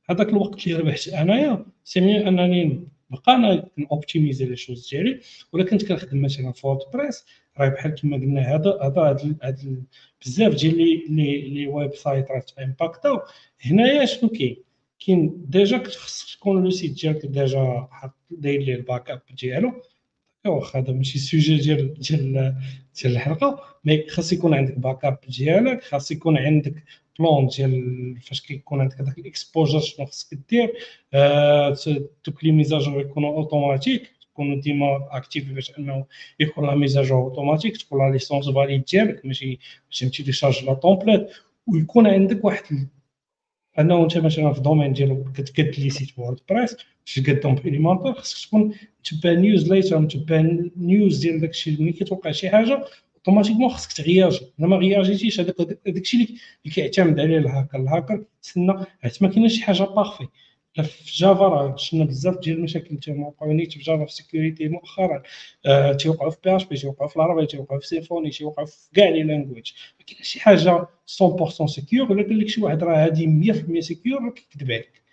هذاك 0.10 0.30
الوقت 0.30 0.68
اللي 0.68 0.78
ربحت 0.80 1.08
انايا 1.08 1.66
سي 1.84 2.00
انني 2.28 2.88
نبقى 3.12 3.36
أنا 3.36 3.70
optimisé 3.92 4.46
les 4.46 4.56
choses 4.56 4.90
ديالي 4.90 5.20
ولا 5.54 5.64
كنت 5.64 5.86
كنخدم 5.88 6.22
مثلا 6.22 6.52
في 6.52 6.68
WordPress 6.68 7.26
راه 7.58 7.70
بحال 7.70 7.96
كما 7.96 8.18
قلنا 8.18 8.42
هذا 8.56 8.80
هذا 8.82 9.18
هاد 9.44 9.84
بزاف 10.26 10.56
ديال 10.56 10.78
لي 10.78 10.96
les 11.48 11.68
websites 11.68 12.32
راه 12.32 12.46
impactaw 12.60 13.22
هنايا 13.62 14.06
شنو 14.06 14.30
كاين؟ 14.30 14.58
كاين 15.06 15.46
déjà 15.50 15.84
خصك 15.84 16.38
تكون 16.38 16.64
le 16.64 16.70
site 16.70 16.92
ديالك 17.02 17.26
déjà 17.26 17.88
حاط 17.92 18.14
داير 18.32 18.62
ليه 18.62 18.76
ال 18.76 19.10
backup 19.10 19.22
ديالو. 19.42 19.82
واخا 20.46 20.80
هذا 20.80 20.94
ماشي 20.94 21.20
sujet 21.20 21.58
ديال 21.58 21.94
ديال 21.94 22.56
ديال 23.02 23.14
الحلقة 23.14 23.64
mais 23.86 24.08
خاص 24.10 24.34
يكون 24.34 24.54
عندك 24.54 24.80
backup 24.80 25.20
ديالك 25.28 25.84
خاص 25.84 26.12
يكون 26.12 26.38
عندك 26.38 26.84
plan 27.20 27.48
ديال 27.48 28.18
فاش 28.22 28.42
كيكون 28.42 28.82
عندك 28.82 29.02
هذاك 29.02 29.18
ال 29.18 29.25
exposure 29.25 29.80
شنو 29.80 30.06
خصك 30.06 30.38
دير. 30.50 30.74
آه، 31.14 31.76
دوك 32.26 32.44
les 32.44 32.52
mises 32.52 32.77
à 32.77 32.82
jour 32.82 33.02
يكونوا 33.02 33.36
automatiques. 33.38 34.13
تكونوا 34.34 34.62
ديما 34.62 35.08
actives 35.12 35.52
باش 35.52 35.72
انه 35.80 36.06
يكون 36.40 36.68
la 36.68 36.76
mise 36.76 36.96
à 36.96 37.01
jour 37.01 37.22
automatique 37.22 37.78
تكون 37.78 38.06
la 38.06 38.12
licence 38.14 38.50
valide 38.50 38.84
ديالك 38.86 39.26
ماشي 39.26 39.60
ماشي 39.86 40.10
télécharge 40.10 40.66
la 40.66 40.74
template 40.74 41.28
ويكون 41.68 42.08
عندك 42.08 42.46
واحد 42.46 42.88
انه 43.80 44.04
انت 44.04 44.18
مثلا 44.18 44.52
في 44.54 44.58
ال 44.58 44.62
domaine 44.62 44.94
ديال 44.94 45.92
site 45.94 46.20
WordPress 46.20 46.76
باش 47.06 47.16
تقدهم 47.16 47.56
ب 47.56 47.61
Elementor 47.61 48.14
خصك 48.14 48.48
تكون 48.48 48.76
تبع 49.04 49.32
newsletter 49.34 50.00
متبع 50.00 50.42
news 50.78 51.20
ديال 51.20 51.42
داكشي 51.42 51.72
ملي 51.72 51.92
كتوقع 51.92 52.32
شي 52.32 52.50
حاجة 52.50 52.86
automatiquement 53.16 53.70
خصك 53.70 53.92
تغياجي 53.92 54.40
الا 54.60 54.68
ما 54.68 54.78
réagitich 54.78 55.40
هذاك 55.40 55.56
داكشي 55.86 56.18
اللي 56.18 56.76
كيعتمد 56.76 57.20
عليه 57.20 57.38
ال 57.38 57.44
hacker 57.44 57.80
ال 57.80 57.86
hacker 57.86 58.24
تسنى 58.42 58.74
حيت 59.02 59.24
ما 59.24 59.30
كاينش 59.30 59.54
شي 59.56 59.64
حاجة 59.64 59.84
parfait 59.84 60.28
في 60.82 61.12
Java 61.16 61.48
راه 61.48 61.76
شفنا 61.76 62.06
بزاف 62.06 62.40
ديال 62.40 62.58
المشاكل 62.58 62.98
تيوقعوا 62.98 63.54
نيت 63.54 63.74
في 63.74 63.80
Java 63.80 64.06
في 64.06 64.14
sécurité 64.14 64.68
مؤخرا. 64.68 65.24
آه، 65.66 65.94
تيوقعوا 65.94 66.32
في 66.32 66.38
PHP 66.44 66.76
تيوقعوا 66.78 67.10
في 67.10 67.20
Laravel 67.20 67.48
تيوقعوا 67.48 67.80
في 67.80 67.88
Symfony 67.88 68.30
تيوقعوا 68.30 68.68
في 68.68 68.90
كاع 68.94 69.10
les 69.10 69.24
languages 69.24 69.72
ما 70.00 70.24
شي 70.24 70.40
حاجة 70.40 70.88
100% 71.08 71.66
secure 71.66 72.12
ولا 72.12 72.24
قال 72.24 72.40
لك 72.40 72.48
شي 72.48 72.62
واحد 72.64 72.84
راه 72.84 72.96
هذه 72.96 73.28
100% 73.28 73.80
secure 73.80 74.24
راه 74.24 74.30
كيكذب 74.30 74.72
عليك. 74.72 75.04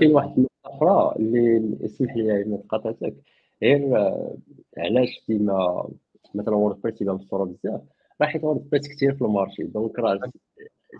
كاين 0.00 0.12
واحد 0.12 0.28
النقطة 0.28 0.48
أخرى 0.64 1.14
اللي 1.18 1.76
اسمح 1.84 2.16
لي 2.16 2.44
ما 2.44 2.58
قاطعتك 2.68 3.14
غير 3.62 3.96
آه، 3.98 4.36
علاش 4.78 5.22
ديما 5.28 5.88
مثلا 6.34 6.54
WordPress 6.54 7.02
يبان 7.02 7.18
في 7.18 7.26
بزاف؟ 7.32 7.80
راه 8.20 8.26
حيت 8.26 8.44
WordPress 8.44 8.88
كثير 8.88 9.14
في 9.14 9.22
ال 9.22 9.27
marché. 9.27 9.62
donc 9.62 9.98
راه 9.98 10.20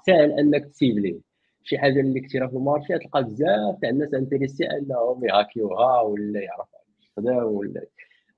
ساهل 0.07 0.39
أنك 0.39 0.65
ت 0.65 0.75
cibler 0.75 1.34
شي 1.65 1.79
حاجة 1.79 2.01
اللي 2.01 2.21
كثيره 2.21 2.47
في 2.47 2.57
ال 2.57 2.63
marché 2.63 2.99
تلقى 2.99 3.25
بزاف 3.25 3.81
تاع 3.83 3.91
الناس 3.91 4.15
intéressés 4.15 4.65
أنهم 4.65 5.25
ي 5.25 5.33
hackiwha 5.33 6.01
ولا 6.01 6.41
يعرفوا 6.41 6.79
تستخدم 7.01 7.45
ولا. 7.45 7.87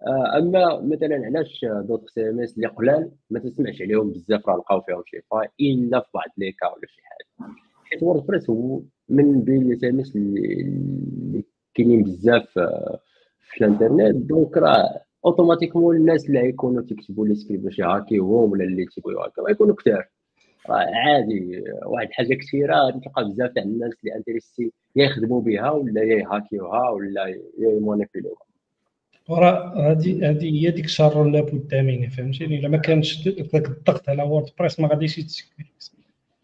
آه، 0.06 0.38
أما 0.38 0.80
مثلا 0.80 1.26
علاش 1.26 1.64
d'autres 1.64 2.30
CMS 2.30 2.56
اللي 2.56 2.66
قلال 2.68 3.10
ما 3.30 3.40
تسمعش 3.40 3.82
عليهم 3.82 4.10
بزاف 4.10 4.48
راه 4.48 4.56
لقاو 4.56 4.80
فيهم 4.80 5.02
شي 5.06 5.20
فاي 5.30 5.48
الا 5.60 6.00
في 6.00 6.08
بعض 6.14 6.28
les 6.38 6.52
cas 6.52 6.66
ولا 6.66 6.86
شي 6.86 7.00
حاجة. 7.05 7.52
حيت 7.84 8.02
WordPress 8.02 8.50
هو 8.50 8.80
من 9.08 9.40
بين 9.44 9.68
les 9.68 9.88
CMS 9.88 10.16
اللي 10.16 11.44
كاينين 11.74 12.02
بزاف 12.02 12.58
آه، 12.58 13.00
في 13.40 13.64
الانترنت 13.64 14.16
donc 14.16 14.56
راه 14.56 15.00
automatiquement 15.26 15.96
الناس 15.96 16.26
اللي 16.26 16.40
غيكونوا 16.40 16.82
تيكتبوا 16.82 17.26
les 17.26 17.34
scripts 17.34 17.64
باش 17.64 17.78
ي 17.78 17.86
hackiwhom 17.86 18.52
ولا 18.52 18.64
اللي 18.64 18.84
تيبغيو 18.84 19.20
ي 19.20 19.24
hackiw 19.24 19.44
غيكونوا 19.46 19.74
كثار 19.74 20.08
عادي 20.74 21.64
واحد 21.86 22.08
الحاجة 22.08 22.34
كثيرة 22.34 22.90
تلقى 22.90 23.24
بزاف 23.24 23.50
تاع 23.50 23.62
الناس 23.62 23.92
اللي 24.04 24.16
intéressés 24.16 24.72
يا 24.96 25.04
يخدموا 25.04 25.40
بها 25.40 25.70
ولا 25.70 26.02
يا 26.02 26.16
ي 26.16 26.25
hackiwha 26.25 26.90
ولا 26.90 27.26
يا 27.58 27.70
يمونيبيليوها 27.70 28.46
وراه 29.28 29.90
هذه 29.90 30.30
هذه 30.30 30.66
هي 30.66 30.70
ديك 30.70 30.84
الشر 30.84 31.24
لابد 31.24 31.74
منه 31.74 32.08
فهمتيني؟ 32.08 32.58
إلا 32.58 32.68
ما 32.68 32.76
كانش 32.76 33.28
ذاك 33.28 33.68
الضغط 33.68 34.08
على 34.08 34.22
وورد 34.22 34.50
بريس 34.58 34.80
ما 34.80 34.88
غاديش 34.88 35.18
يتسكريبت 35.18 35.92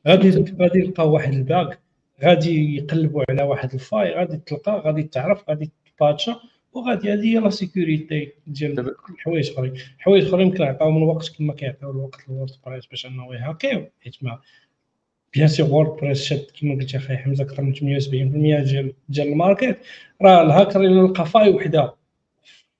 غادي 0.08 0.54
غادي 0.60 0.78
يلقاو 0.78 1.14
واحد 1.14 1.32
الباك 1.32 1.78
غادي 2.24 2.76
يقلبوا 2.76 3.24
على 3.28 3.42
واحد 3.42 3.72
الفاي 3.74 4.14
غادي 4.14 4.36
تلقى 4.36 4.82
غادي 4.84 5.02
تعرف 5.02 5.50
غادي 5.50 5.70
تباتشا 5.98 6.40
وغادي 6.72 7.12
هذه 7.12 7.26
هي 7.26 7.38
لا 7.38 7.50
سيكوريتي 7.50 8.32
ديال 8.46 8.94
الحوايج 9.10 9.50
اخرين. 9.50 9.74
حوايج 9.98 10.24
اخرين 10.26 10.46
يمكن 10.46 10.62
يعطيو 10.62 10.90
من 10.90 11.02
الوقت 11.02 11.32
كما 11.38 11.54
كيعطيو 11.54 11.90
الوقت 11.90 12.28
للورد 12.28 12.50
بريس 12.66 12.86
باش 12.86 13.06
انه 13.06 13.34
يهاكيو. 13.34 13.86
حيت 14.04 14.16
ما 14.24 14.40
بيان 15.34 15.48
سور 15.48 15.70
وورد 15.70 16.00
بريس 16.00 16.24
شاد 16.24 16.46
كما 16.60 16.74
قلت 16.74 16.94
أخي 16.94 17.16
حمزة 17.16 17.44
أكثر 17.44 17.62
من 17.62 17.74
78% 17.74 17.78
ديال 17.80 18.94
ديال 19.08 19.28
الماركت. 19.28 19.78
راه 20.22 20.42
الهاكر 20.42 20.80
الا 20.80 21.06
لقى 21.06 21.26
faille 21.26 21.50
وحده. 21.50 21.94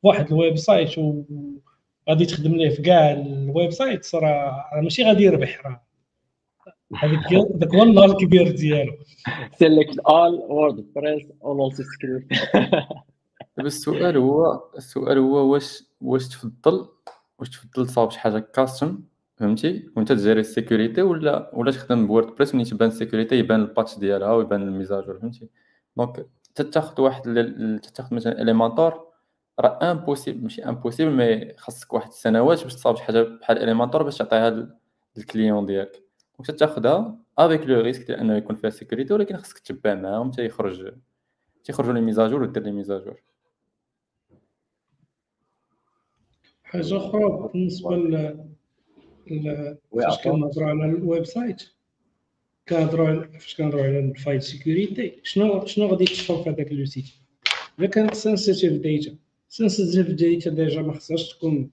واحد 0.03 0.27
ال 0.27 0.57
website 0.57 0.99
وغادي 0.99 2.27
تخدم 2.27 2.55
ليه 2.55 2.69
في 2.71 2.83
كاع 2.83 3.13
ال 3.13 3.71
website 3.71 4.15
راه 4.15 4.71
ماشي 4.83 5.05
غادي 5.05 5.23
يربح 5.23 5.67
راه. 5.67 5.83
هذاك 6.97 7.75
هو 7.75 7.83
النهار 7.83 8.11
الكبير 8.11 8.51
ديالو. 8.51 8.93
سيلكت 9.59 9.99
اول 9.99 10.35
WordPress 10.35 11.27
اول 11.45 11.73
سكريبت 11.73 12.33
دابا 13.57 13.69
السؤال 13.69 14.17
هو 14.17 14.63
السؤال 14.77 15.19
هو 15.19 15.53
واش 15.53 15.85
واش 16.01 16.29
تفضل 16.29 16.89
واش 17.39 17.51
تفضل 17.51 17.87
تصاوب 17.87 18.11
شي 18.11 18.19
حاجة 18.19 18.39
custom 18.39 19.03
فهمتي؟ 19.37 19.91
وانت 19.97 20.13
ت 20.13 20.17
gérer 20.17 20.41
ال 20.41 20.48
sécurité 20.48 21.03
ولا 21.03 21.51
ولا 21.55 21.71
تخدم 21.71 22.07
ب 22.07 22.27
WordPress 22.35 22.55
ملي 22.55 22.65
تبان 22.65 22.89
ال 22.89 22.94
sécurité 22.94 23.37
يبان 23.39 23.61
ال 23.61 23.67
patch 23.67 23.99
ديالها 23.99 24.33
ويبان 24.33 24.63
ال 24.63 24.68
mise 24.68 24.91
à 24.91 24.96
jour 24.96 25.19
فهمتي؟ 25.19 25.49
donc 25.97 26.27
تتاخد 26.55 27.01
واحد 27.01 27.23
تتاخد 27.83 28.15
مثلا 28.15 28.43
Elementor 28.43 29.07
راه 29.61 29.91
impossible 29.93 30.43
ماشي 30.43 30.65
impossible 30.65 31.11
mais 31.11 31.55
خاصك 31.57 31.93
واحد 31.93 32.09
السنوات 32.09 32.63
باش 32.63 32.75
تصاوب 32.75 32.97
شي 32.97 33.03
حاجة 33.03 33.23
بحال 33.23 33.59
Elementor 33.59 34.03
باش 34.03 34.19
تعطيها 34.19 34.51
لل- 34.51 34.77
لل 35.17 35.29
client 35.29 35.67
ديالك. 35.67 36.03
donc 36.39 36.59
تاخدها 36.59 37.17
avec 37.39 37.61
le 37.67 37.81
risque 37.81 38.07
ديال 38.07 38.19
انه 38.21 38.37
يكون 38.37 38.57
فيها 38.57 38.71
sécurité 38.71 39.15
ولكن 39.15 39.37
خاصك 39.37 39.59
تتبع 39.59 39.95
معاهم 39.95 40.33
حتى 40.33 40.45
يخرج 40.45 40.95
تيخرجوا 41.65 41.93
les 41.93 42.01
mises 42.01 42.22
à 42.22 42.26
jour 42.26 42.43
ودير 42.43 42.63
les 42.63 42.73
mises 42.73 42.95
à 42.95 43.00
jour. 43.00 43.23
حاجة 46.73 46.97
أخرى 46.97 47.51
بالنسبة 47.53 47.97
ل 47.97 48.39
فاش 49.93 50.25
كنهضروا 50.25 50.69
على 50.69 50.85
ال 50.85 51.25
website 51.25 51.63
كنهضروا 52.69 53.25
فاش 53.39 53.55
كنهضروا 53.57 53.83
على 53.83 53.99
ال 53.99 54.05
faille 54.05 54.43
sécurité 54.43 55.13
شنو 55.23 55.67
شنو 55.67 55.87
غادي 55.87 56.05
تشوف 56.05 56.43
في 56.43 56.51
هذاك 56.51 56.73
le 56.73 56.85
site؟ 56.85 57.05
الا 57.79 57.87
كانت 57.87 58.15
sensitive 58.15 58.73
data 58.73 59.17
sensitive 59.49 60.07
data 60.07 60.51
déjà 60.51 60.83
ما 60.83 60.93
خصهاش 60.93 61.29
تكون 61.29 61.71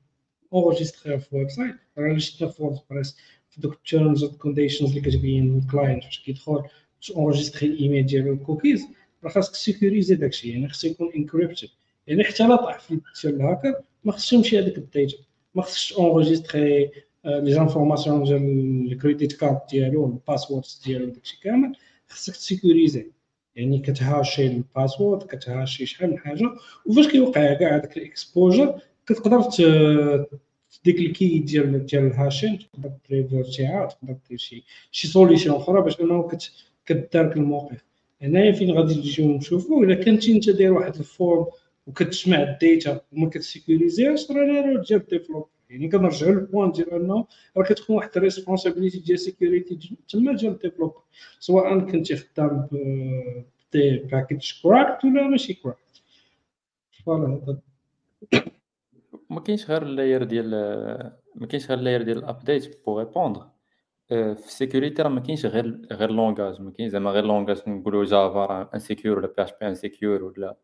enregistrée 0.54 1.20
في 1.20 1.34
ال 1.34 1.50
website 1.50 1.76
راه 1.98 2.18
شفنا 2.18 2.48
في 2.48 2.64
WordPress 2.64 3.18
في 3.50 3.62
دوك 3.62 3.74
ال 3.74 3.82
terms 3.82 4.24
and 4.24 4.36
conditions 4.36 4.90
اللي 4.90 5.02
كتبين 5.02 5.58
ال 5.58 5.64
client 5.64 6.04
فاش 6.04 6.20
كيدخل 6.20 6.64
باش 6.98 7.12
enregistrer 7.12 7.68
الايميل 7.68 8.06
ديالو 8.06 8.34
الكوكيز 8.34 8.86
راه 9.24 9.30
خاصك 9.30 9.56
sécuriser 9.56 10.16
داكشي 10.16 10.50
يعني 10.50 10.70
خصو 10.70 10.88
يكون 10.88 11.12
encrypted 11.16 11.70
يعني 12.08 12.24
حتى 12.24 12.48
لا 12.48 12.56
طاح 12.56 12.80
في 12.80 13.00
ديال 13.24 13.36
الهاكر 13.36 13.82
ما 14.04 14.12
خصش 14.12 14.34
يمشي 14.34 14.60
هذاك 14.60 14.78
ال 14.78 14.86
data 14.86 15.18
ما 15.56 15.62
خصش 15.62 15.94
enregistrer 15.94 16.92
les 17.26 17.52
informations 17.54 18.24
ديال 18.24 18.92
ال 18.92 18.98
credit 18.98 19.34
card 19.34 19.60
ديالو 19.72 20.06
ال 20.06 20.12
password 20.12 20.64
ديالو 20.86 21.06
داكشي 21.06 21.40
كامل. 21.44 21.76
خصك 22.08 22.36
ت 22.36 22.43
sécuriser. 22.43 23.12
يعني 23.56 23.80
كتهاشي 23.80 24.48
ال 24.48 24.56
password 24.56 25.24
كتهاشي 25.24 25.86
شحال 25.86 26.12
من 26.12 26.18
حاجة. 26.18 26.50
وفاش 26.86 27.08
كيوقع 27.08 27.54
كاع 27.54 27.76
هذاك 27.76 27.98
ال 27.98 28.07
exposure 28.07 28.82
كتقدر 29.08 29.42
ديك 30.86 31.00
ال 31.00 31.10
key 31.10 31.40
ديال 31.40 31.86
ديال 31.86 32.06
ال 32.06 32.12
hashing 32.13 32.60
تقدر 32.60 32.92
تريفيرتيها 33.10 33.86
تقدر 33.86 34.16
دير 34.30 34.38
شي 34.38 34.64
شي 34.92 35.08
solution 35.08 35.56
أخرى 35.56 35.82
باش 35.82 36.02
أنه 36.02 36.28
كت 36.28 36.52
كتدارك 36.86 37.38
الموقف. 37.38 37.86
هنايا 38.22 38.52
فين 38.52 38.72
غادي 38.72 38.96
نجيو 38.96 39.32
نشوفوا 39.32 39.84
إلا 39.84 39.96
كنتي 39.96 40.32
أنت 40.32 40.50
داير 40.50 40.74
واحد 40.74 40.96
ال 40.96 41.06
form 41.06 41.46
وكتجمع 41.88 42.42
ال 42.42 42.54
data 42.54 43.02
وما 43.12 43.30
كتسيكوريزيهاش 43.30 44.32
راه 44.32 44.46
لا 44.46 44.82
ديال 44.82 45.02
ال 45.02 45.06
développeur 45.06 45.48
يعني 45.70 45.90
كنرجعوا 45.90 46.32
لل 46.32 46.43
point 46.43 46.72
ديال 46.72 46.94
انه 46.94 47.28
راه 47.58 47.64
كتكون 47.64 47.96
واحد 47.96 48.10
ال 48.16 48.21
responsabilité 48.21 49.00
ديال 49.00 49.20
sécurité 49.20 49.98
تما 50.10 50.36
ديال 50.36 50.52
ال 50.52 50.55
développeur 50.55 50.94
سواء 51.40 51.80
كنتي 51.80 52.16
خدام 52.16 52.68
ب 52.72 53.78
package 54.12 54.52
cracked 54.64 55.06
ولا 55.06 55.28
ماشي 55.28 55.54
cracked 55.54 56.02
voilà 57.06 57.58
ما 59.30 59.40
كاينش 59.42 59.72
غير 59.72 59.84
ال 59.84 59.91
layer 59.91 60.24
ديال 60.24 60.50
ما 61.36 61.48
كاينش 61.48 61.68
غير 61.68 61.78
ال 61.80 61.84
layer 61.84 62.02
ديال 62.02 62.18
ال 62.18 62.27
update 62.27 62.86
pour 62.86 63.00
répondre 63.00 63.50
في 64.10 64.46
ال 64.46 64.52
sécurité 64.52 65.02
راه 65.02 65.10
ما 65.10 65.20
كاينش 65.20 65.46
غير 65.46 65.82
غير 65.92 66.12
langage 66.12 66.62
ما 66.62 66.72
كاينش 66.72 66.92
زعما 66.92 67.12
غير 67.12 67.26
langage 67.26 67.62
نقولوا 67.68 68.06
Java 68.06 68.46
راه 68.46 68.70
insecure 68.74 69.18
ولا 69.18 69.28
PHP 69.28 69.44
insecure 69.44 70.24
ولا 70.24 70.58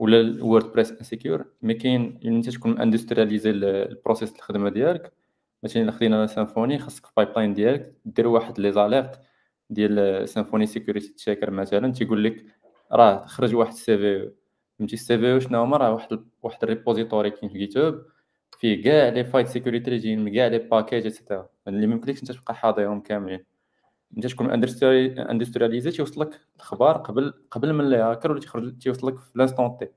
ولا 0.00 0.20
ال 0.20 0.27
WordPress 0.27 0.90
insecure 0.92 1.44
mais 1.62 1.74
كاين 1.74 2.20
انت 2.24 2.50
تكون 2.50 2.78
industrialiser 2.80 3.50
ال 3.50 3.61
process 3.61 4.36
الخدمة 4.36 4.68
ديالك. 4.70 5.12
مثلا 5.62 5.90
خدينا 5.90 6.26
Symfony 6.26 6.78
خاصك 6.78 7.06
في 7.06 7.10
ال 7.10 7.36
pipeline 7.38 7.54
ديالك 7.54 7.94
دير 8.04 8.26
واحد 8.28 8.60
les 8.60 8.72
alertes 8.72 9.20
ديال 9.70 10.28
Symfony 10.28 10.66
security 10.66 11.08
checker 11.08 11.50
مثلا 11.50 11.92
تيقول 11.92 12.24
لك 12.24 12.44
راه 12.92 13.26
خرج 13.26 13.54
واحد 13.54 13.72
ال 13.72 13.98
CVE 13.98 14.32
فهمتي؟ 14.78 14.94
ال 14.94 15.18
CVE 15.18 15.40
شنو 15.40 15.62
هما؟ 15.62 15.76
راه 15.76 15.92
واحد 15.94 16.24
واحد 16.42 16.58
ال 16.62 16.68
repository 16.68 17.30
كاين 17.30 17.52
في 17.52 17.58
Git 17.58 17.74
فيه 18.58 18.82
كاع 18.84 19.08
les 19.08 19.24
failles 19.24 19.46
sécurité 19.48 19.88
اللي 19.90 19.98
جايين 19.98 20.24
من 20.24 20.34
كاع 20.34 20.46
les 20.46 20.58
packages 20.58 21.04
etc. 21.04 21.48
اللي 21.68 21.86
ما 21.86 21.94
يمكنلكش 21.94 22.20
انت 22.22 22.32
تبقى 22.32 22.54
حاضرهم 22.54 23.00
كاملين. 23.00 23.44
انت 24.16 24.26
تكون 24.26 24.50
industrialiser 25.30 25.90
تيوصلك 25.90 26.40
الاخبار 26.56 26.96
قبل 26.96 27.34
قبل 27.50 27.72
من 27.72 27.90
les 27.90 27.96
hackers 27.96 28.30
ولا 28.30 28.40
تيخرج 28.40 28.78
تيوصلك 28.78 29.18
في 29.18 29.30
l'instant 29.34 29.76
تي 29.76 29.88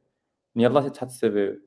يلاه 0.56 0.88
تتحط 0.88 1.08
ال 1.08 1.32
CVE 1.32 1.60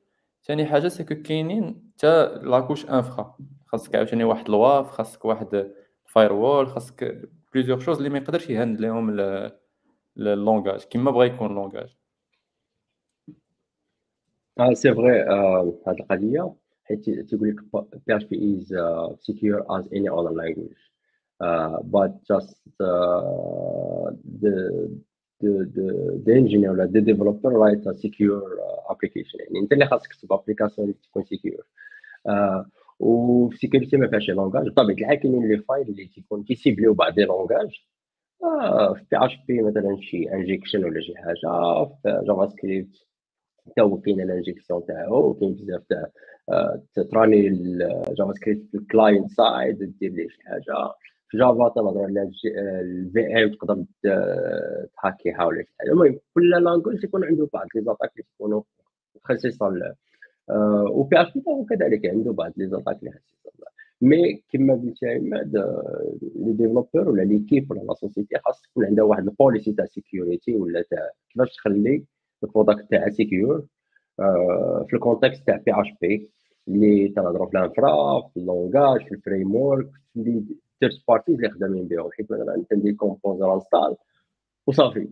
ثاني 0.44 0.66
حاجة 0.66 0.88
c'est 0.88 1.05
que 1.05 1.14
كاينين 1.14 1.90
حتى 1.94 2.26
la 2.42 2.53
couche 2.53 2.86
infra 2.90 3.36
خاصك 3.66 3.94
عاوتاني 3.94 4.24
واحد 4.24 4.48
ال 4.48 4.59
WAF 4.59 4.90
خاصك 4.90 5.24
واحد 5.24 5.72
firewall 6.06 6.68
خاصك 6.68 7.28
plusieurs 7.54 7.80
choses 7.80 7.96
اللي 7.96 8.08
ما 8.08 8.18
يقدرش 8.18 8.50
يهندلهم 8.50 9.16
ال 10.16 10.24
langage 10.25 10.82
كيما 10.82 11.10
بغا 11.10 11.24
يكون 11.24 11.54
langage 11.54 11.96
آه 14.60 14.72
c'est 14.72 14.94
vrai 14.94 15.20
هاد 15.20 15.96
القضية. 16.00 16.54
حيت 16.84 17.10
تيقول 17.10 17.48
لك 17.48 17.86
PHP 18.06 18.14
is 18.14 18.74
as 19.70 19.86
any 19.86 20.08
other 20.08 20.32
language. 20.32 20.78
uh, 20.78 20.95
but 21.82 22.12
just 22.30 22.60
uh, 22.80 24.10
the 24.42 24.56
the 25.40 25.52
the 25.76 25.88
the 26.24 26.32
engineer 26.34 26.70
ولا 26.70 26.86
the 26.86 27.00
developer 27.00 27.50
write 27.50 27.86
a 27.86 27.94
secure 27.94 28.42
uh, 28.42 28.92
application. 28.92 29.40
يعني 29.40 29.58
أنت 29.62 29.72
اللي 29.72 29.86
خاصك 29.86 30.12
تكتب 30.14 30.32
application 30.32 30.94
تكون 31.02 31.24
secure. 31.24 31.64
وفي 33.00 33.56
sécurité 33.56 33.96
ما 33.96 34.08
فيهاش 34.08 34.30
langage 34.30 34.68
بطبيعه 34.68 34.96
الحال 34.96 35.14
كاينين 35.14 35.48
les 35.48 35.58
failles 35.58 35.88
اللي 35.88 36.06
تيكون 36.06 36.44
كي 36.44 36.55
cibler 36.55 36.89
و 36.89 36.94
بعض 36.94 37.18
les 37.18 37.24
langages 37.24 37.86
آه 38.44 38.94
في 38.94 39.04
PHP 39.10 39.62
مثلا 39.62 39.96
شي 40.00 40.32
injection 40.32 40.84
ولا 40.84 41.00
شي 41.00 41.16
حاجة 41.16 41.84
في 42.02 42.22
JavaScript 42.26 43.06
حتى 43.66 43.80
هو 43.80 44.00
كاين 44.00 44.20
ال 44.20 44.27
injection 44.27 44.86
تاعو 44.86 45.30
وكاين 45.30 45.54
بزاف 45.54 45.82
تاع 45.88 46.06
آه، 46.48 46.82
تراني 47.10 47.48
ال 47.48 48.32
JavaScript 48.32 48.70
في 48.70 48.78
ال 48.78 48.86
client 48.86 49.30
side 49.30 49.98
دير 50.00 50.12
ليه 50.12 50.28
شي 50.28 50.42
حاجة. 50.42 50.94
في 51.28 51.38
Java 51.38 51.68
تنهضروا 51.68 52.04
على 52.06 52.30
ال 52.80 53.44
VM 53.44 53.50
تقدر 53.54 53.84
ت- 54.02 54.90
تهاكيها 55.02 55.44
ولا 55.44 55.62
شي 55.62 55.74
حاجة 55.78 55.90
المهم 55.90 56.18
كل 56.34 56.50
language 56.50 57.04
يكون 57.04 57.24
عنده 57.24 57.48
بعض 57.52 57.66
les 57.74 57.82
attaques 57.82 58.10
اللي 58.12 58.24
تكونوا 58.38 58.62
خصيصه 59.24 59.68
ل- 59.68 59.94
آه، 60.50 60.84
و 60.90 61.20
PHP 61.20 61.42
كذلك 61.76 62.06
عنده 62.06 62.32
بعض 62.32 62.52
les 62.56 62.66
attaques 62.68 62.98
اللي 63.00 63.10
خصيصه 63.12 63.50
ل- 63.58 63.64
mais 64.06 64.42
كما 64.52 64.74
قلت 64.74 65.04
عماد 65.04 65.56
آه، 65.56 66.14
les 66.36 66.52
développeurs 66.52 67.08
ولا 67.08 67.22
l'équipe 67.22 67.70
ولا 67.70 67.80
la 67.80 67.94
société 67.94 68.38
خاص 68.38 68.62
تكون 68.62 68.84
عندها 68.86 69.04
واحد 69.04 69.28
ال 69.28 69.35
policy 69.35 69.72
تاع 69.72 69.84
security 69.86 70.56
ولا 70.56 70.82
تاع 70.90 71.10
كيفاش 71.30 71.54
تخلي 71.56 72.04
ال 72.44 72.50
product 72.50 72.90
تاعها 72.90 73.10
secure 73.10 73.64
في 74.88 74.94
ال 74.94 75.01
context 75.01 75.46
تاع 75.46 75.56
PHP 75.56 76.30
اللي 76.68 77.08
تنهضروا 77.08 77.46
في 77.50 77.58
ال 77.58 77.69
infra 77.69 78.20
في 78.28 78.36
ال 78.40 78.48
langage 78.48 79.04
في 79.08 79.12
ال 79.14 79.54
framework 79.54 79.90
les 80.82 80.88
third 80.88 81.02
parties 81.08 81.34
اللي 81.34 81.50
خدامين 81.50 81.88
بهم 81.88 82.10
حيت 82.12 82.32
مثلا 82.32 82.54
أنت 82.54 82.96
composer 82.96 83.54
install 83.54 83.96
وصافي. 84.66 85.08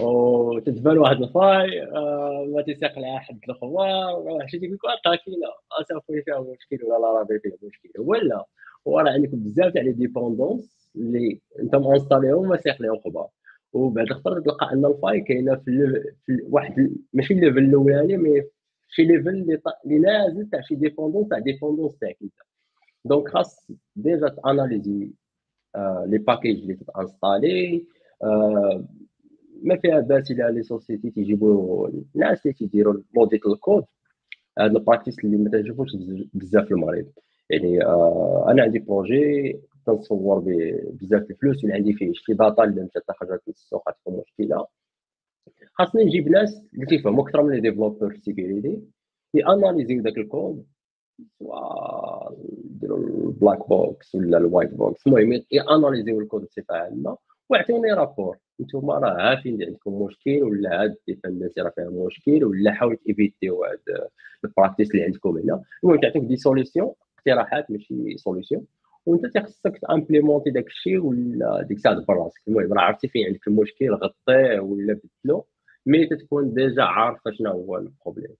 وتتبان 0.00 0.98
واحد 0.98 1.22
ال 1.22 1.31
faille 1.31 1.82
آه، 1.82 2.46
ما 2.54 2.62
تيسيق 2.62 2.98
لها 2.98 3.18
حد 3.18 3.40
الاخبار 3.44 4.46
شي 4.46 4.58
تيقول 4.58 4.74
لك 4.74 4.80
attaquer 5.00 5.41
نا 5.41 5.46
صافي 5.88 6.22
فيها 6.22 6.40
مشكل 6.40 6.84
ولا 6.84 6.98
لا 6.98 7.06
راه 7.06 7.24
فيها 7.24 7.56
مشكل 7.62 7.90
ولا 7.98 8.44
وراه 8.84 9.12
عندك 9.12 9.28
بزاف 9.34 9.72
تاع 9.72 9.82
les 9.82 9.92
dépendances 9.92 10.90
اللي 10.96 11.40
انت 11.60 11.76
م 11.76 11.82
installer 11.82 12.36
هم 12.36 12.48
ما 12.48 12.56
سيق 12.56 12.82
لهم 12.82 12.98
خبار 12.98 13.28
وبعد 13.72 14.06
تقدر 14.06 14.40
تلقى 14.40 14.72
أن 14.72 14.84
ال 14.84 14.89
faille 14.89 15.20
كاينة 15.20 15.54
في, 15.56 16.02
في 16.26 16.46
واحد 16.50 16.96
ماشي 17.12 17.34
ال 17.34 17.38
level 17.38 17.58
الأولاني 17.58 18.16
mais 18.16 18.42
شي 18.88 19.04
level 19.04 19.58
اللي 19.84 19.98
نازل 19.98 20.50
تاع 20.50 20.60
شي 20.60 20.74
dépendances 20.74 21.28
تاع 21.28 21.38
dépendances 21.38 21.98
تاعك 21.98 22.16
أنت. 22.22 22.32
donc 23.04 23.28
خاص 23.28 23.70
déjà 23.96 24.28
ت 24.28 24.37
analyser 24.37 25.12
les 26.06 26.18
packages 26.18 26.56
اللي 26.60 26.74
تت 26.74 26.94
installer 26.94 27.86
آه، 28.22 28.84
ما 29.62 29.76
فيها 29.76 30.00
باس 30.00 30.30
إلى 30.30 30.52
les 30.52 30.62
sociétés 30.62 31.10
تيجيبوا 31.10 31.88
الناس 32.14 32.46
اللي 32.46 32.54
تيديروا 32.54 33.02
موديل 33.16 33.40
الكود 33.46 33.84
هاد 34.58 34.76
ال 34.76 34.81
practice 34.81 35.18
اللي 35.24 35.36
ما 35.36 35.50
تنشوفوش 35.50 35.96
بز- 35.96 36.28
بزاف 36.34 36.64
في 36.64 36.70
المغرب 36.70 37.06
يعني 37.50 37.82
أنا 38.48 38.62
عندي 38.62 38.78
projet 38.78 39.60
تنصور 39.86 40.38
ب- 40.38 40.96
بزاف 41.00 41.30
الفلوس 41.30 41.64
اللي 41.64 41.74
عندي 41.74 41.92
فيه 41.92 42.12
شي 42.12 42.34
data 42.34 42.64
اللي 42.64 42.82
مشات 42.82 43.04
خرجت 43.10 43.42
من 43.46 43.52
السوق 43.54 43.90
تكون 43.90 44.20
مشكله 44.26 44.66
خاصني 45.74 46.04
نجيب 46.04 46.28
ناس 46.28 46.62
اللي 46.74 46.86
تيفهموا 46.86 47.24
أكثر 47.24 47.42
من 47.42 47.54
les 47.54 47.60
développeurs 47.60 48.10
في 48.10 48.20
sécurité 48.20 48.82
ي 49.34 49.41
analyser 49.41 49.95
و 49.95 50.02
داك 50.02 50.18
الكود 50.18 50.66
سواء 51.38 52.36
يديروا 52.64 52.98
ال 52.98 53.10
black 53.10 53.68
box 53.68 54.14
ولا 54.14 54.38
ال 54.38 54.44
white 54.44 54.74
box 54.74 55.06
المهم 55.06 55.42
ي 55.52 55.60
analyser 55.60 56.20
و 56.20 56.24
ال 56.24 56.27
code 56.27 56.42
بصفه 56.42 56.74
عامه 56.76 57.16
ويعطيوني 57.50 57.92
rapport 57.92 58.36
أنتم 58.60 58.90
راه 58.90 59.22
عارفين 59.22 59.54
اللي 59.54 59.66
عندكم 59.66 60.02
مشكل 60.02 60.42
ولا 60.42 60.82
هاد 60.82 60.96
ال 61.08 61.13
dependency 61.13 61.60
راه 61.60 61.70
فيها 61.70 61.90
مشكل 61.90 62.44
ولا 62.44 62.72
حاولوا 62.72 62.98
ت 63.04 63.12
éviter 63.12 63.57
و 63.57 63.64
هاد 63.64 64.08
ال 64.44 64.49
practice 64.49 64.90
اللي 64.90 65.02
عندكم 65.04 65.38
هنا. 65.38 65.62
المهم 65.84 66.00
تعطيك 66.00 66.22
des 66.22 66.36
solutions 66.36 66.92
اقتراحات 67.18 67.70
ماشي 67.70 68.16
solution 68.18 68.66
وانت 69.06 69.26
تخصك 69.26 69.78
ت 69.78 69.84
implémenter 69.84 70.50
داك 70.50 70.66
الشيء 70.66 70.98
ولا 70.98 71.62
ديك 71.68 71.76
الساعة 71.76 72.04
براسك 72.08 72.40
المهم 72.48 72.72
راه 72.72 72.80
عرفتي 72.82 73.08
فين 73.08 73.26
عندك 73.26 73.48
المشكل 73.48 73.90
غطيه 73.94 74.60
ولا 74.60 75.00
بدلو. 75.24 75.46
mais 75.86 76.06
تتكون 76.06 76.54
déjà 76.54 76.82
عارفة 76.82 77.30
شنو 77.30 77.50
هو 77.50 77.76
ال 77.76 77.82
problème 77.82 78.34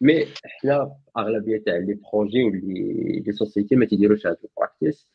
mais 0.00 0.26
حنا 0.44 0.84
في 0.84 1.10
اغلبيه 1.18 1.58
تاع 1.58 1.76
les 1.76 1.98
projets 2.12 2.44
واللي 2.44 3.22
les 3.26 3.32
sociétés 3.32 3.76
ما 3.76 3.86
تيديروش 3.86 4.26
هاد 4.26 4.36
ال 4.44 4.51
practice 4.51 5.08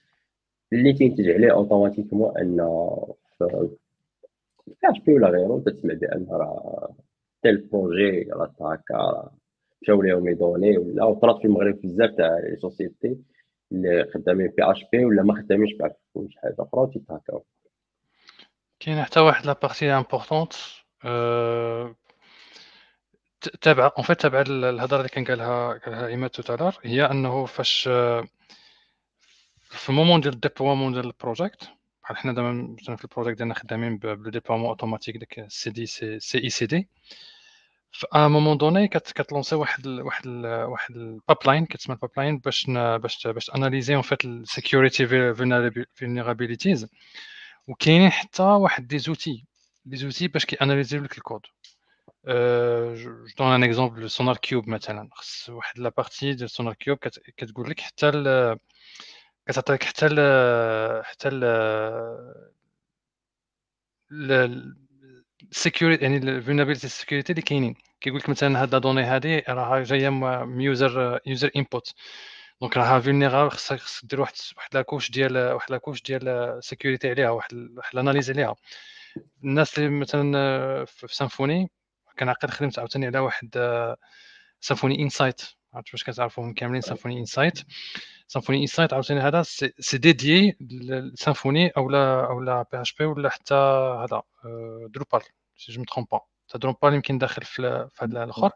اللي 0.73 0.93
تينتج 0.93 1.29
عليه 1.29 1.51
automatiquement 1.51 3.67
أن 4.83 4.99
PHP 4.99 5.13
ولا 5.13 5.27
غيره 5.29 5.63
تسمع 5.65 5.93
بان 5.93 6.27
راه 6.31 6.95
tel 7.43 7.57
projet 7.57 8.29
راه 8.31 8.53
هكا 8.61 9.31
مشاو 9.81 10.01
ليهم 10.01 10.27
les 10.27 10.42
données 10.42 10.77
ولا 10.77 11.03
وطرات 11.03 11.37
في 11.37 11.45
المغرب 11.45 11.81
بزاف 11.81 12.11
تاع 12.11 12.39
les 12.39 12.55
sociétés 12.55 13.17
اللي 13.71 14.05
خدامين 14.13 14.47
PHP 14.47 15.05
ولا 15.05 15.23
ما 15.23 15.33
خدامينش 15.33 15.73
بحال 15.73 15.93
شي 16.29 16.39
حاجة 16.39 16.55
أخرى 16.59 16.91
تيتهكاو 16.93 17.45
كاين 18.79 19.03
حتى 19.03 19.19
واحد 19.19 19.45
la 19.45 19.53
partie 19.53 19.91
importante 19.91 20.53
تابع 23.61 23.91
en 23.97 24.05
fait 24.05 24.21
تابع 24.21 24.41
الهضرة 24.47 24.97
اللي 24.97 25.09
كان 25.09 25.25
قالها 25.25 25.73
قالها 25.73 26.11
عماد 26.13 26.29
tout 26.29 26.45
à 26.45 26.49
l'heure 26.49 26.75
هي 26.83 27.05
أنه 27.05 27.45
فاش 27.45 27.83
في 29.69 29.89
ال 29.89 29.94
moment 29.94 30.21
ديال 30.21 30.33
ال 30.33 30.38
déploiement 30.38 30.93
ديال 30.93 31.05
ال 31.05 31.13
project 31.13 31.69
بحال 32.03 32.17
حنا 32.17 32.33
دابا 32.33 32.75
مثلا 32.81 32.95
في 32.95 33.03
ال 33.03 33.07
project 33.08 33.37
ديالنا 33.37 33.53
خدامين 33.53 33.97
ب 33.97 34.08
le 34.08 34.29
déploiement 34.29 34.67
automatique 34.69 35.17
داك 35.17 35.45
CD 35.47 35.85
CI 35.85 36.37
CD 36.43 36.89
في 37.91 38.07
un 38.15 38.31
moment 38.31 38.57
donné 38.57 38.87
كت 38.87 39.04
lancer 39.04 39.55
واحد 39.55 39.85
ال 39.87 40.01
واحد 40.01 40.27
ال 40.27 40.45
واحد 40.63 40.95
ال 40.95 41.03
pipeline 41.03 41.65
كتسمى 41.65 41.95
ال 41.95 42.00
pipeline 42.00 42.37
باش 42.37 42.65
باش 42.69 43.27
باش 43.27 43.49
analyser 43.55 43.93
en 43.95 44.01
fait 44.01 44.25
ال 44.25 44.34
sécurité 44.34 45.07
vulnerabilities 45.95 46.87
وكاينين 47.67 48.09
حتى 48.09 48.43
واحد 48.43 48.87
des 48.87 48.97
outils 48.99 49.45
des 49.85 49.97
outils 49.97 50.27
باش 50.27 50.45
كي 50.45 50.56
analyser 50.56 50.98
و 50.98 51.03
لك 51.03 51.17
ال 51.17 51.21
code. 51.21 51.41
je 52.25 53.25
donne 53.37 53.47
un 53.51 53.63
exemple 53.63 54.09
SonarQube 54.09 54.69
مثلا 54.69 55.09
خص 55.11 55.49
واحد 55.49 55.79
la 55.79 55.89
partie 55.89 56.33
ديال 56.33 56.49
SonarQube 56.49 56.97
كتقول 57.37 57.69
لك 57.69 57.79
حتى 57.79 58.11
كتعطيك 59.47 59.83
حتى 59.83 60.05
ال 60.11 61.05
حتى 61.05 61.29
ال 61.29 61.43
ال 65.51 65.57
sécurité 65.57 66.03
يعني 66.03 66.17
ال 66.17 66.22
vulnérabilités 66.22 66.87
sécurité 66.87 67.31
اللي 67.31 67.41
كاينين 67.41 67.75
كيقول 68.01 68.19
لك 68.19 68.29
مثلا 68.29 68.61
هاد 68.61 68.75
donnée 68.81 69.03
هادي 69.03 69.39
راها 69.39 69.83
جاية 69.83 70.09
من 70.09 70.61
user 70.61 71.19
user 71.25 71.51
input 71.55 71.93
donc 72.61 72.77
راها 72.77 72.99
vulnérable 72.99 73.51
خصك 73.51 73.79
خصك 73.79 74.05
دير 74.05 74.21
واحد 74.21 74.33
واحد 74.57 74.75
la 74.75 74.84
couche 74.84 75.11
ديال 75.11 75.37
واحد 75.53 75.71
la 75.71 75.79
couche 75.79 76.01
ديال 76.03 76.57
sécurité 76.63 77.09
عليها 77.09 77.29
واحد 77.29 77.53
واحد 77.77 77.93
ال 77.93 77.98
analyse 77.98 78.31
عليها 78.31 78.55
الناس 79.43 79.79
اللي 79.79 79.89
مثلا 79.89 80.85
في 80.85 81.15
Symfony 81.15 81.71
كنعقل 82.19 82.49
خدمت 82.49 82.79
عاوتاني 82.79 83.05
على 83.05 83.19
واحد 83.19 83.49
Symfony 84.59 84.99
Insight. 85.03 85.41
عرفت 85.73 85.93
واش 85.93 86.03
كتعرفوهم 86.03 86.53
كاملين 86.53 86.81
Symfony 86.81 87.19
Insight. 87.19 87.59
Symfony 88.27 88.61
Insight 88.61 88.93
عاوتاني 88.93 89.19
هذا 89.19 89.43
c'est 89.43 89.97
dédié 89.97 90.57
لا 90.59 91.13
أو 91.77 91.89
لا 92.39 92.65
PHP 92.71 93.05
ولا 93.05 93.29
حتى 93.29 93.55
هذا 94.03 94.21
Drupal 94.87 95.21
si 95.57 95.71
je 95.71 95.81
me 95.81 95.88
trompe 95.88 96.07
pas 96.11 96.21
Drupal 96.55 96.93
يمكن 96.93 97.17
داخل 97.17 97.41
في 97.43 97.87
هذا 98.01 98.23
الآخر. 98.23 98.51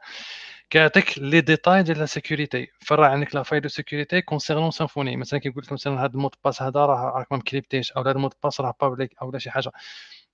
كيعطيك 0.69 1.19
les 1.19 1.41
détails 1.41 1.83
ديال 1.83 1.99
la 1.99 2.05
sécurité 2.05 2.67
فرع 2.81 3.07
عندك 3.07 3.35
la 3.35 3.43
faille 3.43 3.59
de 3.59 3.69
sécurité 3.69 4.21
concernant 4.21 4.71
Symfony 4.71 5.17
مثلا 5.17 5.39
كيقول 5.39 5.63
لك 5.63 5.71
مثلا 5.73 5.99
هذا 6.05 6.11
ال 6.13 6.17
mot 6.17 6.28
de 6.28 6.35
passe 6.45 6.61
هذا 6.61 6.79
راه 6.85 7.17
راك 7.17 7.31
ما 7.31 7.37
مكريبتيش 7.37 7.91
أو 7.91 8.01
هذا 8.01 8.11
ال 8.11 8.15
mot 8.15 8.26
de 8.26 8.33
passe 8.43 8.61
راه 8.61 8.73
public 8.81 9.15
أو 9.21 9.31
لا 9.31 9.39
شي 9.39 9.51
حاجة. 9.51 9.71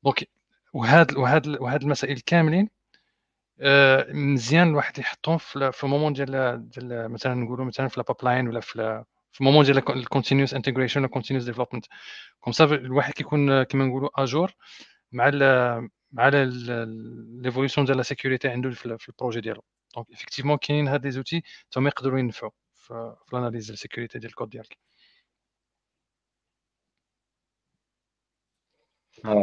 donc 0.03 0.30
وهاد 0.74 1.17
وهاد 1.17 1.48
وهاد 1.48 1.83
المسائل 1.83 2.19
كاملين 2.19 2.64
آه، 2.64 2.78
مزيان 4.14 4.70
الواحد 4.70 5.00
يحطهم 5.00 5.38
في 5.38 5.84
ال 5.84 5.88
moment 5.88 6.14
ديال 6.14 6.70
ديال 6.70 7.10
مثلا 7.12 7.34
نقولوا 7.34 7.66
مثلا 7.66 7.88
في 7.88 8.00
la 8.00 8.16
pipeline 8.24 8.48
ولا 8.48 8.60
في 8.60 9.04
في 9.32 9.42
ال 9.42 9.45
moment 9.45 9.66
ديال 9.66 9.78
ال 9.78 9.84
continuous 9.84 10.53
integration 10.53 11.00
ولا 11.02 11.10
continuous 11.10 11.45
development 11.45 11.86
comme 12.40 12.53
ça 12.53 12.64
الواحد 12.66 13.14
كيكون 13.14 13.64
كما 13.64 13.86
نقولوا 13.86 14.24
à 14.24 14.30
jour 14.30 14.56
مع 15.12 15.30
ال 15.34 15.90
مع 16.12 16.30
l'évolution 17.44 17.86
ديال 17.88 17.98
la 17.98 18.03
sécurité 18.03 18.48
عنده 18.50 18.70
في 18.72 19.10
ال 19.10 19.14
projet 19.14 19.42
ديالو. 19.42 19.64
donc 19.95 20.11
effectivement 20.11 20.58
كاينين 20.58 20.88
هاد 20.88 21.06
les 21.06 21.11
outils 21.11 21.44
تما 21.72 21.90
يقدروا 21.90 22.20
ينفعوا 22.20 22.52
في 22.74 23.16
ال 23.34 23.38
analyse 23.38 23.66
ديال 23.66 23.74
ال 23.74 23.79
sécurité 23.79 24.19
ديال 24.20 24.30
الكود 24.32 24.50
ديالك. 24.50 24.78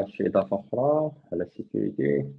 شي 0.09 0.27
اضافه 0.27 0.65
أخرى 0.69 1.13
على 1.33 1.45
ال 1.45 1.55
sécurité 1.55 2.33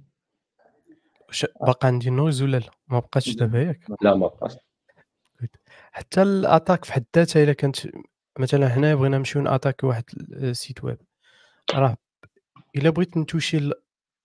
باقا 1.60 1.88
عندي 1.88 2.10
noise 2.10 2.42
ولا 2.42 2.56
لا؟ 2.56 2.70
ما 2.88 2.98
بقاتش 2.98 3.34
دابا 3.34 3.62
ياك؟ 3.62 3.80
لا 4.02 4.14
ما 4.14 4.26
بقاش. 4.26 4.56
حتى 5.92 6.22
ال 6.22 6.30
attaque 6.30 6.84
في 6.84 6.92
حد 6.92 7.04
ذاتها 7.16 7.44
إلا 7.44 7.52
كانت 7.52 7.76
مثلا 8.38 8.66
هنا 8.66 8.94
بغينا 8.94 9.18
نمشيو 9.18 9.42
ن 9.42 9.47
attaque 9.47 9.84
واحد 9.84 10.04
ال 10.30 10.41
site 10.41 10.84
web. 10.84 10.98
راه 11.74 11.96
إلا 12.76 12.90
بغيت 12.90 13.16
ن 13.16 13.23
toucher 13.23 13.70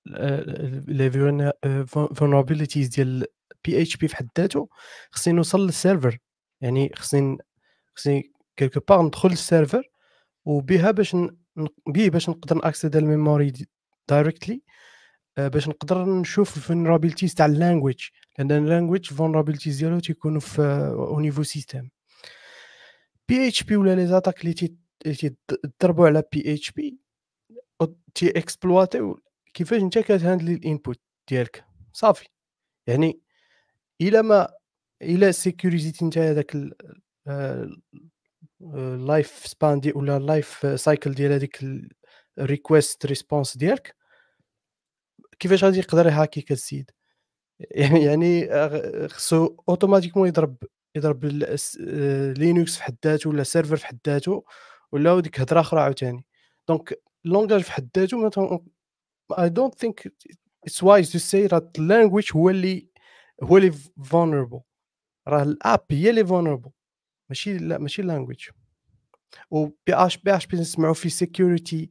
les 0.06 1.12
vulnerabilities 2.16 2.88
ديال 2.88 3.26
PHP 3.66 4.08
في 4.08 4.16
حد 4.16 4.30
ذاته 4.40 4.70
خصني 5.12 5.34
نوصل 5.34 5.66
لل 5.66 5.77
server. 5.77 6.18
يعني 6.62 6.92
خصني 6.96 7.38
خصني 7.96 8.32
quelque 8.58 8.80
part 8.90 9.02
ندخل 9.02 9.30
لل 9.30 9.45
server 9.45 9.90
وبها 10.46 10.92
باش 10.92 11.16
به 11.88 12.10
باش 12.10 12.30
نقدر 12.30 12.56
ن 12.56 12.62
access 12.62 12.96
ال 12.96 13.04
memory 13.04 13.54
directly 14.10 14.62
باش 15.38 15.68
نقدر 15.68 16.06
نشوف 16.06 16.58
ال 16.58 16.63
vulnerabilities 16.63 17.34
تاع 17.36 17.46
ال 17.46 17.52
language 17.52 18.00
لأن 18.38 18.52
ال 18.52 18.58
language 18.58 19.08
ال 19.12 19.16
vulnerabilities 19.16 19.78
ديالو 19.78 20.00
تيكونوا 20.00 20.40
في 20.40 20.62
au 20.98 21.20
niveau 21.20 21.44
système 21.44 21.90
PHP 23.30 23.76
ولا 23.76 23.96
les 23.96 24.08
attaques 24.08 24.42
اللي 24.42 24.54
تيضربوا 25.74 26.08
على 26.08 26.24
PHP 26.32 26.98
تي 28.16 28.30
exploit 28.30 29.00
يو 29.00 29.20
كيفاش 29.54 29.82
أنت 29.82 30.00
كت 30.00 30.13
handle 30.13 30.54
ال 30.54 30.62
input 30.62 31.00
ديالك؟ 31.30 31.66
صافي. 31.94 32.28
يعني 32.88 33.20
إلا 34.02 34.22
ما 34.22 34.48
إلا 35.02 35.32
sécurisé 35.32 35.91
تي 35.91 36.06
انت 36.06 36.18
هذاك 36.18 36.58
ال 38.62 38.75
life 38.75 39.28
span 39.46 39.80
دي 39.80 39.92
ولا 39.96 40.18
ال 40.18 40.30
life 40.30 40.80
cycle 40.82 41.14
ديال 41.14 41.32
هذيك 41.32 41.66
ال 42.40 42.48
request 42.48 43.06
response 43.06 43.58
ديالك 43.58 43.96
كيفاش 45.40 45.64
غادي 45.64 45.80
يقدر 45.80 46.08
ي 46.08 46.14
hack 46.14 46.39
يك 46.39 46.52
السيد 46.52 46.92
يعني 47.72 48.04
يعني 48.04 48.50
خصو 49.10 49.56
automatiquement 49.70 50.28
يضرب 50.28 50.58
يضرب 50.96 51.26
Linux 52.38 52.78
في 52.78 52.84
حد 52.84 52.98
ذاته 53.06 53.30
ولا 53.30 53.44
server 53.44 53.76
في 53.76 53.88
حد 53.88 54.00
ذاته 54.08 54.44
ولا 54.92 55.20
ديك 55.20 55.40
هضره 55.40 55.60
أخرى 55.62 55.82
عاوتاني. 55.82 56.26
donc 56.68 57.02
ال 57.26 57.30
langage 57.30 57.62
في 57.62 57.72
حد 57.72 57.90
ذاته 57.98 58.64
I 59.40 59.50
don't 59.50 59.76
think 59.76 60.14
it's 60.66 60.84
wise 60.84 61.12
to 61.12 61.18
say 61.20 61.46
راه 61.48 61.72
ال 61.80 61.86
language 61.86 62.32
هو 62.36 62.50
اللي 62.50 62.90
هو 63.44 63.58
اللي 63.58 63.72
vulnerable 64.06 64.62
راه 65.28 65.44
ال 65.44 65.54
app 65.54 65.86
هي 65.92 66.10
اللي 66.10 66.26
vulnerable 66.26 66.72
ماشي 67.30 67.58
لا 67.58 67.78
ماشي 67.78 68.02
ال 68.02 68.07
language 68.07 68.50
و 69.52 69.66
بي 69.66 69.96
اش 69.96 70.18
بي 70.18 70.36
اش 70.36 70.48
بي 70.48 70.58
نسمعوا 70.58 70.94
في 70.94 71.10
security 71.10 71.90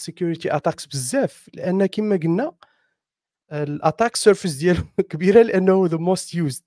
security 0.00 0.56
attacks 0.56 0.86
بزاف 0.86 1.50
لأن 1.54 1.86
كما 1.86 2.16
قلنا 2.16 2.52
ال 3.52 3.61
attack 3.61 4.16
surface 4.16 4.54
ديالو 4.54 4.82
كبيرة 5.10 5.42
لأنه 5.42 5.86
the 5.86 5.96
most 5.96 6.34
used 6.34 6.64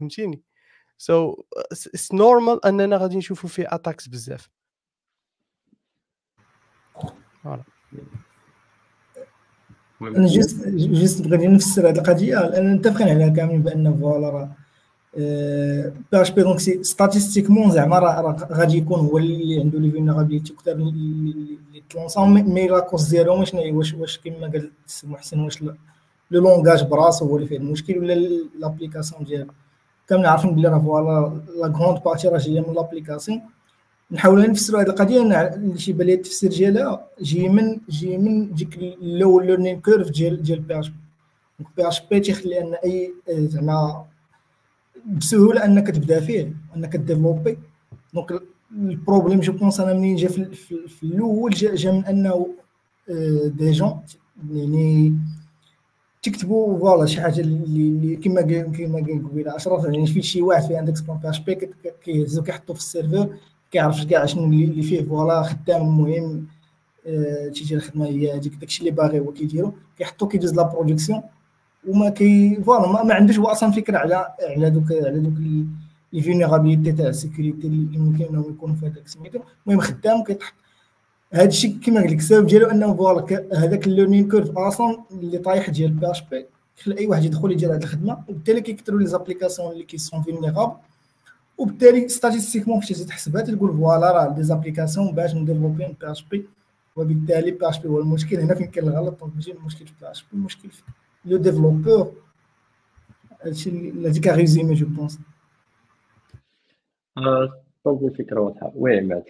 فهمتيني؟ 0.00 0.42
so 0.98 1.44
it's 1.72 2.14
normal 2.14 2.64
أننا 2.64 2.96
غادي 2.96 3.16
نشوفوا 3.16 3.48
فيه 3.48 3.74
attacks 3.74 4.08
بزاف. 4.08 4.50
voilà 7.42 7.64
أنا 10.02 10.26
just 10.26 10.68
just 10.68 11.28
بغيت 11.28 11.50
نفسر 11.50 11.88
هذه 11.88 11.98
القضية 11.98 12.38
لأن 12.38 12.74
متفقين 12.74 13.08
عليها 13.08 13.28
كاملين 13.28 13.62
بأن 13.62 13.98
voilà 14.00 14.61
PHP 15.16 16.22
donc 16.22 16.58
statistiquement 16.60 17.70
زعما 17.70 17.98
راه 17.98 18.48
غادي 18.52 18.78
يكون 18.78 19.00
هو 19.00 19.18
اللي 19.18 19.60
عنده 19.60 19.78
les 19.78 19.90
vulnérabilités 19.90 20.52
أكثر 20.52 20.72
اللي 20.72 21.58
تلونسون 21.90 22.30
mais 22.30 22.68
la 22.68 22.80
cause 22.80 23.08
ديالهم 23.08 23.44
شنو 23.44 23.78
واش 23.78 23.94
واش 23.94 24.18
كما 24.18 24.46
قال 24.46 24.70
محسن 25.04 25.40
واش 25.40 25.62
le 25.62 25.74
langage 26.30 26.84
براسو 26.84 27.26
هو 27.26 27.36
اللي 27.36 27.48
فيه 27.48 27.56
المشكل 27.56 27.98
ولا 27.98 28.14
l'application 28.58 29.24
ديالو. 29.24 29.52
كامل 30.08 30.26
عارفين 30.26 30.54
بلي 30.54 30.68
راه 30.68 30.78
voilà 30.78 31.40
la 31.60 31.68
grande 31.68 32.02
partie 32.02 32.28
راه 32.28 32.38
جاية 32.38 32.60
من 32.60 32.74
l'application 32.74 33.40
نحاول 34.10 34.50
نفسروا 34.50 34.82
هذه 34.82 34.86
القضية 34.86 35.22
اللي 35.22 35.78
شي 35.78 35.92
بالي 35.92 36.14
التفسير 36.14 36.50
ديالها 36.50 37.06
جاي 37.20 37.48
من 37.48 37.80
جاي 37.88 38.18
من 38.18 38.54
ديك 38.54 38.76
ال 38.78 39.40
low 39.40 39.51
learning 39.51 39.80
curve 39.80 40.10
ديال 40.10 40.42
ديال 40.42 40.60
بي 40.60 40.78
اش 40.80 40.88
بي 40.88 40.96
بي 41.76 41.88
اش 41.88 42.02
بي 42.10 42.20
تيخلي 42.20 42.60
أن 42.60 42.74
أي 42.74 43.14
زعما 43.28 44.04
بسهولة 45.06 45.64
أنك 45.64 45.90
تبدأ 45.90 46.20
فيه 46.20 46.54
أنك 46.76 46.96
développer 46.96 47.58
دونك 48.14 48.42
البروبليم 48.72 49.40
جو 49.40 49.52
بونس 49.52 49.80
أنا 49.80 49.94
منين 49.94 50.16
جا 50.16 50.28
في, 50.28 51.02
الأول 51.02 51.50
جا, 51.50 51.92
من 51.92 52.04
انه 52.04 52.54
دي 53.46 53.70
جون 53.70 54.00
يعني 54.50 55.18
تكتبوا 56.22 56.78
فوالا 56.78 57.06
شي 57.06 57.20
حاجة 57.20 57.40
اللي 57.40 58.16
كما 58.16 58.42
كما 58.42 58.94
قال 58.94 59.28
قبيلة 59.28 59.56
اشرف 59.56 59.84
يعني 59.84 60.06
في 60.06 60.22
شي 60.22 60.42
واحد 60.42 60.62
في 60.62 60.76
عندك 60.76 60.96
سبون 60.96 61.20
اش 61.24 61.40
بي 61.40 61.70
كيهزو 62.04 62.42
كيحطو 62.42 62.74
في 62.74 62.80
السيرفر 62.80 63.36
كيعرف 63.70 64.04
كاع 64.04 64.26
شنو 64.26 64.44
اللي 64.44 64.82
فيه. 64.82 65.02
فوالا 65.02 65.42
خدام 65.42 65.98
مهم 65.98 66.46
تيجي 67.54 67.74
الخدمة 67.74 68.06
هي 68.06 68.36
هذيك 68.36 68.54
داكشي 68.54 68.80
اللي 68.80 68.90
باغي 68.90 69.20
هو 69.20 69.32
كيديرو. 69.32 69.74
كيحطو 69.98 70.28
كيدوز 70.28 70.54
لا 70.54 70.62
برودكسيون. 70.62 71.22
وما 71.88 72.08
كي 72.10 72.62
فوالا 72.66 73.04
ما, 73.04 73.14
عندوش 73.14 73.38
هو 73.38 73.46
أصلا 73.46 73.70
فكرة 73.70 73.98
على 73.98 74.26
على 74.56 74.70
دوك 74.70 74.92
على 74.92 75.18
دوك 75.18 75.38
les 76.12 76.22
vulnérabilités 76.22 76.92
تاع 76.92 77.08
ال 77.08 77.14
sécurité 77.14 77.66
اللي 77.66 77.98
ممكن 77.98 78.24
انهم 78.24 78.50
يكونوا 78.50 78.76
في 78.76 78.86
هذاك 78.86 79.08
سميتو 79.08 79.40
المهم 79.66 79.80
خدام 79.80 80.24
كيطحط 80.24 80.54
هذا 81.32 81.44
الشيء 81.44 81.78
كما 81.78 82.00
قلت 82.00 82.10
لك 82.10 82.18
السبب 82.18 82.46
ديالو 82.46 82.70
أنه 82.70 82.94
voilà 82.94 83.44
هذاك 83.54 83.86
ال 83.86 83.91
learning 83.91 84.28
curve 84.28 84.58
أصلا 84.58 85.04
اللي 85.10 85.38
طايح 85.38 85.70
ديال 85.70 85.90
PHP 85.90 86.46
خلي 86.82 86.98
أي 86.98 87.06
واحد 87.06 87.24
يدخل 87.24 87.52
يدير 87.52 87.74
هذه 87.74 87.82
الخدمة 87.82 88.24
وبالتالي 88.28 88.60
كيكثروا 88.60 88.98
les 88.98 89.06
applications 89.06 89.72
اللي 89.72 89.84
qui 89.84 90.00
sont 90.00 90.22
vulnérables 90.22 90.76
وبالتالي 91.58 92.08
statistiquement 92.08 92.80
فاش 92.80 92.98
تحسبها 92.98 93.42
تقول 93.42 93.76
voilà 93.76 94.12
راه 94.12 94.34
des 94.34 94.42
applications 94.42 95.12
باش 95.12 95.34
ن 95.34 95.40
développer 95.40 95.96
PHP 96.00 96.46
وبالتالي 96.96 97.50
PHP 97.50 97.88
هو 97.88 98.00
المشكل. 98.00 98.40
هنا 98.40 98.54
فين 98.54 98.66
كاين 98.66 98.88
الغلط؟ 98.88 99.24
ماشي 99.34 99.52
المشكل 99.52 99.86
في 99.86 99.92
PHP 100.00 100.28
المشكل 100.38 100.70
في 100.70 100.82
le 101.24 101.36
développeur 101.36 102.14
هادشي 103.42 103.70
اللي 103.70 104.08
هذيك 104.08 104.28
résumé 104.28 104.74
je 104.74 104.86
pense 104.86 105.18
donc 107.84 108.02
الفكرة 108.02 108.40
واضحة. 108.40 108.72
oui 108.74 108.98
عماد 108.98 109.24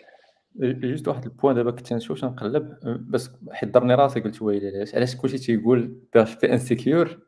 juste 0.57 1.09
واحد 1.09 1.25
ال 1.25 1.30
point 1.30 1.55
دابا 1.55 1.71
كنت 1.71 1.93
نشوف 1.93 2.25
نقلب. 2.25 2.77
بس 3.11 3.31
حضرني 3.53 3.95
راسي 3.95 4.21
قلت 4.21 4.43
ويلي 4.43 4.69
علاش 4.69 4.95
علاش 4.95 5.17
كلشي 5.17 5.39
تيقول 5.39 5.97
PHP 6.15 6.23
insecure 6.23 7.19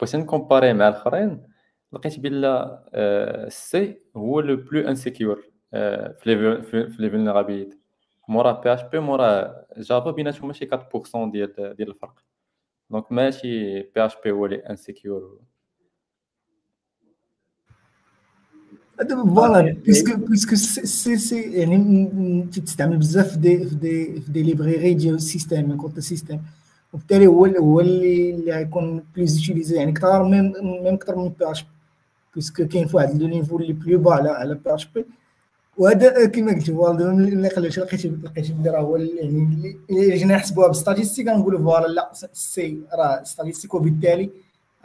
بغيت 0.00 0.16
ن 0.16 0.22
comparer 0.22 0.72
مع 0.72 0.88
الآخرين. 0.88 1.42
لقيت 1.92 2.20
بلا 2.20 2.84
ال 3.46 3.72
C 3.72 3.98
هو 4.16 4.40
le 4.40 4.56
plus 4.56 4.88
insecure 4.88 5.42
في 5.70 6.22
les 6.26 6.62
في 6.62 6.96
les 6.98 7.10
vulnérabilités 7.10 7.78
مورا 8.28 8.52
PHP 8.52 9.00
مورا 9.00 9.54
Java 9.78 10.10
بيناتهم 10.10 10.46
ماشي 10.46 10.68
4% 10.72 11.30
ديال 11.32 11.74
ديال 11.76 11.88
الفرق. 11.88 12.27
دونك 12.90 13.12
ماشي 13.12 13.82
بي 13.82 14.06
اش 14.06 14.12
بي 14.24 14.30
هو 14.30 14.46
اللي 14.46 14.56
انسيكيور 14.56 15.38
فوالا 19.08 19.76
بيسكو 19.84 20.16
بيسكو 20.16 20.54
سي 20.56 21.16
سي 21.16 21.40
يعني 21.42 22.48
تستعمل 22.52 22.96
بزاف 22.96 23.32
في 23.32 23.38
دي 23.38 23.64
في 23.68 23.74
دي 23.74 24.20
في 24.20 24.32
دي 24.32 24.42
ليبريري 24.42 24.94
ديال 24.94 25.14
السيستيم 25.14 25.76
كونت 25.76 25.98
السيستيم 25.98 26.42
وبالتالي 26.92 27.26
هو 27.26 27.44
هو 27.46 27.80
اللي 27.80 28.30
اللي 28.30 28.52
غيكون 28.52 29.04
بليز 29.16 29.38
يوتيليزي 29.38 29.76
يعني 29.76 29.92
كثر 29.92 30.22
ميم 30.22 30.52
ميم 30.62 30.94
أكثر 30.94 31.16
من 31.16 31.28
بي 31.28 31.50
اش 31.50 31.62
بي 31.62 31.68
بيسكو 32.34 32.66
كاين 32.66 32.86
في 32.86 32.96
واحد 32.96 33.22
لو 33.22 33.28
نيفو 33.28 33.58
اللي 33.58 33.72
بلو 33.72 33.98
با 33.98 34.12
على 34.12 34.28
على 34.28 34.54
بي 34.54 34.74
اش 34.74 34.86
بي 34.86 35.04
وهذا 35.78 36.26
كما 36.26 36.52
قلت 36.52 36.70
فوالا 36.70 37.10
اللي 37.10 37.48
قلت 37.48 37.78
لقيت 37.78 38.06
لقيت 38.06 38.50
بلي 38.50 38.70
راه 38.70 38.80
هو 38.80 38.96
يعني 38.96 39.78
اللي 39.90 40.16
جينا 40.16 40.36
نحسبوها 40.36 40.66
بالستاتيستيك 40.66 41.28
غنقولوا 41.28 41.60
فوالا 41.60 41.86
لا 41.86 42.10
سي 42.32 42.78
راه 42.92 43.22
ستاتيستيك 43.24 43.74
وبالتالي 43.74 44.30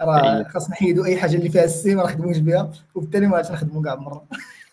راه 0.02 0.44
خاص 0.44 0.70
نحيدوا 0.70 1.06
أي 1.06 1.18
حاجة 1.18 1.36
اللي 1.36 1.50
فيها 1.50 1.64
السي 1.64 1.88
C 1.88 1.96
ما 1.96 2.04
نخدموش 2.04 2.38
بها 2.38 2.72
وبالتالي 2.96 3.28
ما 3.28 3.36
غاديش 3.36 3.52
نخدموا 3.52 3.84
كاع 3.84 3.96
مرة. 3.96 4.26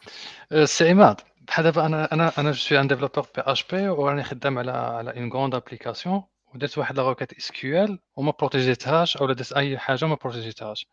سي 0.65 0.89
عماد 0.89 1.17
بحال 1.47 1.65
دابا 1.65 1.87
أنا 1.87 2.13
أنا 2.13 2.33
أنا 2.39 2.51
je 2.51 2.59
suis 2.59 2.81
un 2.81 2.89
développeur 2.89 3.27
PHP 3.37 3.89
وراني 3.89 4.23
خدام 4.23 4.59
على 4.59 4.71
على 4.71 5.11
une 5.17 5.33
grande 5.33 5.55
application 5.55 6.23
ودرت 6.55 6.79
واحد 6.79 6.97
la 6.97 7.03
requête 7.03 7.33
SQL 7.33 7.99
وما 8.17 8.33
protégé 8.39 8.88
تهاش 8.88 9.17
أو 9.17 9.27
درت 9.27 9.53
أي 9.53 9.79
حاجة 9.79 10.05
ما 10.05 10.15
protégé 10.15 10.61
تهاش 10.61 10.87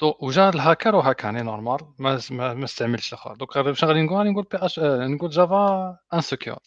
donc 0.00 0.14
وجا 0.20 0.48
الهاكر 0.48 0.94
وهاكاني 0.96 1.42
normal 1.42 1.78
ما 1.98 2.20
ما, 2.30 2.64
استعملتش 2.64 3.12
الآخر. 3.12 3.34
donc 3.34 3.56
واش 3.56 3.84
غادي 3.84 4.02
نقول 4.02 4.18
غادي 4.18 4.30
نقول 4.30 4.44
PHP 4.44 4.78
نقول 4.78 5.30
Java 5.30 5.98
insecure 6.14 6.58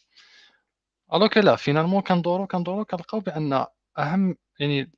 alors 1.14 1.40
là 1.40 1.56
finalement 1.56 2.02
كندورو 2.02 2.48
كندورو 2.48 2.86
كنلقاو 2.86 3.20
بأن 3.20 3.66
أهم 3.98 4.36
يعني 4.60 4.92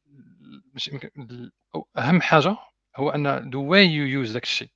أهم 1.97 2.22
حاجة 2.22 2.57
هو 2.97 3.09
أن 3.09 3.27
the 3.51 3.57
way 3.59 3.88
you 3.88 4.06
use 4.06 4.32
داك 4.31 4.43
الشيء. 4.43 4.69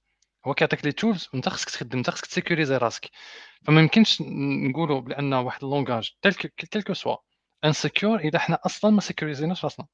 هو 0.47 0.53
كيعطيك 0.53 0.85
les 0.85 0.91
tools 0.91 1.29
وأنت 1.33 1.49
خصك 1.49 1.69
تخدم 1.69 1.97
أنت 1.97 2.09
خصك 2.09 2.25
ت 2.25 2.31
sécuriser 2.31 2.77
راسك. 2.77 3.09
فما 3.65 3.81
يمكنش 3.81 4.21
نقولوا 4.69 5.01
بأن 5.01 5.33
واحد 5.33 5.63
ال 5.63 5.69
langage 5.69 6.11
tel 6.71 6.83
qu'il 6.83 6.93
soit 6.93 7.17
insecure 7.65 8.19
إذا 8.19 8.39
حنا 8.39 8.59
أصلا 8.65 8.91
ما 8.91 9.01
sécurisé 9.01 9.46
ناش 9.46 9.63
راسنا. 9.63 9.87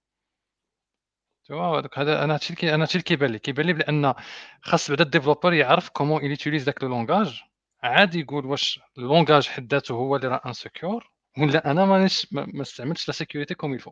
donc 1.49 1.99
هذا 1.99 2.23
أنا 2.23 2.33
هادشي 2.33 2.53
اللي 2.53 2.75
أنا 2.75 2.83
هادشي 2.83 2.93
اللي 2.93 3.03
كيبان 3.03 3.31
لي. 3.31 3.39
كيبان 3.39 3.65
لي 3.65 3.73
بأن 3.73 4.13
خاص 4.61 4.89
بعدا 4.89 5.03
ال 5.03 5.08
développeur 5.08 5.53
يعرف 5.53 5.89
comment 5.89 6.25
il 6.25 6.34
utilise 6.34 6.63
داك 6.63 6.83
le 6.83 6.89
langage. 6.89 7.43
عادي 7.83 8.19
يقول 8.19 8.45
واش 8.45 8.79
ال 8.97 9.03
langage 9.04 9.47
حد 9.47 9.73
ذاته 9.73 9.93
هو 9.93 10.15
اللي 10.15 10.27
راه 10.27 10.41
insecure 10.45 11.11
ولا 11.37 11.71
أنا 11.71 11.85
مانيش 11.85 12.27
ما 12.31 12.61
استعملتش 12.61 13.07
la 13.07 13.13
sécurité 13.13 13.53
comme 13.53 13.73
il 13.73 13.79
faut 13.79 13.91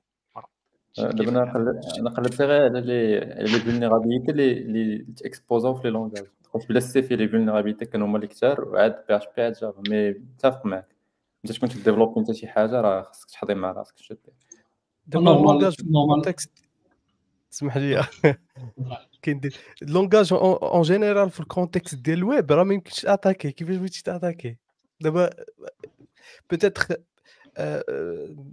دابا 0.98 1.30
أنا 1.30 1.52
أنا 2.00 2.10
قلبت 2.10 2.42
غير 2.42 2.62
على 2.64 2.82
les 2.82 3.18
على 3.18 3.44
les 3.44 3.60
vulnérabilités 3.60 4.32
اللي 4.32 4.52
اللي 4.52 5.06
ت 5.18 5.25
exposé 5.25 5.68
او 5.68 5.76
في 5.76 5.84
les 5.84 5.90
langages. 5.90 6.26
قلت 6.54 6.70
بلا 6.70 6.80
C 6.80 7.02
في 7.02 7.16
les 7.16 7.28
vulnérabilités 7.28 7.86
كانوا 7.86 8.08
هما 8.08 8.16
اللي 8.16 8.28
كثار 8.28 8.62
وعاد 8.62 9.06
PHP 9.10 9.44
عاد 9.44 9.54
جافا. 9.54 9.82
mais 9.90 10.10
متفق 10.12 10.66
معاك. 10.66 10.96
انت 11.46 11.54
تكون 11.54 11.70
ت 11.70 11.74
développer 11.74 12.20
انت 12.20 12.32
شي 12.32 12.48
حاجة 12.48 12.82
راه 12.82 13.02
خصك 13.02 13.30
تحضي 13.32 13.56
مع 13.56 13.72
راسك 13.72 13.98
شو 13.98 14.16
دابا 15.08 15.34
ال 15.34 15.39
langage 15.39 15.76
context 16.10 16.63
اسمح 17.54 17.78
لي. 17.78 18.06
كاين 19.22 19.42
ال 19.82 19.88
langage 19.88 20.34
en 20.34 20.82
général 20.82 21.30
في 21.30 21.40
ال 21.40 21.47
context 21.47 21.96
ديال 21.96 22.18
الويب 22.18 22.52
راه 22.52 22.64
ما 22.64 22.74
يمكنش 22.74 23.06
attaquer 23.06 23.52
كيفاش 23.52 23.76
بغيتي 23.76 24.04
ت 24.04 24.10
attaquer 24.10 24.58
دابا 25.02 25.30
peut-être 26.50 26.88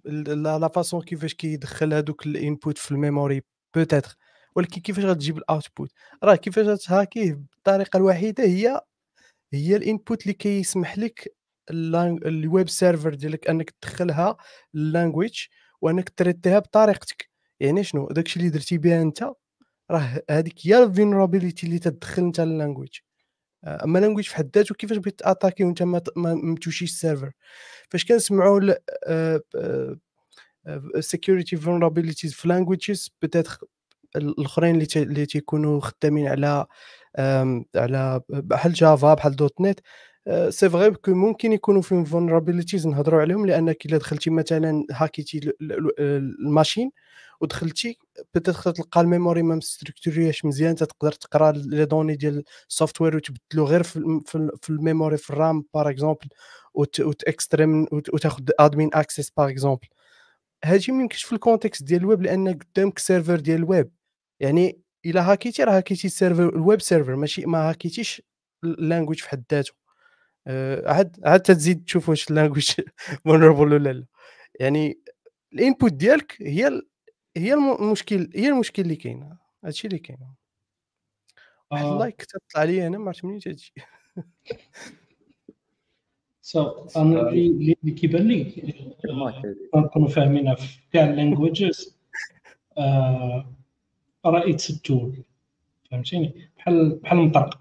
la 0.07 0.69
façon 0.69 1.03
كيفاش 1.03 1.35
كيدخل 1.35 1.95
هذوك 1.95 2.27
ال 2.27 2.36
input 2.36 2.79
في 2.79 2.91
ال 2.91 2.98
memory 2.98 3.43
peut-être 3.77 4.17
ولكن 4.57 4.81
كيفاش 4.81 5.05
غتجيب 5.05 5.39
ال 5.39 5.47
output 5.47 5.93
راه 6.25 6.35
كيفاش 6.35 6.85
ت 6.87 6.94
hack 6.94 7.20
يه 7.20 7.33
بالطريقة 7.33 7.97
الوحيده 7.97 8.45
هي 8.45 8.81
هي 9.53 9.77
ال 9.77 9.85
input 9.85 10.23
اللي 10.23 10.35
كيسمح 10.35 10.99
لك 10.99 11.37
ال 11.71 11.95
web 11.95 12.69
server 12.69 13.15
ديالك 13.15 13.51
انك 13.51 13.71
تدخلها 13.71 14.37
ال 14.75 14.82
language 14.82 15.41
وانك 15.81 16.09
traité 16.09 16.46
يها 16.46 16.59
بطريقتك 16.59 17.30
يعني 17.61 17.85
شنو؟ 17.85 18.09
داكشي 18.09 18.41
اللي 18.41 18.51
درتي 18.51 18.79
بها 18.79 19.03
انت 19.03 19.23
راه 19.91 20.23
هذيك 20.31 20.55
هي 20.67 20.83
ال 20.83 20.89
vulnérabilité 20.89 21.67
اللي 21.67 21.79
تدخل 21.79 22.23
انت 22.23 22.41
ال 22.41 22.47
language 22.47 22.99
أما 23.65 23.99
language 23.99 24.25
في 24.27 24.37
حد 24.37 24.51
ذاته 24.57 24.75
كيفاش 24.75 24.97
بغيت 24.97 25.19
ت 25.21 25.26
attaquer 25.26 25.65
وانت 25.65 25.83
ما, 25.83 25.99
تمشيش 26.63 26.83
ال 26.83 26.89
server؟ 26.89 27.33
فاش 27.91 28.05
كنسمعوا 28.05 28.61
security 31.01 31.57
vulnerabilities 31.57 32.35
في 32.35 32.49
languages 32.49 33.11
peut-être 33.23 33.59
الأخرين 34.17 34.75
اللي 34.75 34.87
اللي 34.97 35.27
تيكونوا 35.27 35.81
خدامين 35.81 36.29
على 36.29 36.67
على 37.77 38.21
بحال 38.29 38.73
Java 38.73 39.15
بحال 39.15 39.37
.NET 39.37 39.81
c'est 40.49 40.69
vrai 40.71 40.91
que 40.91 41.15
ممكن 41.15 41.53
يكونوا 41.53 41.83
فيهم 41.83 42.05
vulnerabilities 42.05 42.87
نهضروا 42.87 43.21
عليهم 43.21 43.47
لأنك 43.47 43.87
إلا 43.87 43.99
دخلتي 43.99 44.31
مثلا 44.31 44.85
hack 44.93 45.27
يتي 45.27 45.53
ال 45.61 45.77
machine 45.77 46.91
ودخلتي 47.41 47.99
peut-être 48.35 48.73
تلقى 48.73 49.01
ال 49.01 49.07
memory 49.07 49.43
ما 49.43 49.55
م 49.55 49.62
structuré 49.62 50.24
ياش 50.24 50.45
مزيان 50.45 50.75
تقدر 50.75 51.13
تقرا 51.13 51.53
les 51.53 51.85
données 51.85 52.17
ديال 52.17 52.45
ال 52.69 52.74
software 52.74 53.17
وتبدلو 53.17 53.65
غير 53.65 53.83
في, 53.83 54.51
ال 54.71 54.78
memory 54.78 55.17
في 55.17 55.31
ال 55.31 55.39
RAM 55.39 55.65
par 55.75 55.91
exemple 55.91 56.29
وتاكستريم 56.75 57.87
وتاخذ 57.93 58.43
admin 58.61 58.91
access 58.95 59.31
par 59.31 59.51
exemple 59.51 59.89
هادشي 60.65 60.93
ما 60.93 61.03
يمكنش 61.03 61.25
في 61.25 61.33
ال 61.33 61.39
context 61.39 61.83
ديال 61.83 62.01
الويب 62.01 62.23
لأن 62.23 62.59
قدامك 62.59 62.99
server 62.99 63.41
ديال 63.41 63.59
الويب. 63.59 63.91
يعني 64.41 64.81
إلا 65.07 65.33
hack 65.33 65.51
يتي 65.51 65.65
راه 65.65 65.77
hack 65.77 65.94
يتي 65.94 66.07
ال 66.07 66.13
server 66.13 66.49
ال 66.49 66.57
web 66.57 66.81
server 66.83 67.17
ماشي 67.17 67.47
ما 67.47 67.71
hack 67.71 67.94
يتيش 67.94 68.23
ال 68.65 68.71
language 68.71 69.21
في 69.21 69.29
حد 69.29 69.45
ذاته. 69.53 69.73
آه، 69.73 69.80
عاد 70.87 71.21
عاد 71.25 71.41
تزيد 71.41 71.85
تشوف 71.85 72.09
واش 72.09 72.31
ال 72.31 72.35
language 72.35 72.71
vulnerable 73.25 73.73
ولا 73.73 73.93
لا. 73.93 74.07
يعني 74.61 75.01
ال 75.53 75.60
input 75.60 75.93
ديالك 75.93 76.43
هي 76.43 76.83
هي 77.37 77.55
المشكل 77.55 78.31
هي 78.35 78.49
المشكل 78.49 78.83
اللي 78.83 78.97
كاين 78.97 79.37
هادشي 79.65 79.87
اللي 79.89 79.99
كاين 79.99 80.19
واحد 81.71 81.85
آه. 81.85 81.93
ال 81.93 81.99
like 81.99 82.25
تطلع 82.25 82.65
لي 82.65 82.87
أنا 82.87 82.99
ما 82.99 83.07
عرفت 83.07 83.25
منين 83.25 83.41
هادشي 83.47 83.75
so 86.41 86.87
أنا 86.97 87.29
اللي 87.29 87.75
كيبان 87.75 88.29
لي 88.29 88.45
كنكونوا 89.73 90.09
فاهمينها 90.09 90.55
في 90.55 90.79
كاع 90.93 91.05
ال 91.05 91.15
languages 91.15 92.01
راه 94.27 94.51
it's 94.51 94.81
tool 94.83 95.25
فهمتيني؟ 95.91 96.51
بحال 96.57 96.95
بحال 96.95 97.19
المطرقة. 97.19 97.61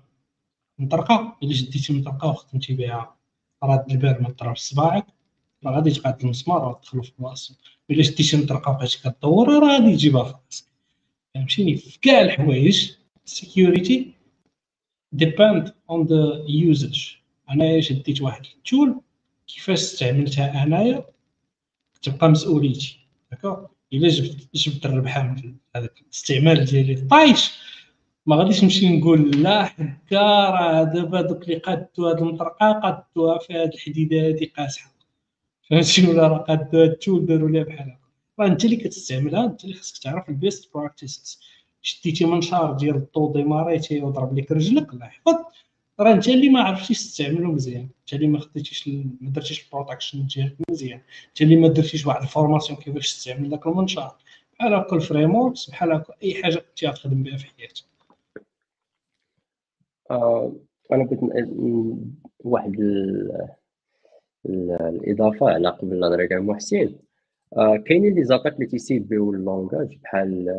المطرقه 0.80 1.38
إلا 1.44 1.54
شديتي 1.54 1.94
مطرقة 1.94 2.28
وخدمتي 2.30 2.74
بها 2.74 3.16
راد 3.64 3.92
البال 3.92 4.24
ما 4.24 4.30
طرا 4.30 4.54
في 4.54 4.62
صباعك 4.62 5.06
راه 5.66 5.72
غادي 5.76 5.92
تقعد 5.92 6.24
المسمار 6.24 6.70
وتدخلو 6.70 7.02
في 7.02 7.12
بلاصتو 7.20 7.54
إلا 7.92 8.04
شديتي 8.04 8.38
مطرقة 8.38 8.72
وبقيتي 8.72 9.00
كدور 9.04 9.50
راه 9.50 9.74
غادي 9.80 9.96
تجيبها 9.96 10.24
في 10.24 10.34
راسك. 10.46 10.66
فهمتيني؟ 11.36 11.76
في 11.76 12.00
كاع 12.00 12.22
الحوايج 12.22 12.92
ال 13.26 13.35
security 13.35 14.14
depend 15.12 15.74
on 15.90 16.06
the 16.06 16.46
usage 16.48 17.08
انايا 17.52 17.82
شديت 17.82 18.22
واحد 18.22 18.46
ال 18.58 18.66
tool 18.66 19.02
كيفاش 19.48 19.80
استعملتها 19.80 20.64
أنايا 20.64 21.06
تبقى 22.02 22.30
مسؤوليتي. 22.30 23.00
d'accord 23.32 23.66
إلا 23.94 24.08
جبت 24.08 24.56
جبت 24.56 24.86
الربحة 24.86 25.24
من 25.24 25.56
هذاك 25.76 26.02
الاستعمال 26.02 26.66
ديالي 26.66 26.96
طايش 26.96 27.52
ما 28.30 28.36
غاديش 28.36 28.64
نمشي 28.64 28.98
نقول 28.98 29.32
لا 29.44 29.64
حكا 29.66 30.22
راه 30.50 30.84
دابا 30.84 31.22
دوك 31.22 31.44
اللي 31.44 31.56
قادوا 31.56 32.10
هاد 32.12 32.18
المطرقة 32.22 32.72
قادوها 32.72 33.40
في 33.40 33.54
هاد 33.54 33.74
الحديدة 33.74 34.28
هادي 34.28 34.46
قاصحه 34.58 34.92
فهمتي 35.70 36.08
ولا 36.08 36.28
راه 36.28 36.38
قادوا 36.38 36.84
هاد 36.84 36.90
ال 36.90 36.97
tool 36.97 37.26
داروا 37.26 37.50
ليها 37.50 37.64
بحال 37.64 37.80
هكا. 37.90 38.00
راه 38.40 38.48
انت 38.48 38.66
اللي 38.66 38.76
كتستعملها 38.76 39.46
انت 39.46 39.64
اللي 39.64 39.76
خصك 39.76 40.04
تعرف 40.04 40.30
ال 40.30 40.38
best 40.38 40.74
practices 40.74 41.40
شديتي 41.82 42.26
منشار 42.26 42.74
ديال 42.74 42.96
ال 42.96 43.03
tôle 43.03 43.34
démarré 43.34 43.81
يتي 43.81 44.02
وضرب 44.02 44.38
لك 44.38 44.52
رجلك 44.52 44.94
الله 44.94 45.06
يحفظ 45.06 45.36
راه 46.00 46.14
انت 46.14 46.28
اللي 46.28 46.50
ما 46.50 46.62
عرفتيش 46.62 46.98
تستعملو 47.00 47.52
مزيان. 47.52 47.90
انت 48.02 48.14
اللي 48.14 48.28
ما 48.28 48.40
خديتيش 48.40 48.88
ما 49.22 49.30
درتيش 49.30 49.66
ال 49.66 49.71
protection 49.71 50.28
ديالك 50.28 50.56
مزيان. 50.70 51.02
انت 51.30 51.42
اللي 51.42 51.56
ما 51.56 51.68
درتيش 51.68 52.06
واحد 52.06 52.22
ال 52.22 52.27
formation 52.27 52.80
كيفاش 52.80 53.14
تستعمل 53.14 53.50
داك 53.50 53.68
المنشار 53.68 54.16
بحال 54.60 54.74
هكا 54.74 54.96
ال 54.96 55.36
frameworks 55.36 55.70
بحال 55.70 55.92
هكا 55.92 56.14
أي 56.24 56.44
حاجة 56.44 56.66
انت 56.70 56.86
غتخدم 56.86 57.24
بها 57.24 57.38
في 57.38 57.46
حياتك. 57.58 57.89
آه، 60.12 60.54
أنا 60.92 61.04
بغيت 61.04 61.20
واحد 62.40 62.80
ال- 62.80 63.48
ال- 64.46 64.72
الإضافة 64.82 65.50
على 65.50 65.70
قبل 65.70 66.00
نهضر 66.00 66.26
كاع 66.26 66.40
محسن 66.40 66.96
آه، 67.58 67.78
كاينين 67.78 68.16
les 68.16 68.24
attaques 68.24 68.54
اللي 68.56 68.66
تي 68.66 68.78
ciblé 68.78 69.08
يو 69.10 69.34
ال 69.34 69.42
langage 69.42 69.98
بحال 70.04 70.50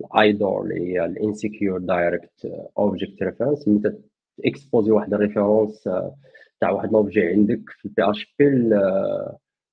ال 0.00 0.12
IDOR 0.12 0.62
اللي 0.64 0.80
هي 0.92 1.04
ال 1.04 1.12
insecure 1.12 1.78
direct 1.78 2.46
object 2.78 3.22
reference 3.22 3.68
ملي 3.68 3.98
ت 4.44 4.50
exposer 4.50 4.90
واحد 4.90 5.14
ال 5.14 5.21
référence 5.21 5.82
تاع 6.60 6.70
واحد 6.70 6.92
l'objet 6.92 7.22
عندك 7.26 7.60
في 7.70 7.84
ال 7.84 8.10
PHP 8.10 8.46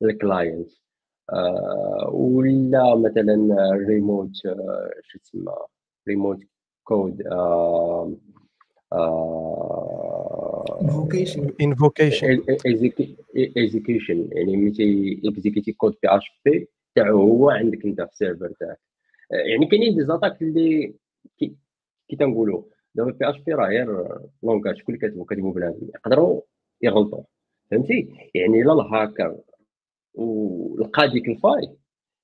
لل 0.01 0.19
client 0.19 0.71
ولا 2.13 2.95
مثلا 2.95 3.71
ريموت 3.87 4.35
شو 5.03 5.19
تسمى 5.19 5.53
remote 6.07 6.39
code 6.83 7.21
invocation 10.81 11.53
invocation 11.61 12.43
execution 13.35 14.29
يعني 14.31 14.57
ملي 14.57 15.21
exécuté 15.25 15.71
code 15.71 15.95
PHP 16.03 16.67
تاعو 16.95 17.17
هو 17.21 17.49
عندك 17.49 17.85
انت 17.85 18.01
في 18.01 18.07
ال 18.11 18.17
server 18.17 18.53
تاعك. 18.59 18.79
يعني 19.31 19.65
كاينين 19.65 19.95
des 19.95 20.05
attaques 20.05 20.41
اللي 20.41 20.93
كي, 21.39 21.55
كي 22.09 22.15
تنقولوا 22.15 22.63
دابا 22.95 23.11
PHP 23.11 23.53
راه 23.53 23.67
غير 23.67 24.07
langage 24.43 24.81
كل 24.81 24.97
كاتبو 24.97 25.25
كاتبو 25.25 25.51
بنادم. 25.51 25.87
يقدروا 25.95 26.41
يغلطوا 26.81 27.23
فهمتي؟ 27.71 28.29
يعني 28.35 28.63
لا 28.63 28.73
الهاكر 28.73 29.37
ولقى 30.13 31.09
ديك 31.09 31.27
ال 31.27 31.34
faille 31.34 31.75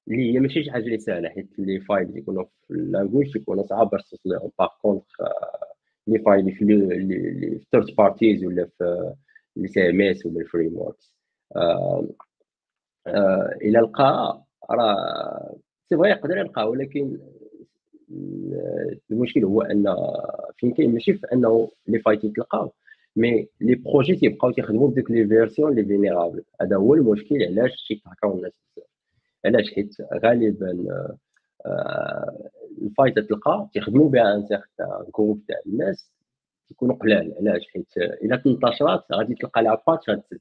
اللي 0.07 0.33
هي 0.33 0.39
ماشي 0.39 0.63
شي 0.63 0.71
حاجة 0.71 0.83
اللي 0.83 0.99
سهله 0.99 1.29
حيت 1.29 1.59
les 1.59 1.79
failles 1.79 2.17
يكونوا 2.17 2.43
في 2.43 2.73
ال 2.73 2.80
language 2.80 3.35
يكونوا 3.35 3.63
صعاب 3.67 3.89
باش 3.89 4.09
توصل 4.09 4.29
لهم 4.29 4.51
par 4.59 4.69
contre 4.81 5.17
les 6.07 6.19
failles 6.19 6.51
في 6.51 6.65
les 6.65 7.61
third 7.71 7.95
parties 7.97 8.45
ولا 8.45 8.69
في 9.55 9.67
CMS 9.67 10.25
ولا 10.25 10.39
ال 10.39 10.77
frameworks 10.77 11.13
إلى 13.61 13.79
لقى 13.79 14.43
راه 14.71 15.55
c'est 15.89 15.97
vrai 15.97 16.09
يقدر 16.09 16.37
يلقى 16.37 16.69
ولكن 16.69 17.17
المشكل 19.11 19.45
هو 19.45 19.61
أن 19.61 19.95
فين 20.57 20.71
كاين 20.73 20.93
ماشي 20.93 21.13
في 21.13 21.27
أنه 21.33 21.71
les 21.87 21.99
failles 21.99 22.23
يتلقاو 22.23 22.71
mais 23.15 23.47
les 23.61 23.75
projets 23.75 24.15
تيبقاو 24.15 24.51
تيخدموا 24.51 24.89
بديك 24.89 25.11
les 25.11 25.27
versions 25.27 25.75
les 25.75 25.85
vulnérables 25.85 26.43
هذا 26.61 26.75
هو 26.75 26.93
المشكل 26.93 27.35
علاش 27.43 27.87
تيتهكاو 27.87 28.37
الناس 28.37 28.51
بزاف. 28.75 28.87
علاش؟ 29.45 29.73
حيت 29.73 29.95
غالبا 30.23 30.85
آه، 31.65 32.49
ال 32.81 32.87
faille 32.87 33.19
تلقى 33.19 33.69
تيخدموا 33.73 34.09
بها 34.09 34.35
un 34.35 34.45
certain 34.45 35.05
groupe 35.17 35.41
تاع 35.47 35.57
الناس 35.65 36.11
تيكونوا 36.67 36.95
قلال 36.95 37.33
علاش؟ 37.39 37.67
حيت 37.73 37.97
إلا 37.97 38.41
انتشرات 38.45 39.05
غادي 39.13 39.35
تلقى 39.35 39.63
لها 39.63 39.83
patch 39.87 40.09
غتسد 40.09 40.39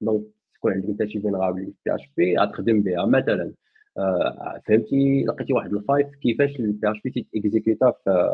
donc 0.00 0.24
تكون 0.54 0.72
عندك 0.72 0.88
انت 0.88 1.04
شي 1.04 1.20
vulnérable 1.20 1.72
PHP 1.84 2.38
غتخدم 2.38 2.82
بها. 2.82 3.06
مثلا 3.06 3.52
آه، 3.98 4.60
فهمتي؟ 4.66 5.24
لقيتي 5.24 5.52
واحد 5.52 5.72
la 5.72 5.83
faille 5.83 6.14
كيفاش 6.22 6.50
ال 6.60 6.90
PHP 6.90 7.10
تيكزيكيوتا 7.10 7.90
في 8.04 8.30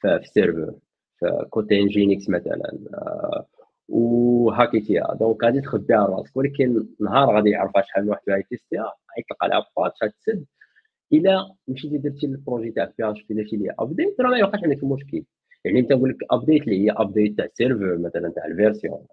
في 0.00 0.14
ال 0.16 0.23
serveur 0.23 0.74
في 1.18 1.46
côté 1.50 1.80
Nginx 1.80 2.28
مثلا 2.30 2.78
آه، 2.94 3.46
وهاكيتيها 3.88 5.14
donc 5.20 5.44
غادي 5.44 5.60
تخبيها 5.60 6.06
راسك. 6.06 6.36
ولكن 6.36 6.86
نهار 7.00 7.36
غادي 7.36 7.50
يعرفها 7.50 7.82
شحال 7.82 8.04
من 8.04 8.10
واحد 8.10 8.22
غيتيستيها 8.30 8.92
غيطلق 9.18 9.44
عليها 9.44 9.66
patch 9.76 9.98
غتسد. 10.04 10.44
الا 11.12 11.54
مشيتي 11.68 11.98
درتي 11.98 12.26
ال 12.26 12.32
projet 12.32 12.70
تاع 12.70 12.92
PHP 12.98 13.34
درتي 13.34 13.56
ليه 13.56 13.74
update 13.78 14.20
راه 14.20 14.30
ما 14.30 14.38
يبقاش 14.38 14.64
عندك 14.64 14.82
المشكل 14.82 15.24
يعني 15.64 15.80
أنت 15.80 15.92
نقول 15.92 16.10
لك 16.10 16.16
update 16.30 16.62
اللي 16.62 16.86
هي 16.86 16.90
update 16.96 17.36
تاع 17.36 17.44
ال 17.44 17.51
serveur 17.51 17.98
مثلا 17.98 18.32
تاع 18.36 18.46
la 18.46 18.59
version 18.59 19.06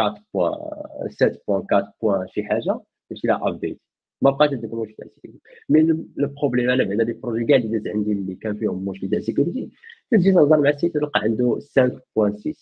4.7.4. 0.00 2.26
شي 2.26 2.44
حاجة 2.44 2.80
درتي 3.10 3.28
لها 3.28 3.48
update 3.48 3.80
ما 4.22 4.30
بقاش 4.30 4.50
عندك 4.50 4.74
مشكل 4.74 4.94
تاع 4.94 5.06
sécurité 5.14 5.40
mais 5.68 5.82
le 6.16 6.28
problème 6.28 6.70
أنا 6.70 6.84
بعدا 6.84 7.04
les 7.04 7.12
projets 7.12 7.44
كاع 7.44 7.56
اللي 7.56 7.68
داز 7.78 7.88
عندي 7.88 8.12
اللي 8.12 8.34
كان 8.34 8.56
فيهم 8.56 8.84
مشكل 8.88 9.10
تاع 9.10 9.20
sécurité 9.20 9.70
تجي 10.10 10.32
تهضر 10.32 10.60
مع 10.60 10.70
ال 10.70 10.75
site 10.75 10.94
تلقى 10.94 11.20
عنده 11.20 11.58
5.6 11.60 12.54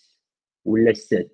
ولا 0.65 0.93
7 0.93 1.25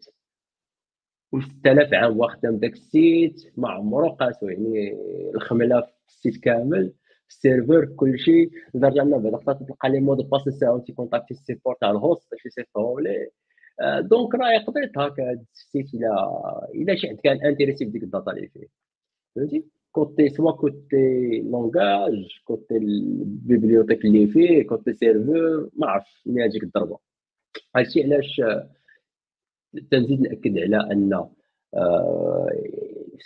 و6000 1.36 1.94
عام 1.94 2.20
واخدم 2.20 2.58
داك 2.58 2.74
ال 2.74 2.90
site 2.90 3.54
ما 3.58 3.70
عمرو 3.70 4.10
قاسو 4.10 4.48
يعني 4.48 4.98
الخملة 5.36 5.82
في 5.82 5.92
ال 6.08 6.14
site 6.14 6.38
كامل. 6.38 6.94
ال 7.32 7.39
serveur 7.39 7.86
كلشي 7.86 8.50
لدرجه 8.74 9.02
ان 9.02 9.10
بعد 9.24 9.36
خطات 9.36 9.64
تلقى 9.64 9.90
les 9.90 10.00
mots 10.00 10.30
de 10.30 10.33
passe 10.33 10.42
ساعه 10.42 10.80
تي 10.80 10.94
كونتاكتي 10.94 11.34
ال 11.34 11.39
support 11.39 11.76
تاع 11.82 11.92
ال 11.92 12.00
host 12.00 12.32
باش 12.32 12.46
يصيفطوه 12.46 13.02
ليه 13.02 13.32
donc 14.00 14.36
راه 14.36 14.52
يقدر 14.52 14.82
يتهاكا 14.84 15.30
هاد 15.32 15.46
ال 15.54 15.62
site 15.62 15.94
إلى 15.94 16.10
إلى 16.76 16.98
شي 16.98 17.10
حد 17.10 17.16
كان 17.24 17.46
intéressé 17.46 17.86
بديك 17.86 18.04
ال 18.04 18.09
data 18.09 18.32
اللي 18.32 18.48
فيه 18.48 18.68
فهمتي 19.36 19.66
côté 19.92 20.30
soit 20.30 20.52
côté 20.52 21.40
langage 21.42 22.28
côté 22.46 22.78
les 22.78 23.02
bibliothèques 23.02 24.06
اللي 24.06 24.28
فيه 24.28 24.64
côté 24.64 24.94
serveur 24.94 25.70
ما 25.74 25.88
عرفتش 25.88 26.24
اللي 26.28 26.44
هاجيك 26.44 26.64
الضربه 26.64 26.98
هادشي 27.76 28.04
علاش 28.04 28.42
تنزيد 29.92 30.22
ناكد 30.22 30.58
على 30.58 30.92
ان 30.92 31.26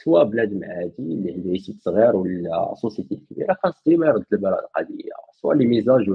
سواء 0.03 0.23
بلاد 0.23 0.63
عادي 0.63 0.93
اللي 0.99 1.33
عنده 1.33 1.57
site 1.57 1.81
صغير 1.81 2.15
ولا 2.15 2.73
société 2.75 3.15
كبيرة 3.15 3.57
خاص 3.63 3.83
ديما 3.85 4.07
يرد 4.07 4.25
البال 4.33 4.53
على 4.53 4.59
القضية. 4.59 5.11
سواء 5.41 5.55
les 5.55 5.65
mises 5.65 5.85
à 5.85 5.89
jour 5.89 6.05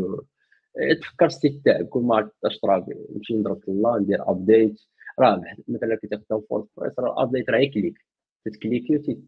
تفكر 1.00 1.26
ال 1.26 1.34
site 1.34 1.64
تاعك. 1.64 1.88
كل 1.88 2.00
ما 2.00 2.30
ترى 2.62 2.86
نمشي 3.16 3.34
نضرب 3.34 3.60
الله 3.68 3.98
ندير 3.98 4.30
update 4.30 4.80
راه 5.18 5.42
مثلا 5.68 5.94
كي 5.94 6.06
تخدم 6.06 6.40
WordPress 6.40 6.98
راه 6.98 7.12
ال 7.12 7.18
update 7.18 7.50
راه 7.50 7.58
un 7.58 7.70
clic. 7.70 7.98
تتكليكي 8.44 9.18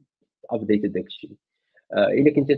update 0.50 0.86
داك 0.86 1.06
الشيء. 1.06 1.30
آه، 1.92 2.08
إلا 2.08 2.30
كنت 2.30 2.52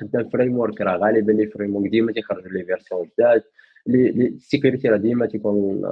خدام 0.00 0.28
framework 0.28 0.80
راه 0.80 0.96
غالبا 0.96 1.32
les 1.32 1.46
frameworks 1.46 1.90
ديما 1.90 2.12
تيخرج 2.12 2.46
les 2.46 2.64
versions 2.64 3.10
جداد. 3.18 3.42
la 3.88 4.08
sécurité 4.08 4.88
راه 4.88 4.96
ديما 4.96 5.26
تيكون 5.26 5.82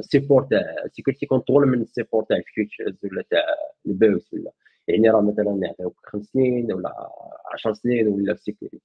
support 0.00 0.42
تاع 0.42 0.60
la 0.84 0.92
sécurité 0.92 1.24
يكون 1.24 1.40
طول 1.40 1.66
من 1.68 1.80
ال 1.82 1.87
support 1.87 2.24
تاع 2.24 2.36
ال 2.36 2.43
features 2.43 2.96
ولا 3.04 3.24
تاع 3.30 3.44
ال 3.86 3.96
bugs 3.96 4.34
ولا 4.34 4.52
يعني 4.88 5.10
راه 5.10 5.20
مثلا 5.20 5.58
يعطيوك 5.62 6.00
خمس 6.04 6.24
سنين 6.24 6.72
ولا 6.72 7.10
10 7.54 7.72
سنين 7.72 8.08
ولا 8.08 8.34
في 8.34 8.42
sécurité 8.42 8.80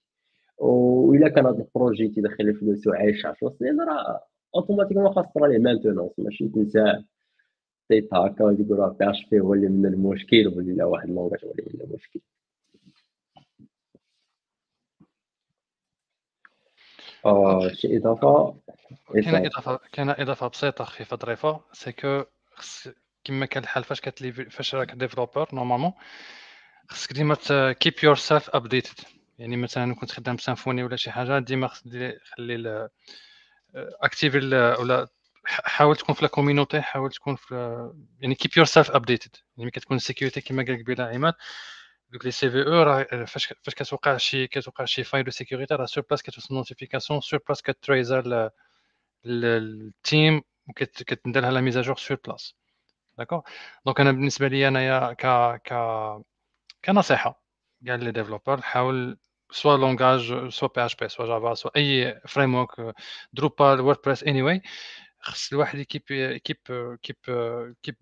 والا 0.58 1.30
كان 1.30 1.46
هذا 1.46 1.58
ال 1.58 1.65
projet 1.65 2.08
تيدخل 2.08 2.56
فلوس 2.56 2.88
وعايش 2.88 3.26
10 3.26 3.50
سنين 3.60 3.82
راه 3.82 4.24
automatiquement 4.56 5.14
خاص 5.14 5.26
دير 5.36 5.50
ليه 5.50 5.60
maintenance 5.60 6.12
ماشي 6.18 6.48
تنساه 6.48 7.04
تيتهكا 7.90 8.44
ويقول 8.46 8.80
راه 8.80 8.96
PHP 9.00 9.40
هو 9.40 9.54
اللي 9.54 9.68
من 9.68 9.86
المشكل 9.86 10.48
ولا 10.48 10.86
واحد 10.86 11.10
ال 11.10 11.14
langage 11.14 11.46
هو 11.46 11.52
اللي 11.52 11.72
من 11.74 11.82
المشكل 11.82 12.20
آه 17.26 17.70
شي 17.74 17.98
إضافة. 17.98 18.56
كاينة 19.14 19.48
إضافة 19.48 19.80
كاينة 19.92 20.16
إضافة 20.20 20.48
بسيطة 20.48 20.84
خفيفه 20.84 21.18
ظريفه 21.18 21.62
c'est 21.74 21.92
que 21.92 22.24
كما 23.24 23.46
كان 23.46 23.64
الحال 23.64 23.84
فاش 23.84 24.02
كتلي 24.02 24.32
فاش 24.32 24.76
راك 24.76 24.92
développeur 24.92 25.48
normalement 25.54 25.94
خصك 26.90 27.14
ديما 27.14 27.38
keep 27.80 27.94
yourself 28.04 28.50
updated 28.50 29.00
يعني 29.40 29.58
مثلا 29.58 29.96
كنت 29.96 30.12
خدام 30.12 30.38
Symfony 30.38 30.84
ولا 30.84 30.96
شي 30.96 31.12
حاجة 31.12 31.40
ديما 31.40 31.68
خلي 31.68 32.90
actif 33.76 34.36
ولا 34.36 35.08
حاول 35.46 35.96
تكون 35.96 36.16
في 36.16 36.24
ال 36.24 36.30
community 36.30 36.82
حاول 36.82 37.12
تكون 37.12 37.36
في 37.36 37.56
يعني 38.22 38.36
keep 38.36 38.52
yourself 38.58 38.92
updated 38.92 39.36
يعني 39.58 39.72
كتكون 39.72 39.98
ال 39.98 40.03
security 40.03 40.42
كما 40.42 40.66
قال 40.66 40.84
قبيله 40.84 41.04
عماد. 41.04 41.34
donc 42.10 42.26
les 42.26 42.50
CVE 42.50 42.84
راه 42.84 43.26
فاش 43.26 43.54
فاش 43.64 43.76
كتوقع 43.76 44.18
شي 44.18 44.48
كتوقع 44.48 44.86
شي 44.86 45.04
faille 45.04 45.24
de 45.26 45.32
sécurité 45.32 45.76
راه 45.76 45.86
sur 45.86 46.04
place 46.10 46.22
كتوصل 46.24 46.56
notification 46.56 47.22
sur 47.22 47.40
place 47.48 47.62
كتريزر 47.62 48.52
ال 49.26 49.49
team 49.49 50.42
وكتندير 50.70 51.42
لها 51.42 51.52
la 51.52 51.62
mise 51.62 51.78
à 51.78 51.82
jour 51.82 51.98
sur 51.98 52.18
place 52.28 52.56
d'accord 53.18 53.42
donc 53.86 54.00
أنا 54.00 54.12
بالنسبة 54.12 54.48
لي 54.48 54.68
انايا 54.68 55.14
ك 55.14 55.26
ك 55.62 55.74
كنصيحه 56.86 57.44
كاع 57.86 57.96
les 57.96 58.12
développeurs 58.12 58.62
حاول 58.62 59.18
سوا 59.52 59.78
لونغاج 59.78 60.50
سوا 60.50 60.68
بي 60.68 60.86
اش 60.86 60.96
بي 60.96 61.10
سوا 61.10 61.26
جافا 61.26 61.54
سوا 61.54 61.72
اي 61.78 62.22
فريم 62.28 62.56
ورك 62.56 62.96
دروبال 63.34 63.80
ووردبريس 63.82 64.24
اني 64.24 64.42
واي 64.42 64.62
خص 65.20 65.54
الواحد 65.54 65.80
يكيب 65.80 66.02
keep 66.44 66.58
keep 67.04 67.16
keep 67.84 67.98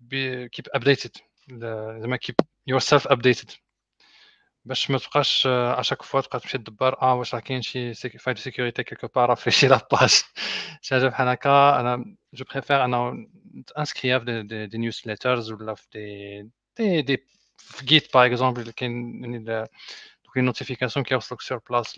keep 0.52 0.66
updated 0.74 1.10
زعما 1.50 2.16
keep 2.16 2.34
yourself 2.66 3.08
updated 3.08 3.50
باش 4.66 4.90
ما 4.90 4.98
تبقاش 4.98 5.46
à 5.46 5.54
chaque 5.54 6.02
fois 6.02 6.20
تبقى 6.20 6.40
تمشي 6.40 6.58
تدبر 6.58 7.02
آه 7.02 7.14
واش 7.14 7.34
راه 7.34 7.40
كاين 7.40 7.62
شي 7.62 7.94
faille 7.94 8.38
sécurité 8.38 8.82
كيلكو 8.84 9.08
بار 9.14 9.36
في 9.36 9.50
شي 9.50 9.68
la 9.68 9.82
page 9.82 10.10
شي 10.82 10.94
حاجة 10.94 11.06
بحال 11.08 11.28
هكا. 11.28 11.80
أنا 11.80 12.16
je 12.34 12.44
préfère 12.52 12.84
أنا 12.84 13.26
inscrit 13.78 14.18
في 14.18 14.42
des, 14.42 14.66
des 14.66 14.78
newsletters 14.78 15.52
ولا 15.52 15.74
في 15.74 15.86
دي 15.92 16.50
دي, 16.78 17.02
دي 17.02 17.26
في 17.58 17.84
Git 17.86 18.14
par 18.14 18.26
exemple 18.26 18.70
كاين 18.70 19.22
les 20.36 20.42
notifications 20.42 21.04
كيوصلك 21.04 21.40
sur 21.40 21.60
place 21.70 21.96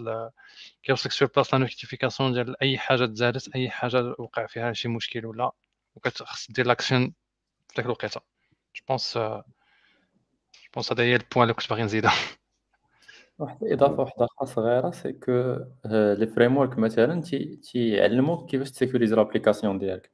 كيوصلك 0.83 1.13
sur 1.13 1.29
place 1.37 1.55
la 1.55 1.61
notification 1.61 2.33
ديال 2.33 2.63
أي 2.63 2.79
حاجة 2.79 3.07
تزادت 3.07 3.55
أي 3.57 3.71
حاجة 3.71 4.15
وقع 4.19 4.47
فيها 4.47 4.73
شي 4.73 4.89
مشكل 4.89 5.27
ولا 5.27 5.51
وكتخص 5.95 6.51
دير 6.51 6.67
l'action 6.67 7.15
في 7.69 7.75
ديك 7.77 7.85
الوقيتة. 7.87 8.21
je 8.77 8.83
pense 8.89 9.19
je 9.19 9.43
pense 10.75 10.93
هذا 10.93 11.03
هي 11.05 11.17
ال 11.17 11.21
point 11.21 11.43
اللي 11.43 11.55
كنت 11.55 11.71
باغي 11.71 11.83
نزيدها. 11.83 12.13
واحد 13.39 13.65
الاضافه 13.65 14.01
واحدة 14.03 14.25
آخرى 14.25 14.47
صغيرة 14.47 14.91
c'est 14.91 15.13
que 15.13 15.33
les 16.19 16.27
frameworks 16.27 16.79
مثلا 16.79 17.23
تيعلموك 17.73 18.51
كيفاش 18.51 18.71
تسيكوريزي 18.71 19.17
l'application 19.17 19.79
ديالك. 19.79 20.11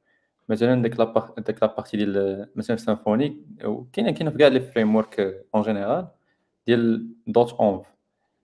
مثلا 0.49 0.81
ديك 0.83 0.99
la 0.99 1.10
part 1.10 1.33
ديك 1.37 1.63
la 1.63 1.72
partie 1.72 1.97
ديال 1.97 2.49
مثلا 2.55 2.95
في 2.95 3.03
كاينة 3.93 4.11
كاينة 4.11 4.31
في 4.31 4.37
كاع 4.37 4.47
les 4.47 4.59
frameworks 4.59 5.45
en 5.55 5.63
général 5.63 6.07
ديال 6.67 7.09
dot 7.27 7.53
env. 7.53 7.85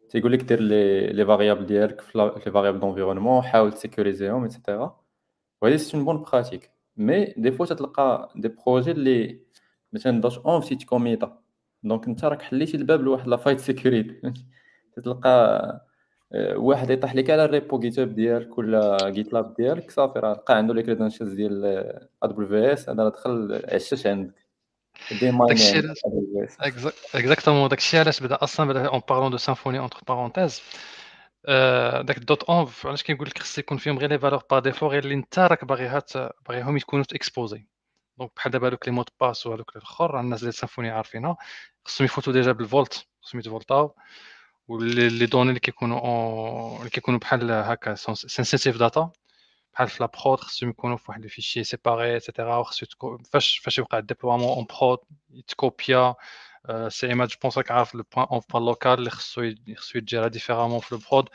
تيقول 0.09 0.33
لك 0.33 0.43
دير 0.43 0.61
les 1.13 1.25
variables 1.25 1.65
ديالك 1.65 2.01
في 2.01 2.17
les 2.45 2.51
variables 2.53 2.79
d'environnement 2.79 3.43
حاول 3.43 3.73
تسيكوريزيهم 3.73 4.43
et 4.43 4.58
cetera 4.58 5.01
وهذه 5.61 5.75
c'est 5.77 5.97
une 5.97 6.05
bonne 6.05 6.23
pratique 6.23 6.71
mais 6.97 7.25
des 7.37 7.51
fois 7.51 7.65
تلقى 7.65 8.33
des 8.35 8.47
projets 8.49 8.91
اللي 8.91 9.41
مثلا 9.93 10.21
dot 10.21 10.37
env 10.45 10.65
c'est 10.65 10.75
تكوميتا 10.75 11.39
donc 11.83 12.07
أنت 12.07 12.25
راك 12.25 12.41
حليتي 12.41 12.77
الباب 12.77 13.01
لواحد 13.01 13.27
la 13.27 13.37
faille 13.37 13.59
sécurité 13.59 14.21
تلقى 14.95 15.31
آه، 16.33 16.57
واحد 16.57 16.89
يطيح 16.89 17.15
لك 17.15 17.29
على 17.29 17.45
ال 17.45 17.79
repo 17.79 17.99
GitHub 17.99 18.15
ديالك 18.15 18.57
ولا 18.57 19.09
GitLab 19.09 19.53
ديالك 19.55 19.91
صافي 19.91 20.19
راه 20.19 20.33
لقى 20.33 20.57
عنده 20.57 20.73
les 20.73 20.83
credentials 20.83 21.33
ديال 21.33 21.65
AWS 22.23 22.89
هذا 22.89 23.09
دخل 23.09 23.61
عشش 23.73 24.07
عندك. 24.07 24.33
داكشي 25.11 25.81
exactement 27.15 27.69
داكشي 27.69 27.99
علاش 27.99 28.23
بدأ 28.23 28.37
أصلا 28.41 28.67
بدأ 28.67 28.87
en 28.87 29.01
parlant 29.09 29.31
de 29.31 29.37
Symfony 29.37 29.79
entre 29.79 29.99
parenthèses 30.07 30.61
داك 32.07 32.19
dot 32.19 32.43
env 32.43 32.87
علاش 32.87 33.03
كنقول 33.03 33.27
لك 33.27 33.39
خص 33.39 33.57
يكون 33.57 33.77
فيهم 33.77 33.99
غير 33.99 34.09
les 34.09 34.19
valeurs 34.19 34.43
par 34.51 34.59
défaut 34.59 34.87
غير 34.87 35.03
اللي 35.03 35.15
انت 35.15 35.39
راك 35.39 35.65
باغيها 35.65 36.03
باغيهم 36.47 36.77
يكونوا 36.77 37.05
exposés 37.13 37.65
donc 38.17 38.31
بحال 38.35 38.51
دابا 38.51 38.67
هذوك 38.67 38.87
les 38.87 38.93
mots 38.93 39.09
de 39.21 39.29
passe 39.29 39.47
وهذوك 39.47 39.75
الأخر 39.75 40.19
الناس 40.19 40.41
ديال 40.41 40.53
Symfony 40.53 40.89
عارفينها. 40.89 41.37
خصهم 41.85 42.05
يفوتوا 42.05 42.33
déjà 42.33 42.51
بال 42.51 42.67
vault 42.67 43.07
خصهم 43.21 43.39
يتفولتاو. 43.39 43.95
و 44.71 44.85
les 44.85 45.25
données 45.25 45.49
اللي 45.49 45.59
كيكونوا 45.59 46.79
اللي 46.79 46.89
كيكونوا 46.89 47.19
بحال 47.19 47.51
هكا 47.51 47.95
sensitive 47.95 48.77
data 48.77 49.11
بحال 49.73 49.87
في 49.87 50.03
la 50.03 50.15
prod 50.15 50.39
خصهم 50.39 50.69
يكونوا 50.69 50.97
في 50.97 51.05
واحد 51.09 51.23
ال 51.23 51.28
fichier 51.28 51.63
séparé 51.63 52.13
et 52.13 52.24
cetera 52.24 52.57
وخصو 52.57 52.85
فاش 53.31 53.57
فاش 53.57 53.77
يوقع 53.77 53.97
ال 53.97 54.02
déploiement 54.02 54.49
en 54.49 54.65
prod 54.81 54.99
يتكوبيا 55.29 56.15
schéma 56.87 57.25
je 57.25 57.37
pense 57.41 57.57
راك 57.57 57.71
عارف 57.71 57.95
le 57.95 58.03
point 58.15 58.27
env 58.31 58.41
point 58.51 58.65
local 58.65 58.93
اللي 58.93 59.09
خصو 59.09 59.53
خصو 59.77 59.97
يتجرى 59.97 60.29
différemment 60.29 60.79
في 60.79 60.91
la 60.91 61.04
prod 61.04 61.29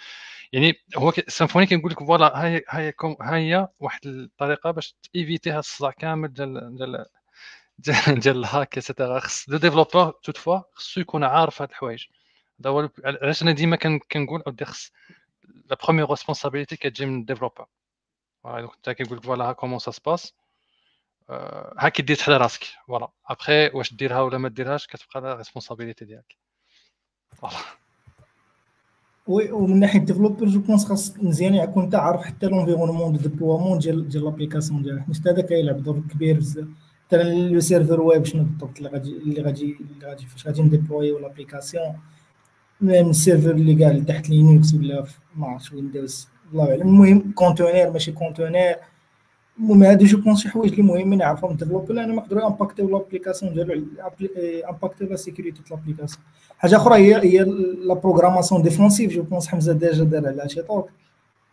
يعني 0.53 0.75
هو 0.97 1.13
Symfony 1.29 1.67
كنقول 1.67 1.93
لك 1.93 1.99
voilà 1.99 2.45
هاي 2.45 2.65
هاي 2.69 2.95
ها 3.21 3.37
هي 3.37 3.69
واحد 3.81 4.07
الطريقة 4.07 4.71
باش 4.71 4.97
تي 5.13 5.22
éviter 5.22 5.51
هاد 5.51 5.59
الصداع 5.59 5.91
كامل 5.91 6.33
ديال 6.33 7.07
ديال 7.79 8.21
ديال 8.21 8.37
ال 8.37 8.45
hack 8.45 8.77
et 8.77 8.88
cetera 8.88 9.21
خص 9.21 9.49
le 9.49 9.59
développeur 9.59 10.11
toutefois 10.11 10.61
خصو 10.73 11.01
يكون 11.01 11.25
عارف 11.25 11.63
هاد 11.63 11.71
الحوايج. 11.71 12.07
علاش 13.05 13.43
أنا 13.43 13.53
ديما 13.53 13.77
كنقول 14.11 14.43
اودي 14.47 14.65
خص 14.65 14.93
la 15.71 15.77
première 15.85 16.11
responsabilité 16.11 16.77
كتجي 16.77 17.07
من 17.07 17.21
ال 17.21 17.25
développeur 17.25 17.67
donc 18.45 18.71
انت 18.77 18.91
كيقول 18.91 19.19
لك 19.19 19.25
voilà 19.25 19.45
ها 19.45 19.53
comment 19.53 19.79
ça 19.79 19.91
se 19.91 20.03
passe 20.03 20.35
ها 21.79 21.89
كي 21.89 22.03
تحل 22.03 22.33
راسك 22.33 22.65
voilà 22.87 23.09
après 23.27 23.69
واش 23.75 23.95
ديرها 23.95 24.21
ولا 24.21 24.39
ما 24.39 24.49
ديرهاش 24.49 24.87
كتبقى 24.87 25.21
la 25.21 25.35
responsabilité 25.35 26.05
ديالك 26.05 26.37
voilà 27.37 27.57
oui 29.27 29.51
ومن 29.53 29.81
ناحيه 29.81 29.99
développeur 29.99 30.47
je 30.47 30.61
pense 30.61 30.85
خاص 30.85 31.17
مزيان 31.17 31.55
يكون 31.55 31.85
انت 31.85 31.95
عارف 31.95 32.23
حتى 32.23 32.47
l'environnement 32.47 33.13
de 33.13 33.19
déploiement 33.19 33.79
ديال 33.79 34.09
ديال 34.09 34.25
l'application 34.25 34.83
ديالك 34.83 35.03
حيت 35.07 35.29
هذا 35.29 35.43
كيلعب 35.43 35.83
دور 35.83 36.03
كبير 36.13 36.37
بزاف 36.37 36.67
مثلا 37.07 37.23
لو 37.23 37.61
serveur 37.61 38.01
web 38.01 38.25
شنو 38.25 38.45
بالضبط 38.45 38.77
اللي 38.79 38.89
غادي 38.89 39.11
اللي 39.17 39.43
غادي 39.43 39.77
اللي 39.81 40.07
غادي 40.07 40.27
فاش 40.27 40.47
غادي 40.47 40.63
نديبلويو 40.63 41.19
l'application 41.19 42.01
من 42.81 43.11
ال 43.11 43.16
serveur 43.16 43.51
اللي 43.51 43.85
قال 43.85 44.07
تحت 44.07 44.31
Linux 44.31 44.75
ولا 44.75 45.05
ما 45.37 45.47
عرفتش 45.47 45.73
Windows 45.73 46.29
الله 46.53 46.71
أعلم. 46.71 46.83
المهم 46.83 47.33
conteneur 47.35 47.91
ماشي 47.91 48.13
conteneur 48.13 48.77
المهم 49.59 49.83
هادو 49.83 50.05
je 50.05 50.19
pense 50.19 50.43
شي 50.43 50.49
حوايج 50.49 50.71
اللي 50.71 50.83
مهمين 50.83 51.21
يعرفهم 51.21 51.51
ال 51.51 51.55
développeur 51.55 51.95
لأن 51.95 52.15
ما 52.15 52.23
يقدروا 52.23 52.47
امباكتيو 52.47 52.89
l'application 52.91 53.55
ديالو 53.55 53.87
امباكتيو 54.69 55.09
la 55.09 55.17
sécurité 55.17 55.63
ديال 55.63 55.79
l'application 55.79 56.25
حاجة 56.59 56.77
أخرى 56.77 56.97
هي 56.97 57.17
هي 57.17 57.45
la 57.85 57.95
programmation 57.95 58.63
défensive 58.63 59.13
je 59.13 59.23
pense 59.23 59.49
حمزة 59.49 59.73
déjà 59.73 60.05
دار 60.05 60.27
على 60.29 60.49
شي 60.49 60.63
talk 60.63 60.91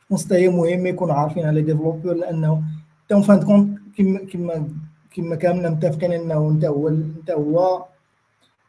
pense 0.10 0.34
هي 0.34 0.50
مهم 0.50 0.86
يكونوا 0.86 1.14
عارفين 1.16 1.46
على 1.46 1.62
les 1.62 1.74
لأنه 2.04 2.64
انت 3.12 3.26
fin 3.26 3.44
de 3.44 3.53
compte 3.53 3.80
كيما 3.96 4.20
كيما 4.20 4.68
كيما 5.12 5.36
كاملنا 5.36 5.70
متفقين 5.70 6.12
إنه 6.12 6.50
أنت 6.50 6.66
هو 6.66 6.88
أنت 6.88 7.32
هو 7.32 7.86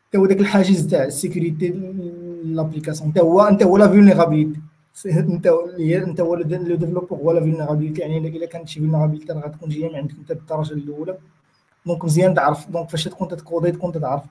أنت 0.07 0.17
هو 0.17 0.27
داك 0.27 0.41
الحاجز 0.41 0.87
تاع 0.87 1.05
ال 1.05 1.12
sécurité 1.12 1.69
l'application 2.45 3.09
انت 3.09 3.19
هو 3.19 3.41
انت 3.41 3.63
هو 3.63 3.77
la 3.77 3.89
vulnérabilité 3.89 4.61
انت 5.07 5.47
انت 5.81 6.21
هو 6.21 6.35
le 6.35 6.77
développeur 6.77 7.19
هو 7.19 7.33
la 7.33 7.41
vulnérabilité 7.41 8.01
يعني 8.01 8.19
الا 8.19 8.47
كانت 8.47 8.69
شي 8.69 8.81
vulnérabilité 8.81 9.33
راه 9.33 9.41
غتكون 9.41 9.69
جاية 9.69 9.89
من 9.89 9.95
عندك. 9.97 10.15
أنت 10.19 10.33
بالدرجه 10.33 10.75
الأولى. 10.75 11.19
donc 11.87 12.05
مزيان 12.05 12.35
تعرف. 12.35 12.71
donc 12.71 12.91
فاش 12.91 13.05
تكون 13.05 13.29
تكودي 13.29 13.73
تكون 13.73 13.93
تعرف 13.93 14.23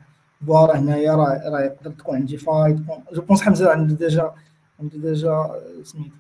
voilà 0.47 0.79
هنايا 0.79 1.15
راه 1.15 1.49
راه 1.49 1.61
يقدر 1.61 1.91
تكون 1.91 2.15
عندي 2.15 2.37
فايت 2.37 2.77
je 3.13 3.21
pense 3.21 3.41
حمزة 3.41 3.71
عنده 3.71 3.95
déjà 3.95 4.33
عنده 4.79 4.97
déjà 4.97 5.61
سميتو 5.83 6.15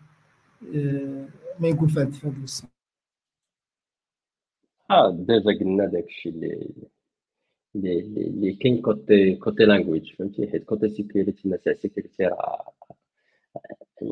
آه، 0.75 1.25
ما 1.59 1.67
يقول 1.67 1.89
في 1.89 1.99
هذا 1.99 2.67
آه 4.91 5.11
déjà 5.11 5.59
قلنا 5.59 5.85
داكشي 5.85 6.29
اللي 6.29 6.69
اللي 7.75 8.53
كاين 8.53 8.81
côté 8.81 9.35
côté 9.35 9.63
language 9.65 10.13
فهمتي 10.15 10.47
حيت 10.47 10.63
côté 10.63 10.89
sécurité 10.89 11.45
الناس 11.45 11.61
تاع 11.61 11.73
sécurité 11.73 12.25
راه 12.25 12.73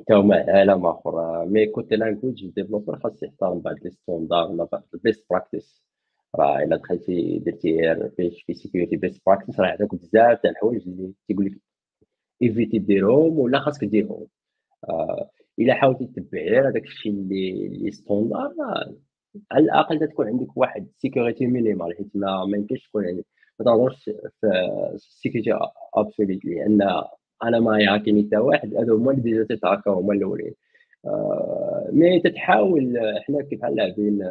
تا 0.08 0.16
هما 0.16 0.36
عالم 0.48 0.86
اخر 0.86 1.46
mais 1.46 1.66
côté 1.66 1.96
language 1.96 2.44
ال 2.44 2.49
développeur 2.49 3.00
خاص 3.00 3.24
يحترم 3.24 3.60
بعض 3.60 3.76
les 3.84 3.92
standards 3.92 4.52
ولا 4.52 4.64
بعض 4.72 4.84
ال 4.94 5.00
best 5.00 5.26
practices 5.30 5.84
راه 6.36 6.60
الا 6.64 6.76
دخلتي 6.78 7.40
درتي 7.40 8.10
في 8.18 8.32
في 8.46 8.54
sécurité 8.54 8.96
best 8.96 9.22
practices 9.28 9.60
راه 9.60 9.68
عندك 9.68 9.96
بزاف 9.96 10.40
تاع 10.42 10.52
الحوايج 10.52 10.82
اللي 10.88 11.14
تيقول 11.28 11.46
لك 11.46 11.58
éviter 12.42 12.80
ديرهم 12.80 13.40
ولا 13.40 13.60
خاصك 13.60 13.86
ديرهم 13.86 14.28
آه 14.90 15.30
الا 15.60 15.74
حاولتي 15.74 16.06
تتبع 16.06 16.40
غير 16.40 16.70
هذاك 16.70 16.84
الشيء 16.84 17.12
اللي 17.12 17.68
اللي 17.68 17.92
standard 17.92 18.54
على 19.52 19.66
الاقل 19.66 20.08
تكون 20.08 20.28
عندك 20.28 20.58
واحد 20.58 20.88
sécurité 20.98 21.46
minimale 21.48 21.96
حيت 21.98 22.08
ما 22.16 22.58
يمكنش 22.58 22.88
تكون 22.88 23.06
عندك 23.06 23.26
ما 23.60 23.90
في 23.90 24.98
sécurité 24.98 25.60
absolute 25.96 26.46
لأن 26.46 26.82
أنا 27.44 27.60
ما 27.60 27.80
يهاكيني 27.80 28.28
حتى 28.28 28.38
واحد 28.38 28.76
هذا 28.76 28.94
هما 28.94 29.12
اللي 29.12 29.22
déjà 29.24 29.44
تيتهاكاو 29.44 29.94
هما 29.94 30.14
الأولين. 30.14 30.54
آه 31.06 31.90
mais 31.94 32.20
تتحاول 32.20 33.00
حنا 33.28 33.42
كيف 33.44 33.66
لاعبين 33.66 34.24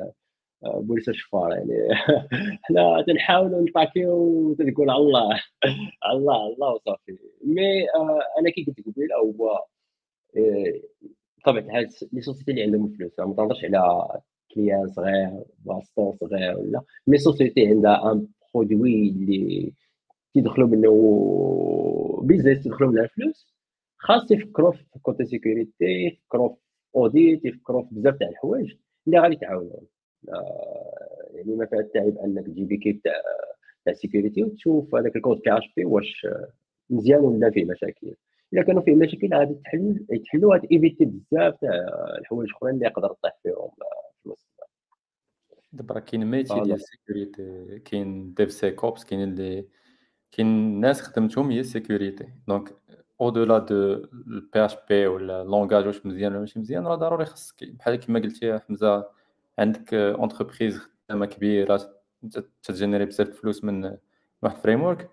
آه، 0.65 0.81
بوليس 0.81 1.09
الشفار 1.09 1.53
يعني 1.53 1.95
حنا 2.63 3.05
تنحاولوا 3.07 3.63
نطاكيو 3.63 4.11
وتقول 4.15 4.91
الله 4.91 5.31
الله 6.13 6.47
الله 6.47 6.69
وصافي. 6.75 7.19
مي 7.45 7.91
آه 7.97 8.21
أنا 8.41 8.51
كي 8.51 8.65
قلت 8.65 8.87
قبيلة 8.87 9.17
هو 9.17 9.65
الحال 11.59 11.89
لي 12.13 12.21
سوسيتي 12.21 12.51
اللي 12.51 12.63
عندهم 12.63 12.89
فلوس 12.89 13.21
ما 13.21 13.35
تهضرش 13.35 13.65
على 13.65 14.21
كليان 14.55 14.89
صغير 14.89 15.45
باستون 15.59 16.13
صغير 16.13 16.59
ولا 16.59 16.83
مي 17.07 17.19
سوسيتي 17.19 17.67
عندها 17.67 18.13
ان 18.13 18.27
برودوي 18.55 19.09
اللي 19.09 19.73
تيدخلوا 20.35 20.69
منه 20.69 20.91
بيزنس 22.23 22.63
تيدخلوا 22.63 22.91
منها 22.91 23.05
الفلوس 23.05 23.55
خاص 23.99 24.31
يفكروا 24.31 24.73
في 24.73 24.85
كوتي 25.03 25.25
سيكوريتي 25.25 25.85
يفكروا 25.85 26.49
في 26.49 26.57
اوديت 26.97 27.45
يفكروا 27.45 27.83
في 27.83 27.89
بزاف 27.95 28.17
تاع 28.17 28.29
الحوايج 28.29 28.75
اللي 29.07 29.19
غادي 29.21 29.37
تعاونهم 29.37 29.87
آه 30.29 31.29
يعني 31.35 31.57
ما 31.57 31.67
فيها 31.67 31.81
التعب 31.81 32.19
أنك 32.19 32.47
تجيب 32.47 32.73
كيف 32.75 33.01
تاع 33.05 33.13
تاع 33.85 33.95
sécurité 33.95 34.43
وتشوف 34.43 34.95
هذاك 34.95 35.17
ال 35.17 35.22
code 35.22 35.41
PHP 35.45 35.85
واش 35.85 36.27
مزيان 36.91 37.21
ولا 37.21 37.51
فيه 37.51 37.65
مشاكل. 37.65 38.15
إلا 38.53 38.63
كانوا 38.63 38.83
فيه 38.83 38.95
مشاكل 38.95 39.35
غادي 39.35 39.55
تحل 39.55 40.07
يتحلوا 40.11 40.53
غادي 40.53 40.69
éviter 40.73 41.05
بزاف 41.05 41.55
تاع 41.61 41.71
الحوايج 42.19 42.51
أخرين 42.57 42.75
اللي 42.75 42.87
يقدر 42.87 43.13
طيح 43.23 43.39
فيهم 43.43 43.71
في 43.77 44.27
المستقبل 44.27 44.50
دابا 45.73 45.95
راه 45.95 46.01
كاين 46.01 46.27
métier. 46.27 46.61
ديال 46.61 46.73
ال 46.73 46.85
sécurité 46.85 47.79
كاين 47.79 48.35
DevSecOps 48.35 49.05
كاين 49.05 49.23
اللي 49.23 49.69
كاين 50.33 50.81
ناس 50.81 51.03
خدمتهم 51.03 51.51
هي 51.51 51.61
ال 51.61 51.68
sécurité 51.68 52.29
donc 52.49 52.75
au-delà 53.21 53.59
de 53.59 53.75
ال 54.13 54.65
PHP 54.65 55.07
ولا 55.07 55.43
ال 55.43 55.48
langage 55.48 55.87
واش 55.87 56.07
مزيان 56.07 56.33
ولا 56.33 56.41
ماشي 56.41 56.59
مزيان 56.59 56.87
راه 56.87 56.95
ضروري 56.95 57.25
خصك 57.25 57.65
بحال 57.65 57.97
كيما 57.97 58.21
قلتي 58.21 58.59
حمزة 58.59 59.07
عندك 59.59 59.95
entreprise 59.95 60.79
خدامة 61.09 61.27
كبيرة 61.27 61.81
تجينيري 62.63 63.05
بزاف 63.05 63.29
الفلوس 63.29 63.65
من 63.65 63.97
واحد 64.43 64.57
framework 64.57 65.11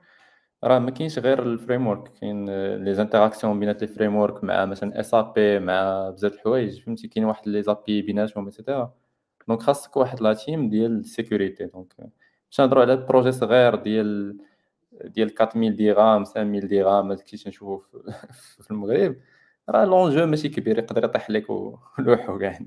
راه 0.63 0.79
ما 0.79 0.91
كاينش 0.91 1.19
غير 1.19 1.43
ال 1.43 1.87
framework 1.87 2.13
كاين 2.13 2.45
les 2.75 2.93
interactions 2.93 3.59
بينات 3.59 3.81
les 3.81 3.87
frameworks 3.87 4.43
مع 4.43 4.65
مثلا 4.65 4.99
SAP 4.99 5.59
مع 5.59 6.09
بزاف 6.09 6.33
الحوايج. 6.33 6.81
فهمتي؟ 6.81 7.07
كاين 7.07 7.25
واحد 7.25 7.47
les 7.47 7.63
API 7.63 8.01
بيناتهم 8.01 8.45
et 8.45 8.57
cetera 8.57 8.93
donc 9.47 9.61
خاصك 9.61 9.97
واحد 9.97 10.21
la 10.21 10.33
team 10.33 10.69
ديال 10.69 10.99
ال 10.99 11.07
sécurité 11.07 11.65
donc 11.65 11.93
باش 11.97 12.59
نهضروا 12.59 12.83
على 12.83 12.95
projet 12.95 13.31
صغير 13.31 13.75
ديال 13.75 14.37
ديال 15.05 15.39
4000 15.41 15.75
درهم 15.75 16.25
5000 16.25 16.65
درهم 16.65 17.11
هذاك 17.11 17.25
الشيء 17.25 17.39
تنشوفو 17.39 17.77
في, 18.63 18.71
المغرب 18.71 19.15
راه 19.69 19.85
لونجو 19.85 20.25
ماشي 20.25 20.49
كبير 20.49 20.79
يقدر 20.79 21.03
يطيح 21.03 21.29
لك 21.29 21.49
ولوحو 21.49 22.37
كاع 22.39 22.59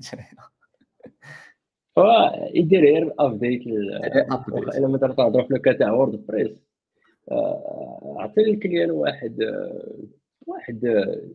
هو 1.97 2.31
يدير 2.55 2.81
غير 2.81 3.13
update. 3.19 3.67
إلا 3.67 4.87
مثلا 4.87 5.13
تهضروا 5.13 5.47
في 5.47 5.53
لوكا 5.53 5.73
تاع 5.73 5.91
WordPress 5.91 6.51
عطي 8.17 8.41
ال 8.41 8.48
client 8.48 8.91
واحد 8.91 9.41
آه، 9.41 9.97
واحد 10.47 10.79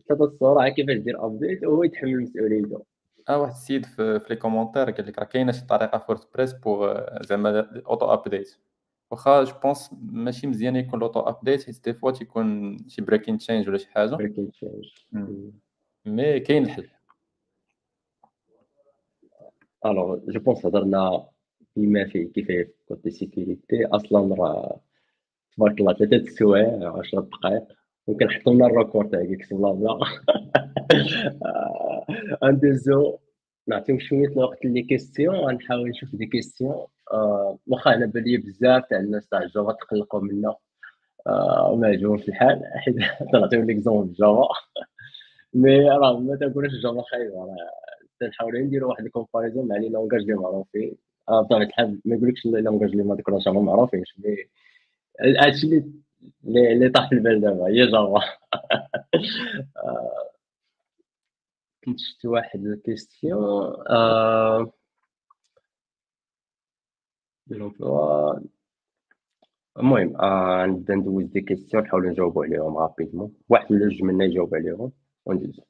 ثلاثة 0.09 0.37
صوره 0.39 0.69
كيفاش 0.69 0.97
دير 0.97 1.25
update 1.25 1.63
وهو 1.63 1.83
يتحمل 1.83 2.21
مسؤوليته 2.21 2.96
آه 3.29 3.41
واحد 3.41 3.51
السيد 3.51 3.85
في, 3.85 4.19
في 4.19 4.25
les 4.29 4.35
commentaires 4.35 4.91
قال 4.91 5.07
لك 5.07 5.19
راه 5.19 5.25
كاينة 5.25 5.51
شي 5.51 5.65
طريقة 5.65 5.97
في 5.97 6.27
presse 6.35 6.53
pour 6.53 6.99
زعما 7.23 7.81
auto 7.87 8.13
update 8.13 8.57
واخا 9.11 9.43
je 9.43 9.53
pense 9.63 9.89
ماشي 10.01 10.47
مزيان 10.47 10.75
يكون 10.75 10.99
l'auto 10.99 11.19
update 11.19 11.63
حيت 11.65 11.83
des 11.85 11.93
fois 11.93 12.11
تيكون 12.11 12.77
شي 12.87 13.01
breaking 13.01 13.37
change 13.37 13.69
ولا 13.69 13.77
شي 13.77 13.87
حاجة. 13.89 14.15
breaking 14.15 14.51
change 14.51 14.85
مي 16.05 16.39
كاين 16.39 16.63
الحل. 16.63 16.89
الوغ 19.85 20.19
جو 20.27 20.39
بونس 20.39 20.65
هضرنا 20.65 21.27
بما 21.75 22.05
فيه 22.05 22.31
كفايه 22.35 22.73
كوتي 22.87 23.09
سيكوريتي 23.11 23.85
أصلا 23.85 24.35
راه 24.35 24.79
تبارك 25.57 25.79
الله 25.79 25.93
ثلاثة 25.93 26.15
السوايع 26.15 26.97
10 26.99 27.19
دقائق. 27.21 27.76
نحطوا 28.09 28.53
لنا 28.53 28.65
الريكور 28.65 29.05
تاع 29.05 29.25
كيكس 29.25 29.53
بلا 29.53 29.71
بلا 29.71 29.99
غندوزو 32.43 33.17
نعطيهم 33.67 33.99
شوية 33.99 34.27
الوقت 34.27 34.65
لي 34.65 34.81
كيستيون 34.83 35.35
غنحاول 35.35 35.89
نشوف 35.89 36.15
دي 36.15 36.25
كيستيون 36.25 36.85
آه، 37.13 37.57
واخا 37.67 37.93
أنا 37.93 38.05
بالي 38.05 38.37
بزاف 38.37 38.85
تاع 38.89 38.99
الناس 38.99 39.27
تاع 39.27 39.41
الجافا 39.43 39.71
تقلقوا 39.71 40.21
منا 40.21 40.55
آه، 41.27 41.71
وما 41.71 41.87
عجبهمش 41.87 42.29
الحال. 42.29 42.61
حيت 42.75 42.95
تنعطيهم 43.31 43.65
l'exemple 43.65 44.13
Java 44.13 44.47
mais 45.53 45.89
راه 45.89 46.19
ما 46.19 46.35
تنقولش 46.35 46.73
ال 46.73 46.79
Java 46.79 47.01
خايبه 47.01 47.35
راه 47.35 47.57
تنحاولوا 48.19 48.59
نديروا 48.59 48.89
واحد 48.89 49.05
ال 49.05 49.10
comparaison 49.10 49.67
مع 49.67 49.77
les 49.77 49.89
langages 49.89 50.21
اللي 50.21 50.33
معروفين. 50.35 50.95
آه، 51.29 51.41
بطبيعة 51.41 51.67
الحال 51.67 52.01
ما 52.05 52.15
يقولكش 52.15 52.45
les 52.45 52.61
langages 52.61 52.91
اللي 52.91 53.03
ما 53.03 53.15
ذكرناش 53.15 53.47
معروفينش. 53.47 54.15
mais 54.19 54.37
هادشي 55.39 55.67
اللي 55.67 55.83
اللي 56.45 56.89
طاح 56.89 57.09
في 57.09 57.15
البال 57.15 57.41
دابا 57.41 57.67
هي 57.67 57.87
Java. 57.91 58.21
آه، 59.77 60.29
كنت 61.85 61.99
شفت 61.99 62.25
واحد 62.25 62.59
ال 62.65 62.76
question. 62.76 63.73
آه، 63.89 64.71
لومبلوا 67.47 68.39
المهم 69.79 70.15
آه 70.21 70.65
نبدا 70.65 70.95
ندوز 70.95 71.25
des 71.25 71.41
questions 71.41 71.83
نحاول 71.83 72.07
نجاوبو 72.09 72.43
عليهم 72.43 72.77
rapidement 72.77 73.33
واحد 73.49 73.71
ولا 73.71 73.89
جوج 73.89 74.03
منا 74.03 74.25
يجاوب 74.25 74.55
عليهم. 74.55 74.91
وندوز 75.25 75.61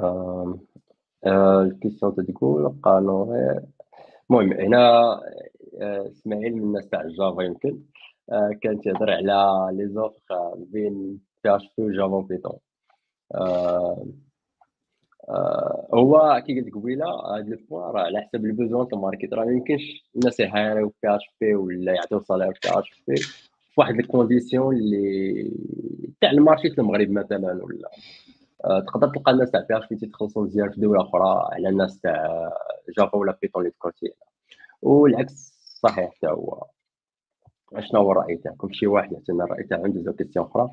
آه 0.00 0.60
آه 1.26 1.62
ال 1.62 1.68
question 1.68 2.14
تتقول 2.14 2.66
غير 3.30 3.60
المهم 4.30 4.52
هنا 4.52 4.78
آه، 5.80 6.10
إسماعيل 6.10 6.56
من 6.56 6.62
الناس 6.62 6.88
تاع 6.88 7.00
ال 7.00 7.08
Java 7.08 7.42
يمكن. 7.42 7.80
آه 8.32 8.50
كان 8.62 8.80
تيهضر 8.80 9.10
على 9.10 9.68
les 9.76 9.88
offres 9.88 10.54
بين 10.56 11.20
PHP 11.44 11.84
و 11.84 11.90
Java 11.90 12.14
و 12.16 12.22
Python 12.22 12.58
آه 13.34 14.06
آه، 15.28 15.88
هو 15.94 16.42
كي 16.46 16.60
قلت 16.60 16.74
قبيلة 16.74 17.06
هاد 17.06 17.48
le 17.48 17.58
point 17.70 17.90
راه 17.94 18.00
على 18.02 18.20
حسب 18.20 18.44
ال 18.44 18.50
besoin 18.50 18.88
تاع 18.88 18.98
ال 18.98 19.02
market. 19.02 19.32
راه 19.34 19.44
ميمكنش 19.44 20.10
الناس 20.16 20.40
يهايريو 20.40 20.94
PHP 21.02 21.54
ولا 21.54 21.92
يعطيو 21.92 22.20
salaire 22.20 22.48
PHP 22.50 23.16
في 23.16 23.80
واحد 23.80 23.98
ال 23.98 24.06
condition 24.06 24.76
اللي 24.76 25.50
تاع 26.20 26.30
ال 26.30 26.36
marché 26.36 26.70
في 26.70 26.80
المغرب 26.80 27.10
مثلا 27.10 27.64
ولا. 27.64 27.88
آه، 27.88 28.29
تقدر 28.86 29.08
تلقى 29.08 29.32
الناس 29.32 29.50
تاع 29.50 29.60
PHP 29.68 29.96
تيتخلصوا 29.96 30.44
مزيان 30.44 30.70
في 30.70 30.80
دولة 30.80 31.02
أخرى 31.02 31.48
على 31.52 31.68
الناس 31.68 32.00
تاع 32.00 32.50
Java 32.98 33.16
ولا 33.16 33.38
Python 33.42 33.62
اللي 33.62 33.74
ذكرتي 33.76 34.14
والعكس 34.82 35.60
صحيح 35.82 36.10
حتى 36.10 36.26
هو. 36.26 36.66
شنو 37.78 38.00
هو 38.00 38.12
الرأي 38.12 38.36
تاعكم؟ 38.36 38.72
شي 38.72 38.86
واحد 38.86 39.12
يعطينا 39.12 39.44
الرأي 39.44 39.62
تاعو 39.62 39.86
ندوزو 39.86 40.12
question 40.12 40.46
أخرى؟ 40.46 40.70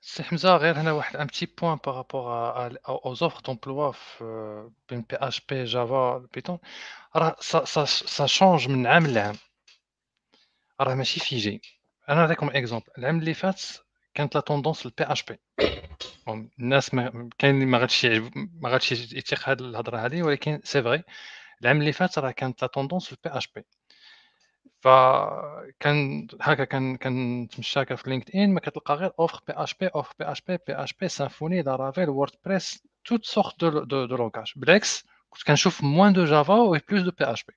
سي 0.00 0.22
حمزة 0.22 0.56
غير 0.56 0.80
هنا 0.80 0.92
واحد 0.92 1.16
un 1.16 1.26
petit 1.26 1.48
point 1.62 1.78
par 1.86 2.11
rapport 2.11 2.70
aux 2.72 3.28
offres 3.28 3.42
d'emploi 3.42 3.90
في 3.92 4.70
بين 4.88 5.04
PHP 5.10 5.16
Java 5.16 5.64
Python 5.64 6.58
راه 7.16 7.36
ça 7.40 8.26
change 8.26 8.68
من 8.68 8.86
عام 8.86 9.06
لعام. 9.06 9.34
راه 10.80 10.94
ماشي 10.94 11.20
figé 11.20 11.62
أنا 12.08 12.20
نعطيكم 12.20 12.50
exemple 12.50 12.86
العام 12.98 13.18
اللي 13.18 13.34
فات 13.34 13.62
كانت 14.14 14.34
la 14.34 14.40
tendance 14.40 14.86
ال 14.86 15.04
PHP 15.04 15.38
الناس 16.28 16.94
ما 16.94 17.30
كاين 17.38 17.54
اللي 17.54 17.66
ما 17.66 17.78
غاديش 17.78 18.06
ما 18.36 18.68
غاديش 18.68 18.92
يتيق 18.92 19.48
هاد 19.48 19.60
الهضرة 19.60 19.98
هذه 19.98 20.22
ولكن 20.22 20.60
c'est 20.64 20.82
vrai 20.82 21.02
العام 21.62 21.80
اللي 21.80 21.92
فات 21.92 22.18
راه 22.18 22.30
كانت 22.30 22.62
la 22.62 22.68
tendance 22.68 23.12
ال 23.12 23.38
PHP 23.38 23.64
فكان 24.80 26.26
هكا 26.40 26.64
كان 26.64 26.96
كنتمشى 26.96 27.82
هكا 27.82 27.96
في 27.96 28.10
LinkedIn 28.10 28.54
ما 28.54 28.60
كتلقى 28.60 28.94
غير 28.94 29.12
offre 29.20 29.40
PHP 29.48 29.52
offre 29.56 30.14
PHP 30.18 30.32
PHP 30.32 30.74
Symfony 30.74 31.62
Laravel 31.62 32.10
WordPress 32.10 32.82
toute 33.04 33.24
sorte 33.24 33.60
de 33.60 33.68
de 33.84 34.06
de 34.06 34.16
langage 34.16 34.52
بالعكس 34.56 35.06
كنت 35.30 35.42
كنشوف 35.42 35.82
moins 35.82 36.12
de 36.12 36.24
Java 36.24 36.54
و 36.54 36.78
plus 36.88 37.02
de 37.02 37.10
PHP 37.10 37.54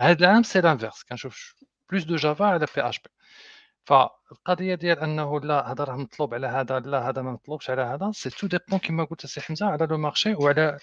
هاد 0.00 0.22
العام 0.22 0.42
c'est 0.42 0.60
l'inverse 0.60 1.02
كنشوف 1.02 1.54
plus 1.90 2.04
de 2.04 2.16
Java 2.16 2.44
على 2.44 2.66
PHP 2.76 3.10
فالقضية 3.88 4.74
ديال 4.74 4.98
أنه 4.98 5.40
لا 5.40 5.72
هذا 5.72 5.84
راه 5.84 5.96
مطلوب 5.96 6.34
على 6.34 6.46
هذا 6.46 6.78
لا 6.80 7.08
هذا 7.08 7.22
ما 7.22 7.32
مطلوبش 7.32 7.70
على 7.70 7.82
هذا. 7.82 8.10
ça 8.12 8.30
tout 8.30 8.46
dépend 8.46 8.78
كما 8.78 9.04
قلت 9.04 9.26
سي 9.26 9.40
حمزة 9.40 9.66
على 9.66 9.86
le 9.86 9.98
marché 9.98 10.34
وعلى 10.34 10.78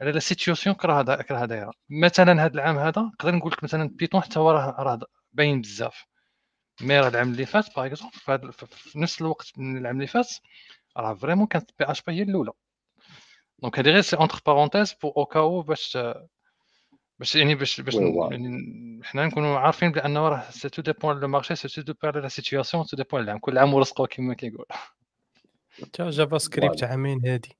على 0.00 0.12
la 0.12 0.18
situation 0.20 0.76
كراه 0.76 1.02
كراه 1.02 1.44
دايره 1.46 1.72
مثلا 1.90 2.44
هذا 2.44 2.54
العام 2.54 2.78
هذا 2.78 3.02
نقدر 3.02 3.34
نقول 3.34 3.52
لك 3.52 3.64
مثلا 3.64 3.90
Python 3.92 4.20
حتى 4.22 4.38
هو 4.38 4.50
راه 4.50 4.76
راه 4.78 4.98
باين 5.32 5.60
بزاف. 5.60 6.04
mais 6.80 7.00
راه 7.00 7.08
العام 7.08 7.32
اللي 7.32 7.46
فات 7.46 7.76
par 7.76 7.86
exemple 7.86 8.52
في 8.52 8.98
نفس 8.98 9.20
الوقت 9.20 9.52
من 9.58 9.78
العام 9.78 9.96
اللي 9.96 10.06
فات 10.06 10.28
راه 10.96 11.14
vraiment 11.14 11.46
كانت 11.46 11.70
PHP 11.78 12.12
هي 12.12 12.22
الأولى. 12.22 12.52
donc 13.58 13.78
هذه 13.78 13.88
غير 13.90 14.00
c'est 14.00 14.16
entre 14.16 14.40
parenthèses 14.46 14.94
بو 15.02 15.10
أو 15.10 15.26
كاو 15.26 15.62
باش 15.62 15.98
باش 17.18 17.36
يعني 17.36 17.54
باش 17.54 17.80
باش 17.80 17.94
يعني 17.94 19.00
حنا 19.02 19.26
نكونوا 19.26 19.58
عارفين 19.58 19.92
بأنه 19.92 20.28
راه 20.28 20.50
ça 20.50 20.68
tout 20.68 20.82
dépend 20.82 21.20
le 21.20 21.28
marché 21.28 21.54
ça 21.54 21.68
tout 21.68 21.82
dépend 21.82 22.22
la 22.22 22.28
situation 22.28 22.84
tout 22.84 22.96
dépend 22.96 23.20
العام 23.20 23.38
كل 23.38 23.58
عام 23.58 23.74
ورزقه 23.74 24.06
كما 24.06 24.34
كيقول. 24.34 24.66
تا 25.92 26.10
JavaScript 26.10 26.84
عامين 26.84 27.26
هادي. 27.26 27.56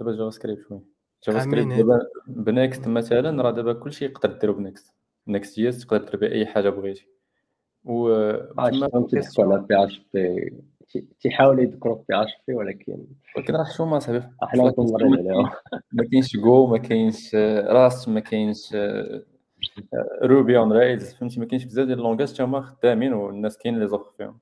دابا 0.00 0.12
JavaScript 0.12 0.68
شوي 0.68 0.80
JavaScript 1.28 1.72
دابا 1.72 2.00
ب 2.26 2.38
Next 2.38 2.88
مثلا 2.88 3.42
راه 3.42 3.50
دابا 3.50 3.72
كلشي 3.72 4.04
يقدر 4.04 4.32
ديرو 4.32 4.52
ب 4.52 4.59
Next. 4.59 4.94
Next 5.28 5.56
JS 5.56 5.86
تقدر 5.86 6.04
دير 6.04 6.16
به 6.16 6.32
أي 6.32 6.46
حاجة 6.46 6.68
بغيتي. 6.68 7.08
و 7.84 8.08
تما 9.36 9.66
بي 9.68 9.84
اش 9.84 10.00
بي 10.14 10.52
تيحاولوا 11.20 11.62
يذكروا 11.62 11.98
PHP 12.08 12.54
ولكن 12.54 13.06
ولكن 13.36 13.54
راه 13.54 13.64
حشومه 13.64 13.98
صاحبي 13.98 14.22
إحنا 14.42 14.70
كنمرين 14.70 15.18
عليهم 15.18 15.50
ما 15.92 16.04
كاينش 16.04 16.36
جو 16.36 16.66
ما 16.66 16.78
كاينش 16.78 17.34
Rust 17.66 18.08
ما 18.08 18.20
كاينش 18.20 18.76
Ruby 20.22 20.58
on 20.58 20.72
Rails 20.72 21.14
فهمتي؟ 21.14 21.40
ما 21.40 21.46
كاينش 21.46 21.64
بزاف 21.64 21.86
ديال 21.86 21.98
ال 21.98 22.02
langages 22.02 22.32
تا 22.32 22.44
هما 22.44 22.60
خدامين 22.60 23.12
والناس 23.12 23.58
كاين 23.58 23.78
les 23.78 23.86
offres 23.86 24.10
فيهم. 24.18 24.38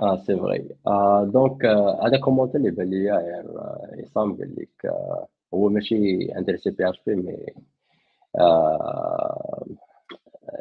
آه 0.00 0.16
c'est 0.16 0.36
vrai 0.36 0.68
آه 0.86 1.24
donc 1.32 1.64
هذا 2.04 2.20
commentaire 2.20 2.56
اللي 2.60 2.70
بان 2.70 2.90
ليا 2.90 3.20
يعني 3.20 3.48
عصام 4.02 4.36
قال 4.36 4.56
لك 4.56 4.92
هو 5.54 5.68
ماشي 5.68 6.28
intéressé 6.38 6.70
PHP 6.70 6.90
mais 6.90 7.46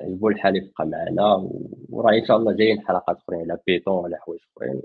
عجبو 0.06 0.30
الحال 0.30 0.56
يبقى 0.56 0.86
معنا 0.88 1.50
وراه 1.90 2.14
إن 2.20 2.26
شاء 2.26 2.38
الله 2.38 2.54
جايين 2.56 2.88
حلقات 2.88 3.18
أخرين 3.18 3.52
على 3.52 3.60
بيتون 3.68 3.94
وعلى 3.94 4.18
حوايج 4.18 4.42
أخرين. 4.58 4.82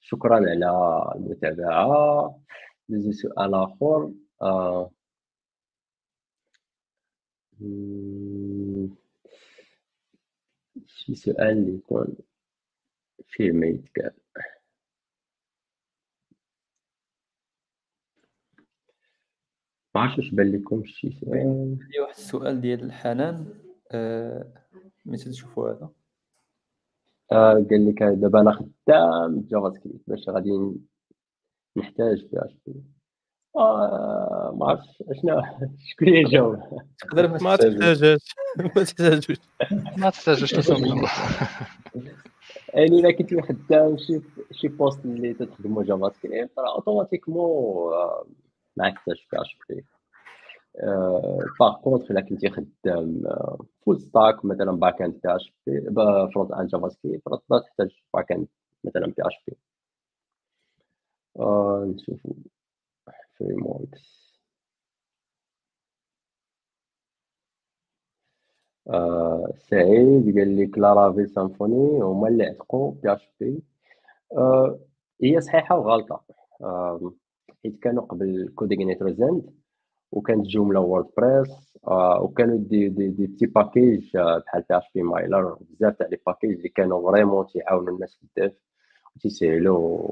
شكرا 0.00 0.36
على 0.36 1.12
المتابعة. 1.16 2.40
ندوزو 2.90 3.12
سؤال 3.12 3.54
آخر. 3.54 4.12
آه. 4.42 4.90
شي 10.86 11.14
سؤال 11.14 11.48
اللي 11.50 11.74
يكون 11.74 12.16
فيه 13.26 13.52
ما 13.52 13.66
يتقال 13.66 14.12
ما 19.94 20.00
عرفتش 20.00 20.18
واش 20.18 20.30
بان 20.34 20.52
لكم 20.52 20.84
شي 20.84 21.10
سؤال. 21.10 21.78
واحد 22.00 22.14
السؤال 22.14 22.60
ديال 22.60 22.92
حنان 22.92 23.59
آه، 23.90 24.44
ملي 25.06 25.16
تشوفوا 25.18 25.70
هذا؟ 25.70 25.88
آه 27.32 27.52
قال 27.70 27.88
لك 27.88 28.02
دابا 28.02 28.40
أنا 28.40 28.52
خدام 28.52 29.46
JavaScript 29.50 30.00
باش 30.06 30.28
غادي 30.28 30.50
نحتاج 31.76 32.24
PHP. 32.24 32.82
آه 33.56 34.54
ما 34.56 34.66
عرفتش 34.66 35.02
اشنا 35.02 35.58
شكون 35.90 36.08
اللي 36.08 36.20
يجاوب 36.20 36.58
تقدر 36.98 37.28
ما 37.28 37.38
ما 37.42 37.56
تحتاجش 37.56 38.34
ما 38.76 38.84
تحتاجوش. 38.84 39.36
ما 39.96 40.10
تحتاجوش 40.10 40.50
تصمم 40.50 40.86
يعني 40.86 41.06
إلا 42.98 43.12
كنت 43.12 43.34
خدام 43.34 43.96
شي 43.96 44.20
شي 44.52 44.68
poste 44.68 45.04
اللي 45.04 45.34
تخدمو 45.34 45.82
JavaScript 45.82 46.58
راه 46.58 46.74
automatiquement 46.74 47.92
آه، 47.92 48.26
ما 48.76 48.86
عكساش 48.86 49.28
PHP. 49.32 49.84
par 51.60 51.80
contre 51.82 52.10
الا 52.10 52.20
كنتي 52.20 52.50
خدام 52.50 53.22
full 53.86 54.00
stack 54.00 54.44
مثلا 54.44 54.72
back 54.72 55.02
end 55.02 55.14
PHP 55.24 55.36
front 55.36 56.52
end 56.52 56.68
JavaScript 56.68 57.28
راه 57.28 57.60
تحتاج 57.60 57.90
back 58.14 58.32
end 58.32 58.46
مثلا 58.84 59.06
PHP. 59.06 59.56
نشوفو. 61.86 62.32
frameworks 63.38 64.30
آه، 68.88 69.52
سعيد 69.56 70.38
قال 70.38 70.56
لك 70.62 70.78
Laravel 70.78 71.28
Symfony 71.30 72.02
هما 72.02 72.28
اللي 72.28 72.44
عتقوا 72.44 72.92
PHP. 73.02 73.62
هي 75.22 75.40
صحيحة 75.40 75.78
وغلطه 75.78 76.22
آه، 76.62 77.12
حيت 77.64 77.78
كانوا 77.80 78.02
قبل 78.04 78.52
كوديغينيتور 78.56 79.12
زند 79.12 79.59
وكانت 80.12 80.46
جملة 80.46 80.80
ووردبريس 80.80 81.48
آه، 81.88 82.20
وكانوا 82.22 82.58
دي 82.58 82.88
دي 82.88 83.08
دي 83.08 83.26
بتي 83.26 83.46
باكيج 83.46 84.16
آه، 84.16 84.38
بحال 84.46 84.64
بي 84.70 84.78
اش 84.78 84.84
بي 84.94 85.02
مايلر 85.02 85.58
بزاف 85.70 85.94
تاع 85.96 86.06
لي 86.06 86.18
باكيج 86.26 86.50
اللي 86.50 86.68
كانوا 86.68 87.10
فريمون 87.10 87.46
تيعاونوا 87.46 87.94
الناس 87.94 88.16
في 88.16 88.22
الديف 88.42 88.52
وتيسهلوا 89.16 90.08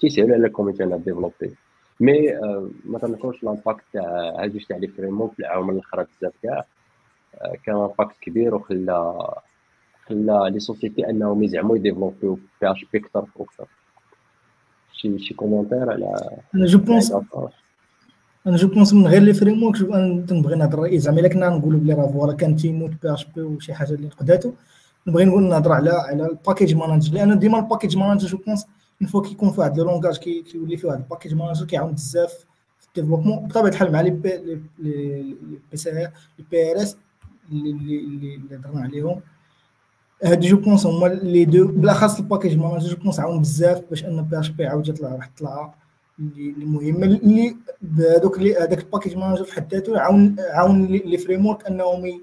تيسهلوا 0.00 0.34
على 0.34 0.46
الكوميتي 0.46 0.84
انها 0.84 0.96
ديفلوبي. 0.98 1.56
مي 2.00 2.36
آه، 2.36 2.68
ما 2.84 2.98
تنكرش 2.98 3.44
لامباكت 3.44 3.84
تاع 3.92 4.02
هاد 4.38 4.52
جوج 4.52 4.64
تاع 4.64 4.76
لي 4.76 4.88
فريمون 4.88 5.28
في 5.28 5.38
العوامل 5.38 5.74
الأخرى 5.74 6.06
بزاف 6.18 6.32
كاع 6.42 6.64
آه، 7.34 7.54
كان 7.64 7.74
امباكت 7.74 8.16
كبير 8.20 8.54
وخلى 8.54 9.28
خلى 10.06 10.50
les 10.50 10.60
sociétés 10.60 11.10
أنهم 11.10 11.42
يزعموا 11.42 11.76
يديفلوبيو 11.76 12.38
PHP 12.60 12.98
أكثر 12.98 13.26
وأكثر. 13.36 13.66
شي 14.92 15.18
شي 15.18 15.34
commentaire 15.34 15.90
على 15.90 16.14
je 16.54 16.78
pense 16.78 17.12
أنا 18.46 18.56
je 18.56 18.68
pense 18.68 18.92
من 18.92 19.06
غير 19.06 19.22
les 19.22 19.34
frameworks 19.34 19.76
تنبغي 20.28 20.54
نهضر 20.56 20.78
رأيي 20.78 20.98
زعما 20.98 21.20
إلا 21.20 21.28
كنا 21.28 21.48
نقولوا 21.48 21.80
بلي 21.80 21.94
راه 21.94 22.06
voilà 22.12 22.32
كان 22.36 22.56
تيموت 22.56 22.90
PHP 23.02 23.42
وشي 23.42 23.74
حاجة 23.74 23.94
اللي 23.94 24.08
قداتو 24.08 24.52
نبغي 25.06 25.24
نقول 25.24 25.42
نهضر 25.42 25.72
على 25.72 25.90
على 25.90 26.26
ال 26.26 26.32
package 26.32 26.74
manager 26.74 27.14
لأن 27.14 27.38
ديما 27.38 27.58
ال 27.58 27.63
package 27.63 27.96
manager 27.96 28.26
je 28.28 28.38
pense 28.46 28.66
une 29.02 29.08
fois 29.10 29.22
كيكون 29.22 29.50
فيه 29.50 29.58
واحد 29.58 29.78
le 29.78 29.84
langage 29.84 30.18
كي- 30.18 30.42
كيولي 30.42 30.76
فيه 30.76 30.88
واحد 30.88 30.98
ال 31.00 31.04
package 31.04 31.34
manager 31.34 31.66
كيعاون 31.66 31.92
بزاف 31.92 32.32
في 32.80 32.86
ال 32.88 32.92
développement 32.92 33.46
بطبيعة 33.46 33.68
الحال 33.68 33.92
مع 33.92 34.00
les 34.00 34.10
PC 34.10 35.90
les 35.92 36.10
PSR 36.50 36.96
اللي 37.52 37.70
اللي 37.70 38.34
اللي 38.34 38.56
هضرنا 38.56 38.80
عليهم. 38.80 39.20
هادو 40.24 40.46
je 40.48 40.56
pense 40.56 40.86
هما 40.86 41.06
les 41.06 41.44
deux 41.44 41.66
بالأخص 41.68 42.18
ال 42.18 42.23
package 42.23 42.58
manager 42.58 42.88
je 42.88 42.96
pense 42.96 43.20
عاون 43.20 43.40
بزاف 43.40 43.82
باش 43.90 44.04
أن 44.04 44.22
PHP 44.22 44.66
عاود 44.66 44.88
يطلع 44.88 45.12
واحد 45.14 45.28
الطلعة. 45.28 45.74
اللي 46.18 46.90
اللي 46.90 47.56
بهذوك 47.82 48.38
هذاك 48.38 48.78
ال 48.78 48.83
package 48.83 49.16
manager 49.16 49.44
في 49.44 49.54
حد 49.54 49.74
ذاته 49.74 50.00
عاون 50.00 50.36
عاون 50.40 50.86
les 50.86 50.98
les 50.98 51.18
frameworks 51.18 51.66
انهم 51.66 52.20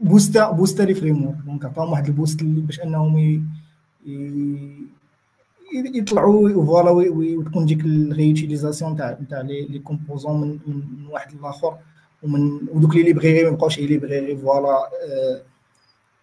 بوستا 0.00 0.50
بوستا 0.50 0.82
les 0.82 0.94
frameworks 0.94 1.36
donc 1.46 1.64
عطاهم 1.64 1.90
واحد 1.92 2.06
ال 2.06 2.12
boost 2.12 2.42
باش 2.42 2.80
أنهم 2.80 3.44
يطلعوا 5.74 6.64
voilà 6.64 6.90
وتكون 6.90 7.66
ديك 7.66 7.80
ال 7.84 7.92
réutilisation 7.92 8.96
تاع 8.96 9.18
تاع 9.30 9.40
les 9.40 9.66
les 9.66 9.78
composants 9.78 10.40
من 10.40 10.58
من 10.66 11.06
واحد 11.06 11.34
لآخر. 11.42 11.76
ومن 12.22 12.60
ودوك 12.72 12.96
اللي 12.96 13.12
بغي 13.12 13.32
غير 13.32 13.44
ما 13.44 13.50
يبقاوش 13.50 13.78
لي 13.78 13.98
بغي 13.98 14.18
غير 14.18 14.36
voilà 14.36 14.68
آه، 14.68 15.42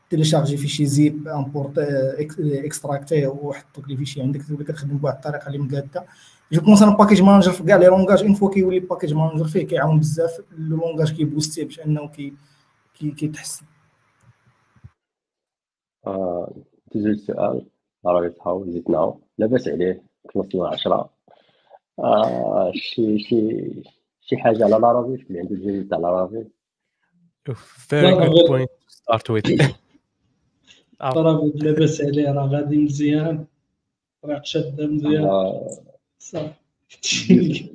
télécharger 0.09 0.57
fichier 0.57 0.85
zip 0.85 1.27
امبورت 1.27 1.77
اكستراكتيه 2.39 3.27
وحط 3.27 3.87
les 3.87 3.97
fichiers 3.97 4.21
عندك 4.21 4.41
تولي 4.47 4.63
كتخدم 4.63 4.97
بواحد 4.97 5.15
الطريقة 5.15 5.47
اللي 5.47 5.57
مقادة. 5.57 6.05
je 6.51 6.61
pense 6.61 6.81
أنا 6.81 6.95
package 6.97 7.21
manager 7.21 7.51
في 7.51 7.63
كاع 7.63 7.75
les 7.77 7.85
langages 7.85 8.23
une 8.23 8.33
fois 8.33 8.49
كيولي 8.53 8.79
package 8.79 9.13
manager 9.13 9.47
فيه 9.47 9.67
كيعاون 9.67 9.99
بزاف 9.99 10.41
le 10.57 10.77
langage 10.77 11.13
كيبوستيه 11.15 11.63
باش 11.65 11.79
أنه 11.79 12.07
كي 12.07 12.33
كي 12.93 13.11
كيتحسن 13.11 13.65
آه، 16.07 16.53
تجي 16.91 17.07
السؤال. 17.09 17.65
راه 18.05 18.33
هاو 18.45 18.65
زيد 18.71 18.91
ناو. 18.91 19.21
لاباس 19.37 19.67
عليه 19.67 20.03
وصلنا 20.35 20.67
10 20.67 21.09
آه 21.99 22.71
شي 22.75 23.19
شي 23.19 23.67
شي 24.21 24.37
حاجة 24.37 24.63
على 24.63 24.75
Laravel 24.75 25.25
اللي 25.29 25.39
عنده 25.39 25.55
الجديد 25.55 25.89
تاع 25.89 25.97
Laravel 25.97 26.47
very 27.89 28.15
good 28.15 28.47
point 28.49 28.69
to 28.69 28.95
start 28.95 29.29
with. 29.29 29.86
آه. 31.01 31.13
راه 31.13 31.51
لاباس 31.55 32.01
عليه 32.01 32.31
راه 32.31 32.47
غادي 32.47 32.77
مزيان 32.77 33.45
راه 34.25 34.41
شادة 34.43 34.87
مزيان. 34.87 35.23
آه، 35.23 35.67
صافي 36.19 36.53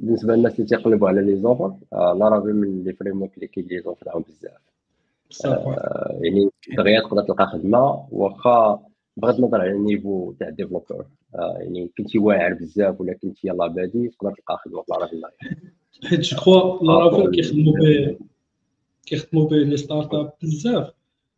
بالنسبة 0.01 0.35
للناس 0.35 0.55
اللي 0.55 0.67
تيقلبوا 0.67 1.09
على 1.09 1.23
les 1.23 1.37
offres 1.37 1.75
آه، 1.93 2.13
Laravel 2.13 2.57
من 2.57 2.85
les 2.85 2.93
frameworks 2.93 3.35
اللي 3.35 3.47
كيديروا 3.47 3.95
في 3.95 4.03
العام 4.03 4.25
بزاف. 4.29 4.61
آه، 5.45 6.19
يعني 6.23 6.49
دغيا 6.77 7.01
تقدر 7.01 7.23
تلقى 7.23 7.47
خدمة 7.47 8.07
واخا 8.11 8.83
بغض 9.17 9.39
النظر 9.39 9.61
على 9.61 9.71
ال 9.71 9.80
niveau 9.80 10.33
تاع 10.33 10.49
ال 10.49 10.53
développeur. 10.53 11.07
آه، 11.35 11.57
يعني 11.59 11.91
كنتي 11.99 12.19
واعر 12.19 12.55
بزاف 12.55 13.01
ولا 13.01 13.13
كنتي 13.13 13.49
يلاه 13.49 13.67
بادي 13.67 14.09
تقدر 14.09 14.35
تلقى 14.35 14.59
خدمة 14.65 14.83
في 14.83 14.93
Laravel 14.93 15.23
حيت 16.05 16.21
je 16.21 16.37
crois 16.37 16.87
Laravel 16.87 17.31
كيخدموا 17.31 17.73
به 17.73 18.19
كيخدموا 19.07 19.49
به 19.49 19.57
les 19.57 19.77
startups 19.77 20.33
بزاف. 20.43 20.93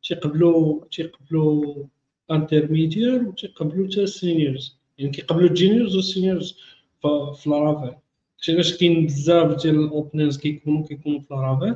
تيقبلوا 0.04 0.84
تيقبلوا 0.92 1.84
intermédiaire 2.30 3.22
وتيقبلوا 3.28 3.86
حتى 3.88 4.02
ال 4.02 4.11
seniors 4.12 4.76
يعني 4.98 5.10
كيقبلوا 5.12 5.48
ال 5.48 5.54
juniors 5.54 5.96
وال 5.96 6.10
seniors 6.10 6.58
ف- 7.02 7.06
في 7.36 7.50
Laravel 7.50 7.94
شي 8.40 8.52
علاش 8.52 8.76
كاين 8.76 9.06
بزاف 9.06 9.62
ديال 9.62 9.74
ال 9.84 9.91
openers 9.91 10.38
كيكونوا 10.38 10.86
كيكونوا 10.86 11.20
في 11.20 11.34
Laravel 11.34 11.74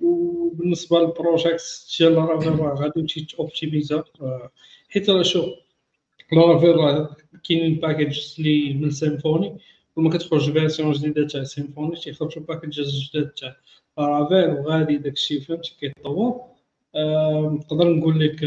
وبالنسبه 0.00 0.98
لل 1.00 1.15
projet 1.15 1.62
ديال 1.98 2.12
Laravel 2.12 2.58
راه 2.58 2.74
غادي 2.74 3.02
تيتوبتيميزا 3.06 4.04
حيت 4.88 5.10
راه 5.10 5.22
شوف 5.22 5.46
Laravel 6.32 6.76
راه 6.76 7.16
كاينين 7.48 7.74
package 7.80 8.34
اللي 8.38 8.74
من 8.74 8.90
Symfony 8.90 9.56
وما 9.96 10.10
كتخرج 10.10 10.52
version 10.52 10.92
جديدة 10.92 11.26
تاع 11.26 11.44
Symfony 11.44 11.96
تيخرجوا 11.96 12.42
packages 12.42 13.10
جداد 13.10 13.28
تاع 13.30 13.56
Laravel 13.98 14.50
وغادي 14.58 14.96
داكشي 14.96 15.40
فهمتي؟ 15.40 15.74
كيتطور. 15.80 16.51
نقدر 17.52 17.84
نقول 17.96 18.20
لك 18.20 18.44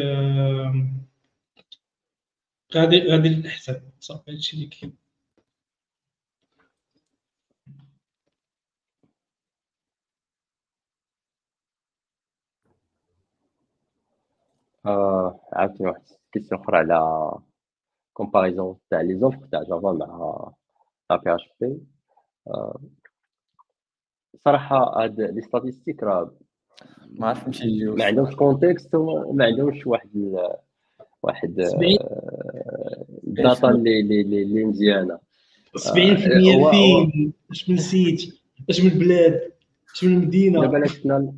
غادي 2.76 3.00
غادي 3.08 3.30
للاحسن 3.30 3.82
صافي 4.00 4.32
هادشي 4.32 4.58
اللي 4.58 4.68
كاين. 4.68 4.98
آه، 14.86 15.40
عاوتاني 15.54 15.90
واحد 15.90 16.02
question 16.32 16.62
أخرى 16.62 16.78
على 16.78 17.32
comparaison 18.14 18.78
تاع 18.90 19.02
les 19.02 19.20
offres 19.20 19.48
تاع 19.52 19.64
Java 19.64 19.92
مع 19.92 20.52
مع 21.12 21.16
PHP 21.18 21.80
صراحة 24.46 25.04
هاد 25.04 25.22
les 25.22 25.42
statistiques 25.42 26.04
راه 26.04 26.32
ما 27.20 27.28
عرف 27.28 27.48
نمشي 27.48 27.68
نجيو 27.68 27.96
ما 27.96 28.06
عندهمش 28.06 28.36
contexte 28.36 28.96
وما 28.96 29.46
عندهمش 29.46 29.88
واحد 29.88 30.10
ال... 30.16 30.50
واحد. 31.24 31.60
آه، 31.60 33.06
ال 33.28 33.36
data 33.36 33.70
اللي 33.70 34.00
اللي 34.00 34.22
اللي 34.22 34.42
اللي 34.44 34.66
مزيانة. 34.66 35.20
70% 35.78 35.88
هو- 36.56 36.68
هو- 36.68 36.72
فين؟ 36.72 37.34
اش 37.52 37.70
من 37.70 37.78
site؟ 37.78 38.36
اش 38.70 38.82
من 38.84 38.90
بلاد؟ 38.90 39.42
اش 39.96 40.04
من 40.04 40.18
مدينة؟ 40.18 40.62
دابا 40.62 40.88
شفنا 40.88 41.34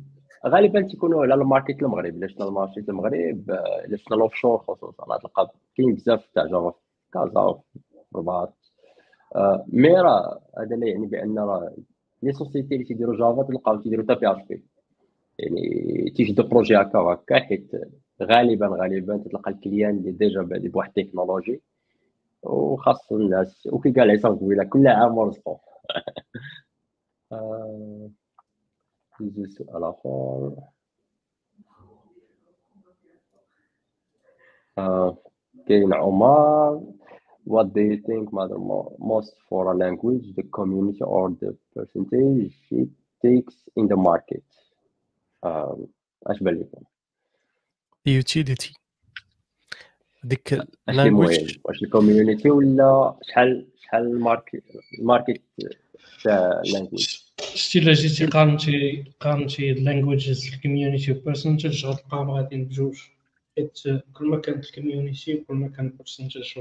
غالبا 0.46 0.80
تيكونوا 0.80 1.22
على 1.22 1.34
ال 1.34 1.41
market 1.41 1.82
المغرب 1.82 2.16
الا 2.16 2.26
شفنا 2.26 2.48
ال 2.48 2.54
market 2.54 2.88
المغرب 2.88 3.50
آه، 3.50 3.84
الا 3.84 3.96
شفنا 3.96 4.16
l'offshore 4.16 4.58
خصوصا. 4.58 5.04
غتلقى 5.14 5.52
كاين 5.76 5.94
بزاف 5.94 6.28
تاع 6.34 6.44
Java 6.46 6.70
في 6.70 6.76
كازا 7.12 7.40
وفي 7.40 7.62
الرباط 8.14 8.54
آه، 9.36 9.64
mais 9.68 9.88
راه 10.00 10.40
هذا 10.58 10.76
لا 10.76 10.86
يعني 10.86 11.06
بأن 11.06 11.38
راه 11.38 11.74
les 12.22 12.32
sociétés 12.32 12.74
اللي 12.74 12.84
تيديروا 12.84 13.16
Java 13.18 13.42
تلقاو 13.42 13.76
تيديروا 13.76 14.04
حتى 14.04 14.14
PHP 14.14 14.64
يعني 15.38 16.10
تيجدوا 16.16 16.44
projet 16.44 16.76
هكا 16.76 16.98
وهكا 16.98 17.40
حيت 17.40 17.70
غالبا 18.22 18.66
غالبا 18.66 19.16
تلقى 19.16 19.50
ال 19.50 19.57
client 19.57 19.96
اللي 19.96 20.12
déjà 20.12 20.42
بادي 20.42 20.68
بواحد 20.68 20.98
التكنولوجي 20.98 21.62
وخاص 22.42 23.12
الناس 23.12 23.68
وكي 23.72 23.90
قال 23.90 24.10
عصام 24.10 24.36
قبيلة 24.36 24.64
كل 24.64 24.88
عام 24.88 25.18
ورزقه 25.18 25.60
آه، 27.32 28.10
ندوزو 29.20 29.44
السؤال 29.44 29.84
آخر. 29.84 30.52
آه، 34.78 35.16
كاين 35.66 35.94
عمر. 35.94 36.82
What 37.48 37.66
do 37.74 37.80
you 37.80 37.96
think 38.06 38.32
matter 38.32 38.58
mo- 38.58 38.94
most 38.98 39.34
for 39.48 39.72
a 39.72 39.74
language 39.74 40.26
the 40.36 40.42
community 40.58 41.02
or 41.02 41.30
the 41.40 41.56
percentage 41.74 42.54
it 42.70 42.90
takes 43.22 43.56
in 43.76 43.88
the 43.88 43.96
market? 43.96 44.44
آه، 44.44 44.67
اش 45.44 46.38
بان 46.40 46.54
لكم 46.54 46.82
اليوتيليتي 48.06 48.74
ديك 50.24 50.60
لانجويج 50.88 51.58
واش 51.64 51.82
ال 51.82 51.89
community 51.89 52.50
ولا 52.50 53.18
شحال 53.22 53.66
شحال 53.82 54.02
ال 54.02 54.11
market 54.11 54.62
ال 54.98 55.04
market 55.04 55.42
تاع 56.24 56.60
ال 56.60 56.66
language 56.66 57.18
شتي 57.54 57.78
الا 57.78 57.92
جيتي 57.92 58.26
قارنتي 58.26 59.04
قارنتي 59.20 59.70
ال 59.70 59.78
languages 59.78 60.50
ال 60.54 60.60
community 60.60 61.12
و 61.12 61.19
percentage 61.19 61.86
غتلقاهم 61.86 62.30
غاديين 62.30 62.64
بجوج. 62.64 62.98
حيت 63.56 63.78
كل 64.12 64.26
ما 64.26 64.40
كانت 64.40 64.64
ال 64.64 64.71
community 64.71 65.36
كل 65.36 65.54
ما 65.54 65.68
كان 65.68 65.86
ال 65.86 65.92
percentage 65.92 66.58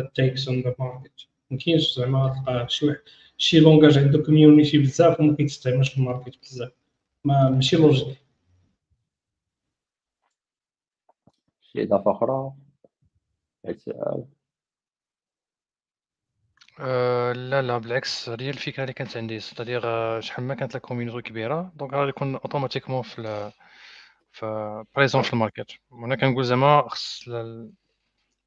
that 0.00 0.04
takes 0.04 0.46
on 0.48 0.62
the 0.64 0.74
market. 0.80 1.26
مكاينش 1.50 1.94
زعما 1.94 2.44
تلقى 2.46 2.68
شي 2.68 2.86
واحد 2.86 2.98
شي 3.36 3.60
langage 3.60 3.98
عنده 3.98 4.18
community 4.22 4.78
بزاف 4.78 5.20
وما 5.20 5.36
كيتستعملش 5.36 5.88
في 5.88 5.98
ال 5.98 6.04
market 6.04 6.38
بزاف. 6.42 6.72
ما 7.24 7.50
ماشي 7.50 7.76
logique. 7.76 8.18
شي 11.60 11.82
إضافة 11.82 12.10
أخرى؟ 12.10 12.52
أه 16.80 17.32
لا 17.32 17.62
لا 17.62 17.78
بالعكس 17.78 18.28
هذه 18.28 18.42
هي 18.42 18.50
الفكرة 18.50 18.82
اللي 18.82 18.92
كانت 18.92 19.16
عندي. 19.16 19.40
c'est-à-dire 19.40 19.82
شحال 20.20 20.44
ما 20.44 20.54
كانت 20.54 20.74
la 20.74 20.80
community 20.80 21.22
كبيرة 21.30 21.72
donc 21.76 21.92
غادي 21.94 22.08
يكون 22.08 22.34
automatiquement 22.34 23.02
في 23.02 23.52
في 24.32 24.84
présent 24.96 25.22
في 25.22 25.32
ال 25.32 25.37
market. 25.37 25.72
وأنا 25.90 26.16
كنقول 26.16 26.44
زعما 26.44 26.88
خص 26.88 27.28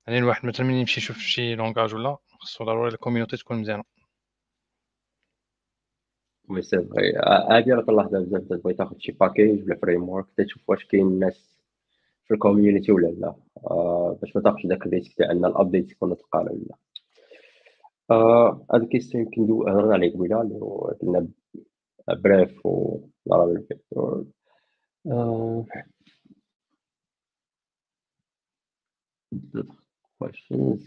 يعني 0.07 0.19
الواحد 0.19 0.45
مثلا 0.45 0.65
ملي 0.65 0.79
يمشي 0.79 0.99
يشوف 0.99 1.17
شي 1.17 1.55
langage 1.55 1.93
ولا 1.95 2.17
خصو 2.39 2.63
ضروري 2.65 2.93
ال 2.93 2.98
community 2.98 3.37
تكون 3.37 3.57
مزيانة. 3.61 3.83
oui 6.49 6.61
c'est 6.61 6.77
vrai 6.77 7.13
هادي 7.49 7.73
راه 7.73 7.81
كنلاحظها 7.81 8.19
بزاف 8.19 8.41
تبغي 8.43 8.73
تاخد 8.73 9.01
شي 9.01 9.11
package 9.11 9.63
ولا 9.63 9.75
framework 9.75 10.25
تشوف 10.37 10.69
واش 10.69 10.85
كاين 10.85 11.19
ناس 11.19 11.61
في 12.25 12.33
ال 12.33 12.39
community 12.39 12.91
ولا 12.91 13.07
لا 13.07 13.35
باش 14.21 14.35
ما 14.35 14.41
تاخدش 14.41 14.65
داك 14.65 14.85
ال 14.85 14.90
risque 14.90 15.17
تاع 15.17 15.31
ان 15.31 15.45
ال 15.45 15.52
update 15.52 15.91
يكون 15.91 16.15
ثقال 16.15 16.49
ولا 16.49 16.59
لا 16.69 16.75
هاد 18.71 18.81
ال 18.81 18.86
question 18.86 19.23
يمكن 19.23 19.43
هضرنا 19.43 19.93
عليه 19.93 20.13
قبيله 20.13 20.41
اللي 20.41 20.55
هو 20.55 20.77
قلنا 21.01 21.27
bref 22.09 22.65
و 22.65 22.99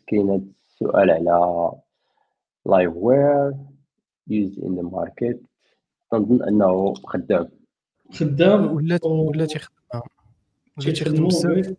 كاين 0.07 0.31
هاد 0.31 0.52
السؤال 0.68 1.10
على 1.10 1.73
Livewire 2.66 3.55
used 4.31 4.59
in 4.59 4.75
the 4.78 4.83
market. 4.94 5.36
تنظن 6.11 6.43
أنه 6.49 6.94
خدام. 6.94 7.49
خدام 8.12 8.73
ولات 8.77 9.05
و- 9.05 9.28
ولات 9.31 9.57
يخدم 9.57 9.75
ولات 10.78 10.89
يخدم 10.89 10.93
تيخدموا 10.93 11.28
بزاف. 11.28 11.75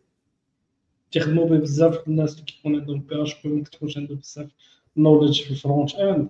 تيخدموا 1.12 1.46
به 1.46 1.58
بزاف 1.58 2.08
الناس 2.08 2.34
اللي 2.34 2.44
كيكون 2.46 2.76
عندهم 2.80 3.00
PHP 3.00 3.50
ما 3.50 3.64
كتكونش 3.64 3.98
عندهم 3.98 4.18
بزاف. 4.18 4.52
knowledge 4.98 5.42
في 5.42 5.52
ال 5.52 5.96
front-end. 5.96 6.30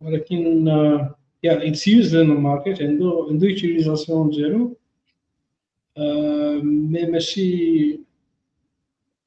ولكن 0.00 0.66
yeah 1.42 1.68
it's 1.68 1.88
used 1.88 2.16
in 2.18 2.30
ال 2.30 2.37
market 2.37 2.82
عنده 2.82 3.26
عنده 3.30 3.46
utilisation 3.48 4.30
ديالو. 4.30 4.76
آه، 5.96 6.54
mais 6.62 7.06
ماشي 7.06 8.00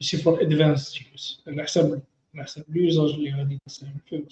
ماشي 0.02 0.18
for 0.18 0.42
advanced 0.42 1.02
use 1.12 1.44
على 1.48 1.64
حسب 1.64 2.02
على 2.36 2.44
حسب 2.44 2.64
ال 2.70 2.76
usage 2.76 3.10
اللي 3.14 3.32
غادي 3.34 3.60
تستعمل 3.66 3.94
فيه. 4.06 4.24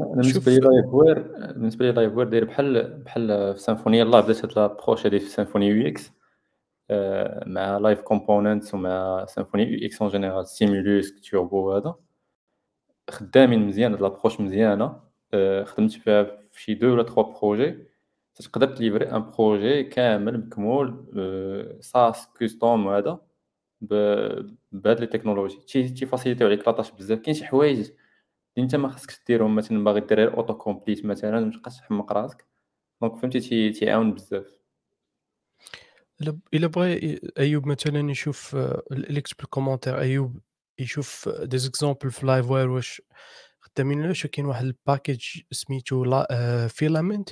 أنا 0.00 0.08
بالنسبة 0.08 0.52
لي 0.52 0.58
Livewire 0.58 1.18
بالنسبة 1.52 1.86
لي 1.86 1.92
Livewire 1.92 2.28
داير 2.28 2.44
بحال 2.44 2.98
بحال 2.98 3.54
في 3.54 3.60
Symfony 3.60 3.98
يلاه 3.98 4.20
بدات 4.20 4.44
هاد 4.44 4.52
l'approche 4.58 5.06
هادي 5.06 5.18
في 5.18 5.26
Symfony 5.26 5.68
UX 5.68 6.12
مع 7.46 7.78
live 7.78 8.00
components 8.00 8.74
ومع 8.74 9.24
Symfony 9.26 9.72
UX 9.72 10.02
en 10.02 10.10
général 10.10 10.46
Stimulus 10.46 11.20
Turbo 11.20 11.72
هذا 11.72 11.94
خدامين 13.10 13.66
مزيان 13.66 13.92
هاد 13.92 14.02
l'approche 14.02 14.40
مزيانة 14.40 15.00
آه، 15.34 15.64
خدمت 15.64 15.92
فيها 15.92 16.24
في 16.52 16.62
شي 16.62 16.74
deux 16.74 16.92
ولا 16.92 17.02
trois 17.02 17.40
projets. 17.40 17.86
تقدر 18.34 18.66
تليفري 18.76 19.04
un 19.12 19.30
projet 19.30 19.84
كامل 19.84 20.38
مكمول 20.46 21.12
آه، 21.18 21.80
SaaS 21.80 22.26
custom 22.38 22.86
وهذا 22.86 23.20
بهاد 23.80 25.00
les 25.00 25.06
technologies. 25.06 25.56
تي 25.56 25.88
تي 25.88 26.06
فاسيليتيو 26.06 26.46
عليك 26.46 26.66
la 26.68 26.74
tâche 26.74 26.90
بزاف. 26.90 27.18
كاين 27.18 27.34
شي 27.36 27.44
حوايج 27.44 27.90
انت 28.58 28.74
ما 28.76 28.88
خاصكش 28.88 29.20
ديرهم 29.26 29.54
مثلا 29.54 29.84
باغي 29.84 30.00
دير 30.00 30.18
غير 30.18 30.36
auto-complete 30.36 31.04
مثلا 31.04 31.40
ما 31.40 31.52
تبقاش 31.52 31.76
تحمق 31.78 32.12
راسك. 32.12 32.46
donc 33.02 33.16
فهمتي 33.16 33.40
تي 33.40 33.72
تيعاون 33.72 34.14
بزاف. 34.14 34.64
إلا 36.54 36.66
بغى 36.66 37.18
أيوب 37.38 37.66
مثلا 37.66 38.10
يشوف 38.10 38.56
آه، 38.56 38.82
اللي 38.92 39.20
كتب 39.20 39.36
ال 39.40 39.45
commentaire 39.45 40.00
أيوب 40.00 40.40
يشوف 40.78 41.28
des 41.28 41.58
exemples 41.58 42.10
في 42.10 42.26
Livewire 42.26 42.70
واش 42.70 43.02
خدامين 43.60 44.06
واش 44.06 44.26
كاين 44.26 44.46
واحد 44.46 44.64
ال 44.64 44.74
package 44.74 45.42
سميتو 45.50 46.24
Filament 46.68 47.30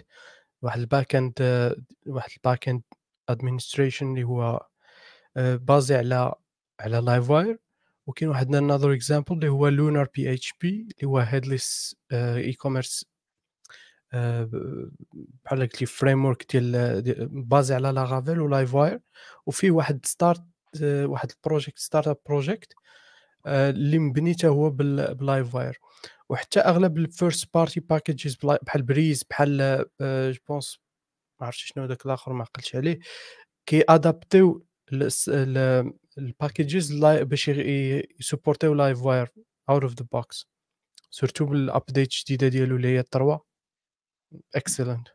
واحد 0.62 0.81
ال 0.81 1.15
back-end 1.15 1.34
واحد 2.07 2.31
ال 2.36 2.68
back-end 2.68 2.83
administration 3.28 4.10
اللي 4.10 4.25
هو 4.25 4.67
آه، 5.36 5.57
basé 5.57 5.94
على 5.94 6.34
على 6.81 6.99
Livewire 6.99 7.59
وكاين 8.12 8.31
واحد 8.31 8.55
another 8.55 8.92
example 8.92 9.33
اللي 9.32 9.49
هو 9.49 9.68
Lunar 9.68 10.09
PHP 10.15 10.68
اللي 10.68 11.08
هو 11.08 11.18
headless 11.18 11.97
e-commerce 12.12 13.05
بحال 15.44 15.60
قلت 15.60 15.81
لي 15.81 15.86
framework 15.86 16.57
ديال 16.57 17.28
basé 17.28 17.75
على 17.74 17.92
Laravel 17.92 18.41
و 18.41 18.75
Livewire 18.75 19.01
وفيه 19.47 19.70
واحد 19.70 20.07
start 20.07 20.42
واحد 20.82 21.31
ال 21.31 21.78
project 21.78 22.09
startup 22.09 22.17
project 22.26 22.75
اللي 23.47 23.99
مبني 23.99 24.34
حتى 24.34 24.47
هو 24.49 24.70
ب 24.70 25.55
Livewire 25.55 25.78
وحتى 26.28 26.60
أغلب 26.60 26.99
ال 26.99 27.55
first-party 27.55 27.81
packages 27.81 28.36
بحال 28.62 28.82
Breeze 28.83 29.25
بحال 29.31 29.84
je 30.33 30.41
pense 30.49 30.78
ما 31.41 31.47
عرفتش 31.47 31.73
شنو 31.74 31.86
داك 31.86 32.07
الآخر 32.07 32.32
ما 32.32 32.42
عقلتش 32.42 32.76
عليه 32.76 32.99
كي 33.66 33.84
ادابتيو 33.89 34.66
ال 36.18 36.28
packages 36.28 37.05
باش 37.05 37.49
يسبورتيو 37.49 38.75
Livewire 38.75 39.05
out 39.05 39.28
of 39.70 39.83
the 39.83 39.94
box 39.94 40.07
surtout 40.12 40.49
بال 41.10 41.47
update 41.47 42.12
الجديدة 42.12 42.49
ديالو 42.49 42.77
اللي 42.77 42.89
هي 42.89 43.03
3 43.03 43.41
excellent 44.55 45.09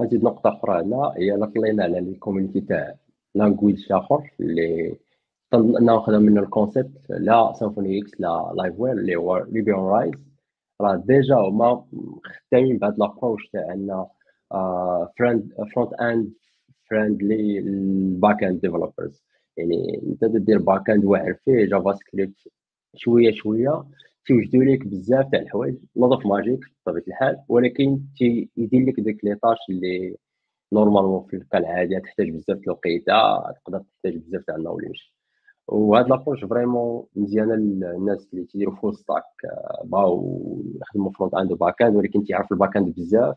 نزيد 0.00 0.24
نقطة 0.24 0.58
أخرى 0.58 0.82
هنا. 0.82 1.14
هي 1.16 1.34
إلا 1.34 1.46
طلينا 1.46 1.82
على 1.82 2.00
les 2.00 2.14
communities 2.14 2.60
تاع 2.60 2.98
language 3.34 3.92
آخر 3.92 4.30
اللي 4.40 4.98
خدم 6.06 6.22
منه 6.22 6.40
ال 6.40 6.49
concept 6.49 7.10
لا 7.10 7.52
Symfony 7.58 8.02
UX 8.02 8.20
لا 8.20 8.52
Livewire 8.56 8.92
اللي 8.92 9.16
هو 9.16 9.36
Ruby 9.36 9.72
on 9.72 9.90
Rails 9.90 10.14
راه 10.80 10.96
déjà 11.06 11.34
هما 11.34 11.84
خدامين 12.50 12.78
بهاد 12.78 12.98
l'approche 12.98 13.48
تاع 13.48 14.06
friend 15.18 15.54
front-end 15.74 16.32
friendly 16.90 17.46
لل 17.46 17.60
back-end 17.60 18.60
developers 18.60 19.22
يعني 19.56 20.02
انت 20.06 20.24
تدير 20.24 20.58
back-end 20.58 21.04
واعر 21.04 21.34
فيه 21.44 21.64
JavaScript 21.64 22.48
شوية 22.96 23.32
شوية 23.32 23.84
تيوجدوا 24.26 24.64
لك 24.64 24.86
بزاف 24.86 25.30
تاع 25.32 25.40
الحوايج. 25.40 25.76
lot 25.96 26.12
of 26.12 26.26
magic 26.26 26.60
بطبيعة 26.86 27.04
الحال 27.08 27.38
ولكن 27.48 28.00
تيدير 28.16 28.86
لك 28.88 29.00
ديك 29.00 29.24
les 29.24 29.34
tâches 29.34 29.58
اللي 29.70 30.16
normalement 30.72 31.26
في 31.30 31.44
كالعاده 31.52 31.98
تحتاج 31.98 32.30
بزاف 32.30 32.58
الوقيته 32.58 33.12
تقدر 33.52 33.78
تحتاج 33.78 34.16
بزاف 34.16 34.42
تاع 34.46 34.56
ال 34.56 34.60
knowledge 34.60 34.96
وهاد 35.68 36.08
l'approche 36.08 36.44
vraiment 36.44 37.06
مزيانة 37.16 37.54
للناس 37.54 38.28
اللي 38.32 38.44
تيديروا 38.44 38.76
full 38.76 38.94
stack 38.96 39.24
بغاو 39.84 40.62
يخدموا 40.82 41.12
front-end 41.12 41.52
و 41.52 41.82
back-end 41.82 41.96
ولكن 41.96 42.24
تيعرفوا 42.24 42.56
ال 42.56 42.76
back-end 42.76 42.94
بزاف. 42.96 43.36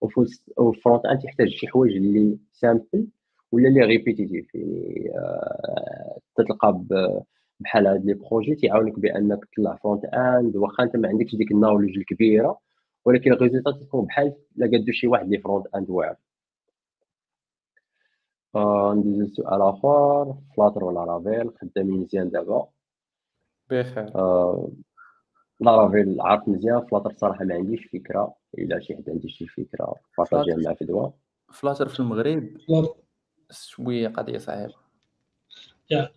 وال 0.00 1.06
front-end 1.06 1.20
تحتاج 1.22 1.48
شي 1.48 1.66
حوايج 1.68 1.96
اللي 1.96 2.38
simple 2.52 3.06
ولا 3.52 3.68
اللي 3.68 3.80
répétitif. 3.80 4.54
يعني 4.54 5.10
آه، 5.18 6.18
تلقى 6.36 6.84
بحال 7.60 7.86
هاد 7.86 8.04
les 8.04 8.14
projets 8.14 8.54
تيعاونك 8.54 8.98
بأنك 8.98 9.44
تطلع 9.44 9.76
front-end 9.76 10.56
واخا 10.56 10.82
أنت 10.82 10.96
ما 10.96 11.08
عندكش 11.08 11.34
ديك 11.36 11.50
ال 11.52 11.57
knowledge 11.57 11.98
الكبيرة 11.98 12.58
ولكن 13.04 13.32
ال 13.32 13.37
result 13.37 13.68
تكون 13.68 14.04
بحال 14.06 14.34
إلا 14.56 14.70
قادو 14.70 14.92
شي 14.92 15.06
واحد 15.06 15.28
ليه 15.28 15.38
front-end 15.38 15.90
واعر. 15.90 16.16
ندوزو 18.94 19.24
السؤال 19.24 19.62
آخر. 19.62 20.34
Flutter 20.56 20.84
و 20.84 21.04
Laravel 21.04 21.50
خدامين 21.58 22.00
مزيان 22.00 22.30
دابا. 22.30 22.68
بخير. 23.70 24.14
آه، 24.16 24.68
Laravel 25.60 26.20
عارف 26.20 26.48
مزيان 26.48 26.86
Flutter 26.86 27.12
صراحة 27.16 27.44
ما 27.44 27.54
عنديش 27.54 27.86
فكرة. 27.86 28.34
الا 28.58 28.80
شي 28.80 28.96
حد 28.96 29.10
عنده 29.10 29.28
شي 29.28 29.46
فكرة. 29.46 29.94
يبارطاجيها 30.18 30.56
مع 30.56 30.74
فدوى 30.74 31.12
Flutter 31.52 31.88
في 31.88 32.00
المغرب. 32.00 32.48
شوية 33.50 34.08
قضية 34.08 34.38
صعيبة. 34.38 34.74
Yeah. 35.90 36.10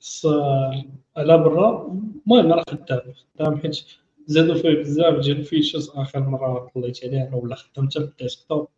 بس 0.00 0.26
آه، 0.26 0.84
على 1.16 1.38
برا. 1.38 1.86
المهم 2.26 2.52
راه 2.52 2.64
خدام 2.70 3.12
خدام 3.38 3.58
حيت 3.58 3.78
زادوا 4.26 4.54
فيه 4.54 4.78
بزاف 4.78 5.20
ديال 5.20 5.36
ال 5.36 5.42
features 5.42 5.90
آخر 5.90 6.20
مرة 6.20 6.70
طليت 6.74 7.04
عليها 7.04 7.34
ولا 7.34 7.54
خدمتها 7.54 8.00
بال 8.00 8.15
desktop 8.15 8.68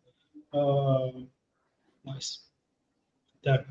آه، 0.53 1.23
nice. 2.05 2.51
خدام 3.45 3.65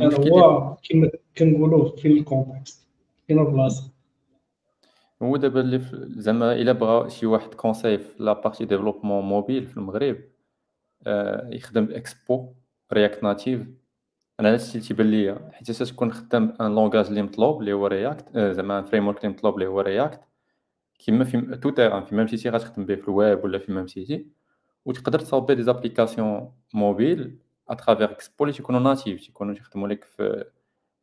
هو 0.00 0.76
كما 0.82 1.10
كنقولوا 1.38 1.96
في 1.96 2.08
ال 2.08 2.16
contexte. 2.16 2.88
فين 3.26 3.38
البلاصه 3.38 3.90
هو 5.22 5.36
دابا 5.36 5.60
اللي 5.60 5.80
زعما 6.20 6.52
إلا 6.52 6.72
بغى 6.72 7.10
شي 7.10 7.26
واحد 7.26 7.54
conseil 7.54 7.98
في 7.98 8.22
la 8.22 8.32
partie 8.32 8.64
développement 8.64 9.24
mobile 9.24 9.66
في 9.66 9.76
المغرب 9.76 10.16
آه، 11.06 11.48
يخدم 11.54 11.88
Expo 11.92 12.52
React 12.92 13.22
Native 13.22 13.66
أنا 14.40 14.54
الشيء 14.54 14.70
اللي 14.74 14.88
تيبان 14.88 15.10
ليا 15.10 15.50
حيت 15.52 15.70
أساس 15.70 15.88
تكون 15.90 16.12
خدام 16.12 16.56
un 16.60 16.74
langage 16.74 17.06
اللي 17.06 17.22
مطلوب 17.22 17.60
اللي 17.60 17.72
هو 17.72 17.86
React 17.86 18.36
آه، 18.36 18.52
زعما 18.52 18.82
framework 18.82 19.18
اللي 19.24 19.28
مطلوب 19.36 19.54
اللي 19.54 19.66
هو 19.66 19.80
React 19.80 20.20
كيما 20.98 21.24
في 21.24 21.40
tout 21.62 21.70
terrain 21.70 22.04
فيما 22.04 22.24
مشيتي 22.24 22.48
غتخدم 22.50 22.86
به 22.86 22.94
في 22.94 23.08
الويب 23.08 23.44
ولا 23.44 23.58
فيما 23.58 23.82
مشيتي 23.82 24.26
وتقدر 24.84 25.18
تصاوبي 25.18 25.54
des 25.54 25.62
applications 25.62 26.52
mobiles 26.74 27.38
à 27.68 27.73
travers 27.73 28.10
Expo 28.10 28.44
اللي 28.44 28.56
تيكونوا 28.56 28.80
natives 28.80 29.20
تيكونوا 29.20 29.54
تيخدموا 29.54 29.88
لك 29.88 30.04
في 30.04 30.44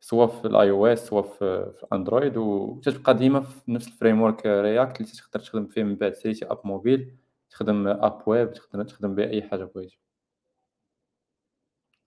سوا 0.00 0.26
في 0.26 0.44
الاي 0.44 0.70
أو 0.70 0.86
اس 0.86 1.06
سوا 1.06 1.22
في, 1.22 1.72
في 1.80 1.86
Android 1.92 2.36
وتتبقى 2.36 3.14
ديما 3.14 3.40
في 3.40 3.72
نفس 3.72 3.88
ال 3.88 4.22
framework 4.22 4.46
React 4.46 5.00
اللي 5.00 5.12
تقدر 5.12 5.40
تخدم 5.40 5.66
فيه 5.66 5.82
من 5.82 5.94
بعد. 5.96 6.14
si 6.14 6.24
t'es 6.24 6.44
app 6.44 6.60
mobile 6.64 7.16
تخدم 7.50 7.88
app 7.88 8.22
web 8.26 8.52
تقدر 8.52 8.84
تخدم 8.84 9.14
به 9.14 9.30
أي 9.30 9.42
حاجة 9.42 9.64
بغيتي. 9.64 9.98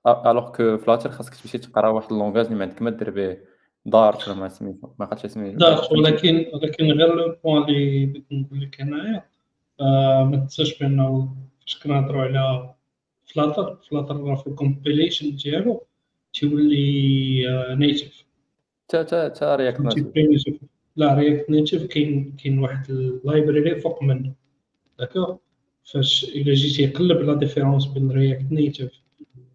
alors 0.07 0.51
que 0.51 0.77
Flutter 0.77 1.11
خاصك 1.11 1.35
تمشي 1.35 1.57
تقرا 1.57 1.89
واحد 1.89 2.11
ال 2.11 2.16
langage 2.16 2.45
اللي 2.45 2.57
ما 2.57 2.65
عندك 2.65 2.81
ما 2.81 2.89
دير 2.89 3.09
به 3.09 3.37
Dart 3.85 4.29
ما 4.29 4.49
سميتو 4.49 4.89
ما 4.99 5.05
عرفتش 5.05 5.25
سميتو 5.25 5.57
Dart 5.57 5.91
ولكن 5.91 6.45
ولكن 6.53 6.91
غير 6.91 7.15
le 7.15 7.35
point 7.43 7.63
اللي 7.63 8.05
بغيت 8.05 8.25
نقول 8.31 8.61
لك 8.61 8.81
أنايا 8.81 9.25
آه، 9.81 10.23
ما 10.23 10.37
تنساش 10.37 10.79
بأنه 10.79 11.35
فاش 11.61 11.83
كنهضروا 11.83 12.21
على 12.21 12.73
Flutter 13.33 13.75
Flutter 13.75 14.23
راه 14.23 14.35
في 14.35 14.47
ال 14.47 14.55
compilation 14.55 15.35
ديالو. 15.35 15.83
تيولي 16.33 17.43
native 17.75 18.23
تا 18.87 19.03
تا 19.03 19.27
تا 19.27 19.55
React 19.55 19.81
Native 19.81 20.05
لا 20.95 21.13
React 21.15 21.49
Native 21.49 21.85
كاين 21.85 22.35
كاين 22.43 22.59
واحد 22.59 22.89
ال 22.91 23.03
library 23.03 23.81
فوق 23.81 24.03
منه. 24.03 24.33
D'accord؟ 24.99 25.35
فاش 25.83 26.23
إلا 26.35 26.53
جيتي 26.53 26.83
يقلب 26.83 27.17
la 27.21 27.33
différence 27.33 27.85
بين 27.85 28.11
React 28.11 28.51
Native 28.51 28.91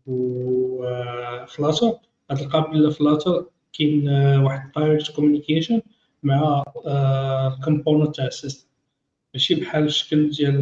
و 0.07 0.87
Flutter 1.49 1.93
غتلقى 2.33 2.71
بلا 2.73 2.91
Flutter 2.91 3.47
كاين 3.73 4.09
آه، 4.09 4.45
واحد 4.45 4.71
direct 4.76 5.10
communication 5.12 5.81
مع 6.23 6.65
ال 7.59 7.64
component 7.64 8.17
تاع 8.17 8.27
ال 8.26 8.33
system 8.33 8.68
ماشي 9.35 9.55
بحال 9.55 9.85
الشكل 9.85 10.31
ديال 10.31 10.61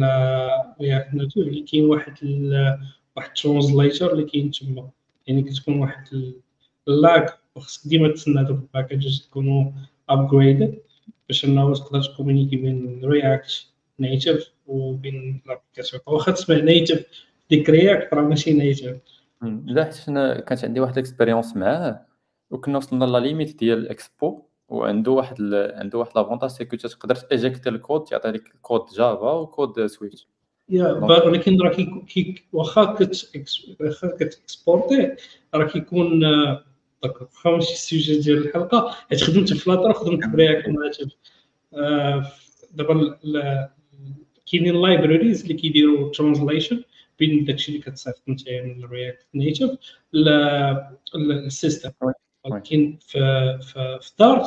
React 0.81 1.13
Native 1.13 1.47
اللي 1.47 1.61
كاين 1.61 1.85
واحد 1.85 2.13
ال- 2.23 2.79
واحد 3.15 3.33
translator 3.33 4.13
اللي 4.13 4.23
كاين 4.25 4.51
تما. 4.51 4.89
يعني 5.27 5.43
كتكون 5.43 5.79
واحد 5.79 6.33
ال 6.87 7.00
lag 7.00 7.39
وخصك 7.55 7.87
ديما 7.87 8.07
تسنى 8.11 8.43
دوك 8.43 8.57
ال 8.57 8.65
packages 8.65 9.25
يكونوا 9.29 9.71
upgraded 10.09 10.79
باش 11.27 11.45
انه 11.45 11.73
تقدر 11.73 12.03
تكومونيكي 12.03 12.55
بين 12.55 13.01
React 13.03 13.67
Native 13.99 14.51
وبين 14.67 15.41
ال 15.45 15.49
application. 15.49 16.01
واخا 16.05 16.31
تسمع 16.31 16.55
native 16.55 17.05
ديك 17.49 17.69
React 17.69 18.13
راه 18.13 18.21
ماشي 18.21 18.53
نيتيف 18.53 18.97
لا 19.65 19.83
حيت 19.83 20.09
أنا 20.09 20.39
كانت 20.39 20.65
عندي 20.65 20.79
واحد 20.79 20.93
ال 20.93 20.99
expérience 20.99 21.55
معاه 21.55 22.05
وكنا 22.51 22.77
وصلنا 22.77 23.05
la 23.05 23.17
limite 23.17 23.59
ديال 23.59 23.77
الاكسبو 23.77 24.41
وعنده 24.69 25.11
واحد. 25.11 25.35
عنده 25.53 25.99
واحد 25.99 26.11
l'avantage 26.15 26.49
c'est 26.49 26.65
que 26.65 26.75
تقدر 26.75 27.15
تاجيكتي 27.15 27.69
الكود 27.69 28.03
تعطي 28.03 28.31
لك 28.31 28.55
code 28.61 28.85
Java 28.97 29.31
و 29.31 29.42
code 29.42 29.85
Swift 29.85 30.27
yeah 30.69 30.91
ولكن 30.91 31.61
راه 31.61 31.69
كي 32.07 32.43
واخا 32.53 32.97
واخا 33.79 34.07
كتكسبورتي 34.07 35.15
راه 35.53 35.65
كيكون 35.67 36.19
داك 37.03 37.21
واخا 37.21 37.49
ماشي 37.51 37.73
ال 37.73 37.81
sujet 37.81 38.19
ديال 38.19 38.37
الحلقة 38.37 38.95
حيت 39.09 39.23
خدمت 39.23 39.53
في 39.53 39.59
Flutter 39.59 39.89
وخدمت 39.89 40.25
ب 40.25 40.32
React 40.32 40.69
Native 40.69 41.09
آه، 41.73 42.31
دابا 42.73 43.17
كاينين 44.51 44.81
libraries 44.81 45.41
اللي 45.41 45.53
كيديروا 45.53 46.11
translation 46.11 46.83
بين 47.19 47.45
داكشي 47.45 47.71
اللي 47.71 47.83
كتصيفط 47.83 48.21
انت 48.29 48.49
من 48.49 48.83
ال 48.83 48.90
React 48.90 49.25
Native 49.35 49.71
لل 51.15 51.34
system 51.34 51.91
ولكن 52.43 52.97
في 53.01 53.19
في 53.61 53.99
في 54.01 54.11
Dart 54.19 54.45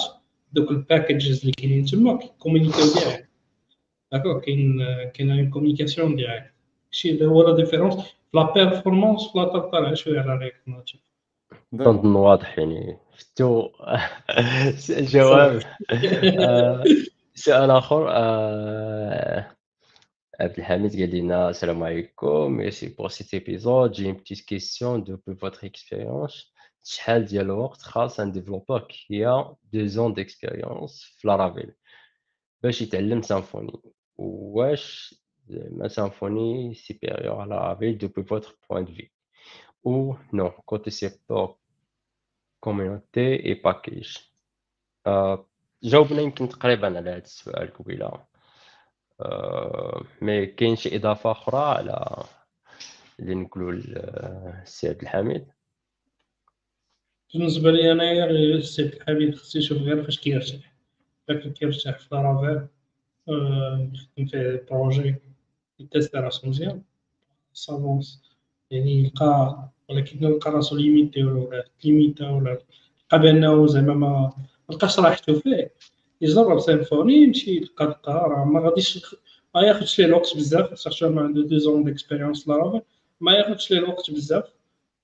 دوك 0.53 0.71
ال 0.71 0.79
packages 0.79 1.41
اللي 1.41 1.53
كاينين 1.53 1.85
تما 1.85 2.17
كيكومونيكيو 2.17 2.85
direct 4.13 4.27
d'accord 4.27 4.41
كاين 4.41 4.79
كاين 5.15 5.31
une 5.31 5.51
communication 5.51 6.17
directe 6.17 6.53
شي 6.91 7.11
اللي 7.11 7.27
هو 7.27 7.49
la 7.49 7.57
différence 7.57 7.95
في 7.95 8.15
la 8.35 8.53
performance 8.53 9.33
Flutter 9.33 9.59
طالع 9.59 9.95
شوية 9.95 10.21
على 10.21 10.39
React 10.39 10.69
Native 10.69 11.01
تنظن 11.73 12.15
واضح 12.15 12.59
يعني 12.59 12.99
فتو 13.17 13.69
الجواب 14.91 15.63
آه، 16.41 16.85
سؤال 17.35 17.71
اخر 17.71 18.07
آه، 18.11 19.51
عبد 20.41 20.59
الحميد 20.59 21.01
قال 21.01 21.17
لنا 21.17 21.51
السلام 21.51 21.83
عليكم 21.83 22.53
merci 22.53 22.89
pour 22.89 23.09
cet 23.09 23.35
épisode 23.35 23.93
j'ai 23.93 24.13
une 24.13 24.17
petite 24.17 24.47
question 24.47 24.99
depuis 24.99 25.35
votre 25.35 25.65
expérience. 25.65 26.59
شحال 26.85 27.25
ديال 27.25 27.45
الوقت 27.45 27.83
خاص 27.83 28.21
un 28.21 28.33
développeur 28.33 28.81
qui 28.81 29.27
a 29.27 29.45
deux 29.75 29.97
ans 29.97 30.11
d'expérience 30.11 31.19
في 31.19 31.29
Laravel 31.29 31.75
باش 32.63 32.83
يتعلم 32.83 33.23
Symfony 33.23 33.73
واش 34.19 35.15
زعما 35.49 35.89
Symfony 35.89 36.75
supérieur 36.75 37.41
على 37.41 37.51
Laravel 37.51 37.99
depuis 37.99 38.23
votre 38.23 38.57
point 38.67 38.83
de 38.83 38.93
vue. 38.93 39.13
Ou 39.85 40.17
non 40.33 40.51
côté 40.67 40.91
secteur 40.91 41.59
communauté 42.61 43.51
et 43.51 43.57
package 43.57 44.29
آه، 45.07 45.49
جاوبنا 45.83 46.21
يمكن 46.21 46.49
تقريبا 46.49 46.87
على 46.87 46.99
هذا 47.11 47.17
السؤال 47.17 47.73
قبيله 47.75 48.27
آه، 49.21 50.05
mais 50.23 50.47
كاين 50.47 50.77
شي 50.77 50.97
اضافه 50.97 51.31
أخرى 51.31 51.59
على 51.59 52.25
اللي 53.21 53.35
نقولوا 53.35 53.73
السي 53.73 54.89
عبد 54.89 55.03
الحميد 55.03 55.47
بالنسبة 57.35 57.71
لي 57.71 57.93
انايا 57.93 58.25
غير 58.25 58.55
السي 58.55 58.83
الحبيب 58.83 59.35
خصو 59.35 59.59
يشوف 59.59 59.79
غير 59.79 60.05
فاش 60.05 60.19
كيرتاح. 60.19 60.75
فاش 61.29 61.49
كيرتاح 61.49 61.99
في 61.99 62.15
Laravel 62.15 62.69
يخدم 63.95 64.27
في 64.27 64.61
projet 64.71 65.15
يتيستي 65.81 66.19
راسو 66.19 66.49
مزيان 66.49 66.83
ça 67.53 67.70
avance 67.70 68.23
يعني 68.71 68.91
يلقى 69.05 69.69
ولكن 69.89 70.25
يلقى 70.25 70.51
راسو 70.51 70.77
limité 70.77 71.25
ولا 71.25 71.65
limité 71.85 72.31
ولا 72.31 72.59
لقى 73.13 73.19
بانه 73.19 73.67
زعما 73.67 73.95
ما 73.95 74.33
لقاش 74.71 74.99
راحتو 75.01 75.35
فيه. 75.41 75.75
يجرب 76.21 76.59
Symfony 76.61 77.15
يمشي 77.15 77.57
يلقى 77.57 77.85
لقى 77.85 78.13
راه 78.13 78.45
ما 78.45 78.61
غاديش 78.61 79.17
ما 79.55 79.63
ياخدش 79.63 79.99
ليه 79.99 80.07
الوقت 80.07 80.37
بزاف 80.37 80.79
surtout 80.79 81.11
ما 81.11 81.23
عنده 81.23 81.43
deux 81.43 81.59
ans 81.59 81.85
d'expérience 81.85 82.49
Laravel 82.49 82.81
ما 83.21 83.33
ياخدش 83.33 83.71
ليه 83.71 83.79
الوقت 83.79 84.11
بزاف 84.11 84.55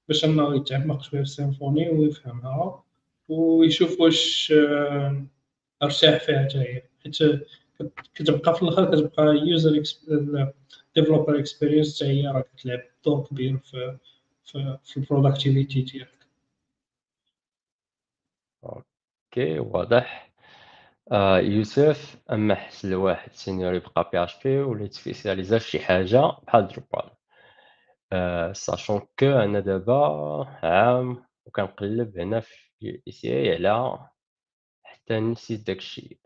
باش 0.08 0.24
أنه 0.24 0.56
يتعمق 0.56 1.02
شوية 1.02 1.20
في 1.20 1.26
ال 1.26 1.34
Symfony 1.34 1.88
ويفهمها 1.90 2.84
ويشوف 3.28 4.00
واش 4.00 4.52
آه، 4.56 5.26
أرتاح 5.82 6.24
فيها 6.24 6.44
حتى 6.44 6.58
هي. 6.58 6.82
حيت 7.04 7.16
كتبقى 8.14 8.54
في 8.54 8.62
الآخر 8.62 8.84
كتبقى 8.96 9.24
user 9.36 9.82
developer 10.96 11.38
experience 11.38 11.96
حتى 11.96 12.10
هي 12.10 12.26
راه 12.26 12.40
كتلعب 12.56 12.80
دور 13.04 13.24
كبير 13.26 13.58
في 13.58 13.98
في, 14.44 14.78
في 14.84 14.96
ال 14.96 15.03
productivity 15.03 15.82
ديالك 15.82 16.26
Okay 18.64 19.58
واضح. 19.58 20.32
آه 21.12 21.38
يوسف 21.38 22.16
أما 22.32 22.54
حس 22.54 22.84
لواحد 22.86 23.32
سينيور 23.32 23.74
يبقى 23.74 24.10
بي 24.12 24.24
اش 24.24 24.42
بي 24.44 24.58
ولا 24.58 24.84
يتسبيسياليزا 24.84 25.58
في 25.58 25.70
شي 25.70 25.80
حاجة 25.80 26.20
بحال 26.46 26.68
دروبال 26.68 27.10
ساشون 28.56 29.00
كو 29.18 29.26
أنا 29.26 29.60
دابا 29.60 29.96
عام 30.62 31.24
وكنقلب 31.46 32.18
هنا 32.18 32.40
في 32.40 33.02
اي 33.06 33.12
سي 33.12 33.28
اي 33.32 33.54
على 33.66 34.08
حتى 34.84 35.20
نسيت 35.20 35.66
داكشي. 35.66 36.20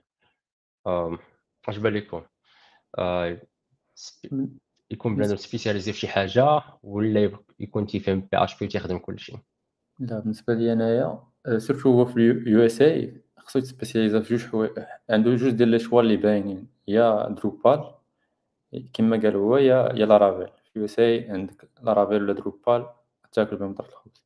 اش 1.69 1.79
بان 1.79 1.95
لكم 1.95 2.23
آه، 2.99 3.41
يكون 4.91 5.17
بنادم 5.17 5.37
سبيسياليزي 5.37 5.93
في 5.93 5.99
شي 5.99 6.09
حاجة 6.09 6.63
ولا 6.83 7.39
يكون 7.61 7.87
تيفهم 7.87 8.21
بي 8.21 8.45
اش 8.45 8.59
بي 8.59 8.65
وتيخدم 8.67 8.99
كلشي. 8.99 9.33
لا 10.01 10.19
بالنسبة 10.19 10.55
لي 10.55 10.73
أنايا 10.73 11.23
surtout 11.59 11.91
هو 11.91 12.05
في 12.05 12.17
ال 12.17 12.67
USA 12.67 13.23
خصو 13.39 13.59
يتسبيسياليزا 13.59 14.21
في 14.21 14.37
جوج 14.37 14.47
حوايج 14.47 14.71
عنده 15.11 15.35
جوج 15.35 15.51
ديال 15.51 15.69
les 15.69 15.79
choix 15.79 16.03
اللي 16.03 16.17
باينين. 16.17 16.69
يا 16.89 17.29
Drupal 17.29 17.95
كما 18.93 19.17
قال 19.17 19.37
هو 19.37 19.57
يا 19.57 19.93
يا 19.95 20.07
Laravel 20.07 20.49
في 20.49 20.77
ال 20.77 20.85
USA 20.85 21.31
عندك 21.31 21.71
Laravel 21.83 22.23
ولا 22.23 22.33
Drupal 22.33 22.87
تاكل 23.33 23.57
بهم 23.57 23.75
طرف 23.75 23.89
الخبز 23.89 24.25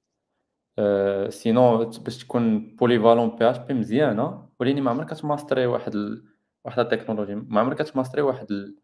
أه 0.78 1.28
sinon 1.28 1.84
باش 1.84 2.18
تكون 2.18 2.76
polyvalent 2.76 3.50
PHP 3.50 3.74
مزيانة 3.74 4.48
ولكن 4.60 4.82
ما 4.82 4.90
عمرك 4.90 5.10
تماستري 5.10 5.66
واحد 5.66 5.94
ال... 5.94 6.31
واحد 6.64 6.78
التكنولوجي 6.78 7.34
ما 7.34 7.60
عمرك 7.60 7.78
تماستري 7.78 8.22
واحد 8.22 8.74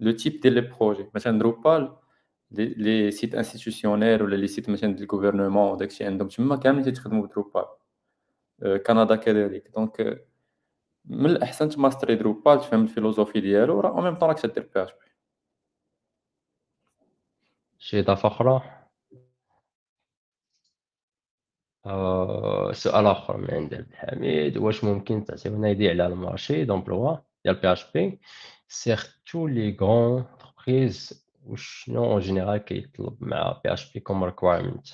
le 0.00 0.12
type 0.12 0.40
ديال 0.40 0.52
les 0.54 0.60
projets. 0.60 1.10
مثلا 1.14 1.38
Drupal 1.38 1.96
les 2.50 3.10
sites 3.10 3.34
institutionnels 3.34 4.22
ولا 4.22 4.36
les 4.36 4.46
sites 4.46 4.70
مثلا 4.70 4.94
ديال 4.94 5.08
ال 5.08 5.13
gouvernement 5.13 5.72
وداكشي 5.72 6.04
عندهم. 6.04 6.28
تما 6.28 6.56
كاملين 6.56 6.94
تيخدموا 6.94 7.26
ب 7.26 7.31
Drupal. 7.31 7.64
كندا 8.86 9.16
كذلك 9.16 9.68
donc 9.74 10.26
من 11.04 11.26
الأحسن 11.30 11.68
تماستري 11.68 12.14
Drupal 12.14 12.60
تفهم 12.60 12.82
ال 12.82 12.87
philosophie 12.87 13.40
ديالو 13.40 13.80
راه 13.80 13.90
au 13.90 14.00
même 14.00 14.14
temps 14.14 14.28
راك 14.28 14.40
تدير 14.40 14.70
PHP 14.74 15.08
شي 17.78 18.00
إضافة 18.00 18.28
أخرى؟ 18.28 18.77
آه 21.86 22.72
سؤال 22.72 23.06
آخر 23.06 23.36
من 23.36 23.50
عند 23.50 23.74
عبد 23.74 23.90
الحميد. 23.90 24.56
واش 24.58 24.84
ممكن 24.84 25.24
تعطيونا 25.24 25.68
idée 25.68 25.88
على 25.90 26.06
ال 26.06 26.14
marché 26.14 26.64
d'emploi 26.64 27.16
ديال 27.44 27.54
PHP 27.54 28.20
surtout 28.68 29.46
les 29.46 29.76
grandes 29.80 30.22
entreprises 30.22 31.26
وشنو 31.46 32.04
en 32.12 32.20
général 32.20 32.58
كيطلب 32.58 33.24
مع 33.24 33.60
PHP 33.64 33.72
comme 33.72 34.24
requirement 34.24 34.86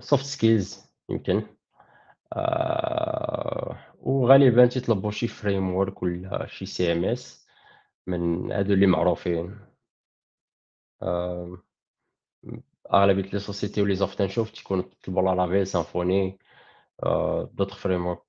soft 0.00 0.24
skills 0.24 0.86
يمكن. 1.08 1.42
وغالبا 4.00 4.66
تيطلبوا 4.66 5.10
شي 5.10 5.28
framework 5.28 6.02
ولا 6.02 6.46
شي 6.46 6.66
CMS 6.66 7.48
من 8.06 8.52
هادو 8.52 8.72
اللي 8.74 8.86
معروفين. 8.86 9.60
آه 11.02 11.58
اغلبيه 12.94 13.30
les 13.30 13.38
sociétés 13.38 13.82
و 13.82 13.94
les 13.94 14.01
offres 14.01 14.14
تنشوف 14.14 14.50
تيكونوا 14.50 14.82
تطلبوا 14.84 15.22
Laravel 15.22 15.66
Symfony 15.66 16.38
آه 17.02 17.50
d'autres 17.54 17.76
frameworks 17.76 18.22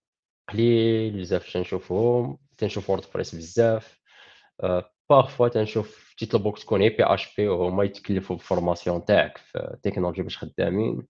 قليل 0.49 1.17
بزاف 1.19 1.53
تنشوفهم 1.53 2.37
تنشوف 2.57 2.89
WordPress 2.89 3.35
بزاف 3.35 3.99
آه 4.61 4.91
parfois 5.09 5.47
تنشوف 5.47 6.15
تيطلبوك 6.17 6.59
تكون 6.59 6.81
اي 6.81 6.89
PHP 6.89 7.47
وهما 7.47 7.83
يتكلفوا 7.83 8.35
بال 8.35 8.48
formation 8.48 9.05
تاعك 9.05 9.37
في 9.37 9.57
التكنولوجي 9.73 10.21
باش 10.21 10.37
خدامين 10.37 11.07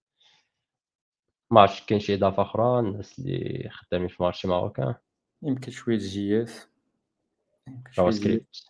ما 1.52 1.62
عرفتش 1.62 1.86
كاين 1.86 2.00
شي 2.00 2.14
اضافه 2.14 2.42
أخرى 2.44 2.80
الناس 2.80 3.20
اللي 3.20 3.70
خدامين 3.72 4.08
في 4.08 4.24
marché 4.24 4.48
marocain 4.48 4.96
يمكن 5.44 5.72
شوية 5.72 5.98
JS 5.98 6.44
JavaScript 6.44 8.64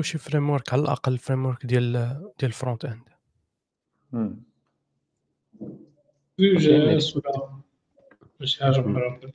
شي 0.00 0.18
framework 0.18 0.72
على 0.72 0.82
الأقل 0.82 1.18
framework 1.18 1.66
ديال 1.66 1.92
ديال 1.92 2.32
ال 2.42 2.84
front-end 2.84 3.08
JS 6.38 7.16
ولا 7.16 8.46
شي 8.46 8.64
حاجة 8.64 8.80
أخرى 8.80 9.32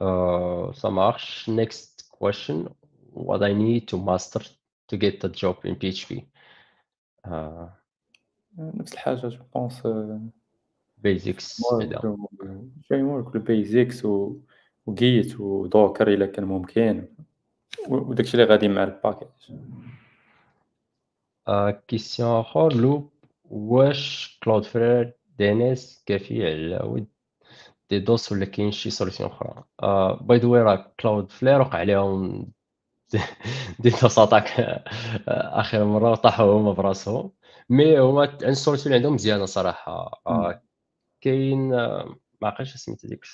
Uh, 0.00 0.72
ça 0.72 0.90
marche. 0.90 1.46
Next 1.46 2.10
question. 2.10 2.56
What 3.12 3.40
I 3.44 3.52
need 3.52 3.86
to 3.90 3.96
master 3.98 4.42
to 4.88 4.96
get 4.96 5.20
the 5.20 5.28
job 5.28 5.56
in 5.64 5.76
PHP? 5.76 6.24
Uh, 7.24 7.68
نفس 8.58 8.92
الحاجة 8.92 9.28
je 9.28 9.38
pense 9.54 9.82
كذا. 9.82 10.20
framework 12.90 13.34
ال 13.36 13.46
basics 13.46 14.06
و 14.86 15.00
Git 15.00 15.40
و 15.40 15.50
Docker 15.50 16.08
إلا 16.14 16.26
كان 16.26 16.44
ممكن 16.44 17.08
وداكشي 17.88 18.34
اللي 18.34 18.44
غادي 18.44 18.68
مع 18.68 18.82
ال 18.84 18.89
package. 18.89 19.28
question 21.88 22.30
آخر 22.40 22.72
لوب 22.72 23.12
واش 23.44 24.38
Cloudflare 24.44 25.16
DNS 25.38 26.02
كافي 26.06 26.46
على 26.46 26.80
ود 26.84 27.06
DDoS 27.90 28.32
ولا 28.32 28.44
كاين 28.44 28.72
شي 28.72 28.90
solution 28.90 29.30
أخرى. 29.30 29.64
by 30.20 30.38
the 30.38 30.48
way 30.48 30.62
راه 30.62 30.94
Cloudflare 31.00 31.60
وقع 31.60 31.78
عليهم 31.78 32.46
DDoS 33.80 34.18
attack 34.18 34.44
آخر 35.28 35.84
مرة 35.84 36.14
طاحوا 36.14 36.58
هما 36.60 36.72
براسهم. 36.72 37.32
mais 37.70 38.00
هما 38.00 38.20
عند 38.22 38.44
ال 38.44 38.50
solution 38.50 38.94
عندهم 38.94 39.14
مزيانة 39.14 39.44
صراحة. 39.46 40.22
كاين 41.20 41.68
ما 41.68 42.48
عقلتش 42.48 42.76
سميت 42.76 43.06
ديك 43.06 43.24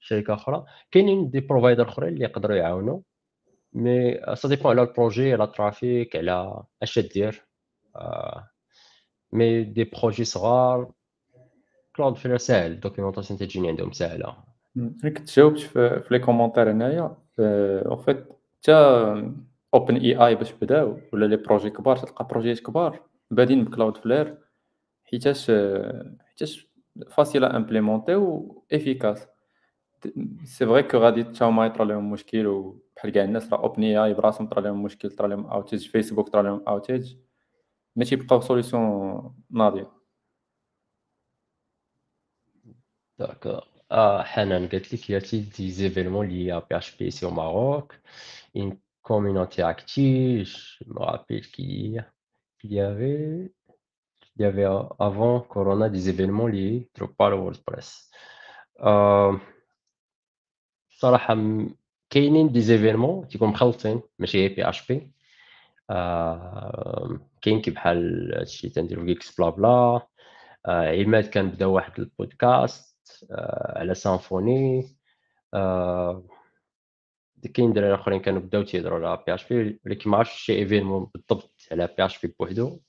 الشركة 0.00 0.34
أخرى. 0.34 0.64
كاينين 0.90 1.30
des 1.30 1.40
providers 1.40 1.88
أخرين 1.88 2.08
اللي 2.14 2.24
يقدروا 2.24 2.56
يعاونوا. 2.56 3.00
mais 3.74 4.20
ça 4.34 4.48
dépend 4.48 4.72
على 4.72 4.82
ال 4.82 4.89
projet 4.89 5.32
على 5.32 5.44
ال 5.44 5.54
trafic 5.54 6.16
على 6.16 6.62
اش 6.82 6.98
دير 6.98 7.46
mais 9.32 9.64
des 9.64 9.84
projets 9.84 10.24
صغار 10.24 10.92
Cloudflare 11.96 12.36
ساهل 12.36 12.72
ال 12.72 12.77
documentation 12.77 13.38
تجيني 13.38 13.68
عندهم 13.68 13.92
ساهله 13.92 14.36
أنا 14.76 15.10
كنت 15.10 15.36
جاوبت 15.36 15.58
في, 15.58 16.00
في 16.00 16.14
les 16.14 16.18
commentaires 16.18 16.70
هنايا 16.70 17.16
en 17.38 17.96
fait 17.96 18.26
حتى 18.62 18.72
OpenAI 19.74 20.34
باش 20.34 20.52
بداو 20.52 20.98
ولا 21.12 21.26
les 21.26 21.36
projets 21.36 21.70
كبار 21.70 21.96
تلقى 21.96 22.26
بروجيات 22.26 22.60
كبار 22.60 23.00
بادين 23.30 23.64
ب 23.64 23.96
Cloudflare 23.96 24.38
حيتاش 25.04 25.50
حيتاش 26.28 26.68
facile 27.10 27.56
à 27.56 27.61
implémenter 27.61 28.14
و 28.14 28.64
efficace 28.72 29.26
سي 30.45 30.65
فري 30.65 30.83
كو 30.83 30.97
غادي 30.97 31.23
حتى 31.25 31.43
هما 31.45 31.65
يطرا 31.65 31.85
لهم 31.85 32.11
مشكل 32.11 32.47
وبحال 32.47 33.11
كاع 33.11 33.23
الناس 33.23 33.53
راه 33.53 33.59
اوبن 33.63 33.83
اي 33.83 33.97
اي 34.05 34.13
براسهم 34.13 34.47
طرا 34.47 34.61
لهم 34.61 34.83
مشكل 34.83 35.11
طرا 35.11 35.27
لهم 35.27 35.45
اوتيج 35.45 35.87
فيسبوك 35.89 36.29
طرا 36.29 36.41
لهم 36.43 36.63
اوتيج 36.67 37.15
ما 37.95 38.05
تيبقاو 38.05 38.41
سوليسيون 38.41 39.35
ناضيه 39.51 39.91
D'accord. 43.19 43.67
Ah, 43.89 44.23
Hanan 44.33 44.67
Gatlik, 44.67 45.09
y 45.09 45.15
a-t-il 45.15 45.49
des 45.49 45.83
événements 45.83 46.21
liés 46.21 46.51
à 46.51 46.61
PHP 46.61 47.01
ici 47.01 47.25
au 47.25 47.31
Maroc? 47.31 47.99
Une 48.55 48.77
communauté 49.01 49.61
active, 49.61 50.47
je 50.47 50.83
me 50.87 50.99
rappelle 50.99 51.41
qu'il 51.51 51.65
y, 51.95 52.01
qu'il 52.59 52.73
y 52.73 52.79
avait, 52.79 53.51
il 54.37 54.41
y 54.43 54.45
avait 54.45 54.63
a- 54.63 54.87
avant 54.99 55.41
Corona 55.41 55.89
des 55.89 56.07
événements 56.09 56.47
liés 56.47 56.89
Drupal 56.95 57.33
ou 57.33 57.41
WordPress. 57.43 58.09
Euh, 58.81 59.37
صراحة 60.98 61.34
م- 61.34 61.76
كاينين 62.10 62.52
des 62.52 62.60
événements 62.60 63.28
تيكون 63.28 63.48
مخلطين 63.48 64.02
ماشي 64.18 64.38
غير 64.38 64.56
PHP 64.56 65.12
كاين 67.42 67.60
كي 67.62 67.70
بحال 67.70 68.32
هادشي 68.38 68.68
تنديرو 68.70 69.06
كيكس 69.06 69.36
بلا 69.40 69.48
بلا 69.50 70.00
آه، 70.66 71.02
عماد 71.02 71.24
كان 71.26 71.50
بدأ 71.50 71.66
واحد 71.66 72.00
البودكاست 72.00 73.26
آه، 73.30 73.78
على 73.78 73.94
Symfony 73.94 74.88
آه، 75.54 76.24
كاين 77.54 77.72
دراري 77.72 77.94
أخرين 77.94 78.20
كانوا 78.20 78.40
بدأو 78.40 78.62
تيهضروا 78.62 79.08
على 79.08 79.22
PHP 79.26 79.80
ولكن 79.86 80.10
ما 80.10 80.16
عرفتش 80.16 80.34
شي 80.40 80.52
événement 80.58 81.10
بالضبط 81.14 81.54
على 81.72 81.86
PHP 81.98 82.34
بوحدو. 82.40 82.80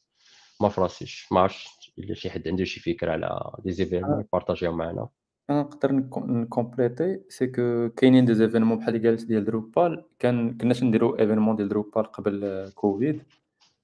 ما 0.61 0.69
فراسيش 0.69 1.27
ما 1.31 1.39
عرفتش 1.41 1.93
إلا 1.99 2.13
شي 2.15 2.29
حد 2.29 2.47
عنده 2.47 2.63
شي 2.65 2.79
فكرة 2.79 3.11
على 3.11 3.51
des 3.65 3.71
événements 3.71 4.21
يبارطاجيهم 4.21 4.77
معنا. 4.77 5.09
أنا 5.49 5.61
نقدر 5.61 5.91
نكو- 5.91 6.25
نكومبليتي 6.25 7.21
c'est 7.29 7.47
que 7.47 7.89
كاينين 7.89 8.25
des 8.25 8.33
événements 8.35 8.77
بحال 8.77 9.03
قالت 9.05 9.25
ديال 9.25 9.45
Drupal. 9.45 10.05
كان 10.19 10.57
كناش 10.57 10.83
نديرو 10.83 11.19
événement 11.19 11.55
ديال 11.55 11.69
Drupal 11.69 12.03
قبل 12.03 12.69
كوفيد. 12.75 13.23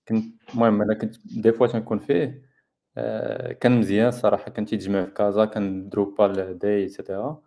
كنت 0.07 0.25
المهم 0.53 0.81
أنا 0.81 0.93
كنت 0.93 1.15
des 1.41 1.51
fois 1.51 1.67
تنكون 1.67 1.99
فيه. 1.99 2.41
آه، 2.98 3.51
كان 3.53 3.80
مزيان 3.80 4.07
الصراحه 4.07 4.51
كان 4.51 4.65
تيتجمع 4.65 5.06
في 5.06 5.11
كازا 5.11 5.45
كان 5.45 5.90
Drupal 5.89 6.57
Day 6.59 6.74
et 6.74 6.83
cetera 6.83 7.41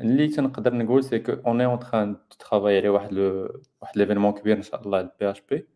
اللي 0.00 0.28
تنقدر 0.28 0.74
نقول 0.74 1.04
c'est 1.04 1.18
que 1.18 1.32
on 1.32 1.60
est 1.60 1.66
en 1.66 1.78
train 1.78 2.16
travailler 2.38 2.78
على 2.78 2.88
واحد 2.88 3.12
le 3.12 3.48
واحد 3.82 3.98
l'événement 3.98 4.32
كبير 4.32 4.56
إن 4.56 4.62
شاء 4.62 4.82
الله 4.82 5.00
ال 5.00 5.30
PHP 5.30 5.68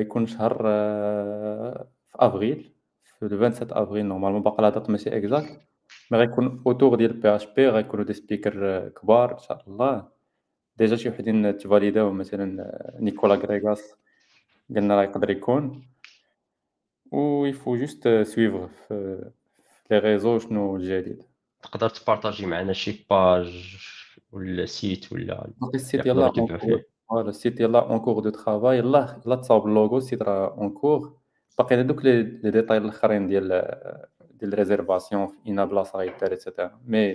يكون 0.00 0.26
شهر 0.26 0.62
آه، 0.66 1.88
في 2.08 2.16
أفريل. 2.20 2.72
في 3.20 3.28
le 3.28 3.50
27 3.50 3.82
افريل 3.82 4.06
normalement 4.06 4.42
باقا 4.42 4.62
la 4.62 4.68
date 4.68 4.90
ماشي 4.90 5.16
exacte 5.16 5.60
mais 6.10 6.18
غيكون 6.18 6.62
autour 6.66 6.94
ديال 6.94 7.12
PHP 7.12 7.68
غيكونوا 7.68 8.04
des 8.04 8.12
speakers 8.12 8.88
كبار 8.88 9.32
ان 9.32 9.38
شاء 9.38 9.64
الله 9.68 10.08
déjà 10.76 10.96
شي 10.96 11.08
وحدين 11.08 11.56
تفاليداو 11.56 12.12
مثلا 12.12 12.96
Nicolas 13.00 13.34
Grekas 13.34 13.94
قالنا 14.74 14.96
راه 14.96 15.02
يقدر 15.02 15.30
يكون 15.30 15.88
و 17.12 17.44
il 17.44 17.55
faut 17.55 17.76
juste 17.76 18.08
suivre 18.08 18.68
في 18.88 19.28
les 19.90 19.98
réseaux 19.98 20.38
شنو 20.38 20.76
الجديد 20.76 21.22
تقدر 21.62 21.88
تبارطاجي 21.88 22.46
معنا 22.46 22.72
شي 22.72 23.06
page 23.10 23.78
ولا 24.32 24.66
site 24.66 25.12
ولا 25.12 25.50
ال 25.74 25.80
site 25.80 26.06
يلاه 26.06 26.32
voilà 27.08 27.28
ال 27.28 27.34
site 27.34 27.60
يلاه 27.60 27.90
en 27.90 27.98
cours 27.98 28.20
de 28.20 28.30
travail 28.30 28.78
يلاه 28.78 29.20
يلاه 29.26 29.36
تصاوب 29.36 29.66
اللوغو 29.66 29.98
ال 29.98 30.03
site 30.03 30.22
راه 30.22 30.54
en 30.58 30.70
cours 30.70 31.17
باقي 31.58 31.76
هذوك 31.76 32.04
les 32.04 32.22
détails 32.22 32.78
الأخرين 32.78 33.26
ديال 33.26 33.48
ديال 34.30 34.54
réservation 34.54 35.26
في 35.26 35.34
اينا 35.46 35.64
بلاصه 35.64 35.98
غيدار 35.98 36.30
et 36.30 36.42
cetera 36.42 36.80
mais 36.86 37.10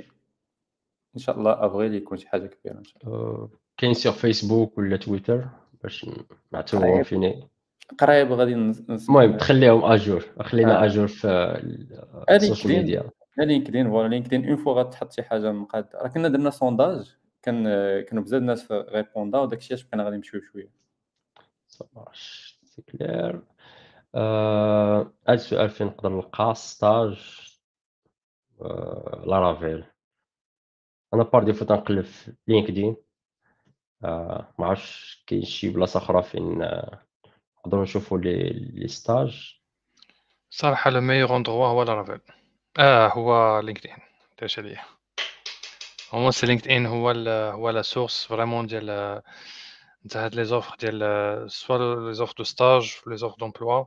إن 1.16 1.20
شاء 1.20 1.38
الله 1.38 1.66
افريل 1.66 1.96
يكون 1.96 2.18
شي 2.18 2.28
حاجة 2.28 2.48
كبيرة 2.48 2.78
إن 2.78 2.84
شاء 2.84 3.04
الله. 3.08 3.50
كاين 3.78 3.94
sur 3.94 4.12
Facebook 4.12 4.78
ولا 4.78 4.98
تويتر 4.98 5.46
باش 5.84 6.10
نعتبرهم 6.52 7.04
فيني؟ 7.04 7.48
قريب 8.00 8.32
غادي 8.32 8.54
المهم 8.54 9.38
تخليهم 9.38 9.86
à 9.86 9.92
jour. 9.92 10.26
خلينا 10.40 10.86
à 10.86 10.90
jour 10.90 11.08
في 11.08 11.86
ال 12.30 12.36
social 12.36 12.74
media 12.74 13.10
LinkedIn. 13.38 13.90
voilà 13.90 14.08
LinkedIn. 14.08 14.48
une 14.48 14.56
fois 14.56 14.74
غتحط 14.74 15.12
شي 15.12 15.24
حاجة 15.24 15.52
مقاد 15.52 15.86
راه 15.96 16.08
كنا 16.08 16.28
درنا 16.28 16.50
sondage 16.50 17.16
كان 17.42 17.64
كانوا 18.02 18.24
بزاف 18.24 18.42
الناس 18.42 18.72
ريبوندا 18.72 19.40
وداك 19.40 19.60
الشيء 19.60 19.78
اش 19.78 19.84
بقينا 19.84 20.04
غادي 20.04 20.16
نمشيو 20.16 20.42
شوية. 20.42 20.70
c'est 22.64 22.82
clair 22.82 23.42
هاد 24.16 25.14
السؤال 25.30 25.70
فين 25.70 25.88
نقدر 25.88 26.10
نلقى 26.10 26.56
stage 26.56 27.40
Laravel. 29.26 29.86
أنا 31.14 31.24
par 31.24 31.44
défaut 31.44 31.66
تنقلب 31.66 32.06
في 32.06 32.34
LinkedIn. 32.48 32.96
آه 34.04 34.54
ما 34.60 34.66
عرفتش 34.66 35.24
كاين 35.28 35.46
شي 35.46 35.70
بلاصة 35.70 35.98
أخرى 35.98 36.24
فين 36.24 36.58
نقدروا 37.60 37.84
نشوفوا 37.84 38.18
les 38.18 38.50
les 38.50 38.88
stages. 38.88 39.60
صراحة 40.50 40.90
le 40.90 41.02
meilleur 41.02 41.36
endroit 41.36 41.68
هو 41.68 41.84
Laravel. 41.84 42.22
آه 42.80 43.08
هو 43.08 43.60
LinkedIn. 43.60 43.98
Déjà 44.42 44.62
ليا 44.62 44.82
هو 46.12 46.32
c'est 46.32 46.48
LinkedIn 46.48 46.86
هو 46.86 47.10
هو 47.30 47.70
la 47.70 47.82
source 47.82 48.26
vraiment 48.26 48.68
ديال 48.68 49.22
نتا 50.06 50.26
هاد 50.26 50.36
les 50.36 50.46
offres 50.46 50.76
ديال 50.80 51.52
soit 51.52 51.78
les 52.08 52.14
offres 52.14 52.34
de 52.38 52.44
stage 52.44 52.96
les 53.08 53.18
offres 53.18 53.36
d'emploi 53.40 53.86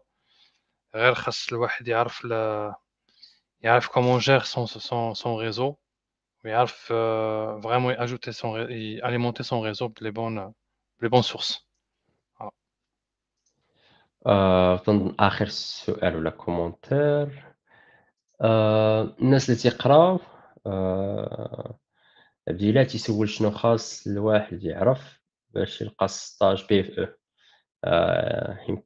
غير 0.94 1.14
خاص 1.14 1.52
الواحد 1.52 1.88
يعرف 1.88 2.24
ل... 2.24 2.32
يعرف 3.60 3.88
comment 3.88 4.18
gérer 4.18 4.40
son 4.40 4.66
son 4.66 5.14
son 5.14 5.40
réseau 5.40 5.74
ويعرف 6.44 6.74
vraiment 7.62 7.94
ي 7.94 7.99
ajouter 7.99 8.32
son 8.32 8.60
ي 8.70 8.77
alimenter 8.77 9.42
son 9.42 9.66
réseau 9.66 9.88
ب 9.88 9.94
les 9.94 10.10
bonnes 10.10 10.52
ب 11.00 11.02
les 11.02 11.08
bonnes 11.08 11.22
sources 11.22 11.66
كنظن 14.24 15.14
اخر 15.20 15.46
سؤال 15.48 16.16
ولا 16.16 16.30
commentaire 16.30 17.56
آه، 18.40 19.16
الناس 19.20 19.50
اللي 19.50 19.60
تيقراو 19.60 20.20
آه، 20.66 21.78
بديلا 22.46 22.84
تيسول 22.84 23.28
شنو 23.28 23.50
خاص 23.50 24.06
الواحد 24.06 24.64
يعرف 24.64 25.20
باش 25.50 25.80
يلقى 25.80 26.08
stage 26.08 26.66
PFE 26.68 28.85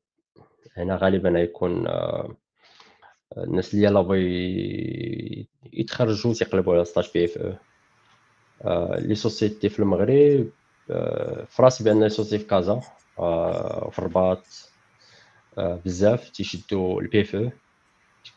هنا 0.83 0.97
غالبا 0.97 1.41
يكون 1.41 1.87
آه، 1.87 2.37
الناس 3.39 3.75
اللي 3.75 3.87
يلا 3.87 4.01
بغي 4.03 5.49
يتخرجوا 5.73 6.35
تيقلبوا 6.35 6.75
على 6.75 6.85
stage 6.85 7.11
PFE. 7.15 7.55
les 8.99 9.15
sociétés 9.15 9.69
في 9.69 9.79
المغرب 9.79 10.51
في 11.47 11.57
راسي 11.61 11.85
بأن 11.85 12.03
les 12.03 12.09
sociétés 12.09 12.39
في 12.39 12.51
كازا 12.51 12.81
وفي 13.19 13.99
الرباط 13.99 14.47
بزاف 15.59 16.31
تيشدوا 16.31 17.01
ال 17.01 17.21
PFE 17.21 17.51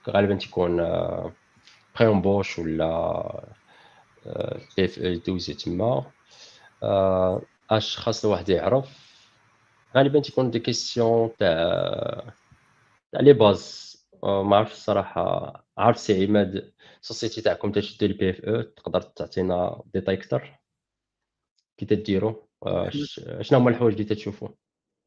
غالبا 0.09 0.35
تيكون 0.35 0.77
pré-embauche 1.99 2.59
ولا 2.59 3.43
PFE 4.77 4.99
أو 4.99 5.13
دوزي 5.13 5.53
تما. 5.53 6.11
اش 7.69 7.97
خاص 7.97 8.25
الواحد 8.25 8.49
يعرف. 8.49 9.02
غالبا 9.95 10.19
تيكون 10.19 10.51
des 10.51 10.59
questions 10.59 11.29
تاع 11.39 12.33
تاع 13.11 13.21
les 13.21 13.33
bases. 13.33 13.93
ما 14.23 14.57
عرفتش 14.57 14.73
الصراحه 14.73 15.53
عارف 15.77 15.97
سي 15.97 16.25
عماد 16.25 16.73
ال 17.01 17.06
société 17.06 17.41
تاعكم 17.41 17.71
تشدوا 17.71 18.07
ال 18.07 18.29
PFE 18.29 18.61
تقدر 18.61 19.01
تعطينا 19.01 19.83
ديتاي 19.93 20.15
أكثر؟ 20.15 20.59
كي 21.77 21.85
تديروا 21.85 22.33
شنو 23.41 23.59
هما 23.59 23.69
الحوايج 23.69 24.01
اللي 24.01 24.15
تشوفوا 24.15 24.49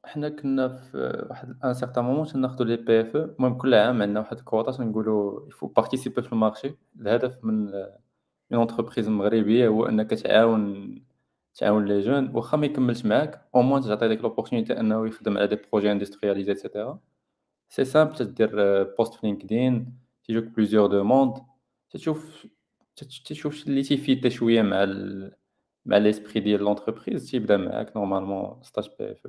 حنا 0.04 0.28
كنا 0.28 0.68
في 0.68 1.26
واحد 1.30 1.58
un 1.64 1.74
certain 1.74 2.04
moment 2.04 2.26
تناخدو 2.26 2.64
les 2.64 2.76
PFE 2.76 3.16
المهم 3.16 3.58
كل 3.58 3.74
عام 3.74 4.02
عندنا 4.02 4.20
واحد 4.20 4.38
الكوطا 4.38 4.72
تنقولوا 4.72 5.48
il 5.48 5.54
faut 5.54 5.66
participer 5.66 6.22
في 6.22 6.32
ال 6.32 6.38
marché 6.38 6.74
الهدف 7.00 7.44
من 7.44 7.74
une 8.52 8.60
entreprise 8.60 9.08
مغربية 9.08 9.68
هو 9.68 9.86
إنك 9.86 10.10
تعاون 10.10 10.94
تعاون 11.56 11.84
les 11.84 12.00
jeunes 12.00 12.30
واخا 12.34 12.56
ما 12.56 12.66
يكملش 12.66 13.04
معاك 13.04 13.48
au 13.54 13.62
moins 13.62 13.82
تعطي 13.82 14.08
ديك 14.08 14.20
l'opportunité 14.22 14.80
انه 14.80 15.06
يخدم 15.06 15.38
على 15.38 15.46
des 15.46 15.56
projets 15.56 15.92
industrialisés 15.92 16.52
et 16.52 16.64
cetera 16.64 17.00
c'est 17.68 17.84
simple 17.84 18.16
تدير 18.16 18.82
post 18.82 19.14
في 19.14 19.26
LinkedIn 19.26 19.98
تيجوك 20.24 20.44
plusieurs 20.44 20.86
demandes 20.86 21.34
تشوف 21.90 22.46
تشوف 22.96 23.66
اللي 23.66 23.82
تي 23.82 24.01
fit 24.01 24.28
شوية 24.28 24.62
مع 24.62 24.82
ال... 24.82 25.32
مع 25.86 25.96
l'esprit 25.96 26.40
ديال 26.40 26.60
l'entreprise 26.60 27.30
تيبدا 27.30 27.56
معاك 27.56 27.96
normalement 27.96 28.62
stage 28.62 28.90
PFE 28.98 29.26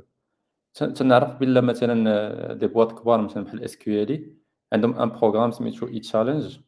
تنعرف 0.94 1.40
بلا 1.40 1.62
مثلا 1.62 2.54
des 2.54 2.68
boîtes 2.68 3.00
كبار 3.00 3.22
مثلا 3.22 3.44
بحال 3.44 3.64
SQLI 3.64 4.38
عندهم 4.74 5.00
un 5.00 5.10
programme 5.10 5.52
سميتو 5.52 5.88
e-challenge 5.88 6.60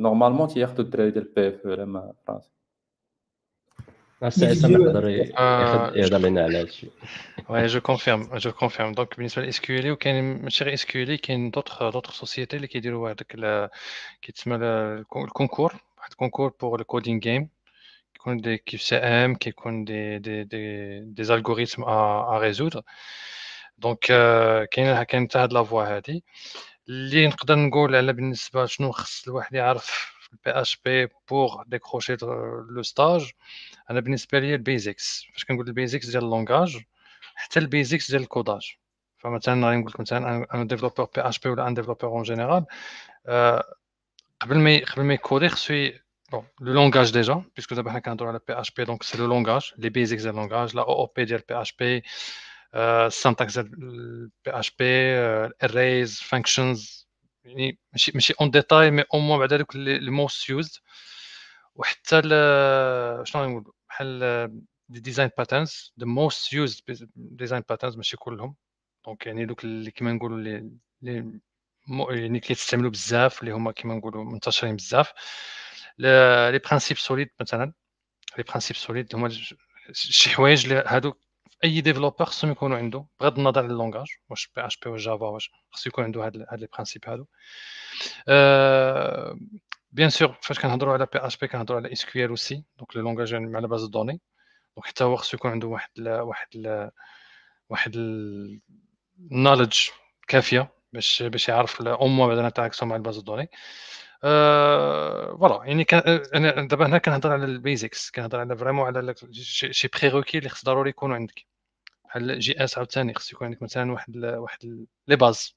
normalement 0.00 0.48
تياخذوا 0.48 0.84
الدراري 0.84 1.10
ديال 1.10 1.24
PFE 1.24 1.66
على 1.66 1.86
ما 1.86 2.14
فرنسا 2.26 2.50
سي 2.50 2.50
يقدر 2.50 2.52
يهضر 2.52 2.52
لنا 2.52 2.52
على 2.52 2.52
هادشي 2.52 3.80
oui 3.80 3.92
je 3.92 4.03
confirme 7.80 8.36
je 8.36 8.52
confirme 8.52 8.92
donc 8.92 9.16
بالنسبة 9.16 9.42
ل 9.42 9.60
SQLI 9.60 9.90
وكاين 9.90 10.42
ماشي 10.42 10.64
غير 10.64 10.74
SQLI 10.74 11.20
كاين 11.20 11.50
d'autres 11.50 11.90
d'autres 11.90 12.12
sociétés 12.12 12.56
اللي 12.56 12.66
كيديروا 12.66 13.10
هذاك 13.10 13.70
كيتسمى 14.22 14.56
ال 14.56 14.69
concours 14.69 15.74
واحد 15.98 16.10
ال 16.10 16.15
concours 16.15 16.54
pour 16.60 16.80
ال 16.80 16.86
coding 16.86 17.20
game 17.20 17.48
كيكون 18.14 18.36
des 18.40 18.58
QCM 18.58 19.34
كيكون 19.34 19.84
des 19.84 20.18
des 20.18 20.44
des 20.44 21.00
des 21.00 21.22
algorithmes 21.34 21.82
à 21.82 22.38
résoudre 22.38 22.82
donc 23.78 23.98
كاين 24.70 25.02
كاين 25.02 25.24
حتى 25.28 25.38
هاد 25.38 25.52
la 25.52 25.64
voie 25.64 25.96
هادي. 25.96 26.24
اللي 26.88 27.26
نقدر 27.26 27.54
نقول 27.54 27.96
على 27.96 28.12
بالنسبة 28.12 28.66
شنو 28.66 28.92
خص 28.92 29.28
الواحد 29.28 29.54
يعرف 29.54 30.13
في 30.34 30.50
ال 30.50 30.52
PHP 30.52 30.60
pour 30.60 31.64
décrocher 31.66 32.16
le 32.70 32.82
stage 32.82 33.30
أنا 33.90 34.00
بالنسبة 34.00 34.38
لي 34.38 34.54
ال 34.54 34.64
basics 34.64 35.26
فاش 35.32 35.44
كنقول 35.44 35.68
ال 35.68 35.73
basics 35.73 36.06
ديال 36.06 36.24
ال 36.24 36.31
langage 36.31 36.78
حتى 37.34 37.60
ال 37.60 37.67
basics 37.67 38.10
ديال 38.10 38.22
ال 38.22 38.30
codage 38.30 38.76
فمثلا 39.18 39.66
غادي 39.66 39.76
نقول 39.76 39.90
لك 39.90 40.00
مثلا 40.00 40.46
un 40.54 40.66
développeur 40.66 41.08
PHP 41.14 41.48
ولا 41.48 41.68
un 41.68 41.74
développeur 41.74 42.10
en 42.10 42.22
général 42.22 42.64
قبل 44.40 44.58
ما 44.58 44.78
قبل 44.78 45.02
ما 45.02 45.14
ي 45.14 45.20
coder 45.20 45.48
خصو 45.48 45.90
Bon, 46.30 46.44
le 46.58 46.72
langage 46.72 47.12
déjà, 47.12 47.44
puisque 47.54 47.74
d'abord 47.74 47.92
on 47.94 48.28
a 48.28 48.32
le 48.32 48.38
PHP, 48.38 48.80
donc 48.86 49.04
c'est 49.04 49.18
le 49.18 49.26
langage, 49.26 49.74
les 49.76 49.90
basics 49.90 50.22
du 50.22 50.32
langage, 50.32 50.74
la 50.74 50.88
OOP 50.88 51.20
du 51.20 51.36
PHP, 51.36 52.02
euh, 52.74 53.10
syntaxe 53.10 53.58
du 53.58 54.32
PHP, 54.42 54.80
euh, 54.80 55.48
arrays, 55.60 56.06
functions, 56.06 57.03
ماشي 57.92 58.34
en 58.42 58.46
détail 58.46 58.90
mais 58.90 59.04
au 59.12 59.18
moins 59.20 59.38
بعد 59.38 59.62
les, 59.74 59.98
les 59.98 60.10
most 60.10 60.48
used 60.48 60.80
وحتى 61.74 62.22
شنو 63.24 63.44
نقول 63.44 63.72
بحال 63.88 64.50
les 64.92 65.00
design 65.00 65.30
patterns 65.40 65.92
the 66.00 66.06
most 66.06 66.52
used 66.52 66.82
design 67.42 67.62
patterns 67.72 67.96
ماشي 67.96 68.16
كلهم. 68.16 68.56
donc 69.06 69.26
يعني 69.26 69.46
دوك 69.46 69.64
اللي 69.64 69.90
كيما 69.90 70.12
نقولوا 70.12 70.38
اللي 70.38 71.40
يعني 72.10 72.40
كيتستعملوا 72.40 72.90
بزاف 72.90 73.40
اللي 73.40 73.52
هما 73.52 73.72
كيما 73.72 73.94
نقولوا 73.94 74.24
منتشرين 74.24 74.76
بزاف. 74.76 75.12
les 75.98 76.58
principes 76.58 76.98
SOLID 76.98 77.30
مثلا. 77.40 77.72
les 78.38 78.44
principes 78.44 78.76
SOLID 78.76 79.14
هما 79.14 79.28
شي 79.92 80.30
حوايج 80.30 80.64
اللي 80.66 80.84
هادو 80.86 81.14
أي 81.64 81.80
développeur 81.80 82.24
خصهم 82.24 82.50
يكونوا 82.50 82.76
عنده 82.78 83.06
بغض 83.20 83.38
النظر 83.38 83.58
على 83.62 83.72
ال 83.72 83.76
langage 83.76 84.06
واش 84.30 84.48
PHP 84.56 84.90
واش 84.90 85.04
Java 85.04 85.26
واش 85.26 85.50
خصو 85.70 85.90
يكون 85.90 86.04
عنده 86.04 86.24
هاد 86.26 86.46
هاد 86.50 86.60
les 86.60 86.68
principes 86.72 87.02
هادو. 87.08 87.26
bien 89.92 90.10
sûr 90.10 90.38
فاش 90.42 90.58
كنهضروا 90.58 90.92
على 90.94 91.06
PHP 91.12 91.48
كنهضروا 91.48 91.80
على 91.80 91.92
SQL 91.92 92.30
aussi 92.30 92.64
donc 92.78 92.96
le 92.96 93.02
langage 93.02 93.34
على 93.34 93.68
base 93.68 93.84
de 93.84 93.92
données 93.92 94.20
donc 94.76 94.86
حتى 94.86 95.04
هو 95.04 95.16
خصو 95.16 95.36
يكون 95.36 95.50
عنده 95.50 95.68
واحد 95.68 95.90
ال 95.98 96.20
واحد 96.20 96.48
ال 96.54 96.90
واحد 97.68 97.92
ال 99.30 99.36
knowledge 99.36 99.88
كافية 100.28 100.72
باش 100.92 101.22
باش 101.22 101.48
يعرف 101.48 101.82
أو 101.82 102.06
موا 102.06 102.26
بعد 102.26 102.38
مع 102.82 102.96
ال 102.96 103.00
base 103.00 103.18
de 103.18 103.24
données. 103.24 103.50
voilà 104.22 105.60
يعني 105.64 105.86
أنا 106.34 106.68
دابا 106.68 106.86
هنا 106.86 106.98
كنهضر 106.98 107.32
على 107.32 107.44
ال 107.44 107.53
basics 107.53 108.10
كنهضر 108.10 108.40
على 108.40 108.56
vraiment 108.56 108.86
على 108.86 109.14
شي 109.70 109.88
prérequis 109.88 110.38
اللي 110.38 110.48
خص 110.48 110.64
ضروري 110.64 110.90
يكونوا 110.90 111.16
عندك. 111.16 111.53
بحال 112.14 112.38
JS 112.38 112.78
عاوتاني 112.78 113.14
خص 113.14 113.32
يكون 113.32 113.46
عندك 113.46 113.62
مثلا 113.62 113.92
واحد 113.92 114.16
واحد 114.16 114.86
les 115.08 115.16
bases. 115.16 115.56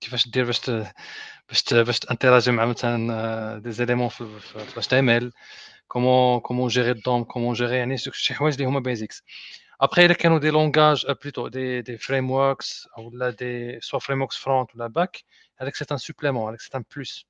كيفاش 0.00 0.28
دير 0.28 0.44
باش 0.44 0.70
باش 1.48 1.74
باش 1.74 1.98
ت 1.98 2.03
interagir 2.03 2.50
مع 2.52 2.64
مثلا 2.66 3.58
des 3.58 3.72
éléments 3.72 4.08
في 4.08 4.40
HTML 4.56 4.86
comment 4.86 4.98
comment 4.98 5.05
gérer 5.05 5.10
ال 5.10 5.32
DOM 5.88 6.40
comment 6.40 7.24
gérer 7.24 7.76
يعني 7.76 7.98
شي 7.98 8.34
حوايج 8.34 8.54
اللي 8.54 8.66
هما 8.66 8.80
basics 8.80 9.22
après 9.80 10.06
الا 10.06 10.14
كانوا 10.14 10.38
des 10.38 10.50
langages 10.50 11.06
plutôt 11.22 11.48
des 11.48 11.82
des 11.82 11.98
frameworks 11.98 12.88
ولا 12.98 13.30
des 13.30 13.80
soit 13.80 13.98
frameworks 14.00 14.36
front 14.36 14.74
ولا 14.76 14.86
back 14.86 15.24
هذاك 15.58 15.76
c'est 15.76 15.84
un 15.92 15.96
supplément 15.98 16.48
هذاك 16.48 16.60
c'est 16.60 16.70
un 16.78 16.84
plus 16.96 17.26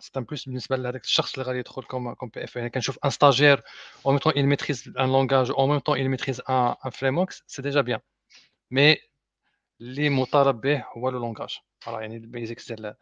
c'est 0.00 0.10
un 0.16 0.24
plus 0.24 0.44
بالنسبة 0.44 0.76
لهذاك 0.76 1.04
الشخص 1.04 1.34
اللي 1.34 1.46
غادي 1.48 1.58
يدخل 1.58 1.82
comme 1.82 2.14
comme 2.14 2.28
PFE 2.28 2.56
يعني 2.56 2.70
كنشوف 2.70 2.98
un 3.04 3.10
stagiaire 3.10 3.62
en 4.06 4.10
même 4.10 4.18
temps 4.18 4.32
il 4.32 4.38
maîtrise 4.38 4.88
un 4.98 5.06
langage 5.12 5.50
en 5.50 5.66
même 5.66 5.78
temps 5.78 5.98
il 5.98 6.00
maîtrise 6.08 6.42
un 6.48 6.74
un 6.84 6.90
frame 6.90 7.26
c'est 7.28 7.62
déjà 7.62 7.80
bien 7.80 8.00
mais 8.70 8.96
اللي 9.80 10.10
مطالب 10.10 10.60
به 10.60 10.84
هو 10.96 11.08
le 11.08 11.18
langage 11.18 11.58
voilà 11.80 12.00
يعني 12.00 12.16
ال 12.16 12.24
basics 12.24 12.72
ديال 12.72 12.94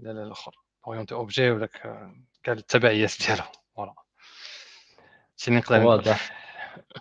الآخر 0.00 0.56
orienté 0.86 1.14
objet 1.14 1.50
وداك 1.50 1.82
كاع 2.42 2.54
التبعيات 2.54 3.12
ديالو 3.26 3.42
voilà 3.76 3.94
شنو 5.36 5.56
نقدر 5.56 5.82
واضح. 5.84 6.36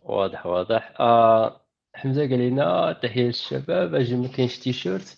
واضح 0.04 0.46
واضح. 0.46 0.94
آه 1.00 1.62
حمزة 1.96 2.22
قال 2.22 2.40
لنا 2.40 3.00
تحية 3.04 3.24
للشباب 3.24 3.96
أجي 3.96 4.16
ما 4.16 4.28
كاينش 4.28 4.60
تيشيرت 4.60 5.18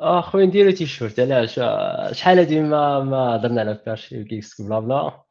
آه 0.00 0.20
خويا 0.20 0.46
نديرو 0.46 0.70
تيشيرت 0.70 1.20
علاش؟ 1.20 1.58
آه، 1.58 2.12
شحال 2.12 2.38
هادي 2.38 2.60
ما 2.60 3.00
ما 3.00 3.36
هضرنا 3.36 3.60
على 3.60 3.74
فاش 3.86 4.08
كيكس 4.14 4.60
بلا 4.62 4.80
بلا. 4.80 5.22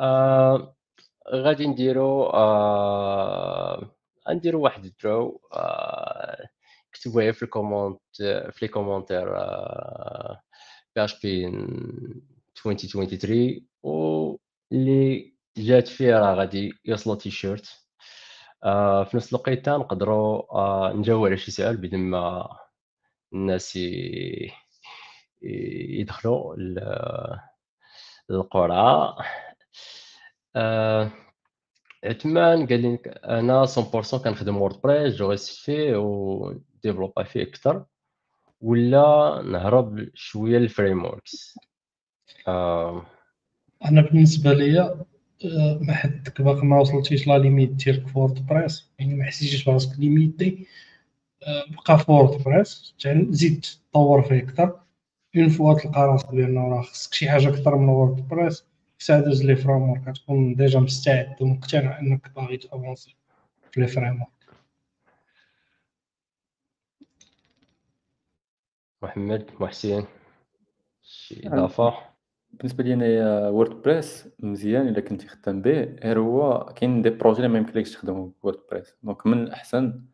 آه 0.00 0.76
غادي 1.34 1.66
نديرو 1.66 2.24
آه 2.26 3.96
نديرو 4.30 4.62
واحد 4.62 4.84
ال 4.84 4.95
draw 4.95 5.40
آه 5.54 6.48
كتبوها 6.92 7.32
في 7.32 7.42
ال 7.42 7.49
comment 7.49 8.00
في 8.52 8.58
les 8.62 8.68
commentaires 8.68 11.20
PHP 11.22 11.46
2023 12.56 13.66
و 13.82 14.36
اللي 14.72 15.34
جات 15.58 15.88
فيه 15.88 16.14
راه 16.18 16.34
غادي 16.34 16.72
يوصلو 16.84 17.14
تيشيرت. 17.14 17.84
آه، 18.64 19.04
في 19.04 19.16
نفس 19.16 19.34
الوقت 19.34 19.68
نقدروا 19.68 20.54
آه، 20.58 20.92
نجاوب 20.92 21.26
على 21.26 21.36
شي 21.36 21.50
سؤال 21.50 21.76
بدون 21.76 22.00
ما 22.00 22.48
الناس 23.34 23.78
يدخلوا 25.42 26.56
للقرعه 28.30 29.16
آه، 30.56 31.10
عثمان 32.04 32.66
قال 32.66 32.82
لي 32.82 32.98
أنا 33.24 33.66
100% 33.66 34.18
كنخدم 34.24 34.56
WordPress 34.56 35.14
نجوغيست 35.14 35.64
فيه 35.64 35.96
و 35.96 36.08
développer 36.08 37.22
فيه 37.22 37.42
أكثر. 37.42 37.84
ولا 38.60 39.42
نهرب 39.44 40.08
شوية 40.14 40.58
لل 40.58 41.04
frameworks 41.04 41.58
أنا 43.84 44.00
بالنسبة 44.00 44.52
ليا 44.52 45.04
ما 45.80 45.94
حدك 45.94 46.42
باقي 46.42 46.66
ما 46.66 46.80
وصلتيش 46.80 47.26
la 47.26 47.38
limite 47.38 47.70
ديالك 47.70 48.06
في 48.06 48.18
WordPress 48.18 48.90
يعني 48.98 49.14
ما 49.14 49.24
حسيتيش 49.24 49.64
براسك 49.64 49.98
limité 49.98 50.46
آه، 50.48 50.83
بقى 51.86 51.98
في 51.98 52.12
WordPress 52.12 52.94
زيد 53.30 53.64
تطور 53.90 54.22
فيه 54.22 54.38
أكثر. 54.42 54.80
une 55.36 55.48
fois 55.48 55.74
تلقى 55.74 56.00
راسك 56.00 56.34
بأنه 56.34 56.68
راه 56.68 56.82
خصك 56.82 57.14
شي 57.14 57.30
حاجة 57.30 57.48
أكثر 57.48 57.76
من 57.76 57.88
WordPress 57.88 58.64
ساعه 58.98 59.20
دوز 59.20 59.44
les 59.44 59.56
frameworks 59.56 60.04
كتكون 60.04 60.54
déjà 60.54 60.80
مستعد 60.80 61.42
ومقتنع 61.42 61.98
أنك 62.00 62.30
باغي 62.36 62.56
تافونسي 62.56 63.16
في 63.72 63.80
les 63.80 63.86
frameworks 63.86 64.24
محمد 69.02 69.50
محسن 69.60 70.04
شي 71.02 71.48
إضافة؟ 71.48 71.94
بالنسبة 72.52 72.84
لي 72.84 72.94
أنايا 72.94 73.48
WordPress 73.48 74.28
مزيان 74.38 74.88
إلا 74.88 75.00
كنتي 75.00 75.28
خدام 75.28 75.62
به. 75.62 75.84
غير 75.84 76.18
هو 76.20 76.64
كاين 76.76 77.02
des 77.02 77.10
projets 77.10 77.36
اللي 77.36 77.48
ما 77.48 77.58
يمكنلكش 77.58 77.92
تخدمهم 77.92 78.32
ب 78.42 78.47
WordPress 78.47 78.94
donc 79.02 79.26
من 79.26 79.42
الأحسن 79.42 80.04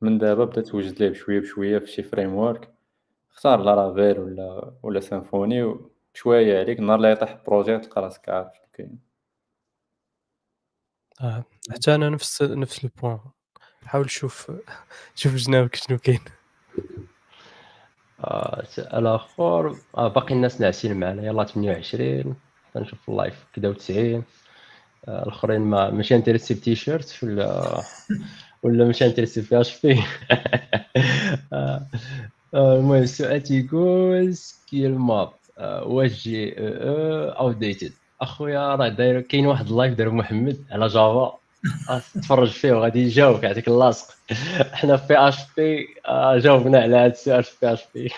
من 0.00 0.18
دابا 0.18 0.44
بدا 0.44 0.60
توجد 0.62 1.02
ليه 1.02 1.08
بشويه 1.10 1.40
بشويه 1.40 1.78
في 1.78 1.86
شي 1.86 2.02
framework 2.02 2.74
اختار 3.32 3.62
Laravel 3.62 4.18
ولا 4.18 4.74
ولا 4.82 5.00
Symfony 5.00 5.74
بشويه 6.14 6.58
عليك 6.58 6.80
نهار 6.80 6.96
اللي 6.96 7.10
يطيح 7.10 7.38
projet 7.46 7.78
تلقى 7.78 8.02
راسك 8.02 8.28
عارف 8.28 8.48
شنو 8.54 8.66
كاين 8.72 8.98
آه. 11.20 11.44
حتى 11.70 11.94
أنا 11.94 12.08
نفس 12.08 12.42
نفس 12.42 12.84
ال 12.84 12.90
point 12.90 13.20
حاول 13.84 14.10
شوف 14.10 14.52
شوف 15.14 15.34
جنابك 15.34 15.74
شنو 15.74 15.98
كاين 15.98 16.20
سؤال 18.64 19.06
آخر 19.06 19.76
آه 19.96 20.08
باقي 20.08 20.34
الناس 20.34 20.60
ناعسين 20.60 21.00
معنا 21.00 21.22
يلا 21.22 21.44
28 21.44 22.36
نشوف 22.76 23.08
ال 23.08 23.16
live 23.16 23.46
كدا 23.54 23.74
و90 23.74 23.90
آه 25.08 25.22
الآخرين 25.22 25.60
ما 25.60 25.90
ماشي 25.90 26.16
انتريسي 26.16 26.54
بتيشيرت 26.54 27.18
ولا 27.22 27.82
ولا 28.62 28.84
ماشي 28.84 29.06
انتريسي 29.06 29.42
في 29.42 29.60
اش 29.60 29.80
بي؟ 29.86 30.02
المهم 32.54 32.94
السؤال 32.94 33.42
تيقول 33.42 34.34
سكي 34.34 34.86
الماب 34.86 35.30
واش 35.82 36.22
جي؟ 36.22 36.54
أو 36.58 37.28
أو 37.28 37.52
ديتد 37.52 37.92
أخويا 38.20 38.76
راه 38.76 38.88
داير 38.88 39.20
كاين 39.20 39.46
واحد 39.46 39.66
اللايف 39.66 39.94
دار 39.94 40.10
محمد 40.10 40.64
على 40.70 40.86
جافا. 40.86 41.38
تفرج 42.14 42.48
فيه 42.48 42.72
وغادي 42.72 43.00
يجاوبك 43.00 43.44
يعطيك 43.44 43.68
اللاصق. 43.68 44.14
حنا 44.72 44.96
في 44.96 45.28
اش 45.28 45.36
بي 45.56 45.88
جاوبنا 46.38 46.80
على 46.80 46.96
هذا 46.96 47.06
السؤال 47.06 47.44
في 47.44 47.72
اش 47.72 47.80
بي. 47.94 48.10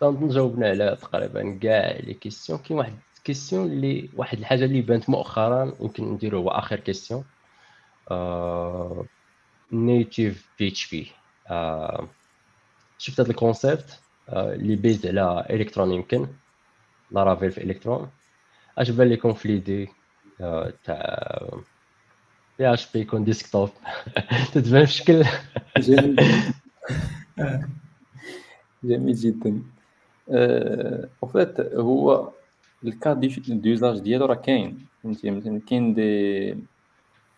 كنظن 0.00 0.28
جاوبنا 0.28 0.68
على 0.68 0.96
تقريبا 1.02 1.58
كاع 1.62 1.90
les 1.90 2.14
questions. 2.14 2.58
كاين 2.58 2.78
واحد 2.78 2.92
question 3.24 3.66
اللي 3.66 4.10
واحد 4.16 4.38
الحاجة 4.38 4.64
اللي 4.64 4.80
بانت 4.80 5.10
مؤخرا 5.10 5.74
يمكن 5.80 6.12
نديرو 6.12 6.38
هو 6.38 6.48
آخر 6.48 6.80
question 6.80 7.24
Native 9.72 10.68
PHP 10.68 11.10
شفت 12.98 13.20
هذا 13.20 13.30
ال 13.30 13.39
concept 13.39 14.00
اللي 14.28 14.76
base 14.76 15.06
على 15.06 15.46
الكترون 15.50 15.92
يمكن. 15.92 16.26
Laravel 17.10 17.50
في 17.50 17.64
الكترون 17.64 18.10
اش 18.78 18.90
بان 18.90 19.08
لكم 19.08 19.32
في 19.32 19.48
l'idée 19.48 19.88
آه، 20.40 20.72
تاع 20.84 21.50
PHP 22.58 23.00
يكون 23.00 23.24
desktop 23.24 23.70
تتبان 24.54 24.86
في 24.86 24.92
شكل 24.92 25.24
جميل 28.84 29.14
جدا. 29.14 29.62
au 31.22 31.28
fait 31.28 31.60
هو 31.60 32.32
ال 32.84 32.91
cas 32.91 33.12
d'usage 33.48 33.98
ديالو 34.00 34.26
راه 34.26 34.34
كاين 34.34 34.86
فهمتي 35.02 35.30
مثلا 35.30 35.60
كاين 35.60 35.94
دي 35.94 36.48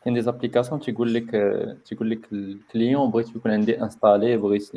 كاين 0.05 0.15
des 0.15 0.23
applications 0.23 0.81
تيقول 0.81 1.15
لك 1.15 1.31
تيقول 1.85 2.11
لك 2.11 2.33
ال 2.33 2.44
client 2.44 3.11
بغيت 3.11 3.37
يكون 3.37 3.53
عندي 3.53 3.83
installé 3.83 4.37
بغيت 4.37 4.73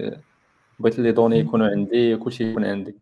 بغيت 0.80 1.00
les 1.00 1.12
données 1.12 1.40
يكونوا 1.40 1.68
عندي 1.68 2.18
كلشي 2.18 2.52
يكون 2.52 2.66
عندي 2.66 2.96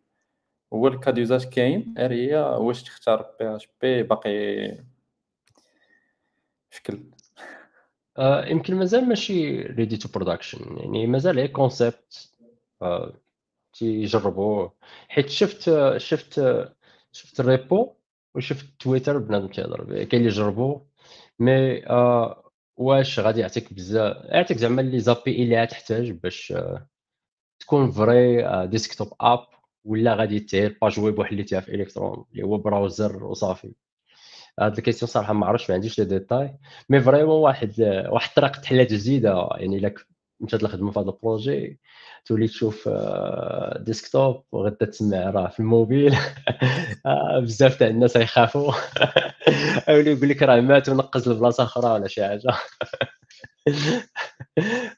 هو 0.74 0.88
ال 0.88 0.94
cas 0.94 1.12
d'usage 1.12 1.46
كاين 1.46 1.96
غير 1.98 2.14
هي 2.14 2.36
واش 2.36 2.84
تختار 2.84 3.26
PHP 3.40 4.04
باقي 4.04 4.78
شكل 6.72 7.00
يمكن 8.48 8.76
مازال 8.76 9.08
ماشي 9.08 9.62
ready 9.62 9.98
to 9.98 10.10
production 10.10 10.78
يعني 10.78 11.08
مازال 11.08 11.40
هي 11.40 11.48
concept 11.48 12.32
آه 12.82 13.14
تيجربوه 13.74 14.74
حيت 15.10 15.30
شفت 15.30 15.72
شفت 15.98 16.40
شفت 17.18 17.40
ال 17.40 17.51
repo 17.51 17.94
وشفت 18.36 18.66
تويتر 18.80 19.18
بنادم 19.18 19.48
تيهضر 19.48 20.04
كاين 20.04 20.22
اللي 20.22 20.34
جربوه 20.34 20.88
mais 21.40 21.88
آه 21.88 22.52
واش 22.78 23.20
غادي 23.20 23.40
يعطيك 23.42 23.74
بزاف 23.74 24.18
يعطيك 24.26 24.58
زعما 24.58 24.82
les 24.82 25.00
API 25.00 25.44
اللي 25.44 25.68
تحتاج 25.68 26.12
باش 26.12 26.52
آه 26.52 26.88
تكون 27.60 27.92
vrai 27.92 28.68
desktop 28.68 29.14
app 29.22 29.48
ولا 29.86 30.16
غادي 30.16 30.40
تير 30.40 30.78
page 30.82 31.00
web 31.00 31.20
وحليتيها 31.20 31.60
في 31.60 31.76
إلكترون 31.76 32.26
اللي 32.32 32.44
هو 32.44 32.58
browser 32.58 33.24
وصافي. 33.24 33.74
هاد 34.60 34.78
ال 34.78 34.82
question 34.82 35.10
صراحة 35.12 35.34
ما 35.34 35.46
عرفتش 35.48 35.70
ما 35.70 35.76
عنديش 35.76 36.00
les 36.00 36.06
détails. 36.06 36.58
mais 36.90 37.02
vraiment 37.02 37.36
واحد 37.42 37.74
واحد 38.10 38.30
الطريقة 38.30 38.62
تحلات 38.62 38.94
جديدة 38.94 39.50
يعني 39.58 39.78
إلا 39.78 39.94
مشات 40.40 40.64
الخدمه 40.64 40.92
في 40.92 41.00
هذا 41.00 41.10
ال 41.10 41.20
projet 41.20 41.80
تولي 42.26 42.48
تشوف 42.48 42.90
desktop 43.80 44.44
وغدا 44.52 44.86
تسمع 44.86 45.30
راه 45.30 45.48
في 45.48 45.60
الموبيل. 45.60 46.16
آه، 47.06 47.40
بزاف 47.40 47.76
تاع 47.80 47.88
الناس 47.88 48.16
يخافوا 48.16 48.74
يولي 49.90 50.12
يقول 50.12 50.30
لك 50.30 50.44
راه 50.44 50.60
مات 50.62 50.90
ونقز 50.90 51.30
لبلاصة 51.30 51.64
أخرى 51.64 51.92
ولا 51.92 52.08
شي 52.08 52.26
حاجة. 52.26 52.54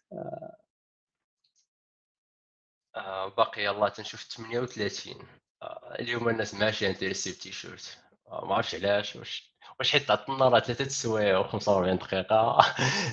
باقي 3.40 3.64
يلاه 3.64 3.90
تنشوف 3.90 4.24
38 4.24 5.28
آه، 5.62 5.96
اليوم 6.00 6.30
الناس 6.30 6.54
ماشي 6.54 6.88
intéressé 6.88 7.30
بال 7.30 7.45
t-shirt 7.45 7.98
آه، 8.28 8.46
ما 8.46 8.56
عرفتش 8.56 8.76
علاش 8.76 9.16
واش 9.16 9.49
واش 9.80 9.92
حيت 9.92 10.12
عطلنا 10.12 10.50
راه 10.50 10.60
ثلاثة 10.60 10.86
السوايع 10.86 11.44
و45 11.44 11.90
دقيقة؟ 12.04 12.60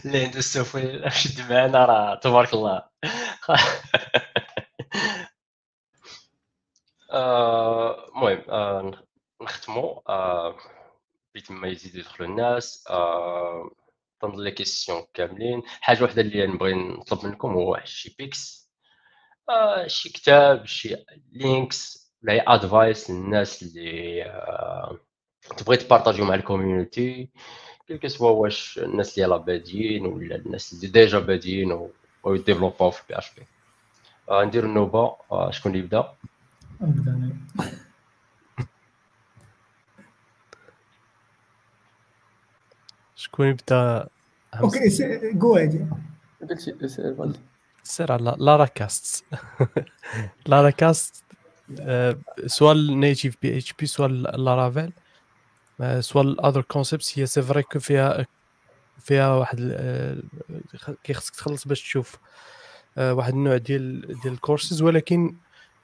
اللي 0.04 0.24
عنده 0.24 0.38
السوفي 0.38 1.10
شد 1.10 1.52
معنا 1.52 1.84
راه 1.84 2.14
تبارك 2.14 2.54
الله. 2.54 2.82
آه، 7.12 8.08
المهم 8.08 8.42
آه، 8.50 8.92
نختمو. 9.42 10.02
آه، 10.08 10.56
بيت 11.34 11.50
ما 11.50 11.68
يزيدو 11.68 11.98
يدخلوا 11.98 12.28
الناس. 12.28 12.84
تنظن 14.20 14.44
لي 14.44 14.50
كيسيون 14.50 15.06
كاملين. 15.14 15.62
حاجة 15.80 16.04
وحدة 16.04 16.22
اللي 16.22 16.46
نبغي 16.46 16.74
نطلب 16.74 17.26
منكم 17.26 17.48
هو 17.52 17.80
شي 17.84 18.14
بيكس 18.18 18.70
شي 19.86 20.08
كتاب 20.08 20.66
شي 20.66 20.96
links 21.32 22.12
ولا 22.22 22.32
advice 22.32 23.10
للناس 23.10 23.62
اللي 23.62 24.24
تبغي 25.56 25.76
تبارطاجيو 25.76 26.24
مع 26.24 26.34
ال 26.34 26.43
community 26.43 27.28
quel 27.88 27.99
que 27.99 28.08
soit 28.08 28.30
واش 28.30 28.78
الناس 28.82 29.14
اللي 29.14 29.26
يلاه 29.26 29.36
بادين 29.36 30.06
ولا 30.06 30.36
الناس 30.36 30.72
اللي 30.72 30.86
déjà 30.86 31.18
بادين 31.18 31.72
و 31.72 31.90
ويديفلوباو 32.22 32.90
في 32.90 33.02
PHP؟ 33.08 33.46
نديرو 34.30 34.68
النوبة. 34.68 35.16
آه، 35.32 35.50
شكون 35.50 35.72
اللي 35.72 35.84
يبدأ؟ 35.84 36.12
نبدا 36.80 37.10
أنا. 37.12 37.36
شكون 43.16 43.46
يبدأ؟ 43.46 44.08
أوكي 44.54 44.88
جو 45.32 45.56
عادي. 45.56 45.86
قلتي 46.40 47.40
سير 47.82 48.12
على 48.12 48.36
Laracasts. 48.38 49.24
Laracasts 50.46 51.24
آه، 51.80 52.16
سواء 52.46 52.72
ال 52.72 52.81
native 52.81 53.36
PHP 53.42 53.86
سواء 53.86 54.08
Laravel. 54.08 54.92
سواء 56.00 56.24
ال 56.24 56.30
other 56.30 56.62
concepts 56.62 57.18
هي 57.18 57.26
c'est 57.26 57.42
vrai 57.42 57.62
que 57.62 57.78
فيها 57.78 58.26
فيها 59.00 59.34
واحد 59.34 59.58
آه، 59.72 60.16
خ- 60.76 60.90
كي 61.04 61.14
خصك 61.14 61.34
تخلص 61.34 61.68
باش 61.68 61.80
تشوف 61.82 62.16
آه، 62.98 63.14
واحد 63.14 63.32
النوع 63.32 63.56
ديال 63.56 64.00
ديال 64.22 64.32
الكورسز 64.34 64.82
ولكن 64.82 65.34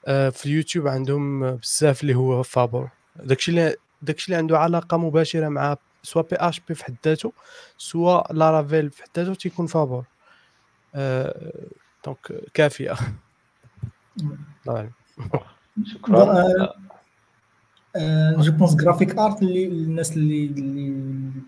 آه، 0.06 0.28
في 0.30 0.46
اليوتيوب 0.46 0.88
عندهم 0.88 1.50
بزاف 1.56 2.02
اللي 2.02 2.14
هو 2.14 2.42
فابور 2.42 2.88
داكشي 3.16 3.50
اللي 3.50 3.76
داكشي 4.02 4.26
اللي 4.26 4.36
عنده 4.36 4.58
علاقة 4.58 4.96
مباشرة 4.96 5.48
مع 5.48 5.76
سواء 6.02 6.26
PHP 6.26 6.74
في 6.74 6.84
حد 6.84 6.96
ذاته 7.04 7.32
سواء 7.78 8.32
Laravel 8.32 8.90
في 8.90 9.02
حد 9.02 9.08
ذاته 9.16 9.34
تيكون 9.34 9.66
فابور 9.66 10.04
donc 12.04 12.32
كافية. 12.54 12.94
شكرا. 15.84 16.72
je 18.38 18.52
pense 18.52 18.74
Grafikart 18.76 19.42
اللي 19.42 19.66
الناس 19.66 20.16
اللي 20.16 20.44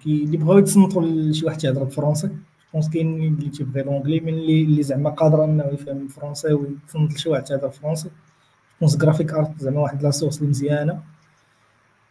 اللي 0.06 0.36
بغاو 0.36 0.58
يتصنتوا 0.58 1.02
لشي 1.04 1.46
واحد 1.46 1.58
تيهضر 1.58 1.84
بالفرنسي 1.84 2.30
je 2.72 2.77
pense 2.77 2.88
كاين 2.90 3.22
اللي 3.22 3.50
تيبغي 3.50 3.82
l'anglais 3.82 4.20
من 4.20 4.28
اللي 4.28 4.62
اللي 4.62 4.82
زعما 4.82 5.10
قادر 5.10 5.44
انه 5.44 5.64
يفهم 5.72 6.02
الفرنسي 6.02 6.52
ويتصنت 6.52 7.12
لشي 7.14 7.28
واحد 7.28 7.44
تيهضر 7.44 7.66
بالفرنسي 7.66 8.10
je 8.80 8.96
pense 8.96 9.32
Grafikart 9.34 9.60
زعما 9.60 9.80
واحد 9.80 10.02
la 10.02 10.10
source 10.10 10.38
اللي 10.38 10.48
مزيانه 10.50 11.00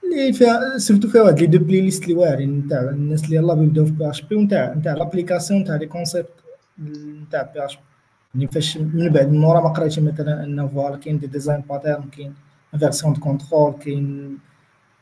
اللي 0.04 0.34
فيها 0.34 0.78
surtout 0.78 1.08
فيها 1.08 1.22
واحد 1.22 1.40
les 1.40 1.46
deux 1.48 1.60
playlists 1.66 2.04
اللي 2.04 2.16
واعرين 2.16 2.58
نتاع 2.60 2.82
الناس 2.82 3.26
اللي 3.26 3.36
يلاه 3.36 3.54
بيبداو 3.56 3.86
في 3.86 3.92
PHP 3.92 4.36
ونتاع 4.36 4.74
نتاع 4.74 4.94
l'application 4.94 5.62
نتاع 5.62 5.76
les 5.76 5.86
concepts 5.86 6.30
نتاع 7.28 7.42
PHP 7.42 7.82
يعني 8.36 8.48
فاش 8.48 8.78
من 8.78 9.10
بعد 9.10 9.32
من 9.32 9.44
ورا 9.44 9.62
ما 9.62 9.70
قريتي 9.70 10.02
مثلا 10.02 10.44
انه 10.44 10.68
voilà 10.68 10.98
كاين 10.98 11.20
des 11.20 11.28
design 11.28 11.62
patterns 11.70 12.10
كاين 12.18 12.34
version 12.80 13.14
de 13.14 13.22
contrôle 13.22 13.74
كاين 13.74 14.38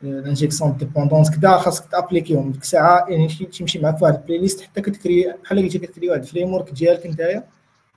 l'injection 0.02 0.76
dépendances 0.76 1.30
كدا 1.36 1.56
خاصك 1.58 1.84
تابليكيهم 1.90 2.50
ديك 2.52 2.62
الساعة 2.62 3.06
يعني 3.08 3.28
شي- 3.28 3.44
تمشي 3.44 3.78
معاك 3.78 3.96
في 3.98 4.04
واحد 4.04 4.14
ال 4.14 4.38
playlist 4.38 4.60
حتى 4.60 4.80
كتكري 4.80 5.34
بحال 5.44 5.58
قلتي 5.62 5.78
كتكري 5.78 6.08
واحد 6.10 6.20
ال 6.22 6.52
framework 6.54 6.70
ديالك 6.72 7.06
نتايا 7.06 7.44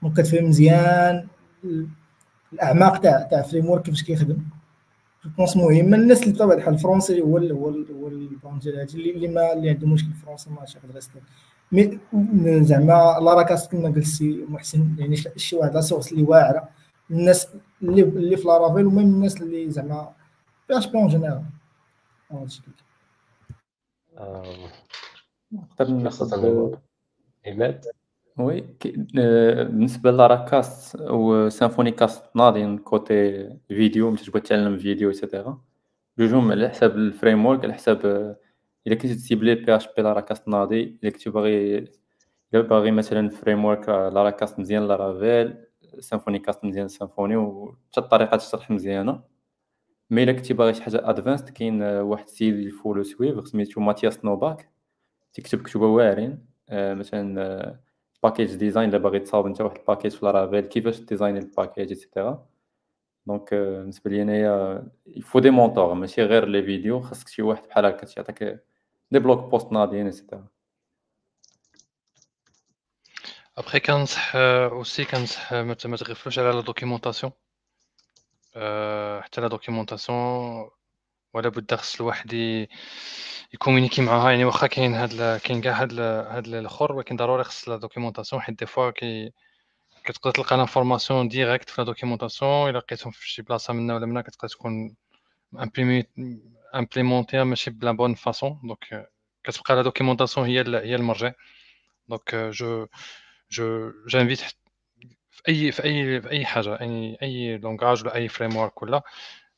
donc 0.02 0.18
كتفهم 0.18 0.46
مزيان 0.50 1.28
ال- 1.64 1.88
الاعماق 2.54 2.98
تاع 2.98 3.22
تاع 3.32 3.42
فريم 3.42 3.70
ورك 3.70 3.82
كيفاش 3.82 4.04
كيخدم 4.04 4.38
بونس 5.38 5.58
مهم 5.58 5.94
الناس 5.94 6.24
اللي 6.24 6.34
بطبيعه 6.34 6.56
الحال 6.58 6.74
الفرونسي 6.74 7.22
هو 7.22 7.38
هو 7.38 7.70
هو 7.70 8.08
البلان 8.08 8.60
ديال 8.60 8.80
هادشي 8.80 8.98
اللي 8.98 9.12
اللي 9.12 9.28
ما 9.28 9.54
اللي 9.54 9.70
عنده 9.70 9.88
مشكل 9.88 10.08
الفرونسي 10.10 10.50
ماشي 10.50 10.78
يقدر 10.84 10.98
يستافد 10.98 11.22
مي 11.72 12.00
زعما 12.64 13.18
لا 13.22 13.34
راكاس 13.34 13.68
كما 13.68 13.90
قلت 13.90 14.04
سي 14.06 14.46
محسن 14.50 14.96
يعني 14.98 15.16
شي 15.36 15.56
واحد 15.56 15.74
لا 15.74 15.82
سورس 15.82 16.12
اللي 16.12 16.24
واعره 16.24 16.70
الناس 17.12 17.48
اللي 17.90 18.02
اللي 18.02 18.38
في 18.38 18.48
لارافيل 18.48 18.86
ومن 18.86 19.04
الناس 19.04 19.42
اللي 19.42 19.70
زعما 19.70 20.14
بي 20.70 20.78
اش 20.78 20.88
بي 20.88 20.98
اون 20.98 21.08
جينيرال 21.08 21.44
آه، 24.18 24.44
نقدر 25.52 25.88
ناخذ 25.88 26.34
النوبة. 26.34 26.80
عماد 27.48 27.86
oui 28.38 28.64
آه، 29.20 29.64
بالنسبة 29.64 30.12
Laracasts 30.12 31.02
و 31.02 31.92
SymfonyCasts 31.92 32.24
ناضين 32.36 32.78
côté 32.78 33.50
vidéo 33.68 34.12
ملي 34.12 34.20
تبغي 34.20 34.42
تعلم 34.42 34.78
vidéo 34.78 35.01
et 35.01 35.10
cetera 35.10 35.62
بجوجهم 36.18 36.52
على 36.52 36.70
حساب 36.70 36.96
الـ 36.96 37.46
framework 37.46 37.64
على 37.64 37.74
حساب 37.74 38.06
آه، 38.06 38.36
إلا 38.88 38.96
كنتي 38.96 39.16
تـ 39.16 39.21
cibler 39.21 39.56
PHP 39.56 39.76
Laracasts 39.76 40.48
ناضي 40.48 41.00
إلا 41.04 41.12
كنتي 41.12 41.30
باغي 41.30 41.78
إلا 42.54 42.62
باغي 42.62 42.92
مثلا 42.92 43.30
framework 43.30 43.90
Laracasts 43.90 44.60
مزيان 44.60 44.88
Laravel 44.88 45.66
SymfonyCasts 46.00 46.66
مزيان 46.66 46.88
Symfony 46.88 47.36
وحتى 47.38 48.00
الطريقة 48.00 48.36
الشرح 48.36 48.72
مزيانة. 48.72 49.24
mais 50.10 50.24
إلا 50.24 50.32
كنتي 50.32 50.54
باغي 50.54 50.74
شي 50.74 50.84
حاجة 50.84 51.10
advanced 51.10 51.50
كاين 51.50 51.82
آه، 51.84 52.04
واحد 52.04 52.26
السيد 52.26 52.54
اللي 52.54 52.72
follow 52.72 53.04
سويف 53.04 53.48
سميتو 53.48 53.82
Matthias 53.82 54.26
Noback. 54.26 54.70
تكتب 55.34 55.62
كتبه 55.62 55.88
واعرين. 55.88 56.46
آه، 56.70 56.94
مثلا 56.94 57.80
package 58.24 58.56
design 58.56 58.90
إلا 58.90 58.98
باغي 58.98 59.20
تصاوب 59.20 59.46
أنت 59.46 59.62
واحد 59.62 59.78
ال 59.78 59.82
package 59.82 60.12
في 60.12 60.26
Laravel 60.26 60.66
كيفاش 60.66 61.00
design 61.00 61.38
الـ 61.38 61.43
package 61.43 61.79
et 61.79 61.90
cetera 61.90 62.48
donc 63.28 63.54
آه، 63.54 63.80
بالنسبة 63.80 64.12
لي 64.12 64.22
أنايا 64.22 64.88
il 65.08 65.40
faut 65.40 65.45
des 65.45 65.50
mentors 65.50 65.94
ماشي 65.94 66.24
غير 66.24 66.46
les 66.46 66.64
vidéos 66.64 67.00
خاصك 67.02 67.28
شي 67.28 67.42
واحد 67.42 67.68
بحال 67.68 67.86
هكا 67.86 68.08
يعطيك 68.18 68.44
des 69.12 69.20
blog 69.20 69.40
posts 69.52 69.72
ناضيين 69.72 70.06
et 70.06 70.16
cetera 70.16 70.48
ابخي 73.58 73.80
كنصح 73.80 74.36
aussi 74.36 75.06
كنصح 75.06 75.54
ما 75.54 75.74
تغفلوش 75.74 76.40
على 76.40 76.50
la 76.52 76.62
documentation 76.62 77.32
حتى 79.22 79.42
la 79.42 79.48
documentation 79.48 80.70
ولا 81.34 81.50
بد 81.50 81.76
خص 81.76 81.96
الواحد 82.02 82.34
يـ 83.54 83.58
communiquer 83.58 84.02
معاها 84.02 84.32
يعني 84.32 84.46
واخا 84.46 84.68
كاين 84.68 84.94
هاد 84.94 85.40
كاين 85.40 85.62
كاع 85.62 85.82
هاد 85.82 86.00
هاد 86.00 86.48
الآخر 86.48 86.92
ولكن 86.94 87.16
ضروري 87.16 87.44
خص 87.44 87.70
la 87.70 87.78
documentation 87.78 88.42
حيت 88.42 88.60
des 88.60 88.66
fois 88.66 88.92
كي 88.92 89.32
كتقدر 90.06 90.32
تلقى 90.32 90.58
l'information 90.58 91.28
directe 91.28 91.70
في 91.70 91.82
la 91.82 91.86
documentation 91.86 92.70
الا 92.70 92.78
لقيتهم 92.78 93.12
في 93.12 93.30
شي 93.30 93.42
بلاصه 93.42 93.74
منا 93.74 93.96
ولا 93.96 94.06
منا 94.06 94.22
كتقدر 94.22 94.48
تكون 94.48 94.96
implémentيها 96.76 97.44
ماشي 97.44 97.72
بـ 97.72 97.78
la 97.78 97.92
bonne 97.92 98.14
façon 98.14 98.60
donc 98.64 99.10
كتبقى 99.44 99.76
la 99.76 99.82
documentation 99.82 100.48
هي 100.48 100.60
هي 100.60 100.96
المرجع 100.96 101.32
donc 102.08 102.36
je 102.36 102.88
je 103.56 103.92
j'invite 104.08 104.40
في 105.32 105.42
أي 105.50 105.72
في 105.72 105.84
أي 105.84 106.22
في 106.22 106.30
أي 106.32 106.46
حاجة 106.46 106.82
أي 106.82 107.18
أي 107.22 107.58
langage 107.58 108.02
ولا 108.04 108.16
أي 108.16 108.28
framework 108.28 108.84
ولا 108.84 109.02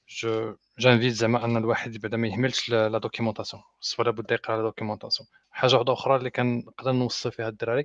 je 0.10 0.56
j'invite 0.80 1.14
زعما 1.14 1.46
أن 1.46 1.58
الواحد 1.58 1.98
بعدا 1.98 2.18
ما 2.18 2.28
يهملش 2.28 2.70
la 2.70 2.98
documentation 2.98 3.64
خص 3.82 4.00
ولا 4.00 4.12
بد 4.12 4.32
يقرأ 4.32 4.58
la 4.58 4.62
documentation 4.64 5.30
حاجة 5.52 5.76
واحدة 5.76 5.94
أخرى 5.94 6.16
اللي 6.16 6.30
كنقدر 6.30 6.92
نوصي 6.92 7.32
فيها 7.32 7.50
الدراري 7.50 7.84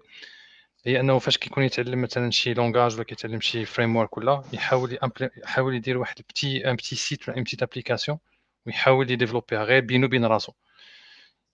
هي 0.87 1.01
أنه 1.01 1.19
فاش 1.19 1.39
كيكون 1.39 1.65
يتعلم 1.65 2.03
مثلا 2.03 2.31
شي 2.31 2.55
langage 2.55 2.95
ولا 2.95 3.05
كيتعلم 3.05 3.41
شي 3.41 3.65
framework 3.65 4.19
ولا 4.19 4.43
يحاول 4.53 4.99
يحاول 5.45 5.75
يدير 5.75 5.99
واحد 5.99 6.19
الـ 6.19 6.28
petit 6.28 6.71
un 6.71 6.77
petit 6.77 6.97
site 6.97 7.29
ولا 7.29 7.39
une 7.39 7.43
petite 7.43 7.63
application 7.63 8.19
ويحاول 8.67 9.11
يـ 9.11 9.15
développer 9.15 9.60
ها 9.60 9.65
غير 9.65 9.81
بينو 9.81 10.07
وبين 10.07 10.25
راسو. 10.25 10.53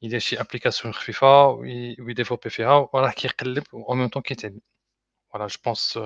يدير 0.02 0.18
شي 0.18 0.40
application 0.40 0.94
خفيفة 0.94 1.46
وي- 1.48 1.96
ويـ 2.00 2.09
développer 2.09 2.50
فيها 2.50 2.88
وراه 2.92 3.10
كيقلب 3.10 3.64
و 3.72 3.94
ميم 3.94 4.08
طون 4.08 4.22
كيتعلم 4.22 4.60
voilà 5.32 5.46
je 5.46 5.56
pense 5.64 5.98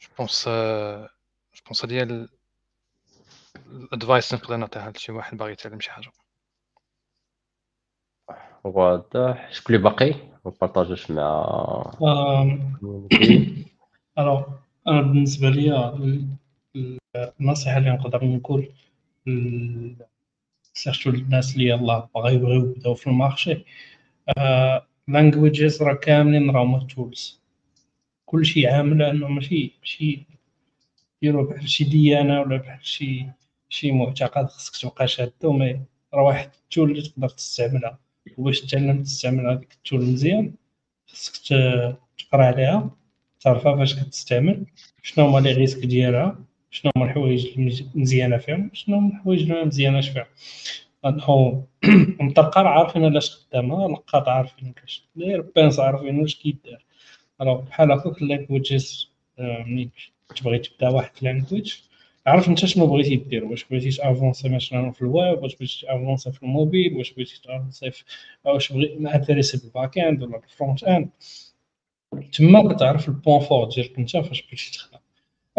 je 0.00 0.08
pense 0.18 0.48
je 1.54 1.62
pense 1.66 1.84
هادي 1.84 2.00
هي 2.00 2.28
الـ 3.66 3.76
advice 3.76 4.34
نقدر 4.34 4.56
نعطيها 4.56 4.90
لشي 4.90 5.12
واحد 5.12 5.36
باغي 5.36 5.52
يتعلم 5.52 5.80
شي 5.80 5.90
حاجة. 5.90 6.10
واضح 8.64 9.52
شكون 9.52 9.76
اللي 9.76 9.90
باقي؟ 9.90 10.10
ما 10.44 10.52
partageوش 10.60 11.10
مع 11.10 11.44
alors 14.18 14.46
أنا 14.88 15.00
بالنسبة 15.02 15.48
لي 15.50 15.88
ال- 15.88 16.28
ال- 16.76 16.98
النصيحة 17.40 17.78
اللي 17.78 17.90
نقدر 17.90 18.24
نقول 18.24 18.72
surtout 20.82 21.10
الناس 21.10 21.54
اللي 21.54 21.68
يلاه 21.68 22.10
باغي 22.14 22.34
يبغيو 22.34 22.60
يبداو 22.70 22.94
في 22.94 23.06
الـ 23.06 23.13
marché. 23.13 23.64
لانجويجز 25.08 25.82
راه 25.82 25.94
كاملين 25.94 26.50
راهم 26.50 26.86
تولز 26.86 27.40
كلشي 28.26 28.66
عامل 28.66 29.02
انه 29.02 29.28
ماشي 29.28 29.72
ماشي 29.80 30.26
ديرو 31.22 31.44
بحال 31.46 31.68
شي 31.68 31.84
ديانة 31.84 32.40
ولا 32.40 32.56
بحال 32.56 32.86
شي 32.86 33.26
شي 33.68 33.92
معتقد 33.92 34.46
خصك 34.46 34.90
تبقى 34.90 35.08
شادو 35.08 35.52
مي 35.52 35.80
راه 36.14 36.22
واحد 36.22 36.50
التول 36.64 36.90
اللي 36.90 37.02
تقدر 37.02 37.28
تستعملها. 37.28 37.98
وباش 38.36 38.60
تعلم 38.60 39.02
تستعمل 39.02 39.46
هذيك 39.46 39.72
التول 39.72 40.00
مزيان 40.00 40.54
خصك 41.06 41.48
تقرا 42.18 42.44
عليها 42.46 42.90
تعرفها 43.40 43.76
فاش 43.76 43.94
كتستعمل 43.94 44.66
شنو 45.02 45.26
هما 45.26 45.38
لي 45.38 45.52
ريسك 45.52 45.86
ديالها. 45.86 46.38
شنو 46.70 46.92
هما 46.96 47.04
الحوايج 47.06 47.46
المزيانة 47.96 48.36
فيهم 48.38 48.70
شنو 48.72 48.96
هما 48.96 49.08
الحوايج 49.10 49.42
اللي 49.42 49.64
مزياناش 49.64 50.08
فيهم 50.08 50.24
مطرقه 52.20 52.62
راه 52.62 52.68
عارفين 52.70 53.04
علاش 53.04 53.30
خدامة 53.30 53.88
لقاط 53.88 54.28
عارفين 54.28 54.72
كاش 54.72 55.04
داير 55.16 55.40
بانس 55.40 55.80
عارفين 55.80 56.20
واش 56.20 56.34
كيدار. 56.36 56.84
الوغ 57.40 57.60
بحال 57.60 57.92
هكاك 57.92 58.22
اللانجويجز 58.22 59.10
ملي 59.38 59.90
تبغي 60.36 60.58
تبدا 60.58 60.88
واحد 60.88 61.10
اللانجويج 61.18 61.74
عرف 62.26 62.48
انت 62.48 62.66
شنو 62.66 62.86
بغيتي 62.86 63.16
دير 63.16 63.44
واش 63.44 63.64
بغيتي 63.64 63.90
تأفونسي 63.90 64.48
مثلا 64.48 64.90
في 64.92 65.02
الويب 65.02 65.42
واش 65.42 65.56
بغيتي 65.56 65.80
تأفونسي 65.86 66.32
في 66.32 66.42
الموبيل 66.42 66.96
واش 66.96 67.12
بغيتي 67.12 67.40
تأفونسي 67.44 67.90
في 67.90 68.04
واش 68.44 68.72
بغيتي 68.72 69.14
انتريسي 69.14 69.58
بالباك 69.58 69.98
اند 69.98 70.22
ولا 70.22 70.38
بالفرونت 70.38 70.84
اند 70.84 71.10
تما 72.32 72.74
كتعرف 72.74 73.08
البوان 73.08 73.40
فور 73.40 73.68
ديالك 73.68 73.98
انت 73.98 74.10
فاش 74.16 74.42
بغيتي 74.42 74.70
تخدم. 74.72 74.98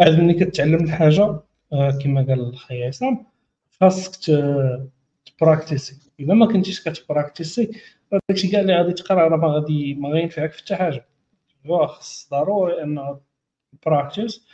عاد 0.00 0.20
ملي 0.20 0.44
كتعلم 0.44 0.84
الحاجة 0.84 1.40
آه، 1.72 1.98
كما 2.02 2.22
قال 2.22 2.40
الخي 2.40 2.84
عصام 2.84 3.26
خاصك 3.80 4.34
تـ 5.38 5.43
practice 5.43 5.86
ي. 5.86 5.96
الا 6.20 6.34
ما 6.34 6.46
كنتيش 6.46 6.84
كتـ 6.84 7.00
practice 7.00 7.62
ي 7.62 7.70
داكشي 8.28 8.48
كاع 8.48 8.60
اللي 8.60 8.76
غادي 8.76 8.92
تقرا 8.92 9.28
راه 9.28 9.36
ما 9.36 9.48
غادي 9.48 9.94
ما 9.94 10.08
غينفعك 10.08 10.52
في 10.52 10.58
حتى 10.62 10.76
حاجة. 10.76 11.06
خص 11.68 12.28
ضروري 12.30 12.82
انه 12.82 13.20
practice 13.86 14.46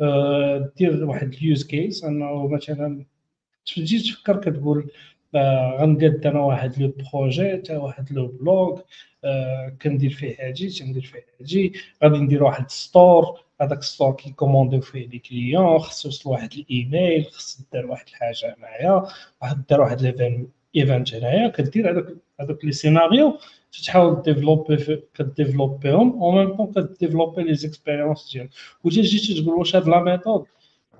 آه، 0.00 0.72
دير 0.76 1.04
واحد 1.04 1.32
الـ 1.34 1.42
use 1.42 1.66
case 1.66 2.04
أنه 2.04 2.48
مثلا 2.48 3.04
تجي 3.66 3.98
تفكر 3.98 4.36
كتقول 4.36 4.90
آه، 5.34 5.76
غنقاد 5.80 6.26
أنا 6.26 6.40
واحد 6.40 6.82
le 6.82 6.94
projet 7.12 7.56
تا 7.56 7.78
واحد 7.78 8.12
le 8.12 8.26
blog 8.26 8.80
كندير 9.82 10.10
فيه 10.10 10.36
هادي 10.40 10.68
تندير 10.68 11.02
فيه 11.02 11.24
هادي 11.40 11.72
غادي 12.04 12.18
ندير 12.18 12.44
واحد 12.44 12.70
store 12.70 13.40
هذاك 13.60 13.78
الـ 13.78 13.84
store 13.84 14.12
كيـ 14.12 14.23
commander 14.23 14.69
يو 14.69 14.80
فيه 14.80 15.08
les 15.08 15.18
clients 15.18 15.78
خصو 15.78 16.08
يوصل 16.08 16.30
واحد 16.30 16.52
الإيميل 16.52 17.24
خص 17.24 17.60
دار 17.72 17.86
واحد 17.86 18.06
الحاجة 18.08 18.56
هنايا 18.58 19.06
واحد 19.42 19.66
دار 19.70 19.80
واحد 19.80 20.02
event 20.76 21.14
هنايا 21.14 21.48
كدير 21.48 21.90
هذوك 21.90 22.06
هذوك 22.40 22.64
les 22.64 22.72
scénarios 22.72 23.38
تحاول 23.84 24.22
développer 24.22 25.02
كـ 25.14 25.22
développer 25.22 26.05
هم 26.05 26.22
en 26.22 26.30
même 26.30 26.56
temps 26.56 26.86
كـ 26.86 26.91
développer 26.91 27.42
les 27.42 27.54
expériences 27.54 28.32
ديالك. 28.32 28.50
وجا 28.84 29.02
جيتي 29.02 29.42
تقول 29.42 29.54
واش 29.54 29.76
هاد 29.76 29.88
la 29.88 30.00
méthode؟ 30.02 30.46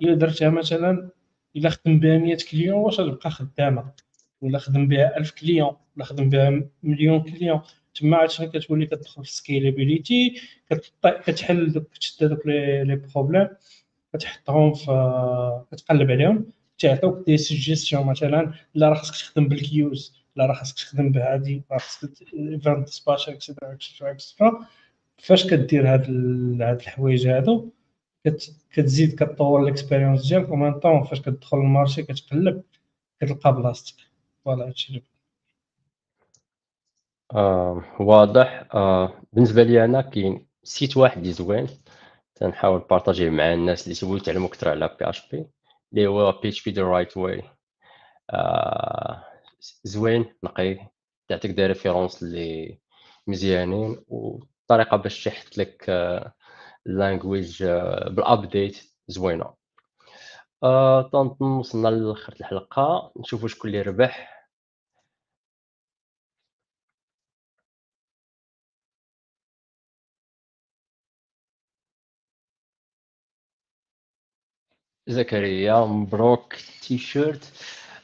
إلا 0.02 0.14
درتها 0.14 0.50
مثلا 0.50 1.08
إلا 1.56 1.70
خدم 1.70 2.00
بها 2.00 2.18
100 2.18 2.36
clients 2.50 2.78
واش 2.78 3.00
غتبقى 3.00 3.30
خدامة؟ 3.30 3.92
ولا 4.40 4.58
خدم 4.58 4.88
بها 4.88 5.16
1000 5.16 5.30
clients 5.30 5.76
ولا 5.96 6.04
خدم 6.04 6.28
بها 6.28 6.62
مليون 6.82 7.20
clients؟ 7.20 7.60
تما 7.94 8.16
عاد 8.16 8.28
كتولي 8.28 8.86
كتدخل 8.86 9.24
في 9.24 9.32
scalability 9.32 10.40
كتحل 11.26 11.72
دوك 11.72 11.96
تشد 12.00 12.24
دوك 12.24 12.46
les 12.46 12.84
les 12.84 12.96
problèmes 12.96 13.48
كتحطهم 14.14 14.74
في 14.74 15.64
كتقلب 15.72 16.10
عليهم 16.10 16.46
تعطوك 16.78 17.26
des 17.26 17.36
suggestions 17.36 18.06
مثلا 18.06 18.52
لا 18.74 18.88
راه 18.88 18.94
خصك 18.94 19.14
تخدم 19.14 19.48
بالـ 19.48 19.65
queues 19.65 20.14
لا 20.36 20.46
راه 20.46 20.54
خصك 20.54 20.76
تخدم 20.76 21.12
بهادي 21.12 21.62
راه 21.70 21.78
خصك 21.78 22.10
event 22.34 22.86
dispatch 22.86 23.28
et 23.28 23.39
cetera 23.39 23.72
et 23.72 23.82
cetera 23.82 24.10
et 24.10 24.24
cetera 24.24 24.66
فاش 25.18 25.46
كدير 25.46 25.92
هاد 25.94 26.00
هاد 26.62 26.80
الحوايج 26.80 27.26
هادو 27.28 27.70
كت- 28.24 28.56
كتزيد 28.72 29.14
كطور 29.14 29.62
الـ 29.62 29.68
expérience 29.68 30.28
ديالك 30.28 30.48
ومن 30.50 30.72
طون 30.80 31.04
فاش 31.04 31.20
كتدخل 31.20 31.56
الـ 31.58 31.64
marché 31.64 32.02
كتقلب 32.02 32.62
كتلقى 33.20 33.54
بلاصتك. 33.54 33.94
voilà 34.44 34.66
هادشي 34.66 34.88
اللي 34.88 35.02
آه 37.34 37.82
واضح. 38.00 38.66
آه 38.74 39.22
بالنسبة 39.32 39.62
لي 39.62 39.84
أنا 39.84 40.00
كاين 40.02 40.46
site 40.62 40.96
واحد 40.96 41.18
اللي 41.18 41.32
زوين 41.32 41.68
تنحاول 42.34 42.80
partager 42.90 43.26
ه 43.26 43.30
مع 43.30 43.52
الناس 43.54 43.84
اللي 43.84 43.94
تيبغيو 43.94 44.16
يتعلموا 44.16 44.48
أكثر 44.48 44.68
على 44.68 44.96
PHP 45.00 45.46
اللي 45.92 46.06
هو 46.06 46.32
PHP 46.32 46.48
The 46.48 46.64
Right 46.64 47.16
Way 47.16 47.42
زوين 49.84 50.34
نقي 50.44 50.78
تعطيك 51.28 51.50
des 51.50 51.66
références 51.66 52.22
اللي 52.22 52.78
مزيانين 53.26 54.04
وطريقه 54.08 54.96
باش 54.96 55.24
تحط 55.24 55.58
لك 55.58 55.90
الـ 56.86 56.95
language 56.95 57.64
بالـ 58.10 58.27
update 58.27 58.78
زوينة. 59.08 59.54
آه 60.62 61.10
وصلنا 61.40 61.88
لآخر 61.88 62.34
الحلقة 62.40 63.12
نشوفوا 63.20 63.48
شكون 63.48 63.70
اللي 63.70 63.82
ربح. 63.82 64.39
زكريا 75.10 75.84
مبروك 75.84 76.54
تيشيرت. 76.82 77.52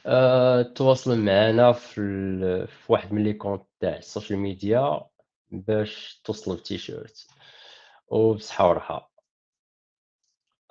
أه 0.05 0.61
تواصل 0.61 1.19
معنا 1.19 1.71
في, 1.71 2.01
ال... 2.01 2.67
في 2.67 2.91
واحد 2.93 3.13
من 3.13 3.23
les 3.23 3.33
comptes 3.33 3.63
تاع 3.79 3.97
ال 3.97 4.03
social 4.03 4.39
media 4.39 5.01
باش 5.51 6.21
توصلوا 6.23 6.57
التيشيرت 6.57 7.27
وبصحة 8.07 8.69
ورحة 8.69 9.11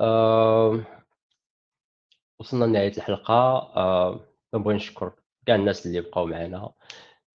أه 0.01 0.85
وصلنا 2.39 2.65
لنهاية 2.65 2.97
الحلقة. 2.97 3.35
أه 3.77 4.21
نبغي 4.55 4.75
نشكر 4.75 5.13
كاع 5.47 5.55
الناس 5.57 5.87
اللي 5.87 6.01
بقاو 6.01 6.27
معنا. 6.27 6.73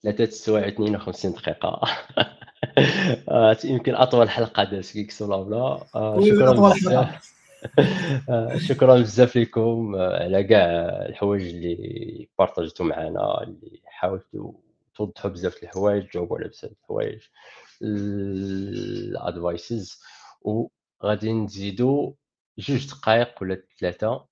ثلاثة 0.02 0.24
السوايع 0.24 0.68
52 0.68 1.32
دقيقة. 1.32 1.80
آه، 3.28 3.56
يمكن 3.64 3.94
أطول 3.94 4.30
حلقة 4.30 4.64
دازت 4.64 4.92
كيكس 4.92 5.22
ولا 5.22 5.42
بلا 5.42 5.86
شكرا 6.24 6.52
بزاف. 6.52 7.39
شكرا 8.56 9.00
بزاف 9.00 9.36
لكم. 9.36 9.94
آه، 9.94 10.24
على 10.24 10.44
كاع 10.44 10.66
الحوايج 11.06 11.55
اللي 11.55 12.28
بارطاجتو 12.39 12.84
معنا 12.84 13.42
اللي 13.42 13.80
حاولتوا 13.84 14.52
توضحوا 14.94 15.30
بزاف 15.30 15.62
الحوايج 15.62 16.08
تجاوبوا 16.08 16.39
على 16.39 16.48
بزاف 16.48 16.72
الحوايج 16.72 17.22
ال 17.82 18.07
advices. 18.07 20.00
وغادي 20.42 21.32
نزيدو 21.32 22.14
جوج 22.58 22.89
دقائق 22.89 23.42
ولا 23.42 23.62
ثلاثة. 23.80 24.26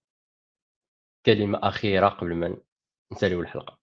كلمة 1.27 1.59
أخيرة 1.63 2.09
قبل 2.09 2.35
ما 2.35 2.57
نساليو 3.13 3.41
الحلقة. 3.41 3.79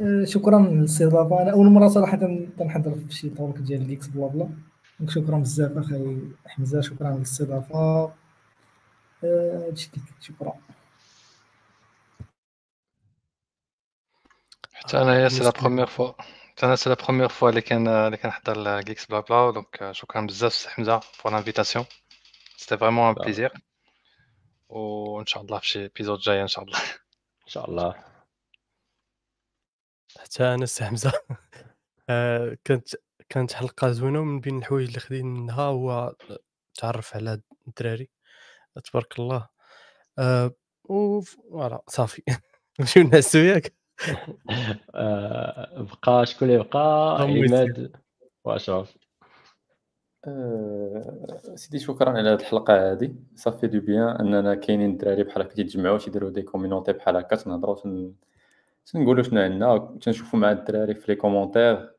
آه، 0.00 0.24
شكرا 0.24 0.58
للاستضافة. 0.58 1.42
أنا 1.42 1.52
أول 1.52 1.66
مرة 1.66 1.88
صراحة 1.88 2.16
تنحضر 2.58 2.94
في 2.94 3.14
شي 3.14 3.30
talk 3.30 3.58
ديال 3.58 3.86
Geeks 3.86 4.06
Blabla 4.06 4.48
شكرا 5.08 5.38
بزاف 5.38 5.78
أخي 5.78 6.18
حمزة 6.46 6.80
شكرا 6.80 7.10
للاستضافة. 7.10 8.12
آه، 9.24 9.66
هادشي 9.66 9.90
كنت 9.90 10.22
شكرا 10.22 10.54
حتى 14.72 15.02
انايا 15.02 15.28
c'est 15.28 15.44
la 15.44 15.50
première 15.50 15.86
fois 15.86 16.12
حتى 16.18 16.66
أنا 16.66 16.76
c'est 16.76 16.90
la 16.90 16.96
première 17.04 17.28
fois 17.28 17.48
اللي 17.50 17.60
كان 17.60 17.88
اللي 17.88 18.16
كنحضر 18.16 18.80
Geeks 18.80 19.06
Blabla. 19.06 19.50
donc 19.50 19.88
شكرا 19.92 20.20
بزاف 20.26 20.52
سي 20.52 20.68
حمزة 20.68 21.00
pour 21.24 21.32
l'invitation 21.32 21.84
c'était 22.56 22.78
vraiment 22.78 23.08
un 23.08 23.14
plaisir 23.14 23.52
وان 24.68 25.26
شاء 25.26 25.42
الله 25.42 25.58
في 25.58 25.66
شي 25.66 25.82
épisode 25.82 26.18
جاي 26.18 26.42
ان 26.42 26.48
شاء 26.48 26.64
الله 26.64 26.78
ان 26.78 27.46
شاء 27.48 27.70
الله 27.70 28.04
حتى 30.18 30.44
أنا 30.44 30.66
سي 30.66 30.84
حمزة. 30.84 31.12
آه، 32.10 32.56
كانت 33.34 33.52
حلقة 33.52 33.90
زوينة 33.90 34.20
ومن 34.20 34.40
بين 34.40 34.58
الحوايج 34.58 34.88
اللي 34.88 35.00
خدين 35.00 35.26
منها 35.26 35.62
هو 35.62 36.14
تعرف 36.74 37.16
على 37.16 37.40
الدراري. 37.68 38.10
تبارك 38.84 39.18
الله. 39.18 39.48
آه، 40.18 40.50
و 40.84 41.20
voilà 41.20 41.82
صافي. 41.88 42.22
نمشيو 42.80 43.08
نعسو 43.08 43.38
ياك 43.38 43.72
بقى 46.02 46.26
شكون 46.26 46.50
اللي 46.50 46.64
بقى. 46.64 47.22
عماد 47.22 47.96
وأشرف. 48.44 48.96
آه، 50.24 51.40
سيدي 51.54 51.78
شكرا 51.78 52.10
على 52.10 52.28
هذه 52.30 52.40
الحلقة 52.40 52.92
هذه. 52.92 53.14
ça 53.34 53.45
fait 53.45 53.66
du 53.66 53.80
bien 53.80 54.08
أننا 54.08 54.54
كاينين 54.54 54.90
الدراري 54.90 55.22
بحال 55.22 55.42
هكا 55.42 55.54
تيتجمعوا 55.54 55.98
تيديروا 55.98 56.30
des 56.30 56.42
community 56.42 56.92
بحال 56.92 57.16
هكا. 57.16 57.36
تنهضروا 57.36 57.80
تن... 57.82 58.14
تنقولوا 58.86 59.22
شنو 59.22 59.40
عندنا 59.40 59.98
تنشوفوا 60.02 60.38
مع 60.38 60.52
الدراري 60.52 60.94
في 60.94 61.12
les 61.12 61.16
commentaires 61.16 61.94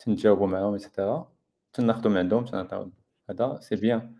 تنجاوبوا 0.00 0.46
معاهم 0.46 0.72
et 0.72 0.86
cetera 0.86 1.28
تناخذوا 1.72 2.12
من 2.12 2.18
عندهم 2.18 2.44
تنعطيو 2.44 2.90
هذا 3.30 3.58
c'est 3.60 3.76
bien 3.76 4.14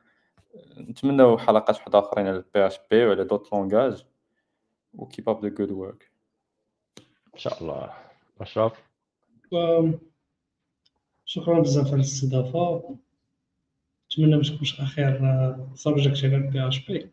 نتمنوا 0.79 1.39
حلقات 1.39 1.77
واحدة 1.77 1.99
آخرين 1.99 2.27
على 2.27 2.37
ال 2.37 2.67
PHP 2.67 3.07
وعلى 3.07 3.25
d'autres 3.25 3.53
langages 3.53 4.05
و 4.95 5.09
keep 5.09 5.25
up 5.35 5.41
the 5.41 5.51
good 5.51 5.71
work. 5.71 6.05
ان 7.35 7.39
شاء 7.39 7.63
الله 7.63 7.91
أشرف. 8.41 8.73
شكرا. 11.25 11.61
بزاف 11.61 11.87
على 11.87 11.95
الاستضافة. 11.95 12.97
نتمنى 14.07 14.37
ما 14.37 14.43
تكونش 14.43 14.81
اخر 14.81 15.57
subject 15.75 16.25
على 16.25 16.39
PHP 16.39 17.11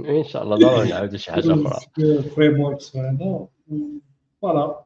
ان 0.00 0.24
شاء 0.24 0.42
الله 0.42 0.56
ضروري 0.56 0.88
نعاودو 0.88 1.16
شي 1.16 1.32
حاجة 1.32 1.54
أخرى. 1.54 1.80
frameworks 2.36 2.96
وهذا. 2.96 3.48
voilà 4.42 4.84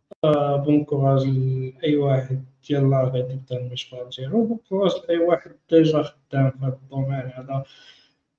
bon 0.56 0.84
courage 0.84 1.26
لاي 1.26 1.96
واحد 1.96 2.44
يلا 2.70 3.04
غادي 3.04 3.32
يبدا 3.32 3.56
المشوار 3.56 4.08
ديالو 4.08 4.44
bon 4.44 4.58
courage 4.68 4.92
لاي 5.08 5.18
واحد 5.18 5.56
déjà 5.70 6.02
خدام 6.02 6.50
في 6.50 6.58
هذا 6.62 6.78
ال 6.82 6.88
domaine 6.88 7.32
هذا 7.34 7.64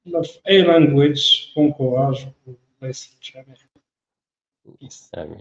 ولا 0.05 0.21
في 0.21 0.39
اي 0.49 0.61
language 0.61 1.47
bon 1.55 1.71
courage 1.71 2.27
الله 2.47 2.89
يسلم 2.89 3.15
الجميع 3.17 3.55
امين 5.17 5.39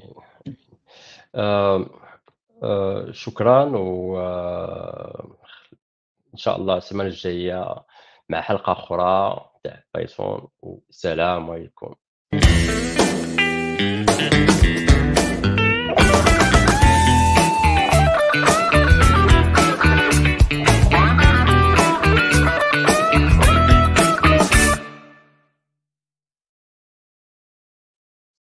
شكرا 3.12 3.64
و 3.76 4.18
آه، 4.18 5.36
ان 6.34 6.38
شاء 6.38 6.56
الله 6.56 6.76
السمانة 6.76 7.08
الجاية 7.08 7.84
مع 8.28 8.40
حلقة 8.40 8.72
أخرى. 8.72 9.46
تاع 9.64 9.84
Python 9.94 10.48
والسلام 10.62 11.50
عليكم. 11.50 11.94